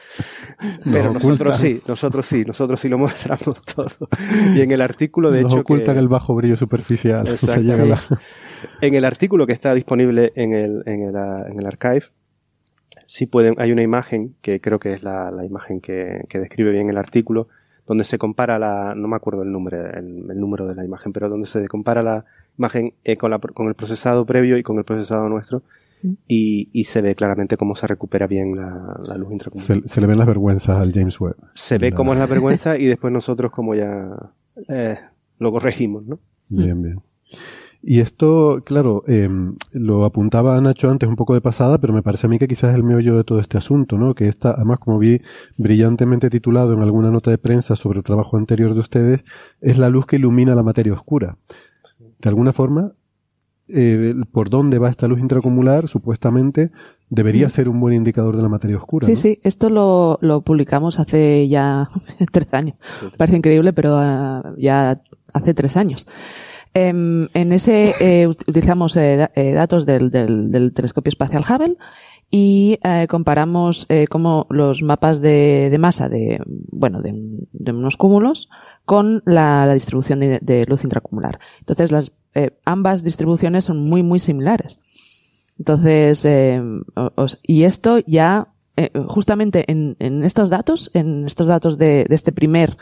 pero 0.83 1.13
nosotros 1.13 1.57
sí, 1.57 1.81
nosotros 1.87 2.25
sí, 2.25 2.43
nosotros 2.45 2.79
sí 2.79 2.89
lo 2.89 2.97
mostramos 2.97 3.61
todo. 3.63 4.09
Y 4.53 4.61
en 4.61 4.71
el 4.71 4.81
artículo, 4.81 5.31
de 5.31 5.43
Nos 5.43 5.53
hecho... 5.53 5.61
ocultan 5.61 5.97
el 5.97 6.07
bajo 6.07 6.35
brillo 6.35 6.57
superficial. 6.57 7.27
En 8.81 8.93
el 8.95 9.05
artículo 9.05 9.47
que 9.47 9.53
está 9.53 9.73
disponible 9.73 10.33
en 10.35 10.53
el, 10.53 10.83
en 10.85 11.03
el, 11.03 11.15
en 11.15 11.59
el 11.59 11.65
archive, 11.65 12.03
sí 13.05 13.25
pueden, 13.25 13.55
hay 13.57 13.71
una 13.71 13.83
imagen 13.83 14.35
que 14.41 14.59
creo 14.59 14.79
que 14.79 14.93
es 14.93 15.03
la, 15.03 15.31
la 15.31 15.45
imagen 15.45 15.81
que, 15.81 16.25
que 16.29 16.39
describe 16.39 16.71
bien 16.71 16.89
el 16.89 16.97
artículo, 16.97 17.47
donde 17.89 18.03
se 18.03 18.19
compara 18.19 18.59
la, 18.59 18.93
no 18.93 19.07
me 19.07 19.15
acuerdo 19.15 19.41
el 19.41 19.51
número, 19.51 19.83
el, 19.89 20.39
número 20.39 20.67
de 20.67 20.75
la 20.75 20.85
imagen, 20.85 21.11
pero 21.11 21.27
donde 21.27 21.47
se 21.47 21.67
compara 21.67 22.03
la 22.03 22.23
imagen 22.55 22.93
eh, 23.03 23.17
con, 23.17 23.31
la, 23.31 23.39
con 23.39 23.67
el 23.67 23.73
procesado 23.73 24.27
previo 24.27 24.59
y 24.59 24.63
con 24.63 24.77
el 24.77 24.83
procesado 24.83 25.27
nuestro. 25.27 25.63
Mm. 26.03 26.13
Y, 26.27 26.69
y, 26.71 26.83
se 26.83 27.01
ve 27.01 27.15
claramente 27.15 27.57
cómo 27.57 27.73
se 27.73 27.87
recupera 27.87 28.27
bien 28.27 28.55
la, 28.55 29.01
la 29.07 29.17
luz 29.17 29.31
intracumular. 29.31 29.81
Se, 29.89 30.01
le 30.01 30.05
ven 30.05 30.19
las 30.19 30.27
vergüenzas 30.27 30.79
al 30.79 30.93
James 30.93 31.19
Webb. 31.19 31.35
Se 31.55 31.79
ve 31.79 31.91
cómo 31.91 32.13
es 32.13 32.19
la 32.19 32.27
vergüenza 32.27 32.77
y 32.77 32.85
después 32.85 33.11
nosotros 33.11 33.51
como 33.51 33.73
ya 33.73 34.07
eh, 34.67 34.99
lo 35.39 35.51
corregimos, 35.51 36.05
¿no? 36.05 36.19
Bien, 36.47 36.79
bien. 36.79 37.01
Y 37.81 38.01
esto, 38.01 38.61
claro, 38.65 39.03
em, 39.07 39.55
lo 39.71 40.03
apuntaba 40.03 40.59
Nacho 40.59 40.89
antes 40.89 41.07
un 41.07 41.15
poco 41.15 41.33
de 41.33 41.39
pasada, 41.39 41.77
pero 41.77 41.93
me 41.93 42.03
parece 42.03 42.27
a 42.27 42.29
mí 42.29 42.37
que 42.37 42.47
quizás 42.47 42.71
es 42.71 42.75
el 42.75 42.83
meollo 42.83 43.15
de 43.15 43.23
todo 43.23 43.39
este 43.39 43.57
asunto, 43.57 43.97
¿no? 43.97 44.15
Que 44.15 44.27
está, 44.27 44.51
además, 44.51 44.79
como 44.79 44.99
vi 44.99 45.21
brillantemente 45.57 46.29
titulado 46.29 46.73
en 46.73 46.81
alguna 46.81 47.09
nota 47.09 47.31
de 47.31 47.37
prensa 47.37 47.77
sobre 47.77 47.99
el 47.99 48.03
trabajo 48.03 48.35
anterior 48.35 48.73
de 48.73 48.81
ustedes, 48.81 49.23
es 49.61 49.77
la 49.77 49.89
luz 49.89 50.05
que 50.05 50.17
ilumina 50.17 50.55
la 50.55 50.63
materia 50.63 50.93
oscura. 50.93 51.37
De 52.19 52.27
alguna 52.27 52.51
forma, 52.51 52.91
eh, 53.69 54.15
por 54.31 54.49
dónde 54.49 54.77
va 54.77 54.89
esta 54.89 55.07
luz 55.07 55.19
intracumular, 55.19 55.87
supuestamente, 55.87 56.71
debería 57.09 57.47
mm. 57.47 57.49
ser 57.49 57.69
un 57.69 57.79
buen 57.79 57.93
indicador 57.93 58.35
de 58.35 58.41
la 58.41 58.49
materia 58.49 58.75
oscura. 58.75 59.07
Sí, 59.07 59.15
sí, 59.15 59.39
esto 59.41 59.69
lo, 59.69 60.19
lo, 60.21 60.41
publicamos 60.41 60.99
hace 60.99 61.47
ya 61.47 61.89
tres 62.31 62.47
años. 62.51 62.75
Parece 63.17 63.37
increíble, 63.37 63.71
pero 63.71 63.97
uh, 63.97 64.55
ya 64.57 65.01
hace 65.33 65.53
tres 65.53 65.77
años. 65.77 66.07
Em, 66.79 67.27
en 67.33 67.51
ese 67.51 67.93
eh, 67.99 68.25
utilizamos 68.25 68.95
eh, 68.95 69.29
eh, 69.35 69.51
datos 69.51 69.85
del, 69.85 70.11
telescopio 70.73 71.09
espacial 71.09 71.43
Hubble 71.43 71.75
y 72.31 72.79
comparamos 73.09 73.87
cómo 74.09 74.45
los 74.51 74.83
mapas 74.83 75.19
de, 75.19 75.75
masa 75.79 76.09
de, 76.09 76.39
bueno, 76.45 77.01
de, 77.01 77.11
unos 77.71 77.97
cúmulos 77.97 78.49
con 78.85 79.23
la, 79.25 79.73
distribución 79.73 80.19
de, 80.19 80.65
luz 80.67 80.83
intracumular. 80.83 81.39
Entonces, 81.59 81.91
las, 81.91 82.11
ambas 82.65 83.03
distribuciones 83.03 83.63
son 83.63 83.79
muy, 83.79 84.03
muy 84.03 84.19
similares. 84.19 84.79
Entonces, 85.57 86.23
y 87.41 87.63
esto 87.63 87.97
ya, 88.05 88.49
justamente 89.07 89.65
en, 89.67 90.23
estos 90.23 90.51
datos, 90.51 90.91
en 90.93 91.25
estos 91.25 91.47
datos 91.47 91.79
de, 91.79 92.05
de 92.07 92.15
este 92.15 92.31
primer 92.31 92.77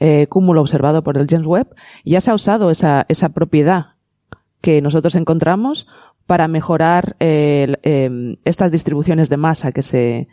eh, 0.00 0.26
cúmulo 0.28 0.60
observado 0.60 1.02
por 1.02 1.16
el 1.18 1.26
James 1.28 1.46
Webb, 1.46 1.74
ya 2.04 2.20
se 2.20 2.30
ha 2.30 2.34
usado 2.34 2.70
esa, 2.70 3.06
esa 3.08 3.30
propiedad 3.30 3.94
que 4.60 4.80
nosotros 4.80 5.14
encontramos 5.14 5.86
para 6.26 6.48
mejorar 6.48 7.16
eh, 7.20 8.36
estas 8.44 8.70
distribuciones 8.70 9.28
de 9.28 9.36
masa 9.36 9.72
que 9.72 9.82
se, 9.82 10.28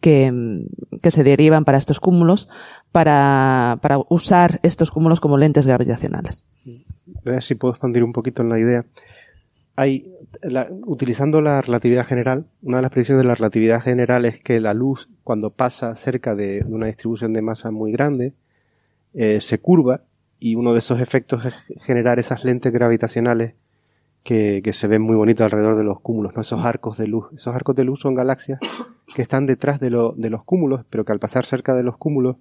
que, 0.00 0.64
que, 1.02 1.10
se 1.10 1.22
derivan 1.22 1.64
para 1.64 1.78
estos 1.78 2.00
cúmulos 2.00 2.48
para, 2.92 3.78
para 3.82 3.98
usar 4.08 4.60
estos 4.62 4.90
cúmulos 4.90 5.20
como 5.20 5.36
lentes 5.36 5.66
gravitacionales. 5.66 6.44
A 7.26 7.30
ver 7.30 7.42
si 7.42 7.54
puedo 7.54 7.72
expandir 7.72 8.04
un 8.04 8.12
poquito 8.12 8.42
en 8.42 8.48
la 8.48 8.58
idea. 8.58 8.86
Hay, 9.76 10.12
utilizando 10.86 11.40
la 11.40 11.62
relatividad 11.62 12.06
general, 12.06 12.46
una 12.62 12.78
de 12.78 12.82
las 12.82 12.90
predicciones 12.90 13.22
de 13.22 13.28
la 13.28 13.34
relatividad 13.36 13.80
general 13.80 14.24
es 14.24 14.40
que 14.40 14.60
la 14.60 14.74
luz, 14.74 15.08
cuando 15.22 15.50
pasa 15.50 15.94
cerca 15.94 16.34
de 16.34 16.64
una 16.66 16.86
distribución 16.86 17.32
de 17.32 17.42
masa 17.42 17.70
muy 17.70 17.92
grande, 17.92 18.34
eh, 19.20 19.40
se 19.40 19.58
curva 19.58 20.02
y 20.38 20.54
uno 20.54 20.72
de 20.72 20.78
esos 20.78 21.00
efectos 21.00 21.44
es 21.44 21.82
generar 21.82 22.20
esas 22.20 22.44
lentes 22.44 22.72
gravitacionales 22.72 23.54
que, 24.22 24.62
se 24.72 24.86
ven 24.86 25.02
muy 25.02 25.16
bonitos 25.16 25.44
alrededor 25.44 25.76
de 25.76 25.82
los 25.82 25.98
cúmulos, 25.98 26.36
¿no? 26.36 26.42
esos 26.42 26.64
arcos 26.64 26.96
de 26.98 27.08
luz. 27.08 27.26
Esos 27.34 27.52
arcos 27.52 27.74
de 27.74 27.82
luz 27.82 27.98
son 27.98 28.14
galaxias 28.14 28.60
que 29.16 29.22
están 29.22 29.46
detrás 29.46 29.80
de, 29.80 29.90
de 30.16 30.30
los 30.30 30.44
cúmulos, 30.44 30.84
pero 30.88 31.04
que 31.04 31.10
al 31.10 31.18
pasar 31.18 31.44
cerca 31.44 31.74
de 31.74 31.82
los 31.82 31.96
cúmulos 31.96 32.36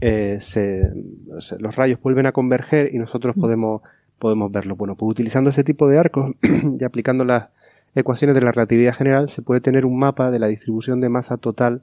eh, 0.00 0.38
se, 0.40 0.88
los 1.58 1.74
rayos 1.74 2.00
vuelven 2.00 2.26
a 2.26 2.32
converger 2.32 2.94
y 2.94 2.98
nosotros 2.98 3.36
mm. 3.36 3.40
podemos, 3.40 3.82
podemos 4.20 4.52
verlo. 4.52 4.76
Bueno, 4.76 4.94
pues 4.94 5.10
utilizando 5.10 5.50
ese 5.50 5.64
tipo 5.64 5.88
de 5.88 5.98
arcos 5.98 6.32
y 6.78 6.84
aplicando 6.84 7.24
las 7.24 7.48
ecuaciones 7.96 8.36
de 8.36 8.42
la 8.42 8.52
relatividad 8.52 8.94
general 8.94 9.28
se 9.30 9.42
puede 9.42 9.60
tener 9.60 9.84
un 9.84 9.98
mapa 9.98 10.30
de 10.30 10.38
la 10.38 10.46
distribución 10.46 11.00
de 11.00 11.08
masa 11.08 11.38
total 11.38 11.82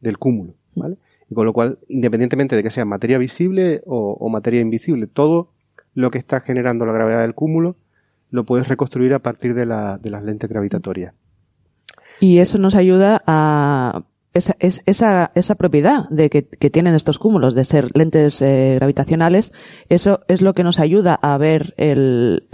del 0.00 0.18
cúmulo, 0.18 0.54
¿vale? 0.76 0.98
Y 1.30 1.34
con 1.34 1.46
lo 1.46 1.52
cual, 1.52 1.78
independientemente 1.88 2.56
de 2.56 2.62
que 2.62 2.70
sea 2.70 2.84
materia 2.84 3.16
visible 3.16 3.82
o, 3.86 4.28
materia 4.28 4.60
invisible, 4.60 5.06
todo 5.06 5.52
lo 5.94 6.10
que 6.10 6.18
está 6.18 6.40
generando 6.40 6.84
la 6.86 6.92
gravedad 6.92 7.22
del 7.22 7.34
cúmulo 7.34 7.76
lo 8.30 8.44
puedes 8.44 8.68
reconstruir 8.68 9.14
a 9.14 9.20
partir 9.20 9.54
de, 9.54 9.66
la, 9.66 9.98
de 9.98 10.10
las 10.10 10.22
lentes 10.22 10.50
gravitatorias. 10.50 11.14
Y 12.20 12.38
eso 12.38 12.58
nos 12.58 12.74
ayuda 12.74 13.22
a 13.26 14.02
esa, 14.34 14.56
esa, 14.60 15.32
esa 15.34 15.54
propiedad 15.56 16.08
de 16.10 16.30
que, 16.30 16.42
tienen 16.42 16.94
estos 16.94 17.18
cúmulos 17.18 17.54
de 17.54 17.64
ser 17.64 17.90
lentes 17.94 18.40
eh, 18.42 18.76
gravitacionales, 18.76 19.52
eso 19.88 20.20
es 20.28 20.42
lo 20.42 20.54
que 20.54 20.64
nos 20.64 20.78
ayuda 20.78 21.14
a 21.14 21.36
ver 21.38 21.74
el, 21.76 22.48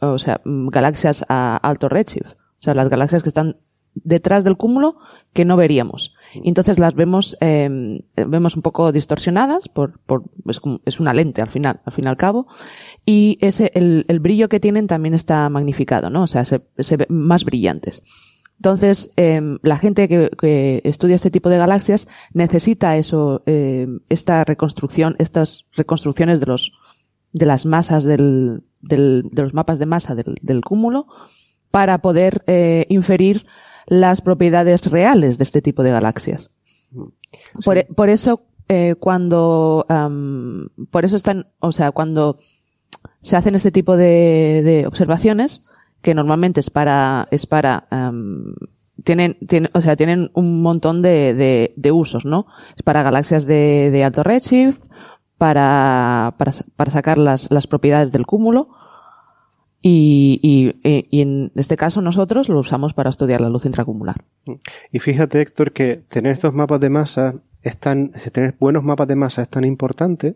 o 0.00 0.18
sea, 0.18 0.40
galaxias 0.44 1.24
a 1.28 1.56
alto 1.56 1.88
redshift. 1.88 2.32
O 2.32 2.62
sea, 2.62 2.74
las 2.74 2.88
galaxias 2.88 3.22
que 3.22 3.28
están 3.28 3.56
detrás 3.94 4.44
del 4.44 4.56
cúmulo 4.56 4.96
que 5.32 5.44
no 5.44 5.56
veríamos. 5.56 6.15
Entonces 6.44 6.78
las 6.78 6.94
vemos, 6.94 7.36
eh, 7.40 8.00
vemos 8.14 8.56
un 8.56 8.62
poco 8.62 8.92
distorsionadas 8.92 9.68
por, 9.68 9.98
por 10.00 10.24
es, 10.48 10.60
es, 10.84 11.00
una 11.00 11.14
lente 11.14 11.42
al 11.42 11.50
final, 11.50 11.80
al 11.84 11.92
fin 11.92 12.04
y 12.04 12.08
al 12.08 12.16
cabo. 12.16 12.46
Y 13.04 13.38
ese, 13.40 13.70
el, 13.74 14.04
el 14.08 14.20
brillo 14.20 14.48
que 14.48 14.60
tienen 14.60 14.86
también 14.86 15.14
está 15.14 15.48
magnificado, 15.48 16.10
¿no? 16.10 16.22
O 16.22 16.26
sea, 16.26 16.44
se, 16.44 16.62
se 16.78 16.96
ven 16.96 17.08
más 17.10 17.44
brillantes. 17.44 18.02
Entonces, 18.58 19.12
eh, 19.16 19.58
la 19.62 19.78
gente 19.78 20.08
que, 20.08 20.30
que, 20.38 20.80
estudia 20.84 21.14
este 21.14 21.30
tipo 21.30 21.50
de 21.50 21.58
galaxias 21.58 22.08
necesita 22.32 22.96
eso, 22.96 23.42
eh, 23.46 23.86
esta 24.08 24.44
reconstrucción, 24.44 25.14
estas 25.18 25.66
reconstrucciones 25.72 26.40
de 26.40 26.46
los, 26.46 26.72
de 27.32 27.46
las 27.46 27.66
masas 27.66 28.04
del, 28.04 28.62
del 28.80 29.28
de 29.30 29.42
los 29.42 29.52
mapas 29.52 29.78
de 29.78 29.86
masa 29.86 30.14
del, 30.14 30.36
del 30.40 30.62
cúmulo 30.62 31.06
para 31.70 31.98
poder 31.98 32.42
eh, 32.46 32.86
inferir 32.88 33.46
las 33.86 34.20
propiedades 34.20 34.90
reales 34.90 35.38
de 35.38 35.44
este 35.44 35.62
tipo 35.62 35.82
de 35.82 35.90
galaxias. 35.90 36.50
Por, 37.64 37.86
por, 37.94 38.08
eso, 38.08 38.42
eh, 38.68 38.94
cuando, 38.98 39.86
um, 39.88 40.68
por 40.90 41.04
eso 41.04 41.16
están, 41.16 41.46
o 41.60 41.72
sea, 41.72 41.92
cuando 41.92 42.38
se 43.22 43.36
hacen 43.36 43.54
este 43.54 43.70
tipo 43.70 43.96
de, 43.96 44.62
de 44.64 44.86
observaciones, 44.86 45.66
que 46.02 46.14
normalmente 46.14 46.60
es 46.60 46.70
para, 46.70 47.28
es 47.30 47.46
para, 47.46 47.86
um, 47.90 48.54
tienen, 49.04 49.38
tienen, 49.46 49.70
o 49.74 49.80
sea, 49.80 49.96
tienen 49.96 50.30
un 50.34 50.62
montón 50.62 51.02
de, 51.02 51.34
de, 51.34 51.74
de 51.76 51.92
usos, 51.92 52.24
¿no? 52.24 52.46
Es 52.76 52.82
para 52.82 53.02
galaxias 53.02 53.46
de, 53.46 53.90
de 53.90 54.04
alto 54.04 54.22
redshift, 54.22 54.80
para, 55.38 56.34
para, 56.38 56.52
para 56.76 56.90
sacar 56.90 57.18
las, 57.18 57.50
las 57.50 57.66
propiedades 57.66 58.10
del 58.10 58.26
cúmulo, 58.26 58.68
y, 59.88 60.40
y, 60.82 61.06
y, 61.12 61.20
en 61.20 61.52
este 61.54 61.76
caso 61.76 62.00
nosotros 62.00 62.48
lo 62.48 62.58
usamos 62.58 62.92
para 62.92 63.08
estudiar 63.08 63.40
la 63.40 63.48
luz 63.48 63.66
intracumular. 63.66 64.16
Y 64.90 64.98
fíjate, 64.98 65.40
Héctor, 65.40 65.70
que 65.70 66.02
tener 66.08 66.32
estos 66.32 66.52
mapas 66.52 66.80
de 66.80 66.90
masa 66.90 67.36
es 67.62 67.78
tan, 67.78 68.10
tener 68.32 68.56
buenos 68.58 68.82
mapas 68.82 69.06
de 69.06 69.14
masa 69.14 69.42
es 69.42 69.48
tan 69.48 69.62
importante, 69.62 70.34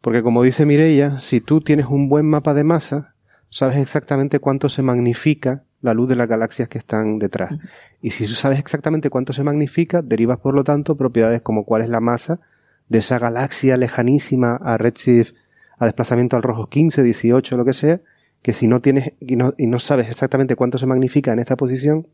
porque 0.00 0.22
como 0.22 0.42
dice 0.42 0.64
Mireia, 0.64 1.18
si 1.18 1.42
tú 1.42 1.60
tienes 1.60 1.84
un 1.86 2.08
buen 2.08 2.24
mapa 2.24 2.54
de 2.54 2.64
masa, 2.64 3.14
sabes 3.50 3.76
exactamente 3.76 4.38
cuánto 4.38 4.70
se 4.70 4.80
magnifica 4.80 5.64
la 5.82 5.92
luz 5.92 6.08
de 6.08 6.16
las 6.16 6.26
galaxias 6.26 6.68
que 6.68 6.78
están 6.78 7.18
detrás. 7.18 7.58
Y 8.00 8.12
si 8.12 8.26
tú 8.26 8.32
sabes 8.32 8.58
exactamente 8.58 9.10
cuánto 9.10 9.34
se 9.34 9.44
magnifica, 9.44 10.00
derivas 10.00 10.38
por 10.38 10.54
lo 10.54 10.64
tanto 10.64 10.96
propiedades 10.96 11.42
como 11.42 11.66
cuál 11.66 11.82
es 11.82 11.90
la 11.90 12.00
masa 12.00 12.40
de 12.88 13.00
esa 13.00 13.18
galaxia 13.18 13.76
lejanísima 13.76 14.56
a 14.56 14.78
redshift, 14.78 15.34
a 15.76 15.84
desplazamiento 15.84 16.36
al 16.36 16.42
rojo 16.42 16.70
15, 16.70 17.02
18, 17.02 17.58
lo 17.58 17.66
que 17.66 17.74
sea, 17.74 18.00
que 18.44 18.52
si 18.52 18.68
no 18.68 18.80
tienes 18.80 19.14
y 19.20 19.36
no, 19.36 19.54
y 19.56 19.66
no 19.66 19.78
sabes 19.78 20.10
exactamente 20.10 20.54
cuánto 20.54 20.76
se 20.76 20.84
magnifica 20.84 21.32
en 21.32 21.38
esta 21.38 21.56
posición, 21.56 22.08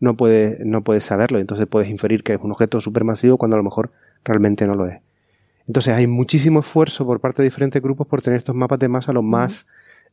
no 0.00 0.18
puedes, 0.18 0.60
no 0.60 0.84
puedes 0.84 1.02
saberlo. 1.02 1.38
Entonces 1.38 1.66
puedes 1.66 1.88
inferir 1.88 2.22
que 2.22 2.34
es 2.34 2.40
un 2.42 2.50
objeto 2.50 2.78
supermasivo 2.78 3.38
cuando 3.38 3.54
a 3.54 3.56
lo 3.56 3.64
mejor 3.64 3.90
realmente 4.22 4.66
no 4.66 4.74
lo 4.74 4.86
es. 4.86 5.00
Entonces 5.66 5.94
hay 5.94 6.06
muchísimo 6.06 6.60
esfuerzo 6.60 7.06
por 7.06 7.20
parte 7.20 7.40
de 7.40 7.48
diferentes 7.48 7.80
grupos 7.80 8.06
por 8.06 8.20
tener 8.20 8.36
estos 8.36 8.54
mapas 8.54 8.80
de 8.80 8.88
masa 8.88 9.14
lo 9.14 9.22
más 9.22 9.66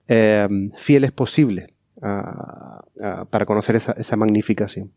eh, 0.07 0.47
fieles 0.77 1.11
posibles 1.11 1.67
para 1.99 3.45
conocer 3.45 3.75
esa, 3.75 3.91
esa 3.91 4.15
magnificación. 4.15 4.91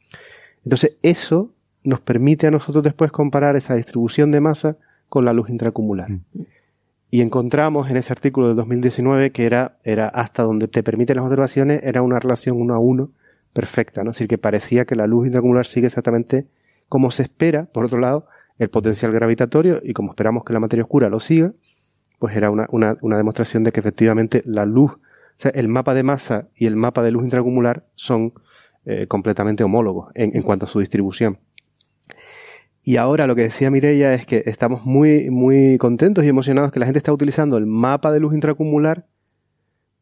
Entonces 0.64 0.96
eso 1.02 1.50
nos 1.82 1.98
permite 1.98 2.46
a 2.46 2.52
nosotros 2.52 2.84
después 2.84 3.10
comparar 3.10 3.56
esa 3.56 3.74
distribución 3.74 4.30
de 4.30 4.40
masa 4.40 4.76
con 5.08 5.24
la 5.24 5.32
luz 5.32 5.50
intracumular. 5.50 6.08
Mm. 6.08 6.20
Y 7.14 7.20
encontramos 7.20 7.90
en 7.90 7.98
ese 7.98 8.10
artículo 8.10 8.46
del 8.46 8.56
2019 8.56 9.32
que 9.32 9.44
era, 9.44 9.76
era 9.84 10.08
hasta 10.08 10.44
donde 10.44 10.66
te 10.66 10.82
permiten 10.82 11.16
las 11.16 11.26
observaciones, 11.26 11.82
era 11.84 12.00
una 12.00 12.18
relación 12.18 12.58
uno 12.58 12.74
a 12.74 12.78
uno 12.78 13.10
perfecta, 13.52 14.02
¿no? 14.02 14.12
Es 14.12 14.16
decir, 14.16 14.28
que 14.28 14.38
parecía 14.38 14.86
que 14.86 14.96
la 14.96 15.06
luz 15.06 15.26
intracumular 15.26 15.66
sigue 15.66 15.88
exactamente 15.88 16.46
como 16.88 17.10
se 17.10 17.24
espera, 17.24 17.66
por 17.66 17.84
otro 17.84 17.98
lado, 17.98 18.28
el 18.58 18.70
potencial 18.70 19.12
gravitatorio 19.12 19.82
y 19.84 19.92
como 19.92 20.12
esperamos 20.12 20.42
que 20.42 20.54
la 20.54 20.60
materia 20.60 20.84
oscura 20.84 21.10
lo 21.10 21.20
siga, 21.20 21.52
pues 22.18 22.34
era 22.34 22.50
una, 22.50 22.66
una, 22.70 22.96
una 23.02 23.18
demostración 23.18 23.62
de 23.62 23.72
que 23.72 23.80
efectivamente 23.80 24.42
la 24.46 24.64
luz, 24.64 24.92
o 24.92 24.98
sea, 25.36 25.50
el 25.50 25.68
mapa 25.68 25.92
de 25.92 26.04
masa 26.04 26.48
y 26.56 26.64
el 26.64 26.76
mapa 26.76 27.02
de 27.02 27.10
luz 27.10 27.24
intracumular 27.24 27.84
son 27.94 28.32
eh, 28.86 29.06
completamente 29.06 29.62
homólogos 29.62 30.12
en, 30.14 30.34
en 30.34 30.42
cuanto 30.42 30.64
a 30.64 30.68
su 30.68 30.80
distribución. 30.80 31.40
Y 32.84 32.96
ahora 32.96 33.26
lo 33.26 33.36
que 33.36 33.42
decía 33.42 33.70
Mireia 33.70 34.12
es 34.12 34.26
que 34.26 34.42
estamos 34.46 34.84
muy, 34.84 35.30
muy 35.30 35.78
contentos 35.78 36.24
y 36.24 36.28
emocionados 36.28 36.72
que 36.72 36.80
la 36.80 36.86
gente 36.86 36.98
está 36.98 37.12
utilizando 37.12 37.56
el 37.56 37.66
mapa 37.66 38.10
de 38.10 38.18
luz 38.18 38.34
intracumular 38.34 39.06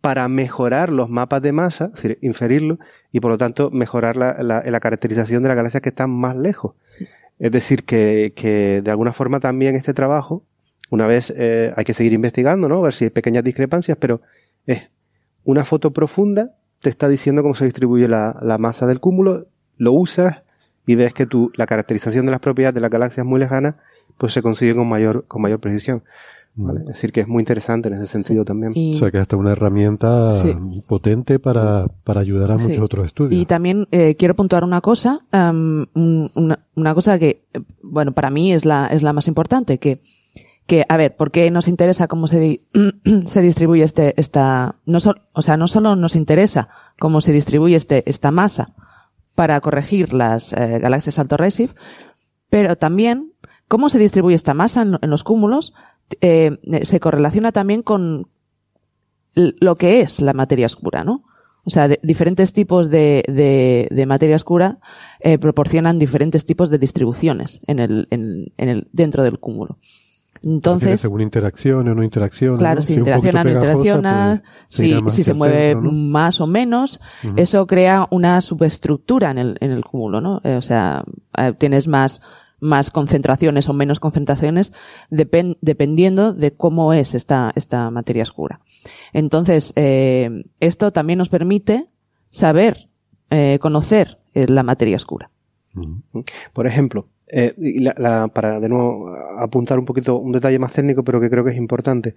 para 0.01 0.27
mejorar 0.29 0.91
los 0.91 1.11
mapas 1.11 1.43
de 1.43 1.53
masa, 1.53 1.87
es 1.87 2.03
decir, 2.03 2.19
inferirlo, 2.23 2.79
y 3.13 3.21
por 3.21 3.31
lo 3.31 3.37
tanto 3.37 3.71
mejorar 3.71 4.17
la, 4.17 4.43
la, 4.43 4.63
la 4.65 4.81
caracterización 4.81 5.43
de 5.43 5.49
las 5.49 5.57
galaxias 5.57 5.83
que 5.83 5.91
están 5.91 6.11
más 6.11 6.37
lejos. 6.37 6.75
Es 7.39 7.53
decir, 7.53 7.85
que, 7.85 8.33
que 8.35 8.81
de 8.83 8.91
alguna 8.91 9.13
forma 9.13 9.41
también 9.41 9.75
este 9.75 9.93
trabajo, 9.93 10.43
una 10.89 11.07
vez 11.07 11.33
eh, 11.37 11.75
hay 11.77 11.85
que 11.85 11.93
seguir 11.93 12.15
investigando, 12.15 12.67
¿no? 12.67 12.79
A 12.79 12.83
ver 12.83 12.95
si 12.95 13.05
hay 13.05 13.11
pequeñas 13.11 13.45
discrepancias, 13.45 13.99
pero 14.01 14.23
es 14.67 14.89
una 15.45 15.67
foto 15.67 15.93
profunda, 15.93 16.55
te 16.81 16.89
está 16.89 17.09
diciendo 17.09 17.43
cómo 17.43 17.55
se 17.55 17.67
distribuye 17.67 18.09
la, 18.09 18.39
la 18.43 18.57
masa 18.57 18.87
del 18.87 19.01
cúmulo, 19.01 19.49
lo 19.77 19.93
usas, 19.93 20.43
y 20.87 20.95
ves 20.95 21.15
que 21.15 21.27
tu, 21.27 21.51
la 21.55 21.67
caracterización 21.67 22.27
de 22.27 22.33
las 22.33 22.41
propiedades 22.41 22.75
de 22.75 22.81
las 22.81 22.91
galaxias 22.91 23.27
muy 23.27 23.41
lejanas 23.41 23.77
pues 24.19 24.33
se 24.35 24.43
consigue 24.43 24.75
con 24.75 24.87
mayor, 24.87 25.25
con 25.27 25.41
mayor 25.41 25.61
precisión. 25.61 26.03
¿vale? 26.55 26.81
Es 26.81 26.87
decir, 26.89 27.13
que 27.13 27.21
es 27.21 27.29
muy 27.29 27.41
interesante 27.41 27.89
en 27.89 27.95
ese 27.95 28.07
sentido 28.07 28.45
también. 28.45 28.73
Y... 28.75 28.95
O 28.95 28.99
sea, 28.99 29.11
que 29.11 29.19
hasta 29.19 29.37
una 29.37 29.53
herramienta 29.53 30.43
sí. 30.43 30.55
potente 30.89 31.39
para, 31.39 31.87
para 32.05 32.21
ayudar 32.21 32.53
a 32.53 32.59
muchos 32.59 32.81
otros 32.81 33.07
estudios. 33.07 33.41
Y 33.41 33.47
también 33.47 33.89
eh, 33.91 34.17
quiero 34.17 34.35
puntuar 34.35 34.65
una 34.65 34.81
cosa, 34.81 35.21
um, 35.33 35.87
una, 35.95 36.67
una, 36.75 36.95
cosa 36.95 37.19
que, 37.19 37.45
bueno, 37.83 38.13
para 38.13 38.31
mí 38.31 38.53
es 38.53 38.65
la, 38.65 38.89
es 38.89 39.03
la 39.03 39.13
más 39.13 39.27
importante, 39.29 39.79
que, 39.79 40.03
que, 40.67 40.85
a 40.89 40.97
ver, 40.97 41.17
¿por 41.17 41.31
qué 41.31 41.51
nos 41.51 41.67
interesa 41.67 42.09
cómo 42.09 42.27
se, 42.27 42.63
se 43.27 43.41
distribuye 43.41 43.85
este, 43.85 44.21
esta, 44.21 44.77
no 44.87 45.01
so, 45.01 45.15
o 45.33 45.43
sea, 45.43 45.57
no 45.57 45.67
solo 45.67 45.97
nos 45.97 46.15
interesa 46.15 46.69
cómo 46.99 47.21
se 47.21 47.33
distribuye 47.33 47.77
este, 47.77 48.09
esta 48.09 48.31
masa, 48.31 48.75
para 49.35 49.61
corregir 49.61 50.13
las 50.13 50.53
eh, 50.53 50.79
galaxias 50.79 51.19
alto 51.19 51.37
pero 52.49 52.77
también 52.77 53.33
cómo 53.69 53.89
se 53.89 53.99
distribuye 53.99 54.35
esta 54.35 54.55
masa 54.55 54.83
en, 54.83 54.99
los 55.03 55.25
cúmulos 55.25 55.73
eh, 56.21 56.59
se 56.83 57.01
correlaciona 57.01 57.53
también 57.53 57.83
con 57.83 58.29
lo 59.35 59.77
que 59.77 60.01
es 60.01 60.21
la 60.21 60.33
materia 60.33 60.67
oscura, 60.67 61.05
¿no? 61.05 61.25
O 61.65 61.71
sea, 61.71 61.89
diferentes 62.03 62.53
tipos 62.53 62.91
de, 62.91 63.23
de, 63.91 64.07
materia 64.07 64.35
oscura 64.35 64.79
eh, 65.21 65.39
proporcionan 65.39 65.99
diferentes 65.99 66.45
tipos 66.47 66.71
de 66.71 66.79
distribuciones 66.79 67.61
en 67.67 67.79
el, 67.79 68.09
en 68.11 68.51
el, 68.57 68.89
dentro 68.93 69.23
del 69.23 69.39
cúmulo. 69.39 69.79
Entonces, 70.43 71.01
según 71.01 71.21
interacción 71.21 71.87
o 71.89 71.95
no 71.95 72.03
interacción. 72.03 72.57
Claro, 72.59 72.77
¿no? 72.77 72.83
si, 72.83 72.95
si 72.95 72.99
interacciona 72.99 73.41
o 73.41 73.45
no 73.45 73.51
interacciona, 73.51 74.43
pues, 74.43 74.69
si, 74.69 75.01
si 75.09 75.25
se 75.25 75.35
mueve 75.35 75.73
centro, 75.73 75.83
¿no? 75.83 75.93
más 75.93 76.41
o 76.41 76.47
menos, 76.47 77.01
uh 77.23 77.29
-huh. 77.29 77.35
eso 77.37 77.67
crea 77.67 78.09
una 78.11 78.41
subestructura 78.41 79.31
en 79.31 79.39
el, 79.39 79.57
en 79.61 79.71
el 79.71 79.85
cúmulo, 79.85 80.21
¿no? 80.21 80.41
Eh, 80.45 80.57
o 80.57 80.63
sea, 80.63 81.05
eh, 81.37 81.53
tienes 81.59 81.89
más, 81.89 82.23
más 82.61 82.91
concentraciones 82.91 83.69
o 83.69 83.73
menos 83.73 84.01
concentraciones 84.01 84.73
depend, 85.11 85.57
dependiendo 85.61 86.33
de 86.33 86.53
cómo 86.53 86.93
es 86.93 87.15
esta, 87.15 87.53
esta 87.55 87.91
materia 87.91 88.23
oscura. 88.23 88.61
Entonces, 89.13 89.73
eh, 89.77 90.45
esto 90.61 90.93
también 90.93 91.19
nos 91.19 91.29
permite 91.29 91.89
saber, 92.31 92.89
eh, 93.31 93.59
conocer 93.61 94.19
eh, 94.35 94.47
la 94.49 94.63
materia 94.63 94.97
oscura. 94.97 95.31
Uh 95.75 95.81
-huh. 96.13 96.25
Por 96.53 96.67
ejemplo, 96.67 97.09
eh, 97.33 97.55
la, 97.57 97.95
la, 97.97 98.29
para 98.29 98.59
de 98.59 98.69
nuevo 98.69 99.09
apuntar 99.39 99.79
un 99.79 99.85
poquito 99.85 100.19
un 100.19 100.33
detalle 100.33 100.59
más 100.59 100.73
técnico, 100.73 101.05
pero 101.05 101.21
que 101.21 101.31
creo 101.31 101.45
que 101.45 101.53
es 101.53 101.57
importante. 101.57 102.17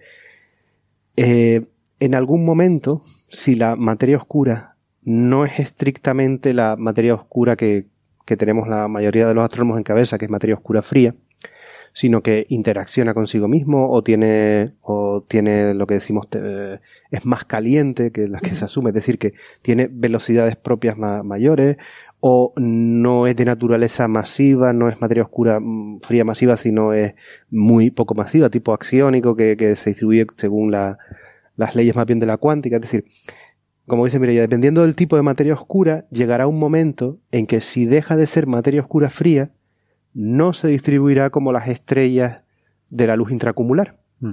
Eh, 1.16 1.62
en 2.00 2.16
algún 2.16 2.44
momento, 2.44 3.02
si 3.28 3.56
la 3.56 3.76
materia 3.76 4.18
oscura 4.18 4.76
no 5.04 5.46
es 5.46 5.60
estrictamente 5.60 6.54
la 6.54 6.76
materia 6.78 7.14
oscura 7.14 7.56
que, 7.56 7.86
que 8.26 8.38
tenemos 8.38 8.68
la 8.68 8.88
mayoría 8.88 9.28
de 9.28 9.34
los 9.34 9.44
astrónomos 9.44 9.78
en 9.78 9.84
cabeza, 9.84 10.18
que 10.18 10.26
es 10.26 10.32
materia 10.32 10.56
oscura 10.56 10.82
fría, 10.82 11.14
sino 11.94 12.22
que 12.22 12.48
interacciona 12.50 13.14
consigo 13.14 13.48
mismo 13.48 13.92
o 13.92 14.02
tiene, 14.02 14.74
o 14.82 15.24
tiene 15.28 15.76
lo 15.76 15.86
que 15.86 15.96
decimos, 15.96 16.28
eh, 16.32 16.80
es 17.12 17.26
más 17.26 17.46
caliente 17.46 18.12
que 18.12 18.28
las 18.28 18.42
que 18.42 18.56
se 18.56 18.66
asume, 18.66 18.90
es 18.90 18.96
decir, 18.96 19.20
que 19.20 19.34
tiene 19.62 19.88
velocidades 19.92 20.56
propias 20.56 20.98
ma 20.98 21.22
mayores 21.22 21.78
o 22.26 22.54
no 22.56 23.28
es 23.28 23.36
de 23.36 23.44
naturaleza 23.44 24.08
masiva, 24.08 24.72
no 24.72 24.88
es 24.88 25.02
materia 25.02 25.24
oscura 25.24 25.60
mm, 25.60 26.00
fría 26.04 26.24
masiva, 26.24 26.56
sino 26.56 26.94
es 26.94 27.16
muy 27.50 27.92
poco 27.92 28.16
masiva, 28.16 28.50
tipo 28.50 28.74
axiónico, 28.74 29.36
que, 29.36 29.58
que 29.58 29.76
se 29.76 29.90
distribuye 29.90 30.26
según 30.38 30.72
la, 30.72 30.98
las 31.58 31.76
leyes 31.76 31.98
más 31.98 32.06
bien 32.06 32.22
de 32.22 32.26
la 32.26 32.38
cuántica. 32.38 32.78
Es 32.78 32.84
decir, 32.84 33.04
como 33.88 34.06
dice 34.06 34.20
Mireia, 34.20 34.40
dependiendo 34.40 34.84
del 34.84 34.96
tipo 34.96 35.18
de 35.18 35.22
materia 35.22 35.54
oscura, 35.54 36.06
llegará 36.12 36.48
un 36.48 36.58
momento 36.58 37.20
en 37.32 37.46
que 37.46 37.60
si 37.60 37.86
deja 37.86 38.16
de 38.16 38.26
ser 38.26 38.48
materia 38.48 38.80
oscura 38.80 39.10
fría, 39.10 39.52
no 40.14 40.54
se 40.54 40.70
distribuirá 40.70 41.30
como 41.30 41.52
las 41.52 41.68
estrellas 41.68 42.40
de 42.90 43.06
la 43.06 43.18
luz 43.18 43.34
intracumular. 43.34 44.00
Mm. 44.22 44.32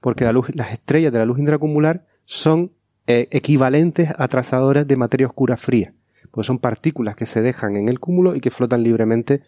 Porque 0.00 0.22
la 0.22 0.30
luz, 0.30 0.54
las 0.54 0.72
estrellas 0.72 1.12
de 1.12 1.18
la 1.18 1.26
luz 1.26 1.40
intracumular 1.40 2.06
son 2.26 2.70
eh, 3.08 3.26
equivalentes 3.32 4.10
a 4.16 4.28
trazadoras 4.28 4.86
de 4.86 4.96
materia 4.96 5.26
oscura 5.26 5.56
fría 5.56 5.94
pues 6.30 6.46
son 6.46 6.58
partículas 6.58 7.16
que 7.16 7.26
se 7.26 7.42
dejan 7.42 7.76
en 7.76 7.88
el 7.88 8.00
cúmulo 8.00 8.34
y 8.34 8.40
que 8.40 8.50
flotan 8.50 8.82
libremente 8.82 9.42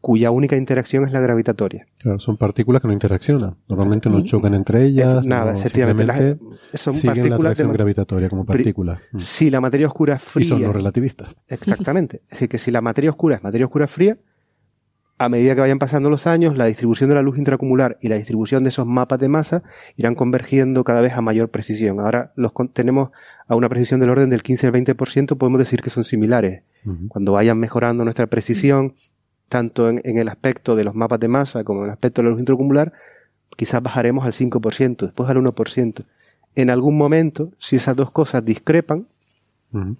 cuya 0.00 0.30
única 0.30 0.56
interacción 0.56 1.04
es 1.04 1.12
la 1.12 1.20
gravitatoria. 1.20 1.86
Claro, 1.98 2.18
son 2.18 2.36
partículas 2.36 2.80
que 2.80 2.88
no 2.88 2.94
interaccionan. 2.94 3.56
Normalmente 3.68 4.08
no 4.08 4.24
chocan 4.24 4.54
entre 4.54 4.86
ellas. 4.86 5.24
nada, 5.24 5.56
efectivamente. 5.56 6.38
son 6.74 6.94
siguen 6.94 7.28
la 7.28 7.36
atracción 7.36 7.72
gravitatoria 7.72 8.28
como 8.28 8.44
partículas. 8.44 9.00
Mm. 9.12 9.18
Si 9.18 9.50
la 9.50 9.60
materia 9.60 9.86
oscura 9.86 10.14
es 10.14 10.22
fría. 10.22 10.46
Y 10.46 10.48
son 10.48 10.62
no 10.62 10.72
relativistas. 10.72 11.34
Exactamente. 11.48 12.22
es 12.24 12.30
decir, 12.30 12.48
que 12.48 12.58
si 12.58 12.70
la 12.70 12.80
materia 12.80 13.10
oscura 13.10 13.36
es 13.36 13.42
materia 13.42 13.66
oscura 13.66 13.86
fría, 13.86 14.16
a 15.18 15.28
medida 15.28 15.54
que 15.54 15.60
vayan 15.60 15.78
pasando 15.78 16.08
los 16.08 16.26
años, 16.26 16.56
la 16.56 16.64
distribución 16.64 17.10
de 17.10 17.14
la 17.14 17.20
luz 17.20 17.36
intracumular 17.36 17.98
y 18.00 18.08
la 18.08 18.16
distribución 18.16 18.62
de 18.64 18.70
esos 18.70 18.86
mapas 18.86 19.18
de 19.18 19.28
masa 19.28 19.62
irán 19.96 20.14
convergiendo 20.14 20.82
cada 20.82 21.02
vez 21.02 21.12
a 21.12 21.20
mayor 21.20 21.50
precisión. 21.50 22.00
Ahora 22.00 22.32
los 22.36 22.52
tenemos 22.72 23.10
a 23.50 23.56
una 23.56 23.68
precisión 23.68 23.98
del 23.98 24.10
orden 24.10 24.30
del 24.30 24.44
15 24.44 24.68
al 24.68 24.72
20%, 24.72 25.36
podemos 25.36 25.58
decir 25.58 25.82
que 25.82 25.90
son 25.90 26.04
similares. 26.04 26.62
Cuando 27.08 27.32
vayan 27.32 27.58
mejorando 27.58 28.04
nuestra 28.04 28.28
precisión, 28.28 28.94
tanto 29.48 29.90
en, 29.90 30.00
el 30.04 30.28
aspecto 30.28 30.76
de 30.76 30.84
los 30.84 30.94
mapas 30.94 31.18
de 31.18 31.26
masa 31.26 31.64
como 31.64 31.80
en 31.80 31.86
el 31.86 31.90
aspecto 31.90 32.22
de 32.22 32.26
la 32.26 32.30
luz 32.30 32.38
intracumular, 32.38 32.92
quizás 33.56 33.82
bajaremos 33.82 34.24
al 34.24 34.34
5%, 34.34 34.98
después 34.98 35.28
al 35.28 35.38
1%. 35.38 36.04
En 36.54 36.70
algún 36.70 36.96
momento, 36.96 37.50
si 37.58 37.74
esas 37.74 37.96
dos 37.96 38.12
cosas 38.12 38.44
discrepan, 38.44 39.08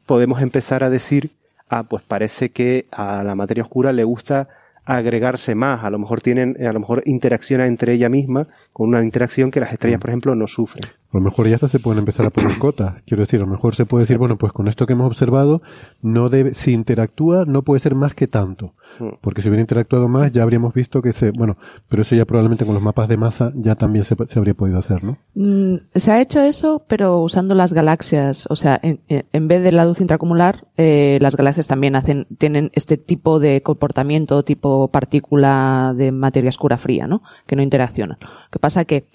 podemos 0.07 0.43
empezar 0.43 0.85
a 0.85 0.91
decir, 0.91 1.33
ah, 1.69 1.83
pues 1.83 2.05
parece 2.05 2.51
que 2.51 2.87
a 2.93 3.25
la 3.25 3.35
materia 3.35 3.65
oscura 3.65 3.93
le 3.93 4.05
gusta 4.05 4.49
agregarse 4.97 5.55
más, 5.55 5.85
a 5.85 5.91
lo 5.91 5.99
mejor 5.99 6.20
tienen, 6.20 6.57
a 6.65 6.73
lo 6.73 6.81
mejor 6.81 7.02
interacciona 7.07 7.67
entre 7.67 7.94
ella 7.94 8.09
misma 8.09 8.49
con 8.73 8.89
una 8.89 9.02
interacción 9.02 9.51
que 9.51 9.60
las 9.60 9.73
estrellas, 9.73 9.99
mm. 9.99 10.01
por 10.01 10.10
ejemplo, 10.10 10.35
no 10.35 10.47
sufren. 10.49 10.85
A 10.85 11.17
lo 11.17 11.20
mejor 11.20 11.49
ya 11.49 11.55
hasta 11.55 11.69
se 11.69 11.78
pueden 11.78 12.01
empezar 12.01 12.27
a 12.27 12.31
poner 12.31 12.59
cotas. 12.59 13.02
Quiero 13.07 13.23
decir, 13.23 13.41
a 13.41 13.44
lo 13.44 13.51
mejor 13.51 13.75
se 13.75 13.86
puede 13.86 14.02
decir, 14.02 14.19
bueno, 14.19 14.36
pues 14.36 14.52
con 14.52 14.69
esto 14.69 14.86
que 14.86 14.94
hemos 14.94 15.07
observado, 15.07 15.62
no 16.02 16.28
debe, 16.28 16.55
si 16.55 16.73
interactúa, 16.73 17.44
no 17.47 17.62
puede 17.62 17.81
ser 17.81 17.94
más 17.94 18.15
que 18.15 18.27
tanto. 18.27 18.75
Mm. 18.99 19.09
Porque 19.20 19.43
si 19.43 19.49
hubiera 19.49 19.60
interactuado 19.60 20.09
más, 20.09 20.33
ya 20.33 20.43
habríamos 20.43 20.75
visto 20.75 21.02
que 21.02 21.12
se, 21.12 21.31
bueno, 21.31 21.57
pero 21.89 22.02
eso 22.02 22.15
ya 22.15 22.25
probablemente 22.25 22.65
con 22.65 22.75
los 22.75 22.83
mapas 22.83 23.09
de 23.09 23.17
masa 23.17 23.52
ya 23.55 23.75
también 23.75 24.05
se, 24.05 24.17
habría 24.36 24.55
podido 24.55 24.78
hacer, 24.78 25.05
¿no? 25.05 25.19
Mm, 25.35 25.77
se 25.94 26.12
ha 26.12 26.20
hecho 26.20 26.41
eso, 26.41 26.85
pero 26.86 27.19
usando 27.19 27.55
las 27.55 27.73
galaxias. 27.73 28.47
O 28.51 28.57
sea, 28.57 28.78
en, 28.83 29.01
en 29.09 29.49
vez 29.49 29.62
de 29.62 29.73
la 29.73 29.85
luz 29.85 30.01
intracumular, 30.01 30.67
eh, 30.77 31.19
las 31.20 31.36
galaxias 31.36 31.67
también 31.67 31.97
hacen, 31.97 32.27
tienen 32.39 32.70
este 32.75 32.97
tipo 32.97 33.39
de 33.39 33.62
comportamiento, 33.62 34.43
tipo 34.44 34.89
partícula 34.89 35.94
de 35.97 36.12
materia 36.12 36.49
oscura 36.51 36.78
fría, 36.78 37.07
¿no? 37.07 37.23
Que 37.47 37.57
no 37.57 37.62
interaccionan. 37.62 38.19
Lo 38.20 38.51
que 38.51 38.59
pasa 38.59 38.85
que 38.85 39.07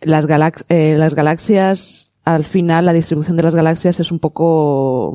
las, 0.00 0.26
eh, 0.68 0.96
las 0.98 1.14
galaxias 1.14 2.11
al 2.24 2.44
final 2.44 2.86
la 2.86 2.92
distribución 2.92 3.36
de 3.36 3.42
las 3.42 3.54
galaxias 3.54 3.98
es 3.98 4.12
un 4.12 4.18
poco 4.18 5.12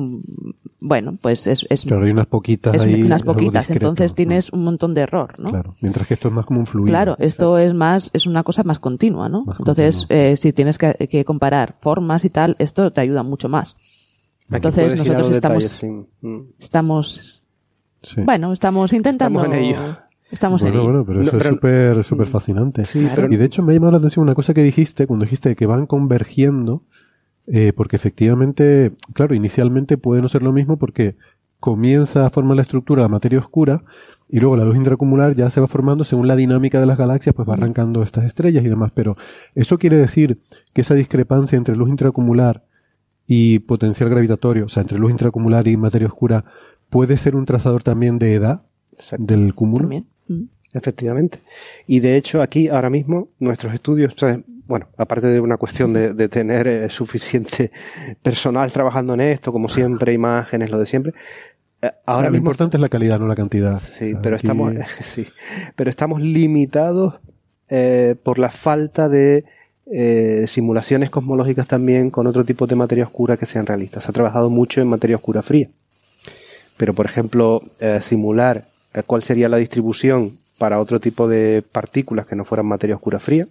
bueno 0.80 1.16
pues 1.20 1.46
es, 1.46 1.66
es 1.70 1.82
claro 1.82 2.04
hay 2.04 2.10
unas 2.10 2.26
poquitas 2.26 2.74
es 2.74 3.06
unas 3.06 3.22
poquitas 3.22 3.70
entonces 3.70 4.14
tienes 4.14 4.52
un 4.52 4.64
montón 4.64 4.94
de 4.94 5.02
error 5.02 5.32
no 5.38 5.50
claro 5.50 5.74
mientras 5.80 6.06
que 6.06 6.14
esto 6.14 6.28
es 6.28 6.34
más 6.34 6.44
como 6.44 6.60
un 6.60 6.66
fluido 6.66 6.90
claro 6.90 7.16
esto 7.18 7.56
es 7.56 7.72
más 7.72 8.10
es 8.12 8.26
una 8.26 8.42
cosa 8.42 8.62
más 8.62 8.78
continua 8.78 9.28
no 9.28 9.44
entonces 9.58 10.06
Eh, 10.10 10.36
si 10.36 10.52
tienes 10.52 10.78
que, 10.78 10.94
que, 11.08 11.24
comparar 11.24 11.76
formas 11.80 12.24
y 12.24 12.30
tal 12.30 12.56
esto 12.58 12.90
te 12.92 13.00
ayuda 13.00 13.22
mucho 13.22 13.48
más. 13.48 13.76
Entonces 14.50 14.96
nosotros 14.96 15.30
estamos 15.30 15.84
mm. 16.20 16.38
estamos 16.58 17.42
bueno 18.24 18.52
estamos 18.52 18.92
intentando 18.92 19.40
estamos 19.40 19.58
en 19.58 19.64
ello. 19.64 19.78
Estamos 20.30 20.60
bueno, 20.60 20.82
bueno, 20.82 21.04
pero 21.06 21.22
eso 21.22 21.36
es 21.36 21.42
súper 21.42 22.04
súper 22.04 22.26
fascinante. 22.26 22.82
Y 22.94 23.36
de 23.36 23.44
hecho 23.44 23.62
me 23.62 23.72
ha 23.72 23.74
llamado 23.74 23.92
la 23.92 23.98
atención 23.98 24.24
una 24.24 24.34
cosa 24.34 24.52
que 24.52 24.62
dijiste 24.62 25.06
cuando 25.06 25.24
dijiste 25.24 25.56
que 25.56 25.66
van 25.66 25.86
convergiendo, 25.86 26.82
eh, 27.50 27.72
porque 27.74 27.96
efectivamente, 27.96 28.92
claro, 29.14 29.34
inicialmente 29.34 29.96
puede 29.96 30.22
no 30.22 30.28
ser 30.28 30.42
lo 30.42 30.52
mismo 30.52 30.78
porque 30.78 31.16
comienza 31.60 32.26
a 32.26 32.30
formar 32.30 32.56
la 32.56 32.62
estructura 32.62 33.02
la 33.02 33.08
materia 33.08 33.38
oscura 33.38 33.82
y 34.28 34.40
luego 34.40 34.56
la 34.56 34.64
luz 34.64 34.76
intracumular 34.76 35.34
ya 35.34 35.48
se 35.50 35.60
va 35.60 35.66
formando 35.66 36.04
según 36.04 36.28
la 36.28 36.36
dinámica 36.36 36.80
de 36.80 36.86
las 36.86 36.98
galaxias, 36.98 37.34
pues 37.34 37.48
va 37.48 37.54
arrancando 37.54 38.02
estas 38.02 38.26
estrellas 38.26 38.64
y 38.64 38.68
demás. 38.68 38.92
Pero 38.94 39.16
eso 39.54 39.78
quiere 39.78 39.96
decir 39.96 40.40
que 40.74 40.82
esa 40.82 40.94
discrepancia 40.94 41.56
entre 41.56 41.76
luz 41.76 41.88
intracumular 41.88 42.64
y 43.26 43.60
potencial 43.60 44.10
gravitatorio, 44.10 44.66
o 44.66 44.68
sea, 44.68 44.82
entre 44.82 44.98
luz 44.98 45.10
intracumular 45.10 45.66
y 45.66 45.76
materia 45.78 46.08
oscura, 46.08 46.44
puede 46.90 47.16
ser 47.16 47.36
un 47.36 47.46
trazador 47.46 47.82
también 47.82 48.18
de 48.18 48.34
edad 48.34 48.62
del 49.18 49.54
cúmulo. 49.54 49.88
Mm. 50.28 50.42
Efectivamente. 50.74 51.40
Y 51.86 52.00
de 52.00 52.16
hecho 52.16 52.42
aquí 52.42 52.68
ahora 52.68 52.90
mismo 52.90 53.28
nuestros 53.38 53.72
estudios, 53.72 54.14
bueno, 54.68 54.86
aparte 54.98 55.28
de 55.28 55.40
una 55.40 55.56
cuestión 55.56 55.94
de, 55.94 56.28
tener 56.28 56.68
eh, 56.68 56.90
suficiente 56.90 57.72
personal 58.22 58.70
trabajando 58.70 59.14
en 59.14 59.22
esto, 59.22 59.50
como 59.50 59.70
siempre, 59.70 60.12
imágenes, 60.12 60.70
lo 60.70 60.78
de 60.78 60.84
siempre. 60.84 61.14
Eh, 61.80 61.90
ahora 62.04 62.28
lo 62.28 62.36
importante 62.36 62.76
es 62.76 62.80
la 62.82 62.90
calidad, 62.90 63.18
no 63.18 63.26
la 63.26 63.34
cantidad. 63.34 63.78
Sí, 63.78 64.14
pero 64.22 64.36
estamos, 64.36 64.74
sí, 65.02 65.26
pero 65.74 65.88
estamos 65.88 66.20
limitados 66.20 67.18
eh, 67.70 68.14
por 68.22 68.38
la 68.38 68.50
falta 68.50 69.08
de 69.08 69.44
simulaciones 70.46 71.08
cosmológicas 71.08 71.66
también 71.66 72.10
con 72.10 72.26
otro 72.26 72.44
tipo 72.44 72.66
de 72.66 72.76
materia 72.76 73.04
oscura 73.04 73.38
que 73.38 73.46
sean 73.46 73.64
realistas. 73.64 74.04
Se 74.04 74.10
ha 74.10 74.12
trabajado 74.12 74.50
mucho 74.50 74.82
en 74.82 74.88
materia 74.88 75.16
oscura 75.16 75.40
fría. 75.40 75.70
Pero, 76.76 76.92
por 76.92 77.06
ejemplo, 77.06 77.62
simular 78.02 78.66
cuál 79.06 79.22
sería 79.22 79.48
la 79.48 79.56
distribución 79.56 80.36
para 80.58 80.78
otro 80.78 81.00
tipo 81.00 81.26
de 81.26 81.64
partículas 81.72 82.26
que 82.26 82.36
no 82.36 82.44
fueran 82.44 82.66
materia 82.66 82.96
oscura 82.96 83.18
fría. 83.18 83.48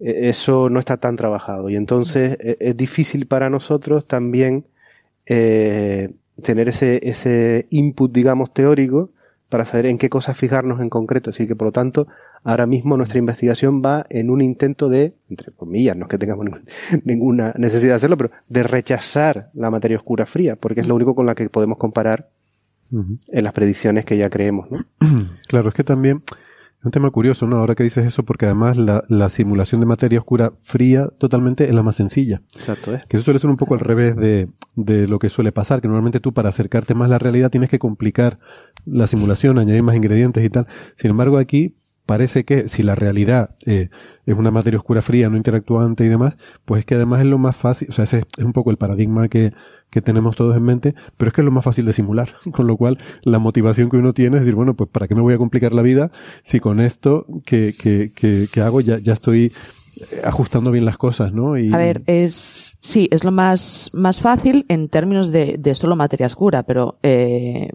E, 0.00 0.28
eso 0.28 0.68
no 0.68 0.78
está 0.78 0.96
tan 0.96 1.16
trabajado 1.16 1.70
y 1.70 1.76
entonces 1.76 2.36
e, 2.40 2.56
es 2.60 2.76
difícil 2.76 3.26
para 3.26 3.50
nosotros 3.50 4.06
también 4.06 4.66
eh, 5.26 6.10
tener 6.42 6.68
ese, 6.68 7.00
ese 7.02 7.66
input, 7.70 8.12
digamos, 8.12 8.52
teórico 8.52 9.10
para 9.48 9.66
saber 9.66 9.86
en 9.86 9.98
qué 9.98 10.08
cosas 10.08 10.36
fijarnos 10.36 10.80
en 10.80 10.88
concreto. 10.88 11.30
Así 11.30 11.46
que, 11.46 11.54
por 11.54 11.68
lo 11.68 11.72
tanto, 11.72 12.08
ahora 12.42 12.66
mismo 12.66 12.96
nuestra 12.96 13.18
investigación 13.18 13.82
va 13.84 14.06
en 14.08 14.30
un 14.30 14.40
intento 14.40 14.88
de, 14.88 15.14
entre 15.28 15.52
comillas, 15.52 15.94
no 15.94 16.06
es 16.06 16.08
que 16.08 16.16
tengamos 16.18 16.46
ninguna 17.04 17.52
necesidad 17.58 17.92
de 17.92 17.96
hacerlo, 17.96 18.16
pero 18.16 18.30
de 18.48 18.62
rechazar 18.62 19.50
la 19.52 19.70
materia 19.70 19.98
oscura 19.98 20.24
fría, 20.24 20.56
porque 20.56 20.80
es 20.80 20.86
lo 20.86 20.94
único 20.94 21.14
con 21.14 21.26
la 21.26 21.34
que 21.34 21.50
podemos 21.50 21.76
comparar 21.76 22.30
en 22.90 23.44
las 23.44 23.52
predicciones 23.54 24.04
que 24.04 24.18
ya 24.18 24.28
creemos, 24.28 24.70
¿no? 24.70 24.84
Claro, 25.48 25.70
es 25.70 25.74
que 25.74 25.84
también 25.84 26.22
es 26.82 26.86
un 26.86 26.90
tema 26.90 27.12
curioso, 27.12 27.46
¿no? 27.46 27.58
Ahora 27.58 27.76
que 27.76 27.84
dices 27.84 28.04
eso, 28.04 28.24
porque 28.24 28.46
además 28.46 28.76
la, 28.76 29.04
la, 29.08 29.28
simulación 29.28 29.80
de 29.80 29.86
materia 29.86 30.18
oscura 30.18 30.52
fría 30.62 31.06
totalmente 31.16 31.68
es 31.68 31.72
la 31.72 31.84
más 31.84 31.94
sencilla. 31.94 32.42
Exacto, 32.56 32.92
¿eh? 32.92 33.04
Que 33.08 33.18
eso 33.18 33.24
suele 33.24 33.38
ser 33.38 33.50
un 33.50 33.56
poco 33.56 33.74
al 33.74 33.80
revés 33.80 34.16
de, 34.16 34.48
de 34.74 35.06
lo 35.06 35.20
que 35.20 35.28
suele 35.28 35.52
pasar, 35.52 35.80
que 35.80 35.86
normalmente 35.86 36.18
tú 36.18 36.32
para 36.34 36.48
acercarte 36.48 36.94
más 36.94 37.06
a 37.06 37.10
la 37.10 37.18
realidad 37.20 37.52
tienes 37.52 37.70
que 37.70 37.78
complicar 37.78 38.40
la 38.84 39.06
simulación, 39.06 39.60
añadir 39.60 39.84
más 39.84 39.94
ingredientes 39.94 40.44
y 40.44 40.50
tal. 40.50 40.66
Sin 40.96 41.12
embargo, 41.12 41.38
aquí 41.38 41.76
parece 42.06 42.44
que 42.44 42.68
si 42.68 42.82
la 42.82 42.94
realidad 42.94 43.50
eh, 43.66 43.88
es 44.26 44.34
una 44.34 44.50
materia 44.50 44.78
oscura 44.78 45.02
fría, 45.02 45.28
no 45.28 45.36
interactuante 45.36 46.04
y 46.04 46.08
demás, 46.08 46.34
pues 46.64 46.80
es 46.80 46.84
que 46.84 46.94
además 46.94 47.20
es 47.20 47.26
lo 47.26 47.38
más 47.38 47.56
fácil, 47.56 47.88
o 47.90 47.92
sea, 47.92 48.04
ese 48.04 48.24
es 48.36 48.44
un 48.44 48.52
poco 48.52 48.70
el 48.70 48.76
paradigma 48.76 49.28
que, 49.28 49.52
que 49.90 50.02
tenemos 50.02 50.36
todos 50.36 50.56
en 50.56 50.62
mente, 50.62 50.94
pero 51.16 51.28
es 51.28 51.34
que 51.34 51.40
es 51.40 51.44
lo 51.44 51.50
más 51.50 51.64
fácil 51.64 51.84
de 51.84 51.92
simular, 51.92 52.34
con 52.52 52.66
lo 52.66 52.76
cual 52.76 52.98
la 53.22 53.38
motivación 53.38 53.90
que 53.90 53.96
uno 53.96 54.12
tiene 54.12 54.36
es 54.36 54.42
decir, 54.42 54.54
bueno, 54.54 54.74
pues 54.74 54.90
¿para 54.90 55.08
qué 55.08 55.14
me 55.14 55.22
voy 55.22 55.34
a 55.34 55.38
complicar 55.38 55.72
la 55.72 55.82
vida 55.82 56.10
si 56.42 56.60
con 56.60 56.80
esto 56.80 57.26
que, 57.44 57.74
que, 57.78 58.12
que, 58.14 58.48
que 58.52 58.60
hago 58.60 58.80
ya, 58.80 58.98
ya 58.98 59.12
estoy 59.12 59.52
ajustando 60.24 60.70
bien 60.70 60.84
las 60.84 60.96
cosas, 60.96 61.32
¿no? 61.32 61.58
Y... 61.58 61.72
A 61.72 61.76
ver, 61.76 62.02
es 62.06 62.76
sí, 62.80 63.08
es 63.10 63.24
lo 63.24 63.30
más 63.30 63.90
más 63.92 64.20
fácil 64.20 64.64
en 64.68 64.88
términos 64.88 65.30
de, 65.30 65.56
de 65.58 65.74
solo 65.74 65.96
materia 65.96 66.26
oscura, 66.26 66.62
pero 66.62 66.98
eh, 67.02 67.70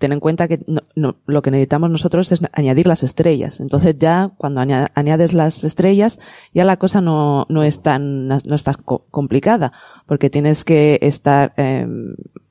ten 0.00 0.12
en 0.12 0.18
cuenta 0.18 0.48
que 0.48 0.64
no, 0.66 1.16
lo 1.26 1.42
que 1.42 1.50
necesitamos 1.50 1.90
nosotros 1.90 2.32
es 2.32 2.40
añadir 2.52 2.86
las 2.86 3.02
estrellas. 3.02 3.60
Entonces 3.60 3.96
ya 3.98 4.32
cuando 4.38 4.60
añades 4.60 5.34
las 5.34 5.62
estrellas 5.62 6.18
ya 6.54 6.64
la 6.64 6.78
cosa 6.78 7.02
no, 7.02 7.46
no 7.50 7.62
es 7.62 7.82
tan 7.82 8.26
no 8.26 8.54
es 8.54 8.64
tan 8.64 8.76
complicada 8.82 9.72
porque 10.06 10.30
tienes 10.30 10.64
que 10.64 10.98
estar 11.02 11.52
eh, 11.58 11.86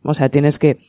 o 0.04 0.14
sea 0.14 0.30
tienes 0.30 0.60
que 0.60 0.80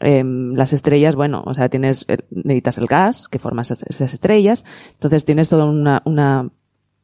eh, 0.00 0.22
las 0.24 0.72
estrellas 0.72 1.16
bueno 1.16 1.42
o 1.44 1.52
sea 1.54 1.68
tienes 1.68 2.06
necesitas 2.30 2.78
el 2.78 2.86
gas 2.86 3.26
que 3.26 3.40
forma 3.40 3.62
esas, 3.62 3.82
estrellas 4.00 4.64
entonces 4.92 5.24
tienes 5.24 5.48
toda 5.48 5.64
una 5.64 6.00
una 6.04 6.48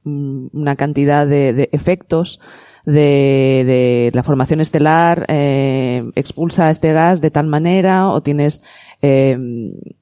una 0.04 0.76
cantidad 0.76 1.26
de, 1.26 1.52
de 1.52 1.68
efectos 1.72 2.38
de, 2.84 3.64
de, 3.66 4.10
la 4.12 4.22
formación 4.22 4.60
estelar 4.60 5.24
eh, 5.28 5.83
expulsa 6.14 6.70
este 6.70 6.92
gas 6.92 7.20
de 7.20 7.30
tal 7.30 7.46
manera 7.46 8.08
o 8.08 8.22
tienes 8.22 8.62
eh, 9.02 9.36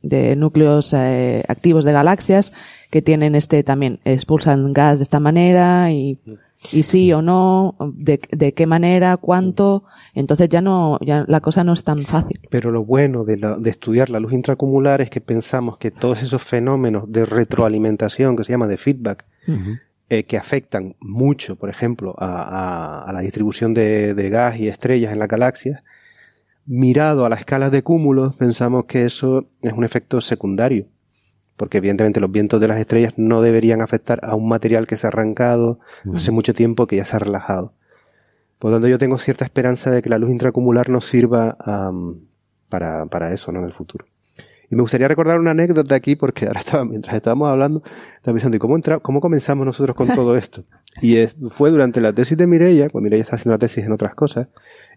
de 0.03 0.37
núcleos 0.37 0.93
eh, 0.93 1.43
activos 1.49 1.85
de 1.85 1.93
galaxias 1.93 2.53
que 2.91 3.03
tienen 3.03 3.35
este 3.35 3.63
también, 3.63 4.01
expulsan 4.05 4.73
gas 4.73 4.99
de 4.99 5.05
esta 5.05 5.19
manera 5.19 5.91
y, 5.91 6.19
y 6.71 6.83
sí 6.83 7.13
o 7.13 7.23
no, 7.23 7.75
de, 7.95 8.21
de 8.31 8.53
qué 8.53 8.67
manera, 8.67 9.17
cuánto, 9.17 9.85
entonces 10.15 10.49
ya 10.51 10.61
no, 10.61 10.99
ya 11.01 11.25
la 11.27 11.41
cosa 11.41 11.65
no 11.65 11.73
es 11.73 11.85
tan 11.85 12.05
fácil. 12.05 12.39
Pero 12.51 12.71
lo 12.71 12.85
bueno 12.85 13.25
de, 13.25 13.39
la, 13.39 13.57
de 13.57 13.71
estudiar 13.71 14.11
la 14.11 14.21
luz 14.21 14.35
intracumular 14.35 15.01
es 15.01 15.11
que 15.11 15.23
pensamos 15.23 15.79
que 15.79 15.91
todos 15.91 16.23
esos 16.23 16.43
fenómenos 16.43 17.11
de 17.11 17.25
retroalimentación 17.25 18.37
que 18.37 18.45
se 18.45 18.53
llama 18.53 18.69
de 18.69 18.77
feedback, 18.77 19.25
eh, 20.13 20.25
que 20.25 20.37
afectan 20.37 20.95
mucho, 21.01 21.57
por 21.57 21.71
ejemplo, 21.71 22.15
a, 22.19 22.43
a, 22.43 23.03
a 23.03 23.13
la 23.15 23.21
distribución 23.21 23.73
de, 23.73 24.13
de, 24.13 24.29
gas 24.29 24.59
y 24.59 24.69
estrellas 24.69 25.11
en 25.11 25.19
la 25.19 25.27
galaxia, 25.27 25.85
mirado 26.67 27.25
a 27.25 27.31
la 27.31 27.37
escala 27.37 27.71
de 27.71 27.83
cúmulos, 27.83 28.37
pensamos 28.37 28.85
que 28.85 29.07
eso 29.07 29.47
es 29.63 29.73
un 29.73 29.85
efecto 29.85 30.21
secundario. 30.21 30.85
Porque 31.57 31.79
evidentemente 31.79 32.21
los 32.21 32.31
vientos 32.31 32.61
de 32.61 32.69
las 32.69 32.79
estrellas 32.79 33.15
no 33.17 33.41
deberían 33.41 33.81
afectar 33.81 34.21
a 34.23 34.37
un 34.37 34.49
material 34.49 34.87
que 34.87 34.99
se 34.99 35.07
ha 35.07 35.09
arrancado 35.09 35.81
hace 36.15 36.31
mucho 36.31 36.53
tiempo 36.53 36.87
que 36.87 36.97
ya 36.97 37.07
se 37.07 37.17
ha 37.17 37.19
relajado. 37.19 37.73
Por 38.59 38.71
lo 38.71 38.77
tanto, 38.77 38.89
yo 38.89 38.99
tengo 38.99 39.17
cierta 39.17 39.47
esperanza 39.47 39.91
de 39.91 40.03
que 40.03 40.11
la 40.11 40.19
luz 40.19 40.31
intracumular 40.31 40.91
nos 40.91 41.07
sirva 41.07 41.57
para, 42.69 43.07
para 43.07 43.33
eso 43.33 43.51
¿no? 43.51 43.61
en 43.61 43.65
el 43.65 43.73
futuro. 43.73 44.05
Y 44.73 44.75
me 44.75 44.81
gustaría 44.81 45.07
recordar 45.07 45.39
una 45.39 45.51
anécdota 45.51 45.95
aquí, 45.95 46.17
porque 46.17 46.47
ahora 46.47 46.61
estaba, 46.61 46.87
mientras 46.87 47.15
estábamos 47.15 47.51
hablando, 47.51 47.83
estaba 48.17 48.35
pensando, 48.35 48.57
¿y 48.57 48.59
cómo, 48.59 48.75
entra, 48.75 49.01
cómo 49.01 49.21
comenzamos 49.21 49.67
nosotros 49.67 49.95
con 49.95 50.09
todo 50.09 50.35
esto? 50.35 50.65
Y 51.03 51.27
fue 51.51 51.71
durante 51.71 52.01
la 52.01 52.15
tesis 52.15 52.39
de 52.39 52.47
Mireia, 52.47 52.89
cuando 52.89 53.05
Mireia 53.05 53.23
está 53.23 53.37
haciendo 53.37 53.53
la 53.53 53.59
tesis 53.59 53.85
en 53.85 53.93
otras 53.93 54.15
cosas, 54.15 54.49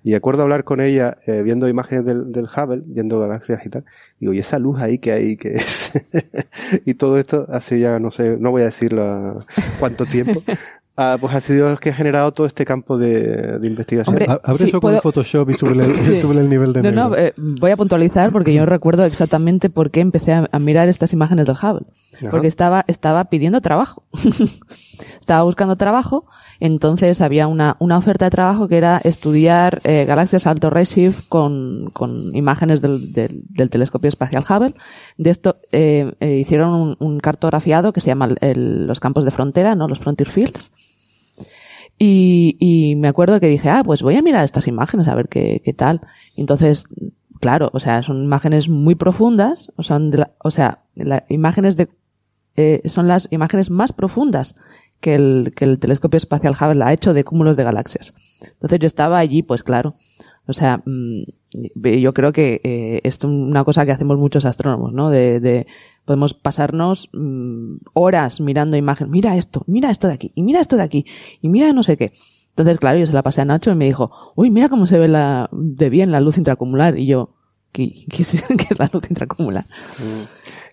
y 0.01 0.13
acuerdo 0.13 0.43
hablar 0.43 0.63
con 0.63 0.79
ella 0.79 1.17
eh, 1.27 1.41
viendo 1.41 1.67
imágenes 1.67 2.05
del, 2.05 2.31
del, 2.31 2.45
Hubble, 2.45 2.83
viendo 2.85 3.19
galaxias 3.19 3.65
y 3.65 3.69
tal. 3.69 3.83
Digo, 4.17 4.31
y 4.31 4.39
esa 4.39 4.59
luz 4.59 4.79
ahí 4.79 4.97
que 4.97 5.11
hay, 5.11 5.35
que 5.35 5.55
es. 5.55 5.91
y 6.85 6.93
todo 6.93 7.17
esto 7.17 7.45
hace 7.49 7.77
ya, 7.77 7.99
no 7.99 8.11
sé, 8.11 8.37
no 8.39 8.51
voy 8.51 8.61
a 8.61 8.65
decir 8.65 8.95
cuánto 9.79 10.05
tiempo, 10.05 10.41
Ah, 10.97 11.17
pues 11.19 11.35
ha 11.35 11.41
sido 11.41 11.69
el 11.69 11.77
que 11.77 11.89
ha 11.89 11.93
generado 11.93 12.31
todo 12.31 12.47
este 12.47 12.63
campo 12.63 12.97
de, 12.97 13.59
investigación. 13.63 14.17
Abre 14.43 14.65
eso 14.65 14.79
con 14.79 14.97
Photoshop 15.01 15.49
y 15.49 15.53
sube 15.55 15.73
el, 16.39 16.49
nivel 16.49 16.71
de 16.71 16.83
No, 16.83 16.91
no, 16.91 17.17
eh, 17.17 17.33
voy 17.35 17.71
a 17.71 17.77
puntualizar 17.77 18.31
porque 18.31 18.53
yo 18.53 18.65
recuerdo 18.65 19.03
exactamente 19.03 19.69
por 19.69 19.91
qué 19.91 19.99
empecé 19.99 20.31
a, 20.33 20.59
mirar 20.59 20.87
estas 20.87 21.11
imágenes 21.11 21.47
del 21.47 21.57
Hubble. 21.61 21.87
Porque 22.31 22.47
estaba, 22.47 22.85
estaba 22.87 23.25
pidiendo 23.25 23.59
trabajo. 23.59 24.03
estaba 25.19 25.43
buscando 25.43 25.75
trabajo, 25.75 26.27
entonces 26.61 27.19
había 27.19 27.47
una, 27.47 27.75
una 27.79 27.97
oferta 27.97 28.23
de 28.23 28.31
trabajo 28.31 28.69
que 28.69 28.77
era 28.77 29.01
estudiar 29.03 29.81
eh, 29.83 30.05
galaxias 30.05 30.47
alto 30.47 30.69
redshift 30.69 31.27
con, 31.27 31.89
con 31.91 32.33
imágenes 32.33 32.79
del, 32.79 33.11
del, 33.11 33.69
telescopio 33.69 34.07
espacial 34.07 34.45
Hubble. 34.49 34.75
De 35.17 35.29
esto 35.29 35.57
eh, 35.73 36.13
hicieron 36.21 36.73
un, 36.73 36.95
un, 36.99 37.19
cartografiado 37.19 37.91
que 37.91 37.99
se 37.99 38.07
llama 38.07 38.29
los 38.39 39.01
campos 39.01 39.25
de 39.25 39.31
frontera, 39.31 39.75
¿no? 39.75 39.89
Los 39.89 39.99
frontier 39.99 40.29
fields 40.29 40.71
y, 41.97 42.57
y 42.59 42.95
me 42.95 43.07
acuerdo 43.07 43.39
que 43.39 43.47
dije, 43.47 43.69
ah, 43.69 43.83
pues 43.83 44.01
voy 44.01 44.15
a 44.15 44.21
mirar 44.21 44.43
estas 44.43 44.67
imágenes 44.67 45.07
a 45.07 45.15
ver 45.15 45.29
qué, 45.29 45.61
qué 45.63 45.73
tal. 45.73 46.01
entonces, 46.35 46.85
claro, 47.39 47.69
o 47.73 47.79
sea, 47.79 48.03
son 48.03 48.23
imágenes 48.23 48.69
muy 48.69 48.95
profundas, 48.95 49.71
o, 49.75 49.83
son 49.83 50.11
o 50.43 50.51
sea, 50.51 50.83
imágenes 51.29 51.77
de, 51.77 51.89
eh, 52.55 52.81
son 52.85 53.07
las 53.07 53.27
imágenes 53.31 53.69
más 53.69 53.91
profundas 53.91 54.55
que 54.99 55.15
el, 55.15 55.53
que 55.55 55.65
el 55.65 55.79
telescopio 55.79 56.17
espacial 56.17 56.55
Hubble 56.59 56.83
ha 56.83 56.93
hecho 56.93 57.13
de 57.13 57.23
cúmulos 57.23 57.57
de 57.57 57.63
galaxias. 57.63 58.13
Entonces 58.41 58.79
yo 58.79 58.87
estaba 58.87 59.19
allí, 59.19 59.43
pues 59.43 59.63
claro. 59.63 59.95
O 60.47 60.53
sea, 60.53 60.81
mm, 60.85 61.23
yo 61.73 62.13
creo 62.13 62.31
que 62.31 62.61
eh, 62.63 63.01
esto 63.03 63.27
es 63.27 63.33
una 63.33 63.63
cosa 63.63 63.85
que 63.85 63.91
hacemos 63.91 64.17
muchos 64.17 64.45
astrónomos, 64.45 64.93
¿no? 64.93 65.09
De, 65.09 65.39
de 65.39 65.67
podemos 66.05 66.33
pasarnos 66.33 67.09
mm, 67.13 67.77
horas 67.93 68.39
mirando 68.39 68.77
imágenes. 68.77 69.11
Mira 69.11 69.35
esto, 69.35 69.63
mira 69.67 69.91
esto 69.91 70.07
de 70.07 70.13
aquí, 70.13 70.31
y 70.35 70.43
mira 70.43 70.61
esto 70.61 70.77
de 70.77 70.83
aquí, 70.83 71.05
y 71.41 71.49
mira 71.49 71.73
no 71.73 71.83
sé 71.83 71.97
qué. 71.97 72.13
Entonces, 72.49 72.79
claro, 72.79 72.97
yo 72.97 73.05
se 73.05 73.11
la 73.11 73.21
pasé 73.21 73.41
a 73.41 73.45
Nacho 73.45 73.71
y 73.71 73.75
me 73.75 73.85
dijo, 73.85 74.11
uy, 74.35 74.49
mira 74.49 74.69
cómo 74.69 74.87
se 74.87 74.97
ve 74.97 75.09
la, 75.09 75.49
de 75.51 75.89
bien 75.89 76.09
la 76.09 76.21
luz 76.21 76.37
intracumular. 76.37 76.97
Y 76.97 77.05
yo, 77.05 77.35
¿qué, 77.73 78.05
qué, 78.09 78.21
es, 78.21 78.45
la 78.79 78.89
luz 78.93 79.09
intracumular? 79.09 79.65
Mm. 79.99 80.23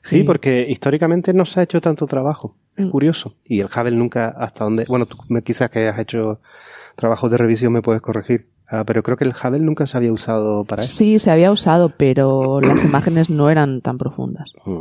Sí, 0.05 0.23
porque 0.23 0.65
históricamente 0.69 1.33
no 1.33 1.45
se 1.45 1.59
ha 1.59 1.63
hecho 1.65 1.81
tanto 1.81 2.07
trabajo. 2.07 2.57
Es 2.77 2.87
mm. 2.87 2.91
curioso. 2.91 3.35
Y 3.45 3.59
el 3.59 3.67
Hubble 3.67 3.97
nunca, 3.97 4.29
hasta 4.29 4.63
donde, 4.63 4.85
bueno, 4.85 5.07
tú 5.07 5.19
quizás 5.45 5.71
que 5.71 5.81
hayas 5.81 5.99
hecho 5.99 6.41
trabajos 6.95 7.31
de 7.33 7.39
revisión 7.39 7.73
me 7.73 7.83
puedes 7.83 8.01
corregir. 8.01 8.49
Ah, 8.73 8.85
pero 8.87 9.03
creo 9.03 9.19
que 9.19 9.25
el 9.25 9.35
Hubble 9.35 9.59
nunca 9.59 9.87
se 9.87 9.99
había 9.99 10.11
usado 10.11 10.65
para 10.65 10.83
eso. 10.83 10.95
Sí, 10.95 11.19
se 11.19 11.31
había 11.31 11.53
usado, 11.53 11.93
pero 11.95 12.59
las 12.63 12.83
imágenes 12.83 13.29
no 13.29 13.51
eran 13.51 13.83
tan 13.83 13.99
profundas. 13.99 14.51
Mm. 14.65 14.79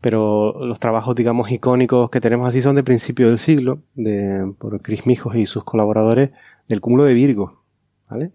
Pero 0.00 0.66
los 0.66 0.80
trabajos, 0.80 1.14
digamos, 1.14 1.48
icónicos 1.50 2.10
que 2.10 2.20
tenemos 2.20 2.48
así 2.48 2.60
son 2.60 2.74
de 2.74 2.82
principio 2.82 3.28
del 3.28 3.38
siglo, 3.38 3.78
de, 3.94 4.52
por 4.58 4.82
Chris 4.82 5.06
Mijos 5.06 5.36
y 5.36 5.46
sus 5.46 5.62
colaboradores, 5.62 6.30
del 6.68 6.80
cúmulo 6.80 7.04
de 7.04 7.14
Virgo, 7.14 7.62
¿vale? 8.10 8.32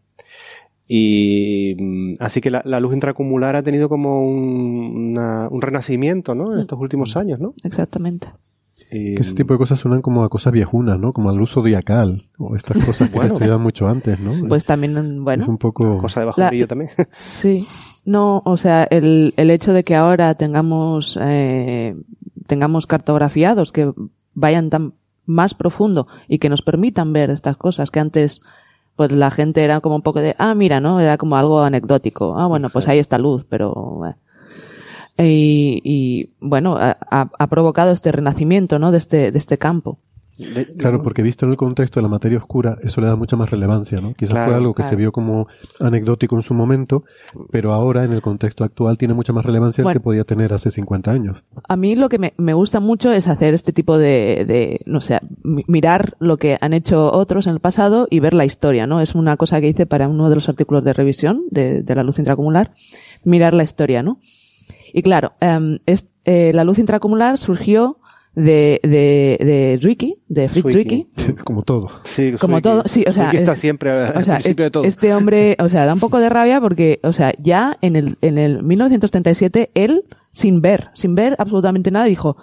Y 0.87 1.75
mm, 1.77 2.15
así 2.19 2.39
que 2.39 2.49
la, 2.49 2.79
luz 2.79 2.93
intracumular 2.93 3.57
ha 3.57 3.63
tenido 3.63 3.89
como 3.89 4.25
un, 4.25 5.17
un 5.17 5.61
renacimiento, 5.61 6.35
¿no? 6.35 6.53
En 6.53 6.59
mm. 6.59 6.61
estos 6.61 6.79
últimos 6.79 7.17
años, 7.17 7.37
¿no? 7.37 7.53
Exactamente. 7.65 8.29
Que 8.89 9.15
ese 9.15 9.35
tipo 9.35 9.53
de 9.53 9.59
cosas 9.59 9.79
suenan 9.79 10.01
como 10.01 10.23
a 10.23 10.29
cosas 10.29 10.51
viejunas, 10.51 10.99
¿no? 10.99 11.13
Como 11.13 11.29
al 11.29 11.39
uso 11.39 11.61
diacal 11.61 12.27
o 12.37 12.55
estas 12.55 12.77
cosas 12.85 13.09
que 13.09 13.19
se 13.19 13.27
estudiaban 13.27 13.61
mucho 13.61 13.87
antes, 13.87 14.19
¿no? 14.19 14.31
Pues 14.47 14.65
también, 14.65 15.23
bueno. 15.23 15.43
Es 15.43 15.49
un 15.49 15.57
poco... 15.57 15.97
Cosa 15.99 16.21
de 16.21 16.25
bajo 16.27 16.47
brillo 16.47 16.67
también. 16.67 16.91
sí. 17.29 17.65
No, 18.05 18.41
o 18.45 18.57
sea, 18.57 18.83
el, 18.85 19.33
el 19.37 19.51
hecho 19.51 19.73
de 19.73 19.83
que 19.83 19.95
ahora 19.95 20.33
tengamos, 20.35 21.19
eh, 21.21 21.95
tengamos 22.47 22.87
cartografiados 22.87 23.71
que 23.71 23.91
vayan 24.33 24.69
tan 24.71 24.93
más 25.25 25.53
profundo 25.53 26.07
y 26.27 26.39
que 26.39 26.49
nos 26.49 26.63
permitan 26.63 27.13
ver 27.13 27.29
estas 27.29 27.57
cosas 27.57 27.91
que 27.91 27.99
antes 27.99 28.41
pues 28.95 29.11
la 29.11 29.29
gente 29.29 29.63
era 29.63 29.79
como 29.79 29.95
un 29.95 30.01
poco 30.01 30.19
de, 30.19 30.35
ah, 30.39 30.55
mira, 30.55 30.81
¿no? 30.81 30.99
Era 30.99 31.17
como 31.17 31.37
algo 31.37 31.61
anecdótico. 31.61 32.37
Ah, 32.37 32.47
bueno, 32.47 32.67
pues 32.73 32.87
ahí 32.87 32.99
está 32.99 33.17
luz, 33.17 33.45
pero... 33.47 34.01
Eh, 34.05 34.15
y, 35.25 35.81
y 35.83 36.29
bueno, 36.39 36.77
ha, 36.77 36.97
ha, 37.09 37.47
provocado 37.47 37.91
este 37.91 38.11
renacimiento, 38.11 38.79
¿no? 38.79 38.91
De 38.91 38.97
este, 38.97 39.31
de 39.31 39.37
este 39.37 39.57
campo. 39.57 39.99
claro, 40.77 41.03
porque 41.03 41.21
visto 41.21 41.45
en 41.45 41.51
el 41.51 41.57
contexto 41.57 41.99
de 41.99 42.03
la 42.03 42.07
materia 42.07 42.37
oscura, 42.37 42.77
eso 42.81 43.01
le 43.01 43.07
da 43.07 43.17
mucha 43.17 43.35
más 43.35 43.49
relevancia, 43.49 43.99
¿no? 43.99 44.13
Quizás 44.13 44.45
fue 44.45 44.55
algo 44.55 44.73
que 44.73 44.83
se 44.83 44.95
vio 44.95 45.11
como 45.11 45.47
anecdótico 45.81 46.37
en 46.37 46.43
su 46.43 46.53
momento, 46.53 47.03
pero 47.51 47.73
ahora 47.73 48.05
en 48.05 48.13
el 48.13 48.21
contexto 48.21 48.63
actual 48.63 48.97
tiene 48.97 49.13
mucha 49.13 49.33
más 49.33 49.45
relevancia 49.45 49.83
que 49.91 49.99
podía 49.99 50.23
tener 50.23 50.53
hace 50.53 50.71
50 50.71 51.11
años. 51.11 51.43
A 51.67 51.75
mí 51.75 51.97
lo 51.97 52.07
que 52.07 52.19
me, 52.19 52.33
me 52.37 52.53
gusta 52.53 52.79
mucho 52.79 53.11
es 53.11 53.27
hacer 53.27 53.53
este 53.53 53.73
tipo 53.73 53.97
de, 53.97 54.45
de, 54.47 54.79
no 54.85 55.01
sé, 55.01 55.19
mirar 55.43 56.15
lo 56.19 56.37
que 56.37 56.57
han 56.61 56.71
hecho 56.71 57.11
otros 57.11 57.47
en 57.47 57.53
el 57.53 57.59
pasado 57.59 58.07
y 58.09 58.21
ver 58.21 58.33
la 58.33 58.45
historia, 58.45 58.87
¿no? 58.87 59.01
Es 59.01 59.15
una 59.15 59.35
cosa 59.35 59.59
que 59.59 59.67
hice 59.67 59.85
para 59.85 60.07
uno 60.07 60.29
de 60.29 60.35
los 60.35 60.47
artículos 60.47 60.85
de 60.85 60.93
revisión 60.93 61.43
de, 61.51 61.83
de 61.83 61.95
la 61.95 62.03
luz 62.03 62.19
intracumular, 62.19 62.71
mirar 63.25 63.53
la 63.53 63.63
historia, 63.63 64.01
¿no? 64.01 64.19
Y 64.93 65.01
claro, 65.01 65.33
um, 65.41 65.77
es, 65.85 66.05
eh, 66.25 66.51
la 66.53 66.63
luz 66.63 66.79
intracumular 66.79 67.37
surgió 67.37 67.99
de, 68.35 68.79
de, 68.83 69.37
de 69.43 69.79
Zwicky, 69.81 70.19
de 70.27 70.49
Frick 70.49 70.71
Zwicky. 70.71 71.07
Como 71.43 71.63
todo. 71.63 71.89
Sí, 72.03 72.33
como 72.39 72.61
todo, 72.61 72.83
sí, 72.85 73.03
o 73.07 73.11
sea. 73.11 73.31
está 73.31 73.55
siempre 73.55 73.91
o 73.91 74.23
sea, 74.23 74.39
de 74.39 74.71
todo. 74.71 74.83
Este 74.83 75.13
hombre, 75.13 75.57
o 75.59 75.69
sea, 75.69 75.85
da 75.85 75.93
un 75.93 75.99
poco 75.99 76.19
de 76.19 76.29
rabia 76.29 76.61
porque, 76.61 76.99
o 77.03 77.13
sea, 77.13 77.33
ya 77.39 77.77
en 77.81 77.95
el, 77.95 78.17
en 78.21 78.37
el 78.37 78.63
1937, 78.63 79.71
él, 79.73 80.05
sin 80.31 80.61
ver, 80.61 80.89
sin 80.93 81.15
ver 81.15 81.35
absolutamente 81.39 81.91
nada, 81.91 82.05
dijo, 82.05 82.37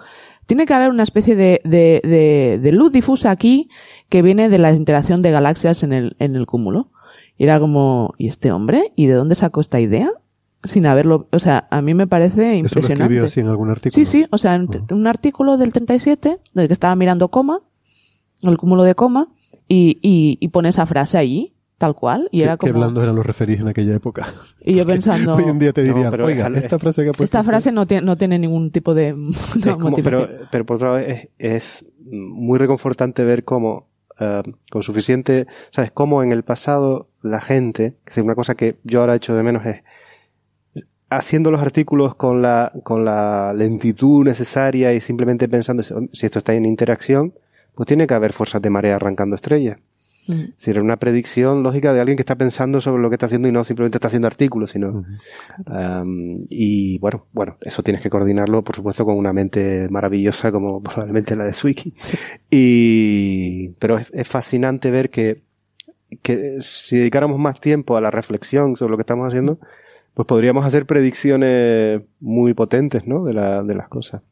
tiene 0.45 0.65
que 0.65 0.73
haber 0.73 0.89
una 0.89 1.03
especie 1.03 1.35
de, 1.35 1.61
de, 1.63 2.01
de, 2.03 2.59
de 2.61 2.71
luz 2.71 2.91
difusa 2.91 3.31
aquí 3.31 3.69
que 4.09 4.21
viene 4.21 4.49
de 4.49 4.57
la 4.57 4.71
interacción 4.71 5.21
de 5.21 5.31
galaxias 5.31 5.83
en 5.83 5.93
el, 5.93 6.15
en 6.19 6.35
el 6.35 6.45
cúmulo. 6.45 6.91
Y 7.37 7.43
era 7.43 7.59
como, 7.59 8.13
¿y 8.17 8.29
este 8.29 8.51
hombre? 8.51 8.93
¿Y 8.95 9.05
de 9.07 9.13
dónde 9.13 9.35
sacó 9.35 9.61
esta 9.61 9.79
idea? 9.79 10.11
Sin 10.67 10.85
haberlo, 10.85 11.27
o 11.31 11.39
sea, 11.39 11.67
a 11.69 11.81
mí 11.81 11.93
me 11.93 12.07
parece 12.07 12.55
impresionante. 12.55 13.13
¿Eso 13.13 13.21
lo 13.21 13.25
así 13.25 13.39
en 13.39 13.47
algún 13.47 13.69
artículo? 13.69 14.05
Sí, 14.05 14.05
sí, 14.05 14.27
o 14.31 14.37
sea, 14.37 14.55
en 14.55 14.69
un 14.91 15.07
artículo 15.07 15.57
del 15.57 15.71
37, 15.71 16.39
del 16.53 16.67
que 16.67 16.73
estaba 16.73 16.95
mirando 16.95 17.29
coma, 17.29 17.61
el 18.41 18.57
cúmulo 18.57 18.83
de 18.83 18.95
coma, 18.95 19.29
y, 19.67 19.99
y, 20.01 20.37
y 20.39 20.47
pone 20.49 20.69
esa 20.69 20.85
frase 20.85 21.17
allí, 21.17 21.53
tal 21.77 21.95
cual, 21.95 22.29
y 22.31 22.41
era 22.41 22.57
como... 22.57 22.71
Qué 22.71 22.77
blandos 22.77 23.03
eran 23.03 23.15
los 23.15 23.25
referidos 23.25 23.61
en 23.61 23.67
aquella 23.69 23.95
época. 23.95 24.33
Y 24.61 24.75
yo 24.75 24.85
pensando... 24.85 25.35
Hoy 25.35 25.45
en 25.45 25.59
día 25.59 25.73
te 25.73 25.83
dirían, 25.83 26.11
pero 26.11 26.25
oiga, 26.25 26.47
esta 26.47 26.79
frase 26.79 27.03
que 27.03 27.09
ha 27.09 27.23
Esta 27.23 27.43
frase 27.43 27.71
no 27.71 27.85
tiene, 27.85 28.05
no 28.05 28.17
tiene 28.17 28.39
ningún 28.39 28.71
tipo 28.71 28.93
de... 28.93 29.15
pero, 30.03 30.27
pero 30.51 30.65
por 30.65 30.75
otro 30.75 30.87
lado 30.93 30.99
es, 30.99 31.29
es 31.37 31.91
muy 31.99 32.57
reconfortante 32.57 33.23
ver 33.23 33.43
cómo 33.43 33.87
uh, 34.19 34.49
con 34.71 34.83
suficiente, 34.83 35.47
¿sabes? 35.71 35.91
Cómo 35.91 36.23
en 36.23 36.31
el 36.31 36.43
pasado 36.43 37.09
la 37.21 37.41
gente, 37.41 37.95
que 38.05 38.11
es 38.11 38.17
una 38.17 38.35
cosa 38.35 38.55
que 38.55 38.77
yo 38.83 39.01
ahora 39.01 39.15
echo 39.15 39.35
de 39.35 39.43
menos 39.43 39.65
es 39.65 39.83
haciendo 41.09 41.51
los 41.51 41.61
artículos 41.61 42.15
con 42.15 42.41
la, 42.41 42.71
con 42.83 43.05
la 43.05 43.53
lentitud 43.53 44.25
necesaria 44.25 44.93
y 44.93 45.01
simplemente 45.01 45.47
pensando 45.47 45.83
si 45.83 46.25
esto 46.25 46.39
está 46.39 46.53
en 46.53 46.65
interacción, 46.65 47.33
pues 47.75 47.87
tiene 47.87 48.07
que 48.07 48.13
haber 48.13 48.33
fuerzas 48.33 48.61
de 48.61 48.69
marea 48.69 48.95
arrancando 48.95 49.35
estrellas. 49.35 49.77
Mm. 50.27 50.41
Si 50.57 50.71
era 50.71 50.81
una 50.81 50.97
predicción 50.97 51.63
lógica 51.63 51.93
de 51.93 52.01
alguien 52.01 52.17
que 52.17 52.21
está 52.21 52.35
pensando 52.35 52.81
sobre 52.81 53.01
lo 53.01 53.09
que 53.09 53.15
está 53.15 53.27
haciendo 53.27 53.47
y 53.47 53.51
no 53.51 53.63
simplemente 53.63 53.97
está 53.97 54.07
haciendo 54.07 54.27
artículos, 54.27 54.71
sino. 54.71 55.05
um, 55.67 56.43
y 56.49 56.97
bueno, 56.99 57.27
bueno, 57.31 57.57
eso 57.61 57.81
tienes 57.81 58.01
que 58.03 58.09
coordinarlo, 58.09 58.61
por 58.63 58.75
supuesto, 58.75 59.05
con 59.05 59.15
una 59.15 59.31
mente 59.31 59.87
maravillosa 59.89 60.51
como 60.51 60.81
probablemente 60.83 61.35
la 61.35 61.45
de 61.45 61.53
Swiki. 61.53 61.93
Y, 62.51 63.69
pero 63.79 63.97
es, 63.97 64.11
es, 64.13 64.27
fascinante 64.27 64.91
ver 64.91 65.09
que, 65.09 65.43
que 66.21 66.57
si 66.59 66.97
dedicáramos 66.97 67.39
más 67.39 67.61
tiempo 67.61 67.95
a 67.95 68.01
la 68.01 68.11
reflexión 68.11 68.75
sobre 68.75 68.91
lo 68.91 68.97
que 68.97 69.03
estamos 69.03 69.27
haciendo, 69.27 69.59
pues 70.17 70.25
podríamos 70.25 70.65
hacer 70.65 70.87
predicciones 70.87 72.01
muy 72.19 72.55
potentes, 72.55 73.05
¿no? 73.05 73.23
De, 73.23 73.33
la, 73.33 73.61
de 73.61 73.75
las 73.75 73.87
cosas. 73.87 74.23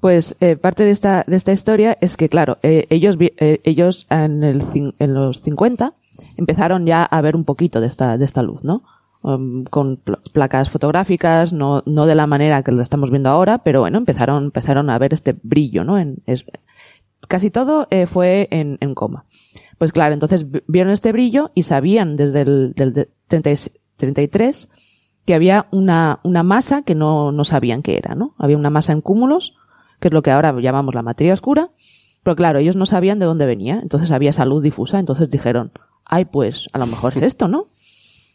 Pues 0.00 0.34
eh, 0.40 0.56
parte 0.56 0.84
de 0.84 0.92
esta, 0.92 1.24
de 1.26 1.36
esta 1.36 1.52
historia 1.52 1.98
es 2.00 2.16
que, 2.16 2.30
claro, 2.30 2.56
eh, 2.62 2.86
ellos, 2.88 3.18
eh, 3.20 3.60
ellos 3.64 4.06
en, 4.08 4.42
el, 4.42 4.62
en 4.98 5.12
los 5.12 5.42
50 5.42 5.92
empezaron 6.38 6.86
ya 6.86 7.04
a 7.04 7.20
ver 7.20 7.36
un 7.36 7.44
poquito 7.44 7.82
de 7.82 7.88
esta, 7.88 8.16
de 8.16 8.24
esta 8.24 8.42
luz, 8.42 8.64
¿no? 8.64 8.82
um, 9.20 9.64
con 9.64 10.00
placas 10.32 10.70
fotográficas, 10.70 11.52
no, 11.52 11.82
no 11.84 12.06
de 12.06 12.14
la 12.14 12.26
manera 12.26 12.62
que 12.62 12.72
lo 12.72 12.82
estamos 12.82 13.10
viendo 13.10 13.28
ahora, 13.28 13.58
pero 13.58 13.80
bueno, 13.80 13.98
empezaron, 13.98 14.44
empezaron 14.44 14.88
a 14.88 14.98
ver 14.98 15.12
este 15.12 15.36
brillo, 15.42 15.84
¿no? 15.84 15.98
En, 15.98 16.22
es, 16.24 16.46
casi 17.28 17.50
todo 17.50 17.88
eh, 17.90 18.06
fue 18.06 18.48
en, 18.50 18.78
en, 18.80 18.94
coma. 18.94 19.26
Pues 19.76 19.92
claro, 19.92 20.14
entonces 20.14 20.46
vieron 20.66 20.94
este 20.94 21.12
brillo 21.12 21.50
y 21.54 21.64
sabían 21.64 22.16
desde 22.16 22.40
el 22.40 22.72
del 22.72 23.08
33 23.98 24.68
que 25.30 25.34
había 25.36 25.68
una, 25.70 26.18
una 26.24 26.42
masa 26.42 26.82
que 26.82 26.96
no, 26.96 27.30
no 27.30 27.44
sabían 27.44 27.82
qué 27.82 27.96
era, 27.96 28.16
¿no? 28.16 28.34
Había 28.36 28.56
una 28.56 28.68
masa 28.68 28.92
en 28.92 29.00
cúmulos, 29.00 29.54
que 30.00 30.08
es 30.08 30.12
lo 30.12 30.22
que 30.22 30.32
ahora 30.32 30.52
llamamos 30.60 30.92
la 30.92 31.02
materia 31.02 31.32
oscura, 31.32 31.70
pero 32.24 32.34
claro, 32.34 32.58
ellos 32.58 32.74
no 32.74 32.84
sabían 32.84 33.20
de 33.20 33.26
dónde 33.26 33.46
venía, 33.46 33.78
entonces 33.80 34.10
había 34.10 34.32
salud 34.32 34.60
difusa, 34.60 34.98
entonces 34.98 35.30
dijeron, 35.30 35.70
ay, 36.04 36.24
pues 36.24 36.66
a 36.72 36.78
lo 36.78 36.86
mejor 36.86 37.12
es 37.12 37.22
esto, 37.22 37.46
¿no? 37.46 37.66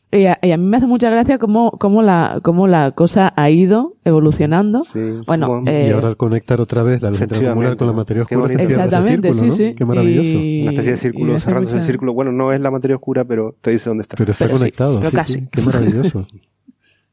Y 0.10 0.28
a, 0.28 0.40
y 0.42 0.52
a, 0.52 0.58
mí 0.58 0.64
me 0.64 0.78
hace 0.78 0.88
mucha 0.88 1.10
gracia 1.10 1.38
cómo, 1.38 1.72
cómo, 1.72 2.02
la, 2.02 2.40
cómo 2.42 2.66
la 2.66 2.92
cosa 2.92 3.34
ha 3.36 3.50
ido 3.50 3.98
evolucionando. 4.06 4.86
Sí, 4.86 5.02
bueno, 5.28 5.64
eh, 5.66 5.88
y 5.90 5.92
ahora 5.92 6.08
al 6.08 6.16
conectar 6.16 6.62
otra 6.62 6.82
vez 6.84 7.02
la 7.02 7.10
luz 7.10 7.20
intracomular 7.20 7.76
con 7.76 7.88
la 7.88 7.94
materia 7.94 8.24
oscura. 8.24 8.54
Exactamente, 8.54 9.34
círculo, 9.34 9.52
sí, 9.52 9.64
¿no? 9.64 9.70
sí. 9.70 9.76
Qué 9.76 9.84
maravilloso. 9.84 10.30
Y, 10.30 10.62
Una 10.62 10.72
especie 10.72 10.92
de 10.92 10.98
círculo, 10.98 11.40
cerrándose 11.42 11.76
mucha... 11.76 11.82
el 11.84 11.92
círculo. 11.92 12.14
Bueno, 12.14 12.32
no 12.32 12.54
es 12.54 12.62
la 12.62 12.72
materia 12.72 12.96
oscura, 12.96 13.26
pero 13.26 13.54
te 13.60 13.72
dice 13.72 13.90
dónde 13.90 14.04
está. 14.04 14.16
Pero 14.16 14.32
está 14.32 14.46
pero 14.46 14.60
conectado. 14.60 14.94
Sí, 14.94 15.00
pero 15.00 15.10
sí, 15.10 15.18
casi. 15.18 15.34
sí. 15.34 15.50
Qué 15.52 15.62
maravilloso. 15.62 16.26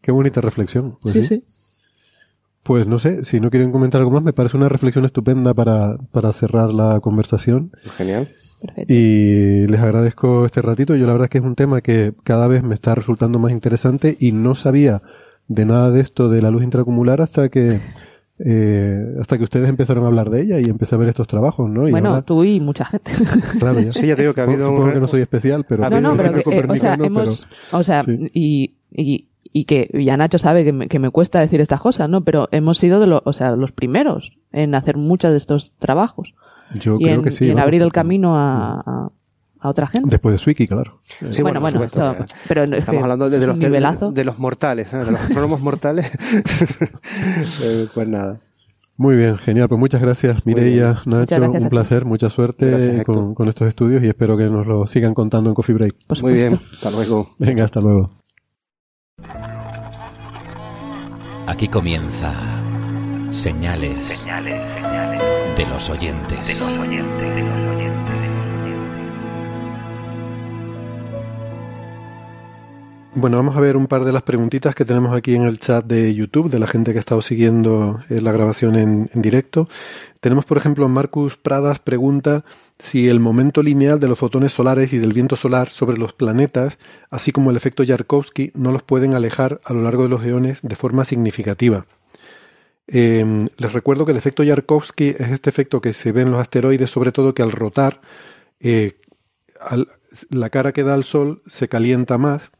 Qué 0.03 0.13
bonita 0.13 0.41
reflexión. 0.43 0.99
Pues 1.01 1.15
sí, 1.15 1.25
sí. 1.25 1.45
Pues 2.63 2.87
no 2.87 2.99
sé, 3.01 3.25
si 3.25 3.41
no 3.41 3.51
quieren 3.51 3.73
comentar 3.73 4.01
algo 4.01 4.13
más, 4.13 4.23
me 4.23 4.33
parece 4.33 4.57
una 4.57 4.69
reflexión 4.69 5.05
estupenda 5.05 5.53
para, 5.55 5.97
para 6.13 6.33
cerrar 6.33 6.73
la 6.73 7.01
conversación. 7.01 7.73
Genial. 7.97 8.31
Perfecto. 8.61 8.95
Y 8.95 9.67
les 9.67 9.81
agradezco 9.81 10.47
este 10.47 10.63
ratito. 10.63 10.95
Yo 10.95 11.07
la 11.07 11.13
verdad 11.13 11.25
es 11.27 11.31
que 11.31 11.39
es 11.39 11.45
un 11.45 11.57
tema 11.57 11.81
que 11.81 12.13
cada 12.23 12.47
vez 12.47 12.63
me 12.63 12.75
está 12.75 12.95
resultando 12.95 13.41
más 13.41 13.51
interesante 13.51 14.17
y 14.21 14.31
no 14.31 14.55
sabía 14.55 15.03
de 15.49 15.65
nada 15.67 15.91
de 15.91 16.01
esto 16.01 16.29
de 16.29 16.41
la 16.41 16.51
luz 16.53 16.63
intracumular 16.63 17.21
hasta 17.21 17.49
que 17.49 17.81
eh, 18.39 19.05
hasta 19.21 19.39
que 19.39 19.45
ustedes 19.45 19.69
empezaron 19.69 20.05
a 20.05 20.07
hablar 20.07 20.31
de 20.31 20.43
ella 20.43 20.59
y 20.61 20.65
empecé 20.71 20.95
a 20.95 20.99
ver 20.99 21.09
estos 21.09 21.27
trabajos, 21.27 21.69
¿no? 21.69 21.89
Y 21.89 21.91
bueno, 21.91 22.11
ahora, 22.11 22.23
tú 22.23 22.45
y 22.45 22.61
mucha 22.61 22.85
gente. 22.85 23.11
claro, 23.59 23.81
ya, 23.81 23.93
Sí, 23.93 24.07
ya 24.07 24.15
te 24.15 24.23
digo 24.23 24.35
que 24.35 24.41
ha 24.41 24.45
habido 24.45 24.67
supongo 24.67 24.85
un- 24.87 24.93
que 24.93 25.01
no 25.01 25.07
soy 25.09 25.21
especial, 25.23 25.65
pero 25.69 25.89
no, 25.91 26.01
no, 26.01 26.17
pero 26.17 26.33
que, 26.33 26.39
eh, 26.39 26.43
o 26.43 26.77
sea, 26.77 26.97
copernicano, 26.97 27.05
hemos, 27.05 27.47
o 27.73 27.83
sea, 27.83 28.05
sí. 28.05 28.27
y, 28.33 28.75
y, 28.91 29.29
y 29.53 29.65
que 29.65 29.91
ya 29.93 30.17
Nacho 30.17 30.39
sabe 30.39 30.65
que 30.65 30.73
me, 30.73 30.89
que 30.89 30.99
me 30.99 31.11
cuesta 31.11 31.41
decir 31.41 31.61
estas 31.61 31.81
cosas, 31.81 32.09
¿no? 32.09 32.25
Pero 32.25 32.49
hemos 32.53 32.79
sido 32.79 33.01
de 33.01 33.07
los, 33.07 33.23
o 33.25 33.33
sea, 33.33 33.55
los 33.57 33.73
primeros 33.73 34.33
en 34.53 34.75
hacer 34.75 34.97
muchos 34.97 35.31
de 35.33 35.37
estos 35.37 35.73
trabajos. 35.79 36.35
yo 36.75 36.97
y 36.99 37.05
creo 37.05 37.15
en, 37.17 37.23
que 37.23 37.31
sí. 37.31 37.47
y 37.47 37.51
en 37.51 37.59
abrir 37.59 37.83
el 37.83 37.93
camino 37.93 38.37
a, 38.39 38.81
a, 38.81 39.09
a 39.61 39.69
otra 39.69 39.87
gente. 39.87 40.09
Después 40.11 40.33
de 40.33 40.39
Swiki, 40.39 40.67
claro. 40.67 41.01
Sí, 41.31 41.43
bueno, 41.43 41.61
bueno, 41.61 41.75
supuesto, 41.83 42.13
esto- 42.13 42.35
pero 42.49 42.65
es 42.65 42.71
que 42.71 42.79
Estamos 42.79 43.03
hablando 43.03 43.29
de, 43.31 43.47
los, 43.47 43.57
nivelazo. 43.59 44.11
de 44.11 44.25
los 44.25 44.39
mortales, 44.39 44.93
¿eh? 44.93 44.97
de 44.97 45.13
los 45.13 45.21
astrónomos 45.21 45.61
mortales. 45.61 46.11
Eh, 47.63 47.89
pues 47.93 48.09
nada. 48.09 48.41
Muy 48.97 49.17
bien, 49.17 49.37
genial. 49.39 49.69
Pues 49.69 49.79
muchas 49.79 50.01
gracias, 50.01 50.45
Mireia, 50.47 51.01
Nacho. 51.07 51.37
Gracias 51.37 51.65
un 51.65 51.71
placer, 51.71 52.05
mucha 52.05 52.29
suerte 52.31 52.67
Gracias, 52.67 53.05
con, 53.05 53.35
con 53.35 53.49
estos 53.49 53.67
estudios 53.69 54.03
y 54.03 54.09
espero 54.09 54.37
que 54.37 54.45
nos 54.45 54.67
lo 54.67 54.87
sigan 54.87 55.15
contando 55.15 55.51
en 55.51 55.55
Coffee 55.55 55.75
Break. 55.75 55.95
Muy 56.09 56.17
supuesto. 56.17 56.49
bien. 56.57 56.61
Hasta 56.75 56.91
luego. 56.91 57.29
Venga, 57.39 57.65
hasta 57.65 57.81
luego. 57.81 58.11
Aquí 61.47 61.69
comienza 61.69 62.33
Señales, 63.33 64.25
de 65.57 65.67
los 65.67 65.89
oyentes. 65.89 66.63
Bueno, 73.15 73.37
vamos 73.37 73.55
a 73.59 73.61
ver 73.61 73.77
un 73.77 73.89
par 73.89 74.07
de 74.07 74.13
las 74.13 74.23
preguntitas 74.23 74.75
que 74.75 74.87
tenemos 74.87 75.15
aquí 75.15 75.35
en 75.35 75.43
el 75.43 75.59
chat 75.59 75.85
de 75.85 76.15
YouTube, 76.15 76.51
de 76.51 76.59
la 76.59 76.67
gente 76.67 76.93
que 76.93 76.99
ha 76.99 77.01
estado 77.01 77.21
siguiendo 77.21 78.01
eh, 78.09 78.23
la 78.23 78.33
grabación 78.33 78.75
en, 78.75 79.11
directo. 79.13 79.69
Tenemos, 80.21 80.47
por 80.47 80.57
ejemplo, 80.57 80.89
Marcus 80.89 81.37
Pradas 81.37 81.79
pregunta 81.79 82.43
si 82.79 83.11
el 83.11 83.21
momento 83.21 83.63
lineal 83.63 84.01
de 84.01 84.09
los 84.09 84.19
fotones 84.19 84.53
solares 84.53 84.95
y 84.95 84.99
del 84.99 85.13
viento 85.13 85.37
solar 85.37 85.69
sobre 85.69 85.99
los 85.99 86.15
planetas, 86.15 86.79
así 87.11 87.33
como 87.33 87.51
el 87.51 87.57
efecto 87.59 87.83
Yarkovsky, 87.83 88.53
no 88.55 88.73
los 88.73 88.83
pueden 88.83 89.13
alejar 89.13 89.61
a 89.65 89.75
lo 89.75 89.83
largo 89.83 90.05
de 90.05 90.09
los 90.09 90.25
eones 90.25 90.61
de 90.63 90.75
forma 90.75 91.05
significativa. 91.05 91.85
Eh, 92.87 93.47
les 93.59 93.73
recuerdo 93.75 94.07
que 94.07 94.13
el 94.13 94.19
efecto 94.19 94.43
Yarkovsky 94.43 95.11
es 95.11 95.29
este 95.29 95.51
efecto 95.51 95.83
que 95.83 95.93
se 95.93 96.13
ve 96.13 96.23
en 96.23 96.31
los 96.31 96.41
asteroides, 96.41 96.91
sobre 96.91 97.13
todo 97.13 97.35
que 97.35 97.43
al 97.43 97.53
rotar, 97.53 98.01
eh, 98.59 98.93
la 100.31 100.49
cara 100.49 100.73
que 100.73 100.83
da 100.83 100.95
al 100.95 101.05
Sol 101.05 101.43
se 101.47 101.69
calienta 101.69 102.17
más 102.17 102.51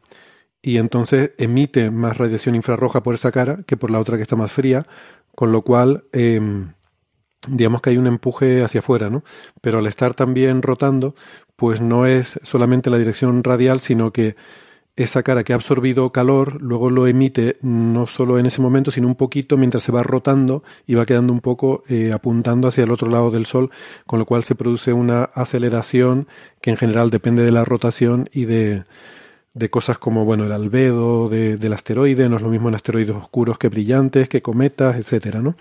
y 0.63 0.77
entonces 0.77 1.31
emite 1.37 1.91
más 1.91 2.17
radiación 2.17 2.55
infrarroja 2.55 3.03
por 3.03 3.13
esa 3.13 3.31
cara 3.31 3.59
que 3.67 3.77
por 3.77 3.91
la 3.91 3.99
otra 3.99 4.15
que 4.15 4.23
está 4.23 4.37
más 4.37 4.51
fría, 4.51 4.87
con 5.35 5.51
lo 5.51 5.61
cual 5.61 6.05
eh, 6.13 6.39
digamos 7.47 7.81
que 7.81 7.89
hay 7.89 7.97
un 7.97 8.07
empuje 8.07 8.63
hacia 8.63 8.79
afuera, 8.79 9.09
¿no? 9.09 9.23
Pero 9.61 9.79
al 9.79 9.87
estar 9.87 10.13
también 10.13 10.61
rotando, 10.61 11.15
pues 11.57 11.81
no 11.81 12.05
es 12.05 12.39
solamente 12.43 12.89
la 12.89 12.97
dirección 12.97 13.43
radial, 13.43 13.81
sino 13.81 14.11
que 14.13 14.37
esa 14.95 15.21
cara 15.21 15.43
que 15.43 15.51
ha 15.51 15.55
absorbido 15.55 16.11
calor, 16.11 16.61
luego 16.61 16.89
lo 16.89 17.07
emite 17.07 17.57
no 17.61 18.07
solo 18.07 18.39
en 18.39 18.45
ese 18.45 18.61
momento, 18.61 18.89
sino 18.91 19.07
un 19.07 19.15
poquito 19.15 19.57
mientras 19.57 19.83
se 19.83 19.91
va 19.91 20.03
rotando 20.03 20.63
y 20.85 20.93
va 20.93 21.05
quedando 21.05 21.33
un 21.33 21.41
poco 21.41 21.83
eh, 21.89 22.11
apuntando 22.13 22.69
hacia 22.69 22.85
el 22.85 22.91
otro 22.91 23.09
lado 23.09 23.31
del 23.31 23.47
Sol, 23.47 23.69
con 24.05 24.19
lo 24.19 24.25
cual 24.25 24.43
se 24.45 24.55
produce 24.55 24.93
una 24.93 25.23
aceleración 25.23 26.27
que 26.61 26.69
en 26.69 26.77
general 26.77 27.09
depende 27.09 27.43
de 27.43 27.51
la 27.51 27.65
rotación 27.65 28.29
y 28.31 28.45
de, 28.45 28.83
de 29.53 29.69
cosas 29.69 29.97
como 29.97 30.25
bueno 30.25 30.45
el 30.45 30.51
albedo 30.51 31.29
de, 31.29 31.57
del 31.57 31.73
asteroide, 31.73 32.27
no 32.29 32.37
es 32.37 32.41
lo 32.41 32.49
mismo 32.49 32.69
en 32.69 32.75
asteroides 32.75 33.15
oscuros 33.15 33.57
que 33.57 33.69
brillantes, 33.69 34.29
que 34.29 34.41
cometas, 34.41 34.97
etcétera, 34.97 35.41
¿no? 35.41 35.55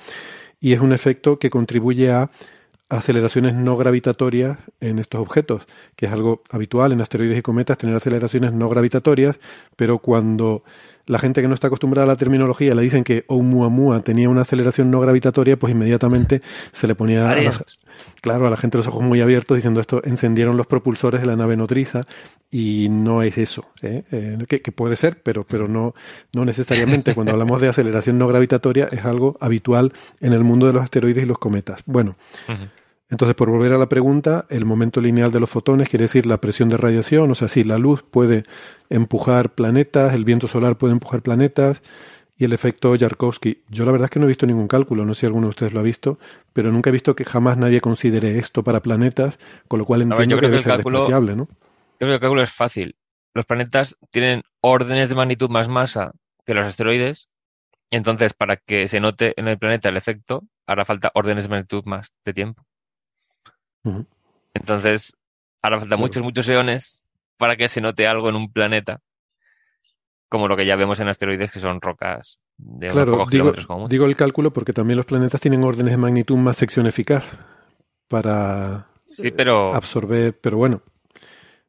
Y 0.61 0.73
es 0.73 0.81
un 0.81 0.93
efecto 0.93 1.39
que 1.39 1.51
contribuye 1.51 2.11
a 2.11 2.31
aceleraciones 2.89 3.55
no 3.55 3.77
gravitatorias 3.77 4.59
en 4.81 4.99
estos 4.99 5.21
objetos, 5.21 5.63
que 5.97 6.07
es 6.07 6.13
algo 6.13 6.43
habitual 6.51 6.93
en 6.93 7.01
asteroides 7.01 7.39
y 7.39 7.43
cometas 7.43 7.79
tener 7.79 7.97
aceleraciones 7.97 8.53
no 8.53 8.69
gravitatorias, 8.69 9.39
pero 9.77 9.99
cuando 9.99 10.63
la 11.07 11.19
gente 11.19 11.43
que 11.43 11.49
no 11.49 11.55
está 11.55 11.67
acostumbrada 11.67 12.05
a 12.05 12.09
la 12.09 12.17
terminología 12.17 12.75
le 12.75 12.83
dicen 12.83 13.05
que 13.05 13.25
Oumuamua 13.29 14.01
tenía 14.01 14.29
una 14.29 14.43
aceleración 14.43 14.91
no 14.91 15.01
gravitatoria, 15.01 15.59
pues 15.59 15.73
inmediatamente 15.73 16.43
se 16.73 16.87
le 16.87 16.95
ponía 16.95 17.23
a 17.23 17.25
la, 17.25 17.31
Arias. 17.33 17.79
claro, 18.21 18.47
a 18.47 18.51
la 18.51 18.57
gente 18.57 18.79
los 18.79 18.87
ojos 18.87 19.03
muy 19.03 19.21
abiertos 19.21 19.57
diciendo 19.57 19.81
esto 19.81 20.03
encendieron 20.05 20.57
los 20.57 20.67
propulsores 20.67 21.21
de 21.21 21.27
la 21.27 21.37
nave 21.37 21.57
nodriza 21.57 22.03
y 22.51 22.89
no 22.91 23.23
es 23.23 23.39
eso, 23.39 23.67
¿eh? 23.83 24.05
Eh, 24.13 24.39
que, 24.49 24.61
que 24.61 24.73
puede 24.73 24.97
ser, 24.97 25.23
pero, 25.23 25.45
pero 25.45 25.69
no, 25.69 25.95
no 26.33 26.45
necesariamente. 26.45 27.15
Cuando 27.15 27.33
hablamos 27.33 27.61
de 27.61 27.69
aceleración 27.69 28.19
no 28.19 28.29
gravitatoria 28.29 28.89
es 28.93 29.05
algo 29.05 29.37
habitual 29.41 29.93
en 30.21 30.33
el 30.33 30.45
mundo 30.45 30.67
de 30.67 30.75
los 30.75 30.83
asteroides 30.83 31.25
y 31.25 31.27
los 31.27 31.39
cometas. 31.39 31.83
Bueno. 31.87 32.17
Entonces, 33.13 33.35
por 33.35 33.51
volver 33.51 33.75
a 33.75 33.79
la 33.79 33.91
pregunta, 33.91 34.47
el 34.49 34.65
momento 34.65 35.03
lineal 35.03 35.31
de 35.31 35.39
los 35.39 35.51
fotones 35.51 35.91
quiere 35.91 36.05
decir 36.05 36.25
la 36.25 36.39
presión 36.41 36.71
de 36.71 36.79
radiación, 36.79 37.31
o 37.31 37.35
sea, 37.35 37.47
sí, 37.47 37.63
la 37.63 37.77
luz 37.77 38.03
puede 38.03 38.45
empujar 38.89 39.51
planetas, 39.51 40.15
el 40.15 40.25
viento 40.25 40.49
solar 40.49 40.79
puede 40.79 40.95
empujar 40.95 41.21
planetas 41.21 41.83
y 42.39 42.45
el 42.47 42.55
efecto 42.55 42.95
Yarkovsky. 42.95 43.65
Yo 43.69 43.85
la 43.85 43.93
verdad 43.93 44.07
es 44.07 44.11
que 44.13 44.19
no 44.19 44.25
he 44.25 44.29
visto 44.29 44.47
ningún 44.47 44.67
cálculo, 44.67 45.05
no 45.05 45.13
sé 45.13 45.21
si 45.21 45.27
alguno 45.27 45.49
de 45.49 45.51
ustedes 45.51 45.75
lo 45.75 45.81
ha 45.81 45.83
visto, 45.83 46.19
pero 46.55 46.73
nunca 46.73 46.89
he 46.89 46.93
visto 46.93 47.15
que 47.15 47.27
jamás 47.27 47.59
nadie 47.59 47.83
considere 47.83 48.39
esto 48.39 48.65
para 48.65 48.81
planetas, 48.81 49.39
con 49.69 49.79
lo 49.79 49.85
cual 49.85 50.01
ver, 50.01 50.09
entiendo 50.09 50.37
yo 50.37 50.39
creo 50.39 50.41
que 50.41 50.41
que 50.41 50.47
debe 50.47 50.57
el 50.57 50.63
ser 50.63 50.73
cálculo- 50.73 50.99
despreciable, 51.01 51.37
¿no? 51.37 51.49
Yo 51.51 51.99
creo 51.99 52.09
que 52.09 52.15
el 52.15 52.21
cálculo 52.21 52.43
es 52.43 52.51
fácil. 52.51 52.97
Los 53.35 53.45
planetas 53.45 53.95
tienen 54.11 54.43
órdenes 54.63 55.11
de 55.11 55.17
magnitud 55.17 55.51
más 55.51 55.69
masa 55.69 56.13
que 56.47 56.55
los 56.55 56.67
asteroides. 56.67 57.29
Entonces, 57.91 58.33
para 58.33 58.57
que 58.57 58.89
se 58.89 59.01
note 59.01 59.35
en 59.37 59.49
el 59.49 59.59
planeta 59.59 59.91
el 59.91 59.99
efecto, 59.99 60.45
hará 60.67 60.87
falta 60.87 61.11
órdenes 61.13 61.45
de 61.45 61.51
magnitud 61.51 61.85
más 61.85 62.15
de 62.25 62.33
tiempo. 62.33 62.65
Entonces, 64.55 65.17
hará 65.63 65.77
falta 65.79 65.89
Claro. 65.97 66.01
muchos, 66.01 66.23
muchos 66.23 66.49
eones 66.49 67.05
para 67.37 67.57
que 67.57 67.69
se 67.69 67.81
note 67.81 68.07
algo 68.07 68.29
en 68.29 68.37
un 68.37 68.53
planeta, 68.53 69.01
como 70.29 70.49
lo 70.49 70.57
que 70.57 70.67
ya 70.67 70.77
vemos 70.77 71.01
en 71.01 71.09
asteroides, 71.09 71.53
que 71.53 71.61
son 71.61 71.81
rocas 71.81 72.39
de 72.57 72.87
unos 72.87 72.93
Claro, 72.95 73.13
pocos 73.13 73.31
digo, 73.31 73.31
kilómetros 73.31 73.67
como 73.67 73.89
digo 73.89 74.07
el 74.07 74.15
cálculo 74.15 74.53
porque 74.53 74.73
también 74.73 74.97
los 74.97 75.07
planetas 75.07 75.41
tienen 75.41 75.65
órdenes 75.65 75.93
de 75.93 75.99
magnitud 75.99 76.37
más 76.37 76.57
sección 76.57 76.87
eficaz 76.87 77.25
para 78.09 78.87
Sí, 79.05 79.31
pero 79.31 79.75
absorber, 79.75 80.39
pero 80.41 80.57
bueno, 80.59 80.83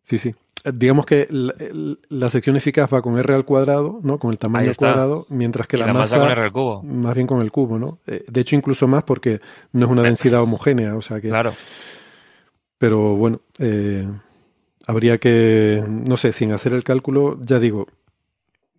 sí, 0.04 0.20
sí. 0.20 0.36
Eh, 0.64 0.72
Digamos 0.74 1.06
que 1.06 1.28
la, 1.30 2.30
sección 2.30 2.56
eficaz 2.56 2.94
va 2.94 3.02
con 3.02 3.18
R 3.18 3.34
al 3.34 3.44
cuadrado, 3.46 4.00
¿no? 4.04 4.20
Con 4.20 4.32
el 4.32 4.38
tamaño 4.38 4.70
al 4.70 4.78
cuadrado, 4.78 5.26
mientras 5.30 5.68
que 5.68 5.78
la, 5.78 5.88
la 5.88 5.94
masa 5.94 6.18
masa 6.18 6.20
con 6.20 6.32
R 6.32 6.42
al 6.42 6.52
cubo. 6.52 6.84
más 6.84 7.16
bien 7.16 7.28
con 7.28 7.42
el 7.42 7.52
cubo, 7.52 7.80
¿no? 7.80 8.00
Eh, 8.08 8.24
De 8.28 8.42
hecho, 8.42 8.56
incluso 8.56 8.88
más 8.88 9.04
porque 9.04 9.42
no 9.72 9.86
es 9.88 9.92
una 9.92 10.04
densidad 10.04 10.42
homogénea, 10.42 10.96
o 10.96 11.02
sea 11.02 11.20
que. 11.20 11.30
Claro. 11.30 11.54
Pero 12.84 13.16
bueno, 13.16 13.40
eh, 13.60 14.06
habría 14.88 15.18
que, 15.18 15.82
no 15.88 16.18
sé, 16.18 16.34
sin 16.34 16.52
hacer 16.52 16.74
el 16.74 16.84
cálculo, 16.84 17.40
ya 17.40 17.58
digo, 17.58 17.88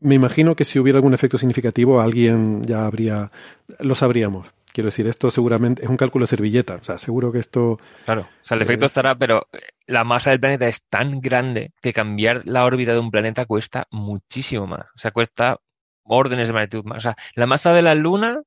me 0.01 0.15
imagino 0.15 0.55
que 0.55 0.67
si 0.67 0.79
hubiera 0.79 0.99
algún 0.99 1.15
efecto 1.15 1.39
significativo, 1.39 2.03
alguien 2.03 2.63
ya 2.65 2.85
habría, 2.85 3.31
lo 3.79 3.95
sabríamos. 3.95 4.49
Quiero 4.75 4.89
decir, 4.89 5.07
esto 5.07 5.31
seguramente 5.31 5.85
es 5.85 5.89
un 5.89 5.97
cálculo 5.97 6.25
de 6.25 6.27
servilleta. 6.27 6.75
O 6.75 6.85
sea, 6.85 6.99
seguro 6.99 7.33
que 7.33 7.39
esto. 7.39 7.81
Claro, 8.05 8.21
o 8.21 8.45
sea, 8.45 8.59
el 8.59 8.65
efecto 8.65 8.85
estará, 8.85 9.15
pero 9.15 9.49
la 9.87 10.05
masa 10.05 10.29
del 10.29 10.41
planeta 10.41 10.69
es 10.69 10.85
tan 10.87 11.23
grande 11.23 11.73
que 11.81 11.95
cambiar 11.95 12.43
la 12.45 12.67
órbita 12.67 12.93
de 12.93 12.99
un 12.99 13.11
planeta 13.11 13.47
cuesta 13.47 13.89
muchísimo 13.91 14.67
más. 14.67 14.85
O 14.95 14.99
sea, 14.99 15.13
cuesta 15.13 15.61
órdenes 16.03 16.49
de 16.49 16.53
magnitud 16.53 16.85
más. 16.85 16.99
O 16.99 17.01
sea, 17.01 17.17
la 17.37 17.47
masa 17.47 17.73
de 17.73 17.81
la 17.81 17.95
Luna, 17.95 18.43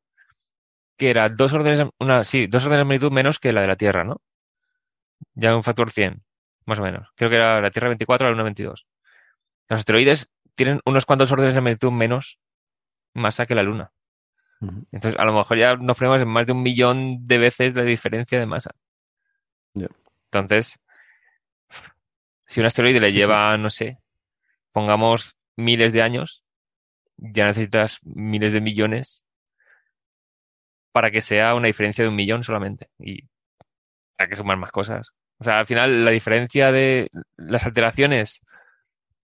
que 0.97 1.09
era 1.09 1.29
dos 1.29 1.51
órdenes, 1.53 1.83
una, 1.99 2.23
sí, 2.25 2.45
dos 2.45 2.63
órdenes 2.63 2.81
de 2.81 2.85
magnitud 2.85 3.11
menos 3.11 3.39
que 3.39 3.53
la 3.53 3.61
de 3.61 3.67
la 3.67 3.75
Tierra, 3.75 4.03
¿no? 4.03 4.21
Ya 5.33 5.55
un 5.55 5.63
factor 5.63 5.91
100, 5.91 6.23
más 6.65 6.79
o 6.79 6.83
menos. 6.83 7.09
Creo 7.15 7.29
que 7.29 7.35
era 7.35 7.61
la 7.61 7.71
Tierra 7.71 7.89
24, 7.89 8.27
la 8.27 8.31
Luna 8.31 8.43
22. 8.43 8.87
Los 9.69 9.79
asteroides 9.79 10.29
tienen 10.55 10.81
unos 10.85 11.05
cuantos 11.05 11.31
órdenes 11.31 11.55
de 11.55 11.61
magnitud 11.61 11.91
menos 11.91 12.39
masa 13.13 13.45
que 13.45 13.55
la 13.55 13.63
Luna. 13.63 13.91
Entonces, 14.59 15.19
a 15.19 15.25
lo 15.25 15.33
mejor 15.33 15.57
ya 15.57 15.75
nos 15.75 15.97
ponemos 15.97 16.19
en 16.19 16.27
más 16.27 16.47
de 16.47 16.53
un 16.53 16.63
millón 16.63 17.27
de 17.27 17.37
veces 17.37 17.75
la 17.75 17.83
diferencia 17.83 18.39
de 18.39 18.47
masa. 18.47 18.71
Entonces, 20.31 20.79
si 22.45 22.59
un 22.59 22.65
asteroide 22.65 22.99
le 22.99 23.13
lleva, 23.13 23.55
no 23.57 23.69
sé, 23.69 23.99
pongamos 24.71 25.37
miles 25.55 25.93
de 25.93 26.01
años, 26.01 26.43
ya 27.17 27.45
necesitas 27.45 27.99
miles 28.03 28.51
de 28.51 28.61
millones 28.61 29.25
para 30.91 31.11
que 31.11 31.21
sea 31.21 31.53
una 31.55 31.67
diferencia 31.67 32.03
de 32.03 32.09
un 32.09 32.15
millón 32.15 32.43
solamente. 32.43 32.89
Y 32.97 33.27
hay 34.17 34.27
que 34.27 34.35
sumar 34.35 34.57
más 34.57 34.71
cosas. 34.71 35.11
O 35.39 35.43
sea, 35.43 35.59
al 35.59 35.65
final 35.65 36.05
la 36.05 36.11
diferencia 36.11 36.71
de 36.71 37.09
las 37.37 37.65
alteraciones 37.65 38.41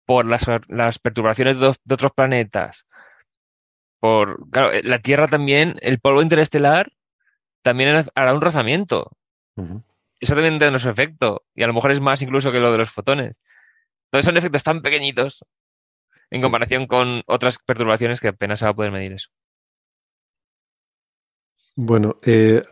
por 0.07 0.27
las, 0.27 0.47
las 0.69 0.99
perturbaciones 0.99 1.60
de, 1.60 1.69
otros 1.69 2.12
planetas, 2.12 2.86
por, 4.01 4.51
claro, 4.51 4.70
la 4.83 4.99
Tierra 4.99 5.28
también, 5.28 5.77
el 5.83 6.01
polvo 6.01 6.23
interestelar 6.23 6.93
también 7.62 8.05
hará 8.15 8.35
un 8.35 8.41
rozamiento. 8.41 9.10
Eso 10.19 10.35
también 10.35 10.59
tiene 10.59 10.78
su 10.78 10.89
efecto. 10.89 11.44
Y 11.55 11.62
a 11.62 11.67
lo 11.67 11.75
mejor 11.75 11.91
es 11.91 12.01
más 12.01 12.23
incluso 12.23 12.51
que 12.51 12.60
lo 12.60 12.73
de 12.73 12.78
los 12.78 12.91
fotones. 12.91 13.41
Entonces 14.07 14.25
son 14.25 14.36
efectos 14.36 14.65
tan 14.65 14.83
pequeñitos 14.83 15.44
en 16.31 16.41
comparación 16.41 16.86
con 16.86 17.23
otras 17.27 17.59
perturbaciones 17.59 18.20
que 18.20 18.28
apenas 18.28 18.59
se 18.59 18.65
va 18.65 18.70
a 18.70 18.75
poder 18.75 18.91
medir 18.91 19.12
eso. 19.12 19.28
Bueno, 21.77 22.19
eh, 22.23 22.62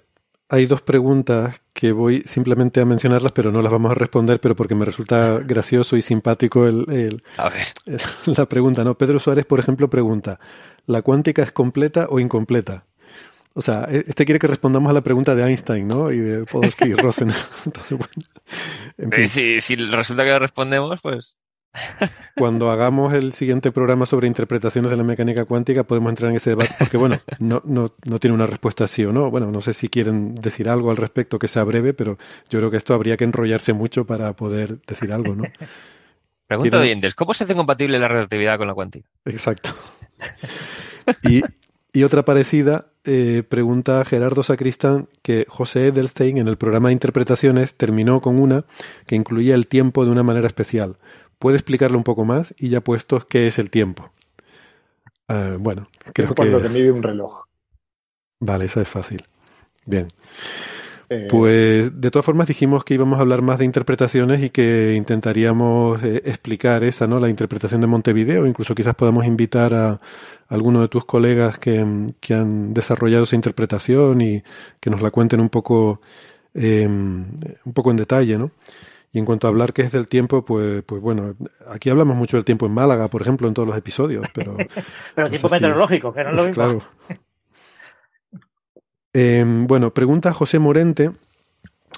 hay 0.48 0.66
dos 0.66 0.82
preguntas 0.82 1.60
que 1.72 1.92
voy 1.92 2.22
simplemente 2.24 2.80
a 2.80 2.84
mencionarlas, 2.84 3.32
pero 3.32 3.52
no 3.52 3.60
las 3.60 3.70
vamos 3.70 3.92
a 3.92 3.94
responder, 3.94 4.40
pero 4.40 4.56
porque 4.56 4.74
me 4.74 4.84
resulta 4.84 5.38
gracioso 5.44 5.96
y 5.96 6.02
simpático 6.02 6.66
el, 6.66 7.22
la 8.26 8.46
pregunta. 8.46 8.84
¿no? 8.84 8.96
Pedro 8.96 9.20
Suárez, 9.20 9.44
por 9.44 9.60
ejemplo, 9.60 9.88
pregunta, 9.88 10.40
¿la 10.86 11.02
cuántica 11.02 11.42
es 11.42 11.52
completa 11.52 12.06
o 12.10 12.18
incompleta? 12.18 12.84
O 13.54 13.62
sea, 13.62 13.86
e, 13.90 14.04
este 14.06 14.24
quiere 14.24 14.38
que 14.38 14.46
respondamos 14.46 14.90
a 14.90 14.94
la 14.94 15.02
pregunta 15.02 15.34
de 15.34 15.42
Einstein, 15.42 15.88
¿no? 15.88 16.12
Y 16.12 16.18
de 16.18 16.44
Podolsky 16.44 16.90
y 16.90 16.94
Rosen. 16.94 17.32
Entonces, 17.66 17.98
bueno, 17.98 19.26
si, 19.28 19.60
si 19.60 19.76
resulta 19.76 20.24
que 20.24 20.38
respondemos, 20.38 21.00
pues 21.02 21.38
cuando 22.36 22.70
hagamos 22.70 23.12
el 23.14 23.32
siguiente 23.32 23.72
programa 23.72 24.06
sobre 24.06 24.26
interpretaciones 24.26 24.90
de 24.90 24.96
la 24.96 25.04
mecánica 25.04 25.44
cuántica 25.44 25.84
podemos 25.84 26.10
entrar 26.10 26.30
en 26.30 26.36
ese 26.36 26.50
debate, 26.50 26.74
porque 26.78 26.96
bueno, 26.96 27.20
no, 27.38 27.62
no, 27.64 27.92
no, 28.04 28.18
tiene 28.18 28.34
una 28.34 28.46
respuesta 28.46 28.86
sí 28.86 29.04
o 29.04 29.12
no. 29.12 29.30
Bueno, 29.30 29.50
no 29.50 29.60
sé 29.60 29.72
si 29.72 29.88
quieren 29.88 30.34
decir 30.34 30.68
algo 30.68 30.90
al 30.90 30.96
respecto 30.96 31.38
que 31.38 31.48
sea 31.48 31.64
breve, 31.64 31.94
pero 31.94 32.18
yo 32.48 32.58
creo 32.58 32.70
que 32.70 32.76
esto 32.76 32.94
habría 32.94 33.16
que 33.16 33.24
enrollarse 33.24 33.72
mucho 33.72 34.06
para 34.06 34.32
poder 34.34 34.80
decir 34.82 35.12
algo, 35.12 35.34
¿no? 35.34 35.44
Pregunta 36.46 36.78
de 36.78 36.84
oyentes, 36.84 37.14
¿cómo 37.14 37.34
se 37.34 37.44
hace 37.44 37.54
compatible 37.54 37.98
la 37.98 38.08
relatividad 38.08 38.56
con 38.56 38.68
la 38.68 38.74
cuántica? 38.74 39.06
Exacto. 39.26 39.70
Y, 41.22 41.42
y 41.92 42.02
otra 42.04 42.24
parecida, 42.24 42.86
eh, 43.04 43.42
pregunta 43.48 44.04
Gerardo 44.04 44.42
Sacristán 44.42 45.08
que 45.22 45.46
José 45.48 45.86
Edelstein 45.86 46.36
en 46.36 46.48
el 46.48 46.58
programa 46.58 46.88
de 46.88 46.92
interpretaciones 46.92 47.74
terminó 47.74 48.20
con 48.20 48.38
una 48.38 48.66
que 49.06 49.14
incluía 49.14 49.54
el 49.54 49.66
tiempo 49.66 50.04
de 50.04 50.10
una 50.10 50.22
manera 50.22 50.46
especial. 50.46 50.96
¿Puede 51.38 51.56
explicarlo 51.56 51.98
un 51.98 52.04
poco 52.04 52.24
más? 52.24 52.54
Y 52.58 52.68
ya 52.68 52.80
puestos, 52.80 53.24
¿qué 53.26 53.46
es 53.46 53.58
el 53.58 53.70
tiempo? 53.70 54.10
Ah, 55.28 55.56
bueno, 55.58 55.88
creo 56.12 56.30
que... 56.30 56.34
Cuando 56.34 56.60
te 56.60 56.68
mide 56.68 56.90
un 56.90 57.02
reloj. 57.02 57.44
Vale, 58.40 58.66
esa 58.66 58.80
es 58.80 58.88
fácil. 58.88 59.24
Bien. 59.84 60.08
Eh, 61.10 61.26
pues 61.30 62.00
de 62.00 62.10
todas 62.10 62.26
formas 62.26 62.48
dijimos 62.48 62.84
que 62.84 62.92
íbamos 62.92 63.18
a 63.18 63.22
hablar 63.22 63.40
más 63.40 63.58
de 63.58 63.64
interpretaciones 63.64 64.42
y 64.42 64.50
que 64.50 64.94
intentaríamos 64.94 66.02
eh, 66.02 66.22
explicar 66.26 66.84
esa, 66.84 67.06
¿no? 67.06 67.18
La 67.18 67.30
interpretación 67.30 67.80
de 67.80 67.86
Montevideo. 67.86 68.46
Incluso 68.46 68.74
quizás 68.74 68.94
podamos 68.94 69.24
invitar 69.24 69.72
a, 69.72 69.98
alguno 70.48 70.82
de 70.82 70.88
tus 70.88 71.04
colegas 71.04 71.58
que, 71.58 71.78
han 71.78 72.74
desarrollado 72.74 73.24
esa 73.24 73.36
interpretación 73.36 74.20
y 74.20 74.42
que 74.80 74.90
nos 74.90 75.00
la 75.00 75.10
cuenten 75.10 75.40
un 75.40 75.48
poco, 75.48 76.00
em, 76.54 77.26
un 77.64 77.72
poco 77.72 77.90
en 77.90 77.96
detalle, 77.96 78.38
¿no? 78.38 78.50
Y 79.12 79.18
en 79.18 79.24
cuanto 79.24 79.46
a 79.46 79.50
hablar 79.50 79.72
qué 79.72 79.82
es 79.82 79.92
del 79.92 80.06
tiempo, 80.06 80.44
pues, 80.44 80.82
pues 80.82 81.00
bueno, 81.00 81.34
aquí 81.66 81.88
hablamos 81.88 82.16
mucho 82.16 82.36
del 82.36 82.44
tiempo 82.44 82.66
en 82.66 82.72
Málaga, 82.72 83.08
por 83.08 83.22
ejemplo, 83.22 83.48
en 83.48 83.54
todos 83.54 83.66
los 83.66 83.76
episodios, 83.76 84.26
pero... 84.34 84.56
pero 85.14 85.30
tiempo 85.30 85.48
meteorológico, 85.48 86.12
que 86.12 86.24
no 86.24 86.30
es 86.30 86.36
lo 86.36 86.46
mismo. 86.46 86.54
Claro. 86.54 86.82
Em, 89.14 89.66
bueno, 89.66 89.92
pregunta 89.94 90.32
José 90.34 90.58
Morente, 90.58 91.10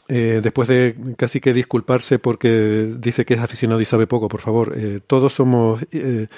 eh, 0.08 0.40
después 0.42 0.68
de 0.68 0.96
casi 1.16 1.40
que 1.40 1.52
disculparse 1.52 2.18
porque 2.18 2.94
dice 2.98 3.24
que 3.24 3.34
es 3.34 3.40
aficionado 3.40 3.80
y 3.80 3.84
sabe 3.84 4.06
poco, 4.06 4.28
por 4.28 4.40
favor, 4.40 4.74
eh, 4.76 5.00
todos 5.06 5.32
somos... 5.32 5.84
Eh, 5.92 6.28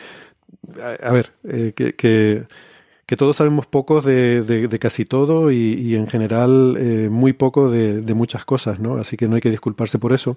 a, 0.81 1.13
ver, 1.13 1.33
que 1.75 1.95
que 1.97 2.45
todos 3.17 3.37
sabemos 3.37 3.67
poco 3.67 4.01
de, 4.01 4.79
casi 4.81 5.05
todo 5.05 5.51
y, 5.51 5.95
en 5.95 6.07
general 6.07 6.77
eh, 6.79 7.09
muy 7.11 7.33
poco 7.33 7.71
de, 7.71 8.15
muchas 8.15 8.45
cosas, 8.45 8.81
¿no? 8.81 8.97
Así 8.97 9.17
que 9.17 9.29
no 9.29 9.35
hay 9.35 9.41
que 9.41 9.51
disculparse 9.51 9.99
por 9.99 10.13
eso. 10.13 10.37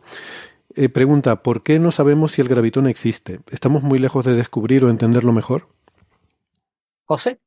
Eh, 0.75 0.89
pregunta, 0.89 1.41
¿por 1.43 1.63
qué 1.63 1.79
no 1.79 1.91
sabemos 1.91 2.33
si 2.33 2.41
el 2.41 2.47
gravitón 2.47 2.87
existe? 2.87 3.39
¿Estamos 3.51 3.83
muy 3.83 3.99
lejos 3.99 4.25
de 4.25 4.33
descubrir 4.33 4.83
o 4.83 4.89
entenderlo 4.89 5.31
mejor? 5.31 5.67
José. 7.05 7.39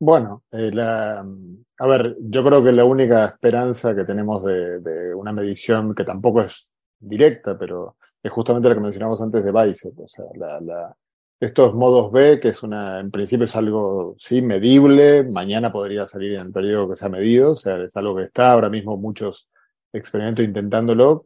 Bueno, 0.00 0.42
eh, 0.50 0.72
a 0.80 1.86
ver, 1.86 2.16
yo 2.20 2.42
creo 2.42 2.64
que 2.64 2.72
la 2.72 2.84
única 2.84 3.26
esperanza 3.26 3.94
que 3.94 4.04
tenemos 4.04 4.44
de, 4.44 5.14
una 5.14 5.32
medición 5.32 5.94
que 5.94 6.02
tampoco 6.02 6.40
es 6.40 6.72
directa, 6.98 7.56
pero 7.56 7.96
es 8.20 8.30
justamente 8.32 8.68
la 8.68 8.74
que 8.74 8.80
mencionamos 8.80 9.20
antes 9.20 9.44
de 9.44 9.52
Bicep, 9.52 9.96
o 10.00 10.08
sea, 10.08 10.24
la, 10.34 10.96
estos 11.44 11.74
modos 11.74 12.12
B, 12.12 12.38
que 12.40 12.48
es 12.50 12.62
una, 12.62 13.00
en 13.00 13.10
principio 13.10 13.46
es 13.46 13.56
algo, 13.56 14.14
sí, 14.18 14.40
medible, 14.42 15.24
mañana 15.24 15.72
podría 15.72 16.06
salir 16.06 16.34
en 16.34 16.46
el 16.46 16.52
periodo 16.52 16.90
que 16.90 16.96
se 16.96 17.06
ha 17.06 17.08
medido, 17.08 17.52
o 17.52 17.56
sea, 17.56 17.82
es 17.82 17.96
algo 17.96 18.16
que 18.16 18.24
está 18.24 18.52
ahora 18.52 18.68
mismo 18.70 18.96
muchos 18.96 19.48
experimentos 19.92 20.44
intentándolo, 20.44 21.24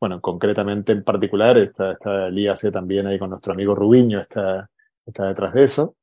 bueno, 0.00 0.20
concretamente 0.20 0.92
en 0.92 1.04
particular 1.04 1.58
está, 1.58 1.92
está 1.92 2.26
el 2.26 2.38
IAC 2.38 2.72
también 2.72 3.06
ahí 3.06 3.18
con 3.18 3.30
nuestro 3.30 3.52
amigo 3.52 3.74
Rubiño, 3.74 4.20
está, 4.20 4.68
está 5.06 5.28
detrás 5.28 5.54
de 5.54 5.64
eso. 5.64 5.96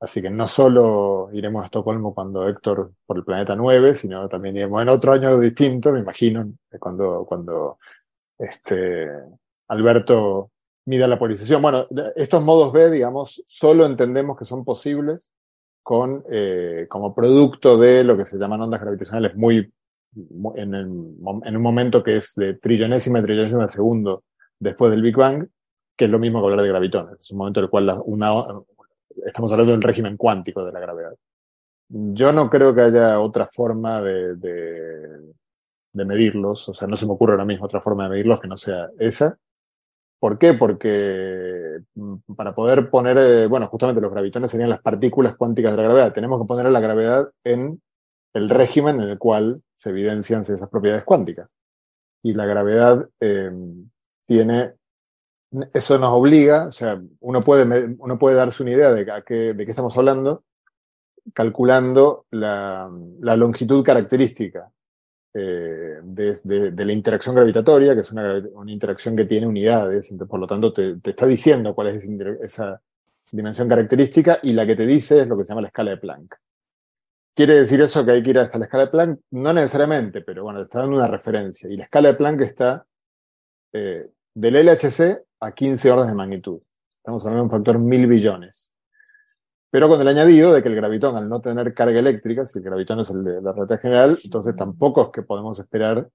Así 0.00 0.22
que 0.22 0.30
no 0.30 0.48
solo 0.48 1.28
iremos 1.32 1.62
a 1.62 1.66
Estocolmo 1.66 2.14
cuando 2.14 2.48
Héctor 2.48 2.92
por 3.04 3.18
el 3.18 3.24
planeta 3.24 3.54
9, 3.54 3.94
sino 3.96 4.28
también 4.28 4.56
iremos 4.56 4.80
en 4.82 4.88
otro 4.88 5.12
año 5.12 5.38
distinto, 5.38 5.92
me 5.92 6.00
imagino, 6.00 6.52
cuando, 6.80 7.24
cuando 7.26 7.78
este, 8.38 9.08
Alberto 9.68 10.51
mida 10.86 11.06
la 11.06 11.18
polarización. 11.18 11.62
Bueno, 11.62 11.86
estos 12.16 12.42
modos 12.42 12.72
B, 12.72 12.90
digamos, 12.90 13.42
solo 13.46 13.86
entendemos 13.86 14.36
que 14.36 14.44
son 14.44 14.64
posibles 14.64 15.30
con, 15.82 16.24
eh, 16.30 16.86
como 16.88 17.14
producto 17.14 17.76
de 17.76 18.04
lo 18.04 18.16
que 18.16 18.26
se 18.26 18.36
llaman 18.38 18.62
ondas 18.62 18.80
gravitacionales 18.80 19.34
muy, 19.36 19.72
en, 20.56 20.74
un 20.74 21.62
momento 21.62 22.02
que 22.02 22.16
es 22.16 22.34
de 22.34 22.54
trillonésima 22.54 23.22
trillonésima 23.22 23.62
de 23.62 23.68
segundo 23.68 24.24
después 24.58 24.90
del 24.90 25.02
Big 25.02 25.16
Bang, 25.16 25.48
que 25.96 26.04
es 26.04 26.10
lo 26.10 26.18
mismo 26.18 26.40
que 26.40 26.46
hablar 26.46 26.62
de 26.62 26.68
gravitones. 26.68 27.18
Es 27.18 27.30
un 27.30 27.38
momento 27.38 27.60
en 27.60 27.64
el 27.64 27.70
cual 27.70 28.02
estamos 29.26 29.50
hablando 29.52 29.72
del 29.72 29.82
régimen 29.82 30.16
cuántico 30.16 30.64
de 30.64 30.72
la 30.72 30.80
gravedad. 30.80 31.14
Yo 31.88 32.32
no 32.32 32.48
creo 32.48 32.74
que 32.74 32.82
haya 32.82 33.20
otra 33.20 33.46
forma 33.46 34.00
de, 34.00 34.34
de 34.34 36.04
medirlos, 36.04 36.68
o 36.68 36.74
sea, 36.74 36.88
no 36.88 36.96
se 36.96 37.06
me 37.06 37.12
ocurre 37.12 37.32
ahora 37.32 37.44
mismo 37.44 37.66
otra 37.66 37.80
forma 37.80 38.04
de 38.04 38.10
medirlos 38.10 38.40
que 38.40 38.48
no 38.48 38.56
sea 38.56 38.90
esa. 38.98 39.38
¿Por 40.22 40.38
qué? 40.38 40.54
Porque 40.54 41.80
mm, 41.96 42.34
para 42.36 42.54
poder 42.54 42.90
poner, 42.90 43.18
eh, 43.18 43.46
bueno, 43.48 43.66
justamente 43.66 44.00
los 44.00 44.12
gravitones 44.12 44.52
serían 44.52 44.70
las 44.70 44.80
partículas 44.80 45.34
cuánticas 45.34 45.72
de 45.72 45.78
la 45.78 45.82
gravedad. 45.82 46.12
Tenemos 46.12 46.40
que 46.40 46.46
poner 46.46 46.70
la 46.70 46.78
gravedad 46.78 47.28
en 47.42 47.82
el 48.32 48.48
régimen 48.48 49.00
en 49.00 49.08
el 49.08 49.18
cual 49.18 49.62
se 49.74 49.90
evidencian 49.90 50.42
esas 50.42 50.68
propiedades 50.68 51.02
cuánticas. 51.02 51.56
Y 52.22 52.34
la 52.34 52.46
gravedad 52.46 53.08
em, 53.18 53.90
tiene, 54.24 54.74
eso 55.74 55.98
nos 55.98 56.10
obliga, 56.10 56.68
o 56.68 56.72
sea, 56.72 57.02
uno 57.18 57.40
puede, 57.40 57.96
uno 57.98 58.16
puede 58.16 58.36
darse 58.36 58.62
una 58.62 58.70
idea 58.70 58.92
de, 58.92 59.04
qué, 59.26 59.54
de 59.54 59.64
qué 59.64 59.72
estamos 59.72 59.96
hablando 59.96 60.44
calculando 61.34 62.26
la, 62.30 62.88
la 63.18 63.34
longitud 63.34 63.84
característica 63.84 64.70
eh, 65.34 66.00
de, 66.02 66.84
la 66.84 66.92
interacción 66.92 67.34
gravitatoria, 67.34 67.94
que 67.94 68.02
es 68.02 68.12
una, 68.12 68.42
interacción 68.66 69.16
que 69.16 69.24
tiene 69.24 69.46
unidades, 69.46 70.12
por 70.28 70.38
lo 70.38 70.46
tanto 70.46 70.72
te, 70.72 70.96
está 71.04 71.26
diciendo 71.26 71.74
cuál 71.74 71.88
es 71.88 72.04
esa 72.42 72.82
dimensión 73.30 73.68
característica 73.68 74.40
y 74.42 74.52
la 74.52 74.66
que 74.66 74.76
te 74.76 74.86
dice 74.86 75.22
es 75.22 75.28
lo 75.28 75.36
que 75.36 75.44
se 75.44 75.48
llama 75.48 75.62
la 75.62 75.68
escala 75.68 75.92
de 75.92 75.96
Planck. 75.96 76.36
¿Quiere 77.34 77.56
decir 77.56 77.80
eso 77.80 78.04
que 78.04 78.10
hay 78.10 78.22
que 78.22 78.30
ir 78.30 78.38
hasta 78.38 78.58
la 78.58 78.66
escala 78.66 78.84
de 78.84 78.90
Planck? 78.90 79.20
No 79.30 79.52
necesariamente, 79.54 80.20
pero 80.20 80.44
bueno, 80.44 80.62
está 80.62 80.80
dando 80.80 80.96
una 80.96 81.08
referencia. 81.08 81.70
Y 81.70 81.76
la 81.76 81.84
escala 81.84 82.08
de 82.08 82.14
Planck 82.14 82.40
está 82.42 82.86
eh, 83.72 84.10
del 84.34 84.66
LHC 84.66 85.24
a 85.40 85.52
15 85.52 85.90
órdenes 85.90 86.12
de 86.12 86.16
magnitud. 86.16 86.60
Estamos 86.98 87.22
hablando 87.22 87.38
de 87.38 87.44
un 87.44 87.50
factor 87.50 87.78
mil 87.78 88.06
billones. 88.06 88.71
Pero 89.72 89.88
con 89.88 89.98
el 90.02 90.08
añadido 90.08 90.52
de 90.52 90.62
que 90.62 90.68
el 90.68 90.76
gravitón, 90.76 91.16
al 91.16 91.30
no 91.30 91.40
tener 91.40 91.72
carga 91.72 91.98
eléctrica, 91.98 92.46
si 92.46 92.58
el 92.58 92.64
gravitón 92.64 93.00
es 93.00 93.08
el 93.08 93.24
de 93.24 93.40
la 93.40 93.52
relatividad 93.52 93.80
general, 93.80 94.18
entonces 94.22 94.54
tampoco 94.54 95.04
es 95.04 95.08
que 95.14 95.22
podemos 95.22 95.58
esperar 95.58 96.10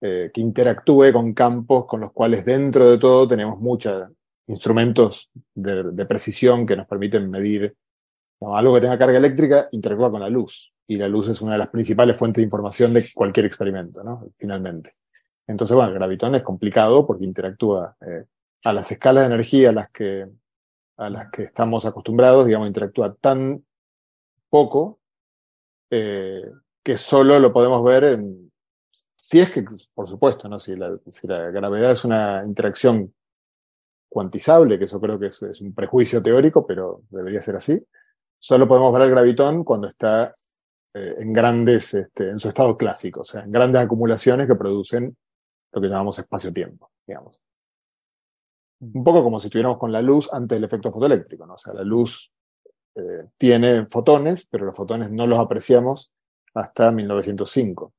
eh, 0.00 0.30
que 0.32 0.40
interactúe 0.40 1.12
con 1.12 1.34
campos 1.34 1.84
con 1.84 2.00
los 2.00 2.12
cuales 2.12 2.46
dentro 2.46 2.90
de 2.90 2.96
todo 2.96 3.28
tenemos 3.28 3.60
muchos 3.60 4.08
instrumentos 4.46 5.30
de, 5.54 6.06
precisión 6.06 6.64
que 6.64 6.76
nos 6.76 6.86
permiten 6.86 7.30
medir 7.30 7.76
algo 8.40 8.74
que 8.74 8.80
tenga 8.80 8.96
carga 8.96 9.18
eléctrica, 9.18 9.68
interactúa 9.72 10.10
con 10.10 10.22
la 10.22 10.30
luz. 10.30 10.72
Y 10.86 10.96
la 10.96 11.06
luz 11.06 11.28
es 11.28 11.42
una 11.42 11.52
de 11.52 11.58
las 11.58 11.68
principales 11.68 12.16
fuentes 12.16 12.40
de 12.40 12.44
información 12.44 12.94
de 12.94 13.04
cualquier 13.12 13.44
experimento, 13.44 14.02
¿no? 14.02 14.28
Finalmente. 14.38 14.94
Entonces, 15.46 15.74
bueno, 15.74 15.90
el 15.90 15.98
gravitón 15.98 16.36
es 16.36 16.42
complicado 16.42 17.06
porque 17.06 17.26
interactúa 17.26 17.96
eh, 18.00 18.24
a 18.64 18.72
las 18.72 18.90
escalas 18.90 19.24
de 19.24 19.34
energía 19.34 19.68
a 19.68 19.72
las 19.72 19.90
que 19.90 20.26
a 20.96 21.10
las 21.10 21.30
que 21.30 21.44
estamos 21.44 21.84
acostumbrados, 21.84 22.46
digamos, 22.46 22.68
interactúa 22.68 23.14
tan 23.14 23.64
poco 24.48 25.00
eh, 25.90 26.50
que 26.82 26.96
solo 26.96 27.38
lo 27.38 27.52
podemos 27.52 27.82
ver 27.82 28.04
en... 28.04 28.52
Si 29.16 29.40
es 29.40 29.50
que, 29.50 29.64
por 29.94 30.06
supuesto, 30.06 30.48
¿no? 30.48 30.60
si, 30.60 30.76
la, 30.76 30.90
gravedad 31.50 31.92
es 31.92 32.04
una 32.04 32.44
interacción 32.46 33.14
cuantizable, 34.08 34.78
que 34.78 34.84
eso 34.84 35.00
creo 35.00 35.18
que 35.18 35.26
es, 35.26 35.40
un 35.60 35.74
prejuicio 35.74 36.22
teórico, 36.22 36.66
pero 36.66 37.02
debería 37.08 37.40
ser 37.40 37.56
así, 37.56 37.82
solo 38.38 38.68
podemos 38.68 38.92
ver 38.92 39.02
el 39.02 39.10
gravitón 39.10 39.64
cuando 39.64 39.88
está 39.88 40.30
eh, 40.92 41.16
en 41.18 41.32
grandes, 41.32 41.94
este, 41.94 42.28
en 42.28 42.38
su 42.38 42.48
estado 42.48 42.76
clásico, 42.76 43.22
o 43.22 43.24
sea, 43.24 43.42
en 43.42 43.50
grandes 43.50 43.82
acumulaciones 43.82 44.46
que 44.46 44.54
producen 44.54 45.16
lo 45.72 45.80
que 45.80 45.88
llamamos 45.88 46.18
espacio-tiempo, 46.18 46.92
digamos 47.06 47.43
un 48.92 49.04
poco 49.04 49.22
como 49.22 49.40
si 49.40 49.46
estuviéramos 49.46 49.78
con 49.78 49.92
la 49.92 50.02
luz 50.02 50.28
antes 50.32 50.56
del 50.56 50.64
efecto 50.64 50.90
fotoeléctrico, 50.90 51.46
¿no? 51.46 51.54
O 51.54 51.58
sea, 51.58 51.74
la 51.74 51.82
luz 51.82 52.32
eh, 52.94 53.28
tiene 53.36 53.86
fotones, 53.86 54.46
pero 54.48 54.66
los 54.66 54.76
fotones 54.76 55.10
no 55.10 55.26
los 55.26 55.38
apreciamos 55.38 56.12
hasta 56.54 56.92
1905. 56.92 57.92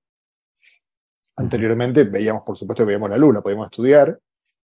Anteriormente 1.37 2.05
veíamos, 2.05 2.43
por 2.43 2.55
supuesto, 2.55 2.85
veíamos 2.85 3.09
la 3.09 3.17
luz, 3.17 3.33
la 3.33 3.41
podíamos 3.41 3.67
estudiar, 3.67 4.17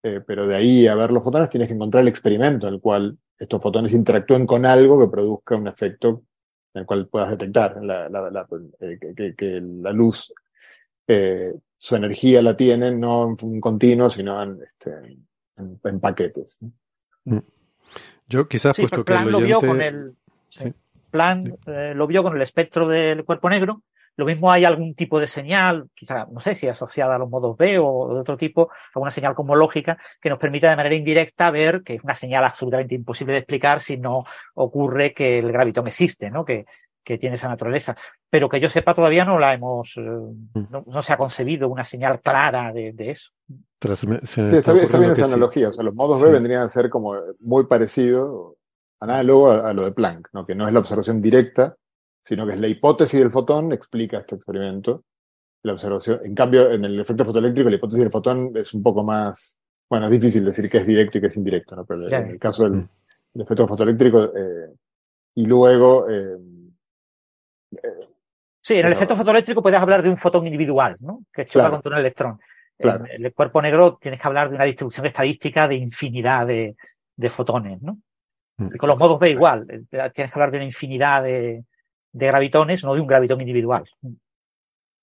eh, 0.01 0.21
pero 0.25 0.47
de 0.47 0.55
ahí 0.55 0.87
a 0.87 0.95
ver 0.95 1.11
los 1.11 1.23
fotones 1.23 1.49
tienes 1.49 1.67
que 1.67 1.75
encontrar 1.75 2.01
el 2.01 2.07
experimento 2.07 2.67
en 2.67 2.75
el 2.75 2.81
cual 2.81 3.17
estos 3.37 3.61
fotones 3.61 3.93
interactúen 3.93 4.47
con 4.47 4.65
algo 4.65 4.99
que 4.99 5.07
produzca 5.07 5.55
un 5.55 5.67
efecto 5.67 6.23
en 6.73 6.81
el 6.81 6.85
cual 6.87 7.07
puedas 7.07 7.29
detectar 7.29 7.79
eh, 8.79 8.99
que, 9.15 9.35
que, 9.35 9.61
la 9.61 9.91
luz, 9.91 10.33
su 11.77 11.95
energía 11.95 12.41
la 12.41 12.57
tiene 12.57 12.91
no 12.91 13.35
en 13.39 13.61
continuo, 13.61 14.09
sino 14.09 14.41
en, 14.41 14.59
este, 14.63 14.91
en, 15.57 15.99
paquetes. 15.99 16.59
Mm. 17.25 17.39
Yo 18.27 18.47
quizás 18.47 18.77
puesto 18.77 19.03
que 19.03 19.13
lo 19.13 19.39
vio 19.39 19.59
con 19.59 19.81
el 19.81 20.15
plan 21.09 21.57
eh, 21.65 21.93
lo 21.95 22.05
vio 22.07 22.23
con 22.23 22.35
el 22.35 22.41
espectro 22.41 22.87
del 22.87 23.23
cuerpo 23.23 23.49
negro. 23.49 23.83
Lo 24.17 24.25
mismo 24.25 24.51
hay 24.51 24.65
algún 24.65 24.95
tipo 24.95 25.19
de 25.19 25.27
señal, 25.27 25.89
quizá, 25.93 26.25
no 26.31 26.39
sé 26.39 26.55
si 26.55 26.67
asociada 26.67 27.15
a 27.15 27.19
los 27.19 27.29
modos 27.29 27.55
B 27.55 27.77
o 27.77 28.15
de 28.15 28.19
otro 28.19 28.35
tipo, 28.35 28.71
alguna 28.95 29.11
señal 29.11 29.35
como 29.35 29.55
lógica, 29.55 29.99
que 30.19 30.29
nos 30.29 30.39
permita 30.39 30.71
de 30.71 30.75
manera 30.75 30.95
indirecta 30.95 31.51
ver 31.51 31.83
que 31.83 31.93
es 31.93 32.03
una 32.03 32.15
señal 32.15 32.43
absolutamente 32.43 32.95
imposible 32.95 33.33
de 33.33 33.39
explicar 33.39 33.79
si 33.79 33.97
no 33.97 34.25
ocurre 34.55 35.13
que 35.13 35.37
el 35.37 35.51
gravitón 35.51 35.85
existe, 35.85 36.31
¿no? 36.31 36.45
Que, 36.45 36.65
que 37.07 37.17
tiene 37.17 37.35
esa 37.35 37.47
naturaleza. 37.47 37.95
Pero 38.29 38.49
que 38.49 38.59
yo 38.59 38.67
sepa, 38.67 38.93
todavía 38.93 39.23
no 39.23 39.39
la 39.39 39.53
hemos, 39.53 39.95
eh, 39.95 40.01
mm. 40.01 40.65
no, 40.85 41.01
se 41.01 41.13
ha 41.13 41.17
concebido 41.17 41.69
una 41.69 41.85
señal 41.85 42.19
clara 42.19 42.73
de, 42.73 42.93
eso. 42.97 43.31
sí, 43.95 44.41
está, 44.51 44.73
bien, 44.73 45.11
esa 45.11 45.25
analogía. 45.25 45.69
O 45.69 45.71
sea, 45.71 45.85
los 45.85 45.95
modos 45.95 46.21
B 46.21 46.29
vendrían 46.29 46.63
a 46.63 46.69
ser 46.69 46.89
como 46.89 47.15
muy 47.39 47.65
parecidos, 47.65 48.55
análogo 48.99 49.51
a, 49.51 49.71
lo 49.73 49.85
de 49.85 49.93
Planck, 49.93 50.27
¿no? 50.33 50.45
que 50.45 50.53
no 50.53 50.67
es 50.67 50.73
la 50.73 50.81
observación 50.81 51.21
directa, 51.21 51.77
sino 52.21 52.45
que 52.45 52.53
es 52.53 52.59
la 52.59 52.67
hipótesis 52.67 53.21
del 53.21 53.31
fotón 53.31 53.71
explica 53.71 54.17
este 54.17 54.35
experimento. 54.35 55.05
La 55.63 55.73
observación, 55.73 56.19
en 56.25 56.35
cambio, 56.35 56.69
en 56.71 56.83
el 56.83 56.99
efecto 56.99 57.23
fotoeléctrico, 57.23 57.69
la 57.69 57.77
hipótesis 57.77 58.03
del 58.03 58.11
fotón 58.11 58.51
es 58.55 58.73
un 58.73 58.83
poco 58.83 59.03
más, 59.05 59.57
bueno, 59.89 60.07
es 60.07 60.11
difícil 60.11 60.43
decir 60.43 60.69
que 60.69 60.79
es 60.79 60.85
directo 60.85 61.17
y 61.17 61.21
que 61.21 61.27
es 61.27 61.37
indirecto, 61.37 61.75
¿no? 61.75 61.85
pero 61.85 62.07
en 62.09 62.31
el 62.31 62.39
caso 62.39 62.63
del, 62.63 62.73
mm. 62.73 63.41
efecto 63.41 63.65
fotoeléctrico, 63.65 64.25
eh, 64.25 64.73
y 65.35 65.45
luego 65.45 66.09
eh, 66.09 66.37
Sí, 68.61 68.75
en 68.75 68.85
el 68.85 68.91
efecto 68.91 69.15
fotoeléctrico 69.15 69.61
puedes 69.61 69.79
hablar 69.79 70.01
de 70.01 70.09
un 70.09 70.17
fotón 70.17 70.45
individual, 70.45 70.97
¿no? 70.99 71.23
Que 71.31 71.45
choca 71.45 71.69
contra 71.69 71.93
un 71.93 71.99
electrón. 71.99 72.39
En 72.77 73.25
el 73.25 73.33
cuerpo 73.33 73.61
negro 73.61 73.97
tienes 73.99 74.21
que 74.21 74.27
hablar 74.27 74.49
de 74.49 74.55
una 74.55 74.65
distribución 74.65 75.05
estadística 75.05 75.67
de 75.67 75.75
infinidad 75.75 76.45
de, 76.45 76.75
fotones, 77.29 77.81
¿no? 77.81 77.97
Mm. 78.57 78.75
Y 78.75 78.77
con 78.77 78.89
los 78.89 78.97
modos 78.97 79.19
B 79.19 79.29
igual, 79.29 79.65
tienes 79.89 80.11
que 80.13 80.31
hablar 80.33 80.51
de 80.51 80.57
una 80.57 80.65
infinidad 80.65 81.23
de, 81.23 81.63
gravitones, 82.11 82.83
no 82.83 82.93
de 82.93 83.01
un 83.01 83.07
gravitón 83.07 83.39
individual. 83.41 83.85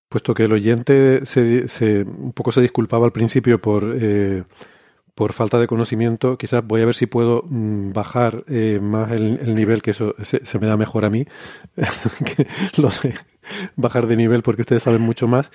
Puesto 0.09 0.35
que 0.35 0.45
el 0.45 0.53
oyente 0.53 1.25
se, 1.25 2.03
un 2.03 2.33
poco 2.33 2.53
se 2.53 2.61
disculpaba 2.61 3.07
al 3.07 3.13
principio 3.13 3.59
por 3.61 3.97
eh, 3.99 4.45
por 5.15 5.33
falta 5.33 5.61
de 5.61 5.67
conocimiento, 5.67 6.37
quizás 6.37 6.67
voy 6.67 6.83
a 6.83 6.87
ver 6.87 6.95
si 6.95 7.07
puedo 7.07 7.45
mm, 7.49 7.93
bajar 7.93 8.45
eh, 8.49 8.81
más 8.83 9.13
el, 9.13 9.55
nivel, 9.55 9.81
que 9.81 9.93
eso 9.93 10.15
se, 10.23 10.59
me 10.59 10.67
da 10.67 10.77
mejor 10.77 11.05
a 11.05 11.11
mí, 11.11 11.25
que 12.25 12.47
lo 12.77 12.89
de 12.89 13.15
bajar 13.77 14.07
de 14.07 14.17
nivel 14.17 14.43
porque 14.43 14.63
ustedes 14.63 14.83
saben 14.83 15.03
mucho 15.03 15.29
más. 15.29 15.51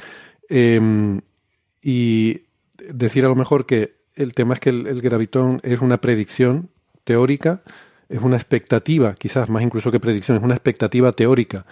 Em, 0.48 1.22
y 1.82 2.44
decir 2.78 3.26
a 3.26 3.28
lo 3.28 3.36
mejor 3.36 3.66
que 3.66 3.98
el 4.16 4.34
tema 4.34 4.54
es 4.54 4.60
que 4.60 4.70
el, 4.70 4.88
el, 4.88 5.02
gravitón 5.02 5.60
es 5.64 5.80
una 5.82 6.00
predicción 6.00 6.70
teórica, 7.04 7.62
es 8.08 8.22
una 8.22 8.38
expectativa, 8.38 9.14
quizás 9.16 9.50
más 9.50 9.62
incluso 9.62 9.92
que 9.92 10.00
predicción, 10.00 10.38
es 10.38 10.44
una 10.44 10.56
expectativa 10.56 11.12
teórica 11.12 11.66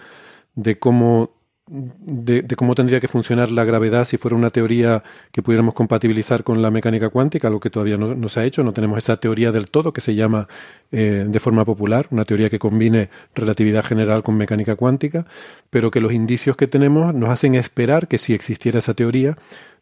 de 0.54 0.78
cómo 0.78 1.37
de, 1.68 2.44
cómo 2.56 2.74
tendría 2.74 3.00
que 3.00 3.08
funcionar 3.08 3.50
la 3.50 3.64
gravedad 3.64 4.04
si 4.04 4.16
fuera 4.16 4.36
una 4.36 4.50
teoría 4.50 5.02
que 5.32 5.42
pudiéramos 5.42 5.74
compatibilizar 5.74 6.44
con 6.44 6.62
la 6.62 6.70
mecánica 6.70 7.08
cuántica, 7.10 7.48
algo 7.48 7.60
que 7.60 7.70
todavía 7.70 7.96
no, 7.96 8.28
se 8.28 8.40
ha 8.40 8.44
hecho. 8.44 8.64
No 8.64 8.72
tenemos 8.72 8.98
esa 8.98 9.16
teoría 9.16 9.52
del 9.52 9.68
todo 9.68 9.92
que 9.92 10.00
se 10.00 10.14
llama 10.14 10.48
eh, 10.92 11.26
de 11.28 11.40
forma 11.40 11.64
popular, 11.64 12.06
una 12.10 12.24
teoría 12.24 12.50
que 12.50 12.58
combine 12.58 13.10
relatividad 13.34 13.84
general 13.84 14.22
con 14.22 14.36
mecánica 14.36 14.76
cuántica, 14.76 15.26
pero 15.70 15.90
que 15.90 16.00
los 16.00 16.12
indicios 16.12 16.56
que 16.56 16.66
tenemos 16.66 17.14
nos 17.14 17.30
hacen 17.30 17.54
esperar 17.54 18.08
que 18.08 18.18
si 18.18 18.34
existiera 18.34 18.78
esa 18.78 18.94
teoría, 18.94 19.36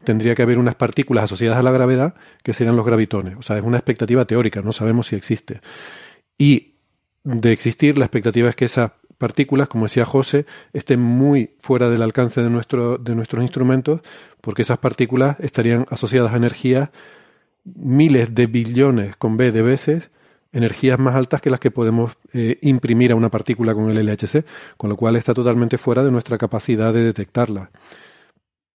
tendría 0.04 0.34
que 0.34 0.42
haber 0.42 0.58
unas 0.58 0.74
partículas 0.74 1.24
asociadas 1.24 1.58
a 1.58 1.62
la 1.62 1.70
gravedad 1.70 2.14
que 2.42 2.52
serían 2.52 2.76
los 2.76 2.86
gravitones. 2.86 3.36
O 3.38 3.42
sea, 3.42 3.56
es 3.56 3.64
una 3.64 3.78
expectativa 3.78 4.24
teórica, 4.24 4.62
no 4.62 4.72
sabemos 4.72 5.08
si 5.08 5.16
existe. 5.16 5.60
Y 6.38 6.74
de 7.24 7.52
existir, 7.52 7.98
la 7.98 8.04
expectativa 8.04 8.48
es 8.48 8.56
que 8.56 8.66
esa 8.66 8.94
partículas, 9.18 9.68
como 9.68 9.86
decía 9.86 10.04
José, 10.04 10.46
estén 10.72 11.00
muy 11.00 11.50
fuera 11.58 11.88
del 11.88 12.02
alcance 12.02 12.42
de, 12.42 12.50
nuestro, 12.50 12.98
de 12.98 13.14
nuestros 13.14 13.42
instrumentos, 13.42 14.00
porque 14.40 14.62
esas 14.62 14.78
partículas 14.78 15.36
estarían 15.40 15.86
asociadas 15.90 16.32
a 16.32 16.36
energías 16.36 16.90
miles 17.64 18.34
de 18.34 18.46
billones 18.46 19.16
con 19.16 19.36
B 19.36 19.52
de 19.52 19.62
veces, 19.62 20.10
energías 20.52 20.98
más 20.98 21.14
altas 21.14 21.42
que 21.42 21.50
las 21.50 21.60
que 21.60 21.70
podemos 21.70 22.16
eh, 22.32 22.58
imprimir 22.62 23.12
a 23.12 23.16
una 23.16 23.30
partícula 23.30 23.74
con 23.74 23.90
el 23.90 24.06
LHC, 24.06 24.44
con 24.76 24.88
lo 24.90 24.96
cual 24.96 25.16
está 25.16 25.34
totalmente 25.34 25.78
fuera 25.78 26.04
de 26.04 26.12
nuestra 26.12 26.38
capacidad 26.38 26.92
de 26.92 27.02
detectarla. 27.04 27.70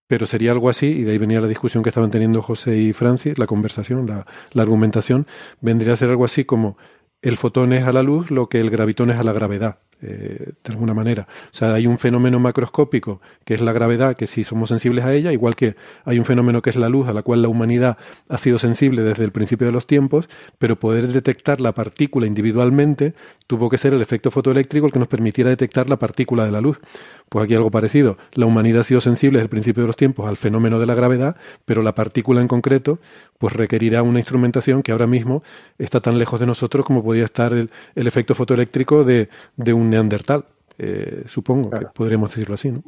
Pero 0.08 0.26
sería 0.26 0.52
algo 0.52 0.70
así, 0.70 0.88
y 0.88 1.04
de 1.04 1.14
ahí 1.14 1.18
venía 1.18 1.40
la 1.40 1.48
discusión 1.48 1.84
que 1.84 1.90
estaban 1.90 2.12
teniendo 2.12 2.42
José 2.42 2.78
y 2.78 2.92
Francis, 2.92 3.40
la 3.40 3.48
conversación, 3.48 4.06
la, 4.08 4.26
la 4.52 4.62
argumentación, 4.62 5.26
vendría 5.62 5.94
a 5.94 5.98
ser 5.98 6.10
algo 6.10 6.26
así 6.26 6.44
como 6.44 6.78
el 7.22 7.38
fotón 7.38 7.72
es 7.72 7.84
a 7.84 7.94
la 7.94 8.04
luz 8.04 8.32
lo 8.32 8.50
que 8.50 8.60
el 8.60 8.70
gravitón 8.70 9.12
es 9.12 9.18
a 9.18 9.24
la 9.24 9.32
gravedad. 9.32 9.80
Eh, 10.04 10.54
de 10.64 10.72
alguna 10.72 10.96
manera. 10.96 11.28
O 11.54 11.56
sea, 11.56 11.76
hay 11.76 11.86
un 11.86 12.00
fenómeno 12.00 12.40
macroscópico 12.40 13.22
que 13.46 13.54
es 13.54 13.62
la 13.62 13.72
gravedad, 13.72 14.16
que 14.16 14.26
si 14.26 14.44
somos 14.44 14.70
sensibles 14.70 15.06
a 15.06 15.14
ella, 15.14 15.32
igual 15.32 15.56
que 15.56 15.76
hay 16.06 16.18
un 16.18 16.26
fenómeno 16.26 16.64
que 16.64 16.72
es 16.72 16.76
la 16.76 16.90
luz, 16.90 17.08
a 17.08 17.14
la 17.14 17.22
cual 17.22 17.44
la 17.44 17.50
humanidad 17.50 17.98
ha 18.28 18.40
sido 18.40 18.58
sensible 18.58 19.04
desde 19.04 19.24
el 19.24 19.32
principio 19.32 19.68
de 19.68 19.74
los 19.74 19.86
tiempos, 19.86 20.28
pero 20.58 20.76
poder 20.76 21.08
detectar 21.10 21.62
la 21.62 21.74
partícula 21.74 22.26
individualmente 22.26 23.14
tuvo 23.52 23.70
que 23.70 23.78
ser 23.78 23.94
el 23.94 24.02
efecto 24.02 24.32
fotoeléctrico 24.32 24.86
el 24.86 24.94
que 24.94 25.00
nos 25.00 25.10
permitiera 25.10 25.50
detectar 25.50 25.90
la 25.90 25.98
partícula 25.98 26.46
de 26.46 26.52
la 26.52 26.62
luz. 26.62 26.80
Pues 27.28 27.44
aquí 27.44 27.54
algo 27.54 27.70
parecido. 27.70 28.16
La 28.34 28.46
humanidad 28.46 28.80
ha 28.80 28.84
sido 28.86 29.02
sensible 29.02 29.40
desde 29.40 29.48
el 29.48 29.50
principio 29.50 29.84
de 29.84 29.88
los 29.88 29.98
tiempos 29.98 30.26
al 30.26 30.38
fenómeno 30.38 30.80
de 30.80 30.86
la 30.86 30.96
gravedad, 30.96 31.36
pero 31.66 31.82
la 31.82 31.94
partícula 31.94 32.40
en 32.40 32.48
concreto, 32.48 33.00
pues 33.40 33.52
requerirá 33.52 34.04
una 34.04 34.20
instrumentación 34.20 34.84
que 34.84 34.94
ahora 34.94 35.06
mismo 35.06 35.44
está 35.78 36.00
tan 36.00 36.18
lejos 36.18 36.40
de 36.40 36.46
nosotros 36.46 36.86
como 36.86 37.04
podía 37.04 37.26
estar 37.26 37.52
el, 37.52 37.70
el 37.94 38.08
efecto 38.08 38.36
fotoeléctrico 38.36 39.04
de, 39.04 39.28
de 39.58 39.74
un 39.74 39.90
neandertal, 39.90 40.46
eh, 40.78 41.24
supongo 41.26 41.72
que 41.72 41.88
podríamos 41.88 42.30
decirlo 42.30 42.56
así. 42.56 42.72
¿no? 42.72 42.82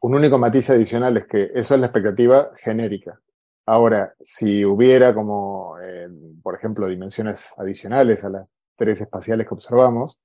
Un 0.00 0.14
único 0.14 0.38
matiz 0.38 0.70
adicional 0.70 1.16
es 1.16 1.26
que 1.26 1.50
eso 1.56 1.74
es 1.74 1.80
la 1.80 1.86
expectativa 1.86 2.52
genérica. 2.62 3.18
Ahora, 3.66 4.14
si 4.22 4.64
hubiera 4.64 5.12
como, 5.12 5.74
eh, 5.82 6.06
por 6.40 6.54
ejemplo, 6.54 6.86
dimensiones 6.86 7.48
adicionales 7.58 8.22
a 8.22 8.28
las 8.28 8.48
tres 8.78 9.00
espaciales 9.00 9.46
que 9.46 9.54
observamos, 9.54 10.18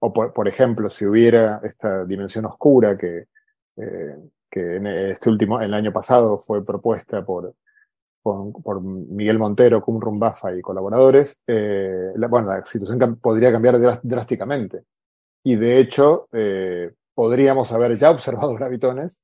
o 0.00 0.12
por, 0.12 0.48
ejemplo, 0.48 0.90
si 0.90 1.06
hubiera 1.06 1.60
esta 1.64 2.04
dimensión 2.04 2.44
oscura 2.44 2.96
que, 2.98 3.24
eh, 3.76 4.16
que 4.50 5.10
este 5.10 5.30
último, 5.30 5.60
el 5.60 5.72
año 5.72 5.92
pasado 5.92 6.38
fue 6.38 6.64
propuesta 6.64 7.24
por, 7.24 7.54
por, 8.22 8.82
Miguel 8.82 9.38
Montero, 9.38 9.80
Kumrum 9.80 10.18
Bafa 10.18 10.54
y 10.54 10.60
colaboradores, 10.60 11.40
eh, 11.46 12.12
la, 12.16 12.28
bueno, 12.28 12.48
la 12.48 12.66
situación 12.66 13.16
podría 13.16 13.50
cambiar 13.50 13.80
drásticamente. 14.02 14.82
Y 15.42 15.56
de 15.56 15.78
hecho, 15.78 16.28
eh, 16.32 16.92
podríamos 17.14 17.72
haber 17.72 17.96
ya 17.98 18.10
observado 18.10 18.54
gravitones 18.56 19.22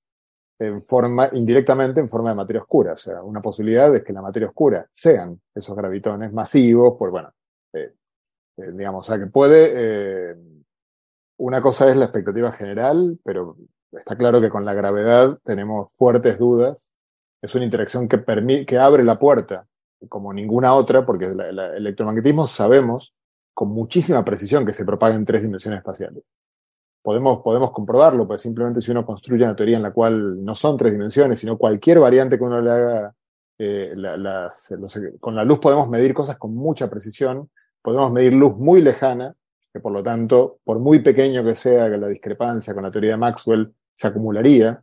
en 0.59 0.83
forma, 0.85 1.29
indirectamente 1.33 2.01
en 2.01 2.09
forma 2.09 2.31
de 2.31 2.37
materia 2.37 2.63
oscura. 2.63 2.95
O 2.95 2.97
sea, 2.97 3.23
una 3.23 3.43
posibilidad 3.43 3.95
es 3.95 4.03
que 4.03 4.15
la 4.15 4.23
materia 4.23 4.49
oscura 4.49 4.89
sean 4.93 5.39
esos 5.55 5.77
gravitones 5.77 6.33
masivos, 6.33 6.97
pues 6.99 7.11
bueno, 7.11 7.31
eh, 8.63 8.73
digamos, 8.73 9.09
o 9.09 9.13
sea, 9.13 9.19
que 9.19 9.31
puede, 9.31 9.73
eh, 9.75 10.37
una 11.39 11.61
cosa 11.61 11.91
es 11.91 11.97
la 11.97 12.07
expectativa 12.07 12.53
general, 12.53 13.19
pero 13.25 13.57
está 13.93 14.17
claro 14.17 14.41
que 14.41 14.51
con 14.51 14.65
la 14.65 14.75
gravedad 14.75 15.39
tenemos 15.45 15.93
fuertes 15.93 16.39
dudas. 16.39 16.95
Es 17.43 17.55
una 17.55 17.65
interacción 17.65 18.09
que, 18.09 18.67
que 18.67 18.79
abre 18.79 19.03
la 19.03 19.19
puerta, 19.19 19.67
como 20.09 20.33
ninguna 20.33 20.75
otra, 20.75 21.07
porque 21.07 21.27
el 21.27 21.59
electromagnetismo 21.59 22.47
sabemos 22.47 23.15
con 23.55 23.69
muchísima 23.69 24.25
precisión 24.25 24.67
que 24.67 24.75
se 24.75 24.85
propaga 24.85 25.15
en 25.15 25.25
tres 25.25 25.43
dimensiones 25.43 25.79
espaciales 25.79 26.25
podemos, 27.03 27.43
podemos 27.43 27.73
comprobarlo, 27.73 28.27
pues 28.27 28.43
simplemente 28.43 28.81
si 28.81 28.91
uno 28.91 29.05
construye 29.05 29.45
una 29.45 29.57
teoría 29.57 29.77
en 29.77 29.83
la 29.83 29.93
cual 29.93 30.45
no 30.45 30.55
son 30.55 30.77
tres 30.77 30.93
dimensiones, 30.93 31.41
sino 31.41 31.59
cualquier 31.59 31.99
variante 31.99 32.37
que 32.37 32.45
uno 32.45 32.61
le 32.61 32.71
haga, 32.71 33.15
eh, 33.59 33.95
con 35.19 35.35
la 35.35 35.45
luz 35.45 35.59
podemos 35.59 35.89
medir 35.89 36.15
cosas 36.15 36.37
con 36.37 36.55
mucha 36.55 36.89
precisión, 36.89 37.51
podemos 37.83 38.13
medir 38.13 38.35
luz 38.35 38.57
muy 38.57 38.83
lejana, 38.83 39.35
que 39.73 39.81
por 39.81 39.93
lo 39.93 40.03
tanto, 40.03 40.59
por 40.65 40.81
muy 40.81 41.01
pequeño 41.01 41.45
que 41.45 41.55
sea 41.55 41.91
que 41.91 41.97
la 41.97 42.09
discrepancia 42.09 42.75
con 42.75 42.83
la 42.83 42.91
teoría 42.91 43.13
de 43.13 43.17
Maxwell, 43.17 43.73
se 43.95 44.09
acumularía. 44.09 44.83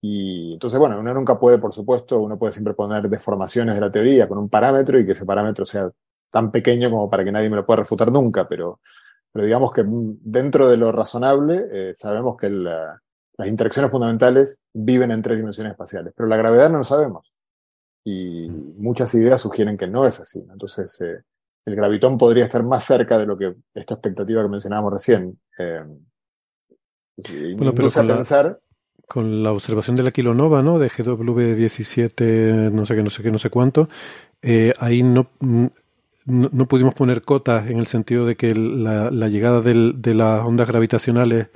Y 0.00 0.54
entonces, 0.54 0.78
bueno, 0.78 1.00
uno 1.00 1.14
nunca 1.14 1.38
puede, 1.38 1.58
por 1.58 1.72
supuesto, 1.72 2.20
uno 2.20 2.38
puede 2.38 2.52
siempre 2.52 2.74
poner 2.74 3.08
deformaciones 3.08 3.74
de 3.74 3.80
la 3.80 3.90
teoría 3.90 4.28
con 4.28 4.38
un 4.38 4.48
parámetro 4.48 4.98
y 4.98 5.06
que 5.06 5.12
ese 5.12 5.24
parámetro 5.24 5.64
sea 5.64 5.90
tan 6.30 6.50
pequeño 6.50 6.90
como 6.90 7.08
para 7.08 7.24
que 7.24 7.32
nadie 7.32 7.48
me 7.48 7.56
lo 7.56 7.66
pueda 7.66 7.78
refutar 7.78 8.12
nunca, 8.12 8.46
pero 8.46 8.80
pero 9.36 9.44
digamos 9.44 9.70
que 9.70 9.84
dentro 9.86 10.66
de 10.66 10.78
lo 10.78 10.92
razonable 10.92 11.66
eh, 11.70 11.94
sabemos 11.94 12.38
que 12.38 12.48
las 12.48 13.46
interacciones 13.46 13.90
fundamentales 13.90 14.60
viven 14.72 15.10
en 15.10 15.20
tres 15.20 15.36
dimensiones 15.36 15.72
espaciales, 15.72 16.14
pero 16.16 16.26
la 16.26 16.38
gravedad 16.38 16.70
no 16.70 16.78
lo 16.78 16.84
sabemos. 16.84 17.30
Y 18.02 18.48
muchas 18.48 19.14
ideas 19.14 19.42
sugieren 19.42 19.76
que 19.76 19.88
no 19.88 20.06
es 20.06 20.20
así. 20.20 20.42
Entonces, 20.50 20.98
eh, 21.02 21.20
el 21.66 21.76
gravitón 21.76 22.16
podría 22.16 22.44
estar 22.44 22.62
más 22.62 22.84
cerca 22.84 23.18
de 23.18 23.26
lo 23.26 23.36
que 23.36 23.54
esta 23.74 23.94
expectativa 23.94 24.42
que 24.42 24.48
mencionábamos 24.48 24.92
recién. 24.94 25.38
Eh, 25.58 25.84
bueno, 27.56 27.74
pero 27.74 27.90
con 27.90 28.08
la, 28.08 28.58
con 29.06 29.42
la 29.42 29.52
observación 29.52 29.96
de 29.96 30.02
la 30.02 30.10
kilonova, 30.10 30.62
¿no? 30.62 30.78
De 30.78 30.88
GW17, 30.88 32.72
no 32.72 32.86
sé 32.86 32.94
qué, 32.94 33.02
no 33.02 33.10
sé 33.10 33.22
qué, 33.22 33.30
no 33.30 33.38
sé 33.38 33.50
cuánto, 33.50 33.88
ahí 34.78 35.02
no 35.02 35.28
no, 36.26 36.66
pudimos 36.66 36.94
poner 36.94 37.22
cotas 37.22 37.70
en 37.70 37.78
el 37.78 37.86
sentido 37.86 38.26
de 38.26 38.36
que 38.36 38.54
la, 38.54 39.10
llegada 39.28 39.60
de 39.60 40.14
las 40.14 40.44
ondas 40.44 40.66
gravitacionales 40.66 41.48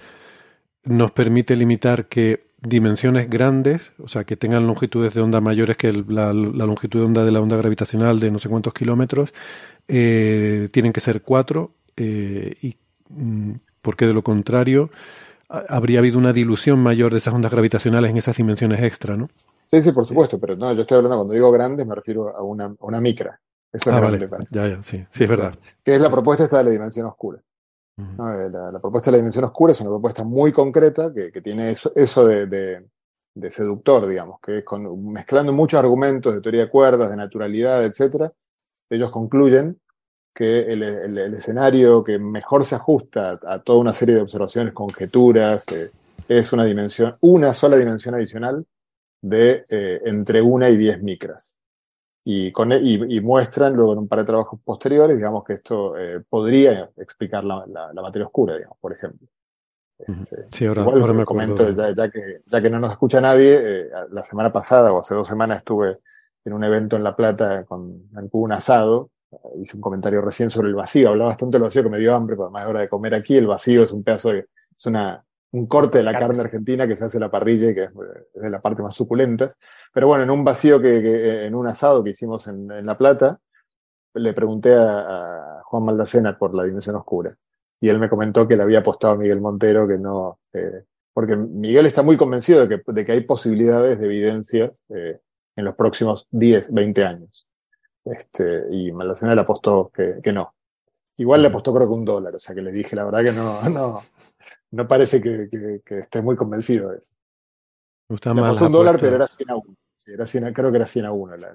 nos 0.85 1.11
permite 1.11 1.57
limitar 1.57 2.07
que 2.07 2.50
dimensiones 2.63 3.31
grandes, 3.31 3.93
o 4.03 4.09
sea, 4.09 4.25
que 4.25 4.37
tengan 4.37 4.67
longitudes 4.67 5.15
de 5.15 5.21
onda 5.21 5.41
mayores 5.41 5.77
que 5.77 5.93
la, 5.93 6.33
longitud 6.33 7.01
de 7.01 7.07
onda 7.07 7.25
de 7.25 7.31
la 7.31 7.41
onda 7.41 7.57
gravitacional 7.57 8.21
de 8.21 8.31
no 8.31 8.39
sé 8.39 8.49
cuántos 8.49 8.75
kilómetros, 8.75 9.33
eh, 9.89 10.69
tienen 10.73 10.93
que 10.93 11.01
ser 11.01 11.23
cuatro, 11.23 11.73
eh, 11.97 12.57
y, 12.63 12.77
mm, 13.09 13.53
porque 13.83 14.07
de 14.07 14.15
lo 14.15 14.23
contrario 14.23 14.91
habría 15.49 15.99
habido 15.99 16.17
una 16.17 16.33
dilución 16.33 16.79
mayor 16.79 17.11
de 17.11 17.19
esas 17.19 17.35
ondas 17.35 17.51
gravitacionales 17.51 18.11
en 18.11 18.17
esas 18.17 18.37
dimensiones 18.37 18.81
extra, 18.83 19.17
¿no? 19.17 19.29
Sí, 19.65 19.83
sí, 19.83 19.91
por 19.93 20.05
supuesto, 20.05 20.39
pero 20.39 20.55
no, 20.55 20.73
yo 20.73 20.83
estoy 20.83 20.99
hablando, 20.99 21.17
cuando 21.17 21.35
digo 21.35 21.51
grandes 21.51 21.87
me 21.87 21.95
refiero 21.95 22.37
a 22.37 22.43
una, 22.43 22.67
a 22.67 22.75
una 22.79 23.01
micra. 23.01 23.41
Eso 23.73 23.91
es 23.91 23.97
ah, 23.97 24.01
vale. 24.01 24.29
Ya, 24.51 24.67
ya, 24.67 24.83
sí, 24.83 25.05
sí, 25.11 25.25
es 25.25 25.31
verdad. 25.31 25.55
Que 25.85 25.95
es 25.95 26.01
la 26.01 26.11
propuesta 26.11 26.45
esta 26.45 26.59
de 26.59 26.65
la 26.65 26.71
dimensión 26.71 27.07
oscura. 27.07 27.41
Eh, 28.19 28.51
la, 28.51 28.79
propuesta 28.81 29.11
de 29.11 29.13
la 29.13 29.19
dimensión 29.19 29.45
oscura 29.45 29.73
es 29.73 29.81
una 29.81 29.91
propuesta 29.91 30.25
muy 30.25 30.53
concreta 30.53 31.13
que, 31.13 31.41
tiene 31.41 31.71
eso, 31.71 32.25
de, 32.25 32.85
seductor, 33.51 34.07
digamos, 34.07 34.41
que 34.41 34.59
es 34.59 34.65
mezclando 34.97 35.53
muchos 35.53 35.79
argumentos 35.79 36.35
de 36.35 36.41
teoría 36.41 36.63
de 36.63 36.69
cuerdas, 36.69 37.11
de 37.11 37.17
naturalidad, 37.17 37.85
etc. 37.85 38.31
Ellos 38.89 39.11
concluyen 39.11 39.81
que 40.35 40.73
el, 40.73 40.83
el, 40.83 41.35
escenario 41.35 42.03
que 42.05 42.19
mejor 42.19 42.65
se 42.65 42.77
ajusta 42.77 43.39
a, 43.47 43.59
toda 43.59 43.81
una 43.81 43.93
serie 43.93 44.15
de 44.15 44.23
observaciones, 44.23 44.73
conjeturas, 44.73 45.67
eh, 45.69 45.91
es 46.29 46.53
una 46.53 46.65
dimensión, 46.65 47.17
una 47.21 47.53
sola 47.53 47.77
dimensión 47.77 48.15
adicional 48.15 48.65
de 49.23 49.65
eh, 49.69 50.01
entre 50.05 50.41
una 50.41 50.69
y 50.71 50.77
diez 50.77 51.03
micras 51.03 51.60
y, 52.25 52.53
con, 52.53 52.73
e, 52.73 52.79
y, 52.83 53.21
muestran 53.21 53.75
luego 53.75 53.93
en 53.95 54.01
un 54.01 54.09
par 54.09 54.21
de 54.21 54.25
trabajos 54.27 54.61
posteriores, 54.63 55.17
digamos, 55.17 55.45
que 55.45 55.55
esto 55.55 55.97
eh, 55.97 56.23
podría 56.29 56.91
explicar 56.97 57.45
la, 57.45 57.65
la, 57.67 58.03
materia 58.03 58.27
oscura, 58.27 58.57
digamos, 58.57 58.77
por 58.79 58.93
ejemplo. 58.93 59.27
Este, 59.99 60.47
sí, 60.53 60.67
ahora, 60.67 60.83
ahora 60.83 61.13
me 61.13 61.25
comento, 61.25 61.71
ya, 61.71 62.11
que, 62.11 62.43
ya 62.47 62.61
que 62.63 62.71
no 62.71 62.79
nos 62.79 62.93
escucha 62.93 63.21
nadie, 63.21 63.59
eh, 63.63 63.91
la 64.11 64.23
semana 64.23 64.53
pasada 64.53 64.93
o 64.93 65.01
hace 65.01 65.15
dos 65.15 65.29
semanas 65.29 65.59
estuve 65.59 65.99
en 66.45 66.53
un 66.53 66.65
evento 66.65 66.97
en 66.97 67.05
La 67.05 67.17
Plata 67.17 67.65
con 67.65 68.09
un 68.33 68.53
asado, 68.53 69.11
hice 69.57 69.77
un 69.77 69.83
comentario 69.83 70.21
recién 70.21 70.51
sobre 70.51 70.69
el 70.69 70.75
vacío, 70.75 71.11
hablaba 71.11 71.31
bastante 71.31 71.57
del 71.57 71.65
vacío 71.65 71.83
que 71.83 71.91
me 71.91 71.99
dio 71.99 72.15
hambre, 72.15 72.35
pero 72.35 72.45
además 72.45 72.63
es 72.63 72.69
hora 72.69 72.81
de 72.81 72.89
comer 72.89 73.15
aquí, 73.15 73.37
el 73.37 73.47
vacío 73.47 73.85
es 73.85 73.93
un 73.93 74.03
pedazo 74.03 74.31
de, 74.31 74.47
es 74.77 74.87
una, 74.87 75.23
un 75.53 75.67
corte 75.67 75.99
de 75.99 76.05
la 76.05 76.19
carne 76.19 76.41
argentina 76.41 76.87
que 76.87 76.97
se 76.97 77.05
hace 77.05 77.17
en 77.17 77.23
la 77.23 77.31
parrilla 77.31 77.71
y 77.71 77.75
que 77.75 77.85
es 77.85 78.43
de 78.43 78.51
la 78.51 78.61
parte 78.61 78.83
más 78.83 78.95
suculenta. 78.95 79.51
Pero 79.93 80.07
bueno, 80.07 80.23
en 80.23 80.31
un 80.31 80.45
vacío 80.45 80.81
que, 80.81 81.45
en 81.47 81.55
un 81.55 81.67
asado 81.67 82.05
que 82.05 82.11
hicimos 82.11 82.47
en, 82.47 82.69
La 82.87 82.97
Plata, 82.97 83.41
le 84.15 84.33
pregunté 84.33 84.75
a, 84.75 85.63
Juan 85.65 85.85
Maldacena 85.85 86.37
por 86.37 86.55
la 86.55 86.65
dimensión 86.65 86.97
oscura. 86.97 87.37
Y 87.81 87.89
él 87.89 87.99
me 87.99 88.09
comentó 88.09 88.47
que 88.47 88.57
le 88.57 88.63
había 88.63 88.81
apostado 88.81 89.15
a 89.15 89.17
Miguel 89.17 89.41
Montero 89.41 89.87
que 89.87 89.99
no, 89.99 90.41
eh, 90.53 90.85
porque 91.13 91.37
Miguel 91.37 91.87
está 91.87 92.03
muy 92.03 92.17
convencido 92.17 92.67
de 92.67 92.77
que, 92.77 92.93
de 92.93 93.05
que 93.05 93.13
hay 93.13 93.21
posibilidades 93.23 93.99
de 93.99 94.07
evidencias 94.07 94.83
eh, 94.89 95.21
en 95.57 95.65
los 95.65 95.75
próximos 95.77 96.27
10, 96.31 96.73
20 96.73 97.05
años. 97.05 97.47
Este, 98.05 98.65
y 98.71 98.93
Maldacena 98.93 99.35
le 99.35 99.41
apostó 99.43 99.91
que, 99.95 100.21
que 100.23 100.33
no. 100.33 100.55
Igual 101.17 101.43
le 101.43 101.49
apostó 101.49 101.75
creo 101.75 101.87
que 101.87 101.95
un 101.95 102.05
dólar, 102.05 102.35
o 102.35 102.39
sea 102.39 102.55
que 102.55 102.63
le 102.63 102.73
dije, 102.73 102.97
la 102.97 103.05
verdad 103.05 103.25
que 103.25 103.33
no, 103.33 103.61
no, 103.71 104.03
no 104.73 104.87
parece 104.87 105.21
que, 105.21 105.49
que, 105.85 105.99
esté 105.99 106.23
muy 106.23 106.37
convencido 106.37 106.91
de 106.91 106.99
eso. 106.99 107.13
Me 108.09 108.15
gusta 108.15 108.35
más 108.35 108.61
un 108.61 108.73
dólar, 108.73 108.99
pero 109.01 109.17
era 109.17 109.27
100 109.27 109.51
a 109.51 109.57
1. 109.57 109.77
era 110.07 110.53
creo 110.53 110.71
que 110.71 110.77
era 110.77 110.87
100 110.87 111.07
a 111.07 111.13
1 111.13 111.37
la, 111.37 111.55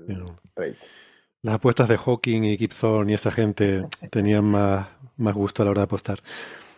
Las 1.42 1.56
apuestas 1.56 1.90
de 1.90 1.98
Hawking 1.98 2.44
y 2.44 2.58
Kip 2.58 2.74
Thorne 2.74 3.12
y 3.12 3.16
esa 3.16 3.32
gente 3.32 3.88
tenían 4.10 4.46
más, 4.46 4.88
más 5.18 5.36
gusto 5.36 5.62
a 5.62 5.66
la 5.66 5.72
hora 5.72 5.82
de 5.82 5.86
apostar. 5.86 6.20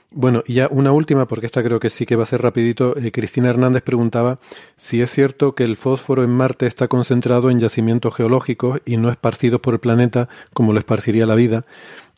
Bueno, 0.09 0.41
y 0.47 0.53
ya 0.53 0.69
una 0.71 0.93
última, 0.93 1.27
porque 1.27 1.47
esta 1.47 1.61
creo 1.63 1.79
que 1.79 1.89
sí 1.89 2.05
que 2.05 2.15
va 2.15 2.23
a 2.23 2.27
ser 2.27 2.41
rapidito. 2.41 2.97
Eh, 2.97 3.11
Cristina 3.11 3.49
Hernández 3.49 3.83
preguntaba 3.83 4.39
si 4.77 5.01
es 5.01 5.11
cierto 5.11 5.53
que 5.53 5.65
el 5.65 5.75
fósforo 5.75 6.23
en 6.23 6.29
Marte 6.29 6.65
está 6.65 6.87
concentrado 6.87 7.49
en 7.49 7.59
yacimientos 7.59 8.15
geológicos 8.15 8.81
y 8.85 8.97
no 8.97 9.09
esparcidos 9.09 9.59
por 9.59 9.73
el 9.73 9.79
planeta 9.79 10.29
como 10.53 10.71
lo 10.71 10.79
esparciría 10.79 11.25
la 11.25 11.35
vida. 11.35 11.65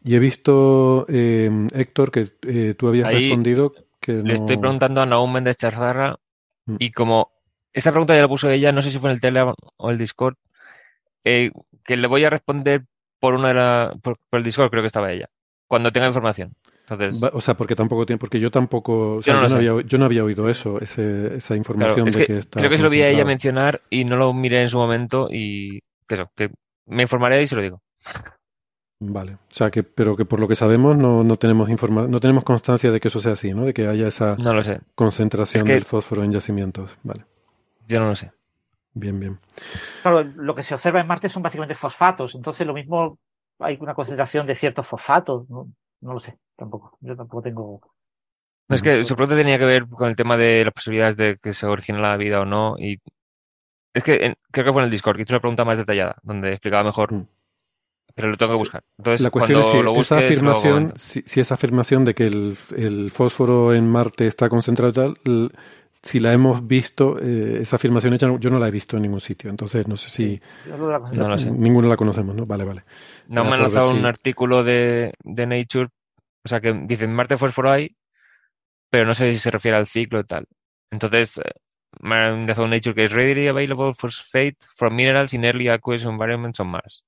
Y 0.04 0.16
he 0.16 0.20
visto, 0.20 1.06
eh, 1.10 1.68
Héctor, 1.74 2.12
que 2.12 2.30
eh, 2.44 2.76
tú 2.78 2.88
habías 2.88 3.12
respondido 3.12 3.74
le 4.14 4.34
estoy 4.34 4.58
preguntando 4.58 5.02
a 5.02 5.06
Naum 5.06 5.32
Méndez 5.32 5.58
Charzarra 5.58 6.18
mm. 6.66 6.76
y 6.80 6.92
como 6.92 7.32
esa 7.74 7.92
pregunta 7.92 8.16
ya 8.16 8.22
la 8.22 8.28
puso 8.28 8.50
ella, 8.50 8.72
no 8.72 8.82
sé 8.82 8.92
si 8.92 9.00
fue 9.00 9.10
en 9.10 9.16
el 9.16 9.22
Telegram 9.22 9.54
o 9.78 9.90
el 9.90 9.98
Discord, 9.98 10.36
eh, 11.24 11.52
que 11.84 11.98
le 11.98 12.08
voy 12.08 12.24
a 12.24 12.30
responder 12.30 12.86
por 13.20 13.34
una 13.34 13.50
de 13.50 13.54
la, 13.54 13.94
por, 14.02 14.18
el 14.32 14.44
Discord, 14.44 14.70
creo 14.70 14.84
que 14.84 14.88
estaba 14.88 15.12
ella, 15.12 15.30
cuando 15.68 15.92
tenga 15.92 16.08
información. 16.08 16.54
Entonces, 16.90 17.22
o 17.34 17.42
sea, 17.42 17.56
porque 17.56 17.76
tampoco 17.76 18.06
tiene, 18.06 18.18
porque 18.18 18.40
yo 18.40 18.50
tampoco, 18.50 19.22
yo, 19.22 19.34
no 19.34 19.56
había, 19.56 19.82
yo, 19.82 19.98
no 20.00 20.06
había, 20.06 20.24
oído 20.24 20.50
eso, 20.50 20.80
esa 20.82 21.56
información 21.56 22.10
de 22.10 22.26
que, 22.26 22.38
está. 22.40 22.60
Creo 22.60 22.72
que 22.72 22.78
se 22.78 22.84
lo 22.84 22.90
vi 22.90 23.04
a 23.04 23.10
ella 23.10 23.26
mencionar 23.26 23.82
y 23.92 24.06
no 24.06 24.16
lo 24.16 24.34
miré 24.34 24.62
en 24.62 24.70
su 24.70 24.80
momento 24.80 25.28
y 25.30 25.82
que 26.08 26.16
eso, 26.16 26.32
que 26.36 26.50
me 26.88 27.04
informaré 27.04 27.44
y 27.44 27.48
se 27.48 27.56
lo 27.56 27.62
digo. 27.62 27.84
Vale, 29.02 29.36
o 29.36 29.40
sea 29.48 29.72
que, 29.72 29.84
pero 29.84 30.18
que 30.18 30.26
por 30.26 30.42
lo 30.42 30.48
que 30.48 30.56
sabemos 30.56 30.98
no, 30.98 31.24
no 31.24 31.38
tenemos 31.38 31.70
informa 31.70 32.06
no 32.08 32.20
tenemos 32.20 32.44
constancia 32.44 32.92
de 32.92 33.00
que 33.00 33.08
eso 33.08 33.22
sea 33.22 33.32
así, 33.32 33.54
¿no? 33.54 33.64
De 33.64 33.74
que 33.74 33.88
haya 33.88 34.08
esa 34.08 34.36
concentración 34.94 35.64
del 35.64 35.86
fósforo 35.86 36.22
en 36.22 36.34
yacimientos, 36.34 36.98
vale. 37.04 37.24
Yo 37.88 38.02
no 38.02 38.08
lo 38.08 38.16
sé. 38.16 38.32
Bien, 38.94 39.18
bien. 39.18 39.40
Claro, 40.02 40.24
lo 40.24 40.54
que 40.54 40.64
se 40.64 40.74
observa 40.74 41.00
en 41.00 41.08
Marte 41.08 41.30
son 41.30 41.42
básicamente 41.42 41.76
fosfatos, 41.76 42.36
entonces 42.36 42.68
lo 42.68 42.74
mismo 42.74 43.18
hay 43.60 43.78
una 43.80 43.94
concentración 43.94 44.46
de 44.46 44.56
ciertos 44.56 44.86
fosfatos, 44.86 45.50
no, 45.50 45.72
no 46.02 46.14
lo 46.14 46.20
sé, 46.20 46.38
tampoco. 46.58 46.98
Yo 47.00 47.16
tampoco 47.16 47.42
tengo. 47.42 47.82
No, 48.68 48.76
es 48.76 48.82
que 48.82 49.06
su 49.06 49.16
pregunta 49.16 49.38
tenía 49.38 49.58
que 49.58 49.66
ver 49.66 49.88
con 49.88 50.10
el 50.10 50.18
tema 50.18 50.36
de 50.36 50.66
las 50.66 50.74
posibilidades 50.74 51.16
de 51.16 51.38
que 51.38 51.54
se 51.54 51.66
origine 51.66 52.02
la 52.02 52.18
vida 52.18 52.42
o 52.42 52.46
no, 52.46 52.76
y 52.78 53.00
es 53.94 54.04
que 54.04 54.36
creo 54.52 54.66
que 54.66 54.74
fue 54.74 54.82
en 54.82 54.86
el 54.86 54.92
Discord 54.92 55.16
que 55.16 55.22
hice 55.22 55.34
una 55.34 55.40
pregunta 55.40 55.64
más 55.64 55.78
detallada, 55.78 56.18
donde 56.22 56.50
explicaba 56.50 56.84
mejor. 56.84 57.14
Mm 57.14 57.28
pero 58.20 58.32
lo 58.32 58.38
tengo 58.38 58.52
que 58.52 58.58
buscar. 58.58 58.84
Entonces, 58.98 59.22
la 59.22 59.30
cuestión 59.30 59.62
es 59.62 59.68
si, 59.68 59.82
lo 59.82 59.96
esa 59.96 60.18
afirmación, 60.18 60.92
si, 60.98 61.40
esa 61.40 61.54
afirmación 61.54 62.04
de 62.04 62.14
que 62.14 62.26
el, 62.26 62.58
el, 62.76 63.12
fósforo 63.12 63.74
en 63.74 63.90
Marte 63.90 64.28
está 64.28 64.50
concentrado 64.50 64.92
y 64.92 64.94
tal, 64.94 65.52
si 66.04 66.20
la 66.20 66.34
hemos 66.34 66.68
visto, 66.68 67.18
eh, 67.18 67.60
esa 67.62 67.78
afirmación 67.78 68.14
hecha, 68.14 68.28
yo 68.38 68.50
no 68.50 68.60
la 68.60 68.68
he 68.68 68.72
visto 68.72 68.98
en 68.98 69.04
ningún 69.04 69.22
sitio. 69.22 69.50
Entonces, 69.50 69.88
no 69.88 69.96
sé 69.96 70.10
si. 70.10 70.42
No 70.68 70.90
la 70.90 71.00
no 71.00 71.40
sé. 71.40 71.50
Ninguno 71.50 71.88
la 71.88 71.96
conocemos, 71.96 72.36
¿no? 72.36 72.46
Vale, 72.46 72.66
vale. 72.66 72.84
No 73.30 73.46
me 73.46 73.54
han 73.54 73.62
lanzado 73.62 73.92
un 73.92 74.06
artículo 74.06 74.66
de, 74.66 75.14
de 75.24 75.48
Nature, 75.48 75.88
o 76.44 76.50
sea, 76.50 76.60
que 76.60 76.74
dicen 76.74 77.14
Marte 77.14 77.38
fósforo 77.38 77.72
hay, 77.72 77.96
pero 78.90 79.06
no 79.06 79.16
sé 79.16 79.32
si 79.32 79.40
se 79.40 79.50
refiere 79.50 79.78
al 79.78 79.88
ciclo 79.88 80.20
y 80.20 80.26
tal. 80.26 80.46
Entonces, 80.92 81.38
eh, 81.38 81.52
me 82.02 82.16
han 82.16 82.48
lanzado 82.48 82.66
un 82.66 82.72
Nature 82.72 82.96
que 82.96 83.06
es 83.06 83.14
readily 83.14 83.48
available 83.48 83.94
phosphate 83.96 84.58
from 84.76 84.94
minerals 84.94 85.34
in 85.34 85.46
early 85.46 85.70
aqueous 85.70 86.04
environments 86.04 86.60
on 86.60 86.68
Mars. 86.68 87.06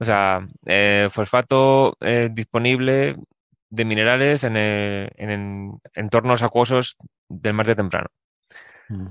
O 0.00 0.04
sea, 0.04 0.46
eh, 0.64 1.08
fosfato 1.10 1.94
eh, 2.00 2.30
disponible 2.32 3.16
de 3.68 3.84
minerales 3.84 4.42
en, 4.44 4.56
en, 4.56 5.78
entornos 5.94 6.42
acuosos 6.42 6.96
del 7.28 7.54
Marte 7.54 7.76
temprano. 7.76 8.08
Mm. 8.88 9.06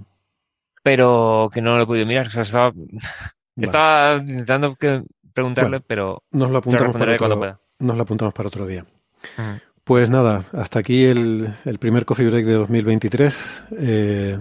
Pero 0.81 1.49
que 1.53 1.61
no 1.61 1.77
lo 1.77 1.83
he 1.83 1.87
podido 1.87 2.07
mirar. 2.07 2.27
O 2.27 2.31
sea, 2.31 2.41
estaba, 2.41 2.73
estaba 3.55 4.17
intentando 4.17 4.75
que 4.75 5.03
preguntarle, 5.31 5.79
pero 5.79 6.23
nos 6.31 6.49
lo 6.49 6.57
apuntamos 6.57 6.97
para 6.97 7.13
otro, 7.13 7.59
Nos 7.79 7.95
lo 7.95 8.03
apuntamos 8.03 8.33
para 8.33 8.47
otro 8.47 8.65
día. 8.65 8.83
Pues 9.83 10.09
nada, 10.09 10.43
hasta 10.53 10.79
aquí 10.79 11.05
el, 11.05 11.53
el, 11.65 11.79
primer 11.79 12.05
Coffee 12.05 12.29
Break 12.29 12.45
de 12.45 12.53
2023. 12.53 13.63
Eh, 13.79 14.39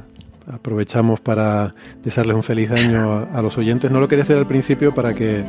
aprovechamos 0.52 1.20
para 1.20 1.74
desearles 2.02 2.34
un 2.36 2.42
feliz 2.42 2.70
año 2.70 3.28
a, 3.32 3.42
los 3.42 3.56
oyentes. 3.58 3.90
No 3.90 4.00
lo 4.00 4.08
quería 4.08 4.22
hacer 4.22 4.38
al 4.38 4.46
principio 4.46 4.94
para 4.94 5.14
que 5.14 5.44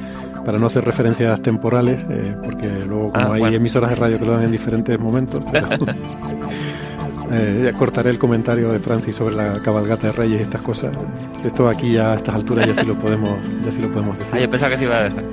para 0.46 0.58
no 0.58 0.68
hacer 0.68 0.84
referencias 0.86 1.42
temporales, 1.42 2.04
eh, 2.10 2.36
porque 2.44 2.68
luego 2.68 3.12
como 3.12 3.34
ah, 3.34 3.48
hay 3.48 3.56
emisoras 3.56 3.90
de 3.92 3.96
radio 3.96 4.20
que 4.20 4.26
lo 4.26 4.34
dan 4.34 4.44
en 4.44 4.52
diferentes 4.52 5.00
momentos. 5.00 5.44
eh, 7.32 7.62
ya 7.66 7.74
cortaré 7.74 8.10
el 8.10 8.20
comentario 8.20 8.72
de 8.72 8.80
Francis 8.80 9.16
sobre 9.16 9.36
la 9.36 9.60
cabalgata 9.60 10.08
de 10.08 10.14
Reyes 10.14 10.40
y 10.40 10.44
estas 10.44 10.62
cosas. 10.62 10.96
Esto 11.44 11.70
aquí 11.70 11.94
ya 11.94 12.14
a 12.14 12.16
estas 12.16 12.36
alturas 12.36 12.68
ya 12.68 12.76
sí 12.76 12.86
lo 12.86 12.96
podemos, 12.96 13.32
ya 13.64 13.72
sí 13.72 13.82
lo 13.82 13.90
podemos 13.90 14.18
decir. 14.18 14.34
Ah, 14.36 14.40
yo 14.40 14.50
pensaba 14.50 14.72
que 14.72 14.78
se 14.78 14.84
iba 14.86 14.98
a 14.98 15.04
dejar. 15.04 15.24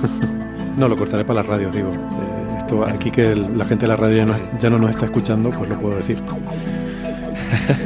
no, 0.76 0.88
lo 0.88 0.96
cortaré 0.96 1.24
para 1.24 1.42
la 1.42 1.48
radio, 1.48 1.70
digo. 1.70 1.90
Eh, 1.90 2.56
esto 2.58 2.84
aquí 2.84 3.10
que 3.10 3.34
la 3.34 3.64
gente 3.64 3.84
de 3.84 3.88
la 3.88 3.96
radio 3.96 4.16
ya 4.18 4.26
no, 4.26 4.34
ya 4.58 4.70
no 4.70 4.78
nos 4.78 4.90
está 4.90 5.06
escuchando, 5.06 5.50
pues 5.50 5.68
lo 5.68 5.78
puedo 5.78 5.96
decir. 5.96 6.18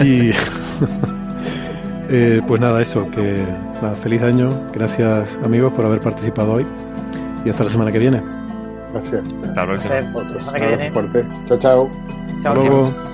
Y 0.04 0.30
eh, 2.08 2.40
pues 2.46 2.60
nada, 2.60 2.80
eso, 2.82 3.10
que 3.10 3.44
feliz 4.02 4.22
año, 4.22 4.48
gracias 4.72 5.28
amigos 5.44 5.72
por 5.72 5.84
haber 5.84 6.00
participado 6.00 6.54
hoy 6.54 6.66
y 7.44 7.50
hasta 7.50 7.64
la 7.64 7.70
semana 7.70 7.92
que 7.92 7.98
viene. 7.98 8.22
Gracias. 8.92 9.22
Hasta 9.48 9.66
la 9.66 9.80
semana 9.80 10.58
que 10.58 10.66
viene. 10.66 10.90
Fuerte. 10.90 11.24
Chao, 11.46 11.58
chao. 11.58 11.90
Hasta 12.38 12.54
luego. 12.54 13.13